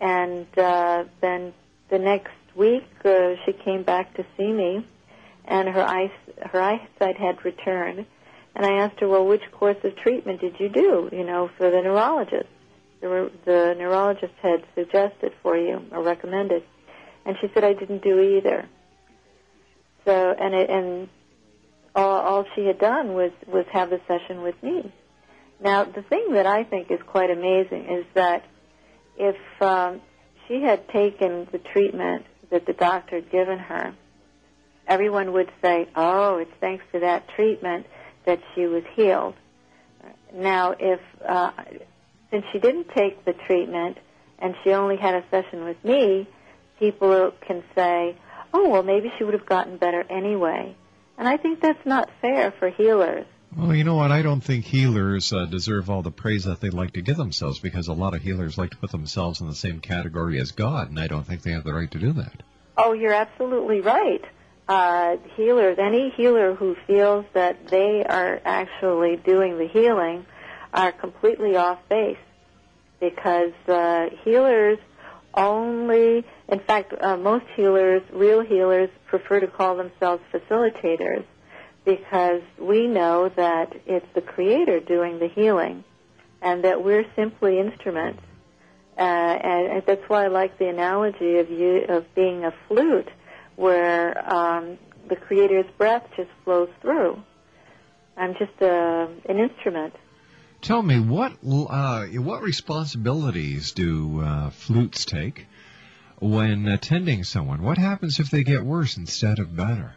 And 0.00 0.46
uh, 0.58 1.04
then 1.20 1.52
the 1.88 1.98
next 1.98 2.32
week, 2.54 2.86
uh, 3.04 3.34
she 3.44 3.52
came 3.52 3.82
back 3.82 4.14
to 4.14 4.24
see 4.36 4.50
me, 4.50 4.86
and 5.50 5.68
her 5.68 5.82
eyes 5.82 6.10
her 6.52 6.62
eyesight 6.62 7.16
had 7.18 7.44
returned. 7.44 8.06
And 8.54 8.64
I 8.66 8.84
asked 8.84 9.00
her, 9.00 9.08
"Well, 9.08 9.26
which 9.26 9.42
course 9.52 9.76
of 9.84 9.96
treatment 9.96 10.40
did 10.40 10.58
you 10.58 10.68
do? 10.68 11.10
You 11.12 11.24
know, 11.24 11.50
for 11.58 11.70
the 11.70 11.82
neurologist? 11.82 12.48
The, 13.00 13.30
the 13.44 13.74
neurologist 13.78 14.34
had 14.42 14.64
suggested 14.74 15.32
for 15.42 15.56
you 15.56 15.82
or 15.92 16.02
recommended." 16.02 16.62
And 17.26 17.36
she 17.40 17.50
said, 17.52 17.64
"I 17.64 17.74
didn't 17.74 18.02
do 18.02 18.20
either." 18.20 18.66
So, 20.04 20.34
and 20.38 20.54
it, 20.54 20.70
and 20.70 21.08
all, 21.94 22.20
all 22.20 22.44
she 22.54 22.64
had 22.64 22.78
done 22.78 23.12
was 23.14 23.32
was 23.46 23.66
have 23.72 23.90
the 23.90 24.00
session 24.06 24.42
with 24.42 24.60
me. 24.62 24.92
Now, 25.62 25.84
the 25.84 26.02
thing 26.02 26.32
that 26.32 26.46
I 26.46 26.64
think 26.64 26.90
is 26.90 27.00
quite 27.06 27.30
amazing 27.30 27.84
is 27.84 28.06
that 28.14 28.44
if 29.18 29.36
um, 29.60 30.00
she 30.48 30.62
had 30.62 30.88
taken 30.88 31.46
the 31.52 31.58
treatment 31.58 32.24
that 32.50 32.64
the 32.66 32.72
doctor 32.72 33.16
had 33.16 33.30
given 33.30 33.58
her, 33.58 33.94
everyone 34.90 35.32
would 35.32 35.50
say, 35.62 35.88
"Oh, 35.96 36.38
it's 36.38 36.52
thanks 36.60 36.84
to 36.92 37.00
that 37.00 37.28
treatment 37.28 37.86
that 38.26 38.40
she 38.54 38.66
was 38.66 38.82
healed." 38.94 39.34
Now, 40.34 40.74
if 40.78 41.00
uh, 41.26 41.52
since 42.30 42.44
she 42.52 42.58
didn't 42.58 42.88
take 42.90 43.24
the 43.24 43.32
treatment 43.32 43.96
and 44.38 44.54
she 44.62 44.72
only 44.72 44.96
had 44.96 45.14
a 45.14 45.24
session 45.30 45.64
with 45.64 45.82
me, 45.84 46.28
people 46.78 47.32
can 47.46 47.62
say, 47.74 48.16
"Oh, 48.52 48.68
well, 48.68 48.82
maybe 48.82 49.10
she 49.16 49.24
would 49.24 49.34
have 49.34 49.46
gotten 49.46 49.78
better 49.78 50.04
anyway." 50.10 50.74
And 51.16 51.28
I 51.28 51.36
think 51.36 51.60
that's 51.60 51.86
not 51.86 52.10
fair 52.20 52.50
for 52.50 52.68
healers. 52.70 53.26
Well, 53.56 53.74
you 53.74 53.84
know 53.84 53.96
what? 53.96 54.12
I 54.12 54.22
don't 54.22 54.42
think 54.42 54.64
healers 54.64 55.32
uh, 55.32 55.44
deserve 55.44 55.90
all 55.90 56.02
the 56.02 56.12
praise 56.12 56.44
that 56.44 56.60
they 56.60 56.70
like 56.70 56.92
to 56.92 57.02
give 57.02 57.16
themselves 57.16 57.58
because 57.58 57.88
a 57.88 57.92
lot 57.92 58.14
of 58.14 58.22
healers 58.22 58.56
like 58.56 58.70
to 58.70 58.76
put 58.76 58.92
themselves 58.92 59.40
in 59.40 59.48
the 59.48 59.54
same 59.54 59.80
category 59.80 60.40
as 60.40 60.52
God, 60.52 60.88
and 60.88 61.00
I 61.00 61.08
don't 61.08 61.26
think 61.26 61.42
they 61.42 61.50
have 61.50 61.64
the 61.64 61.74
right 61.74 61.90
to 61.90 61.98
do 61.98 62.12
that. 62.12 62.42
Oh, 62.76 62.92
you're 62.92 63.12
absolutely 63.12 63.80
right. 63.80 64.24
Uh, 64.70 65.16
healers, 65.34 65.78
any 65.80 66.10
healer 66.16 66.54
who 66.54 66.76
feels 66.86 67.24
that 67.34 67.66
they 67.70 68.04
are 68.04 68.40
actually 68.44 69.16
doing 69.16 69.58
the 69.58 69.66
healing, 69.66 70.24
are 70.72 70.92
completely 70.92 71.56
off 71.56 71.80
base 71.88 72.16
because 73.00 73.50
uh, 73.66 74.06
healers 74.22 74.78
only, 75.34 76.24
in 76.46 76.60
fact, 76.60 76.94
uh, 77.00 77.16
most 77.16 77.46
healers, 77.56 78.00
real 78.12 78.42
healers, 78.42 78.88
prefer 79.08 79.40
to 79.40 79.48
call 79.48 79.74
themselves 79.74 80.22
facilitators 80.32 81.24
because 81.84 82.42
we 82.56 82.86
know 82.86 83.28
that 83.28 83.72
it's 83.86 84.06
the 84.14 84.20
Creator 84.20 84.78
doing 84.78 85.18
the 85.18 85.26
healing 85.26 85.82
and 86.42 86.62
that 86.62 86.84
we're 86.84 87.06
simply 87.16 87.58
instruments. 87.58 88.22
Uh, 88.96 89.00
and, 89.02 89.66
and 89.72 89.82
that's 89.84 90.08
why 90.08 90.26
I 90.26 90.28
like 90.28 90.58
the 90.58 90.68
analogy 90.68 91.38
of 91.38 91.50
you 91.50 91.86
of 91.88 92.14
being 92.14 92.44
a 92.44 92.54
flute, 92.68 93.08
where 93.60 94.32
um, 94.32 94.78
the 95.08 95.16
Creator's 95.16 95.70
breath 95.76 96.06
just 96.16 96.30
flows 96.44 96.70
through. 96.80 97.22
I'm 98.16 98.34
just 98.34 98.60
a, 98.60 99.08
an 99.28 99.38
instrument. 99.38 99.94
Tell 100.62 100.82
me 100.82 101.00
what 101.00 101.32
uh, 101.42 102.06
what 102.06 102.42
responsibilities 102.42 103.72
do 103.72 104.20
uh, 104.20 104.50
flutes 104.50 105.04
take 105.04 105.46
when 106.20 106.68
attending 106.68 107.24
someone? 107.24 107.62
What 107.62 107.78
happens 107.78 108.20
if 108.20 108.30
they 108.30 108.44
get 108.44 108.62
worse 108.62 108.96
instead 108.96 109.38
of 109.38 109.56
better? 109.56 109.94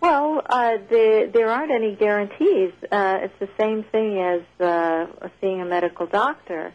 Well, 0.00 0.42
uh, 0.44 0.76
the, 0.90 1.30
there 1.32 1.50
aren't 1.50 1.72
any 1.72 1.96
guarantees. 1.96 2.72
Uh, 2.92 3.18
it's 3.22 3.38
the 3.40 3.48
same 3.58 3.82
thing 3.84 4.18
as 4.18 4.42
uh, 4.60 5.06
seeing 5.40 5.62
a 5.62 5.64
medical 5.64 6.06
doctor. 6.06 6.74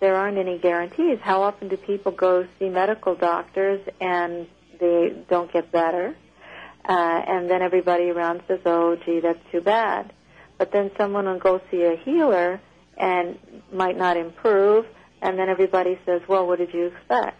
There 0.00 0.14
aren't 0.14 0.36
any 0.36 0.58
guarantees. 0.58 1.18
How 1.22 1.42
often 1.42 1.68
do 1.68 1.76
people 1.78 2.12
go 2.12 2.46
see 2.58 2.68
medical 2.68 3.14
doctors 3.14 3.80
and 4.00 4.46
they 4.78 5.24
don't 5.28 5.52
get 5.52 5.70
better? 5.72 6.16
Uh, 6.88 7.22
and 7.26 7.50
then 7.50 7.62
everybody 7.62 8.10
around 8.10 8.42
says, 8.48 8.60
"Oh, 8.64 8.96
gee, 9.04 9.20
that's 9.20 9.38
too 9.52 9.60
bad." 9.60 10.12
But 10.56 10.72
then 10.72 10.90
someone 10.96 11.26
will 11.26 11.38
go 11.38 11.60
see 11.70 11.82
a 11.82 11.96
healer 11.96 12.60
and 12.96 13.38
might 13.72 13.96
not 13.96 14.16
improve, 14.16 14.86
and 15.22 15.38
then 15.38 15.48
everybody 15.48 15.98
says, 16.06 16.22
"Well, 16.26 16.46
what 16.46 16.58
did 16.58 16.72
you 16.72 16.86
expect?" 16.86 17.36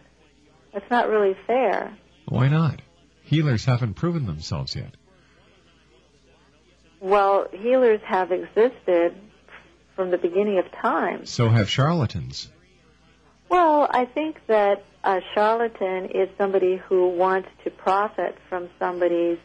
That's 0.72 0.90
not 0.90 1.08
really 1.08 1.34
fair. 1.46 1.96
Why 2.26 2.48
not? 2.48 2.82
Healers 3.22 3.64
haven't 3.64 3.94
proven 3.94 4.26
themselves 4.26 4.76
yet. 4.76 4.94
Well, 7.00 7.48
healers 7.52 8.00
have 8.06 8.32
existed 8.32 9.14
from 9.94 10.10
the 10.10 10.18
beginning 10.18 10.58
of 10.58 10.70
time. 10.72 11.26
So 11.26 11.48
have 11.48 11.68
charlatans. 11.68 12.50
Well, 13.48 13.88
I 13.90 14.04
think 14.04 14.40
that 14.46 14.84
a 15.08 15.22
charlatan 15.32 16.10
is 16.10 16.28
somebody 16.36 16.76
who 16.76 17.08
wants 17.08 17.48
to 17.64 17.70
profit 17.70 18.36
from 18.50 18.68
somebody's 18.78 19.38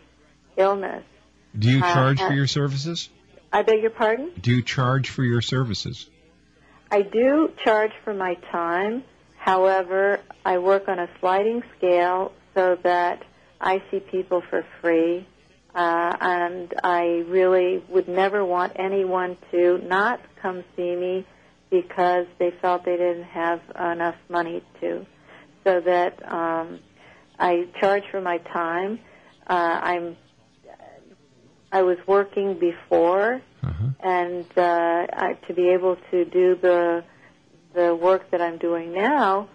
illness. 0.58 1.06
Do 1.58 1.72
you 1.72 1.82
Uh, 1.82 1.94
charge 1.94 2.20
uh, 2.20 2.28
for 2.28 2.34
your 2.34 2.48
services? 2.48 3.10
I 3.52 3.62
beg 3.62 3.82
your 3.82 3.92
pardon? 3.92 4.32
Do 4.42 4.52
you 4.52 4.62
charge 4.62 5.10
for 5.10 5.24
your 5.24 5.42
services? 5.42 6.10
I 6.92 7.02
do 7.02 7.54
charge 7.64 7.94
for 8.04 8.14
my 8.14 8.34
time. 8.52 9.06
However, 9.38 10.20
I 10.44 10.58
work 10.58 10.90
on 10.90 11.00
a 11.00 11.08
sliding 11.22 11.64
scale 11.78 12.34
so 12.56 12.78
that 12.84 13.24
I 13.62 13.82
see 13.90 14.02
people 14.02 14.42
for 14.50 14.66
free. 14.82 15.26
Uh, 15.74 16.16
and 16.20 16.74
I 16.84 17.24
really 17.28 17.82
would 17.88 18.10
never 18.10 18.44
want 18.44 18.74
anyone 18.76 19.38
to 19.52 19.78
not 19.78 20.20
come 20.42 20.64
see 20.76 20.94
me 20.96 21.26
because 21.70 22.28
they 22.38 22.52
felt 22.62 22.84
they 22.84 22.98
didn't 22.98 23.24
have 23.24 23.62
enough 23.80 24.16
money 24.30 24.62
to. 24.82 25.06
So 25.64 25.80
that 25.82 26.32
um, 26.32 26.80
I 27.40 27.68
charge 27.80 28.04
for 28.12 28.22
my 28.22 28.38
time. 28.38 29.00
Uh, 29.48 29.54
I'm 29.54 30.18
I 31.72 31.82
was 31.82 31.98
working 32.06 32.60
before, 32.60 33.42
and 34.00 34.46
uh, 34.56 34.62
I, 34.62 35.38
to 35.48 35.54
be 35.56 35.70
able 35.70 35.98
to 36.12 36.26
do 36.26 36.56
the 36.56 37.04
the 37.74 37.96
work 37.96 38.30
that 38.30 38.42
I'm 38.42 38.60
doing 38.60 38.94
now, 38.94 39.50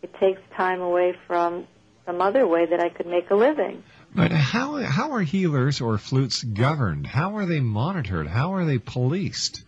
it 0.00 0.14
takes 0.20 0.40
time 0.56 0.80
away 0.80 1.16
from 1.26 1.66
some 2.04 2.20
other 2.20 2.46
way 2.46 2.66
that 2.66 2.78
I 2.78 2.88
could 2.88 3.06
make 3.06 3.30
a 3.30 3.34
living. 3.34 3.82
But 4.14 4.30
how 4.30 4.76
how 4.76 5.12
are 5.12 5.22
healers 5.22 5.80
or 5.80 5.98
flutes 5.98 6.42
governed? 6.44 7.06
How 7.06 7.36
are 7.36 7.46
they 7.46 7.60
monitored? 7.60 8.28
How 8.28 8.54
are 8.54 8.64
they 8.64 8.78
policed? 8.78 9.64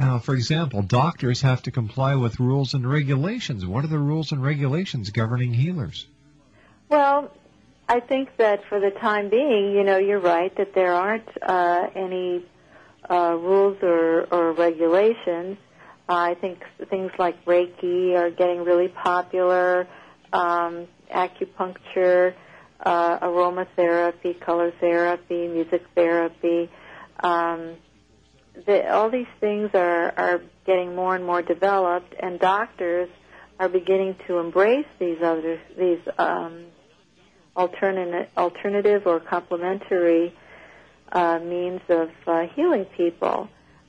Now, 0.00 0.18
for 0.18 0.34
example, 0.34 0.80
doctors 0.80 1.42
have 1.42 1.62
to 1.64 1.70
comply 1.70 2.14
with 2.14 2.40
rules 2.40 2.72
and 2.72 2.90
regulations. 2.90 3.66
What 3.66 3.84
are 3.84 3.88
the 3.88 3.98
rules 3.98 4.32
and 4.32 4.42
regulations 4.42 5.10
governing 5.10 5.52
healers? 5.52 6.06
Well, 6.88 7.30
I 7.86 8.00
think 8.00 8.34
that 8.38 8.64
for 8.64 8.80
the 8.80 8.92
time 8.92 9.28
being, 9.28 9.72
you 9.72 9.84
know, 9.84 9.98
you're 9.98 10.18
right 10.18 10.56
that 10.56 10.74
there 10.74 10.94
aren't 10.94 11.28
uh, 11.42 11.88
any 11.94 12.42
uh, 13.10 13.36
rules 13.38 13.76
or, 13.82 14.26
or 14.32 14.52
regulations. 14.52 15.58
Uh, 16.08 16.14
I 16.14 16.34
think 16.34 16.64
things 16.88 17.12
like 17.18 17.44
Reiki 17.44 18.16
are 18.16 18.30
getting 18.30 18.64
really 18.64 18.88
popular, 18.88 19.86
um, 20.32 20.88
acupuncture, 21.14 22.32
uh, 22.82 23.18
aromatherapy, 23.18 24.40
color 24.40 24.72
therapy, 24.80 25.46
music 25.46 25.84
therapy. 25.94 26.70
Um, 27.22 27.76
the, 28.66 28.92
all 28.92 29.10
these 29.10 29.26
things 29.40 29.70
are, 29.74 30.12
are 30.16 30.40
getting 30.66 30.94
more 30.94 31.14
and 31.14 31.24
more 31.24 31.42
developed, 31.42 32.14
and 32.18 32.38
doctors 32.38 33.08
are 33.58 33.68
beginning 33.68 34.16
to 34.26 34.38
embrace 34.38 34.86
these 34.98 35.18
other 35.22 35.60
these 35.78 36.00
um, 36.18 36.64
alternative 37.56 38.28
alternative 38.36 39.06
or 39.06 39.20
complementary 39.20 40.34
uh, 41.12 41.38
means 41.38 41.80
of 41.88 42.10
uh, 42.26 42.46
healing 42.54 42.86
people. 42.96 43.48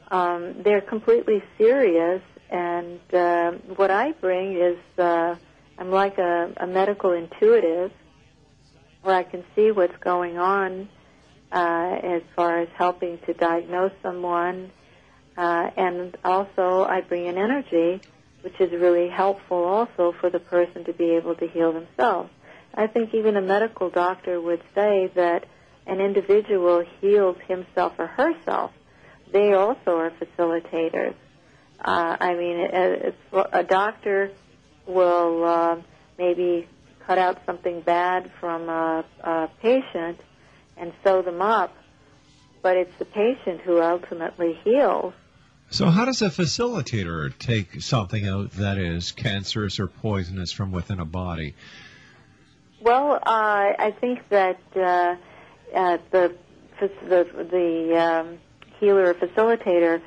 Um, 0.10 0.62
they're 0.64 0.82
completely 0.82 1.42
serious, 1.58 2.22
and 2.50 3.00
uh, 3.14 3.52
what 3.76 3.92
I 3.92 4.12
bring 4.12 4.58
is 4.58 4.78
uh, 5.00 5.36
I'm 5.78 5.90
like 5.90 6.18
a, 6.18 6.52
a 6.58 6.68
medical 6.68 7.14
intuitive, 7.14 7.92
where 9.04 9.16
I 9.16 9.24
can 9.24 9.44
see 9.56 9.72
what's 9.72 9.98
going 9.98 10.38
on 10.38 10.90
uh, 11.52 12.00
as 12.04 12.22
far 12.36 12.60
as 12.62 12.70
helping 12.76 13.18
to 13.26 13.34
diagnose 13.34 13.92
someone, 14.02 14.72
uh, 15.38 15.70
and 15.76 16.18
also 16.24 16.84
I 16.84 17.02
bring 17.02 17.28
an 17.28 17.38
energy, 17.38 18.02
which 18.42 18.60
is 18.60 18.72
really 18.72 19.10
helpful 19.10 19.64
also 19.64 20.14
for 20.20 20.30
the 20.30 20.40
person 20.40 20.86
to 20.86 20.94
be 20.94 21.12
able 21.12 21.36
to 21.36 21.48
heal 21.48 21.74
themselves. 21.74 22.30
I 22.74 22.88
think 22.88 23.14
even 23.14 23.36
a 23.36 23.42
medical 23.42 23.90
doctor 23.90 24.40
would 24.40 24.62
say 24.74 25.12
that 25.16 25.46
an 25.86 26.00
individual 26.00 26.84
heals 27.02 27.38
himself 27.48 27.94
or 27.98 28.08
herself. 28.08 28.72
They 29.32 29.54
also 29.54 29.98
are 29.98 30.12
facilitators. 30.12 31.16
Uh, 31.84 32.18
I 32.20 32.36
mean, 32.36 32.58
it's, 32.60 33.18
a 33.52 33.64
doctor 33.64 34.32
will 34.86 35.44
uh, 35.44 35.76
maybe 36.18 36.68
cut 37.06 37.18
out 37.18 37.42
something 37.46 37.82
bad 37.82 38.32
from 38.40 38.70
a, 38.70 39.06
a 39.24 39.50
patient 39.62 40.20
and 40.78 40.94
sew 41.04 41.22
them 41.22 41.42
up, 41.42 41.76
but 42.62 42.78
it's 42.78 42.96
the 43.00 43.06
patient 43.06 43.62
who 43.62 43.82
ultimately 43.82 44.60
heals. 44.64 45.14
So, 45.70 45.86
how 45.86 46.04
does 46.04 46.22
a 46.22 46.30
facilitator 46.30 47.32
take 47.38 47.82
something 47.82 48.28
out 48.28 48.52
that 48.52 48.78
is 48.78 49.14
cancerous 49.14 49.80
or 49.80 49.88
poisonous 49.88 50.52
from 50.52 50.74
within 50.74 51.00
a 51.00 51.06
body 51.06 51.56
Well, 52.82 53.14
uh, 53.14 53.20
I 53.26 53.96
think 54.02 54.28
that 54.30 54.60
uh, 54.76 55.16
uh, 55.74 55.98
the 56.12 56.36
the 56.80 57.48
the 57.52 57.98
um, 57.98 58.40
healer 58.80 59.12
or 59.12 59.14
facilitator 59.14 60.02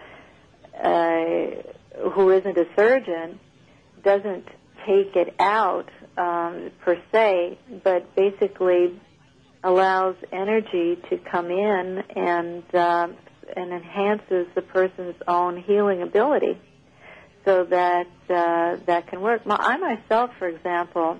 uh, 0.78 2.10
who 2.10 2.30
isn't 2.30 2.58
a 2.58 2.66
surgeon 2.76 3.38
doesn't 4.02 4.46
take 4.86 5.16
it 5.16 5.34
out 5.38 5.88
um, 6.18 6.70
per 6.80 7.00
se, 7.10 7.58
but 7.82 8.14
basically 8.14 9.00
allows 9.64 10.14
energy 10.30 10.96
to 11.08 11.16
come 11.16 11.50
in 11.50 12.04
and 12.14 12.74
um, 12.74 13.16
and 13.56 13.72
enhances 13.72 14.46
the 14.54 14.62
person's 14.62 15.16
own 15.26 15.56
healing 15.56 16.02
ability, 16.02 16.58
so 17.44 17.64
that 17.64 18.06
uh, 18.28 18.76
that 18.86 19.06
can 19.08 19.20
work. 19.22 19.44
My, 19.46 19.56
I 19.56 19.76
myself, 19.78 20.30
for 20.38 20.48
example, 20.48 21.18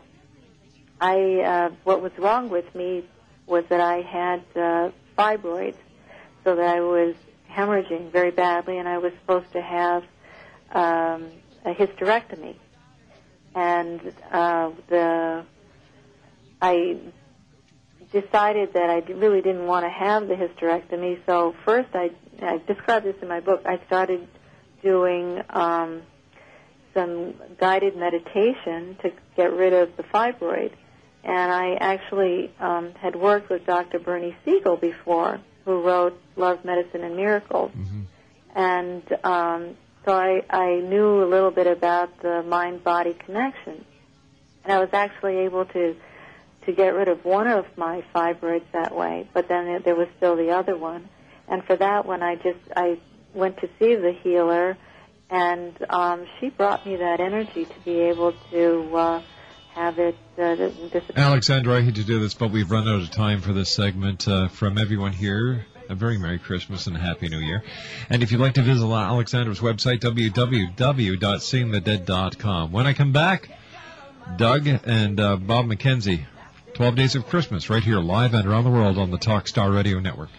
I 1.01 1.41
uh, 1.41 1.71
what 1.85 2.03
was 2.03 2.13
wrong 2.19 2.51
with 2.51 2.73
me 2.75 3.05
was 3.47 3.65
that 3.71 3.81
I 3.81 4.03
had 4.03 4.45
uh, 4.55 4.91
fibroids, 5.19 5.77
so 6.45 6.55
that 6.55 6.77
I 6.77 6.81
was 6.81 7.15
hemorrhaging 7.51 8.13
very 8.13 8.31
badly, 8.31 8.79
and 8.79 8.89
I 8.89 8.99
was 8.99 9.13
supposed 9.21 9.53
to 9.53 9.63
have 9.63 10.03
um, 10.71 11.31
a 11.65 11.73
hysterectomy. 11.73 12.57
And 13.55 14.01
uh, 14.33 14.71
the 14.89 15.45
I 16.61 16.99
decided 18.15 18.73
that 18.75 18.89
I 18.89 19.01
really 19.13 19.43
didn't 19.43 19.67
want 19.67 19.85
to 19.85 19.91
have 19.91 20.29
the 20.29 20.35
hysterectomy. 20.35 21.19
So 21.27 21.55
first, 21.65 21.89
I, 21.95 22.13
I 22.41 22.59
described 22.59 23.05
this 23.05 23.17
in 23.21 23.29
my 23.29 23.41
book. 23.41 23.63
I 23.67 23.81
started 23.87 24.27
doing 24.83 25.43
um, 25.51 26.03
some 26.95 27.35
guided 27.59 27.97
meditation 27.97 28.97
to 29.03 29.11
get 29.37 29.53
rid 29.53 29.73
of 29.73 29.97
the 29.97 30.05
fibroid, 30.05 30.73
and 31.25 31.53
I 31.53 31.75
actually 31.75 32.53
um, 32.61 32.93
had 32.93 33.17
worked 33.17 33.51
with 33.51 33.67
Dr. 33.67 33.99
Bernie 33.99 34.37
Siegel 34.45 34.77
before, 34.77 35.41
who 35.65 35.83
wrote 35.83 36.17
Love, 36.37 36.65
Medicine, 36.65 37.03
and 37.03 37.17
Miracles, 37.17 37.73
and 38.55 39.03
um, 39.25 39.77
so 40.05 40.13
I, 40.13 40.43
I 40.51 40.81
knew 40.81 41.25
a 41.25 41.29
little 41.29 41.51
bit 41.51 41.67
about 41.67 42.21
the 42.21 42.43
mind-body 42.43 43.15
connection, 43.15 43.85
and 44.63 44.73
I 44.73 44.79
was 44.79 44.91
actually 44.93 45.39
able 45.39 45.65
to 45.65 45.97
to 46.67 46.73
get 46.73 46.95
rid 46.95 47.09
of 47.09 47.25
one 47.25 47.47
of 47.47 47.65
my 47.77 48.03
fibroids 48.15 48.65
that 48.73 48.95
way, 48.95 49.29
but 49.33 49.49
then 49.49 49.81
there- 49.85 49.95
was 49.95 50.09
still 50.17 50.37
the 50.37 50.51
other 50.51 50.77
one. 50.77 51.09
And 51.49 51.65
for 51.65 51.77
that 51.77 52.05
one, 52.07 52.23
I 52.23 52.37
just 52.37 52.59
I 52.77 52.99
went 53.35 53.59
to 53.59 53.69
see 53.79 53.95
the 53.97 54.13
healer, 54.23 54.77
and 55.31 55.75
um, 55.91 56.27
she 56.41 56.49
brought 56.49 56.87
me 56.87 56.97
that 56.97 57.21
energy 57.21 57.67
to 57.67 57.81
be 57.85 58.01
able 58.01 58.33
to 58.51 58.97
uh, 58.97 59.23
have 59.75 59.99
it 59.99 60.17
uh, 60.39 60.55
disappear. 60.55 61.03
Alexandra, 61.17 61.77
I 61.77 61.83
hate 61.83 61.97
to 61.97 62.05
do 62.05 62.19
this, 62.21 62.35
but 62.35 62.51
we've 62.51 62.71
run 62.71 62.89
out 62.89 63.03
of 63.03 63.11
time 63.11 63.41
for 63.41 63.53
this 63.53 63.71
segment. 63.71 64.27
Uh, 64.27 64.49
from 64.49 64.79
everyone 64.79 65.13
here, 65.13 65.67
a 65.89 65.95
very 65.95 66.17
Merry 66.19 66.39
Christmas 66.39 66.87
and 66.87 66.97
a 66.97 67.01
Happy 67.01 67.29
New 67.29 67.41
Year. 67.41 67.63
And 68.09 68.23
if 68.23 68.33
you'd 68.33 68.41
like 68.41 68.55
to 68.55 68.63
visit 68.63 68.87
Alexandra's 68.87 69.61
website, 69.61 70.01
www.seeingthedead.com. 70.01 72.73
When 72.73 72.87
I 72.87 72.95
come 72.95 73.13
back, 73.13 73.51
Doug 74.37 74.67
and 74.67 75.21
uh, 75.21 75.37
Bob 75.37 75.67
McKenzie, 75.67 76.25
12 76.75 76.97
Days 76.97 77.15
of 77.15 77.29
Christmas, 77.29 77.71
right 77.71 77.85
here, 77.85 78.01
live 78.01 78.35
and 78.35 78.49
around 78.49 78.65
the 78.65 78.71
world 78.71 78.99
on 78.99 79.13
the 79.13 79.17
Talkstar 79.17 79.73
Radio 79.73 80.01
Network. 80.01 80.31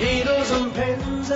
Needles 0.00 0.50
and 0.50 0.74
pins 0.74 1.32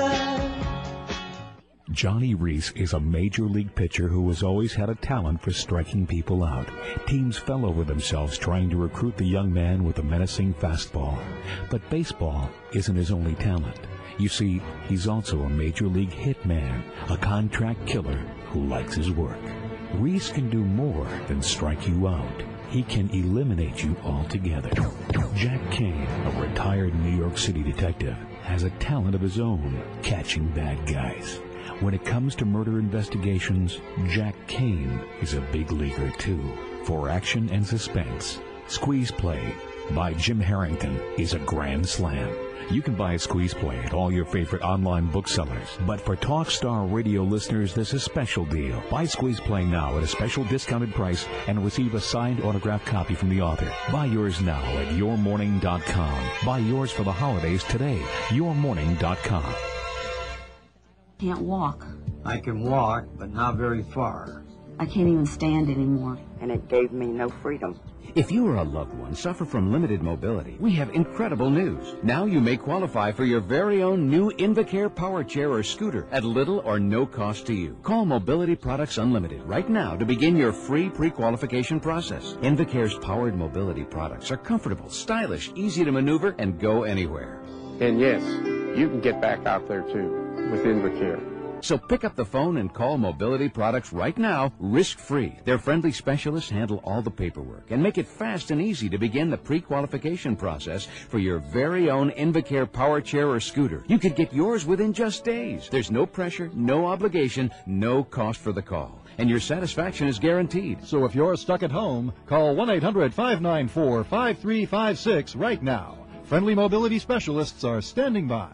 Johnny 1.92 2.34
Reese 2.34 2.72
is 2.72 2.94
a 2.94 2.98
major 2.98 3.44
league 3.44 3.76
pitcher 3.76 4.08
who 4.08 4.26
has 4.26 4.42
always 4.42 4.74
had 4.74 4.90
a 4.90 4.96
talent 4.96 5.40
for 5.40 5.52
striking 5.52 6.04
people 6.04 6.42
out. 6.42 6.68
Teams 7.06 7.38
fell 7.38 7.64
over 7.64 7.84
themselves 7.84 8.36
trying 8.36 8.68
to 8.70 8.76
recruit 8.76 9.16
the 9.16 9.24
young 9.24 9.52
man 9.52 9.84
with 9.84 9.98
a 10.00 10.02
menacing 10.02 10.52
fastball. 10.54 11.16
But 11.70 11.88
baseball 11.90 12.50
isn't 12.72 12.96
his 12.96 13.12
only 13.12 13.36
talent. 13.36 13.78
You 14.18 14.28
see, 14.28 14.60
he's 14.88 15.06
also 15.06 15.42
a 15.42 15.48
major 15.48 15.86
league 15.86 16.10
hitman, 16.10 16.82
a 17.08 17.16
contract 17.16 17.86
killer 17.86 18.18
who 18.46 18.66
likes 18.66 18.96
his 18.96 19.12
work. 19.12 19.38
Reese 19.94 20.32
can 20.32 20.50
do 20.50 20.64
more 20.64 21.06
than 21.28 21.40
strike 21.40 21.86
you 21.86 22.08
out. 22.08 22.51
He 22.72 22.82
can 22.82 23.10
eliminate 23.10 23.84
you 23.84 23.94
altogether. 24.02 24.70
Jack 25.34 25.60
Kane, 25.70 26.08
a 26.24 26.40
retired 26.40 26.94
New 26.94 27.14
York 27.14 27.36
City 27.36 27.62
detective, 27.62 28.16
has 28.44 28.62
a 28.62 28.70
talent 28.70 29.14
of 29.14 29.20
his 29.20 29.38
own, 29.38 29.82
catching 30.02 30.48
bad 30.48 30.86
guys. 30.86 31.36
When 31.80 31.92
it 31.92 32.06
comes 32.06 32.34
to 32.36 32.46
murder 32.46 32.78
investigations, 32.78 33.78
Jack 34.08 34.34
Kane 34.46 35.02
is 35.20 35.34
a 35.34 35.42
big 35.52 35.70
leaguer 35.70 36.10
too. 36.12 36.42
For 36.84 37.10
action 37.10 37.50
and 37.50 37.66
suspense, 37.66 38.38
Squeeze 38.68 39.10
Play 39.10 39.54
by 39.90 40.14
Jim 40.14 40.40
Harrington 40.40 40.98
is 41.18 41.34
a 41.34 41.40
grand 41.40 41.86
slam. 41.86 42.34
You 42.70 42.82
can 42.82 42.94
buy 42.94 43.14
a 43.14 43.18
Squeeze 43.18 43.54
Play 43.54 43.78
at 43.78 43.92
all 43.92 44.12
your 44.12 44.24
favorite 44.24 44.62
online 44.62 45.06
booksellers. 45.06 45.68
But 45.86 46.00
for 46.00 46.16
Talkstar 46.16 46.90
radio 46.92 47.22
listeners, 47.22 47.74
there's 47.74 47.92
a 47.92 48.00
special 48.00 48.44
deal. 48.44 48.82
Buy 48.90 49.04
Squeeze 49.04 49.40
Play 49.40 49.64
now 49.64 49.96
at 49.96 50.04
a 50.04 50.06
special 50.06 50.44
discounted 50.44 50.94
price 50.94 51.26
and 51.48 51.64
receive 51.64 51.94
a 51.94 52.00
signed 52.00 52.42
autographed 52.42 52.86
copy 52.86 53.14
from 53.14 53.28
the 53.28 53.42
author. 53.42 53.72
Buy 53.90 54.06
yours 54.06 54.40
now 54.40 54.62
at 54.78 54.88
yourmorning.com. 54.88 56.30
Buy 56.44 56.58
yours 56.58 56.90
for 56.90 57.02
the 57.02 57.12
holidays 57.12 57.64
today. 57.64 58.00
Yourmorning.com. 58.28 59.54
Can't 61.18 61.42
walk. 61.42 61.86
I 62.24 62.38
can 62.38 62.62
walk, 62.62 63.04
but 63.16 63.32
not 63.32 63.56
very 63.56 63.82
far. 63.82 64.44
I 64.78 64.86
can't 64.86 65.08
even 65.08 65.26
stand 65.26 65.68
anymore. 65.70 66.18
and 66.40 66.50
it 66.50 66.66
gave 66.68 66.90
me 66.90 67.06
no 67.06 67.28
freedom. 67.28 67.78
If 68.16 68.32
you 68.32 68.46
or 68.48 68.56
a 68.56 68.64
loved 68.64 68.92
one 68.94 69.14
suffer 69.14 69.44
from 69.44 69.72
limited 69.72 70.02
mobility, 70.02 70.56
we 70.58 70.72
have 70.72 70.90
incredible 70.90 71.50
news. 71.50 71.94
Now 72.02 72.24
you 72.24 72.40
may 72.40 72.56
qualify 72.56 73.12
for 73.12 73.24
your 73.24 73.40
very 73.40 73.80
own 73.82 74.10
new 74.10 74.32
Invacare 74.32 74.92
power 74.92 75.22
chair 75.22 75.50
or 75.52 75.62
scooter 75.62 76.08
at 76.10 76.24
little 76.24 76.58
or 76.58 76.80
no 76.80 77.06
cost 77.06 77.46
to 77.46 77.54
you. 77.54 77.76
Call 77.84 78.04
Mobility 78.04 78.56
Products 78.56 78.98
Unlimited 78.98 79.42
right 79.44 79.68
now 79.68 79.94
to 79.96 80.04
begin 80.04 80.36
your 80.36 80.52
free 80.52 80.90
pre-qualification 80.90 81.78
process. 81.78 82.36
Invacare's 82.42 82.98
powered 82.98 83.36
mobility 83.36 83.84
products 83.84 84.32
are 84.32 84.36
comfortable, 84.36 84.90
stylish, 84.90 85.52
easy 85.54 85.84
to 85.84 85.92
maneuver, 85.92 86.34
and 86.38 86.58
go 86.58 86.82
anywhere. 86.82 87.40
And 87.80 88.00
yes, 88.00 88.22
you 88.76 88.88
can 88.88 89.00
get 89.00 89.20
back 89.20 89.46
out 89.46 89.68
there 89.68 89.82
too 89.82 90.50
with 90.50 90.64
Invacare. 90.64 91.31
So 91.62 91.78
pick 91.78 92.02
up 92.02 92.16
the 92.16 92.24
phone 92.24 92.56
and 92.56 92.74
call 92.74 92.98
Mobility 92.98 93.48
Products 93.48 93.92
right 93.92 94.18
now, 94.18 94.52
risk-free. 94.58 95.38
Their 95.44 95.58
friendly 95.58 95.92
specialists 95.92 96.50
handle 96.50 96.80
all 96.82 97.02
the 97.02 97.10
paperwork 97.10 97.70
and 97.70 97.80
make 97.80 97.98
it 97.98 98.08
fast 98.08 98.50
and 98.50 98.60
easy 98.60 98.88
to 98.88 98.98
begin 98.98 99.30
the 99.30 99.38
pre-qualification 99.38 100.34
process 100.34 100.88
for 101.08 101.20
your 101.20 101.38
very 101.38 101.88
own 101.88 102.10
Invacare 102.10 102.66
power 102.70 103.00
chair 103.00 103.28
or 103.28 103.38
scooter. 103.38 103.84
You 103.86 104.00
could 104.00 104.16
get 104.16 104.34
yours 104.34 104.66
within 104.66 104.92
just 104.92 105.24
days. 105.24 105.68
There's 105.70 105.92
no 105.92 106.04
pressure, 106.04 106.50
no 106.52 106.86
obligation, 106.86 107.52
no 107.64 108.02
cost 108.02 108.40
for 108.40 108.52
the 108.52 108.60
call. 108.60 109.00
And 109.18 109.30
your 109.30 109.38
satisfaction 109.38 110.08
is 110.08 110.18
guaranteed. 110.18 110.84
So 110.84 111.04
if 111.04 111.14
you're 111.14 111.36
stuck 111.36 111.62
at 111.62 111.70
home, 111.70 112.12
call 112.26 112.56
1-800-594-5356 112.56 115.40
right 115.40 115.62
now. 115.62 115.96
Friendly 116.24 116.56
mobility 116.56 116.98
specialists 116.98 117.62
are 117.62 117.80
standing 117.80 118.26
by. 118.26 118.50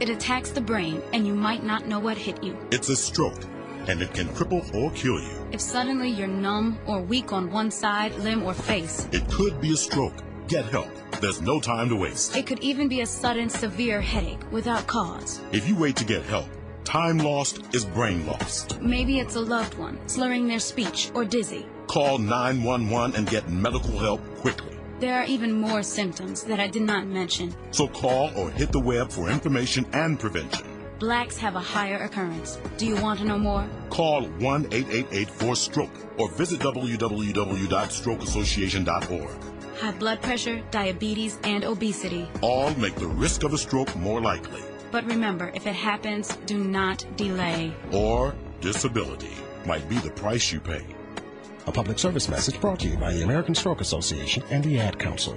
It 0.02 0.08
attacks 0.08 0.50
the 0.50 0.60
brain, 0.60 1.00
and 1.12 1.24
you 1.24 1.32
might 1.32 1.62
not 1.62 1.86
know 1.86 2.00
what 2.00 2.16
hit 2.18 2.42
you. 2.42 2.58
It's 2.72 2.88
a 2.88 2.96
stroke. 2.96 3.38
and 3.86 4.02
it 4.02 4.12
can 4.14 4.26
cripple 4.30 4.62
or 4.74 4.90
kill 4.92 5.20
you. 5.20 5.46
If 5.52 5.60
suddenly 5.60 6.08
you're 6.08 6.26
numb 6.26 6.76
or 6.86 7.00
weak 7.00 7.32
on 7.32 7.52
one 7.52 7.70
side, 7.70 8.12
limb, 8.16 8.42
or 8.42 8.52
face, 8.54 9.06
It 9.12 9.28
could 9.28 9.60
be 9.60 9.72
a 9.72 9.76
stroke. 9.76 10.14
Get 10.48 10.64
help. 10.66 10.88
There's 11.20 11.40
no 11.40 11.60
time 11.60 11.88
to 11.90 11.94
waste. 11.96 12.36
it 12.36 12.46
could 12.48 12.58
even 12.60 12.88
be 12.88 13.00
a 13.02 13.06
sudden 13.06 13.48
severe 13.48 14.00
headache 14.00 14.42
without 14.50 14.88
cause. 14.88 15.40
If 15.52 15.68
you 15.68 15.76
wait 15.76 15.94
to 15.96 16.04
get 16.04 16.22
help, 16.24 16.46
time 16.84 17.18
lost 17.18 17.60
is 17.72 17.84
brain 17.84 18.26
lost. 18.26 18.80
Maybe 18.80 19.20
it's 19.20 19.36
a 19.36 19.40
loved 19.40 19.74
one 19.78 19.98
slurring 20.08 20.48
their 20.48 20.58
speech 20.60 21.10
or 21.14 21.24
dizzy. 21.24 21.64
Call 21.86 22.18
911 22.18 23.14
and 23.16 23.28
get 23.28 23.48
medical 23.48 23.98
help 24.00 24.20
quickly. 24.38 24.76
There 25.02 25.18
are 25.18 25.24
even 25.24 25.52
more 25.52 25.82
symptoms 25.82 26.44
that 26.44 26.60
I 26.60 26.68
did 26.68 26.82
not 26.82 27.08
mention. 27.08 27.52
So 27.72 27.88
call 27.88 28.30
or 28.38 28.52
hit 28.52 28.70
the 28.70 28.78
web 28.78 29.10
for 29.10 29.28
information 29.28 29.84
and 29.92 30.16
prevention. 30.16 30.64
Blacks 31.00 31.36
have 31.38 31.56
a 31.56 31.60
higher 31.60 32.04
occurrence. 32.04 32.60
Do 32.76 32.86
you 32.86 32.94
want 33.02 33.18
to 33.18 33.24
know 33.24 33.36
more? 33.36 33.68
Call 33.90 34.26
1 34.26 34.68
888 34.70 35.28
4 35.28 35.56
stroke 35.56 35.90
or 36.18 36.30
visit 36.30 36.60
www.strokeassociation.org. 36.60 39.44
High 39.80 39.98
blood 39.98 40.22
pressure, 40.22 40.62
diabetes, 40.70 41.36
and 41.42 41.64
obesity. 41.64 42.28
All 42.40 42.72
make 42.76 42.94
the 42.94 43.08
risk 43.08 43.42
of 43.42 43.54
a 43.54 43.58
stroke 43.58 43.96
more 43.96 44.20
likely. 44.20 44.62
But 44.92 45.04
remember, 45.06 45.50
if 45.52 45.66
it 45.66 45.74
happens, 45.74 46.28
do 46.46 46.62
not 46.62 47.04
delay. 47.16 47.74
Or 47.90 48.36
disability 48.60 49.34
might 49.66 49.88
be 49.88 49.98
the 49.98 50.10
price 50.10 50.52
you 50.52 50.60
pay. 50.60 50.86
A 51.66 51.70
public 51.70 51.98
service 51.98 52.28
message 52.28 52.60
brought 52.60 52.80
to 52.80 52.88
you 52.88 52.96
by 52.96 53.12
the 53.12 53.22
American 53.22 53.54
Stroke 53.54 53.80
Association 53.80 54.42
and 54.50 54.64
the 54.64 54.80
Ad 54.80 54.98
Council. 54.98 55.36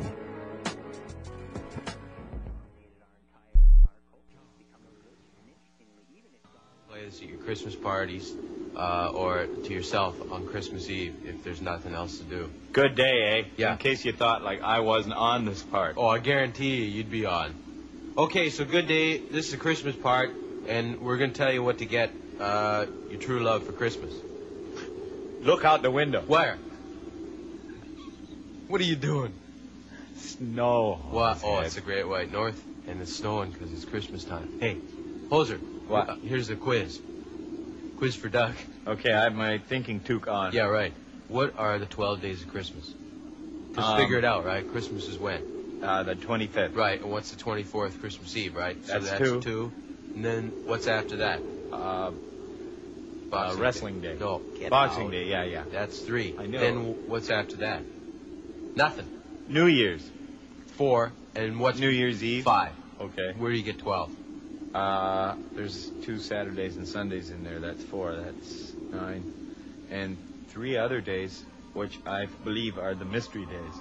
play 6.89 7.05
this 7.05 7.21
at 7.21 7.27
your 7.27 7.37
Christmas 7.39 7.75
parties 7.75 8.33
uh, 8.75 9.11
or 9.13 9.45
to 9.45 9.73
yourself 9.73 10.15
on 10.31 10.47
Christmas 10.47 10.89
Eve 10.89 11.13
if 11.25 11.43
there's 11.43 11.61
nothing 11.61 11.93
else 11.93 12.17
to 12.17 12.23
do. 12.23 12.49
Good 12.71 12.95
day, 12.95 13.43
eh? 13.45 13.49
Yeah. 13.57 13.73
In 13.73 13.77
case 13.77 14.05
you 14.05 14.13
thought 14.13 14.43
like 14.43 14.61
I 14.61 14.79
wasn't 14.79 15.15
on 15.15 15.45
this 15.45 15.61
part. 15.61 15.95
Oh, 15.97 16.07
I 16.07 16.19
guarantee 16.19 16.77
you, 16.77 16.85
you'd 16.85 17.11
be 17.11 17.25
on. 17.25 17.53
Okay, 18.17 18.49
so 18.49 18.65
good 18.65 18.87
day. 18.87 19.17
This 19.17 19.47
is 19.47 19.51
the 19.51 19.57
Christmas 19.57 19.95
part, 19.95 20.31
and 20.67 21.01
we're 21.01 21.17
going 21.17 21.31
to 21.31 21.37
tell 21.37 21.51
you 21.51 21.61
what 21.61 21.79
to 21.79 21.85
get 21.85 22.11
uh, 22.39 22.85
your 23.09 23.19
true 23.19 23.41
love 23.41 23.63
for 23.63 23.73
Christmas. 23.73 24.13
Look 25.45 25.63
out 25.63 25.83
the 25.83 25.91
window. 25.91 26.21
Where? 26.25 26.57
What 28.67 28.81
are 28.81 28.85
you 28.85 28.95
doing? 28.95 29.31
Snow. 30.17 30.99
What? 31.11 31.41
Oh, 31.43 31.59
it's 31.59 31.77
a 31.77 31.81
Great 31.81 32.07
White 32.07 32.31
North, 32.31 32.61
and 32.87 32.99
it's 32.99 33.13
snowing 33.13 33.51
because 33.51 33.71
it's 33.71 33.85
Christmas 33.85 34.23
time. 34.23 34.47
Hey, 34.59 34.77
Hoser. 35.29 35.59
What? 35.87 36.09
uh, 36.09 36.15
here's 36.15 36.47
the 36.47 36.55
quiz. 36.55 36.99
Quiz 37.97 38.15
for 38.15 38.27
Doug. 38.27 38.55
Okay, 38.87 39.13
I 39.13 39.23
have 39.25 39.35
my 39.35 39.59
thinking 39.59 39.99
toque 39.99 40.27
on. 40.27 40.51
Yeah, 40.53 40.63
right. 40.63 40.93
What 41.27 41.53
are 41.59 41.77
the 41.77 41.85
12 41.85 42.21
days 42.21 42.41
of 42.41 42.49
Christmas? 42.49 42.91
Just 43.75 43.87
Um, 43.87 43.99
figure 43.99 44.17
it 44.17 44.25
out, 44.25 44.45
right? 44.45 44.67
Christmas 44.71 45.07
is 45.07 45.19
when? 45.19 45.41
Uh, 45.83 46.01
the 46.01 46.15
25th. 46.15 46.75
Right, 46.75 46.99
and 47.01 47.11
what's 47.11 47.29
the 47.29 47.37
24th 47.37 47.99
Christmas 47.99 48.35
Eve, 48.35 48.55
right? 48.55 48.77
So 48.85 48.93
That's 48.93 49.11
that's 49.11 49.43
two. 49.45 49.71
And 50.15 50.25
then 50.25 50.51
what's 50.65 50.87
after 50.87 51.17
that? 51.17 51.39
Uh, 51.71 52.11
uh, 53.35 53.55
wrestling 53.57 54.01
day. 54.01 54.15
No, 54.19 54.41
get 54.57 54.69
Boxing 54.69 55.05
out. 55.05 55.11
Day, 55.11 55.25
yeah, 55.25 55.43
yeah. 55.43 55.63
That's 55.71 55.99
three. 55.99 56.35
I 56.37 56.45
know. 56.45 56.59
Then 56.59 57.07
what's 57.07 57.29
after 57.29 57.57
that? 57.57 57.81
Nothing. 58.75 59.07
New 59.47 59.67
Year's. 59.67 60.09
Four. 60.77 61.11
And 61.35 61.59
what's 61.59 61.79
New 61.79 61.89
Year's 61.89 62.23
Eve. 62.23 62.43
five? 62.43 62.71
Okay. 62.99 63.33
Where 63.37 63.51
do 63.51 63.57
you 63.57 63.63
get 63.63 63.79
12? 63.79 64.11
Uh, 64.73 65.35
there's 65.53 65.89
two 66.03 66.19
Saturdays 66.19 66.75
and 66.77 66.87
Sundays 66.87 67.29
in 67.29 67.43
there. 67.43 67.59
That's 67.59 67.83
four. 67.83 68.15
That's 68.15 68.73
nine. 68.91 69.23
And 69.91 70.17
three 70.49 70.77
other 70.77 71.01
days, 71.01 71.43
which 71.73 71.97
I 72.05 72.27
believe 72.43 72.77
are 72.77 72.95
the 72.95 73.05
mystery 73.05 73.45
days. 73.45 73.75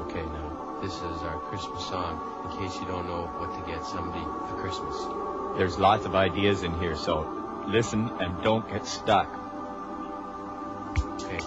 Okay, 0.00 0.22
now, 0.22 0.78
this 0.82 0.94
is 0.94 1.22
our 1.22 1.38
Christmas 1.48 1.86
song 1.86 2.20
in 2.44 2.58
case 2.58 2.78
you 2.80 2.86
don't 2.86 3.06
know 3.06 3.26
what 3.38 3.52
to 3.58 3.70
get 3.70 3.84
somebody 3.84 4.24
for 4.48 4.56
Christmas. 4.60 5.27
There's 5.58 5.76
lots 5.76 6.06
of 6.06 6.14
ideas 6.14 6.62
in 6.62 6.72
here, 6.78 6.94
so 6.94 7.64
listen 7.66 8.08
and 8.20 8.44
don't 8.44 8.70
get 8.70 8.86
stuck. 8.86 9.26
Okay. 11.20 11.40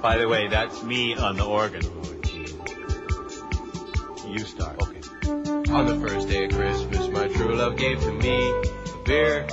By 0.00 0.16
the 0.16 0.26
way, 0.26 0.48
that's 0.48 0.82
me 0.82 1.14
on 1.14 1.36
the 1.36 1.44
organ. 1.44 1.82
You 4.26 4.38
start. 4.38 4.82
Okay. 4.82 5.00
On 5.70 5.84
the 5.86 6.08
first 6.08 6.26
day 6.26 6.46
of 6.46 6.52
Christmas, 6.52 7.06
my 7.08 7.28
true 7.28 7.54
love 7.54 7.76
gave 7.76 8.00
to 8.00 8.12
me 8.12 8.50
a 8.50 8.98
beer. 9.04 9.46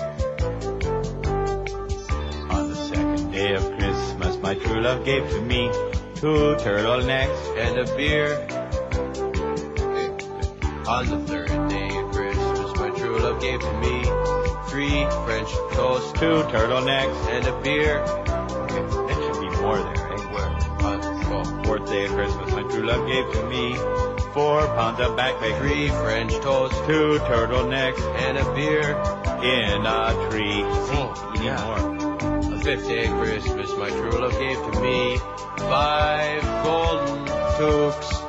On 2.49 2.69
the 2.69 2.75
second 2.75 3.31
day 3.33 3.55
of 3.55 3.77
Christmas, 3.77 4.37
my 4.37 4.55
true 4.55 4.79
love 4.79 5.03
gave 5.03 5.29
to 5.31 5.41
me 5.41 5.69
two 6.15 6.55
turtlenecks. 6.63 7.57
and 7.57 7.77
a 7.77 7.95
beer. 7.97 8.47
On 10.87 11.05
the 11.07 11.19
third 11.27 11.70
day 13.17 13.25
of 13.27 13.31
my 13.31 13.31
true 13.31 13.31
love 13.31 13.41
gave 13.41 13.59
to 13.59 13.73
me 13.79 14.03
three 14.69 15.05
French 15.25 15.51
toasts, 15.73 16.11
Two 16.13 16.43
turtlenecks. 16.43 17.29
and 17.29 17.47
a 17.47 17.61
beer. 17.61 18.05
There 19.07 19.15
should 19.15 19.41
be 19.41 19.49
more 19.61 19.77
there, 19.77 20.13
eh? 20.13 20.17
Where? 20.33 20.47
On 20.83 21.01
oh, 21.03 21.63
Fourth 21.63 21.85
day 21.87 22.05
of 22.05 22.11
Christmas, 22.11 22.51
my 22.51 22.63
true 22.63 22.85
love 22.85 23.07
gave 23.07 23.31
to 23.33 23.43
me 23.47 23.75
four 24.33 24.65
pounds 24.67 24.99
of 25.01 25.15
back 25.17 25.39
bacon, 25.41 25.59
three 25.59 25.89
French 25.89 26.33
toasts, 26.41 26.77
two 26.87 27.19
turtlenecks 27.25 27.99
and 28.21 28.37
a 28.37 28.53
beer. 28.53 28.91
in 29.43 29.85
a 29.85 30.29
tree. 30.29 30.61
See, 30.61 30.91
Oh, 30.93 31.31
you 31.33 31.39
need 31.41 31.45
yeah. 31.47 31.65
more. 31.65 31.79
On 31.79 32.49
the 32.51 32.59
fifth 32.63 32.87
day 32.87 33.07
of 33.07 33.17
Christmas, 33.19 33.71
my 33.75 33.89
true 33.89 34.11
love 34.11 34.31
gave 34.33 34.57
to 34.57 34.81
me 34.81 35.17
five 35.57 36.43
golden 36.63 37.25
toques, 37.57 38.21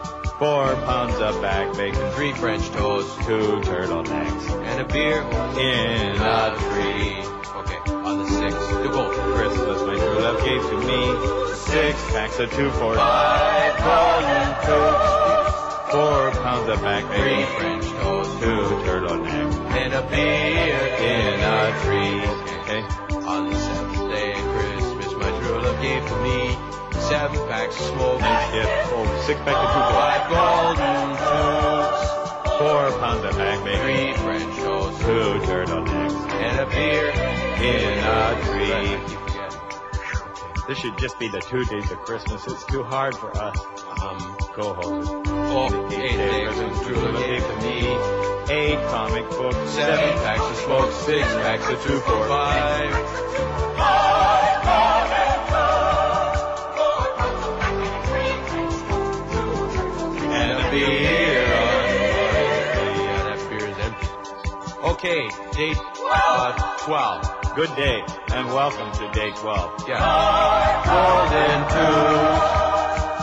Four 0.42 0.74
pounds 0.74 1.14
of 1.20 1.40
back 1.40 1.72
bacon, 1.76 2.10
three 2.14 2.32
French 2.32 2.68
toasts, 2.70 3.14
two 3.26 3.60
turtlenecks 3.62 4.50
and 4.64 4.80
a 4.80 4.84
beer. 4.84 5.20
in 5.22 6.20
a 6.20 6.56
tree. 6.58 7.14
Okay, 7.60 7.78
on 7.92 8.18
the 8.18 8.26
sixth, 8.26 8.82
the 8.82 8.88
golden 8.88 9.34
Christmas, 9.34 9.82
my 9.82 9.94
true 9.94 10.18
love 10.18 10.44
gave 10.44 10.62
to 10.62 10.78
me 10.78 11.54
six 11.54 11.96
packs 12.10 12.40
of 12.40 12.50
two 12.54 12.72
for 12.72 12.96
five 12.96 13.78
golden 13.78 14.48
toques, 14.66 15.92
four 15.92 16.32
pounds 16.42 16.68
of 16.68 16.82
back 16.82 17.04
three 17.14 17.44
French 17.56 17.84
toasts, 18.02 18.40
two 18.40 18.62
turtlenecks 18.82 19.54
and 19.70 19.94
a 19.94 20.02
beer 20.10 20.76
in 20.98 21.38
a 21.38 21.80
tree. 21.84 22.18
Okay. 22.42 22.82
Okay. 22.82 23.26
On 23.28 23.48
the 23.48 23.54
seventh 23.54 24.10
day 24.10 24.32
of 24.32 24.44
Christmas, 24.56 25.12
my 25.14 25.38
true 25.38 25.62
love 25.62 25.80
gave 25.80 26.04
to 26.04 26.16
me 26.24 26.71
seven 27.12 27.46
packs 27.46 27.76
of 27.78 27.86
smoke. 27.88 28.20
Oh, 28.22 29.22
six 29.26 29.38
packs 29.40 29.60
of 29.60 29.68
two 29.74 29.84
five 29.92 30.22
golden 30.32 31.12
tubes, 31.20 32.00
four 32.56 32.88
pounds 33.00 33.24
of 33.28 33.36
bacon, 33.36 33.60
three 33.82 34.14
French 34.24 34.56
toasts, 34.56 34.98
two 35.00 35.28
turtlenecks 35.44 36.16
and 36.32 36.60
a 36.60 36.66
beer 36.72 37.08
in 37.60 37.98
a 38.00 38.16
tree. 38.46 38.96
This 40.66 40.78
should 40.78 40.96
just 40.96 41.18
be 41.18 41.28
the 41.28 41.40
two 41.40 41.64
days 41.66 41.90
of 41.90 41.98
Christmas. 41.98 42.46
It's 42.46 42.64
too 42.64 42.82
hard 42.82 43.14
for 43.14 43.36
us. 43.36 43.58
Um, 44.00 44.36
oh, 44.56 45.88
eight 45.92 46.16
days 46.16 46.58
of 46.58 46.82
true 46.86 46.96
love 46.96 47.22
gave 47.22 47.42
to 47.46 47.56
me 47.60 48.22
Eight 48.48 48.78
comic 48.88 49.28
books, 49.28 49.70
seven 49.72 50.18
packs 50.24 50.40
of 50.40 50.56
smoke, 50.64 50.92
six 50.92 51.26
packs 51.26 51.68
of 51.68 51.82
two 51.82 52.00
for 52.00 52.26
five. 52.26 53.32
Beer 60.72 60.88
Yeah, 61.92 63.22
that 63.28 63.40
beer 63.50 63.68
is 63.68 63.78
empty. 63.78 64.08
Okay, 64.82 65.28
date 65.52 65.76
uh, 66.00 66.52
12. 66.86 67.56
Good 67.56 67.76
day, 67.76 68.02
and 68.32 68.48
welcome 68.48 68.90
to 68.92 69.10
day 69.12 69.30
12. 69.36 69.88
Yeah. 69.88 70.00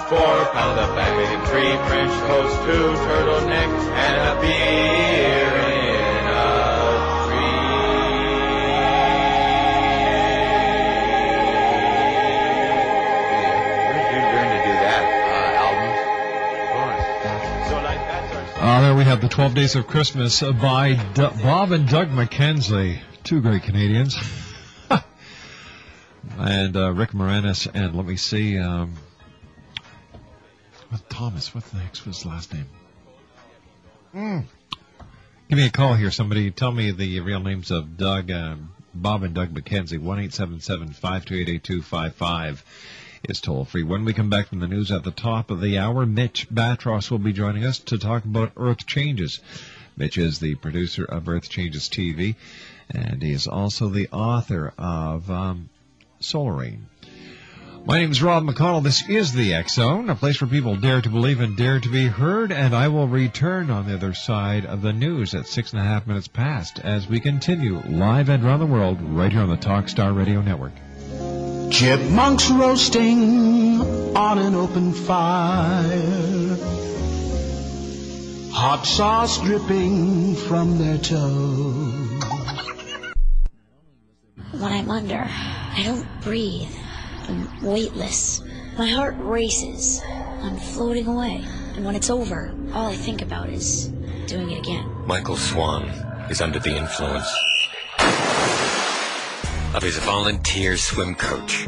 Four 0.10 0.46
pounds 0.54 0.80
of 0.80 0.96
bacon, 0.96 1.46
three 1.50 1.74
French 1.88 2.14
toast, 2.26 2.56
two 2.66 2.88
turtlenecks, 3.06 3.84
and 3.94 4.16
a 4.28 4.42
beer 4.42 5.69
While 18.80 18.96
we 18.96 19.04
have 19.04 19.20
the 19.20 19.28
12 19.28 19.56
Days 19.56 19.76
of 19.76 19.88
Christmas 19.88 20.42
by 20.42 20.94
D- 20.94 21.28
Bob 21.44 21.74
and 21.74 21.86
Doug 21.86 22.12
McKenzie, 22.12 23.00
two 23.26 23.42
great 23.42 23.64
Canadians. 23.64 24.16
and 26.38 26.78
uh, 26.78 26.94
Rick 26.94 27.12
Moranis, 27.12 27.68
and 27.74 27.94
let 27.94 28.06
me 28.06 28.16
see. 28.16 28.58
Um, 28.58 28.94
with 30.94 31.10
Thomas, 31.10 31.54
what 31.54 31.66
the 31.66 31.82
was 32.06 32.20
his 32.20 32.26
last 32.26 32.54
name? 32.54 32.68
Mm. 34.16 34.46
Give 35.50 35.58
me 35.58 35.66
a 35.66 35.72
call 35.72 35.96
here, 35.96 36.10
somebody. 36.10 36.50
Tell 36.50 36.72
me 36.72 36.92
the 36.92 37.20
real 37.20 37.42
names 37.42 37.72
of 37.72 37.98
Doug, 37.98 38.32
um, 38.32 38.72
Bob 38.94 39.24
and 39.24 39.36
Doug 39.36 39.54
McKenzie, 39.54 40.00
1 40.00 40.20
877 40.20 40.94
528 40.94 41.64
is 43.24 43.42
toll 43.42 43.66
free. 43.66 43.84
When 43.84 44.06
we 44.06 44.14
come 44.14 44.30
back 44.30 44.48
from 44.48 44.60
the 44.60 44.68
news 44.68 44.92
at 44.92 45.04
the 45.04 45.12
top 45.12 45.52
of 45.52 45.62
the 45.62 45.78
hour, 45.78 46.06
Mitch 46.06 46.50
Battros 46.50 47.12
will 47.12 47.20
be 47.20 47.34
joining 47.34 47.66
us 47.66 47.80
to 47.80 47.98
talk 47.98 48.26
about 48.26 48.54
Earth 48.56 48.86
Changes. 48.86 49.40
Mitch 49.98 50.18
is 50.18 50.40
the 50.40 50.56
producer 50.56 51.04
of 51.04 51.28
Earth 51.28 51.50
Changes 51.50 51.90
TV, 51.90 52.36
and 52.90 53.22
he 53.22 53.32
is 53.32 53.48
also 53.48 53.90
the 53.90 54.08
author 54.10 54.74
of 54.78 55.30
um, 55.30 55.70
Solar 56.20 56.54
Rain. 56.54 56.88
My 57.86 58.00
name 58.00 58.12
is 58.12 58.22
Rob 58.22 58.44
McConnell. 58.44 58.84
This 58.84 59.08
is 59.10 59.34
the 59.34 59.54
X 59.54 59.76
Zone, 59.76 60.10
a 60.10 60.16
place 60.16 60.40
where 60.42 60.50
people 60.50 60.76
dare 60.76 61.02
to 61.02 61.10
believe 61.10 61.40
and 61.40 61.58
dare 61.58 61.80
to 61.80 61.90
be 61.90 62.08
heard. 62.08 62.52
And 62.52 62.76
I 62.76 62.90
will 62.90 63.08
return 63.08 63.72
on 63.72 63.88
the 63.88 63.96
other 63.96 64.14
side 64.14 64.66
of 64.66 64.82
the 64.82 64.94
news 64.94 65.34
at 65.34 65.48
six 65.48 65.72
and 65.72 65.82
a 65.82 65.86
half 65.86 66.06
minutes 66.06 66.28
past 66.28 66.80
as 66.80 67.08
we 67.08 67.20
continue 67.20 67.82
live 67.88 68.30
and 68.30 68.44
around 68.44 68.60
the 68.60 68.66
world 68.66 69.02
right 69.02 69.32
here 69.32 69.42
on 69.42 69.50
the 69.50 69.58
Talkstar 69.58 70.16
Radio 70.16 70.42
Network. 70.42 70.74
Chipmunks 71.72 72.50
roasting 72.52 73.82
on 74.16 74.38
an 74.38 74.54
open 74.54 74.94
fire. 74.94 76.58
Hot 78.52 78.84
sauce 78.86 79.42
dripping 79.42 80.36
from 80.36 80.78
their 80.78 80.98
toes. 80.98 82.24
When 84.52 84.72
I'm 84.74 84.90
under, 84.92 85.26
I 85.26 85.84
don't 85.86 86.08
breathe. 86.22 86.76
I'm 87.28 87.62
weightless. 87.64 88.42
My 88.78 88.88
heart 88.88 89.16
races. 89.18 90.02
I'm 90.06 90.58
floating 90.58 91.08
away. 91.08 91.44
And 91.76 91.86
when 91.86 91.96
it's 91.96 92.10
over, 92.10 92.54
all 92.74 92.88
I 92.88 92.96
think 92.96 93.22
about 93.22 93.50
is 93.50 93.88
doing 94.28 94.52
it 94.52 94.60
again. 94.60 94.86
Michael 95.06 95.38
Swan 95.38 95.86
is 96.30 96.42
under 96.42 96.60
the 96.60 96.76
influence 96.76 97.28
of 99.74 99.84
his 99.84 99.98
volunteer 100.00 100.78
swim 100.78 101.16
coach. 101.16 101.68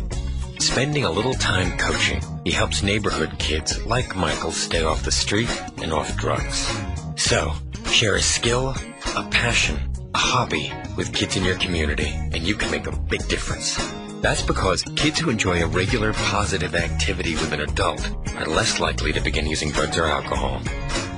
Spending 0.59 1.05
a 1.05 1.11
little 1.11 1.33
time 1.33 1.77
coaching, 1.77 2.21
he 2.43 2.51
helps 2.51 2.83
neighborhood 2.83 3.37
kids 3.39 3.85
like 3.85 4.15
Michael 4.15 4.51
stay 4.51 4.83
off 4.83 5.03
the 5.03 5.11
street 5.11 5.49
and 5.81 5.91
off 5.91 6.15
drugs. 6.17 6.71
So, 7.15 7.53
share 7.87 8.15
a 8.15 8.21
skill, 8.21 8.75
a 9.15 9.23
passion, 9.31 9.79
a 10.13 10.17
hobby 10.17 10.71
with 10.95 11.13
kids 11.13 11.35
in 11.35 11.43
your 11.43 11.57
community, 11.57 12.07
and 12.07 12.43
you 12.43 12.55
can 12.55 12.71
make 12.71 12.87
a 12.87 12.95
big 12.95 13.27
difference. 13.27 13.77
That's 14.21 14.43
because 14.43 14.83
kids 14.95 15.19
who 15.19 15.31
enjoy 15.31 15.63
a 15.63 15.67
regular 15.67 16.13
positive 16.13 16.75
activity 16.75 17.33
with 17.33 17.51
an 17.53 17.61
adult 17.61 18.07
are 18.35 18.45
less 18.45 18.79
likely 18.79 19.13
to 19.13 19.21
begin 19.21 19.47
using 19.47 19.71
drugs 19.71 19.97
or 19.97 20.05
alcohol. 20.05 20.59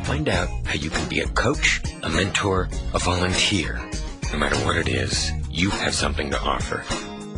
Find 0.04 0.30
out 0.30 0.48
how 0.66 0.76
you 0.76 0.90
can 0.90 1.08
be 1.10 1.20
a 1.20 1.28
coach, 1.28 1.82
a 2.02 2.10
mentor, 2.10 2.70
a 2.94 3.00
volunteer. 3.00 3.82
No 4.32 4.40
matter 4.40 4.56
what 4.66 4.78
it 4.78 4.88
is, 4.88 5.32
you 5.54 5.70
have 5.70 5.94
something 5.94 6.32
to 6.32 6.42
offer. 6.42 6.84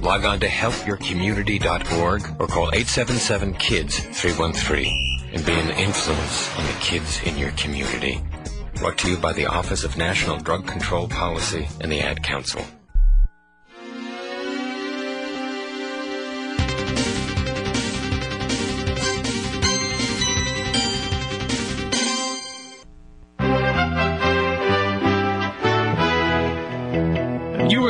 Log 0.01 0.23
on 0.23 0.39
to 0.39 0.47
helpyourcommunity.org 0.47 2.21
or 2.39 2.47
call 2.47 2.71
877-KIDS-313 2.71 5.33
and 5.33 5.45
be 5.45 5.51
an 5.51 5.71
influence 5.71 6.57
on 6.57 6.65
the 6.65 6.71
kids 6.79 7.21
in 7.23 7.37
your 7.37 7.51
community. 7.51 8.21
Brought 8.75 8.97
to 8.99 9.09
you 9.09 9.17
by 9.17 9.33
the 9.33 9.47
Office 9.47 9.83
of 9.83 9.97
National 9.97 10.37
Drug 10.37 10.65
Control 10.65 11.09
Policy 11.09 11.67
and 11.81 11.91
the 11.91 11.99
Ad 11.99 12.23
Council. 12.23 12.65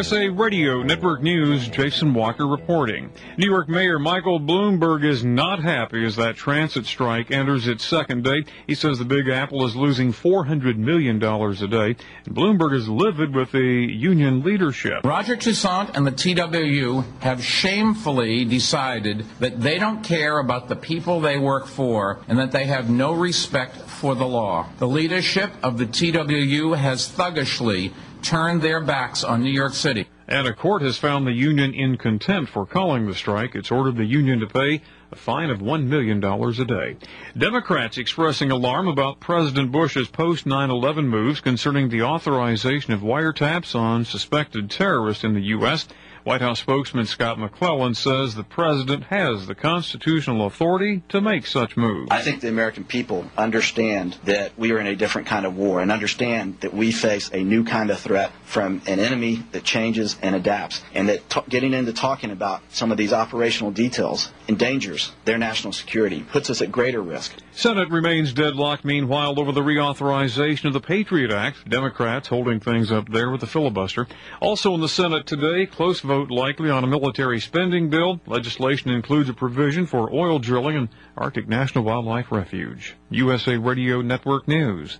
USA 0.05 0.27
Radio 0.27 0.83
Network 0.83 1.23
News, 1.23 1.67
Jason 1.67 2.13
Walker 2.13 2.45
reporting. 2.45 3.11
New 3.39 3.49
York 3.49 3.67
Mayor 3.67 3.97
Michael 3.97 4.39
Bloomberg 4.39 5.03
is 5.03 5.25
not 5.25 5.63
happy 5.63 6.05
as 6.05 6.15
that 6.17 6.35
transit 6.35 6.85
strike 6.85 7.31
enters 7.31 7.67
its 7.67 7.83
second 7.83 8.23
day. 8.23 8.45
He 8.67 8.75
says 8.75 8.99
the 8.99 9.05
Big 9.05 9.27
Apple 9.29 9.65
is 9.65 9.75
losing 9.75 10.13
$400 10.13 10.77
million 10.77 11.15
a 11.23 11.67
day. 11.67 11.95
And 12.23 12.35
Bloomberg 12.35 12.75
is 12.75 12.87
livid 12.87 13.33
with 13.33 13.51
the 13.51 13.57
union 13.59 14.43
leadership. 14.43 15.03
Roger 15.03 15.35
Toussaint 15.35 15.97
and 15.97 16.05
the 16.05 16.11
TWU 16.11 17.03
have 17.21 17.43
shamefully 17.43 18.45
decided 18.45 19.25
that 19.39 19.59
they 19.59 19.79
don't 19.79 20.03
care 20.03 20.37
about 20.37 20.69
the 20.69 20.75
people 20.75 21.19
they 21.19 21.39
work 21.39 21.65
for 21.65 22.19
and 22.27 22.37
that 22.37 22.51
they 22.51 22.65
have 22.65 22.91
no 22.91 23.11
respect 23.11 23.75
for 23.77 24.13
the 24.13 24.27
law. 24.27 24.69
The 24.77 24.87
leadership 24.87 25.49
of 25.63 25.79
the 25.79 25.87
TWU 25.87 26.77
has 26.77 27.07
thuggishly 27.07 27.91
turned 28.25 28.61
their 28.61 28.81
backs 28.81 29.23
on 29.23 29.43
New 29.43 29.51
York 29.51 29.73
City. 29.73 30.07
And 30.27 30.47
a 30.47 30.53
court 30.53 30.81
has 30.81 30.97
found 30.97 31.27
the 31.27 31.31
union 31.31 31.73
in 31.75 31.97
contempt 31.97 32.51
for 32.51 32.65
calling 32.65 33.05
the 33.05 33.13
strike. 33.13 33.53
It's 33.53 33.69
ordered 33.69 33.95
the 33.95 34.05
union 34.05 34.39
to 34.39 34.47
pay 34.47 34.81
a 35.11 35.15
fine 35.15 35.51
of 35.51 35.59
$1 35.59 35.85
million 35.85 36.23
a 36.23 36.65
day. 36.65 36.97
Democrats 37.37 37.99
expressing 37.99 38.49
alarm 38.49 38.87
about 38.87 39.19
President 39.19 39.71
Bush's 39.71 40.07
post 40.07 40.47
9 40.47 40.71
11 40.71 41.07
moves 41.07 41.41
concerning 41.41 41.89
the 41.89 42.01
authorization 42.01 42.93
of 42.93 43.01
wiretaps 43.01 43.75
on 43.75 44.03
suspected 44.03 44.71
terrorists 44.71 45.23
in 45.23 45.35
the 45.35 45.41
U.S. 45.41 45.87
White 46.25 46.41
House 46.41 46.59
spokesman 46.59 47.05
Scott 47.05 47.37
McClellan 47.37 47.93
says 47.93 48.33
the 48.33 48.43
president 48.43 49.03
has 49.03 49.45
the 49.45 49.53
constitutional 49.53 50.47
authority 50.47 51.03
to 51.09 51.21
make 51.21 51.45
such 51.45 51.77
moves. 51.77 52.07
I 52.09 52.23
think 52.23 52.41
the 52.41 52.49
American 52.49 52.83
people 52.83 53.29
understand 53.37 54.17
that 54.23 54.57
we 54.57 54.71
are 54.71 54.79
in 54.79 54.87
a 54.87 54.95
different 54.95 55.27
kind 55.27 55.45
of 55.45 55.55
war 55.55 55.81
and 55.81 55.91
understand 55.91 56.61
that 56.61 56.73
we 56.73 56.91
face 56.91 57.29
a 57.31 57.43
new 57.43 57.63
kind 57.63 57.91
of 57.91 57.99
threat 57.99 58.31
from 58.43 58.81
an 58.87 58.99
enemy 58.99 59.43
that 59.51 59.63
changes 59.63 60.17
and 60.19 60.35
adapts, 60.35 60.81
and 60.95 61.09
that 61.09 61.29
t- 61.29 61.41
getting 61.47 61.73
into 61.73 61.93
talking 61.93 62.31
about 62.31 62.63
some 62.69 62.91
of 62.91 62.97
these 62.97 63.13
operational 63.13 63.69
details 63.69 64.31
endangers 64.47 65.11
their 65.25 65.37
national 65.37 65.73
security, 65.73 66.25
puts 66.31 66.49
us 66.49 66.59
at 66.59 66.71
greater 66.71 67.01
risk. 67.01 67.35
Senate 67.51 67.89
remains 67.91 68.33
deadlocked, 68.33 68.83
meanwhile, 68.83 69.39
over 69.39 69.51
the 69.51 69.61
reauthorization 69.61 70.65
of 70.65 70.73
the 70.73 70.81
Patriot 70.81 71.31
Act. 71.31 71.69
Democrats 71.69 72.27
holding 72.29 72.59
things 72.59 72.91
up 72.91 73.09
there 73.09 73.29
with 73.29 73.41
the 73.41 73.47
filibuster. 73.47 74.07
Also 74.41 74.73
in 74.73 74.81
the 74.81 74.89
Senate 74.89 75.27
today, 75.27 75.67
close 75.67 75.99
vote 75.99 76.14
likely 76.23 76.69
on 76.69 76.83
a 76.83 76.87
military 76.87 77.39
spending 77.39 77.89
bill. 77.89 78.19
Legislation 78.25 78.91
includes 78.91 79.29
a 79.29 79.33
provision 79.33 79.85
for 79.85 80.13
oil 80.13 80.39
drilling 80.39 80.77
and 80.77 80.89
Arctic 81.17 81.47
National 81.47 81.83
Wildlife 81.83 82.31
Refuge. 82.31 82.95
USA 83.09 83.57
Radio 83.57 84.01
Network 84.01 84.47
News. 84.47 84.99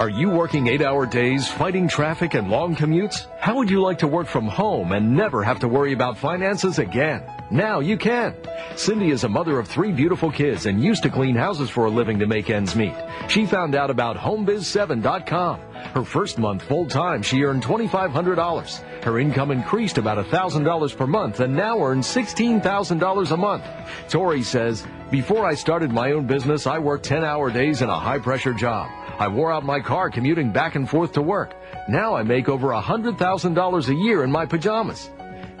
Are 0.00 0.08
you 0.08 0.30
working 0.30 0.68
eight 0.68 0.80
hour 0.80 1.06
days, 1.06 1.48
fighting 1.48 1.88
traffic 1.88 2.34
and 2.34 2.48
long 2.48 2.76
commutes? 2.76 3.26
How 3.40 3.56
would 3.56 3.68
you 3.68 3.82
like 3.82 3.98
to 3.98 4.06
work 4.06 4.28
from 4.28 4.46
home 4.46 4.92
and 4.92 5.16
never 5.16 5.42
have 5.42 5.58
to 5.58 5.66
worry 5.66 5.92
about 5.92 6.16
finances 6.16 6.78
again? 6.78 7.24
Now 7.50 7.80
you 7.80 7.98
can. 7.98 8.36
Cindy 8.76 9.10
is 9.10 9.24
a 9.24 9.28
mother 9.28 9.58
of 9.58 9.66
three 9.66 9.90
beautiful 9.90 10.30
kids 10.30 10.66
and 10.66 10.80
used 10.80 11.02
to 11.02 11.10
clean 11.10 11.34
houses 11.34 11.68
for 11.68 11.86
a 11.86 11.90
living 11.90 12.20
to 12.20 12.28
make 12.28 12.48
ends 12.48 12.76
meet. 12.76 12.94
She 13.26 13.44
found 13.44 13.74
out 13.74 13.90
about 13.90 14.16
HomeBiz7.com. 14.16 15.60
Her 15.94 16.04
first 16.04 16.38
month 16.38 16.62
full 16.62 16.86
time, 16.86 17.20
she 17.20 17.42
earned 17.42 17.64
$2,500. 17.64 19.02
Her 19.02 19.18
income 19.18 19.50
increased 19.50 19.98
about 19.98 20.24
$1,000 20.24 20.96
per 20.96 21.06
month 21.08 21.40
and 21.40 21.56
now 21.56 21.82
earns 21.82 22.06
$16,000 22.06 23.30
a 23.32 23.36
month. 23.36 23.64
Tori 24.08 24.44
says, 24.44 24.86
Before 25.10 25.44
I 25.44 25.54
started 25.54 25.90
my 25.90 26.12
own 26.12 26.28
business, 26.28 26.68
I 26.68 26.78
worked 26.78 27.04
10 27.06 27.24
hour 27.24 27.50
days 27.50 27.82
in 27.82 27.88
a 27.88 27.98
high 27.98 28.20
pressure 28.20 28.54
job. 28.54 28.88
I 29.18 29.28
wore 29.28 29.52
out 29.52 29.64
my 29.64 29.80
car 29.80 30.10
commuting 30.10 30.52
back 30.52 30.74
and 30.74 30.88
forth 30.88 31.12
to 31.12 31.22
work. 31.22 31.54
Now 31.88 32.14
I 32.14 32.22
make 32.22 32.48
over 32.48 32.68
$100,000 32.68 33.88
a 33.88 33.94
year 33.94 34.24
in 34.24 34.30
my 34.30 34.46
pajamas. 34.46 35.10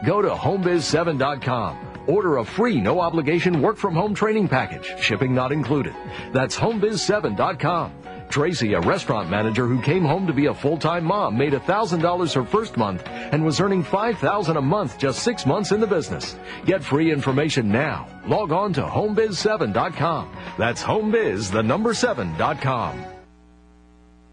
Go 0.04 0.22
to 0.22 0.30
homebiz7.com. 0.30 2.04
Order 2.06 2.38
a 2.38 2.44
free, 2.44 2.80
no 2.80 3.00
obligation 3.00 3.60
work 3.60 3.76
from 3.76 3.94
home 3.94 4.14
training 4.14 4.48
package, 4.48 4.94
shipping 5.00 5.34
not 5.34 5.52
included. 5.52 5.94
That's 6.32 6.56
homebiz7.com. 6.56 7.92
Tracy, 8.30 8.74
a 8.74 8.80
restaurant 8.80 9.30
manager 9.30 9.66
who 9.66 9.80
came 9.82 10.04
home 10.04 10.26
to 10.26 10.32
be 10.32 10.46
a 10.46 10.54
full-time 10.54 11.04
mom, 11.04 11.36
made 11.36 11.52
$1,000 11.54 12.34
her 12.34 12.44
first 12.44 12.76
month 12.76 13.02
and 13.06 13.44
was 13.44 13.60
earning 13.60 13.82
5,000 13.82 14.56
a 14.56 14.62
month 14.62 14.98
just 14.98 15.22
six 15.22 15.46
months 15.46 15.72
in 15.72 15.80
the 15.80 15.86
business. 15.86 16.36
Get 16.64 16.84
free 16.84 17.10
information 17.10 17.70
now. 17.70 18.06
Log 18.26 18.52
on 18.52 18.72
to 18.74 18.82
homebiz7.com. 18.82 20.36
That's 20.58 20.82
homebiz, 20.82 21.50
the 21.50 21.62
number 21.62 21.92
7.com. 21.92 23.17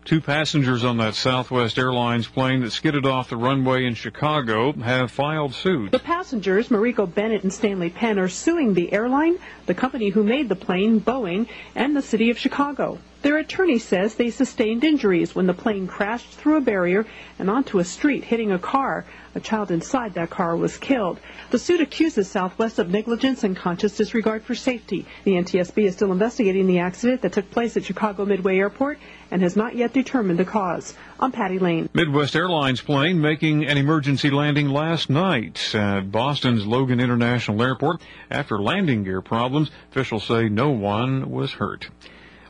Two 0.05 0.21
passengers 0.21 0.83
on 0.83 0.97
that 0.97 1.15
Southwest 1.15 1.79
Airlines 1.79 2.27
plane 2.27 2.61
that 2.61 2.69
skidded 2.69 3.07
off 3.07 3.31
the 3.31 3.37
runway 3.37 3.85
in 3.85 3.95
Chicago 3.95 4.71
have 4.73 5.09
filed 5.09 5.55
suit. 5.55 5.91
The 5.91 5.97
passengers, 5.97 6.69
Mariko 6.69 7.11
Bennett 7.11 7.41
and 7.41 7.51
Stanley 7.51 7.89
Penn, 7.89 8.19
are 8.19 8.29
suing 8.29 8.75
the 8.75 8.93
airline, 8.93 9.39
the 9.65 9.73
company 9.73 10.09
who 10.09 10.23
made 10.23 10.47
the 10.47 10.55
plane, 10.55 11.01
Boeing, 11.01 11.47
and 11.73 11.95
the 11.95 12.03
city 12.03 12.29
of 12.29 12.37
Chicago. 12.37 12.99
Their 13.23 13.37
attorney 13.37 13.79
says 13.79 14.13
they 14.13 14.29
sustained 14.29 14.83
injuries 14.83 15.33
when 15.33 15.47
the 15.47 15.55
plane 15.55 15.87
crashed 15.87 16.29
through 16.29 16.57
a 16.57 16.61
barrier 16.61 17.07
and 17.39 17.49
onto 17.49 17.79
a 17.79 17.83
street, 17.83 18.25
hitting 18.25 18.51
a 18.51 18.59
car. 18.59 19.05
A 19.33 19.39
child 19.39 19.71
inside 19.71 20.13
that 20.13 20.29
car 20.29 20.55
was 20.55 20.77
killed. 20.77 21.19
The 21.49 21.57
suit 21.57 21.81
accuses 21.81 22.29
Southwest 22.29 22.77
of 22.77 22.91
negligence 22.91 23.43
and 23.43 23.57
conscious 23.57 23.97
disregard 23.97 24.43
for 24.43 24.53
safety. 24.53 25.07
The 25.23 25.31
NTSB 25.31 25.85
is 25.85 25.95
still 25.95 26.11
investigating 26.11 26.67
the 26.67 26.77
accident 26.77 27.23
that 27.23 27.33
took 27.33 27.49
place 27.49 27.75
at 27.75 27.85
Chicago 27.85 28.25
Midway 28.25 28.59
Airport 28.59 28.99
and 29.31 29.41
has 29.41 29.55
not 29.55 29.75
yet 29.75 29.93
determined 29.93 30.39
the 30.39 30.45
cause. 30.45 30.93
I'm 31.19 31.31
Patty 31.31 31.59
Lane. 31.59 31.89
Midwest 31.93 32.35
Airlines 32.35 32.81
plane 32.81 33.21
making 33.21 33.65
an 33.65 33.77
emergency 33.77 34.29
landing 34.29 34.69
last 34.69 35.09
night 35.09 35.73
at 35.73 36.11
Boston's 36.11 36.65
Logan 36.65 36.99
International 36.99 37.61
Airport 37.61 38.01
after 38.29 38.61
landing 38.61 39.03
gear 39.03 39.21
problems. 39.21 39.71
Officials 39.91 40.25
say 40.25 40.49
no 40.49 40.69
one 40.69 41.31
was 41.31 41.53
hurt. 41.53 41.89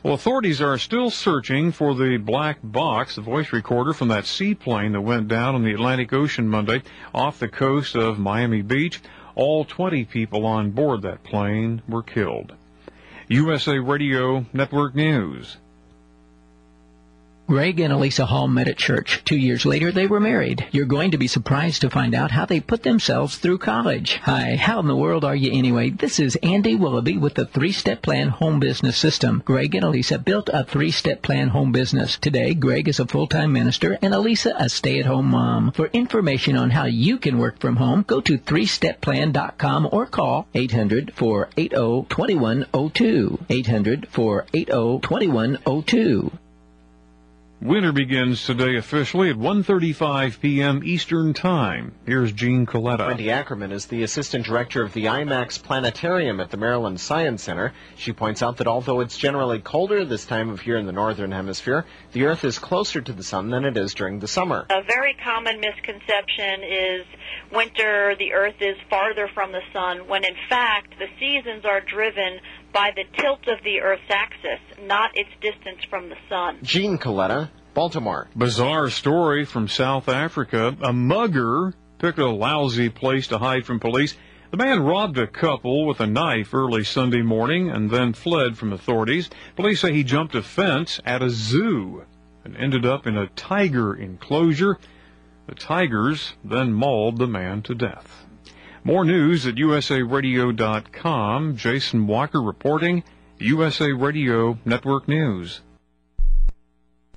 Well, 0.02 0.14
authorities 0.14 0.60
are 0.60 0.78
still 0.78 1.10
searching 1.10 1.72
for 1.72 1.94
the 1.94 2.18
black 2.18 2.58
box, 2.62 3.16
the 3.16 3.22
voice 3.22 3.52
recorder 3.52 3.92
from 3.92 4.08
that 4.08 4.24
seaplane 4.24 4.92
that 4.92 5.00
went 5.00 5.26
down 5.26 5.56
in 5.56 5.64
the 5.64 5.72
Atlantic 5.72 6.12
Ocean 6.12 6.46
Monday 6.48 6.82
off 7.12 7.40
the 7.40 7.48
coast 7.48 7.96
of 7.96 8.16
Miami 8.16 8.62
Beach. 8.62 9.00
All 9.34 9.64
20 9.64 10.04
people 10.04 10.46
on 10.46 10.70
board 10.70 11.02
that 11.02 11.24
plane 11.24 11.82
were 11.88 12.04
killed. 12.04 12.52
USA 13.28 13.78
Radio 13.80 14.46
Network 14.52 14.94
News. 14.94 15.56
Greg 17.48 17.78
and 17.78 17.92
Elisa 17.92 18.26
Hall 18.26 18.48
met 18.48 18.66
at 18.66 18.76
church. 18.76 19.22
Two 19.24 19.36
years 19.36 19.64
later, 19.64 19.92
they 19.92 20.08
were 20.08 20.18
married. 20.18 20.66
You're 20.72 20.84
going 20.84 21.12
to 21.12 21.18
be 21.18 21.28
surprised 21.28 21.82
to 21.82 21.90
find 21.90 22.12
out 22.12 22.32
how 22.32 22.44
they 22.44 22.58
put 22.58 22.82
themselves 22.82 23.36
through 23.36 23.58
college. 23.58 24.16
Hi, 24.24 24.56
how 24.56 24.80
in 24.80 24.88
the 24.88 24.96
world 24.96 25.24
are 25.24 25.36
you 25.36 25.52
anyway? 25.52 25.90
This 25.90 26.18
is 26.18 26.34
Andy 26.42 26.74
Willoughby 26.74 27.18
with 27.18 27.34
the 27.34 27.46
three-step 27.46 28.02
plan 28.02 28.30
home 28.30 28.58
business 28.58 28.98
system. 28.98 29.42
Greg 29.44 29.76
and 29.76 29.84
Elisa 29.84 30.18
built 30.18 30.50
a 30.52 30.64
three-step 30.64 31.22
plan 31.22 31.46
home 31.46 31.70
business. 31.70 32.18
Today, 32.18 32.52
Greg 32.52 32.88
is 32.88 32.98
a 32.98 33.06
full-time 33.06 33.52
minister 33.52 33.96
and 34.02 34.12
Elisa 34.12 34.52
a 34.58 34.68
stay-at-home 34.68 35.26
mom. 35.26 35.70
For 35.70 35.86
information 35.92 36.56
on 36.56 36.70
how 36.70 36.86
you 36.86 37.16
can 37.16 37.38
work 37.38 37.60
from 37.60 37.76
home, 37.76 38.02
go 38.08 38.20
to 38.22 38.38
threestepplan.com 38.38 39.88
or 39.92 40.06
call 40.06 40.48
800-480-2102. 40.52 43.38
800-480-2102. 43.48 46.32
Winter 47.66 47.90
begins 47.90 48.46
today 48.46 48.76
officially 48.76 49.28
at 49.28 49.34
1.35 49.34 50.38
p.m. 50.38 50.82
Eastern 50.84 51.34
Time. 51.34 51.92
Here's 52.06 52.30
Gene 52.30 52.64
Coletta. 52.64 53.08
Wendy 53.08 53.32
Ackerman 53.32 53.72
is 53.72 53.86
the 53.86 54.04
assistant 54.04 54.46
director 54.46 54.84
of 54.84 54.92
the 54.92 55.06
IMAX 55.06 55.60
Planetarium 55.60 56.38
at 56.38 56.50
the 56.50 56.58
Maryland 56.58 57.00
Science 57.00 57.42
Center. 57.42 57.72
She 57.96 58.12
points 58.12 58.40
out 58.40 58.58
that 58.58 58.68
although 58.68 59.00
it's 59.00 59.18
generally 59.18 59.58
colder 59.58 60.04
this 60.04 60.24
time 60.24 60.48
of 60.48 60.64
year 60.64 60.76
in 60.76 60.86
the 60.86 60.92
northern 60.92 61.32
hemisphere, 61.32 61.84
the 62.12 62.26
Earth 62.26 62.44
is 62.44 62.60
closer 62.60 63.00
to 63.00 63.12
the 63.12 63.24
sun 63.24 63.50
than 63.50 63.64
it 63.64 63.76
is 63.76 63.94
during 63.94 64.20
the 64.20 64.28
summer. 64.28 64.64
A 64.70 64.84
very 64.84 65.14
common 65.14 65.58
misconception 65.58 66.62
is 66.62 67.04
winter, 67.52 68.14
the 68.16 68.32
Earth 68.32 68.60
is 68.60 68.76
farther 68.88 69.28
from 69.34 69.50
the 69.50 69.62
sun, 69.72 70.06
when 70.06 70.24
in 70.24 70.36
fact 70.48 70.94
the 71.00 71.08
seasons 71.18 71.64
are 71.64 71.80
driven 71.80 72.38
by 72.72 72.92
the 72.94 73.04
tilt 73.20 73.40
of 73.48 73.64
the 73.64 73.80
Earth's 73.80 74.08
axis, 74.08 74.60
not 74.82 75.10
its 75.14 75.30
distance 75.40 75.80
from 75.90 76.10
the 76.10 76.16
sun. 76.28 76.58
Gene 76.62 76.98
Coletta, 76.98 77.48
Baltimore. 77.76 78.26
Bizarre 78.34 78.88
story 78.88 79.44
from 79.44 79.68
South 79.68 80.08
Africa. 80.08 80.74
A 80.80 80.94
mugger 80.94 81.74
picked 81.98 82.18
a 82.18 82.26
lousy 82.26 82.88
place 82.88 83.26
to 83.26 83.36
hide 83.36 83.66
from 83.66 83.80
police. 83.80 84.16
The 84.50 84.56
man 84.56 84.80
robbed 84.80 85.18
a 85.18 85.26
couple 85.26 85.84
with 85.84 86.00
a 86.00 86.06
knife 86.06 86.54
early 86.54 86.84
Sunday 86.84 87.20
morning 87.20 87.68
and 87.68 87.90
then 87.90 88.14
fled 88.14 88.56
from 88.56 88.72
authorities. 88.72 89.28
Police 89.56 89.82
say 89.82 89.92
he 89.92 90.04
jumped 90.04 90.34
a 90.34 90.42
fence 90.42 91.00
at 91.04 91.20
a 91.20 91.28
zoo 91.28 92.06
and 92.46 92.56
ended 92.56 92.86
up 92.86 93.06
in 93.06 93.18
a 93.18 93.28
tiger 93.28 93.94
enclosure. 93.94 94.78
The 95.46 95.54
tigers 95.54 96.32
then 96.42 96.72
mauled 96.72 97.18
the 97.18 97.26
man 97.26 97.60
to 97.64 97.74
death. 97.74 98.24
More 98.84 99.04
news 99.04 99.46
at 99.46 99.56
usaradio.com. 99.56 101.56
Jason 101.58 102.06
Walker 102.06 102.40
reporting 102.40 103.04
USA 103.38 103.92
Radio 103.92 104.58
Network 104.64 105.08
News. 105.08 105.60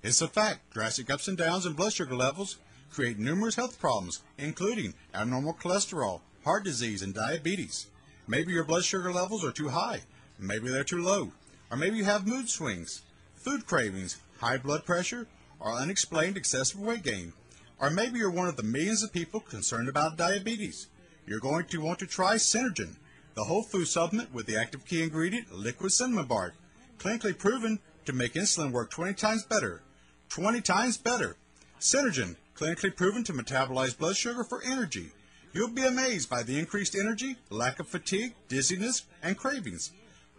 It's 0.01 0.21
a 0.21 0.27
fact. 0.27 0.71
Drastic 0.73 1.09
ups 1.09 1.27
and 1.27 1.37
downs 1.37 1.65
in 1.65 1.73
blood 1.73 1.93
sugar 1.93 2.15
levels 2.15 2.57
create 2.91 3.19
numerous 3.19 3.55
health 3.55 3.79
problems, 3.79 4.21
including 4.37 4.93
abnormal 5.13 5.53
cholesterol, 5.53 6.21
heart 6.43 6.63
disease, 6.63 7.01
and 7.01 7.13
diabetes. 7.13 7.87
Maybe 8.27 8.53
your 8.53 8.63
blood 8.63 8.85
sugar 8.85 9.11
levels 9.11 9.43
are 9.43 9.51
too 9.51 9.69
high. 9.69 10.01
Maybe 10.37 10.69
they're 10.69 10.83
too 10.83 11.01
low. 11.01 11.31
Or 11.69 11.77
maybe 11.77 11.97
you 11.97 12.05
have 12.05 12.25
mood 12.25 12.49
swings, 12.49 13.01
food 13.35 13.65
cravings, 13.65 14.17
high 14.39 14.57
blood 14.57 14.85
pressure, 14.85 15.27
or 15.59 15.73
unexplained 15.73 16.37
excessive 16.37 16.79
weight 16.79 17.03
gain. 17.03 17.33
Or 17.79 17.89
maybe 17.89 18.19
you're 18.19 18.31
one 18.31 18.47
of 18.47 18.55
the 18.55 18.63
millions 18.63 19.03
of 19.03 19.13
people 19.13 19.39
concerned 19.39 19.89
about 19.89 20.17
diabetes 20.17 20.87
you're 21.29 21.39
going 21.39 21.65
to 21.65 21.79
want 21.79 21.99
to 21.99 22.07
try 22.07 22.35
Synergen, 22.35 22.95
the 23.35 23.43
whole 23.43 23.61
food 23.61 23.87
supplement 23.87 24.33
with 24.33 24.47
the 24.47 24.57
active 24.57 24.83
key 24.83 25.03
ingredient, 25.03 25.53
liquid 25.53 25.91
cinnamon 25.91 26.25
bark, 26.25 26.55
clinically 26.97 27.37
proven 27.37 27.77
to 28.05 28.13
make 28.13 28.33
insulin 28.33 28.71
work 28.71 28.89
20 28.89 29.13
times 29.13 29.43
better. 29.43 29.83
20 30.29 30.61
times 30.61 30.97
better. 30.97 31.35
Synergen, 31.79 32.35
clinically 32.55 32.95
proven 32.95 33.23
to 33.23 33.33
metabolize 33.33 33.97
blood 33.97 34.15
sugar 34.15 34.43
for 34.43 34.61
energy. 34.63 35.09
You'll 35.53 35.69
be 35.69 35.85
amazed 35.85 36.29
by 36.29 36.43
the 36.43 36.59
increased 36.59 36.95
energy, 36.95 37.37
lack 37.49 37.79
of 37.79 37.87
fatigue, 37.87 38.35
dizziness, 38.47 39.03
and 39.23 39.37
cravings. 39.37 39.91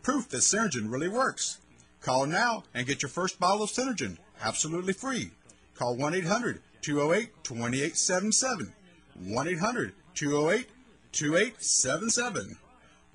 Proof 0.03 0.29
that 0.29 0.39
Synergen 0.39 0.91
really 0.91 1.09
works. 1.09 1.59
Call 2.01 2.27
now 2.27 2.65
and 2.73 2.87
get 2.87 3.03
your 3.03 3.11
first 3.11 3.39
bottle 3.41 3.63
of 3.63 3.71
Synergen 3.71 4.19
absolutely 4.41 4.93
free. 4.93 5.31
Call 5.75 5.97
1 5.97 6.15
800 6.15 6.61
208 6.83 7.45
2877. 7.45 8.73
1 9.15 9.49
800 9.49 9.93
208 10.15 10.69
2877. 11.13 12.57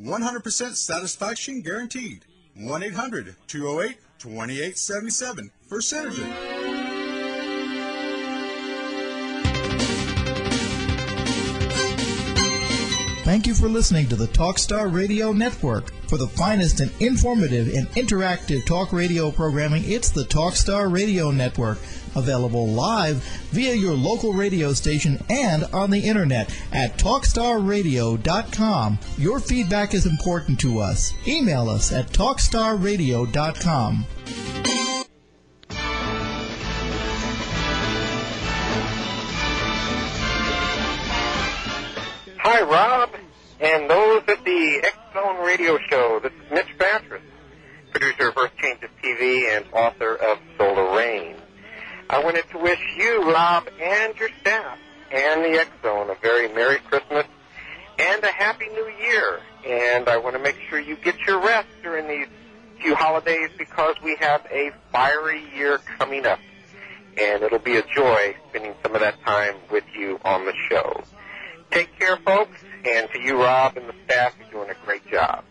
100% 0.01 0.75
satisfaction 0.75 1.61
guaranteed. 1.61 2.25
1 2.55 2.83
800 2.83 3.35
208 3.47 3.97
2877 4.19 5.51
for 5.67 5.79
Synergy. 5.79 6.54
Thank 13.25 13.47
you 13.47 13.55
for 13.55 13.67
listening 13.67 14.07
to 14.09 14.15
the 14.15 14.27
Talkstar 14.27 14.93
Radio 14.93 15.33
Network. 15.33 15.91
For 16.07 16.19
the 16.19 16.27
finest 16.27 16.79
and 16.79 16.91
informative 16.99 17.73
and 17.73 17.87
interactive 17.93 18.63
talk 18.67 18.93
radio 18.93 19.31
programming, 19.31 19.81
it's 19.83 20.11
the 20.11 20.25
Talkstar 20.25 20.93
Radio 20.93 21.31
Network. 21.31 21.79
Available 22.15 22.67
live 22.67 23.15
via 23.49 23.73
your 23.73 23.95
local 23.95 24.31
radio 24.31 24.73
station 24.73 25.17
and 25.27 25.63
on 25.73 25.89
the 25.89 26.01
internet 26.01 26.55
at 26.71 26.99
TalkstarRadio.com. 26.99 28.99
Your 29.17 29.39
feedback 29.39 29.95
is 29.95 30.05
important 30.05 30.59
to 30.59 30.77
us. 30.77 31.11
Email 31.27 31.67
us 31.67 31.91
at 31.91 32.09
TalkstarRadio.com. 32.09 34.05
Hi, 42.47 42.61
Rob, 42.61 43.09
and 43.59 43.89
those 43.89 44.21
at 44.27 44.45
the 44.45 44.81
X 44.83 44.95
Zone 45.15 45.43
Radio 45.43 45.79
Show. 45.89 46.19
This 46.21 46.31
is 46.31 46.51
Mitch 46.51 46.77
Battros, 46.77 47.19
producer 47.91 48.29
of 48.29 48.37
Earth 48.37 48.51
Changes 48.61 48.91
TV 49.03 49.57
and 49.57 49.65
author 49.73 50.13
of 50.13 50.37
Solar 50.55 50.95
Rain. 50.95 51.37
I 52.07 52.23
wanted 52.23 52.47
to 52.51 52.59
wish 52.59 52.79
you, 52.99 53.31
Rob, 53.31 53.67
and 53.81 54.15
your 54.19 54.29
staff 54.41 54.77
and 55.11 55.43
the 55.43 55.59
X 55.59 55.71
Zone 55.81 56.11
a 56.11 56.15
very 56.21 56.47
Merry 56.53 56.77
Christmas 56.77 57.25
and 57.97 58.23
a 58.23 58.31
Happy 58.31 58.67
New 58.67 58.91
Year. 59.01 59.39
And 59.65 60.07
I 60.07 60.17
want 60.17 60.35
to 60.35 60.39
make 60.39 60.57
sure 60.69 60.79
you 60.79 60.97
get 60.97 61.17
your 61.21 61.39
rest 61.39 61.69
during 61.81 62.07
these 62.07 62.27
few 62.79 62.93
holidays 62.93 63.49
because 63.57 63.95
we 64.03 64.17
have 64.19 64.45
a 64.51 64.69
fiery 64.91 65.43
year 65.55 65.79
coming 65.97 66.27
up. 66.27 66.37
And 67.19 67.41
it'll 67.41 67.57
be 67.57 67.77
a 67.77 67.83
joy 67.87 68.35
spending 68.49 68.75
some 68.83 68.93
of 68.93 69.01
that 69.01 69.19
time 69.23 69.55
with 69.71 69.85
you 69.97 70.19
on 70.23 70.45
the 70.45 70.53
show. 70.69 71.03
Take 71.71 71.97
care, 71.99 72.17
folks, 72.17 72.57
and 72.85 73.09
to 73.11 73.19
you, 73.19 73.41
Rob, 73.41 73.77
and 73.77 73.87
the 73.89 73.93
staff, 74.05 74.33
you're 74.39 74.49
doing 74.49 74.69
a 74.69 74.85
great 74.85 75.09
job. 75.09 75.43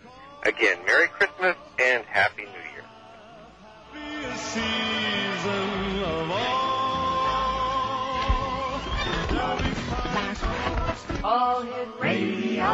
Again, 0.44 0.78
Merry 0.86 1.08
Christmas 1.08 1.56
and 1.78 2.04
Happy 2.04 2.42
New 2.42 2.48
Year. 2.48 2.84
All 11.22 11.62
Hit 11.62 11.88
Radio. 11.98 12.64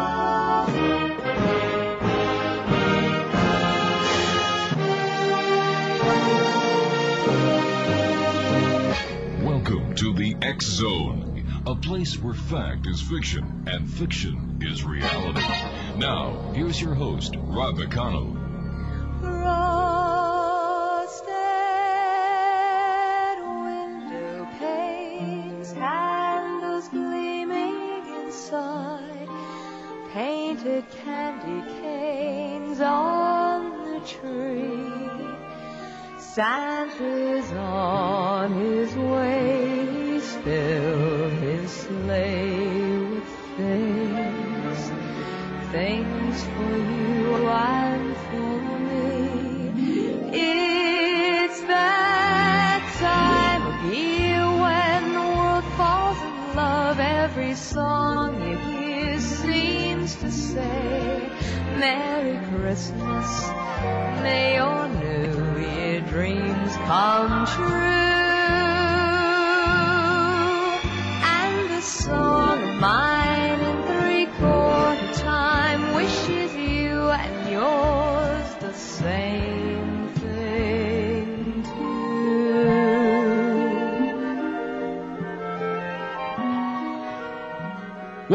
Welcome 9.42 9.94
to 9.96 10.12
the 10.14 10.36
X 10.42 10.66
Zone, 10.66 11.29
a 11.66 11.74
place 11.74 12.16
where 12.22 12.34
fact 12.34 12.86
is 12.86 13.00
fiction 13.02 13.64
and 13.66 13.88
fiction 13.88 14.58
is 14.62 14.84
reality. 14.84 15.42
Now, 15.96 16.52
here's 16.54 16.80
your 16.80 16.94
host, 16.94 17.36
Rob 17.36 17.76
McConnell. 17.76 18.39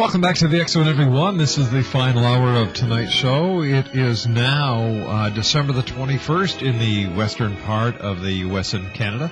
Welcome 0.05 0.21
back 0.21 0.35
to 0.35 0.47
the 0.47 0.61
X 0.61 0.73
Zone, 0.73 0.87
everyone. 0.87 1.39
This 1.39 1.57
is 1.57 1.71
the 1.71 1.81
final 1.81 2.23
hour 2.23 2.61
of 2.61 2.73
tonight's 2.73 3.11
show. 3.11 3.63
It 3.63 3.95
is 3.95 4.27
now 4.27 4.83
uh, 4.83 5.29
December 5.31 5.73
the 5.73 5.81
21st 5.81 6.61
in 6.61 6.77
the 6.77 7.07
western 7.17 7.57
part 7.57 7.97
of 7.97 8.21
the 8.21 8.31
U.S. 8.31 8.75
and 8.75 8.93
Canada. 8.93 9.31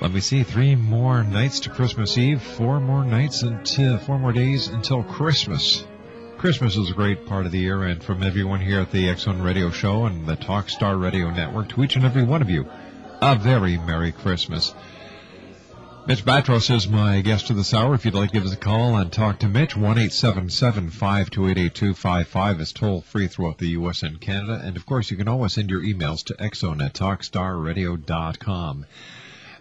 Let 0.00 0.12
me 0.12 0.20
see, 0.20 0.44
three 0.44 0.76
more 0.76 1.24
nights 1.24 1.58
to 1.60 1.70
Christmas 1.70 2.16
Eve, 2.16 2.40
four 2.40 2.78
more 2.78 3.04
nights 3.04 3.42
until, 3.42 3.98
four 3.98 4.20
more 4.20 4.32
days 4.32 4.68
until 4.68 5.02
Christmas. 5.02 5.84
Christmas 6.38 6.76
is 6.76 6.92
a 6.92 6.94
great 6.94 7.26
part 7.26 7.44
of 7.44 7.50
the 7.50 7.58
year, 7.58 7.82
and 7.82 8.00
from 8.00 8.22
everyone 8.22 8.60
here 8.60 8.82
at 8.82 8.92
the 8.92 9.08
X 9.08 9.22
Zone 9.22 9.42
Radio 9.42 9.70
Show 9.70 10.04
and 10.04 10.24
the 10.24 10.36
Talkstar 10.36 11.02
Radio 11.02 11.30
Network 11.30 11.70
to 11.70 11.82
each 11.82 11.96
and 11.96 12.04
every 12.04 12.22
one 12.22 12.42
of 12.42 12.48
you, 12.48 12.64
a 13.20 13.34
very 13.34 13.76
Merry 13.76 14.12
Christmas. 14.12 14.72
Mitch 16.08 16.24
Battros 16.24 16.74
is 16.74 16.88
my 16.88 17.20
guest 17.20 17.50
of 17.50 17.56
this 17.56 17.74
hour. 17.74 17.94
If 17.94 18.06
you'd 18.06 18.14
like 18.14 18.30
to 18.30 18.32
give 18.32 18.46
us 18.46 18.54
a 18.54 18.56
call 18.56 18.96
and 18.96 19.12
talk 19.12 19.40
to 19.40 19.46
Mitch, 19.46 19.74
1-877-528-8255 19.74 22.60
is 22.60 22.72
toll 22.72 23.02
free 23.02 23.26
throughout 23.26 23.58
the 23.58 23.68
U.S. 23.72 24.02
and 24.02 24.18
Canada. 24.18 24.58
And 24.64 24.78
of 24.78 24.86
course, 24.86 25.10
you 25.10 25.18
can 25.18 25.28
always 25.28 25.52
send 25.52 25.68
your 25.68 25.82
emails 25.82 26.24
to 26.24 26.32
xzone 26.32 26.82
at 26.82 26.94
talkstarradio.com. 26.94 28.86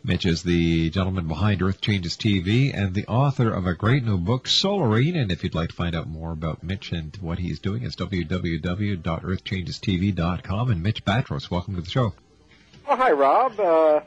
Mitch 0.06 0.26
is 0.26 0.44
the 0.44 0.90
gentleman 0.90 1.28
behind 1.28 1.62
Earth 1.62 1.82
Changes 1.82 2.16
TV 2.16 2.74
and 2.74 2.94
the 2.94 3.08
author 3.08 3.52
of 3.52 3.68
a 3.68 3.74
great 3.74 4.06
new 4.06 4.18
book, 4.18 4.48
Solar 4.48 4.88
Rain. 4.88 5.18
And 5.18 5.34
if 5.34 5.44
you'd 5.44 5.54
like 5.54 5.72
to 5.72 5.76
find 5.76 5.98
out 5.98 6.08
more 6.08 6.32
about 6.32 6.64
Mitch 6.64 6.94
and 6.94 7.14
what 7.20 7.40
he's 7.40 7.60
doing, 7.60 7.84
it's 7.84 7.98
www.earthchangestv.com. 7.98 10.72
And 10.72 10.82
Mitch 10.82 11.04
Battros, 11.04 11.52
welcome 11.52 11.76
to 11.76 11.82
the 11.82 11.90
show. 11.90 12.14
Oh, 12.88 12.96
hi, 12.96 13.12
Rob. 13.12 13.60
Uh, 13.60 14.00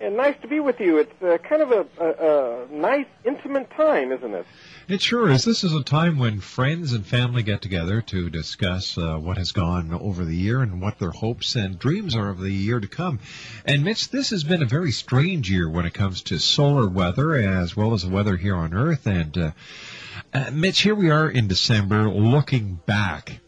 and 0.00 0.16
nice 0.16 0.34
to 0.42 0.48
be 0.48 0.60
with 0.60 0.80
you. 0.80 0.98
It's 0.98 1.22
uh, 1.22 1.36
kind 1.46 1.62
of 1.62 1.70
a, 1.72 1.86
a, 1.98 2.64
a 2.64 2.66
nice, 2.68 3.06
intimate 3.24 3.70
time, 3.70 4.12
isn't 4.12 4.34
it? 4.34 4.46
It 4.88 5.02
sure 5.02 5.30
is. 5.30 5.44
This 5.44 5.62
is 5.62 5.74
a 5.74 5.84
time 5.84 6.18
when 6.18 6.40
friends 6.40 6.92
and 6.92 7.06
family 7.06 7.42
get 7.42 7.62
together 7.62 8.00
to 8.02 8.30
discuss 8.30 8.96
uh, 8.98 9.16
what 9.18 9.36
has 9.36 9.52
gone 9.52 9.92
over 9.92 10.24
the 10.24 10.34
year 10.34 10.62
and 10.62 10.80
what 10.80 10.98
their 10.98 11.10
hopes 11.10 11.54
and 11.54 11.78
dreams 11.78 12.16
are 12.16 12.30
of 12.30 12.40
the 12.40 12.50
year 12.50 12.80
to 12.80 12.88
come. 12.88 13.20
And 13.64 13.84
Mitch, 13.84 14.08
this 14.10 14.30
has 14.30 14.42
been 14.42 14.62
a 14.62 14.66
very 14.66 14.90
strange 14.90 15.50
year 15.50 15.68
when 15.68 15.86
it 15.86 15.94
comes 15.94 16.22
to 16.22 16.38
solar 16.38 16.88
weather 16.88 17.34
as 17.34 17.76
well 17.76 17.92
as 17.92 18.02
the 18.02 18.10
weather 18.10 18.36
here 18.36 18.56
on 18.56 18.74
Earth. 18.74 19.06
And 19.06 19.36
uh, 19.36 19.50
uh, 20.32 20.50
Mitch, 20.52 20.80
here 20.80 20.94
we 20.94 21.10
are 21.10 21.28
in 21.28 21.46
December, 21.46 22.08
looking 22.08 22.80
back. 22.86 23.40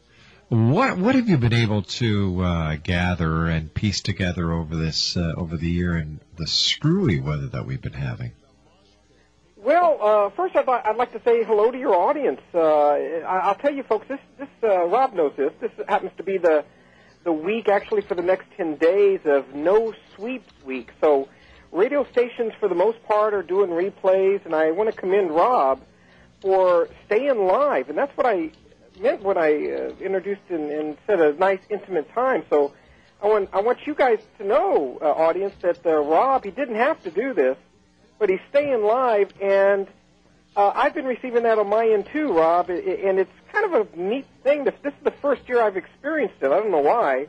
What 0.52 0.98
what 0.98 1.14
have 1.14 1.31
you 1.31 1.39
been 1.39 1.55
able 1.55 1.81
to 1.82 2.42
uh, 2.42 2.76
gather 2.76 3.47
and 3.47 3.72
piece 3.72 4.02
together 4.02 4.52
over 4.52 4.76
this 4.76 5.16
uh, 5.16 5.32
over 5.34 5.56
the 5.56 5.70
year 5.70 5.94
and 5.94 6.20
the 6.43 6.49
screwy 6.49 7.21
weather 7.21 7.47
that 7.47 7.65
we've 7.65 7.81
been 7.81 7.93
having? 7.93 8.33
Well, 9.57 9.99
uh, 10.03 10.31
first 10.31 10.57
I'd, 10.57 10.69
I'd 10.69 10.97
like 10.97 11.12
to 11.12 11.23
say 11.23 11.45
hello 11.45 11.71
to 11.71 11.79
your 11.79 11.95
audience. 11.95 12.41
Uh, 12.53 12.59
I- 12.61 13.43
I'll 13.45 13.55
tell 13.55 13.73
you, 13.73 13.85
folks, 13.85 14.09
this 14.09 14.19
this 14.39 14.49
uh, 14.65 14.85
Rob 14.87 15.15
knows 15.15 15.35
this. 15.37 15.53
This 15.61 15.71
happens 15.87 16.11
to 16.17 16.25
be 16.25 16.39
the 16.39 16.65
the 17.23 17.33
week 17.33 17.69
actually 17.69 18.03
for 18.03 18.17
the 18.17 18.23
next 18.23 18.47
ten 18.57 18.75
days 18.75 19.21
of 19.25 19.55
no 19.55 19.95
sweeps 20.17 20.53
week. 20.65 20.91
So 21.01 21.29
radio 21.71 22.05
stations 22.11 22.53
for 22.59 22.69
the 22.69 22.75
most 22.75 23.01
part 23.05 23.35
are 23.35 23.45
doing 23.45 23.71
replays, 23.71 24.45
and 24.45 24.53
I 24.53 24.73
want 24.73 24.91
to 24.91 24.97
commend 24.97 25.31
Rob 25.31 25.81
for 26.41 26.89
staying 27.07 27.47
live, 27.47 27.89
and 27.89 27.97
that's 27.97 28.17
what 28.17 28.27
I 28.27 28.51
meant 29.01 29.23
when 29.23 29.39
I 29.39 29.51
uh, 29.53 29.95
introduced 30.01 30.43
and, 30.49 30.73
and 30.73 30.97
said 31.07 31.21
a 31.21 31.35
nice 31.35 31.61
intimate 31.71 32.12
time. 32.12 32.43
So 32.51 32.75
I 33.23 33.26
want 33.26 33.51
I 33.52 33.60
want 33.60 33.86
you 33.86 33.94
guys 33.94 34.18
to 34.39 34.44
know, 34.44 34.99
uh, 35.01 35.05
audience, 35.05 35.55
that 35.62 35.86
uh, 35.86 35.91
Rob 35.91 36.44
he 36.44 36.51
didn't 36.51 36.75
have 36.75 37.01
to 37.05 37.10
do 37.10 37.33
this, 37.33 37.57
but 38.18 38.28
he's 38.28 38.41
staying 38.51 38.83
live, 38.83 39.33
and 39.41 39.86
uh, 40.57 40.73
I've 40.75 40.92
been 40.92 41.05
receiving 41.05 41.44
that 41.44 41.57
on 41.59 41.68
my 41.68 41.89
end 41.89 42.09
too, 42.12 42.33
Rob, 42.33 42.68
and 42.68 43.18
it's 43.20 43.31
kind 43.52 43.73
of 43.73 43.86
a 43.86 43.97
neat 43.97 44.26
thing. 44.42 44.65
This 44.65 44.75
this 44.83 44.92
is 44.94 45.05
the 45.05 45.15
first 45.23 45.49
year 45.49 45.62
I've 45.62 45.76
experienced 45.76 46.34
it. 46.41 46.47
I 46.47 46.59
don't 46.59 46.73
know 46.73 46.81
why, 46.81 47.28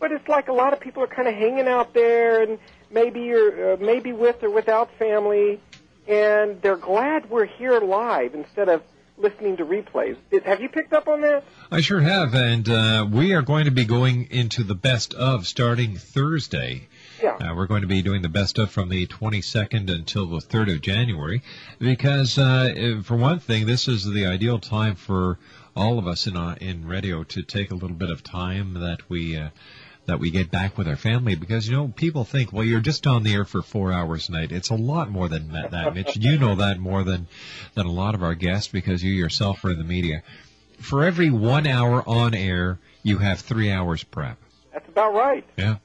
but 0.00 0.10
it's 0.10 0.26
like 0.26 0.48
a 0.48 0.52
lot 0.52 0.72
of 0.72 0.80
people 0.80 1.04
are 1.04 1.08
kind 1.08 1.28
of 1.28 1.34
hanging 1.34 1.68
out 1.68 1.94
there, 1.94 2.42
and 2.42 2.58
maybe 2.90 3.20
you're 3.20 3.74
uh, 3.74 3.76
maybe 3.76 4.12
with 4.12 4.42
or 4.42 4.50
without 4.50 4.90
family, 4.98 5.60
and 6.08 6.60
they're 6.62 6.76
glad 6.76 7.30
we're 7.30 7.46
here 7.46 7.78
live 7.78 8.34
instead 8.34 8.68
of 8.68 8.82
listening 9.18 9.56
to 9.56 9.64
replays. 9.64 10.16
Did, 10.30 10.44
have 10.44 10.60
you 10.60 10.68
picked 10.68 10.92
up 10.92 11.08
on 11.08 11.20
that? 11.22 11.44
I 11.70 11.80
sure 11.80 12.00
have, 12.00 12.34
and 12.34 12.68
uh, 12.68 13.06
we 13.10 13.34
are 13.34 13.42
going 13.42 13.64
to 13.64 13.70
be 13.70 13.84
going 13.84 14.28
into 14.30 14.62
the 14.62 14.74
best 14.74 15.14
of 15.14 15.46
starting 15.46 15.96
Thursday. 15.96 16.88
Yeah. 17.22 17.34
Uh, 17.34 17.54
we're 17.54 17.66
going 17.66 17.82
to 17.82 17.88
be 17.88 18.02
doing 18.02 18.22
the 18.22 18.28
best 18.28 18.58
of 18.58 18.70
from 18.70 18.88
the 18.88 19.06
22nd 19.06 19.90
until 19.90 20.26
the 20.26 20.38
3rd 20.38 20.76
of 20.76 20.80
January, 20.82 21.42
because 21.78 22.38
uh, 22.38 23.00
for 23.04 23.16
one 23.16 23.40
thing, 23.40 23.66
this 23.66 23.88
is 23.88 24.04
the 24.04 24.26
ideal 24.26 24.58
time 24.58 24.94
for 24.94 25.38
all 25.74 25.98
of 25.98 26.06
us 26.06 26.26
in 26.26 26.36
uh, 26.36 26.56
in 26.60 26.86
radio 26.86 27.22
to 27.24 27.42
take 27.42 27.70
a 27.70 27.74
little 27.74 27.96
bit 27.96 28.10
of 28.10 28.22
time 28.22 28.74
that 28.74 29.08
we. 29.08 29.38
Uh, 30.08 30.12
that 30.12 30.20
we 30.20 30.30
get 30.30 30.50
back 30.50 30.78
with 30.78 30.88
our 30.88 30.96
family 30.96 31.34
because 31.34 31.68
you 31.68 31.76
know 31.76 31.88
people 31.88 32.24
think 32.24 32.52
well 32.52 32.64
you're 32.64 32.80
just 32.80 33.06
on 33.06 33.22
the 33.22 33.32
air 33.32 33.44
for 33.44 33.62
four 33.62 33.92
hours 33.92 34.28
a 34.28 34.32
night. 34.32 34.52
It's 34.52 34.70
a 34.70 34.74
lot 34.74 35.10
more 35.10 35.28
than 35.28 35.52
that, 35.52 35.70
that 35.72 35.94
Mitch. 35.94 36.16
You 36.16 36.38
know 36.38 36.56
that 36.56 36.78
more 36.78 37.04
than 37.04 37.28
than 37.74 37.86
a 37.86 37.92
lot 37.92 38.14
of 38.14 38.22
our 38.22 38.34
guests 38.34 38.68
because 38.68 39.02
you 39.02 39.12
yourself 39.12 39.64
are 39.64 39.70
in 39.70 39.78
the 39.78 39.84
media. 39.84 40.22
For 40.80 41.04
every 41.04 41.30
one 41.30 41.66
hour 41.66 42.02
on 42.08 42.34
air 42.34 42.78
you 43.02 43.18
have 43.18 43.40
three 43.40 43.70
hours 43.70 44.02
prep. 44.04 44.38
That's 44.72 44.88
about 44.88 45.14
right. 45.14 45.44
yeah. 45.56 45.76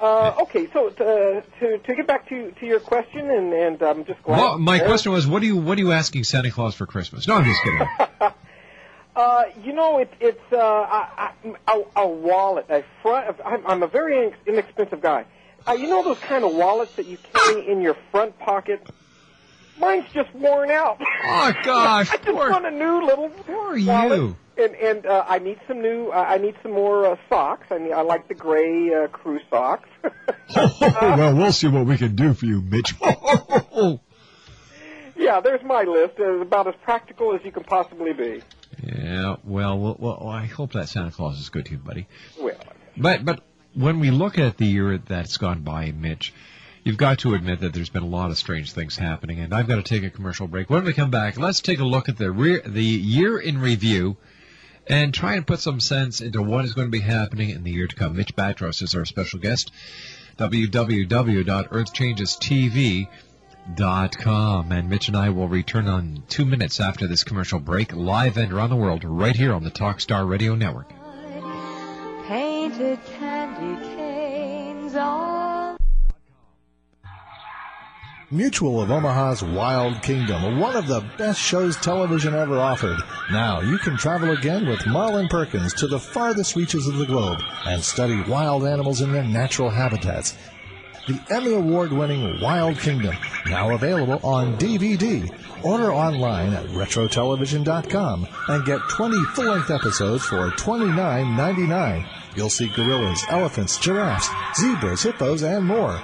Uh, 0.00 0.34
okay, 0.42 0.66
so 0.72 0.88
to, 0.88 1.44
to 1.60 1.78
to 1.78 1.94
get 1.94 2.06
back 2.06 2.28
to 2.28 2.52
to 2.52 2.66
your 2.66 2.80
question, 2.80 3.30
and 3.30 3.52
and 3.52 3.82
I'm 3.82 4.04
just 4.04 4.22
glad. 4.22 4.38
well 4.38 4.58
my 4.58 4.78
question 4.78 5.12
was 5.12 5.26
what 5.26 5.42
are 5.42 5.46
you 5.46 5.56
what 5.56 5.78
are 5.78 5.80
you 5.80 5.92
asking 5.92 6.24
Santa 6.24 6.50
Claus 6.50 6.74
for 6.74 6.86
Christmas? 6.86 7.26
No 7.26 7.36
I'm 7.36 7.44
just 7.44 7.62
kidding 7.62 7.88
Uh, 9.14 9.44
you 9.62 9.72
know, 9.72 9.98
it, 9.98 10.12
it's 10.20 10.52
uh, 10.52 10.56
I, 10.56 11.32
I, 11.44 11.54
a, 11.68 12.00
a 12.02 12.08
wallet. 12.08 12.66
A 12.68 12.84
front. 13.02 13.36
I'm, 13.44 13.66
I'm 13.66 13.82
a 13.82 13.86
very 13.86 14.32
inexpensive 14.46 15.00
guy. 15.00 15.24
Uh, 15.66 15.72
you 15.72 15.88
know 15.88 16.02
those 16.02 16.18
kind 16.18 16.44
of 16.44 16.54
wallets 16.54 16.94
that 16.96 17.06
you 17.06 17.18
carry 17.32 17.68
in 17.68 17.80
your 17.80 17.96
front 18.10 18.38
pocket. 18.38 18.86
Mine's 19.78 20.10
just 20.12 20.32
worn 20.34 20.70
out. 20.70 20.98
Oh 21.00 21.52
gosh, 21.64 22.10
I 22.10 22.16
just 22.16 22.32
want 22.32 22.66
a 22.66 22.70
new 22.70 23.04
little. 23.04 23.28
Who 23.28 23.52
are 23.52 23.78
wallet. 23.84 24.18
you? 24.18 24.36
And 24.56 24.74
and 24.76 25.06
uh, 25.06 25.24
I 25.26 25.38
need 25.38 25.58
some 25.66 25.82
new. 25.82 26.08
Uh, 26.08 26.24
I 26.28 26.38
need 26.38 26.54
some 26.62 26.72
more 26.72 27.06
uh, 27.06 27.16
socks. 27.28 27.66
I 27.70 27.78
mean, 27.78 27.92
I 27.92 28.02
like 28.02 28.28
the 28.28 28.34
gray 28.34 28.94
uh, 28.94 29.08
crew 29.08 29.40
socks. 29.50 29.88
well 30.56 31.34
we'll 31.36 31.52
see 31.52 31.68
what 31.68 31.86
we 31.86 31.96
can 31.96 32.16
do 32.16 32.34
for 32.34 32.44
you 32.44 32.60
Mitch 32.60 32.94
yeah, 35.20 35.40
there's 35.40 35.62
my 35.62 35.82
list. 35.82 36.18
Uh, 36.18 36.40
about 36.40 36.66
as 36.66 36.74
practical 36.82 37.34
as 37.34 37.44
you 37.44 37.52
can 37.52 37.62
possibly 37.62 38.12
be. 38.12 38.42
Yeah, 38.82 39.36
well, 39.44 39.78
well, 39.78 39.96
well, 39.98 40.28
I 40.28 40.46
hope 40.46 40.72
that 40.72 40.88
Santa 40.88 41.10
Claus 41.10 41.38
is 41.38 41.48
good 41.50 41.66
to 41.66 41.72
you, 41.72 41.78
buddy. 41.78 42.06
Well, 42.40 42.54
But 42.96 43.24
but 43.24 43.42
when 43.74 44.00
we 44.00 44.10
look 44.10 44.38
at 44.38 44.56
the 44.56 44.66
year 44.66 44.98
that's 44.98 45.36
gone 45.36 45.60
by, 45.60 45.92
Mitch, 45.92 46.32
you've 46.84 46.96
got 46.96 47.18
to 47.20 47.34
admit 47.34 47.60
that 47.60 47.74
there's 47.74 47.90
been 47.90 48.02
a 48.02 48.06
lot 48.06 48.30
of 48.30 48.38
strange 48.38 48.72
things 48.72 48.96
happening, 48.96 49.38
and 49.40 49.54
I've 49.54 49.68
got 49.68 49.76
to 49.76 49.82
take 49.82 50.02
a 50.02 50.10
commercial 50.10 50.46
break. 50.46 50.70
When 50.70 50.84
we 50.84 50.92
come 50.92 51.10
back, 51.10 51.38
let's 51.38 51.60
take 51.60 51.80
a 51.80 51.84
look 51.84 52.08
at 52.08 52.16
the 52.16 52.30
re- 52.32 52.62
the 52.64 52.82
year 52.82 53.38
in 53.38 53.58
review 53.58 54.16
and 54.86 55.12
try 55.12 55.34
and 55.34 55.46
put 55.46 55.60
some 55.60 55.78
sense 55.78 56.20
into 56.20 56.42
what 56.42 56.64
is 56.64 56.72
going 56.74 56.88
to 56.88 56.92
be 56.92 57.00
happening 57.00 57.50
in 57.50 57.62
the 57.64 57.70
year 57.70 57.86
to 57.86 57.96
come. 57.96 58.16
Mitch 58.16 58.34
Battros 58.34 58.82
is 58.82 58.94
our 58.94 59.04
special 59.04 59.38
guest. 59.38 59.70
www.earthchangestv.com. 60.38 63.08
And 63.66 64.88
Mitch 64.88 65.08
and 65.08 65.16
I 65.16 65.30
will 65.30 65.48
return 65.48 65.88
on 65.88 66.22
two 66.28 66.44
minutes 66.44 66.80
after 66.80 67.06
this 67.06 67.24
commercial 67.24 67.60
break, 67.60 67.94
live 67.94 68.36
and 68.36 68.52
around 68.52 68.70
the 68.70 68.76
world, 68.76 69.04
right 69.04 69.36
here 69.36 69.52
on 69.52 69.64
the 69.64 69.70
Talkstar 69.70 70.28
Radio 70.28 70.54
Network. 70.54 70.92
Painted 72.26 72.98
candy 73.18 73.84
canes 73.96 74.10
things 74.90 74.96
all 74.96 75.76
Mutual 78.32 78.80
of 78.80 78.92
Omaha's 78.92 79.42
Wild 79.42 80.02
Kingdom, 80.02 80.60
one 80.60 80.76
of 80.76 80.86
the 80.86 81.04
best 81.18 81.40
shows 81.40 81.76
television 81.76 82.32
ever 82.32 82.60
offered. 82.60 82.96
Now 83.32 83.60
you 83.60 83.76
can 83.78 83.96
travel 83.96 84.30
again 84.30 84.68
with 84.68 84.86
Marlin 84.86 85.26
Perkins 85.26 85.74
to 85.74 85.88
the 85.88 85.98
farthest 85.98 86.54
reaches 86.54 86.86
of 86.86 86.98
the 86.98 87.06
globe 87.06 87.40
and 87.66 87.82
study 87.82 88.22
wild 88.22 88.64
animals 88.64 89.00
in 89.00 89.10
their 89.10 89.24
natural 89.24 89.68
habitats. 89.68 90.36
The 91.10 91.34
Emmy 91.34 91.54
Award 91.54 91.92
winning 91.92 92.40
Wild 92.40 92.78
Kingdom, 92.78 93.16
now 93.46 93.74
available 93.74 94.20
on 94.22 94.56
DVD. 94.58 95.28
Order 95.64 95.92
online 95.92 96.52
at 96.52 96.64
retrotelevision.com 96.66 98.28
and 98.46 98.64
get 98.64 98.78
20 98.90 99.16
full 99.34 99.46
length 99.46 99.72
episodes 99.72 100.24
for 100.24 100.50
$29.99. 100.50 102.06
You'll 102.36 102.48
see 102.48 102.68
gorillas, 102.68 103.24
elephants, 103.28 103.76
giraffes, 103.80 104.28
zebras, 104.54 105.02
hippos, 105.02 105.42
and 105.42 105.66
more. 105.66 106.00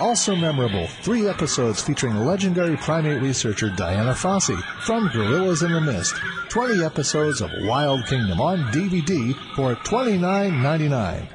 Also 0.00 0.34
memorable, 0.34 0.88
three 1.02 1.28
episodes 1.28 1.80
featuring 1.80 2.16
legendary 2.16 2.76
primate 2.78 3.22
researcher 3.22 3.70
Diana 3.70 4.10
Fossey 4.10 4.60
from 4.80 5.06
Gorillas 5.12 5.62
in 5.62 5.70
the 5.70 5.80
Mist. 5.80 6.16
20 6.48 6.84
episodes 6.84 7.40
of 7.40 7.50
Wild 7.62 8.04
Kingdom 8.06 8.40
on 8.40 8.58
DVD 8.72 9.36
for 9.54 9.76
$29.99. 9.76 11.28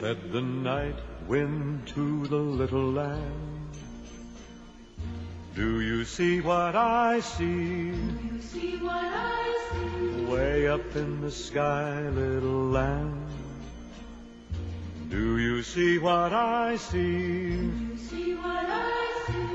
Said 0.00 0.30
the 0.30 0.40
night 0.40 0.94
wind 1.26 1.88
to 1.88 2.24
the 2.28 2.36
little 2.36 2.92
lamb. 2.92 3.68
Do 5.56 5.80
you 5.80 6.04
see 6.04 6.40
what 6.40 6.76
I 6.76 7.18
see? 7.18 7.90
Do 7.90 8.18
you 8.32 8.40
see 8.40 8.76
what 8.76 8.94
I 8.94 9.68
see? 9.72 10.24
Way 10.26 10.68
up 10.68 10.94
in 10.94 11.20
the 11.20 11.32
sky, 11.32 12.08
little 12.10 12.66
lamb. 12.70 13.26
Do 15.08 15.38
you 15.38 15.64
see 15.64 15.98
what 15.98 16.32
I 16.32 16.76
see? 16.76 17.68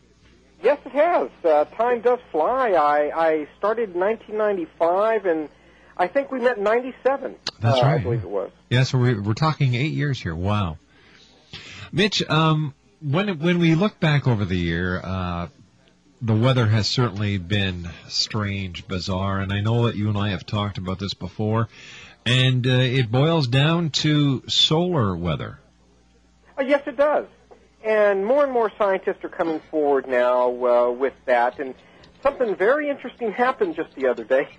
Yes, 0.63 0.79
it 0.85 0.93
has. 0.93 1.29
Uh, 1.43 1.65
time 1.75 1.99
does 1.99 2.19
fly. 2.31 2.71
I, 2.71 3.11
I 3.13 3.49
started 3.57 3.93
in 3.93 3.99
1995, 3.99 5.25
and 5.25 5.49
I 5.97 6.07
think 6.07 6.31
we 6.31 6.39
met 6.39 6.55
in 6.55 6.63
97. 6.63 7.35
That's 7.59 7.75
uh, 7.75 7.81
I 7.81 7.95
right. 7.95 8.01
believe 8.01 8.23
it 8.23 8.29
was. 8.29 8.49
Yeah, 8.69 8.83
so 8.83 8.97
we're, 8.97 9.21
we're 9.21 9.33
talking 9.33 9.75
eight 9.75 9.91
years 9.91 10.21
here. 10.21 10.33
Wow. 10.33 10.77
Mitch, 11.91 12.23
um, 12.29 12.73
when, 13.03 13.39
when 13.39 13.59
we 13.59 13.75
look 13.75 13.99
back 13.99 14.27
over 14.27 14.45
the 14.45 14.57
year, 14.57 15.01
uh, 15.03 15.47
the 16.21 16.33
weather 16.33 16.65
has 16.65 16.87
certainly 16.87 17.37
been 17.37 17.89
strange, 18.07 18.87
bizarre, 18.87 19.39
and 19.39 19.51
I 19.51 19.59
know 19.59 19.87
that 19.87 19.95
you 19.95 20.07
and 20.07 20.17
I 20.17 20.29
have 20.29 20.45
talked 20.45 20.77
about 20.77 20.99
this 20.99 21.13
before, 21.13 21.67
and 22.25 22.65
uh, 22.65 22.69
it 22.69 23.11
boils 23.11 23.47
down 23.47 23.89
to 23.89 24.43
solar 24.47 25.15
weather. 25.15 25.59
Uh, 26.57 26.63
yes, 26.63 26.83
it 26.85 26.95
does. 26.95 27.25
And 27.83 28.25
more 28.25 28.45
and 28.45 28.53
more 28.53 28.71
scientists 28.77 29.23
are 29.23 29.29
coming 29.29 29.59
forward 29.69 30.07
now 30.07 30.65
uh, 30.65 30.91
with 30.91 31.13
that. 31.25 31.59
And 31.59 31.75
something 32.21 32.55
very 32.55 32.89
interesting 32.89 33.33
happened 33.33 33.75
just 33.75 33.93
the 33.95 34.07
other 34.07 34.23
day, 34.23 34.47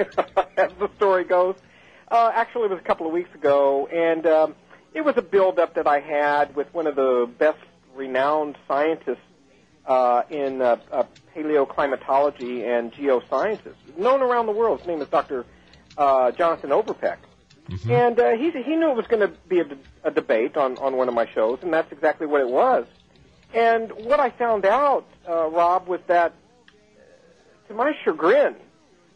as 0.58 0.70
the 0.78 0.90
story 0.96 1.24
goes. 1.24 1.56
Uh, 2.10 2.30
actually, 2.34 2.64
it 2.64 2.70
was 2.72 2.80
a 2.80 2.86
couple 2.86 3.06
of 3.06 3.14
weeks 3.14 3.34
ago, 3.34 3.86
and 3.86 4.26
um, 4.26 4.54
it 4.92 5.00
was 5.00 5.16
a 5.16 5.22
build-up 5.22 5.74
that 5.74 5.86
I 5.86 6.00
had 6.00 6.54
with 6.54 6.72
one 6.74 6.86
of 6.86 6.96
the 6.96 7.26
best 7.38 7.58
renowned 7.94 8.56
scientists 8.66 9.18
uh, 9.86 10.22
in 10.30 10.62
uh, 10.62 10.76
uh, 10.90 11.04
paleoclimatology 11.36 12.64
and 12.64 12.92
geosciences, 12.92 13.74
known 13.96 14.22
around 14.22 14.46
the 14.46 14.52
world. 14.52 14.80
His 14.80 14.88
name 14.88 15.02
is 15.02 15.08
Dr. 15.08 15.44
Uh, 15.96 16.30
Jonathan 16.32 16.70
Overpeck. 16.70 17.18
And 17.88 18.20
uh, 18.20 18.32
he, 18.32 18.50
he 18.50 18.76
knew 18.76 18.90
it 18.90 18.96
was 18.96 19.06
going 19.06 19.20
to 19.26 19.32
be 19.48 19.60
a, 19.60 19.64
de- 19.64 19.78
a 20.04 20.10
debate 20.10 20.56
on, 20.56 20.76
on 20.78 20.96
one 20.96 21.08
of 21.08 21.14
my 21.14 21.26
shows, 21.32 21.60
and 21.62 21.72
that's 21.72 21.90
exactly 21.92 22.26
what 22.26 22.42
it 22.42 22.48
was. 22.48 22.86
And 23.54 23.90
what 23.92 24.20
I 24.20 24.30
found 24.30 24.66
out, 24.66 25.06
uh, 25.28 25.46
Rob, 25.48 25.86
was 25.86 26.00
that, 26.08 26.34
to 27.68 27.74
my 27.74 27.92
chagrin 28.04 28.56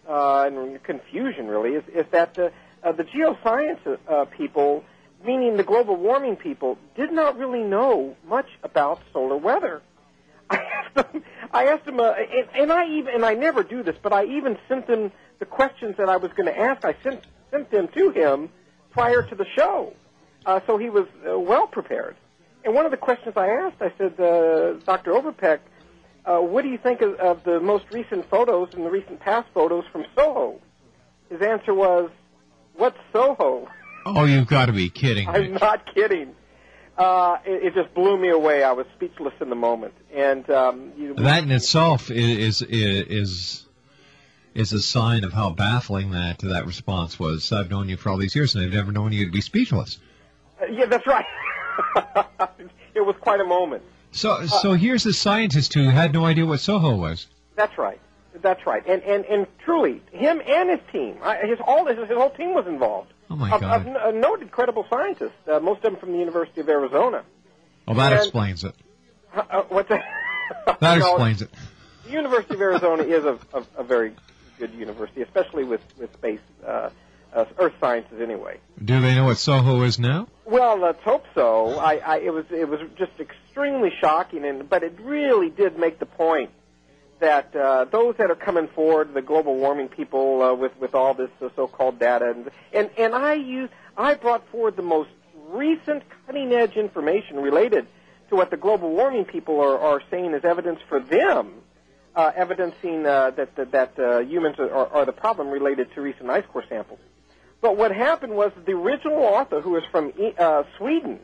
uh, 0.08 0.44
and 0.46 0.82
confusion, 0.82 1.46
really, 1.46 1.70
is, 1.74 1.84
is 1.94 2.06
that 2.12 2.34
the, 2.34 2.52
uh, 2.82 2.92
the 2.92 3.04
geoscience 3.04 3.98
uh, 4.08 4.24
people, 4.26 4.84
meaning 5.24 5.56
the 5.56 5.64
global 5.64 5.96
warming 5.96 6.36
people, 6.36 6.78
did 6.96 7.12
not 7.12 7.38
really 7.38 7.62
know 7.62 8.16
much 8.26 8.48
about 8.62 9.00
solar 9.12 9.36
weather. 9.36 9.82
I 10.50 10.56
asked 10.56 10.94
them, 10.94 11.24
I 11.52 11.64
asked 11.66 11.86
him, 11.86 12.00
uh, 12.00 12.12
and, 12.12 12.48
and 12.54 12.72
I 12.72 12.88
even, 12.88 13.14
and 13.14 13.24
I 13.24 13.34
never 13.34 13.62
do 13.62 13.82
this, 13.82 13.96
but 14.02 14.12
I 14.12 14.24
even 14.24 14.58
sent 14.68 14.86
him 14.88 15.12
the 15.38 15.46
questions 15.46 15.96
that 15.98 16.08
I 16.08 16.16
was 16.16 16.32
going 16.32 16.46
to 16.46 16.58
ask. 16.58 16.84
I 16.84 16.94
sent 17.02 17.24
sent 17.50 17.70
them 17.70 17.88
to 17.88 18.10
him 18.10 18.50
prior 18.90 19.22
to 19.22 19.34
the 19.34 19.46
show, 19.56 19.94
uh, 20.46 20.60
so 20.66 20.76
he 20.76 20.90
was 20.90 21.06
uh, 21.28 21.38
well 21.38 21.66
prepared. 21.66 22.16
And 22.64 22.74
one 22.74 22.84
of 22.84 22.90
the 22.90 22.96
questions 22.96 23.34
I 23.36 23.48
asked, 23.48 23.80
I 23.80 23.92
said, 23.96 24.20
uh, 24.20 24.74
Dr. 24.84 25.12
Overpeck, 25.12 25.60
uh, 26.24 26.40
what 26.40 26.62
do 26.62 26.68
you 26.68 26.78
think 26.78 27.00
of, 27.00 27.14
of 27.14 27.44
the 27.44 27.60
most 27.60 27.84
recent 27.90 28.28
photos 28.28 28.74
and 28.74 28.84
the 28.84 28.90
recent 28.90 29.20
past 29.20 29.48
photos 29.54 29.84
from 29.90 30.04
Soho? 30.14 30.60
His 31.30 31.40
answer 31.40 31.72
was, 31.72 32.10
"What's 32.74 32.98
Soho?" 33.12 33.68
Oh, 34.16 34.24
you've 34.24 34.46
got 34.46 34.66
to 34.66 34.72
be 34.72 34.90
kidding 34.90 35.28
I'm 35.28 35.54
not 35.54 35.94
kidding. 35.94 36.34
Uh, 36.96 37.38
it, 37.44 37.66
it 37.66 37.74
just 37.74 37.94
blew 37.94 38.18
me 38.18 38.28
away. 38.28 38.64
I 38.64 38.72
was 38.72 38.86
speechless 38.96 39.34
in 39.40 39.50
the 39.50 39.54
moment, 39.54 39.94
and 40.12 40.48
um, 40.50 40.92
you, 40.96 41.14
That 41.14 41.44
in 41.44 41.52
itself 41.52 42.10
is 42.10 42.60
is 42.60 42.62
is 42.62 43.66
is 44.54 44.72
a 44.72 44.82
sign 44.82 45.22
of 45.22 45.32
how 45.32 45.50
baffling 45.50 46.10
that 46.10 46.40
that 46.40 46.66
response 46.66 47.18
was. 47.18 47.52
I've 47.52 47.70
known 47.70 47.88
you 47.88 47.96
for 47.96 48.08
all 48.10 48.16
these 48.16 48.34
years, 48.34 48.56
and 48.56 48.64
I've 48.64 48.72
never 48.72 48.90
known 48.90 49.12
you 49.12 49.26
to 49.26 49.30
be 49.30 49.40
speechless. 49.40 49.98
Uh, 50.60 50.66
yeah, 50.66 50.86
that's 50.86 51.06
right. 51.06 51.24
it 52.94 53.00
was 53.06 53.14
quite 53.20 53.40
a 53.40 53.44
moment. 53.44 53.84
So 54.10 54.46
so 54.46 54.72
here's 54.72 55.06
a 55.06 55.12
scientist 55.12 55.74
who 55.74 55.88
had 55.88 56.12
no 56.12 56.24
idea 56.24 56.46
what 56.46 56.58
Soho 56.58 56.96
was. 56.96 57.28
That's 57.54 57.78
right. 57.78 58.00
That's 58.42 58.66
right. 58.66 58.84
And 58.88 59.04
and 59.04 59.24
and 59.26 59.46
truly, 59.64 60.02
him 60.10 60.42
and 60.44 60.70
his 60.70 60.80
team, 60.90 61.18
his 61.44 61.58
all 61.64 61.86
his, 61.86 61.96
his 61.98 62.16
whole 62.16 62.30
team 62.30 62.54
was 62.54 62.66
involved. 62.66 63.12
Oh 63.30 63.36
my 63.36 63.50
Of- 63.52 63.60
God! 63.60 63.86
Of, 63.86 63.96
uh, 63.96 64.10
noted 64.12 64.50
credible 64.50 64.86
scientists, 64.88 65.32
uh, 65.52 65.60
most 65.60 65.78
of 65.78 65.92
them 65.92 65.96
from 65.96 66.12
the 66.12 66.18
University 66.18 66.60
of 66.60 66.68
Arizona. 66.68 67.24
Well, 67.86 67.96
that 67.96 68.12
and- 68.12 68.20
explains 68.22 68.64
it. 68.64 68.74
Uh, 69.34 69.42
uh, 69.50 69.62
what's 69.68 69.88
that? 69.90 70.04
That 70.66 70.80
No, 70.82 70.94
explains 70.96 71.42
it. 71.42 71.50
The 72.04 72.10
University 72.12 72.54
of 72.54 72.60
Arizona 72.62 73.02
is 73.02 73.24
a, 73.24 73.38
a, 73.52 73.62
a 73.78 73.84
very 73.84 74.14
good 74.58 74.72
university, 74.72 75.22
especially 75.22 75.64
with 75.64 75.82
with 75.98 76.12
space, 76.14 76.40
uh, 76.66 76.88
uh, 77.34 77.44
earth 77.58 77.74
sciences, 77.80 78.20
anyway. 78.20 78.58
Do 78.82 79.00
they 79.00 79.14
know 79.14 79.26
what 79.26 79.36
Soho 79.36 79.82
is 79.82 79.98
now? 79.98 80.26
Well, 80.46 80.78
let's 80.80 81.02
hope 81.02 81.24
so. 81.34 81.78
I, 81.78 81.96
I 81.96 82.16
it 82.20 82.32
was 82.32 82.46
it 82.50 82.66
was 82.68 82.80
just 82.96 83.12
extremely 83.20 83.90
shocking, 84.00 84.46
and 84.46 84.68
but 84.68 84.82
it 84.82 84.98
really 85.02 85.50
did 85.50 85.78
make 85.78 85.98
the 85.98 86.06
point 86.06 86.50
that 87.20 87.54
uh, 87.54 87.84
those 87.86 88.16
that 88.18 88.30
are 88.30 88.36
coming 88.36 88.68
forward, 88.68 89.14
the 89.14 89.22
global 89.22 89.56
warming 89.56 89.88
people, 89.88 90.42
uh, 90.42 90.54
with 90.54 90.72
with 90.80 90.94
all 90.94 91.14
this 91.14 91.30
uh, 91.40 91.48
so-called 91.56 91.98
data, 91.98 92.30
and 92.30 92.50
and 92.72 92.90
and 92.96 93.14
I 93.14 93.34
use 93.34 93.70
I 93.96 94.14
brought 94.14 94.48
forward 94.50 94.76
the 94.76 94.82
most 94.82 95.10
recent 95.48 96.02
cutting 96.26 96.52
edge 96.52 96.76
information 96.76 97.40
related 97.40 97.86
to 98.30 98.36
what 98.36 98.50
the 98.50 98.56
global 98.56 98.90
warming 98.90 99.24
people 99.24 99.60
are, 99.60 99.78
are 99.78 100.02
saying 100.10 100.34
as 100.34 100.44
evidence 100.44 100.80
for 100.88 101.00
them, 101.00 101.54
uh, 102.14 102.30
evidencing 102.36 103.06
uh, 103.06 103.30
that 103.30 103.56
that, 103.56 103.72
that 103.72 103.98
uh, 103.98 104.18
humans 104.20 104.56
are, 104.58 104.70
are 104.70 105.04
the 105.04 105.12
problem 105.12 105.48
related 105.48 105.92
to 105.94 106.00
recent 106.00 106.28
ice 106.30 106.44
core 106.52 106.64
samples. 106.68 107.00
But 107.60 107.76
what 107.76 107.90
happened 107.94 108.34
was 108.34 108.52
the 108.64 108.72
original 108.72 109.18
author, 109.18 109.60
who 109.60 109.76
is 109.76 109.82
from 109.90 110.12
uh, 110.38 110.62
Sweden, 110.76 111.18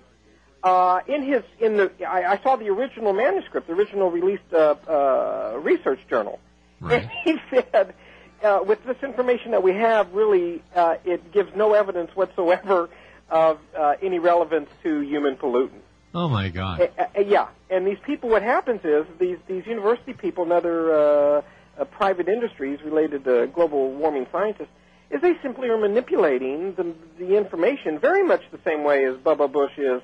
uh, 0.65 1.01
in 1.07 1.23
his 1.23 1.43
in 1.61 1.77
the 1.77 1.93
I, 2.09 2.33
I 2.33 2.43
saw 2.43 2.57
the 2.57 2.71
original 2.71 3.13
manuscript, 3.13 3.67
the 3.67 3.75
original 3.75 4.11
released 4.11 4.53
uh, 4.53 4.75
uh, 4.89 5.59
research 5.63 6.01
journal, 6.09 6.41
and 6.81 7.09
he 7.23 7.37
said, 7.51 7.95
uh, 8.43 8.61
with 8.67 8.83
this 8.85 8.97
information 9.03 9.51
that 9.51 9.63
we 9.63 9.73
have, 9.73 10.13
really 10.15 10.63
uh, 10.75 10.97
it 11.05 11.33
gives 11.33 11.55
no 11.55 11.75
evidence 11.75 12.11
whatsoever 12.17 12.89
of 13.29 13.59
uh, 13.77 13.95
any 14.03 14.19
relevance 14.19 14.71
to 14.83 15.01
human 15.01 15.37
pollutants. 15.37 15.83
Oh 16.15 16.29
my 16.29 16.49
God! 16.49 16.91
Yeah, 17.15 17.49
and 17.69 17.87
these 17.87 17.99
people, 18.07 18.31
what 18.31 18.43
happens 18.43 18.81
is 18.85 19.05
these 19.19 19.39
these 19.47 19.67
university 19.67 20.15
people 20.15 20.45
and 20.45 20.53
other 20.53 20.95
uh, 20.95 21.43
uh, 21.79 21.85
private 21.85 22.29
industries 22.29 22.81
related 22.83 23.25
to 23.25 23.49
global 23.49 23.93
warming 23.93 24.27
scientists 24.33 24.69
is 25.11 25.21
they 25.21 25.35
simply 25.43 25.69
are 25.69 25.77
manipulating 25.77 26.75
the 26.75 26.95
the 27.19 27.37
information 27.37 27.99
very 27.99 28.23
much 28.25 28.41
the 28.51 28.61
same 28.65 28.83
way 28.83 29.05
as 29.05 29.17
Bubba 29.17 29.53
Bush 29.53 29.77
is 29.77 30.01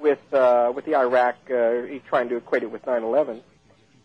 with 0.00 0.18
uh, 0.32 0.72
with 0.74 0.84
the 0.84 0.96
Iraq. 0.96 1.36
Uh, 1.50 1.98
trying 2.08 2.28
to 2.30 2.36
equate 2.36 2.62
it 2.62 2.70
with 2.70 2.84
9/11, 2.84 3.40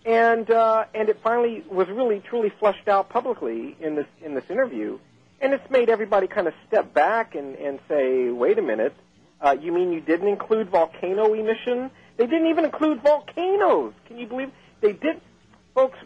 and 0.05 0.49
uh, 0.49 0.85
and 0.93 1.09
it 1.09 1.19
finally 1.23 1.63
was 1.69 1.87
really 1.89 2.19
truly 2.19 2.51
flushed 2.59 2.87
out 2.87 3.09
publicly 3.09 3.75
in 3.79 3.95
this 3.95 4.07
in 4.23 4.35
this 4.35 4.49
interview, 4.49 4.99
and 5.41 5.53
it's 5.53 5.69
made 5.69 5.89
everybody 5.89 6.27
kind 6.27 6.47
of 6.47 6.53
step 6.67 6.93
back 6.93 7.35
and 7.35 7.55
and 7.55 7.79
say, 7.87 8.29
wait 8.29 8.59
a 8.59 8.61
minute. 8.61 8.93
Uh, 9.41 9.55
you 9.59 9.71
mean 9.71 9.91
you 9.91 10.01
didn't 10.01 10.27
include 10.27 10.69
volcano 10.69 11.33
emission? 11.33 11.91
They 12.17 12.25
didn't 12.25 12.47
even 12.47 12.65
include 12.65 13.01
volcanoes. 13.01 13.93
Can 14.07 14.17
you 14.17 14.27
believe 14.27 14.51
they 14.81 14.93
did, 14.93 15.19
folks? 15.73 15.97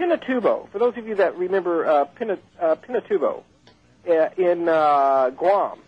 Pinatubo. 0.00 0.70
For 0.70 0.78
those 0.78 0.96
of 0.96 1.06
you 1.06 1.14
that 1.16 1.36
remember 1.36 1.86
uh, 1.86 2.04
Pina, 2.06 2.38
uh, 2.58 2.76
Pinatubo 2.76 3.42
uh, 4.08 4.28
in 4.36 4.68
uh, 4.68 5.30
Guam, 5.30 5.80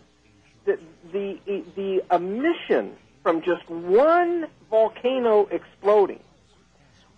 the, 0.65 0.79
the 1.11 1.39
the 1.75 2.03
emission 2.11 2.95
from 3.23 3.41
just 3.41 3.67
one 3.69 4.47
volcano 4.69 5.47
exploding 5.49 6.19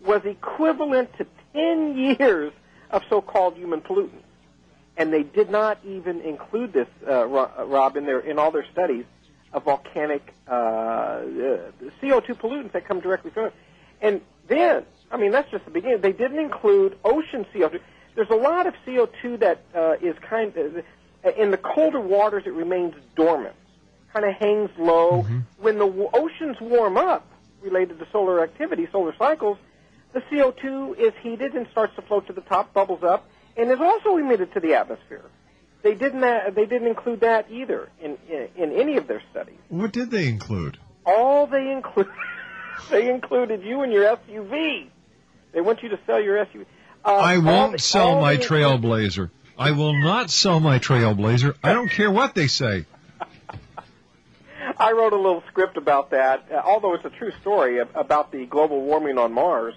was 0.01 0.24
equivalent 0.24 1.09
to 1.17 1.25
10 1.53 1.98
years 1.98 2.53
of 2.92 3.01
so-called 3.09 3.58
human 3.58 3.82
pollutants, 3.82 4.22
and 4.98 5.11
they 5.11 5.24
did 5.24 5.50
not 5.50 5.80
even 5.84 6.22
include 6.22 6.72
this, 6.72 6.88
uh, 7.08 7.25
Rob, 7.25 7.98
in 7.98 8.06
their 8.06 8.19
in 8.19 8.38
all 8.38 8.51
their 8.51 8.66
studies 8.72 9.06
of 9.51 9.64
volcanic 9.64 10.34
uh, 10.48 10.51
uh, 10.51 11.22
CO2 12.01 12.27
pollutants 12.35 12.74
that 12.74 12.85
come 12.85 13.00
directly 13.00 13.32
from 13.32 13.45
it. 13.45 13.53
And 14.01 14.22
then, 14.48 14.85
I 15.11 15.17
mean, 15.17 15.32
that's 15.32 15.50
just 15.50 15.66
the 15.66 15.72
beginning. 15.72 16.01
They 16.01 16.11
didn't 16.11 16.40
include 16.40 16.98
ocean 17.03 17.45
CO2. 17.53 17.80
There's 18.16 18.30
a 18.30 18.35
lot 18.35 18.67
of 18.67 18.75
CO2 18.85 19.40
that 19.40 19.61
uh, 19.74 19.95
is 20.01 20.16
kind 20.22 20.56
of 20.56 20.84
in 21.38 21.51
the 21.51 21.58
colder 21.58 22.00
waters. 22.00 22.43
It 22.45 22.53
remains 22.53 22.93
dormant, 23.16 23.56
kind 24.16 24.26
of 24.26 24.35
hangs 24.35 24.69
low. 24.77 25.26
When 25.60 25.77
the 25.77 25.85
w- 25.85 26.10
oceans 26.14 26.58
warm 26.61 26.98
up, 26.98 27.27
related 27.61 28.00
to 28.00 28.08
solar 28.11 28.42
activity, 28.42 28.88
solar 28.92 29.14
cycles, 29.18 29.58
the 30.14 30.22
CO2 30.22 30.98
is 30.98 31.14
heated 31.22 31.53
and 31.56 31.68
starts 31.72 31.95
to 31.98 32.02
float 32.02 32.27
to 32.27 32.34
the 32.34 32.42
top, 32.42 32.74
bubbles 32.74 33.03
up, 33.03 33.27
and 33.58 33.69
is 33.69 33.80
also 33.82 34.16
emitted 34.18 34.53
to 34.53 34.60
the 34.61 34.76
atmosphere. 34.76 35.26
They 35.84 35.94
didn't. 35.94 36.24
Uh, 36.24 36.50
they 36.56 36.66
didn't 36.66 36.88
include 36.88 37.19
that 37.19 37.52
either 37.52 37.90
in, 38.02 38.18
in 38.27 38.50
in 38.56 38.72
any 38.72 38.98
of 38.98 39.06
their 39.06 39.22
studies. 39.30 39.60
What 39.69 39.92
did 39.92 40.10
they 40.10 40.27
include? 40.27 40.80
All 41.06 41.45
they 41.45 41.69
include, 41.72 42.08
they 42.90 43.08
included 43.08 43.61
you 43.61 43.82
and 43.84 43.94
your 43.94 44.18
SUV. 44.18 44.88
They 45.52 45.61
want 45.61 45.84
you 45.84 45.90
to 45.90 46.00
sell 46.08 46.19
your 46.19 46.44
SUV. 46.44 46.66
Uh, 47.03 47.10
I 47.16 47.38
won't 47.38 47.80
sell 47.80 48.19
my 48.19 48.38
Trailblazer. 48.38 49.30
I 49.60 49.72
will 49.72 49.94
not 50.02 50.32
sell 50.32 50.60
my 50.60 50.80
Trailblazer. 50.80 51.56
I 51.64 51.74
don't 51.74 51.90
care 51.90 52.10
what 52.10 52.34
they 52.34 52.48
say. 52.48 52.85
I 54.78 54.92
wrote 54.92 55.14
a 55.14 55.18
little 55.18 55.44
script 55.48 55.78
about 55.78 56.12
that, 56.12 56.45
uh, 56.52 56.62
although 56.64 56.94
it's 56.95 57.06
a 57.06 57.10
true 57.10 57.32
story 57.42 57.80
about 57.80 58.32
the 58.32 58.45
global 58.45 58.82
warming 58.82 59.18
on 59.18 59.34
Mars. 59.34 59.74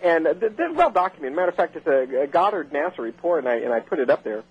And 0.00 0.26
th- 0.26 0.52
well 0.74 0.90
documented. 0.90 1.34
Matter 1.34 1.48
of 1.48 1.56
fact, 1.56 1.74
it's 1.76 1.86
a, 1.86 2.22
a 2.22 2.26
Goddard 2.26 2.70
NASA 2.70 2.98
report, 2.98 3.44
and 3.44 3.48
I 3.48 3.56
and 3.56 3.72
I 3.72 3.80
put 3.80 3.98
it 3.98 4.10
up 4.10 4.22
there. 4.22 4.44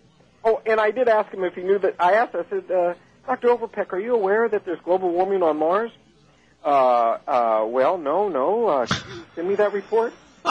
Oh, 0.43 0.61
and 0.65 0.79
I 0.79 0.91
did 0.91 1.07
ask 1.07 1.31
him 1.33 1.43
if 1.43 1.55
he 1.55 1.61
knew 1.61 1.79
that. 1.79 1.95
I 1.99 2.13
asked. 2.13 2.35
I 2.35 2.43
said, 2.49 2.69
uh, 2.69 2.93
Dr. 3.25 3.49
Overpeck, 3.49 3.93
are 3.93 3.99
you 3.99 4.13
aware 4.13 4.49
that 4.49 4.65
there's 4.65 4.79
global 4.81 5.09
warming 5.09 5.43
on 5.43 5.57
Mars? 5.57 5.91
Uh, 6.63 7.17
uh, 7.27 7.65
well, 7.67 7.97
no, 7.97 8.27
no. 8.27 8.67
Uh, 8.67 8.87
send 9.35 9.47
me 9.47 9.55
that 9.55 9.71
report. 9.73 10.13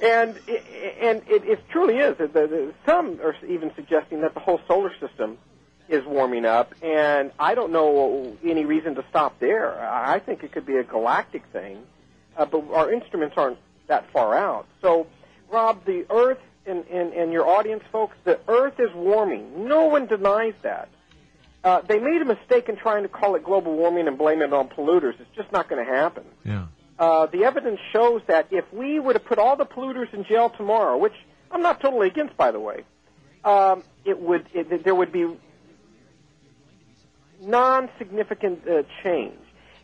and 0.00 0.38
it, 0.46 0.64
and 1.00 1.22
it, 1.26 1.44
it 1.44 1.68
truly 1.70 1.98
is. 1.98 2.16
Some 2.86 3.20
are 3.20 3.34
even 3.48 3.72
suggesting 3.74 4.20
that 4.20 4.34
the 4.34 4.40
whole 4.40 4.60
solar 4.68 4.92
system 5.00 5.38
is 5.88 6.04
warming 6.04 6.44
up, 6.44 6.74
and 6.82 7.30
I 7.38 7.54
don't 7.54 7.72
know 7.72 8.36
any 8.44 8.64
reason 8.64 8.94
to 8.94 9.04
stop 9.10 9.38
there. 9.38 9.78
I 9.78 10.18
think 10.18 10.42
it 10.42 10.52
could 10.52 10.66
be 10.66 10.76
a 10.76 10.84
galactic 10.84 11.44
thing, 11.52 11.82
uh, 12.36 12.46
but 12.46 12.64
our 12.72 12.92
instruments 12.92 13.34
aren't 13.36 13.58
that 13.86 14.10
far 14.12 14.36
out. 14.36 14.66
So, 14.80 15.06
Rob, 15.50 15.84
the 15.84 16.06
Earth 16.10 16.38
and, 16.66 16.86
and, 16.86 17.12
and 17.12 17.32
your 17.32 17.46
audience 17.46 17.84
folks, 17.92 18.16
the 18.24 18.40
Earth 18.48 18.80
is 18.80 18.92
warming. 18.94 19.68
No 19.68 19.86
one 19.86 20.06
denies 20.06 20.54
that. 20.62 20.88
Uh, 21.62 21.80
they 21.80 21.98
made 21.98 22.20
a 22.20 22.24
mistake 22.24 22.68
in 22.68 22.76
trying 22.76 23.02
to 23.02 23.08
call 23.08 23.36
it 23.36 23.44
global 23.44 23.74
warming 23.74 24.06
and 24.06 24.18
blame 24.18 24.42
it 24.42 24.52
on 24.52 24.68
polluters. 24.68 25.18
It's 25.20 25.34
just 25.34 25.50
not 25.52 25.68
going 25.68 25.84
to 25.84 25.90
happen. 25.90 26.24
Yeah. 26.44 26.66
Uh, 26.98 27.26
the 27.26 27.44
evidence 27.44 27.80
shows 27.92 28.22
that 28.26 28.48
if 28.50 28.64
we 28.72 29.00
were 29.00 29.14
to 29.14 29.20
put 29.20 29.38
all 29.38 29.56
the 29.56 29.66
polluters 29.66 30.12
in 30.14 30.24
jail 30.24 30.50
tomorrow, 30.50 30.96
which 30.96 31.14
I'm 31.50 31.62
not 31.62 31.80
totally 31.80 32.08
against, 32.08 32.36
by 32.36 32.50
the 32.50 32.60
way, 32.60 32.84
um, 33.44 33.82
it 34.04 34.18
would 34.20 34.46
it, 34.52 34.84
there 34.84 34.94
would 34.94 35.10
be 35.10 35.26
non-significant 37.42 38.66
uh, 38.68 38.82
change, 39.02 39.38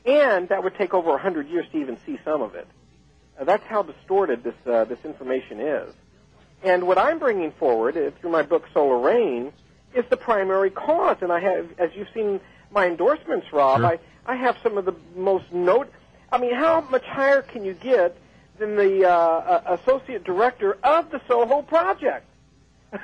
and 0.04 0.48
that 0.48 0.62
would 0.64 0.74
take 0.76 0.94
over 0.94 1.10
100 1.10 1.48
years 1.48 1.66
to 1.72 1.78
even 1.78 1.98
see 2.06 2.18
some 2.24 2.42
of 2.42 2.54
it. 2.54 2.66
Uh, 3.38 3.44
that's 3.44 3.64
how 3.66 3.82
distorted 3.82 4.42
this 4.42 4.54
uh, 4.66 4.84
this 4.84 5.04
information 5.04 5.60
is. 5.60 5.94
And 6.62 6.86
what 6.86 6.98
I'm 6.98 7.18
bringing 7.18 7.52
forward 7.52 7.96
uh, 7.96 8.10
through 8.20 8.30
my 8.30 8.42
book 8.42 8.64
Solar 8.74 8.98
Rain 8.98 9.52
is 9.94 10.04
the 10.10 10.16
primary 10.16 10.70
cause. 10.70 11.16
And 11.22 11.32
I 11.32 11.40
have, 11.40 11.68
as 11.78 11.90
you've 11.94 12.08
seen 12.14 12.40
my 12.70 12.86
endorsements, 12.86 13.52
Rob, 13.52 13.80
Sure. 13.80 13.86
I, 13.86 13.98
I 14.26 14.36
have 14.36 14.56
some 14.62 14.76
of 14.78 14.84
the 14.84 14.94
most 15.16 15.50
note. 15.52 15.90
I 16.30 16.38
mean, 16.38 16.54
how 16.54 16.82
much 16.82 17.04
higher 17.04 17.42
can 17.42 17.64
you 17.64 17.72
get 17.74 18.16
than 18.58 18.76
the 18.76 19.08
uh, 19.08 19.10
uh, 19.10 19.78
associate 19.82 20.22
director 20.24 20.76
of 20.84 21.10
the 21.10 21.20
Soho 21.26 21.62
project? 21.62 22.26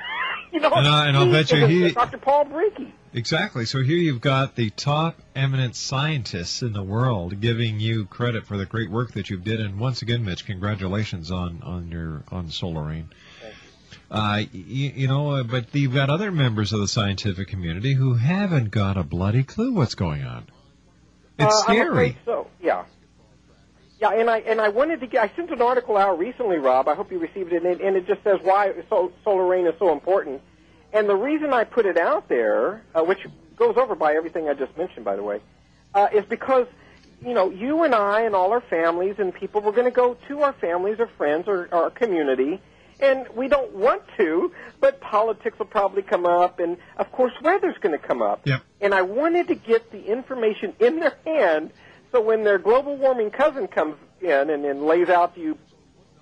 you 0.53 0.59
know, 0.59 0.71
And 0.71 0.87
I- 0.87 1.07
and 1.07 1.17
I'll 1.17 1.31
bet 1.31 1.51
you 1.51 1.65
he- 1.65 1.91
Dr. 1.91 2.17
Paul 2.17 2.45
Brekke. 2.45 2.91
Exactly. 3.13 3.65
So 3.65 3.81
here 3.81 3.97
you've 3.97 4.21
got 4.21 4.55
the 4.55 4.69
top 4.69 5.17
eminent 5.35 5.75
scientists 5.75 6.61
in 6.61 6.73
the 6.73 6.83
world 6.83 7.39
giving 7.41 7.79
you 7.79 8.05
credit 8.05 8.45
for 8.45 8.57
the 8.57 8.65
great 8.65 8.91
work 8.91 9.13
that 9.13 9.29
you've 9.29 9.43
did. 9.43 9.59
And 9.59 9.79
once 9.79 10.01
again, 10.03 10.23
Mitch, 10.23 10.45
congratulations 10.45 11.31
on 11.31 11.61
on 11.63 11.89
your 11.89 12.23
on 12.31 12.49
Solar 12.51 12.83
Rain. 12.83 13.09
Uh, 14.11 14.43
you, 14.53 14.91
you 14.95 15.07
know, 15.07 15.31
uh, 15.31 15.43
but 15.43 15.73
you've 15.73 15.93
got 15.93 16.09
other 16.09 16.31
members 16.31 16.71
of 16.73 16.79
the 16.79 16.87
scientific 16.87 17.47
community 17.47 17.93
who 17.93 18.13
haven't 18.13 18.71
got 18.71 18.97
a 18.97 19.03
bloody 19.03 19.43
clue 19.43 19.73
what's 19.73 19.95
going 19.95 20.23
on. 20.23 20.45
It's 21.39 21.53
uh, 21.53 21.61
scary. 21.63 22.17
so. 22.23 22.47
Yeah. 22.61 22.85
Yeah, 23.99 24.09
and 24.11 24.29
I 24.29 24.39
and 24.39 24.61
I 24.61 24.69
wanted 24.69 24.99
to 24.99 25.07
get. 25.07 25.23
I 25.23 25.35
sent 25.35 25.49
an 25.49 25.61
article 25.61 25.97
out 25.97 26.19
recently, 26.19 26.57
Rob. 26.57 26.87
I 26.87 26.93
hope 26.93 27.11
you 27.11 27.17
received 27.17 27.51
it, 27.51 27.63
and 27.63 27.65
it, 27.65 27.81
and 27.81 27.95
it 27.95 28.07
just 28.07 28.23
says 28.23 28.39
why 28.43 28.71
so, 28.89 29.11
solar 29.23 29.45
rain 29.45 29.65
is 29.65 29.73
so 29.79 29.91
important. 29.91 30.41
And 30.93 31.09
the 31.09 31.15
reason 31.15 31.51
I 31.51 31.63
put 31.63 31.85
it 31.85 31.97
out 31.97 32.29
there, 32.29 32.83
uh, 32.93 33.03
which 33.03 33.25
goes 33.55 33.75
over 33.75 33.95
by 33.95 34.13
everything 34.13 34.47
I 34.47 34.53
just 34.53 34.77
mentioned, 34.77 35.03
by 35.03 35.15
the 35.15 35.23
way, 35.23 35.41
uh, 35.95 36.09
is 36.13 36.25
because 36.25 36.67
you 37.25 37.33
know 37.33 37.49
you 37.49 37.83
and 37.83 37.95
I 37.95 38.21
and 38.21 38.35
all 38.35 38.51
our 38.51 38.61
families 38.61 39.15
and 39.17 39.33
people 39.33 39.61
we're 39.61 39.71
going 39.71 39.85
to 39.85 39.91
go 39.91 40.15
to 40.27 40.41
our 40.41 40.53
families 40.53 40.97
or 40.99 41.07
friends 41.17 41.45
or 41.47 41.67
our 41.71 41.89
community, 41.89 42.61
and 42.99 43.27
we 43.35 43.47
don't 43.47 43.73
want 43.73 44.03
to, 44.17 44.51
but 44.79 45.01
politics 45.01 45.57
will 45.57 45.65
probably 45.65 46.03
come 46.03 46.27
up, 46.27 46.59
and 46.59 46.77
of 46.97 47.11
course 47.11 47.33
weather's 47.41 47.77
going 47.81 47.99
to 47.99 48.07
come 48.07 48.21
up. 48.21 48.45
Yep. 48.45 48.61
And 48.79 48.93
I 48.93 49.01
wanted 49.01 49.47
to 49.47 49.55
get 49.55 49.91
the 49.91 50.05
information 50.05 50.75
in 50.79 50.99
their 50.99 51.15
hand 51.25 51.71
so 52.11 52.21
when 52.21 52.43
their 52.43 52.57
global 52.57 52.95
warming 52.95 53.31
cousin 53.31 53.67
comes 53.67 53.95
in 54.21 54.49
and, 54.49 54.65
and 54.65 54.83
lays 54.83 55.09
out 55.09 55.37
you, 55.37 55.57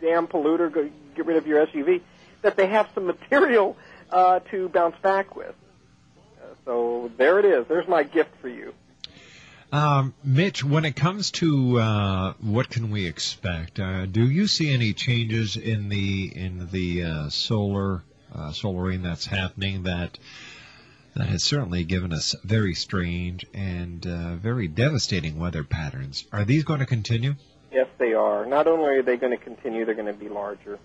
damn 0.02 0.28
polluter, 0.28 0.72
go 0.72 0.90
get 1.16 1.26
rid 1.26 1.38
of 1.38 1.48
your 1.48 1.66
SUV, 1.66 2.02
that 2.42 2.56
they 2.58 2.68
have 2.68 2.90
some 2.94 3.06
material 3.08 3.78
uh, 4.10 4.40
to 4.52 4.70
bounce 4.70 4.98
back 5.02 5.36
with. 5.36 5.56
Uh, 6.42 6.46
so 6.66 7.12
there 7.18 7.40
it 7.40 7.46
is. 7.46 7.68
There's 7.68 7.88
my 7.88 8.04
gift 8.04 8.32
for 8.42 8.50
you. 8.50 8.74
Um, 9.72 10.14
Mitch, 10.24 10.64
when 10.64 10.86
it 10.86 10.96
comes 10.96 11.32
to 11.32 11.80
uh, 11.80 12.34
what 12.40 12.70
can 12.70 12.92
we 12.92 13.08
expect, 13.08 13.80
uh, 13.80 14.06
do 14.06 14.24
you 14.24 14.48
see 14.48 14.72
any 14.72 14.94
changes 14.94 15.58
in 15.58 15.90
the 15.90 16.32
in 16.34 16.70
the 16.72 17.04
uh, 17.04 17.30
solar 17.30 18.04
uh, 18.34 18.52
solar 18.52 18.84
rain 18.84 19.02
that's 19.02 19.26
happening 19.26 19.84
that 19.84 20.18
that 21.16 21.27
has 21.27 21.44
certainly 21.44 21.84
given 21.84 22.11
us 22.11 22.35
very 22.44 22.74
strange 22.74 23.45
and 23.53 24.06
uh, 24.06 24.35
very 24.35 24.68
devastating 24.68 25.40
weather 25.40 25.64
patterns? 25.64 26.26
Are 26.32 26.45
these 26.45 26.64
going 26.64 26.80
to 26.80 26.85
continue? 26.85 27.35
Yes, 27.72 27.88
they 27.98 28.14
are. 28.14 28.45
Not 28.45 28.68
only 28.68 28.98
are 28.98 29.03
they 29.03 29.18
going 29.18 29.38
to 29.38 29.44
continue, 29.44 29.85
they're 29.85 29.95
going 29.95 30.08
to 30.08 30.14
be 30.14 30.30
larger. 30.30 30.80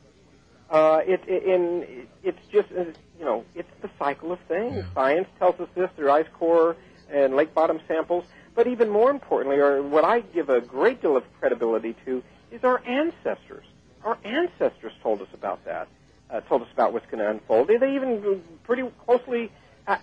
Uh, 0.70 1.00
it, 1.04 1.20
it, 1.26 1.44
and 1.44 2.06
it's 2.22 2.38
just, 2.52 2.68
uh, 2.72 2.84
you 3.18 3.24
know, 3.24 3.44
it's 3.54 3.70
the 3.82 3.90
cycle 3.98 4.30
of 4.32 4.38
things. 4.46 4.84
Science 4.94 5.26
tells 5.38 5.58
us 5.58 5.68
this 5.74 5.90
through 5.96 6.10
ice 6.10 6.26
core 6.38 6.76
and 7.12 7.34
lake 7.34 7.52
bottom 7.52 7.80
samples. 7.88 8.24
But 8.54 8.66
even 8.66 8.88
more 8.88 9.10
importantly, 9.10 9.58
or 9.60 9.82
what 9.82 10.04
I 10.04 10.20
give 10.20 10.48
a 10.48 10.60
great 10.60 11.00
deal 11.00 11.16
of 11.16 11.24
credibility 11.40 11.96
to, 12.04 12.22
is 12.50 12.62
our 12.64 12.80
ancestors. 12.86 13.64
Our 14.04 14.18
ancestors 14.24 14.92
told 15.02 15.22
us 15.22 15.28
about 15.34 15.64
that, 15.64 15.88
uh, 16.30 16.40
told 16.42 16.62
us 16.62 16.68
about 16.72 16.92
what's 16.92 17.06
going 17.06 17.18
to 17.18 17.30
unfold. 17.30 17.68
They, 17.68 17.76
they 17.76 17.94
even 17.94 18.42
pretty 18.64 18.82
closely, 19.04 19.50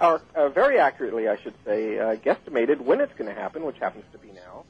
or 0.02 0.22
uh, 0.36 0.50
very 0.50 0.80
accurately, 0.80 1.28
I 1.28 1.38
should 1.38 1.54
say, 1.66 2.00
uh, 2.00 2.16
guesstimated 2.16 2.82
when 2.82 3.00
it's 3.02 3.14
going 3.14 3.34
to 3.34 3.40
happen, 3.40 3.64
which 3.64 3.78
happens 3.80 4.06
to 4.12 4.18
be 4.18 4.32
now. 4.32 4.66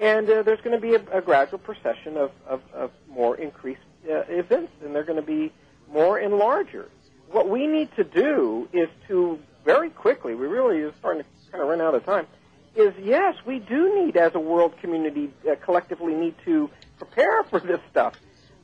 And 0.00 0.28
uh, 0.30 0.42
there's 0.42 0.60
going 0.60 0.80
to 0.80 0.80
be 0.80 0.94
a, 0.94 1.18
a 1.18 1.20
gradual 1.20 1.58
procession 1.58 2.16
of, 2.16 2.30
of, 2.46 2.62
of 2.72 2.90
more 3.08 3.36
increased 3.36 3.80
uh, 4.08 4.22
events, 4.28 4.72
and 4.84 4.94
they're 4.94 5.04
going 5.04 5.20
to 5.20 5.26
be 5.26 5.52
more 5.92 6.18
and 6.18 6.34
larger. 6.34 6.88
What 7.30 7.48
we 7.48 7.66
need 7.66 7.94
to 7.96 8.04
do 8.04 8.68
is 8.72 8.88
to 9.08 9.38
very 9.64 9.90
quickly, 9.90 10.34
we 10.34 10.46
really 10.46 10.80
are 10.80 10.94
starting 10.98 11.22
to 11.22 11.50
kind 11.50 11.62
of 11.62 11.68
run 11.68 11.80
out 11.80 11.94
of 11.94 12.04
time, 12.04 12.26
is 12.74 12.94
yes, 13.02 13.34
we 13.44 13.58
do 13.58 14.04
need, 14.04 14.16
as 14.16 14.34
a 14.34 14.40
world 14.40 14.72
community, 14.80 15.30
uh, 15.50 15.56
collectively 15.56 16.14
need 16.14 16.34
to 16.44 16.70
prepare 16.96 17.42
for 17.44 17.60
this 17.60 17.80
stuff. 17.90 18.14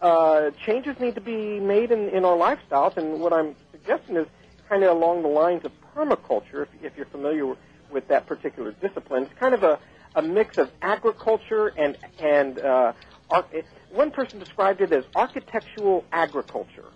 Uh, 0.00 0.50
changes 0.64 0.98
need 1.00 1.14
to 1.16 1.20
be 1.20 1.60
made 1.60 1.90
in, 1.90 2.08
in 2.10 2.24
our 2.24 2.36
lifestyles, 2.36 2.96
and 2.96 3.20
what 3.20 3.32
I'm 3.32 3.56
suggesting 3.72 4.16
is 4.16 4.26
kind 4.74 4.82
of 4.84 4.96
along 4.96 5.22
the 5.22 5.28
lines 5.28 5.64
of 5.64 5.70
permaculture, 5.94 6.62
if, 6.62 6.68
if 6.82 6.96
you're 6.96 7.06
familiar 7.06 7.54
with 7.92 8.08
that 8.08 8.26
particular 8.26 8.72
discipline. 8.72 9.22
It's 9.22 9.38
kind 9.38 9.54
of 9.54 9.62
a, 9.62 9.78
a 10.16 10.22
mix 10.22 10.58
of 10.58 10.68
agriculture 10.82 11.68
and 11.68 11.96
and 12.18 12.58
uh, 12.58 12.92
ar- 13.30 13.44
it, 13.52 13.64
one 13.92 14.10
person 14.10 14.40
described 14.40 14.80
it 14.80 14.92
as 14.92 15.04
architectural 15.14 16.04
agriculture. 16.10 16.86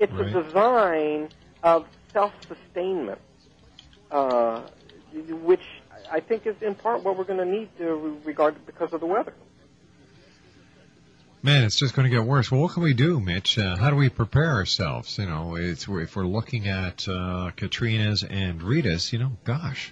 It's 0.00 0.12
Right. 0.12 0.34
a 0.34 0.42
design 0.42 1.28
of 1.62 1.86
self-sustainment, 2.12 3.20
uh, 4.10 4.62
which 5.44 5.60
I 6.10 6.18
think 6.18 6.44
is 6.46 6.56
in 6.60 6.74
part 6.74 7.04
what 7.04 7.16
we're 7.16 7.24
going 7.24 7.38
to 7.38 7.44
need 7.44 7.68
to 7.78 8.18
regard 8.24 8.66
because 8.66 8.88
of 8.92 8.98
the 8.98 9.06
weather. 9.06 9.34
Man, 11.42 11.64
it's 11.64 11.76
just 11.76 11.94
going 11.94 12.04
to 12.04 12.14
get 12.14 12.24
worse. 12.26 12.50
Well, 12.50 12.60
what 12.60 12.74
can 12.74 12.82
we 12.82 12.92
do, 12.92 13.18
Mitch? 13.18 13.56
Uh, 13.58 13.74
how 13.76 13.88
do 13.88 13.96
we 13.96 14.10
prepare 14.10 14.50
ourselves? 14.50 15.16
You 15.16 15.24
know, 15.24 15.56
it's, 15.56 15.88
if 15.88 16.14
we're 16.14 16.26
looking 16.26 16.68
at 16.68 17.08
uh, 17.08 17.50
Katrina's 17.56 18.22
and 18.22 18.62
Rita's, 18.62 19.10
you 19.10 19.20
know, 19.20 19.32
gosh, 19.44 19.90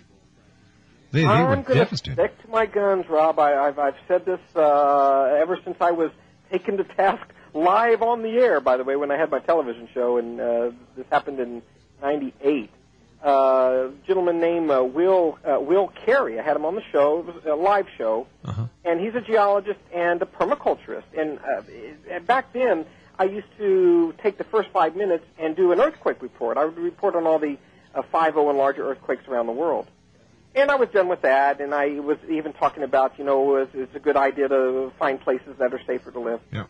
they, 1.11 1.21
they 1.21 1.27
were 1.27 1.33
I'm 1.33 1.47
going 1.47 1.65
to 1.65 1.75
devastating. 1.75 2.17
stick 2.17 2.43
to 2.43 2.49
my 2.51 2.67
guns, 2.67 3.07
Rob. 3.09 3.39
I, 3.39 3.55
I've, 3.55 3.79
I've 3.79 3.97
said 4.07 4.27
this 4.27 4.41
uh, 4.55 5.39
ever 5.41 5.59
since 5.65 5.79
I 5.81 5.93
was 5.93 6.11
taken 6.53 6.77
to 6.77 6.85
task 6.85 7.27
live 7.55 8.03
on 8.03 8.21
the 8.23 8.29
air. 8.29 8.61
By 8.61 8.77
the 8.77 8.85
way, 8.85 8.97
when 8.97 9.11
I 9.11 9.17
had 9.17 9.31
my 9.31 9.39
television 9.39 9.89
show, 9.95 10.19
and 10.19 10.39
uh, 10.39 10.71
this 10.99 11.07
happened 11.11 11.41
in 11.41 11.63
'98. 12.03 12.71
Uh, 13.25 13.89
a 13.89 13.91
gentleman 14.07 14.41
named 14.41 14.71
uh, 14.71 14.83
Will 14.83 15.39
uh, 15.45 15.59
Will 15.59 15.89
Carey. 15.89 16.39
I 16.39 16.43
had 16.43 16.55
him 16.55 16.65
on 16.65 16.77
the 16.77 16.83
show. 16.93 17.19
It 17.19 17.27
was 17.27 17.45
a 17.47 17.55
live 17.55 17.87
show, 17.97 18.29
and 18.85 19.01
he's 19.01 19.15
a 19.15 19.21
geologist 19.21 19.81
and 19.93 20.23
a 20.23 20.27
permaculturist. 20.27 21.03
And 21.17 21.39
uh, 21.41 22.21
back 22.21 22.53
then, 22.53 22.87
I 23.19 23.25
used 23.25 23.49
to 23.59 24.15
take 24.23 24.39
the 24.39 24.45
first 24.45 24.69
five 24.71 24.95
minutes 24.95 25.25
and 25.37 25.57
do 25.57 25.73
an 25.73 25.81
earthquake 25.81 26.23
report. 26.23 26.57
I 26.57 26.65
would 26.65 26.79
report 26.79 27.17
on 27.17 27.27
all 27.27 27.41
the 27.41 27.59
uh, 27.95 28.03
5.0 28.15 28.49
and 28.49 28.59
larger 28.59 28.89
earthquakes 28.89 29.27
around 29.27 29.47
the 29.47 29.53
world. 29.53 29.89
And 30.55 30.71
I 30.71 30.77
was 30.77 30.89
done 30.91 31.09
with 31.09 31.23
that, 31.23 31.61
and 31.61 31.75
I 31.75 32.01
was 32.01 32.19
even 32.29 32.53
talking 32.53 32.83
about, 32.83 33.19
you 33.19 33.25
know, 33.25 33.57
it's, 33.57 33.75
it's 33.75 33.95
a 33.95 34.01
good 34.01 34.17
idea 34.17 34.49
to 34.49 34.93
find 34.99 35.21
places 35.21 35.57
that 35.59 35.75
are 35.75 35.81
safer 35.87 36.11
to 36.13 36.21
live. 36.21 36.41
Yeah. 36.53 36.65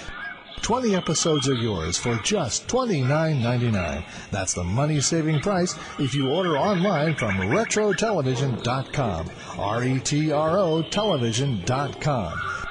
20 0.60 0.96
episodes 0.96 1.48
are 1.48 1.54
yours 1.54 1.96
for 1.96 2.16
just 2.24 2.66
$29.99. 2.66 4.04
That's 4.32 4.54
the 4.54 4.64
money 4.64 5.00
saving 5.00 5.40
price 5.40 5.76
if 6.00 6.14
you 6.14 6.30
order 6.30 6.58
online 6.58 7.14
from 7.14 7.36
retrotelevision.com. 7.36 9.30
R 9.56 9.84
E 9.84 10.00
T 10.00 10.32
R 10.32 10.58
O 10.58 10.82
television.com. 10.82 12.67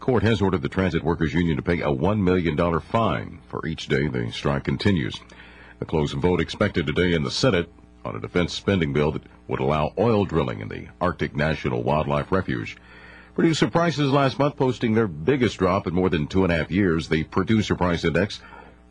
court 0.00 0.22
has 0.22 0.40
ordered 0.40 0.62
the 0.62 0.70
transit 0.70 1.04
workers 1.04 1.34
union 1.34 1.58
to 1.58 1.62
pay 1.62 1.82
a 1.82 1.88
$1 1.88 2.20
million 2.20 2.80
fine 2.80 3.42
for 3.48 3.66
each 3.66 3.88
day 3.88 4.08
the 4.08 4.32
strike 4.32 4.64
continues. 4.64 5.20
A 5.82 5.84
close 5.84 6.12
vote 6.12 6.40
expected 6.40 6.86
today 6.86 7.12
in 7.12 7.22
the 7.22 7.30
Senate 7.30 7.70
on 8.02 8.16
a 8.16 8.20
defense 8.20 8.54
spending 8.54 8.94
bill 8.94 9.12
that 9.12 9.24
would 9.46 9.60
allow 9.60 9.92
oil 9.98 10.24
drilling 10.24 10.60
in 10.60 10.68
the 10.68 10.86
Arctic 11.02 11.36
National 11.36 11.82
Wildlife 11.82 12.32
Refuge. 12.32 12.78
Producer 13.34 13.68
prices 13.68 14.12
last 14.12 14.38
month 14.38 14.54
posting 14.56 14.94
their 14.94 15.08
biggest 15.08 15.58
drop 15.58 15.88
in 15.88 15.94
more 15.94 16.08
than 16.08 16.28
two 16.28 16.44
and 16.44 16.52
a 16.52 16.56
half 16.56 16.70
years. 16.70 17.08
The 17.08 17.24
producer 17.24 17.74
price 17.74 18.04
index 18.04 18.40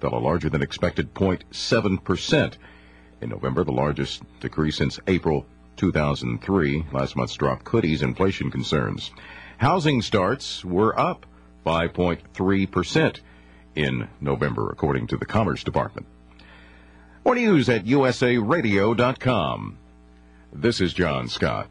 fell 0.01 0.13
a 0.13 0.19
larger 0.19 0.49
than 0.49 0.61
expected 0.61 1.13
0.7%. 1.13 2.57
In 3.21 3.29
November, 3.29 3.63
the 3.63 3.71
largest 3.71 4.21
decrease 4.41 4.75
since 4.75 4.99
April 5.07 5.45
2003. 5.77 6.87
Last 6.91 7.15
month's 7.15 7.35
drop 7.35 7.63
could 7.63 7.85
ease 7.85 8.01
inflation 8.01 8.51
concerns. 8.51 9.11
Housing 9.59 10.01
starts 10.01 10.65
were 10.65 10.99
up 10.99 11.25
5.3% 11.65 13.19
in 13.75 14.09
November, 14.19 14.69
according 14.69 15.07
to 15.07 15.15
the 15.15 15.25
Commerce 15.25 15.63
Department. 15.63 16.05
More 17.23 17.35
news 17.35 17.69
at 17.69 17.85
usaradio.com. 17.85 19.77
This 20.51 20.81
is 20.81 20.93
John 20.93 21.29
Scott. 21.29 21.69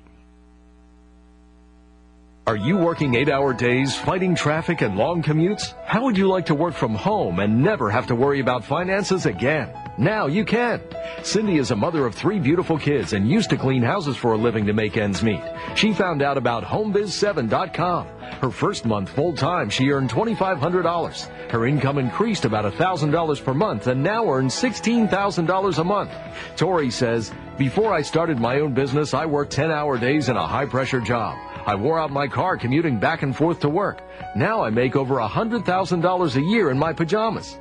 Are 2.44 2.56
you 2.56 2.76
working 2.76 3.14
eight 3.14 3.28
hour 3.28 3.54
days, 3.54 3.94
fighting 3.94 4.34
traffic 4.34 4.80
and 4.80 4.96
long 4.96 5.22
commutes? 5.22 5.74
How 5.86 6.02
would 6.02 6.18
you 6.18 6.26
like 6.26 6.46
to 6.46 6.56
work 6.56 6.74
from 6.74 6.92
home 6.92 7.38
and 7.38 7.62
never 7.62 7.88
have 7.88 8.08
to 8.08 8.16
worry 8.16 8.40
about 8.40 8.64
finances 8.64 9.26
again? 9.26 9.72
Now 9.96 10.26
you 10.26 10.44
can. 10.44 10.80
Cindy 11.22 11.58
is 11.58 11.70
a 11.70 11.76
mother 11.76 12.04
of 12.04 12.16
three 12.16 12.40
beautiful 12.40 12.76
kids 12.76 13.12
and 13.12 13.30
used 13.30 13.50
to 13.50 13.56
clean 13.56 13.80
houses 13.80 14.16
for 14.16 14.32
a 14.32 14.36
living 14.36 14.66
to 14.66 14.72
make 14.72 14.96
ends 14.96 15.22
meet. 15.22 15.40
She 15.76 15.92
found 15.92 16.20
out 16.20 16.36
about 16.36 16.64
HomeBiz7.com. 16.64 18.08
Her 18.40 18.50
first 18.50 18.86
month 18.86 19.10
full 19.10 19.34
time, 19.34 19.70
she 19.70 19.90
earned 19.90 20.10
$2,500. 20.10 21.48
Her 21.48 21.64
income 21.64 21.98
increased 21.98 22.44
about 22.44 22.64
$1,000 22.64 23.44
per 23.44 23.54
month 23.54 23.86
and 23.86 24.02
now 24.02 24.28
earns 24.28 24.56
$16,000 24.56 25.78
a 25.78 25.84
month. 25.84 26.10
Tori 26.56 26.90
says, 26.90 27.30
Before 27.56 27.92
I 27.92 28.02
started 28.02 28.40
my 28.40 28.58
own 28.58 28.74
business, 28.74 29.14
I 29.14 29.26
worked 29.26 29.52
10 29.52 29.70
hour 29.70 29.96
days 29.96 30.28
in 30.28 30.36
a 30.36 30.44
high 30.44 30.66
pressure 30.66 31.00
job. 31.00 31.38
I 31.66 31.74
wore 31.74 31.98
out 31.98 32.10
my 32.10 32.26
car 32.26 32.56
commuting 32.56 32.98
back 32.98 33.22
and 33.22 33.34
forth 33.34 33.60
to 33.60 33.68
work. 33.68 34.02
Now 34.34 34.62
I 34.62 34.70
make 34.70 34.96
over 34.96 35.16
$100,000 35.16 36.36
a 36.36 36.42
year 36.42 36.70
in 36.70 36.78
my 36.78 36.92
pajamas. 36.92 37.58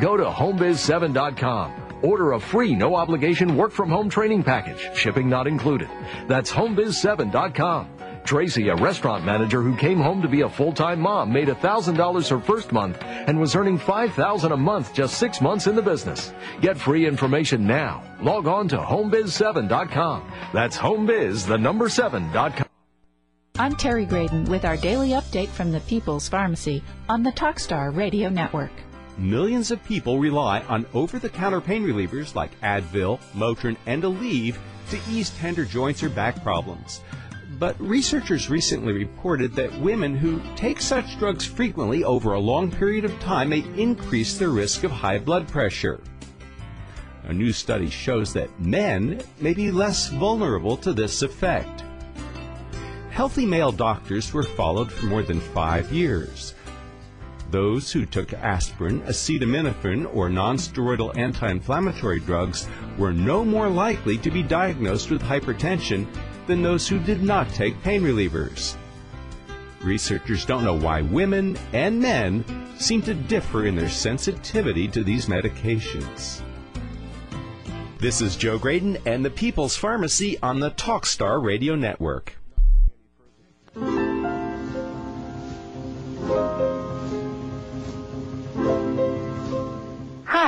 Go 0.00 0.16
to 0.16 0.24
homebiz7.com. 0.24 1.98
Order 2.02 2.32
a 2.32 2.40
free, 2.40 2.74
no 2.74 2.94
obligation 2.94 3.56
work 3.56 3.72
from 3.72 3.90
home 3.90 4.08
training 4.08 4.42
package, 4.42 4.96
shipping 4.96 5.28
not 5.28 5.46
included. 5.46 5.88
That's 6.28 6.50
homebiz7.com. 6.50 7.88
Tracy, 8.24 8.68
a 8.68 8.76
restaurant 8.76 9.24
manager 9.24 9.62
who 9.62 9.76
came 9.76 9.98
home 9.98 10.22
to 10.22 10.28
be 10.28 10.42
a 10.42 10.48
full-time 10.48 11.00
mom, 11.00 11.32
made 11.32 11.48
$1,000 11.48 12.30
her 12.30 12.40
first 12.40 12.70
month 12.70 12.98
and 13.02 13.40
was 13.40 13.56
earning 13.56 13.78
$5,000 13.78 14.52
a 14.52 14.56
month 14.56 14.94
just 14.94 15.18
six 15.18 15.40
months 15.40 15.66
in 15.66 15.74
the 15.74 15.82
business. 15.82 16.32
Get 16.60 16.78
free 16.78 17.06
information 17.06 17.66
now. 17.66 18.02
Log 18.20 18.46
on 18.46 18.68
to 18.68 18.78
homebiz7.com. 18.78 20.32
That's 20.52 20.76
homebiz, 20.76 21.46
the 21.46 21.58
number 21.58 21.88
7.com. 21.88 22.69
I'm 23.60 23.76
Terry 23.76 24.06
Graedon 24.06 24.48
with 24.48 24.64
our 24.64 24.78
daily 24.78 25.10
update 25.10 25.48
from 25.48 25.70
the 25.70 25.80
People's 25.80 26.30
Pharmacy 26.30 26.82
on 27.10 27.22
the 27.22 27.30
Talkstar 27.32 27.94
Radio 27.94 28.30
Network. 28.30 28.70
Millions 29.18 29.70
of 29.70 29.84
people 29.84 30.18
rely 30.18 30.60
on 30.60 30.86
over-the-counter 30.94 31.60
pain 31.60 31.84
relievers 31.84 32.34
like 32.34 32.58
Advil, 32.62 33.20
Motrin, 33.34 33.76
and 33.84 34.02
Aleve 34.02 34.56
to 34.88 34.98
ease 35.10 35.28
tender 35.36 35.66
joints 35.66 36.02
or 36.02 36.08
back 36.08 36.42
problems. 36.42 37.02
But 37.58 37.78
researchers 37.78 38.48
recently 38.48 38.94
reported 38.94 39.52
that 39.56 39.78
women 39.78 40.16
who 40.16 40.40
take 40.56 40.80
such 40.80 41.18
drugs 41.18 41.44
frequently 41.44 42.02
over 42.02 42.32
a 42.32 42.40
long 42.40 42.70
period 42.70 43.04
of 43.04 43.20
time 43.20 43.50
may 43.50 43.62
increase 43.76 44.38
their 44.38 44.48
risk 44.48 44.84
of 44.84 44.90
high 44.90 45.18
blood 45.18 45.46
pressure. 45.48 46.00
A 47.24 47.34
new 47.34 47.52
study 47.52 47.90
shows 47.90 48.32
that 48.32 48.58
men 48.58 49.20
may 49.38 49.52
be 49.52 49.70
less 49.70 50.08
vulnerable 50.08 50.78
to 50.78 50.94
this 50.94 51.20
effect. 51.20 51.84
Healthy 53.20 53.44
male 53.44 53.70
doctors 53.70 54.32
were 54.32 54.42
followed 54.42 54.90
for 54.90 55.04
more 55.04 55.22
than 55.22 55.40
five 55.40 55.92
years. 55.92 56.54
Those 57.50 57.92
who 57.92 58.06
took 58.06 58.32
aspirin, 58.32 59.02
acetaminophen, 59.02 60.08
or 60.14 60.30
nonsteroidal 60.30 61.14
anti-inflammatory 61.18 62.20
drugs 62.20 62.66
were 62.96 63.12
no 63.12 63.44
more 63.44 63.68
likely 63.68 64.16
to 64.16 64.30
be 64.30 64.42
diagnosed 64.42 65.10
with 65.10 65.20
hypertension 65.20 66.06
than 66.46 66.62
those 66.62 66.88
who 66.88 66.98
did 66.98 67.22
not 67.22 67.50
take 67.50 67.82
pain 67.82 68.00
relievers. 68.00 68.74
Researchers 69.82 70.46
don't 70.46 70.64
know 70.64 70.78
why 70.78 71.02
women 71.02 71.58
and 71.74 72.00
men 72.00 72.42
seem 72.78 73.02
to 73.02 73.12
differ 73.12 73.66
in 73.66 73.76
their 73.76 73.90
sensitivity 73.90 74.88
to 74.88 75.04
these 75.04 75.26
medications. 75.26 76.40
This 77.98 78.22
is 78.22 78.34
Joe 78.36 78.58
Graedon 78.58 78.98
and 79.04 79.22
the 79.22 79.28
People's 79.28 79.76
Pharmacy 79.76 80.40
on 80.40 80.58
the 80.58 80.70
Talkstar 80.70 81.44
Radio 81.44 81.74
Network. 81.74 82.39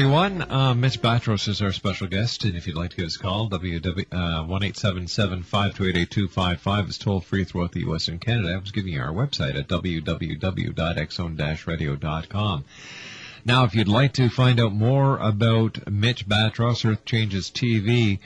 Everyone. 0.00 0.50
Uh, 0.50 0.72
Mitch 0.72 1.02
Battros 1.02 1.46
is 1.46 1.60
our 1.60 1.72
special 1.72 2.06
guest, 2.06 2.46
and 2.46 2.56
if 2.56 2.66
you'd 2.66 2.74
like 2.74 2.88
to 2.92 2.96
give 2.96 3.04
us 3.04 3.16
a 3.16 3.18
call, 3.18 3.50
uh, 3.52 3.58
one 4.44 4.62
eight 4.62 4.78
seven 4.78 5.06
seven 5.06 5.42
five 5.42 5.74
two 5.74 5.84
eight 5.84 5.94
eight 5.94 6.10
two 6.10 6.26
five 6.26 6.58
five 6.58 6.88
is 6.88 6.96
toll 6.96 7.20
free 7.20 7.44
throughout 7.44 7.72
the 7.72 7.80
U.S. 7.80 8.08
and 8.08 8.18
Canada. 8.18 8.54
I 8.54 8.56
was 8.56 8.72
giving 8.72 8.94
you 8.94 9.02
our 9.02 9.12
website 9.12 9.58
at 9.58 9.68
www.xzone-radio.com. 9.68 12.64
Now, 13.44 13.64
if 13.64 13.74
you'd 13.74 13.88
like 13.88 14.14
to 14.14 14.30
find 14.30 14.58
out 14.58 14.72
more 14.72 15.18
about 15.18 15.92
Mitch 15.92 16.26
Battros, 16.26 16.90
Earth 16.90 17.04
Changes 17.04 17.50
TV, 17.50 18.20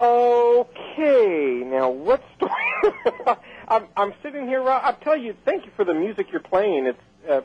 Okay, 0.00 1.62
now 1.64 1.90
what 1.90 2.22
story? 2.36 2.94
I'm, 3.68 3.86
I'm 3.96 4.12
sitting 4.22 4.46
here. 4.48 4.62
I'll 4.66 4.96
tell 4.96 5.16
you. 5.16 5.34
Thank 5.44 5.66
you 5.66 5.70
for 5.76 5.84
the 5.84 5.94
music 5.94 6.28
you're 6.32 6.40
playing. 6.40 6.86
It's 6.86 6.98
uh, 7.30 7.42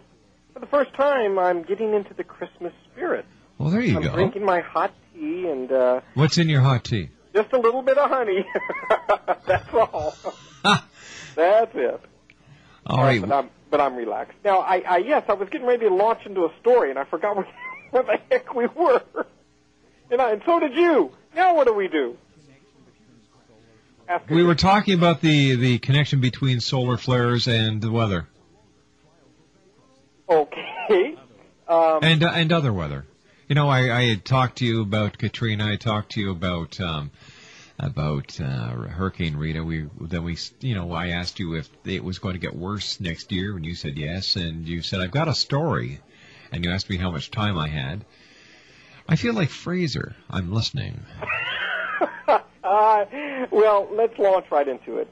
for 0.54 0.60
the 0.60 0.66
first 0.68 0.94
time 0.96 1.38
I'm 1.38 1.64
getting 1.64 1.94
into 1.94 2.14
the 2.14 2.24
Christmas 2.24 2.74
spirit. 2.92 3.26
Well, 3.58 3.70
there 3.70 3.82
you 3.82 3.98
I'm 3.98 4.04
go. 4.04 4.14
drinking 4.14 4.46
my 4.46 4.62
hot 4.62 4.94
tea 5.14 5.48
and 5.48 5.72
uh, 5.72 6.02
What's 6.16 6.38
in 6.38 6.48
your 6.50 6.62
hot 6.62 6.84
tea? 6.86 7.10
Just 7.38 7.54
a 7.54 7.60
little 7.60 7.82
bit 7.82 7.98
of 7.98 8.10
honey. 8.10 8.46
That's 9.48 9.74
all. 9.74 10.16
That's 11.36 11.76
it. 11.76 12.02
All 12.86 13.04
right. 13.04 13.22
But 13.22 13.32
I'm, 13.32 13.50
but 13.70 13.82
I'm 13.82 13.96
relaxed. 13.96 14.38
Now, 14.44 14.60
I, 14.60 14.80
I 14.80 14.98
yes, 14.98 15.24
I 15.28 15.34
was 15.34 15.50
getting 15.50 15.68
ready 15.68 15.88
to 15.88 15.94
launch 15.94 16.26
into 16.26 16.46
a 16.46 16.52
story, 16.62 16.90
and 16.90 16.98
I 16.98 17.04
forgot 17.06 17.36
where, 17.38 17.48
where 17.92 18.04
the 18.04 18.20
heck 18.30 18.54
we 18.56 18.68
were. 18.68 19.04
And, 20.10 20.22
I, 20.22 20.32
and 20.32 20.42
so 20.46 20.60
did 20.60 20.74
you. 20.74 21.12
Now 21.36 21.56
what 21.56 21.68
do 21.68 21.74
we 21.74 21.88
do? 21.88 22.18
We 24.30 24.42
were 24.44 24.56
talking 24.56 24.94
about 24.98 25.20
the, 25.20 25.56
the 25.56 25.80
connection 25.80 26.22
between 26.22 26.62
solar 26.62 26.96
flares 26.98 27.46
and 27.50 27.82
the 27.82 27.92
weather, 27.92 28.26
Okay. 30.30 31.16
Um, 31.68 32.00
and 32.02 32.24
uh, 32.24 32.32
and 32.34 32.52
other 32.52 32.72
weather. 32.72 33.06
You 33.48 33.56
know, 33.56 33.70
I, 33.70 33.98
I 33.98 34.04
had 34.10 34.26
talked 34.26 34.58
to 34.58 34.66
you 34.66 34.82
about 34.82 35.18
Katrina. 35.18 35.72
I 35.72 35.78
talked 35.78 36.14
to 36.14 36.22
you 36.22 36.32
about 36.32 36.80
um, 36.82 37.12
about 37.80 38.40
uh, 38.40 38.70
Hurricane 38.70 39.36
Rita. 39.36 39.64
We 39.64 39.88
then 40.00 40.24
we 40.24 40.38
you 40.62 40.76
know 40.76 40.92
I 40.92 41.10
asked 41.10 41.40
you 41.40 41.56
if 41.56 41.70
it 41.86 42.04
was 42.04 42.20
going 42.20 42.34
to 42.34 42.40
get 42.40 42.56
worse 42.56 43.00
next 43.00 43.32
year, 43.32 43.56
and 43.56 43.66
you 43.66 43.76
said 43.76 43.98
yes, 43.98 44.36
and 44.36 44.68
you 44.68 44.82
said 44.82 45.02
I've 45.02 45.12
got 45.12 45.28
a 45.28 45.36
story, 45.36 46.00
and 46.52 46.66
you 46.66 46.72
asked 46.72 46.90
me 46.90 46.98
how 46.98 47.12
much 47.12 47.32
time 47.32 47.58
I 47.58 47.68
had. 47.68 48.06
I 49.10 49.16
feel 49.16 49.34
like 49.34 49.50
Fraser. 49.50 50.16
I'm 50.30 50.54
listening. 50.54 51.06
Uh, 52.68 53.06
well, 53.50 53.88
let's 53.94 54.20
launch 54.20 54.46
right 54.52 54.68
into 54.68 54.98
it. 54.98 55.08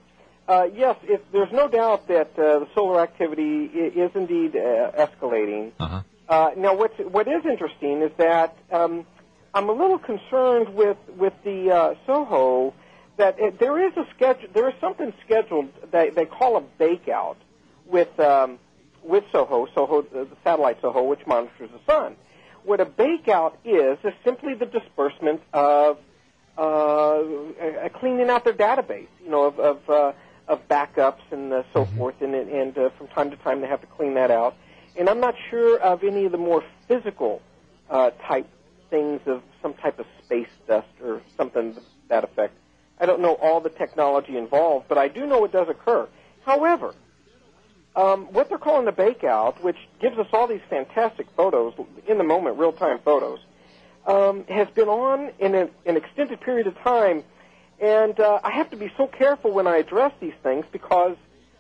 Uh, 0.48 0.68
yes, 0.76 0.98
it, 1.04 1.26
there's 1.32 1.52
no 1.52 1.68
doubt 1.68 2.08
that 2.08 2.38
uh, 2.38 2.60
the 2.60 2.68
solar 2.76 3.02
activity 3.02 3.66
is 3.66 4.12
indeed 4.14 4.56
uh, 4.56 4.92
escalating. 4.92 5.72
Uh-huh. 5.80 6.02
Uh, 6.28 6.52
now, 6.58 6.76
what's, 6.76 6.98
what 7.00 7.28
is 7.28 7.46
interesting 7.46 8.02
is 8.02 8.12
that 8.18 8.58
um, 8.72 9.06
I'm 9.56 9.70
a 9.70 9.72
little 9.72 9.98
concerned 9.98 10.76
with 10.76 10.98
with 11.18 11.34
the 11.46 11.72
uh, 11.72 11.96
Soho 12.06 12.74
that 13.16 13.40
it, 13.40 13.58
there 13.58 13.88
is 13.88 13.96
a 13.96 14.06
schedule. 14.14 14.50
There 14.54 14.68
is 14.68 14.76
something 14.82 15.14
scheduled 15.26 15.70
that 15.92 16.14
they 16.14 16.26
call 16.26 16.58
a 16.58 16.62
bake 16.62 17.08
out 17.08 17.38
with 17.86 18.20
um, 18.20 18.60
with 19.02 19.24
Soho, 19.32 19.68
Soho, 19.74 20.02
the 20.02 20.26
the 20.26 20.36
satellite 20.44 20.82
Soho, 20.82 21.04
which 21.04 21.26
monitors 21.26 21.70
the 21.72 21.80
sun. 21.92 22.18
What 22.66 22.82
a 22.82 22.86
bake 22.86 23.30
out 23.30 23.58
is 23.64 23.98
is 24.04 24.14
simply 24.26 24.56
the 24.56 24.66
disbursement 24.66 25.42
of 25.54 26.00
uh, 26.58 26.62
uh, 26.62 27.90
cleaning 27.94 28.30
out 28.30 28.44
their 28.44 28.54
database, 28.54 29.08
you 29.24 29.30
know, 29.30 29.46
of 29.46 29.60
of, 29.60 29.90
uh, 29.90 30.12
of 30.50 30.68
backups 30.68 31.22
and 31.32 31.54
uh, 31.54 31.64
so 31.72 31.86
forth, 31.86 32.16
and 32.22 32.36
and 32.36 32.78
uh, 32.78 32.90
from 32.98 33.08
time 33.08 33.32
to 33.32 33.38
time 33.38 33.62
they 33.62 33.68
have 33.68 33.80
to 33.80 33.88
clean 33.88 34.16
that 34.16 34.32
out. 34.32 34.58
And 34.98 35.10
I'm 35.10 35.22
not 35.22 35.36
sure 35.50 35.80
of 35.80 36.04
any 36.04 36.26
of 36.26 36.34
the 36.34 36.38
more 36.38 36.62
physical 36.90 37.42
uh, 37.90 38.12
type 38.28 38.50
things 38.90 39.22
of 39.26 39.42
some 39.62 39.74
type 39.74 40.00
of 40.00 40.06
space 40.24 40.50
dust 40.68 40.88
or 41.04 41.22
something 41.38 41.76
to 41.76 41.82
that 42.10 42.24
effect. 42.24 42.54
I 43.00 43.06
don't 43.06 43.22
know 43.22 43.34
all 43.34 43.60
the 43.60 43.70
technology 43.70 44.38
involved, 44.38 44.88
but 44.88 44.98
I 44.98 45.08
do 45.08 45.26
know 45.26 45.44
it 45.46 45.52
does 45.52 45.68
occur. 45.70 46.08
However, 46.46 46.94
um, 47.96 48.26
what 48.34 48.50
they're 48.50 48.58
calling 48.58 48.86
the 48.86 48.92
bake 48.92 49.24
out, 49.24 49.64
which 49.64 49.78
gives 50.02 50.18
us 50.18 50.28
all 50.34 50.48
these 50.48 50.62
fantastic 50.70 51.28
photos, 51.36 51.74
in 52.08 52.18
the 52.18 52.24
moment, 52.24 52.58
real 52.58 52.74
time 52.74 53.00
photos, 53.04 53.40
um, 54.06 54.46
has 54.48 54.68
been 54.70 54.88
on 54.88 55.32
in 55.40 55.56
a, 55.56 55.70
an 55.86 55.98
extended 55.98 56.42
period 56.42 56.68
of 56.68 56.78
time. 56.80 57.24
And 57.82 58.20
uh, 58.20 58.40
I 58.44 58.52
have 58.52 58.70
to 58.72 58.78
be 58.78 58.92
so 58.96 59.08
careful 59.08 59.52
when 59.52 59.68
I 59.68 59.78
address 59.78 60.14
these 60.22 60.34
things 60.44 60.66
because, 60.72 61.18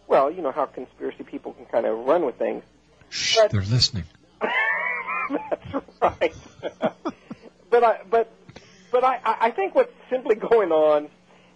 well, 0.07 0.31
you 0.31 0.41
know 0.41 0.51
how 0.51 0.65
conspiracy 0.65 1.23
people 1.23 1.53
can 1.53 1.65
kind 1.65 1.85
of 1.85 2.05
run 2.05 2.25
with 2.25 2.37
things. 2.37 2.63
Shh, 3.09 3.39
they're 3.49 3.61
listening. 3.61 4.05
That's 5.29 6.01
right. 6.01 6.35
but 7.69 7.83
I, 7.83 7.99
but, 8.09 8.31
but 8.91 9.03
I, 9.03 9.19
I 9.23 9.51
think 9.51 9.75
what's 9.75 9.93
simply 10.09 10.35
going 10.35 10.71
on 10.71 11.09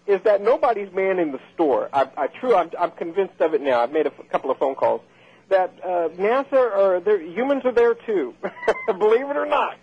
is 0.08 0.22
that 0.24 0.42
nobody's 0.42 0.92
manning 0.92 1.32
the 1.32 1.40
store. 1.54 1.90
I, 1.94 2.08
I 2.18 2.28
true, 2.28 2.56
I'm, 2.56 2.72
I'm 2.80 2.92
convinced 2.92 3.40
of 3.42 3.54
it 3.54 3.62
now. 3.62 3.82
I've 3.82 3.92
made 3.92 4.08
a 4.08 4.12
couple 4.32 4.50
of 4.50 4.58
phone 4.58 4.76
calls 4.76 5.02
that 5.50 5.74
uh, 5.84 6.10
NASA 6.18 6.54
or 6.54 7.00
their 7.00 7.22
humans 7.22 7.64
are 7.66 7.72
there 7.72 7.94
too. 7.94 8.34
Believe 8.88 9.30
it 9.30 9.38
or 9.38 9.46
not. 9.46 9.78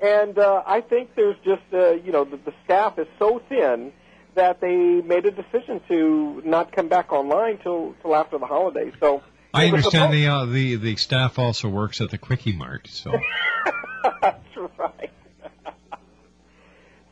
And 0.00 0.38
uh, 0.38 0.62
I 0.66 0.80
think 0.80 1.14
there's 1.16 1.36
just 1.44 1.62
uh, 1.72 1.92
you 1.92 2.12
know 2.12 2.24
the, 2.24 2.36
the 2.36 2.52
staff 2.64 2.98
is 2.98 3.06
so 3.18 3.42
thin 3.48 3.92
that 4.34 4.60
they 4.60 4.76
made 4.76 5.26
a 5.26 5.32
decision 5.32 5.80
to 5.88 6.42
not 6.44 6.72
come 6.72 6.88
back 6.88 7.12
online 7.12 7.58
till 7.58 7.94
till 8.02 8.14
after 8.14 8.38
the 8.38 8.46
holidays. 8.46 8.92
So 9.00 9.22
I 9.54 9.66
understand 9.66 10.12
the 10.12 10.26
uh, 10.26 10.44
the 10.44 10.76
the 10.76 10.96
staff 10.96 11.38
also 11.38 11.68
works 11.68 12.00
at 12.00 12.10
the 12.10 12.18
Quickie 12.18 12.52
Mart. 12.52 12.88
So 12.90 13.12
That's 14.20 14.56
right. 14.78 15.10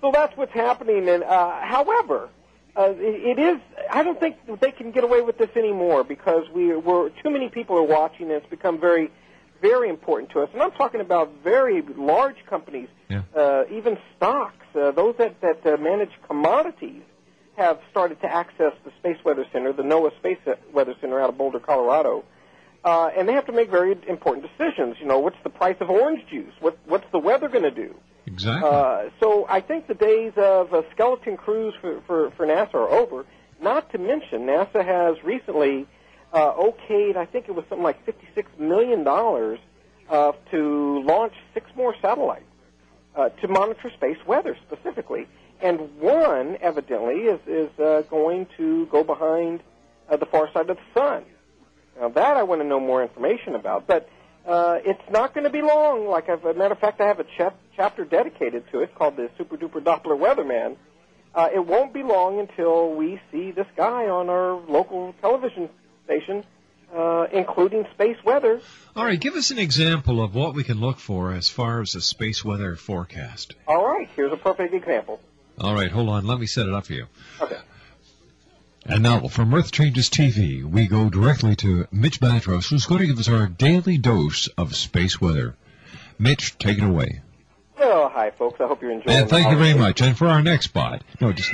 so 0.00 0.10
that's 0.12 0.36
what's 0.36 0.52
happening. 0.52 1.08
And 1.08 1.23
uh, 1.23 1.60
however, 1.60 2.28
uh, 2.76 2.94
it, 2.97 3.39
it 3.39 3.39
is. 3.39 3.60
I 3.90 4.02
don't 4.02 4.18
think 4.18 4.36
they 4.60 4.70
can 4.70 4.90
get 4.90 5.05
away 5.05 5.23
with 5.23 5.39
this 5.39 5.50
anymore 5.56 6.05
because 6.05 6.48
we 6.50 6.74
we're 6.76 7.08
too 7.10 7.31
many 7.31 7.48
people 7.48 7.76
are 7.78 7.82
watching. 7.82 8.26
And 8.26 8.36
it's 8.42 8.50
become 8.50 8.78
very, 8.78 9.10
very 9.60 9.89
important 9.89 10.31
to 10.32 10.40
us. 10.40 10.50
And 10.52 10.62
I'm 10.62 10.73
talking 10.73 11.00
about 11.00 11.32
very 11.42 11.82
large 11.82 12.44
companies, 12.47 12.89
uh, 13.34 13.65
even 13.70 13.98
stocks. 14.16 14.66
Uh, 14.74 14.90
those 14.90 15.16
that 15.16 15.40
that 15.40 15.66
uh, 15.66 15.76
manage 15.78 16.10
commodities 16.28 17.02
have 17.56 17.80
started 17.90 18.20
to 18.20 18.32
access 18.32 18.72
the 18.84 18.92
Space 18.98 19.18
Weather 19.24 19.46
Center, 19.52 19.72
the 19.72 19.82
NOAA 19.82 20.16
Space 20.18 20.38
Weather 20.72 20.94
Center 21.00 21.20
out 21.20 21.30
of 21.30 21.38
Boulder, 21.38 21.60
Colorado. 21.60 22.24
Uh, 22.84 23.10
and 23.16 23.28
they 23.28 23.32
have 23.32 23.46
to 23.46 23.52
make 23.52 23.70
very 23.70 23.96
important 24.08 24.46
decisions. 24.46 24.96
You 25.00 25.06
know, 25.06 25.18
what's 25.18 25.42
the 25.42 25.50
price 25.50 25.76
of 25.80 25.90
orange 25.90 26.20
juice? 26.30 26.52
What, 26.60 26.78
what's 26.86 27.06
the 27.10 27.18
weather 27.18 27.48
going 27.48 27.64
to 27.64 27.70
do? 27.70 27.94
exactly. 28.26 28.68
Uh, 28.68 29.10
so 29.20 29.46
I 29.48 29.60
think 29.60 29.86
the 29.86 29.94
days 29.94 30.32
of 30.36 30.72
uh, 30.72 30.82
skeleton 30.92 31.36
crews 31.36 31.74
for, 31.80 32.00
for, 32.06 32.30
for 32.32 32.46
NASA 32.46 32.74
are 32.74 32.88
over. 32.88 33.24
Not 33.60 33.90
to 33.92 33.98
mention, 33.98 34.42
NASA 34.42 34.84
has 34.84 35.22
recently 35.24 35.86
uh, 36.32 36.52
okayed, 36.52 37.16
I 37.16 37.24
think 37.24 37.48
it 37.48 37.54
was 37.54 37.64
something 37.68 37.82
like 37.82 38.04
$56 38.04 38.58
million 38.58 39.06
uh, 40.10 40.32
to 40.50 41.02
launch 41.04 41.32
six 41.54 41.70
more 41.74 41.94
satellites 42.02 42.44
uh, 43.14 43.30
to 43.30 43.48
monitor 43.48 43.90
space 43.96 44.18
weather 44.26 44.56
specifically. 44.66 45.26
And 45.60 45.98
one, 45.98 46.58
evidently, 46.60 47.14
is, 47.14 47.40
is 47.46 47.78
uh, 47.78 48.02
going 48.10 48.46
to 48.56 48.86
go 48.86 49.02
behind 49.04 49.62
uh, 50.08 50.16
the 50.16 50.26
far 50.26 50.50
side 50.52 50.68
of 50.70 50.76
the 50.76 51.00
sun. 51.00 51.24
Now 51.98 52.10
that 52.10 52.36
I 52.36 52.42
want 52.42 52.60
to 52.60 52.66
know 52.66 52.78
more 52.78 53.02
information 53.02 53.54
about, 53.54 53.86
but 53.86 54.08
uh, 54.46 54.78
it's 54.84 55.10
not 55.10 55.34
going 55.34 55.44
to 55.44 55.50
be 55.50 55.62
long. 55.62 56.06
Like, 56.06 56.28
as 56.28 56.40
a 56.44 56.54
matter 56.54 56.74
of 56.74 56.78
fact, 56.78 57.00
I 57.00 57.06
have 57.06 57.20
a 57.20 57.26
chap- 57.36 57.58
chapter 57.74 58.04
dedicated 58.04 58.64
to 58.72 58.80
it 58.80 58.94
called 58.94 59.16
the 59.16 59.30
Super 59.38 59.56
Duper 59.56 59.82
Doppler 59.82 60.18
Weatherman. 60.18 60.76
Uh, 61.34 61.48
it 61.54 61.66
won't 61.66 61.92
be 61.92 62.02
long 62.02 62.38
until 62.38 62.94
we 62.94 63.20
see 63.32 63.50
this 63.50 63.66
guy 63.76 64.08
on 64.08 64.28
our 64.30 64.54
local 64.68 65.14
television 65.20 65.68
station, 66.04 66.44
uh, 66.94 67.26
including 67.32 67.86
space 67.94 68.16
weather. 68.24 68.60
All 68.94 69.04
right, 69.04 69.20
give 69.20 69.34
us 69.34 69.50
an 69.50 69.58
example 69.58 70.22
of 70.22 70.34
what 70.34 70.54
we 70.54 70.64
can 70.64 70.80
look 70.80 70.98
for 70.98 71.32
as 71.32 71.48
far 71.48 71.80
as 71.80 71.94
a 71.94 72.00
space 72.00 72.44
weather 72.44 72.76
forecast. 72.76 73.54
All 73.66 73.84
right, 73.84 74.08
here's 74.16 74.32
a 74.32 74.36
perfect 74.36 74.72
example. 74.72 75.20
All 75.58 75.74
right, 75.74 75.90
hold 75.90 76.08
on. 76.08 76.26
Let 76.26 76.38
me 76.38 76.46
set 76.46 76.66
it 76.66 76.74
up 76.74 76.86
for 76.86 76.92
you. 76.92 77.06
Okay. 77.40 77.58
And 78.84 79.02
now, 79.02 79.26
from 79.28 79.52
Earth 79.54 79.72
Changes 79.72 80.10
TV, 80.10 80.62
we 80.62 80.86
go 80.86 81.08
directly 81.08 81.56
to 81.56 81.88
Mitch 81.90 82.20
Battros, 82.20 82.68
who's 82.70 82.86
going 82.86 83.00
to 83.00 83.06
give 83.06 83.18
us 83.18 83.28
our 83.28 83.46
daily 83.46 83.98
dose 83.98 84.48
of 84.58 84.76
space 84.76 85.20
weather. 85.20 85.56
Mitch, 86.18 86.56
take 86.58 86.78
it 86.78 86.84
away. 86.84 87.20
Well, 87.78 88.08
hi, 88.08 88.30
folks. 88.30 88.60
I 88.60 88.66
hope 88.66 88.82
you're 88.82 88.92
enjoying. 88.92 89.16
And 89.16 89.28
thank 89.28 89.50
you 89.50 89.56
very 89.56 89.74
much. 89.74 90.00
And 90.02 90.16
for 90.16 90.28
our 90.28 90.42
next 90.42 90.66
spot, 90.66 91.02
no, 91.20 91.32
just. 91.32 91.52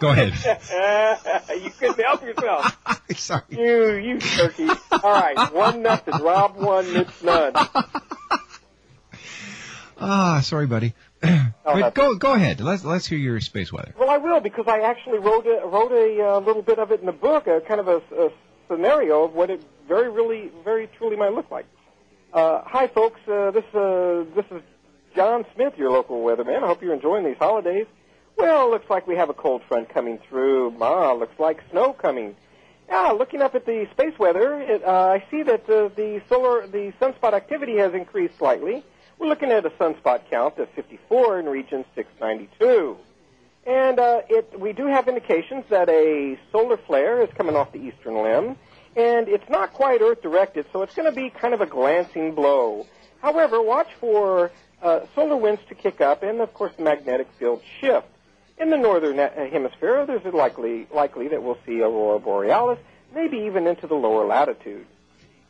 Go 0.00 0.10
ahead. 0.10 0.32
you 1.62 1.70
couldn't 1.70 2.04
help 2.04 2.22
yourself. 2.22 2.76
Sorry. 3.16 3.42
You, 3.50 3.94
you 3.94 4.18
turkey. 4.18 4.68
All 4.90 5.00
right, 5.02 5.52
one 5.52 5.82
nothing. 5.82 6.14
Rob 6.20 6.56
one, 6.56 6.92
Mitch 6.92 7.22
none. 7.22 7.52
Ah, 9.98 10.40
sorry, 10.42 10.66
buddy. 10.66 10.92
But 11.20 11.94
go 11.94 12.14
go 12.14 12.32
ahead. 12.32 12.60
Let's 12.60 12.84
let's 12.84 13.06
hear 13.06 13.18
your 13.18 13.40
space 13.40 13.72
weather. 13.72 13.92
Well, 13.98 14.08
I 14.10 14.18
will 14.18 14.40
because 14.40 14.66
I 14.68 14.80
actually 14.80 15.18
wrote 15.18 15.46
a 15.46 15.66
wrote 15.66 15.92
a 15.92 16.22
uh, 16.22 16.40
little 16.40 16.62
bit 16.62 16.78
of 16.78 16.92
it 16.92 17.00
in 17.00 17.06
the 17.06 17.12
book, 17.12 17.46
a 17.46 17.60
kind 17.60 17.80
of 17.80 17.88
a, 17.88 17.96
a 18.16 18.30
scenario 18.68 19.24
of 19.24 19.34
what 19.34 19.50
it 19.50 19.62
very 19.88 20.08
really 20.08 20.52
very 20.64 20.88
truly 20.98 21.16
might 21.16 21.32
look 21.32 21.50
like. 21.50 21.66
Uh, 22.32 22.62
hi, 22.64 22.86
folks. 22.86 23.20
Uh, 23.26 23.50
this 23.50 23.64
uh, 23.74 24.24
this 24.34 24.44
is 24.50 24.62
John 25.14 25.44
Smith, 25.54 25.74
your 25.76 25.90
local 25.90 26.22
weatherman. 26.22 26.62
I 26.62 26.66
hope 26.66 26.82
you're 26.82 26.94
enjoying 26.94 27.24
these 27.24 27.38
holidays. 27.38 27.86
Well, 28.36 28.70
looks 28.70 28.88
like 28.90 29.06
we 29.06 29.16
have 29.16 29.30
a 29.30 29.34
cold 29.34 29.62
front 29.66 29.88
coming 29.88 30.18
through. 30.28 30.72
Ma, 30.72 31.12
looks 31.12 31.38
like 31.38 31.62
snow 31.70 31.94
coming. 31.94 32.36
Yeah, 32.88 33.08
looking 33.12 33.42
up 33.42 33.54
at 33.54 33.66
the 33.66 33.88
space 33.92 34.16
weather, 34.18 34.60
it, 34.60 34.84
uh, 34.84 34.90
I 34.90 35.24
see 35.30 35.42
that 35.42 35.68
uh, 35.68 35.88
the 35.96 36.22
solar 36.28 36.66
the 36.66 36.92
sunspot 37.00 37.32
activity 37.32 37.78
has 37.78 37.94
increased 37.94 38.38
slightly. 38.38 38.84
We're 39.18 39.28
looking 39.28 39.50
at 39.50 39.64
a 39.64 39.70
sunspot 39.70 40.28
count 40.30 40.58
of 40.58 40.68
54 40.70 41.40
in 41.40 41.46
region 41.46 41.86
692. 41.94 42.98
And 43.66 43.98
uh, 43.98 44.20
it, 44.28 44.60
we 44.60 44.74
do 44.74 44.86
have 44.86 45.08
indications 45.08 45.64
that 45.70 45.88
a 45.88 46.38
solar 46.52 46.76
flare 46.76 47.22
is 47.22 47.30
coming 47.34 47.56
off 47.56 47.72
the 47.72 47.78
eastern 47.78 48.22
limb, 48.22 48.56
and 48.94 49.28
it's 49.28 49.48
not 49.48 49.72
quite 49.72 50.02
Earth 50.02 50.20
directed, 50.20 50.66
so 50.70 50.82
it's 50.82 50.94
going 50.94 51.10
to 51.10 51.16
be 51.16 51.30
kind 51.30 51.54
of 51.54 51.62
a 51.62 51.66
glancing 51.66 52.34
blow. 52.34 52.86
However, 53.22 53.62
watch 53.62 53.88
for 54.00 54.52
uh, 54.82 55.00
solar 55.14 55.36
winds 55.36 55.62
to 55.70 55.74
kick 55.74 56.02
up, 56.02 56.22
and 56.22 56.40
of 56.40 56.52
course, 56.52 56.72
magnetic 56.78 57.28
field 57.38 57.62
shift. 57.80 58.06
In 58.58 58.68
the 58.68 58.76
northern 58.76 59.18
uh, 59.18 59.30
hemisphere, 59.50 60.04
there's 60.06 60.24
likely 60.32 60.86
likely 60.94 61.28
that 61.28 61.42
we'll 61.42 61.58
see 61.66 61.80
aurora 61.80 62.20
borealis, 62.20 62.78
maybe 63.14 63.38
even 63.38 63.66
into 63.66 63.86
the 63.86 63.94
lower 63.94 64.26
latitudes. 64.26 64.86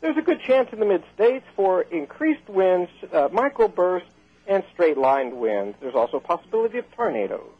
There's 0.01 0.17
a 0.17 0.21
good 0.21 0.41
chance 0.41 0.69
in 0.71 0.79
the 0.79 0.85
mid 0.85 1.03
states 1.15 1.45
for 1.55 1.81
increased 1.81 2.47
winds, 2.47 2.89
uh, 3.11 3.29
microbursts, 3.29 4.03
and 4.47 4.63
straight 4.73 4.97
lined 4.97 5.33
winds. 5.33 5.77
There's 5.81 5.95
also 5.95 6.17
a 6.17 6.21
possibility 6.21 6.77
of 6.77 6.89
tornadoes. 6.91 7.51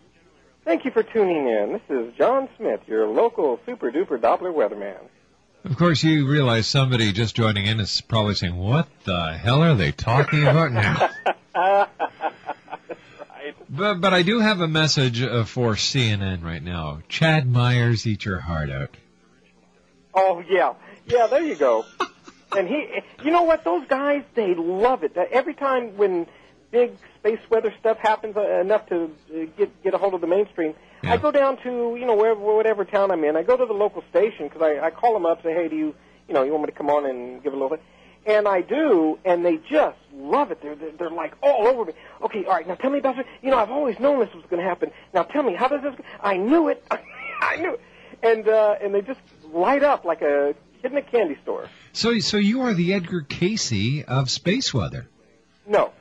Thank 0.64 0.86
you 0.86 0.92
for 0.92 1.04
tuning 1.04 1.48
in. 1.48 1.74
This 1.74 1.82
is 1.90 2.14
John 2.18 2.50
Smith, 2.58 2.82
your 2.88 3.08
local 3.08 3.60
super 3.66 3.92
duper 3.92 4.20
Doppler 4.20 4.54
weatherman. 4.54 5.00
Of 5.64 5.78
course, 5.78 6.04
you 6.04 6.28
realize 6.28 6.68
somebody 6.68 7.12
just 7.12 7.36
joining 7.36 7.66
in 7.66 7.80
is 7.80 8.02
probably 8.02 8.36
saying, 8.36 8.56
"What 8.56 8.88
the 9.04 9.34
hell 9.34 9.64
are 9.64 9.76
they 9.76 9.92
talking 9.92 10.46
about 10.46 10.72
now?" 10.72 11.88
But 13.70 13.96
but 13.96 14.14
I 14.14 14.22
do 14.24 14.40
have 14.40 14.62
a 14.62 14.68
message 14.68 15.22
uh, 15.22 15.44
for 15.44 15.74
CNN 15.74 16.44
right 16.44 16.64
now. 16.64 17.02
Chad 17.10 17.52
Myers, 17.52 18.08
eat 18.08 18.24
your 18.24 18.40
heart 18.40 18.70
out. 18.70 18.96
Oh 20.14 20.42
yeah, 20.50 20.74
yeah. 21.06 21.28
There 21.28 21.42
you 21.42 21.56
go. 21.56 21.84
and 22.58 22.68
he, 22.68 23.02
you 23.24 23.32
know 23.32 23.44
what? 23.44 23.64
Those 23.64 23.88
guys, 23.88 24.24
they 24.34 24.56
love 24.56 25.04
it. 25.04 25.16
That 25.16 25.32
Every 25.32 25.54
time 25.54 25.96
when 25.98 26.28
big 26.72 26.98
space 27.20 27.40
weather 27.50 27.74
stuff 27.80 27.98
happens 27.98 28.36
uh, 28.36 28.60
enough 28.60 28.86
to 28.88 29.12
uh, 29.34 29.46
get 29.58 29.84
get 29.84 29.94
a 29.94 29.98
hold 29.98 30.14
of 30.14 30.22
the 30.22 30.28
mainstream, 30.28 30.74
I 31.04 31.18
go 31.18 31.32
down 31.32 31.58
to 31.64 31.96
you 31.98 32.06
know 32.06 32.16
wherever 32.16 32.40
whatever 32.40 32.84
town 32.84 33.12
I'm 33.12 33.24
in. 33.24 33.36
I 33.36 33.44
go 33.44 33.56
to 33.56 33.66
the 33.66 33.74
local 33.74 34.04
station 34.10 34.48
because 34.48 34.62
I, 34.62 34.88
I 34.88 34.90
call 34.90 35.14
them 35.14 35.26
up, 35.26 35.44
say, 35.44 35.54
hey, 35.54 35.68
do 35.68 35.76
you 35.76 35.96
you 36.28 36.34
know 36.34 36.44
you 36.44 36.52
want 36.52 36.64
me 36.64 36.72
to 36.72 36.78
come 36.78 36.90
on 36.90 37.06
and 37.06 37.44
give 37.44 37.54
a 37.54 37.56
little 37.56 37.70
bit? 37.70 37.82
And 38.26 38.46
I 38.46 38.60
do, 38.62 39.18
and 39.24 39.46
they 39.46 39.56
just 39.56 39.98
love 40.14 40.52
it. 40.52 40.62
They're, 40.62 40.76
they're, 40.76 40.92
they're 40.92 41.10
like 41.10 41.34
all 41.42 41.66
over 41.66 41.86
me. 41.86 41.94
Okay, 42.22 42.44
all 42.44 42.52
right, 42.52 42.68
now 42.68 42.76
tell 42.76 42.90
me 42.90 43.00
about 43.00 43.18
it. 43.20 43.26
You 43.42 43.52
know, 43.52 43.58
I've 43.58 43.72
always 43.72 44.00
known 44.00 44.20
this 44.20 44.34
was 44.34 44.44
going 44.50 44.62
to 44.62 44.68
happen. 44.68 44.92
Now 45.14 45.24
tell 45.24 45.44
me, 45.44 45.54
how 45.54 45.70
does 45.70 45.82
this? 45.82 45.94
I 46.22 46.36
knew 46.36 46.68
it. 46.68 46.86
I 47.42 47.56
knew 47.56 47.76
it. 47.76 47.82
And 48.22 48.50
uh, 48.50 48.76
and 48.82 48.94
they 48.94 49.02
just 49.02 49.22
light 49.54 49.84
up 49.84 50.04
like 50.04 50.22
a 50.22 50.56
kid 50.82 50.92
in 50.92 50.98
a 50.98 51.02
candy 51.02 51.38
store. 51.44 51.70
So 51.94 52.20
so 52.20 52.38
you 52.38 52.62
are 52.62 52.74
the 52.74 52.94
Edgar 52.94 53.22
Cayce 53.22 54.04
of 54.08 54.30
space 54.30 54.74
weather. 54.74 55.08
No, 55.66 55.92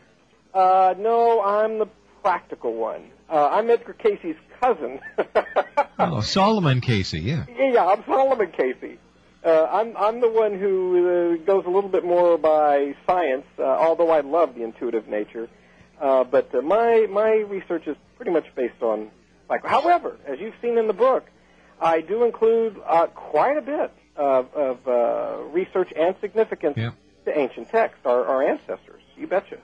uh, 0.55 0.95
no, 0.99 1.43
I'm 1.43 1.79
the 1.79 1.89
practical 2.23 2.75
one. 2.75 3.11
Uh, 3.29 3.49
I'm 3.49 3.69
Edgar 3.71 3.95
Cayce's 3.95 4.37
cousin. 4.61 5.01
Oh, 5.99 6.21
Solomon 6.21 6.83
Cayce, 6.83 7.15
yeah. 7.15 7.47
yeah, 7.57 7.73
yeah, 7.73 7.87
I'm 7.87 8.05
Solomon 8.05 8.53
Cayce. 8.53 8.99
Uh, 9.43 9.67
I'm 9.71 9.97
I'm 9.97 10.21
the 10.21 10.29
one 10.29 10.59
who 10.59 11.39
uh, 11.41 11.45
goes 11.47 11.65
a 11.65 11.71
little 11.71 11.89
bit 11.89 12.05
more 12.05 12.37
by 12.37 12.95
science, 13.07 13.47
uh, 13.59 13.63
although 13.63 14.11
I 14.11 14.21
love 14.21 14.55
the 14.55 14.63
intuitive 14.63 15.09
nature. 15.09 15.49
Uh, 15.99 16.25
but 16.25 16.55
uh, 16.55 16.61
my 16.61 17.07
my 17.11 17.31
research 17.31 17.87
is 17.87 17.97
pretty 18.17 18.31
much 18.31 18.45
based 18.55 18.83
on 18.83 19.11
like. 19.49 19.65
However, 19.65 20.19
as 20.27 20.39
you've 20.39 20.55
seen 20.61 20.77
in 20.77 20.87
the 20.87 20.93
book, 20.93 21.25
I 21.81 22.03
do 22.03 22.25
include 22.25 22.77
uh, 22.87 23.07
quite 23.07 23.57
a 23.57 23.63
bit 23.63 23.93
of, 24.17 24.53
of 24.55 24.89
uh, 24.89 25.43
research 25.53 25.93
and 25.97 26.15
significance 26.21 26.77
to 27.25 27.39
ancient 27.39 27.69
texts, 27.71 28.01
our, 28.05 28.25
our 28.25 28.43
ancestors. 28.43 29.03
You 29.17 29.27
betcha. 29.27 29.59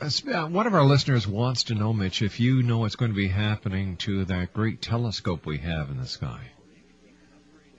Uh, 0.00 0.08
uh, 0.32 0.46
One 0.46 0.66
of 0.66 0.74
our 0.74 0.84
listeners 0.84 1.26
wants 1.26 1.64
to 1.64 1.74
know, 1.74 1.92
Mitch, 1.92 2.22
if 2.22 2.38
you 2.40 2.62
know 2.62 2.78
what's 2.78 2.96
going 2.96 3.10
to 3.10 3.16
be 3.16 3.28
happening 3.28 3.96
to 3.98 4.24
that 4.26 4.52
great 4.52 4.80
telescope 4.80 5.44
we 5.46 5.58
have 5.58 5.90
in 5.90 5.98
the 5.98 6.06
sky. 6.06 6.40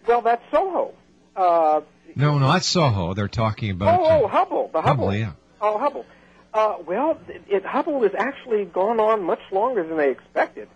Well, 0.08 0.22
that's 0.22 0.42
Soho. 0.52 0.94
Uh, 1.36 1.82
No, 2.16 2.38
not 2.40 2.64
Soho. 2.64 3.14
They're 3.14 3.28
talking 3.28 3.72
about. 3.72 4.00
oh, 4.00 4.24
oh, 4.24 4.28
Hubble, 4.28 4.70
the 4.74 4.82
Hubble. 4.82 5.06
Hubble, 5.06 5.16
yeah. 5.18 5.32
Oh, 5.62 5.78
Hubble. 5.78 6.06
Uh, 6.54 6.78
well, 6.86 7.18
it, 7.48 7.64
Hubble 7.64 8.02
has 8.02 8.12
actually 8.18 8.66
gone 8.66 9.00
on 9.00 9.24
much 9.24 9.42
longer 9.52 9.84
than 9.88 9.98
they 9.98 10.10
expected. 10.12 10.68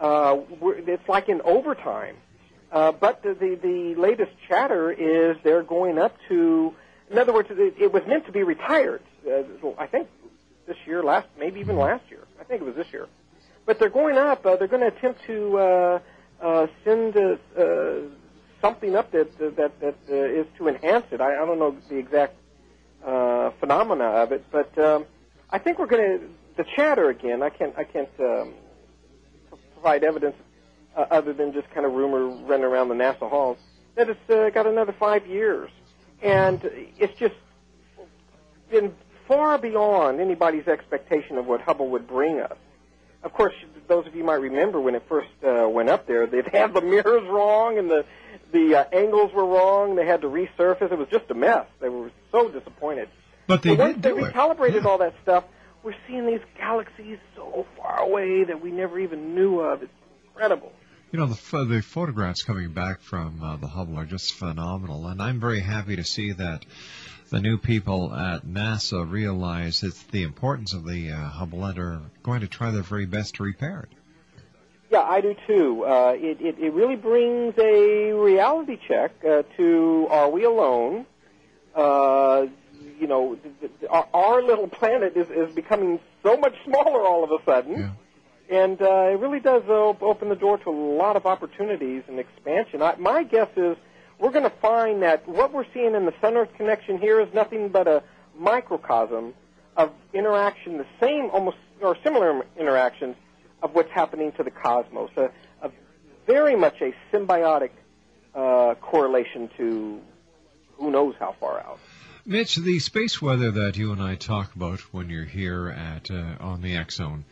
Uh, 0.00 0.38
it's 0.62 1.08
like 1.08 1.28
in 1.28 1.40
overtime. 1.42 2.16
Uh, 2.72 2.92
but 2.92 3.22
the, 3.22 3.34
the 3.34 3.58
the 3.62 4.00
latest 4.00 4.32
chatter 4.48 4.90
is 4.90 5.36
they're 5.42 5.62
going 5.62 5.98
up 5.98 6.16
to. 6.28 6.74
In 7.10 7.18
other 7.18 7.32
words, 7.32 7.48
it, 7.50 7.74
it 7.78 7.92
was 7.92 8.02
meant 8.08 8.26
to 8.26 8.32
be 8.32 8.42
retired. 8.42 9.02
Uh, 9.26 9.42
I 9.78 9.86
think 9.86 10.08
this 10.66 10.76
year, 10.86 11.02
last 11.02 11.28
maybe 11.38 11.60
even 11.60 11.76
last 11.76 12.04
year. 12.10 12.24
I 12.40 12.44
think 12.44 12.62
it 12.62 12.64
was 12.64 12.74
this 12.74 12.92
year. 12.92 13.06
But 13.64 13.78
they're 13.78 13.88
going 13.88 14.18
up. 14.18 14.44
Uh, 14.44 14.56
they're 14.56 14.68
going 14.68 14.82
to 14.82 14.96
attempt 14.96 15.20
to 15.26 15.58
uh, 15.58 15.98
uh, 16.42 16.66
send 16.84 17.16
uh, 17.16 17.36
uh, 17.56 18.00
something 18.60 18.96
up 18.96 19.12
that 19.12 19.38
that 19.38 19.80
that 19.80 19.94
uh, 20.10 20.14
is 20.14 20.46
to 20.58 20.68
enhance 20.68 21.06
it. 21.12 21.20
I, 21.20 21.34
I 21.42 21.46
don't 21.46 21.58
know 21.58 21.76
the 21.88 21.96
exact 21.96 22.34
uh, 23.04 23.50
phenomena 23.60 24.04
of 24.04 24.32
it, 24.32 24.44
but 24.50 24.76
um, 24.78 25.06
I 25.50 25.58
think 25.58 25.78
we're 25.78 25.86
going 25.86 26.18
to 26.18 26.28
the 26.56 26.64
chatter 26.74 27.10
again. 27.10 27.42
I 27.42 27.50
can't 27.50 27.74
I 27.76 27.84
can't 27.84 28.08
um, 28.18 28.54
provide 29.74 30.02
evidence 30.04 30.36
uh, 30.96 31.04
other 31.10 31.32
than 31.32 31.52
just 31.52 31.70
kind 31.70 31.86
of 31.86 31.92
rumor 31.92 32.26
running 32.46 32.64
around 32.64 32.88
the 32.88 32.94
NASA 32.94 33.28
halls 33.28 33.58
that 33.96 34.10
it's 34.10 34.30
uh, 34.30 34.50
got 34.50 34.66
another 34.66 34.94
five 34.98 35.26
years, 35.26 35.70
and 36.22 36.60
it's 36.98 37.18
just 37.18 37.34
been 38.70 38.94
far 39.26 39.58
beyond 39.58 40.20
anybody's 40.20 40.68
expectation 40.68 41.38
of 41.38 41.46
what 41.46 41.60
Hubble 41.62 41.88
would 41.90 42.06
bring 42.06 42.40
us. 42.40 42.56
Of 43.22 43.32
course, 43.32 43.54
those 43.88 44.06
of 44.06 44.14
you 44.14 44.22
might 44.22 44.34
remember 44.34 44.80
when 44.80 44.94
it 44.94 45.02
first 45.08 45.28
uh, 45.44 45.68
went 45.68 45.88
up 45.88 46.06
there, 46.06 46.26
they'd 46.26 46.46
have 46.48 46.74
the 46.74 46.82
mirrors 46.82 47.26
wrong 47.28 47.78
and 47.78 47.90
the 47.90 48.04
the 48.52 48.76
uh, 48.76 48.84
angles 48.92 49.32
were 49.32 49.44
wrong. 49.44 49.96
They 49.96 50.06
had 50.06 50.20
to 50.20 50.28
resurface. 50.28 50.92
It 50.92 50.98
was 50.98 51.08
just 51.10 51.28
a 51.30 51.34
mess. 51.34 51.66
They 51.80 51.88
were 51.88 52.12
so 52.30 52.48
disappointed. 52.48 53.08
But 53.48 53.62
they 53.62 53.74
once 53.74 53.94
did 53.94 54.02
they 54.02 54.10
do 54.10 54.24
it. 54.24 54.34
recalibrated 54.34 54.84
all 54.84 54.98
that 54.98 55.14
stuff, 55.22 55.44
we're 55.82 55.96
seeing 56.06 56.26
these 56.26 56.40
galaxies 56.56 57.18
so 57.34 57.66
far 57.76 57.98
away 57.98 58.44
that 58.44 58.60
we 58.60 58.70
never 58.70 59.00
even 59.00 59.34
knew 59.34 59.60
of. 59.60 59.82
It's 59.82 59.92
incredible. 60.28 60.72
You 61.12 61.20
know, 61.20 61.26
the, 61.26 61.64
the 61.64 61.82
photographs 61.82 62.42
coming 62.42 62.72
back 62.72 63.00
from 63.00 63.40
uh, 63.40 63.56
the 63.56 63.68
Hubble 63.68 63.98
are 63.98 64.04
just 64.04 64.34
phenomenal, 64.34 65.06
and 65.06 65.22
I'm 65.22 65.38
very 65.38 65.60
happy 65.60 65.94
to 65.96 66.04
see 66.04 66.32
that 66.32 66.66
the 67.30 67.40
new 67.40 67.58
people 67.58 68.12
at 68.12 68.44
NASA 68.44 69.08
realize 69.08 69.84
it's 69.84 70.02
the 70.04 70.24
importance 70.24 70.74
of 70.74 70.84
the 70.84 71.12
uh, 71.12 71.16
Hubble 71.28 71.64
and 71.64 71.78
are 71.78 72.00
going 72.24 72.40
to 72.40 72.48
try 72.48 72.72
their 72.72 72.82
very 72.82 73.06
best 73.06 73.36
to 73.36 73.44
repair 73.44 73.88
it. 73.88 73.96
Yeah, 74.90 75.00
I 75.00 75.20
do 75.20 75.36
too. 75.46 75.84
Uh, 75.84 76.14
it, 76.16 76.40
it, 76.40 76.58
it 76.58 76.72
really 76.72 76.96
brings 76.96 77.54
a 77.58 78.12
reality 78.12 78.78
check 78.88 79.12
uh, 79.24 79.42
to 79.56 80.08
are 80.10 80.30
we 80.30 80.44
alone? 80.44 81.06
Uh, 81.74 82.46
you 82.98 83.06
know, 83.06 83.38
our, 83.90 84.08
our 84.12 84.42
little 84.42 84.68
planet 84.68 85.16
is, 85.16 85.28
is 85.30 85.54
becoming 85.54 86.00
so 86.22 86.36
much 86.36 86.54
smaller 86.64 87.00
all 87.06 87.22
of 87.24 87.30
a 87.30 87.44
sudden. 87.44 87.92
And 88.50 88.80
uh, 88.80 89.08
it 89.10 89.18
really 89.18 89.40
does 89.40 89.64
op- 89.64 90.02
open 90.02 90.28
the 90.28 90.36
door 90.36 90.58
to 90.58 90.70
a 90.70 90.78
lot 90.96 91.16
of 91.16 91.26
opportunities 91.26 92.04
and 92.08 92.18
expansion. 92.18 92.80
I, 92.82 92.94
my 92.96 93.24
guess 93.24 93.48
is 93.56 93.76
we're 94.18 94.30
going 94.30 94.44
to 94.44 94.56
find 94.62 95.02
that 95.02 95.28
what 95.28 95.52
we're 95.52 95.66
seeing 95.74 95.94
in 95.94 96.06
the 96.06 96.14
Sun 96.20 96.36
Earth 96.36 96.50
connection 96.56 96.98
here 96.98 97.20
is 97.20 97.32
nothing 97.34 97.68
but 97.68 97.88
a 97.88 98.02
microcosm 98.38 99.34
of 99.76 99.90
interaction, 100.14 100.78
the 100.78 100.86
same, 101.00 101.30
almost, 101.30 101.56
or 101.80 101.96
similar 102.02 102.44
interactions 102.58 103.16
of 103.62 103.74
what's 103.74 103.90
happening 103.90 104.32
to 104.32 104.42
the 104.42 104.50
cosmos. 104.50 105.10
A, 105.16 105.30
a 105.62 105.70
very 106.26 106.56
much 106.56 106.80
a 106.80 106.94
symbiotic 107.12 107.70
uh, 108.34 108.74
correlation 108.80 109.50
to 109.56 110.00
who 110.76 110.90
knows 110.90 111.14
how 111.18 111.34
far 111.40 111.58
out. 111.60 111.78
Mitch, 112.24 112.56
the 112.56 112.78
space 112.80 113.22
weather 113.22 113.50
that 113.52 113.76
you 113.76 113.92
and 113.92 114.02
I 114.02 114.16
talk 114.16 114.54
about 114.54 114.80
when 114.92 115.10
you're 115.10 115.24
here 115.24 115.68
at 115.68 116.10
uh, 116.10 116.34
on 116.40 116.60
the 116.60 116.76
X 116.76 116.96
Zone, 116.96 117.24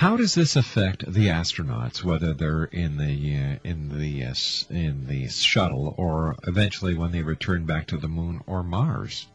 how 0.00 0.16
does 0.16 0.34
this 0.34 0.56
affect 0.56 1.04
the 1.12 1.26
astronauts, 1.26 2.02
whether 2.02 2.32
they're 2.32 2.64
in 2.64 2.96
the 2.96 3.36
uh, 3.36 3.68
in 3.68 3.98
the 3.98 4.24
uh, 4.24 4.34
in 4.70 5.06
the 5.06 5.28
shuttle 5.28 5.94
or 5.98 6.36
eventually 6.46 6.94
when 6.94 7.12
they 7.12 7.22
return 7.22 7.66
back 7.66 7.88
to 7.88 7.98
the 7.98 8.08
moon 8.08 8.40
or 8.46 8.62
Mars? 8.62 9.26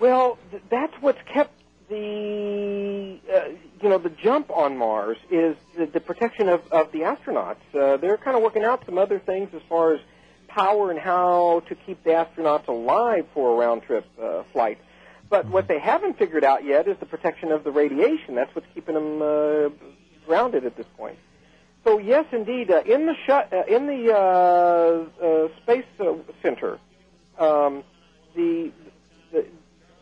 Well, 0.00 0.38
th- 0.50 0.64
that's 0.68 0.92
what's 1.00 1.20
kept 1.32 1.52
the 1.88 3.20
uh, 3.32 3.50
you 3.80 3.88
know 3.88 3.98
the 3.98 4.10
jump 4.10 4.50
on 4.50 4.76
Mars 4.76 5.18
is 5.30 5.56
the, 5.76 5.86
the 5.86 6.00
protection 6.00 6.48
of, 6.48 6.66
of 6.72 6.90
the 6.90 7.02
astronauts. 7.02 7.62
Uh, 7.72 7.96
they're 7.96 8.18
kind 8.18 8.36
of 8.36 8.42
working 8.42 8.64
out 8.64 8.84
some 8.86 8.98
other 8.98 9.20
things 9.20 9.50
as 9.54 9.62
far 9.68 9.94
as 9.94 10.00
power 10.48 10.90
and 10.90 10.98
how 10.98 11.62
to 11.68 11.76
keep 11.76 12.02
the 12.02 12.10
astronauts 12.10 12.66
alive 12.66 13.24
for 13.34 13.52
a 13.52 13.56
round 13.56 13.84
trip 13.84 14.04
uh, 14.20 14.42
flight. 14.52 14.78
But 15.30 15.46
what 15.46 15.68
they 15.68 15.78
haven't 15.78 16.18
figured 16.18 16.44
out 16.44 16.64
yet 16.64 16.88
is 16.88 16.96
the 16.98 17.06
protection 17.06 17.52
of 17.52 17.64
the 17.64 17.70
radiation. 17.70 18.34
That's 18.34 18.54
what's 18.54 18.66
keeping 18.74 18.94
them 18.94 19.22
uh, 19.22 19.68
grounded 20.26 20.64
at 20.64 20.76
this 20.76 20.86
point. 20.96 21.18
So 21.84 21.98
yes, 21.98 22.26
indeed, 22.32 22.70
uh, 22.70 22.82
in 22.84 23.06
the 23.06 23.14
shut 23.26 23.52
uh, 23.52 23.64
in 23.64 23.86
the 23.86 24.12
uh, 24.12 25.24
uh, 25.24 25.48
space 25.62 25.86
uh, 26.00 26.14
center, 26.42 26.78
um, 27.38 27.84
the, 28.34 28.72
the 29.32 29.46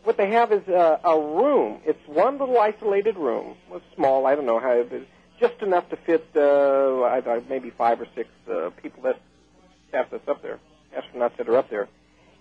what 0.03 0.17
they 0.17 0.31
have 0.31 0.51
is 0.51 0.67
a 0.67 1.19
room. 1.19 1.79
It's 1.85 1.99
one 2.07 2.37
little 2.37 2.59
isolated 2.59 3.17
room. 3.17 3.55
It's 3.71 3.85
small. 3.95 4.25
I 4.25 4.35
don't 4.35 4.45
know 4.45 4.59
how, 4.59 4.85
just 5.39 5.61
enough 5.61 5.89
to 5.89 5.97
fit 5.97 6.25
I, 6.35 7.21
I, 7.25 7.41
maybe 7.49 7.71
five 7.71 7.99
or 7.99 8.07
six 8.15 8.29
people 8.81 9.03
that 9.03 9.19
staff 9.89 10.07
that's 10.09 10.27
up 10.29 10.41
there, 10.41 10.59
astronauts 10.95 11.35
that 11.35 11.49
are 11.49 11.57
up 11.57 11.69
there. 11.69 11.89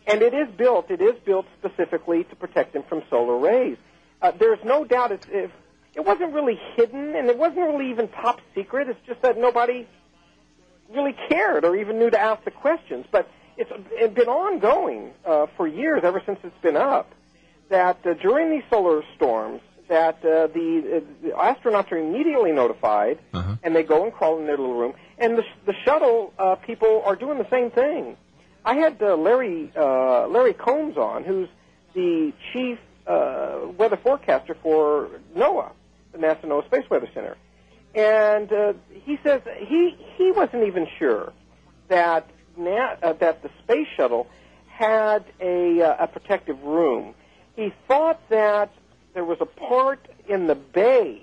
And 0.06 0.22
it 0.22 0.34
is 0.34 0.48
built. 0.56 0.90
It 0.90 1.00
is 1.00 1.16
built 1.24 1.46
specifically 1.58 2.24
to 2.24 2.36
protect 2.36 2.72
them 2.72 2.84
from 2.88 3.02
solar 3.10 3.38
rays. 3.38 3.76
Uh, 4.22 4.30
there's 4.30 4.62
no 4.64 4.84
doubt 4.84 5.12
it's, 5.12 5.26
if 5.30 5.50
it 5.94 6.04
wasn't 6.04 6.32
really 6.32 6.60
hidden, 6.76 7.16
and 7.16 7.28
it 7.28 7.36
wasn't 7.36 7.60
really 7.60 7.90
even 7.90 8.08
top 8.08 8.40
secret. 8.54 8.88
It's 8.88 9.00
just 9.06 9.22
that 9.22 9.36
nobody 9.38 9.86
really 10.94 11.16
cared 11.28 11.64
or 11.64 11.76
even 11.76 11.98
knew 11.98 12.10
to 12.10 12.18
ask 12.18 12.44
the 12.44 12.50
questions. 12.50 13.06
But 13.10 13.28
it's, 13.56 13.70
it's 13.92 14.14
been 14.14 14.28
ongoing 14.28 15.12
uh, 15.24 15.46
for 15.56 15.66
years, 15.66 16.02
ever 16.04 16.22
since 16.24 16.38
it's 16.44 16.62
been 16.62 16.76
up, 16.76 17.12
that 17.68 17.98
uh, 18.06 18.14
during 18.14 18.50
these 18.50 18.62
solar 18.70 19.02
storms, 19.16 19.60
that 19.88 20.16
uh, 20.24 20.48
the, 20.48 21.00
uh, 21.02 21.22
the 21.22 21.30
astronauts 21.30 21.90
are 21.92 21.98
immediately 21.98 22.52
notified, 22.52 23.18
and 23.62 23.74
they 23.74 23.82
go 23.82 24.04
and 24.04 24.12
crawl 24.12 24.38
in 24.38 24.46
their 24.46 24.58
little 24.58 24.74
room. 24.74 24.94
And 25.18 25.38
the, 25.38 25.44
the 25.64 25.74
shuttle 25.84 26.32
uh, 26.38 26.56
people 26.56 27.02
are 27.04 27.16
doing 27.16 27.38
the 27.38 27.48
same 27.50 27.70
thing. 27.70 28.16
I 28.66 28.74
had 28.74 29.00
uh, 29.00 29.16
Larry 29.16 29.72
uh, 29.76 30.26
Larry 30.26 30.52
Combs 30.52 30.96
on, 30.96 31.22
who's 31.22 31.48
the 31.94 32.32
chief 32.52 32.78
uh, 33.06 33.60
weather 33.78 33.96
forecaster 33.96 34.56
for 34.60 35.08
NOAA, 35.36 35.70
the 36.10 36.18
NASA 36.18 36.42
NOAA 36.42 36.66
Space 36.66 36.90
Weather 36.90 37.08
Center, 37.14 37.36
and 37.94 38.52
uh, 38.52 38.72
he 39.04 39.20
says 39.22 39.40
he 39.68 39.96
he 40.16 40.32
wasn't 40.32 40.64
even 40.64 40.88
sure 40.98 41.32
that 41.86 42.28
Na- 42.56 42.96
uh, 43.00 43.12
that 43.12 43.44
the 43.44 43.50
space 43.62 43.86
shuttle 43.96 44.26
had 44.66 45.24
a 45.40 45.82
uh, 45.82 46.04
a 46.04 46.08
protective 46.08 46.60
room. 46.64 47.14
He 47.54 47.72
thought 47.86 48.20
that 48.30 48.72
there 49.14 49.24
was 49.24 49.38
a 49.40 49.46
part 49.46 50.04
in 50.28 50.48
the 50.48 50.56
bay 50.56 51.22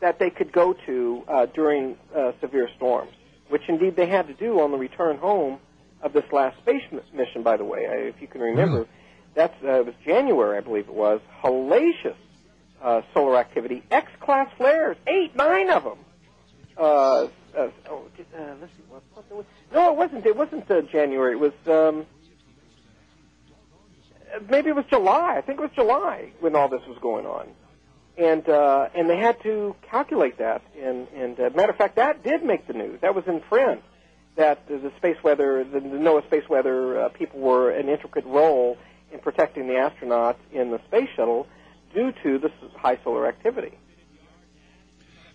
that 0.00 0.18
they 0.18 0.30
could 0.30 0.50
go 0.50 0.74
to 0.86 1.24
uh, 1.28 1.46
during 1.46 1.98
uh, 2.16 2.32
severe 2.40 2.70
storms, 2.76 3.12
which 3.50 3.62
indeed 3.68 3.96
they 3.96 4.06
had 4.06 4.28
to 4.28 4.34
do 4.34 4.60
on 4.60 4.70
the 4.70 4.78
return 4.78 5.18
home 5.18 5.58
of 6.04 6.12
this 6.12 6.24
last 6.30 6.58
space 6.58 6.82
mission. 7.12 7.42
By 7.42 7.56
the 7.56 7.64
way, 7.64 7.86
if 8.14 8.20
you 8.20 8.28
can 8.28 8.42
remember, 8.42 8.86
that's 9.34 9.56
uh, 9.64 9.80
it 9.80 9.86
was 9.86 9.94
January, 10.04 10.58
I 10.58 10.60
believe 10.60 10.86
it 10.86 10.94
was. 10.94 11.20
Hellacious 11.42 12.14
uh, 12.82 13.00
solar 13.14 13.36
activity, 13.36 13.82
X-class 13.90 14.48
flares, 14.56 14.96
eight, 15.06 15.34
nine 15.34 15.70
of 15.70 15.82
them. 15.82 15.98
Uh, 16.76 17.28
uh, 17.56 17.70
oh, 17.88 18.04
uh, 18.36 18.54
let's 18.60 18.72
see, 18.76 18.82
what, 18.88 19.02
what, 19.14 19.24
what, 19.30 19.46
no, 19.72 19.92
it 19.92 19.96
wasn't. 19.96 20.26
It 20.26 20.36
wasn't 20.36 20.70
uh, 20.70 20.82
January. 20.82 21.32
It 21.32 21.40
was 21.40 21.52
um, 21.66 22.06
uh, 24.34 24.40
maybe 24.50 24.70
it 24.70 24.76
was 24.76 24.84
July. 24.90 25.36
I 25.36 25.40
think 25.40 25.58
it 25.58 25.62
was 25.62 25.70
July 25.74 26.32
when 26.40 26.54
all 26.56 26.68
this 26.68 26.82
was 26.86 26.98
going 27.00 27.26
on, 27.26 27.48
and 28.18 28.46
uh, 28.48 28.88
and 28.94 29.08
they 29.08 29.18
had 29.18 29.40
to 29.44 29.76
calculate 29.88 30.38
that. 30.38 30.62
And 30.82 31.06
and 31.14 31.38
uh, 31.38 31.50
matter 31.54 31.70
of 31.70 31.78
fact, 31.78 31.96
that 31.96 32.24
did 32.24 32.44
make 32.44 32.66
the 32.66 32.74
news. 32.74 33.00
That 33.02 33.14
was 33.14 33.24
in 33.26 33.40
print. 33.40 33.82
That 34.36 34.66
the 34.66 34.90
space 34.96 35.16
weather, 35.22 35.62
the, 35.64 35.78
NOAA 35.80 36.26
space 36.26 36.48
weather 36.48 37.02
uh, 37.04 37.08
people 37.10 37.38
were 37.40 37.70
an 37.70 37.88
intricate 37.88 38.24
role 38.26 38.76
in 39.12 39.20
protecting 39.20 39.68
the 39.68 39.74
astronauts 39.74 40.38
in 40.52 40.70
the 40.72 40.80
space 40.88 41.08
shuttle 41.14 41.46
due 41.94 42.12
to 42.24 42.38
the 42.38 42.48
s- 42.48 42.70
high 42.76 42.98
solar 43.04 43.28
activity. 43.28 43.78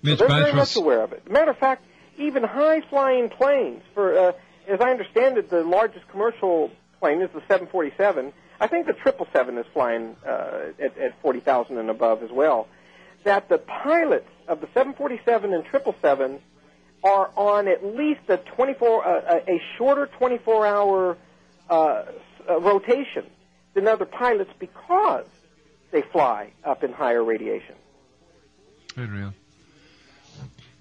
So 0.03 0.15
they're 0.17 0.27
very 0.27 0.51
much 0.53 0.75
aware 0.75 1.01
of 1.03 1.13
it. 1.13 1.29
Matter 1.31 1.51
of 1.51 1.57
fact, 1.57 1.85
even 2.17 2.43
high-flying 2.43 3.29
planes, 3.29 3.81
for 3.93 4.17
uh, 4.17 4.31
as 4.67 4.81
I 4.81 4.89
understand 4.91 5.37
it, 5.37 5.49
the 5.49 5.63
largest 5.63 6.07
commercial 6.09 6.71
plane 6.99 7.21
is 7.21 7.29
the 7.33 7.39
747. 7.47 8.33
I 8.59 8.67
think 8.67 8.87
the 8.87 8.93
777 9.05 9.57
is 9.57 9.65
flying 9.73 10.17
uh, 10.27 10.71
at, 10.83 10.97
at 10.97 11.21
40,000 11.21 11.77
and 11.77 11.89
above 11.89 12.21
as 12.23 12.31
well. 12.31 12.67
That 13.23 13.47
the 13.47 13.57
pilots 13.57 14.29
of 14.49 14.59
the 14.59 14.67
747 14.73 15.53
and 15.53 15.63
777 15.71 16.39
are 17.03 17.31
on 17.35 17.67
at 17.67 17.83
least 17.83 18.21
a 18.27 18.37
24, 18.37 19.07
uh, 19.07 19.39
a 19.47 19.61
shorter 19.77 20.09
24-hour 20.19 21.17
uh, 21.69 21.73
uh, 21.73 22.59
rotation 22.59 23.25
than 23.73 23.87
other 23.87 24.05
pilots 24.05 24.51
because 24.59 25.25
they 25.91 26.01
fly 26.01 26.51
up 26.63 26.83
in 26.83 26.91
higher 26.91 27.23
radiation. 27.23 27.75
Unreal. 28.95 29.33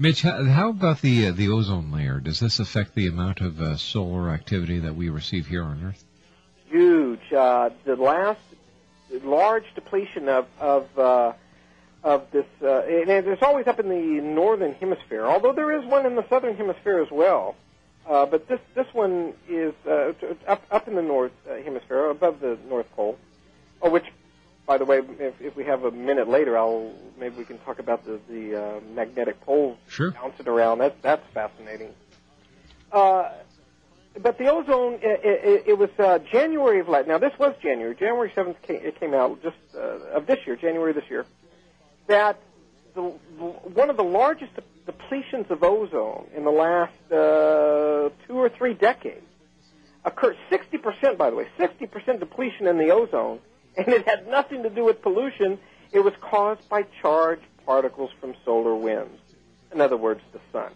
Mitch, 0.00 0.22
how, 0.22 0.44
how 0.44 0.70
about 0.70 1.00
the 1.00 1.26
uh, 1.26 1.32
the 1.32 1.48
ozone 1.48 1.90
layer? 1.90 2.20
Does 2.20 2.38
this 2.38 2.60
affect 2.60 2.94
the 2.94 3.08
amount 3.08 3.40
of 3.40 3.60
uh, 3.60 3.76
solar 3.76 4.30
activity 4.30 4.78
that 4.80 4.94
we 4.94 5.08
receive 5.08 5.48
here 5.48 5.64
on 5.64 5.82
Earth? 5.84 6.04
Huge. 6.68 7.32
Uh, 7.32 7.70
the 7.84 7.96
last 7.96 8.40
large 9.24 9.64
depletion 9.74 10.28
of 10.28 10.46
of 10.60 10.98
uh, 10.98 11.32
of 12.04 12.30
this, 12.30 12.46
uh, 12.62 12.80
and 12.82 13.10
it's 13.10 13.42
always 13.42 13.66
up 13.66 13.80
in 13.80 13.88
the 13.88 14.20
northern 14.22 14.74
hemisphere. 14.74 15.26
Although 15.26 15.52
there 15.52 15.72
is 15.78 15.84
one 15.84 16.06
in 16.06 16.14
the 16.14 16.26
southern 16.28 16.56
hemisphere 16.56 17.00
as 17.00 17.10
well. 17.10 17.56
Uh, 18.08 18.24
but 18.24 18.48
this 18.48 18.60
this 18.74 18.86
one 18.94 19.34
is 19.48 19.74
uh, 19.86 20.12
up 20.46 20.62
up 20.70 20.88
in 20.88 20.94
the 20.94 21.02
north 21.02 21.32
uh, 21.50 21.56
hemisphere, 21.62 22.08
above 22.08 22.40
the 22.40 22.56
North 22.68 22.90
Pole. 22.96 23.18
Oh, 23.82 23.90
which, 23.90 24.06
by 24.66 24.78
the 24.78 24.86
way, 24.86 25.02
if, 25.18 25.40
if 25.42 25.54
we 25.56 25.64
have 25.64 25.84
a 25.84 25.90
minute 25.90 26.26
later, 26.26 26.56
I'll 26.56 26.94
maybe 27.18 27.36
we 27.36 27.44
can 27.44 27.58
talk 27.58 27.78
about 27.80 28.06
the 28.06 28.18
the 28.30 28.56
uh, 28.62 28.80
magnetic 28.94 29.40
poles 29.42 29.76
Sure. 29.88 30.12
bouncing 30.12 30.48
around. 30.48 30.78
That's 30.78 30.96
that's 31.02 31.26
fascinating. 31.34 31.92
Uh, 32.90 33.30
but 34.20 34.38
the 34.38 34.50
ozone, 34.50 34.94
it, 35.02 35.20
it, 35.22 35.62
it 35.68 35.78
was 35.78 35.90
uh, 35.98 36.18
January 36.18 36.80
of 36.80 36.88
last. 36.88 37.06
Now 37.08 37.18
this 37.18 37.38
was 37.38 37.54
January. 37.62 37.94
January 37.94 38.32
seventh 38.34 38.60
came, 38.62 38.76
it 38.82 38.98
came 38.98 39.12
out 39.12 39.42
just 39.42 39.56
uh, 39.74 40.16
of 40.16 40.26
this 40.26 40.38
year, 40.46 40.56
January 40.56 40.92
this 40.94 41.04
year. 41.10 41.26
That 42.08 42.40
the, 42.94 43.02
one 43.02 43.90
of 43.90 43.96
the 43.96 44.02
largest 44.02 44.52
depletions 44.86 45.50
of 45.50 45.62
ozone 45.62 46.26
in 46.34 46.44
the 46.44 46.50
last 46.50 46.94
uh, 47.12 48.08
two 48.26 48.34
or 48.34 48.48
three 48.48 48.74
decades 48.74 49.26
occurred. 50.04 50.36
Sixty 50.50 50.78
percent, 50.78 51.18
by 51.18 51.30
the 51.30 51.36
way, 51.36 51.46
sixty 51.58 51.86
percent 51.86 52.20
depletion 52.20 52.66
in 52.66 52.78
the 52.78 52.90
ozone, 52.90 53.40
and 53.76 53.88
it 53.88 54.08
had 54.08 54.26
nothing 54.26 54.62
to 54.62 54.70
do 54.70 54.84
with 54.84 55.02
pollution. 55.02 55.58
It 55.92 56.00
was 56.00 56.14
caused 56.20 56.66
by 56.68 56.86
charged 57.02 57.44
particles 57.66 58.10
from 58.20 58.34
solar 58.44 58.74
winds. 58.74 59.20
In 59.72 59.80
other 59.82 59.96
words, 59.96 60.22
the 60.32 60.40
sun. 60.50 60.72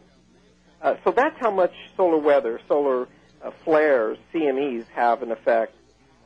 Uh, 0.82 0.96
so 1.04 1.12
that's 1.12 1.36
how 1.40 1.50
much 1.50 1.72
solar 1.96 2.18
weather, 2.18 2.60
solar 2.68 3.08
uh, 3.42 3.50
flares, 3.64 4.18
CMEs 4.34 4.86
have 4.94 5.22
an 5.22 5.32
effect 5.32 5.74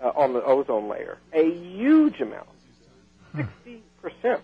uh, 0.02 0.08
on 0.16 0.32
the 0.32 0.42
ozone 0.42 0.88
layer. 0.88 1.18
A 1.32 1.48
huge 1.48 2.20
amount, 2.20 2.48
sixty 3.36 3.84
percent. 4.02 4.42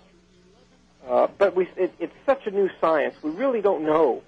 Uh, 1.08 1.26
but 1.38 1.56
we, 1.56 1.68
it, 1.76 1.92
it's 1.98 2.14
such 2.24 2.46
a 2.46 2.50
new 2.50 2.70
science. 2.80 3.14
We 3.22 3.30
really 3.30 3.60
don't 3.60 3.84
know 3.84 4.22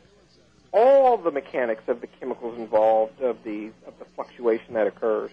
all 0.72 1.16
the 1.16 1.30
mechanics 1.30 1.84
of 1.86 2.00
the 2.00 2.08
chemicals 2.08 2.58
involved, 2.58 3.20
of 3.20 3.38
the 3.44 3.70
of 3.86 3.96
the 3.98 4.04
fluctuation 4.16 4.74
that 4.74 4.86
occurs. 4.86 5.30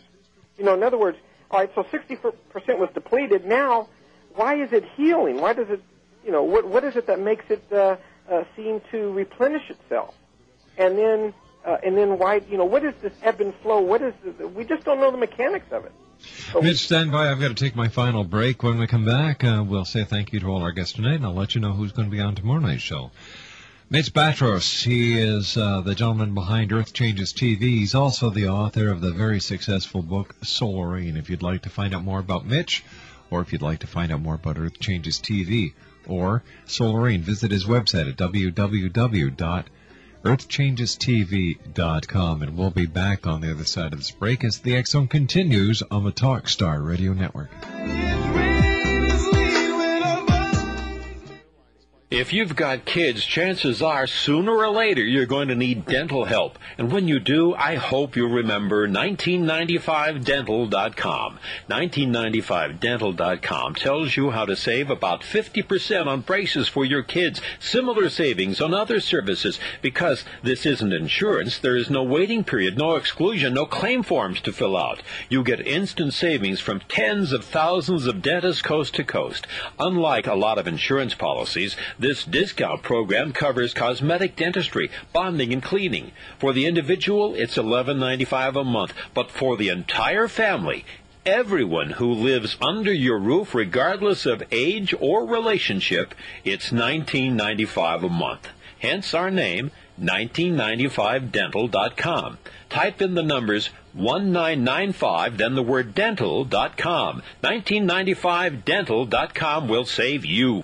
You 0.58 0.66
know, 0.66 0.76
in 0.76 0.84
other 0.84 1.00
words, 1.00 1.18
all 1.50 1.60
right. 1.60 1.72
So 1.74 1.86
sixty 1.90 2.16
percent 2.16 2.80
was 2.80 2.90
depleted. 2.94 3.46
Now, 3.46 3.88
why 4.36 4.62
is 4.62 4.72
it 4.72 4.86
healing? 4.96 5.42
Why 5.42 5.54
does 5.54 5.70
it? 5.70 5.82
You 6.24 6.32
know, 6.32 6.44
what 6.44 6.68
what 6.68 6.84
is 6.84 6.96
it 6.96 7.08
that 7.08 7.20
makes 7.20 7.46
it 7.50 7.64
uh, 7.72 7.98
uh, 8.30 8.44
seem 8.56 8.82
to 8.92 9.12
replenish 9.12 9.68
itself? 9.70 10.14
And 10.78 10.96
then 10.98 11.34
uh, 11.66 11.78
and 11.84 11.98
then 11.98 12.20
why? 12.20 12.42
You 12.48 12.58
know, 12.58 12.66
what 12.66 12.86
is 12.86 12.94
this 13.02 13.14
ebb 13.24 13.42
and 13.42 13.54
flow? 13.64 13.82
What 13.82 14.04
is 14.04 14.14
the, 14.38 14.48
we 14.48 14.64
just 14.64 14.86
don't 14.86 15.00
know 15.00 15.10
the 15.10 15.18
mechanics 15.18 15.72
of 15.72 15.86
it. 15.86 15.92
Mitch, 16.62 16.80
stand 16.80 17.12
by. 17.12 17.30
I've 17.30 17.40
got 17.40 17.50
to 17.50 17.54
take 17.54 17.76
my 17.76 17.88
final 17.88 18.24
break. 18.24 18.64
When 18.64 18.78
we 18.78 18.88
come 18.88 19.06
back, 19.06 19.44
uh, 19.44 19.64
we'll 19.68 19.86
say 19.86 20.04
thank 20.04 20.34
you 20.34 20.40
to 20.42 20.48
all 20.48 20.62
our 20.62 20.72
guests 20.72 20.94
tonight, 20.94 21.16
and 21.16 21.26
I'll 21.26 21.34
let 21.34 21.56
you 21.56 21.62
know 21.62 21.74
who's 21.74 21.92
going 21.92 22.10
to 22.10 22.12
be 22.16 22.22
on 22.22 22.36
tomorrow 22.36 22.60
night's 22.60 22.82
show. 22.82 23.12
Mitch 23.90 24.14
Battros, 24.14 24.84
he 24.84 25.20
is 25.20 25.58
uh, 25.58 25.82
the 25.82 25.96
gentleman 25.96 26.34
behind 26.34 26.72
Earth 26.72 26.94
Changes 26.94 27.34
TV. 27.34 27.62
He's 27.62 27.96
also 27.96 28.30
the 28.30 28.48
author 28.48 28.90
of 28.90 29.02
the 29.02 29.12
very 29.12 29.42
successful 29.42 30.02
book 30.02 30.36
Solar 30.44 30.90
Rain. 30.90 31.18
If 31.18 31.30
you'd 31.30 31.44
like 31.44 31.64
to 31.64 31.70
find 31.70 31.94
out 31.94 32.04
more 32.04 32.20
about 32.20 32.46
Mitch, 32.46 32.84
or 33.30 33.42
if 33.42 33.52
you'd 33.52 33.62
like 33.62 33.80
to 33.80 33.88
find 33.88 34.12
out 34.12 34.22
more 34.22 34.36
about 34.36 34.58
Earth 34.58 34.80
Changes 34.80 35.20
TV 35.20 35.74
or 36.08 36.44
Solar 36.66 37.02
Rain, 37.02 37.22
visit 37.22 37.52
his 37.52 37.66
website 37.66 38.10
at 38.10 38.16
www.earthchangestv.com. 40.24 42.42
And 42.42 42.58
we'll 42.58 42.72
be 42.72 42.86
back 42.86 43.28
on 43.28 43.42
the 43.42 43.52
other 43.52 43.66
side 43.66 43.94
of 43.94 44.00
this 44.00 44.12
break 44.12 44.44
as 44.44 44.60
the 44.60 44.84
Zone 44.84 45.08
continues 45.08 45.82
on 45.90 46.04
the 46.04 46.12
Talkstar 46.12 46.86
Radio 46.86 47.14
Network. 47.14 47.50
If 52.12 52.32
you've 52.34 52.56
got 52.58 52.84
kids, 52.84 53.24
chances 53.24 53.82
are 53.82 54.06
sooner 54.06 54.52
or 54.52 54.68
later 54.68 55.02
you're 55.02 55.26
going 55.26 55.48
to 55.48 55.56
need 55.56 55.86
dental 55.86 56.26
help. 56.26 56.60
And 56.78 56.92
when 56.92 57.08
you 57.08 57.22
do, 57.22 57.56
I 57.56 57.76
hope 57.76 58.18
you'll 58.18 58.28
remember 58.28 58.86
1995dental.com. 58.86 61.40
1995dental.com 61.70 63.76
tells 63.76 64.18
you 64.18 64.32
how 64.32 64.44
to 64.44 64.58
save 64.58 64.90
about 64.90 65.22
50% 65.22 66.08
on 66.08 66.20
braces 66.20 66.68
for 66.68 66.84
your 66.84 67.02
kids, 67.02 67.40
similar 67.62 68.10
savings 68.10 68.60
on 68.60 68.74
other 68.74 69.00
services. 69.00 69.58
Because 69.82 70.26
this 70.44 70.66
isn't 70.66 70.92
insurance, 70.92 71.60
there 71.60 71.78
is 71.78 71.90
no 71.90 72.04
waiting 72.04 72.44
period, 72.44 72.78
no 72.78 72.98
exclusion, 72.98 73.54
no 73.54 73.66
claim 73.66 74.04
forms 74.04 74.42
to 74.42 74.52
fill 74.52 74.76
out. 74.76 75.02
You 75.30 75.46
get 75.46 75.66
instant 75.66 76.14
savings 76.14 76.60
from 76.60 76.82
tens 76.90 77.32
of 77.32 77.46
thousands 77.46 78.06
of 78.06 78.22
dentists 78.22 78.62
coast 78.62 78.96
to 78.96 79.06
coast. 79.06 79.48
Unlike 79.80 80.28
a 80.28 80.36
lot 80.36 80.58
of 80.58 80.68
insurance 80.68 81.14
policies, 81.14 81.78
this 82.02 82.26
discount 82.26 82.84
program 82.84 83.32
covers 83.32 83.74
cosmetic 83.74 84.36
dentistry, 84.36 84.92
bonding, 85.14 85.54
and 85.54 85.64
cleaning. 85.64 86.12
For 86.40 86.52
the 86.52 86.66
individual, 86.66 87.36
it's 87.36 87.56
$11.95 87.56 88.60
a 88.60 88.64
month, 88.64 88.94
but 89.14 89.30
for 89.32 89.56
the 89.56 89.70
entire 89.70 90.28
family, 90.28 90.84
everyone 91.26 91.92
who 91.92 92.12
lives 92.12 92.58
under 92.60 92.92
your 92.92 93.20
roof, 93.20 93.56
regardless 93.56 94.26
of 94.26 94.44
age 94.52 94.94
or 95.00 95.26
relationship, 95.26 96.14
it's 96.44 96.72
$19.95 96.72 98.06
a 98.06 98.10
month. 98.10 98.50
Hence 98.80 99.14
our 99.14 99.30
name, 99.30 99.70
1995dental.com. 100.00 102.40
Type 102.70 103.02
in 103.02 103.14
the 103.14 103.22
numbers 103.22 103.70
1995, 103.94 105.38
then 105.38 105.54
the 105.56 105.62
word 105.62 105.94
dental.com. 105.94 107.22
1995dental.com 107.44 109.68
will 109.68 109.86
save 109.86 110.26
you. 110.26 110.64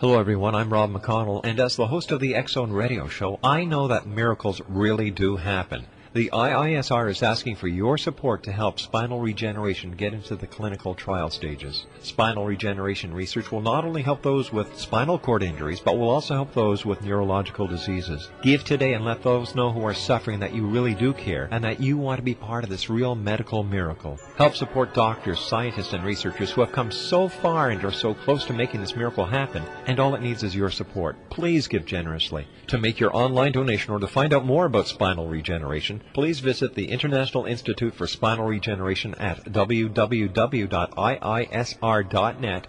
Hello, 0.00 0.20
everyone. 0.20 0.54
I'm 0.54 0.72
Rob 0.72 0.92
McConnell, 0.92 1.40
and 1.42 1.58
as 1.58 1.74
the 1.74 1.88
host 1.88 2.12
of 2.12 2.20
the 2.20 2.36
X 2.36 2.52
Zone 2.52 2.70
Radio 2.70 3.08
Show, 3.08 3.40
I 3.42 3.64
know 3.64 3.88
that 3.88 4.06
miracles 4.06 4.60
really 4.68 5.10
do 5.10 5.34
happen. 5.34 5.86
The 6.18 6.30
IISR 6.32 7.10
is 7.10 7.22
asking 7.22 7.54
for 7.54 7.68
your 7.68 7.96
support 7.96 8.42
to 8.42 8.50
help 8.50 8.80
spinal 8.80 9.20
regeneration 9.20 9.92
get 9.92 10.12
into 10.12 10.34
the 10.34 10.48
clinical 10.48 10.92
trial 10.92 11.30
stages. 11.30 11.86
Spinal 12.00 12.44
regeneration 12.44 13.14
research 13.14 13.52
will 13.52 13.60
not 13.60 13.84
only 13.84 14.02
help 14.02 14.22
those 14.22 14.52
with 14.52 14.76
spinal 14.76 15.20
cord 15.20 15.44
injuries, 15.44 15.78
but 15.78 15.96
will 15.96 16.10
also 16.10 16.34
help 16.34 16.52
those 16.54 16.84
with 16.84 17.02
neurological 17.02 17.68
diseases. 17.68 18.30
Give 18.42 18.64
today 18.64 18.94
and 18.94 19.04
let 19.04 19.22
those 19.22 19.54
know 19.54 19.70
who 19.70 19.84
are 19.84 19.94
suffering 19.94 20.40
that 20.40 20.52
you 20.52 20.66
really 20.66 20.92
do 20.92 21.12
care 21.12 21.46
and 21.52 21.62
that 21.62 21.78
you 21.80 21.96
want 21.96 22.18
to 22.18 22.24
be 22.24 22.34
part 22.34 22.64
of 22.64 22.70
this 22.70 22.90
real 22.90 23.14
medical 23.14 23.62
miracle. 23.62 24.18
Help 24.36 24.56
support 24.56 24.94
doctors, 24.94 25.38
scientists, 25.38 25.92
and 25.92 26.02
researchers 26.02 26.50
who 26.50 26.62
have 26.62 26.72
come 26.72 26.90
so 26.90 27.28
far 27.28 27.70
and 27.70 27.84
are 27.84 27.92
so 27.92 28.12
close 28.12 28.44
to 28.46 28.52
making 28.52 28.80
this 28.80 28.96
miracle 28.96 29.24
happen, 29.24 29.62
and 29.86 30.00
all 30.00 30.16
it 30.16 30.22
needs 30.22 30.42
is 30.42 30.56
your 30.56 30.72
support. 30.72 31.16
Please 31.30 31.68
give 31.68 31.86
generously. 31.86 32.48
To 32.66 32.78
make 32.78 32.98
your 32.98 33.16
online 33.16 33.52
donation 33.52 33.94
or 33.94 34.00
to 34.00 34.08
find 34.08 34.34
out 34.34 34.44
more 34.44 34.66
about 34.66 34.88
spinal 34.88 35.28
regeneration, 35.28 36.02
please 36.12 36.40
visit 36.40 36.74
the 36.74 36.90
International 36.90 37.44
Institute 37.46 37.94
for 37.94 38.06
Spinal 38.06 38.46
Regeneration 38.46 39.14
at 39.16 39.44
www.iisr.net. 39.44 40.26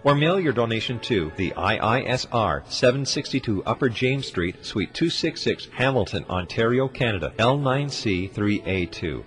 Or 0.02 0.14
mail 0.14 0.40
your 0.40 0.52
donation 0.52 0.98
to 1.00 1.32
the 1.36 1.50
IISR, 1.50 2.62
762 2.66 3.62
Upper 3.64 3.88
James 3.88 4.26
Street, 4.26 4.64
Suite 4.64 4.94
266, 4.94 5.68
Hamilton, 5.74 6.24
Ontario, 6.28 6.88
Canada, 6.88 7.32
L9C3A2. 7.38 9.24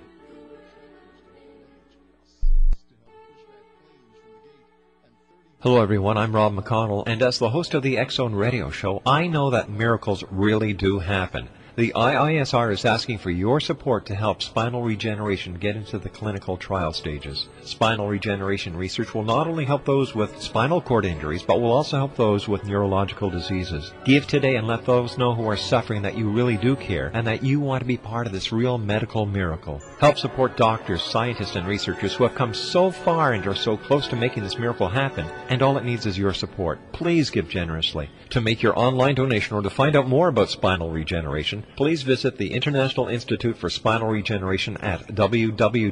Hello, 5.64 5.82
everyone. 5.82 6.18
I'm 6.18 6.36
Rob 6.36 6.54
McConnell, 6.54 7.08
and 7.08 7.22
as 7.22 7.40
the 7.40 7.52
host 7.52 7.74
of 7.74 7.84
the 7.84 7.98
X 7.98 8.16
Zone 8.16 8.36
Radio 8.36 8.70
Show, 8.70 9.02
I 9.06 9.28
know 9.28 9.50
that 9.52 9.70
miracles 9.70 10.22
really 10.30 10.74
do 10.74 11.00
happen. 11.00 11.48
The 11.76 11.92
IISR 11.96 12.72
is 12.72 12.86
asking 12.86 13.18
for 13.18 13.32
your 13.32 13.60
support 13.60 14.06
to 14.06 14.14
help 14.14 14.44
spinal 14.44 14.84
regeneration 14.84 15.56
get 15.56 15.76
into 15.76 15.98
the 15.98 16.08
clinical 16.08 16.56
trial 16.56 16.94
stages. 16.94 17.48
Spinal 17.64 18.08
regeneration 18.08 18.78
research 18.78 19.16
will 19.16 19.24
not 19.24 19.48
only 19.48 19.66
help 19.66 19.84
those 19.84 20.14
with 20.14 20.40
spinal 20.40 20.82
cord 20.82 21.04
injuries, 21.04 21.42
but 21.42 21.60
will 21.60 21.72
also 21.72 21.98
help 21.98 22.16
those 22.16 22.48
with 22.48 22.64
neurological 22.66 23.32
diseases. 23.32 23.92
Give 24.06 24.28
today 24.28 24.58
and 24.58 24.68
let 24.68 24.86
those 24.86 25.18
know 25.18 25.34
who 25.34 25.50
are 25.50 25.58
suffering 25.58 26.04
that 26.04 26.16
you 26.16 26.30
really 26.30 26.58
do 26.58 26.76
care 26.76 27.10
and 27.12 27.26
that 27.26 27.44
you 27.44 27.60
want 27.60 27.82
to 27.82 27.88
be 27.88 27.98
part 27.98 28.28
of 28.28 28.34
this 28.34 28.52
real 28.52 28.78
medical 28.78 29.26
miracle. 29.26 29.82
Help 30.00 30.20
support 30.20 30.56
doctors, 30.56 31.02
scientists, 31.02 31.56
and 31.56 31.66
researchers 31.66 32.14
who 32.14 32.24
have 32.24 32.36
come 32.36 32.54
so 32.54 32.92
far 32.92 33.34
and 33.34 33.48
are 33.48 33.56
so 33.56 33.78
close 33.78 34.08
to 34.10 34.16
making 34.16 34.44
this 34.44 34.60
miracle 34.60 34.90
happen, 34.90 35.26
and 35.50 35.64
all 35.64 35.80
it 35.80 35.86
needs 35.86 36.06
is 36.06 36.20
your 36.20 36.36
support. 36.36 36.78
Please 36.92 37.32
give 37.32 37.50
generously. 37.50 38.12
To 38.30 38.42
make 38.42 38.62
your 38.62 38.78
online 38.78 39.16
donation 39.16 39.56
or 39.56 39.64
to 39.64 39.72
find 39.72 39.96
out 39.96 40.08
more 40.08 40.28
about 40.28 40.52
spinal 40.52 40.92
regeneration, 40.92 41.63
please 41.76 42.04
visit 42.04 42.38
the 42.38 42.54
International 42.54 43.08
Institute 43.08 43.58
for 43.58 43.70
Spinal 43.70 44.08
Regeneration 44.10 44.78
at 44.78 45.08
www.iisr.net. 45.08 45.90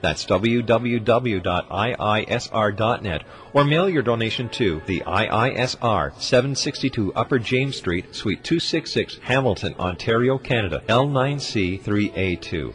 That's 0.00 0.24
www.iisr.net. 0.26 1.42
Or 3.52 3.64
mail 3.64 3.88
your 3.88 4.02
donation 4.02 4.48
to 4.50 4.82
the 4.86 5.00
IISR, 5.00 6.20
762 6.20 7.12
Upper 7.14 7.38
James 7.38 7.76
Street, 7.76 8.14
Suite 8.14 8.42
266, 8.44 9.18
Hamilton, 9.22 9.74
Ontario, 9.78 10.38
Canada, 10.38 10.82
L9C3A2. 10.88 12.74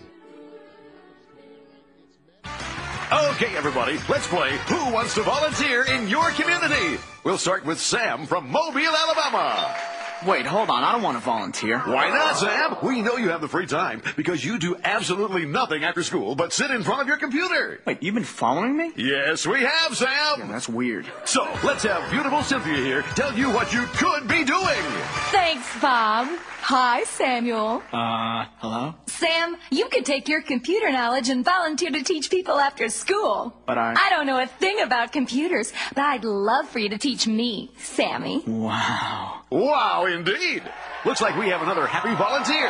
Okay, 3.10 3.56
everybody, 3.56 3.98
let's 4.10 4.28
play 4.28 4.58
Who 4.68 4.92
Wants 4.92 5.14
to 5.14 5.24
Volunteer 5.24 5.84
in 5.86 6.10
Your 6.10 6.30
Community? 6.32 7.00
We'll 7.24 7.38
start 7.38 7.66
with 7.66 7.80
Sam 7.80 8.26
from 8.26 8.52
Mobile, 8.52 8.82
Alabama. 8.96 9.97
Wait, 10.26 10.46
hold 10.46 10.70
on. 10.70 10.84
I 10.84 10.92
don't 10.92 11.04
want 11.04 11.18
to 11.18 11.24
volunteer. 11.24 11.80
Why 11.80 12.10
not, 12.10 12.38
Sam? 12.38 12.78
We 12.82 13.02
know 13.02 13.18
you 13.18 13.30
have 13.30 13.42
the 13.42 13.48
free 13.48 13.68
time 13.68 14.02
because 14.16 14.44
you 14.44 14.58
do 14.58 14.76
absolutely 14.84 15.46
nothing 15.46 15.84
after 15.84 16.02
school 16.04 16.36
but 16.36 16.54
sit 16.54 16.72
in 16.72 16.84
front 16.84 17.02
of 17.02 17.08
your 17.08 17.18
computer. 17.18 17.80
Wait, 17.86 18.02
you've 18.02 18.16
been 18.16 18.24
following 18.24 18.76
me? 18.76 18.92
Yes, 18.96 19.46
we 19.46 19.62
have, 19.62 19.96
Sam. 19.96 20.40
Yeah, 20.40 20.48
that's 20.48 20.68
weird. 20.68 21.06
So 21.26 21.44
let's 21.64 21.84
have 21.84 22.10
beautiful 22.10 22.42
Cynthia 22.42 22.76
here 22.78 23.02
tell 23.16 23.34
you 23.38 23.52
what 23.52 23.74
you 23.74 23.86
could 23.94 24.28
be 24.28 24.44
doing. 24.44 24.84
Thanks, 25.32 25.68
Bob. 25.80 26.28
Hi, 26.68 27.06
Samuel. 27.06 27.82
Uh, 27.94 28.44
hello? 28.58 28.94
Sam, 29.06 29.56
you 29.72 29.88
could 29.88 30.06
take 30.06 30.28
your 30.28 30.42
computer 30.42 30.92
knowledge 30.92 31.30
and 31.30 31.46
volunteer 31.46 31.92
to 31.92 32.04
teach 32.04 32.30
people 32.30 32.60
after 32.60 32.90
school. 32.90 33.56
But 33.66 33.78
I. 33.78 33.94
I 33.94 34.10
don't 34.10 34.26
know 34.26 34.38
a 34.38 34.48
thing 34.48 34.82
about 34.82 35.14
computers, 35.14 35.72
but 35.96 36.02
I'd 36.04 36.26
love 36.26 36.68
for 36.68 36.80
you 36.80 36.90
to 36.90 36.98
teach 36.98 37.26
me, 37.26 37.72
Sammy. 37.78 38.44
Wow. 38.46 39.44
Wow, 39.50 40.08
indeed. 40.08 40.62
Looks 41.06 41.22
like 41.22 41.38
we 41.38 41.48
have 41.48 41.62
another 41.62 41.88
happy 41.88 42.14
volunteer. 42.16 42.68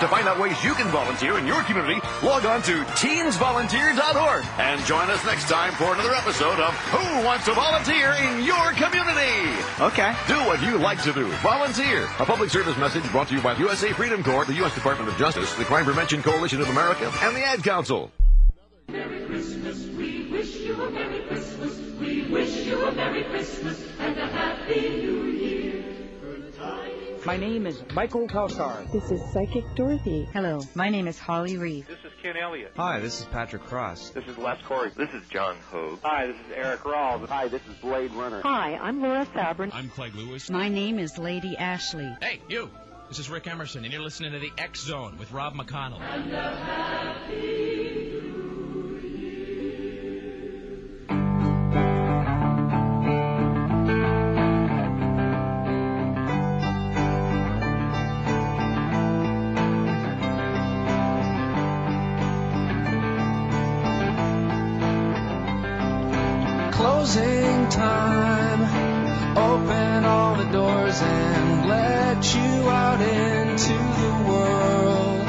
To 0.00 0.08
find 0.08 0.28
out 0.28 0.38
ways 0.38 0.62
you 0.62 0.74
can 0.74 0.88
volunteer 0.88 1.38
in 1.38 1.46
your 1.46 1.62
community, 1.62 1.98
log 2.22 2.44
on 2.44 2.60
to 2.62 2.84
teensvolunteer.org 3.00 4.44
and 4.58 4.84
join 4.84 5.08
us 5.08 5.24
next 5.24 5.48
time 5.48 5.72
for 5.72 5.94
another 5.94 6.14
episode 6.14 6.60
of 6.60 6.74
Who 6.92 7.24
Wants 7.24 7.46
to 7.46 7.54
Volunteer 7.54 8.12
in 8.12 8.44
Your 8.44 8.72
Community? 8.72 9.56
Okay. 9.80 10.14
Do 10.28 10.34
what 10.44 10.60
you 10.62 10.76
like 10.76 11.02
to 11.04 11.12
do. 11.14 11.28
Volunteer. 11.40 12.04
A 12.18 12.26
public 12.26 12.50
service 12.50 12.76
message 12.76 13.10
brought 13.10 13.28
to 13.28 13.34
you 13.34 13.37
by 13.42 13.54
USA 13.56 13.92
Freedom 13.92 14.22
Corps, 14.22 14.44
the 14.44 14.54
U.S. 14.54 14.74
Department 14.74 15.10
of 15.10 15.16
Justice, 15.16 15.52
the 15.54 15.64
Crime 15.64 15.84
Prevention 15.84 16.22
Coalition 16.22 16.60
of 16.60 16.68
America, 16.68 17.12
and 17.22 17.36
the 17.36 17.44
Ad 17.44 17.62
Council. 17.62 18.10
Merry 18.88 19.24
Christmas, 19.26 19.86
we 19.88 20.28
wish 20.30 20.56
you 20.56 20.82
a 20.82 20.90
Merry 20.90 21.20
Christmas. 21.26 21.78
We 22.00 22.22
wish 22.30 22.66
you 22.66 22.80
a 22.86 22.92
Merry 22.92 23.24
Christmas 23.24 23.84
and 23.98 24.18
a 24.18 24.26
Happy 24.26 24.88
New 24.88 25.24
Year. 25.24 25.84
My 27.26 27.36
name 27.36 27.66
is 27.66 27.82
Michael 27.92 28.26
Kalsar. 28.26 28.90
This 28.90 29.10
is 29.10 29.20
Psychic 29.32 29.64
Dorothy. 29.74 30.26
Hello, 30.32 30.60
my 30.74 30.88
name 30.88 31.06
is 31.06 31.18
Holly 31.18 31.58
Reeve. 31.58 31.86
This 31.86 31.98
is 31.98 32.12
Ken 32.22 32.36
Elliott. 32.36 32.72
Hi, 32.76 33.00
this 33.00 33.20
is 33.20 33.26
Patrick 33.26 33.64
Cross. 33.64 34.10
This 34.10 34.24
is 34.26 34.38
Les 34.38 34.56
Corey. 34.62 34.90
This 34.96 35.10
is 35.10 35.22
John 35.28 35.56
Hogue. 35.70 35.98
Hi, 36.02 36.28
this 36.28 36.36
is 36.36 36.52
Eric 36.54 36.80
Rawls. 36.80 37.28
Hi, 37.28 37.48
this 37.48 37.60
is 37.68 37.74
Blade 37.82 38.12
Runner. 38.12 38.40
Hi, 38.40 38.76
I'm 38.76 39.02
Laura 39.02 39.26
Sabrin. 39.34 39.70
I'm 39.74 39.90
Craig 39.90 40.14
Lewis. 40.14 40.48
My 40.48 40.68
name 40.68 40.98
is 40.98 41.18
Lady 41.18 41.54
Ashley. 41.58 42.16
Hey, 42.22 42.40
you. 42.48 42.70
This 43.08 43.20
is 43.20 43.30
Rick 43.30 43.46
Emerson, 43.46 43.84
and 43.84 43.92
you're 43.92 44.02
listening 44.02 44.32
to 44.32 44.38
the 44.38 44.52
X 44.58 44.80
Zone 44.80 45.16
with 45.16 45.32
Rob 45.32 45.54
McConnell. 45.54 45.98
Closing 66.72 67.68
time. 67.70 68.37
Open 69.38 70.04
all 70.04 70.34
the 70.34 70.50
doors 70.50 71.00
and 71.00 71.68
let 71.68 72.34
you 72.34 72.68
out 72.68 73.00
into 73.00 73.72
the 73.72 74.12
world. 74.28 75.26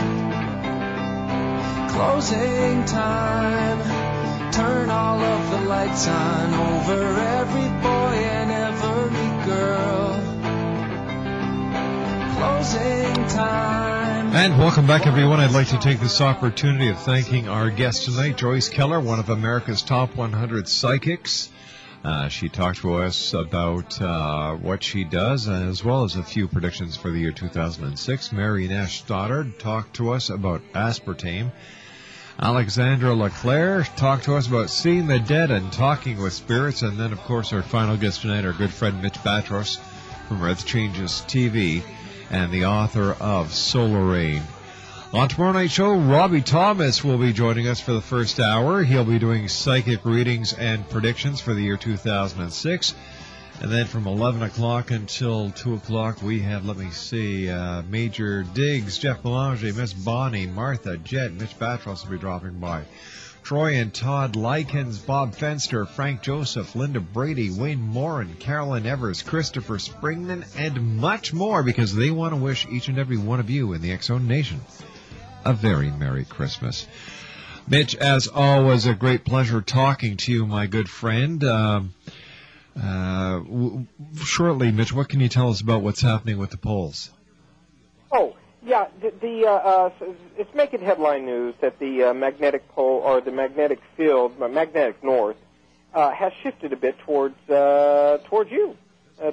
Closing 1.91 2.85
time. 2.85 4.51
Turn 4.51 4.89
all 4.89 5.19
of 5.19 5.51
the 5.51 5.61
lights 5.69 6.07
on 6.07 6.53
over 6.55 7.19
every 7.19 7.69
boy 7.81 8.15
and 8.33 8.51
every 8.51 9.45
girl. 9.45 10.09
Closing 12.35 13.27
time. 13.27 14.35
And 14.35 14.57
welcome 14.57 14.87
back, 14.87 15.05
everyone. 15.05 15.39
I'd 15.39 15.51
like 15.51 15.67
to 15.67 15.77
take 15.77 15.99
this 15.99 16.19
opportunity 16.19 16.89
of 16.89 16.99
thanking 16.99 17.47
our 17.47 17.69
guest 17.69 18.05
tonight, 18.05 18.37
Joyce 18.37 18.69
Keller, 18.69 18.99
one 18.99 19.19
of 19.19 19.29
America's 19.29 19.83
top 19.83 20.15
100 20.15 20.67
psychics. 20.67 21.49
Uh, 22.03 22.29
she 22.29 22.47
talked 22.47 22.79
to 22.79 22.95
us 22.95 23.33
about 23.33 24.01
uh, 24.01 24.55
what 24.55 24.81
she 24.83 25.03
does, 25.03 25.49
as 25.49 25.83
well 25.83 26.05
as 26.05 26.15
a 26.15 26.23
few 26.23 26.47
predictions 26.47 26.95
for 26.95 27.11
the 27.11 27.19
year 27.19 27.31
2006. 27.31 28.31
Mary 28.31 28.67
Nash 28.67 28.99
Stoddard 28.99 29.59
talked 29.59 29.97
to 29.97 30.11
us 30.11 30.29
about 30.29 30.61
aspartame. 30.73 31.51
Alexandra 32.41 33.13
LeClaire 33.13 33.83
talked 33.97 34.23
to 34.23 34.35
us 34.35 34.47
about 34.47 34.69
seeing 34.69 35.07
the 35.07 35.19
dead 35.19 35.51
and 35.51 35.73
talking 35.73 36.21
with 36.21 36.31
spirits. 36.31 36.83
And 36.83 36.97
then, 36.97 37.11
of 37.11 37.19
course, 37.19 37.51
our 37.51 37.61
final 37.61 37.97
guest 37.97 38.21
tonight, 38.21 38.45
our 38.45 38.53
good 38.53 38.71
friend 38.71 39.01
Mitch 39.01 39.15
Battros 39.15 39.77
from 40.29 40.41
Earth 40.41 40.65
Changes 40.65 41.23
TV 41.27 41.83
and 42.31 42.49
the 42.49 42.65
author 42.65 43.11
of 43.19 43.53
Solar 43.53 44.05
Rain. 44.05 44.41
On 45.11 45.27
tomorrow 45.27 45.53
night's 45.53 45.73
show, 45.73 45.95
Robbie 45.95 46.43
Thomas 46.43 47.03
will 47.03 47.17
be 47.17 47.33
joining 47.33 47.67
us 47.67 47.79
for 47.79 47.93
the 47.93 48.01
first 48.01 48.39
hour. 48.39 48.83
He'll 48.83 49.03
be 49.03 49.17
doing 49.17 49.47
psychic 49.47 50.05
readings 50.05 50.53
and 50.53 50.87
predictions 50.87 51.41
for 51.41 51.55
the 51.55 51.63
year 51.63 51.77
2006. 51.77 52.93
And 53.59 53.71
then 53.71 53.87
from 53.87 54.05
11 54.05 54.43
o'clock 54.43 54.91
until 54.91 55.49
2 55.49 55.73
o'clock, 55.73 56.21
we 56.21 56.41
have, 56.41 56.63
let 56.63 56.77
me 56.77 56.91
see, 56.91 57.49
uh, 57.49 57.81
Major 57.89 58.43
Diggs, 58.43 58.99
Jeff 58.99 59.23
Belanger, 59.23 59.73
Miss 59.73 59.93
Bonnie, 59.93 60.45
Martha, 60.45 60.95
Jet, 60.97 61.33
Mitch 61.33 61.57
Battros 61.57 62.03
will 62.03 62.11
be 62.11 62.19
dropping 62.19 62.59
by. 62.59 62.83
Troy 63.41 63.77
and 63.77 63.91
Todd 63.91 64.35
Likens, 64.35 64.99
Bob 64.99 65.33
Fenster, 65.33 65.87
Frank 65.87 66.21
Joseph, 66.21 66.75
Linda 66.75 66.99
Brady, 66.99 67.49
Wayne 67.49 67.81
Morin, 67.81 68.35
Carolyn 68.35 68.85
Evers, 68.85 69.23
Christopher 69.23 69.79
Springman, 69.79 70.45
and 70.55 70.97
much 70.97 71.33
more 71.33 71.63
because 71.63 71.95
they 71.95 72.11
want 72.11 72.33
to 72.33 72.39
wish 72.39 72.67
each 72.69 72.89
and 72.89 72.99
every 72.99 73.17
one 73.17 73.39
of 73.39 73.49
you 73.49 73.73
in 73.73 73.81
the 73.81 73.91
X-Zone 73.91 74.27
Nation 74.27 74.61
a 75.45 75.53
very 75.53 75.89
Merry 75.91 76.25
Christmas. 76.25 76.87
Mitch, 77.67 77.95
as 77.95 78.27
always, 78.27 78.87
a 78.87 78.93
great 78.93 79.23
pleasure 79.25 79.61
talking 79.61 80.17
to 80.17 80.31
you, 80.31 80.45
my 80.45 80.65
good 80.65 80.89
friend. 80.89 81.43
Um, 81.43 81.93
uh, 82.75 83.39
w- 83.39 83.85
shortly, 84.23 84.71
Mitch, 84.71 84.91
what 84.91 85.09
can 85.09 85.19
you 85.19 85.29
tell 85.29 85.49
us 85.49 85.61
about 85.61 85.81
what's 85.81 86.01
happening 86.01 86.37
with 86.37 86.49
the 86.49 86.57
polls? 86.57 87.11
Oh, 88.11 88.35
yeah, 88.65 88.87
the, 89.01 89.13
the 89.21 89.45
uh, 89.45 89.51
uh, 89.51 89.89
it's 90.37 90.53
making 90.55 90.81
headline 90.81 91.25
news 91.25 91.53
that 91.61 91.79
the 91.79 92.05
uh, 92.05 92.13
magnetic 92.13 92.67
pole 92.69 93.01
or 93.05 93.21
the 93.21 93.31
magnetic 93.31 93.79
field, 93.95 94.39
magnetic 94.39 95.03
north, 95.03 95.37
uh, 95.93 96.11
has 96.11 96.33
shifted 96.41 96.73
a 96.73 96.75
bit 96.75 96.97
towards 96.99 97.35
uh, 97.49 98.17
towards 98.25 98.51
you, 98.51 98.75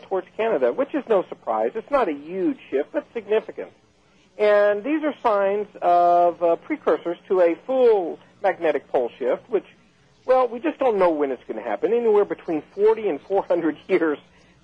towards 0.02 0.26
Canada, 0.36 0.72
which 0.72 0.94
is 0.94 1.04
no 1.08 1.24
surprise. 1.28 1.72
It's 1.74 1.90
not 1.90 2.08
a 2.08 2.12
huge 2.12 2.58
shift, 2.70 2.92
but 2.92 3.06
significant. 3.14 3.72
And 4.38 4.84
these 4.84 5.02
are 5.02 5.14
signs 5.22 5.66
of 5.80 6.42
uh, 6.42 6.56
precursors 6.56 7.16
to 7.28 7.40
a 7.40 7.56
full 7.66 8.18
magnetic 8.42 8.88
pole 8.88 9.10
shift, 9.18 9.48
which, 9.48 9.64
well, 10.26 10.46
we 10.46 10.60
just 10.60 10.78
don't 10.78 10.98
know 10.98 11.10
when 11.10 11.30
it's 11.30 11.42
going 11.48 11.62
to 11.62 11.68
happen. 11.68 11.92
Anywhere 11.92 12.24
between 12.24 12.62
40 12.74 13.08
and 13.08 13.20
400 13.22 13.78
years. 13.88 14.18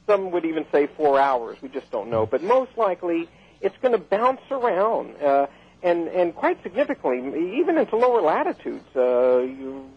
Some 0.07 0.33
would 0.33 0.44
even 0.44 0.67
say 0.73 0.89
four 0.97 1.18
hours. 1.20 1.59
We 1.62 1.68
just 1.68 1.91
don't 1.92 2.10
know. 2.10 2.26
But 2.26 2.42
most 2.42 2.76
likely, 2.76 3.28
it's 3.60 3.76
going 3.81 3.92
to 3.92 3.99
bounce 3.99 4.41
around, 4.51 5.15
uh, 5.23 5.47
and 5.81 6.09
and 6.09 6.34
quite 6.34 6.60
significantly, 6.65 7.60
even 7.60 7.78
into 7.78 7.97
lower 7.97 8.20
latitudes. 8.20 8.84
Uh, 8.97 9.39
you, 9.39 9.89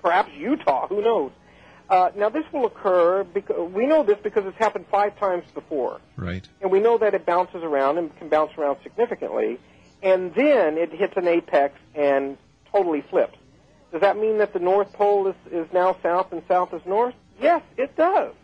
perhaps 0.00 0.30
Utah. 0.38 0.86
Who 0.86 1.02
knows? 1.02 1.32
Uh, 1.88 2.10
now, 2.16 2.28
this 2.28 2.44
will 2.52 2.66
occur 2.66 3.24
because 3.24 3.70
we 3.72 3.86
know 3.86 4.02
this 4.02 4.18
because 4.22 4.44
it's 4.46 4.58
happened 4.58 4.86
five 4.90 5.18
times 5.18 5.44
before. 5.54 6.00
Right. 6.16 6.48
And 6.60 6.70
we 6.70 6.80
know 6.80 6.98
that 6.98 7.14
it 7.14 7.26
bounces 7.26 7.62
around 7.62 7.98
and 7.98 8.16
can 8.18 8.28
bounce 8.28 8.52
around 8.56 8.78
significantly. 8.82 9.58
And 10.02 10.34
then 10.34 10.78
it 10.78 10.92
hits 10.92 11.14
an 11.16 11.28
apex 11.28 11.78
and 11.94 12.38
totally 12.72 13.02
flips. 13.02 13.36
Does 13.92 14.00
that 14.00 14.16
mean 14.16 14.38
that 14.38 14.52
the 14.52 14.58
North 14.58 14.92
Pole 14.94 15.28
is, 15.28 15.36
is 15.50 15.66
now 15.72 15.96
south 16.02 16.32
and 16.32 16.42
south 16.48 16.72
is 16.72 16.80
north? 16.86 17.14
Yes, 17.40 17.62
it 17.76 17.94
does. 17.96 18.34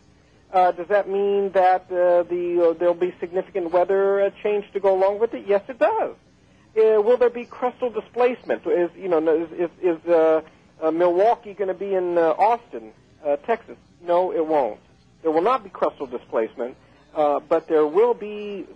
Uh, 0.52 0.72
does 0.72 0.88
that 0.88 1.08
mean 1.08 1.50
that 1.52 1.82
uh, 1.90 2.22
the 2.22 2.70
uh, 2.70 2.78
there'll 2.78 2.94
be 2.94 3.14
significant 3.20 3.70
weather 3.70 4.22
uh, 4.22 4.30
change 4.42 4.64
to 4.72 4.80
go 4.80 4.94
along 4.94 5.18
with 5.18 5.34
it? 5.34 5.44
Yes, 5.46 5.62
it 5.68 5.78
does. 5.78 6.14
Uh, 6.76 7.02
will 7.02 7.16
there 7.16 7.30
be 7.30 7.44
crustal 7.44 7.92
displacement? 7.92 8.66
Is 8.66 8.90
you 8.96 9.08
know 9.08 9.18
is 9.28 9.50
is, 9.52 9.70
is 9.82 10.08
uh, 10.08 10.40
uh, 10.82 10.90
Milwaukee 10.90 11.52
going 11.52 11.68
to 11.68 11.74
be 11.74 11.94
in 11.94 12.16
uh, 12.16 12.34
Austin, 12.38 12.92
uh, 13.24 13.36
Texas? 13.36 13.76
No, 14.00 14.32
it 14.32 14.46
won't. 14.46 14.80
There 15.22 15.30
will 15.30 15.42
not 15.42 15.64
be 15.64 15.70
crustal 15.70 16.10
displacement, 16.10 16.76
uh, 17.14 17.40
but 17.40 17.66
there 17.68 17.86
will 17.86 18.14
be 18.14 18.66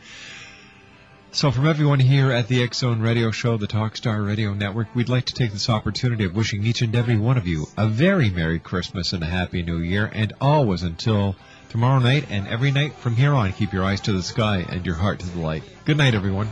So 1.32 1.50
from 1.50 1.66
everyone 1.66 2.00
here 2.00 2.30
at 2.30 2.46
the 2.46 2.62
X 2.62 2.78
Zone 2.78 3.00
Radio 3.00 3.30
Show, 3.30 3.56
the 3.56 3.66
Talkstar 3.66 4.24
Radio 4.26 4.52
Network, 4.52 4.94
we'd 4.94 5.08
like 5.08 5.24
to 5.24 5.34
take 5.34 5.52
this 5.52 5.70
opportunity 5.70 6.24
of 6.24 6.36
wishing 6.36 6.64
each 6.64 6.82
and 6.82 6.94
every 6.94 7.16
one 7.16 7.38
of 7.38 7.46
you 7.46 7.66
a 7.78 7.88
very 7.88 8.28
Merry 8.28 8.58
Christmas 8.58 9.14
and 9.14 9.22
a 9.22 9.26
Happy 9.26 9.62
New 9.62 9.78
Year, 9.78 10.10
and 10.12 10.34
always 10.38 10.82
until 10.82 11.36
tomorrow 11.70 11.98
night 11.98 12.26
and 12.28 12.46
every 12.46 12.70
night 12.70 12.92
from 12.96 13.16
here 13.16 13.32
on, 13.32 13.54
keep 13.54 13.72
your 13.72 13.84
eyes 13.84 14.02
to 14.02 14.12
the 14.12 14.22
sky 14.22 14.66
and 14.68 14.84
your 14.84 14.96
heart 14.96 15.20
to 15.20 15.30
the 15.30 15.40
light. 15.40 15.64
Good 15.86 15.96
night, 15.96 16.14
everyone. 16.14 16.48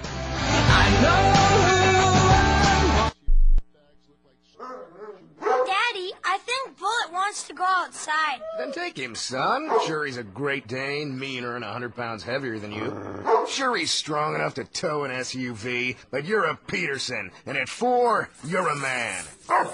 Go 7.63 7.69
outside. 7.69 8.41
Then 8.59 8.73
take 8.73 8.99
him, 8.99 9.15
son. 9.15 9.71
Sure, 9.87 10.05
he's 10.05 10.17
a 10.17 10.25
Great 10.25 10.67
Dane, 10.67 11.17
meaner 11.19 11.55
and 11.55 11.65
a 11.65 11.73
hundred 11.73 11.95
pounds 11.95 12.23
heavier 12.23 12.59
than 12.59 12.73
you. 12.73 13.47
Sure, 13.49 13.77
he's 13.77 13.91
strong 13.91 14.35
enough 14.35 14.55
to 14.55 14.65
tow 14.65 15.05
an 15.05 15.11
SUV, 15.13 15.97
but 16.11 16.25
you're 16.25 16.45
a 16.45 16.57
Peterson, 16.57 17.31
and 17.47 17.57
at 17.57 17.69
four, 17.69 18.29
you're 18.45 18.69
a 18.69 18.77
man. 18.77 19.25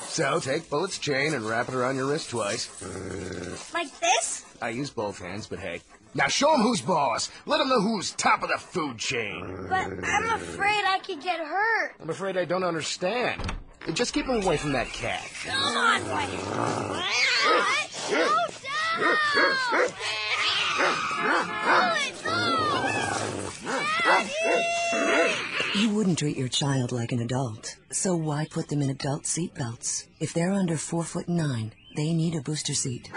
So 0.01 0.39
take 0.41 0.69
Bullet's 0.69 0.99
chain 0.99 1.35
and 1.35 1.45
wrap 1.45 1.69
it 1.69 1.75
around 1.75 1.97
your 1.97 2.07
wrist 2.07 2.31
twice. 2.31 2.69
Like 3.73 3.99
this? 4.01 4.45
I 4.61 4.71
use 4.71 4.91
both 4.91 5.21
hands, 5.21 5.47
but 5.47 5.59
hey. 5.59 5.81
Now 6.15 6.27
show 6.27 6.55
him 6.55 6.63
who's 6.63 6.81
boss. 6.81 7.31
Let 7.47 7.61
him 7.61 7.69
know 7.69 7.81
who's 7.81 8.13
top 8.13 8.43
of 8.43 8.49
the 8.49 8.59
food 8.59 8.99
chain. 8.99 9.67
But 9.69 10.05
I'm 10.05 10.27
afraid 10.27 10.85
I 10.85 10.99
could 11.05 11.23
get 11.23 11.39
hurt. 11.39 11.95
I'm 12.01 12.11
afraid 12.11 12.37
I 12.37 12.45
don't 12.45 12.65
understand. 12.65 13.41
Just 13.95 14.13
keep 14.13 14.27
him 14.27 14.43
away 14.43 14.57
from 14.57 14.73
that 14.73 14.89
cat. 14.89 15.23
Come 15.45 15.77
on, 15.77 16.03
You 25.75 25.91
wouldn't 25.91 26.19
treat 26.19 26.37
your 26.37 26.49
child 26.49 26.93
like 26.93 27.13
an 27.13 27.21
adult, 27.21 27.77
so 27.91 28.15
why 28.17 28.47
put 28.51 28.69
them 28.69 28.83
in 28.83 28.91
adult 28.91 29.27
seat 29.27 29.55
belts? 29.55 30.07
If 30.21 30.35
they're 30.35 30.53
under 30.53 30.77
four 30.77 31.05
foot 31.05 31.29
nine, 31.29 31.73
they 31.97 32.13
need 32.13 32.35
a 32.35 32.43
booster 32.43 32.75
seat. 32.75 33.05
Take 33.05 33.15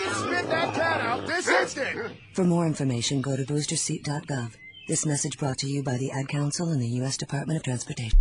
and 0.00 0.16
spit 0.16 0.48
that 0.48 0.74
cat 0.74 1.00
out 1.00 1.26
this 1.26 1.48
instant! 1.48 2.12
For 2.32 2.44
more 2.44 2.66
information, 2.66 3.20
go 3.20 3.36
to 3.36 3.44
boosterseat.gov. 3.44 4.52
This 4.86 5.06
message 5.06 5.38
brought 5.38 5.58
to 5.58 5.66
you 5.66 5.82
by 5.82 5.96
the 5.96 6.10
Ad 6.12 6.28
Council 6.28 6.68
and 6.68 6.80
the 6.80 6.88
U.S. 7.00 7.16
Department 7.16 7.56
of 7.56 7.62
Transportation. 7.62 8.18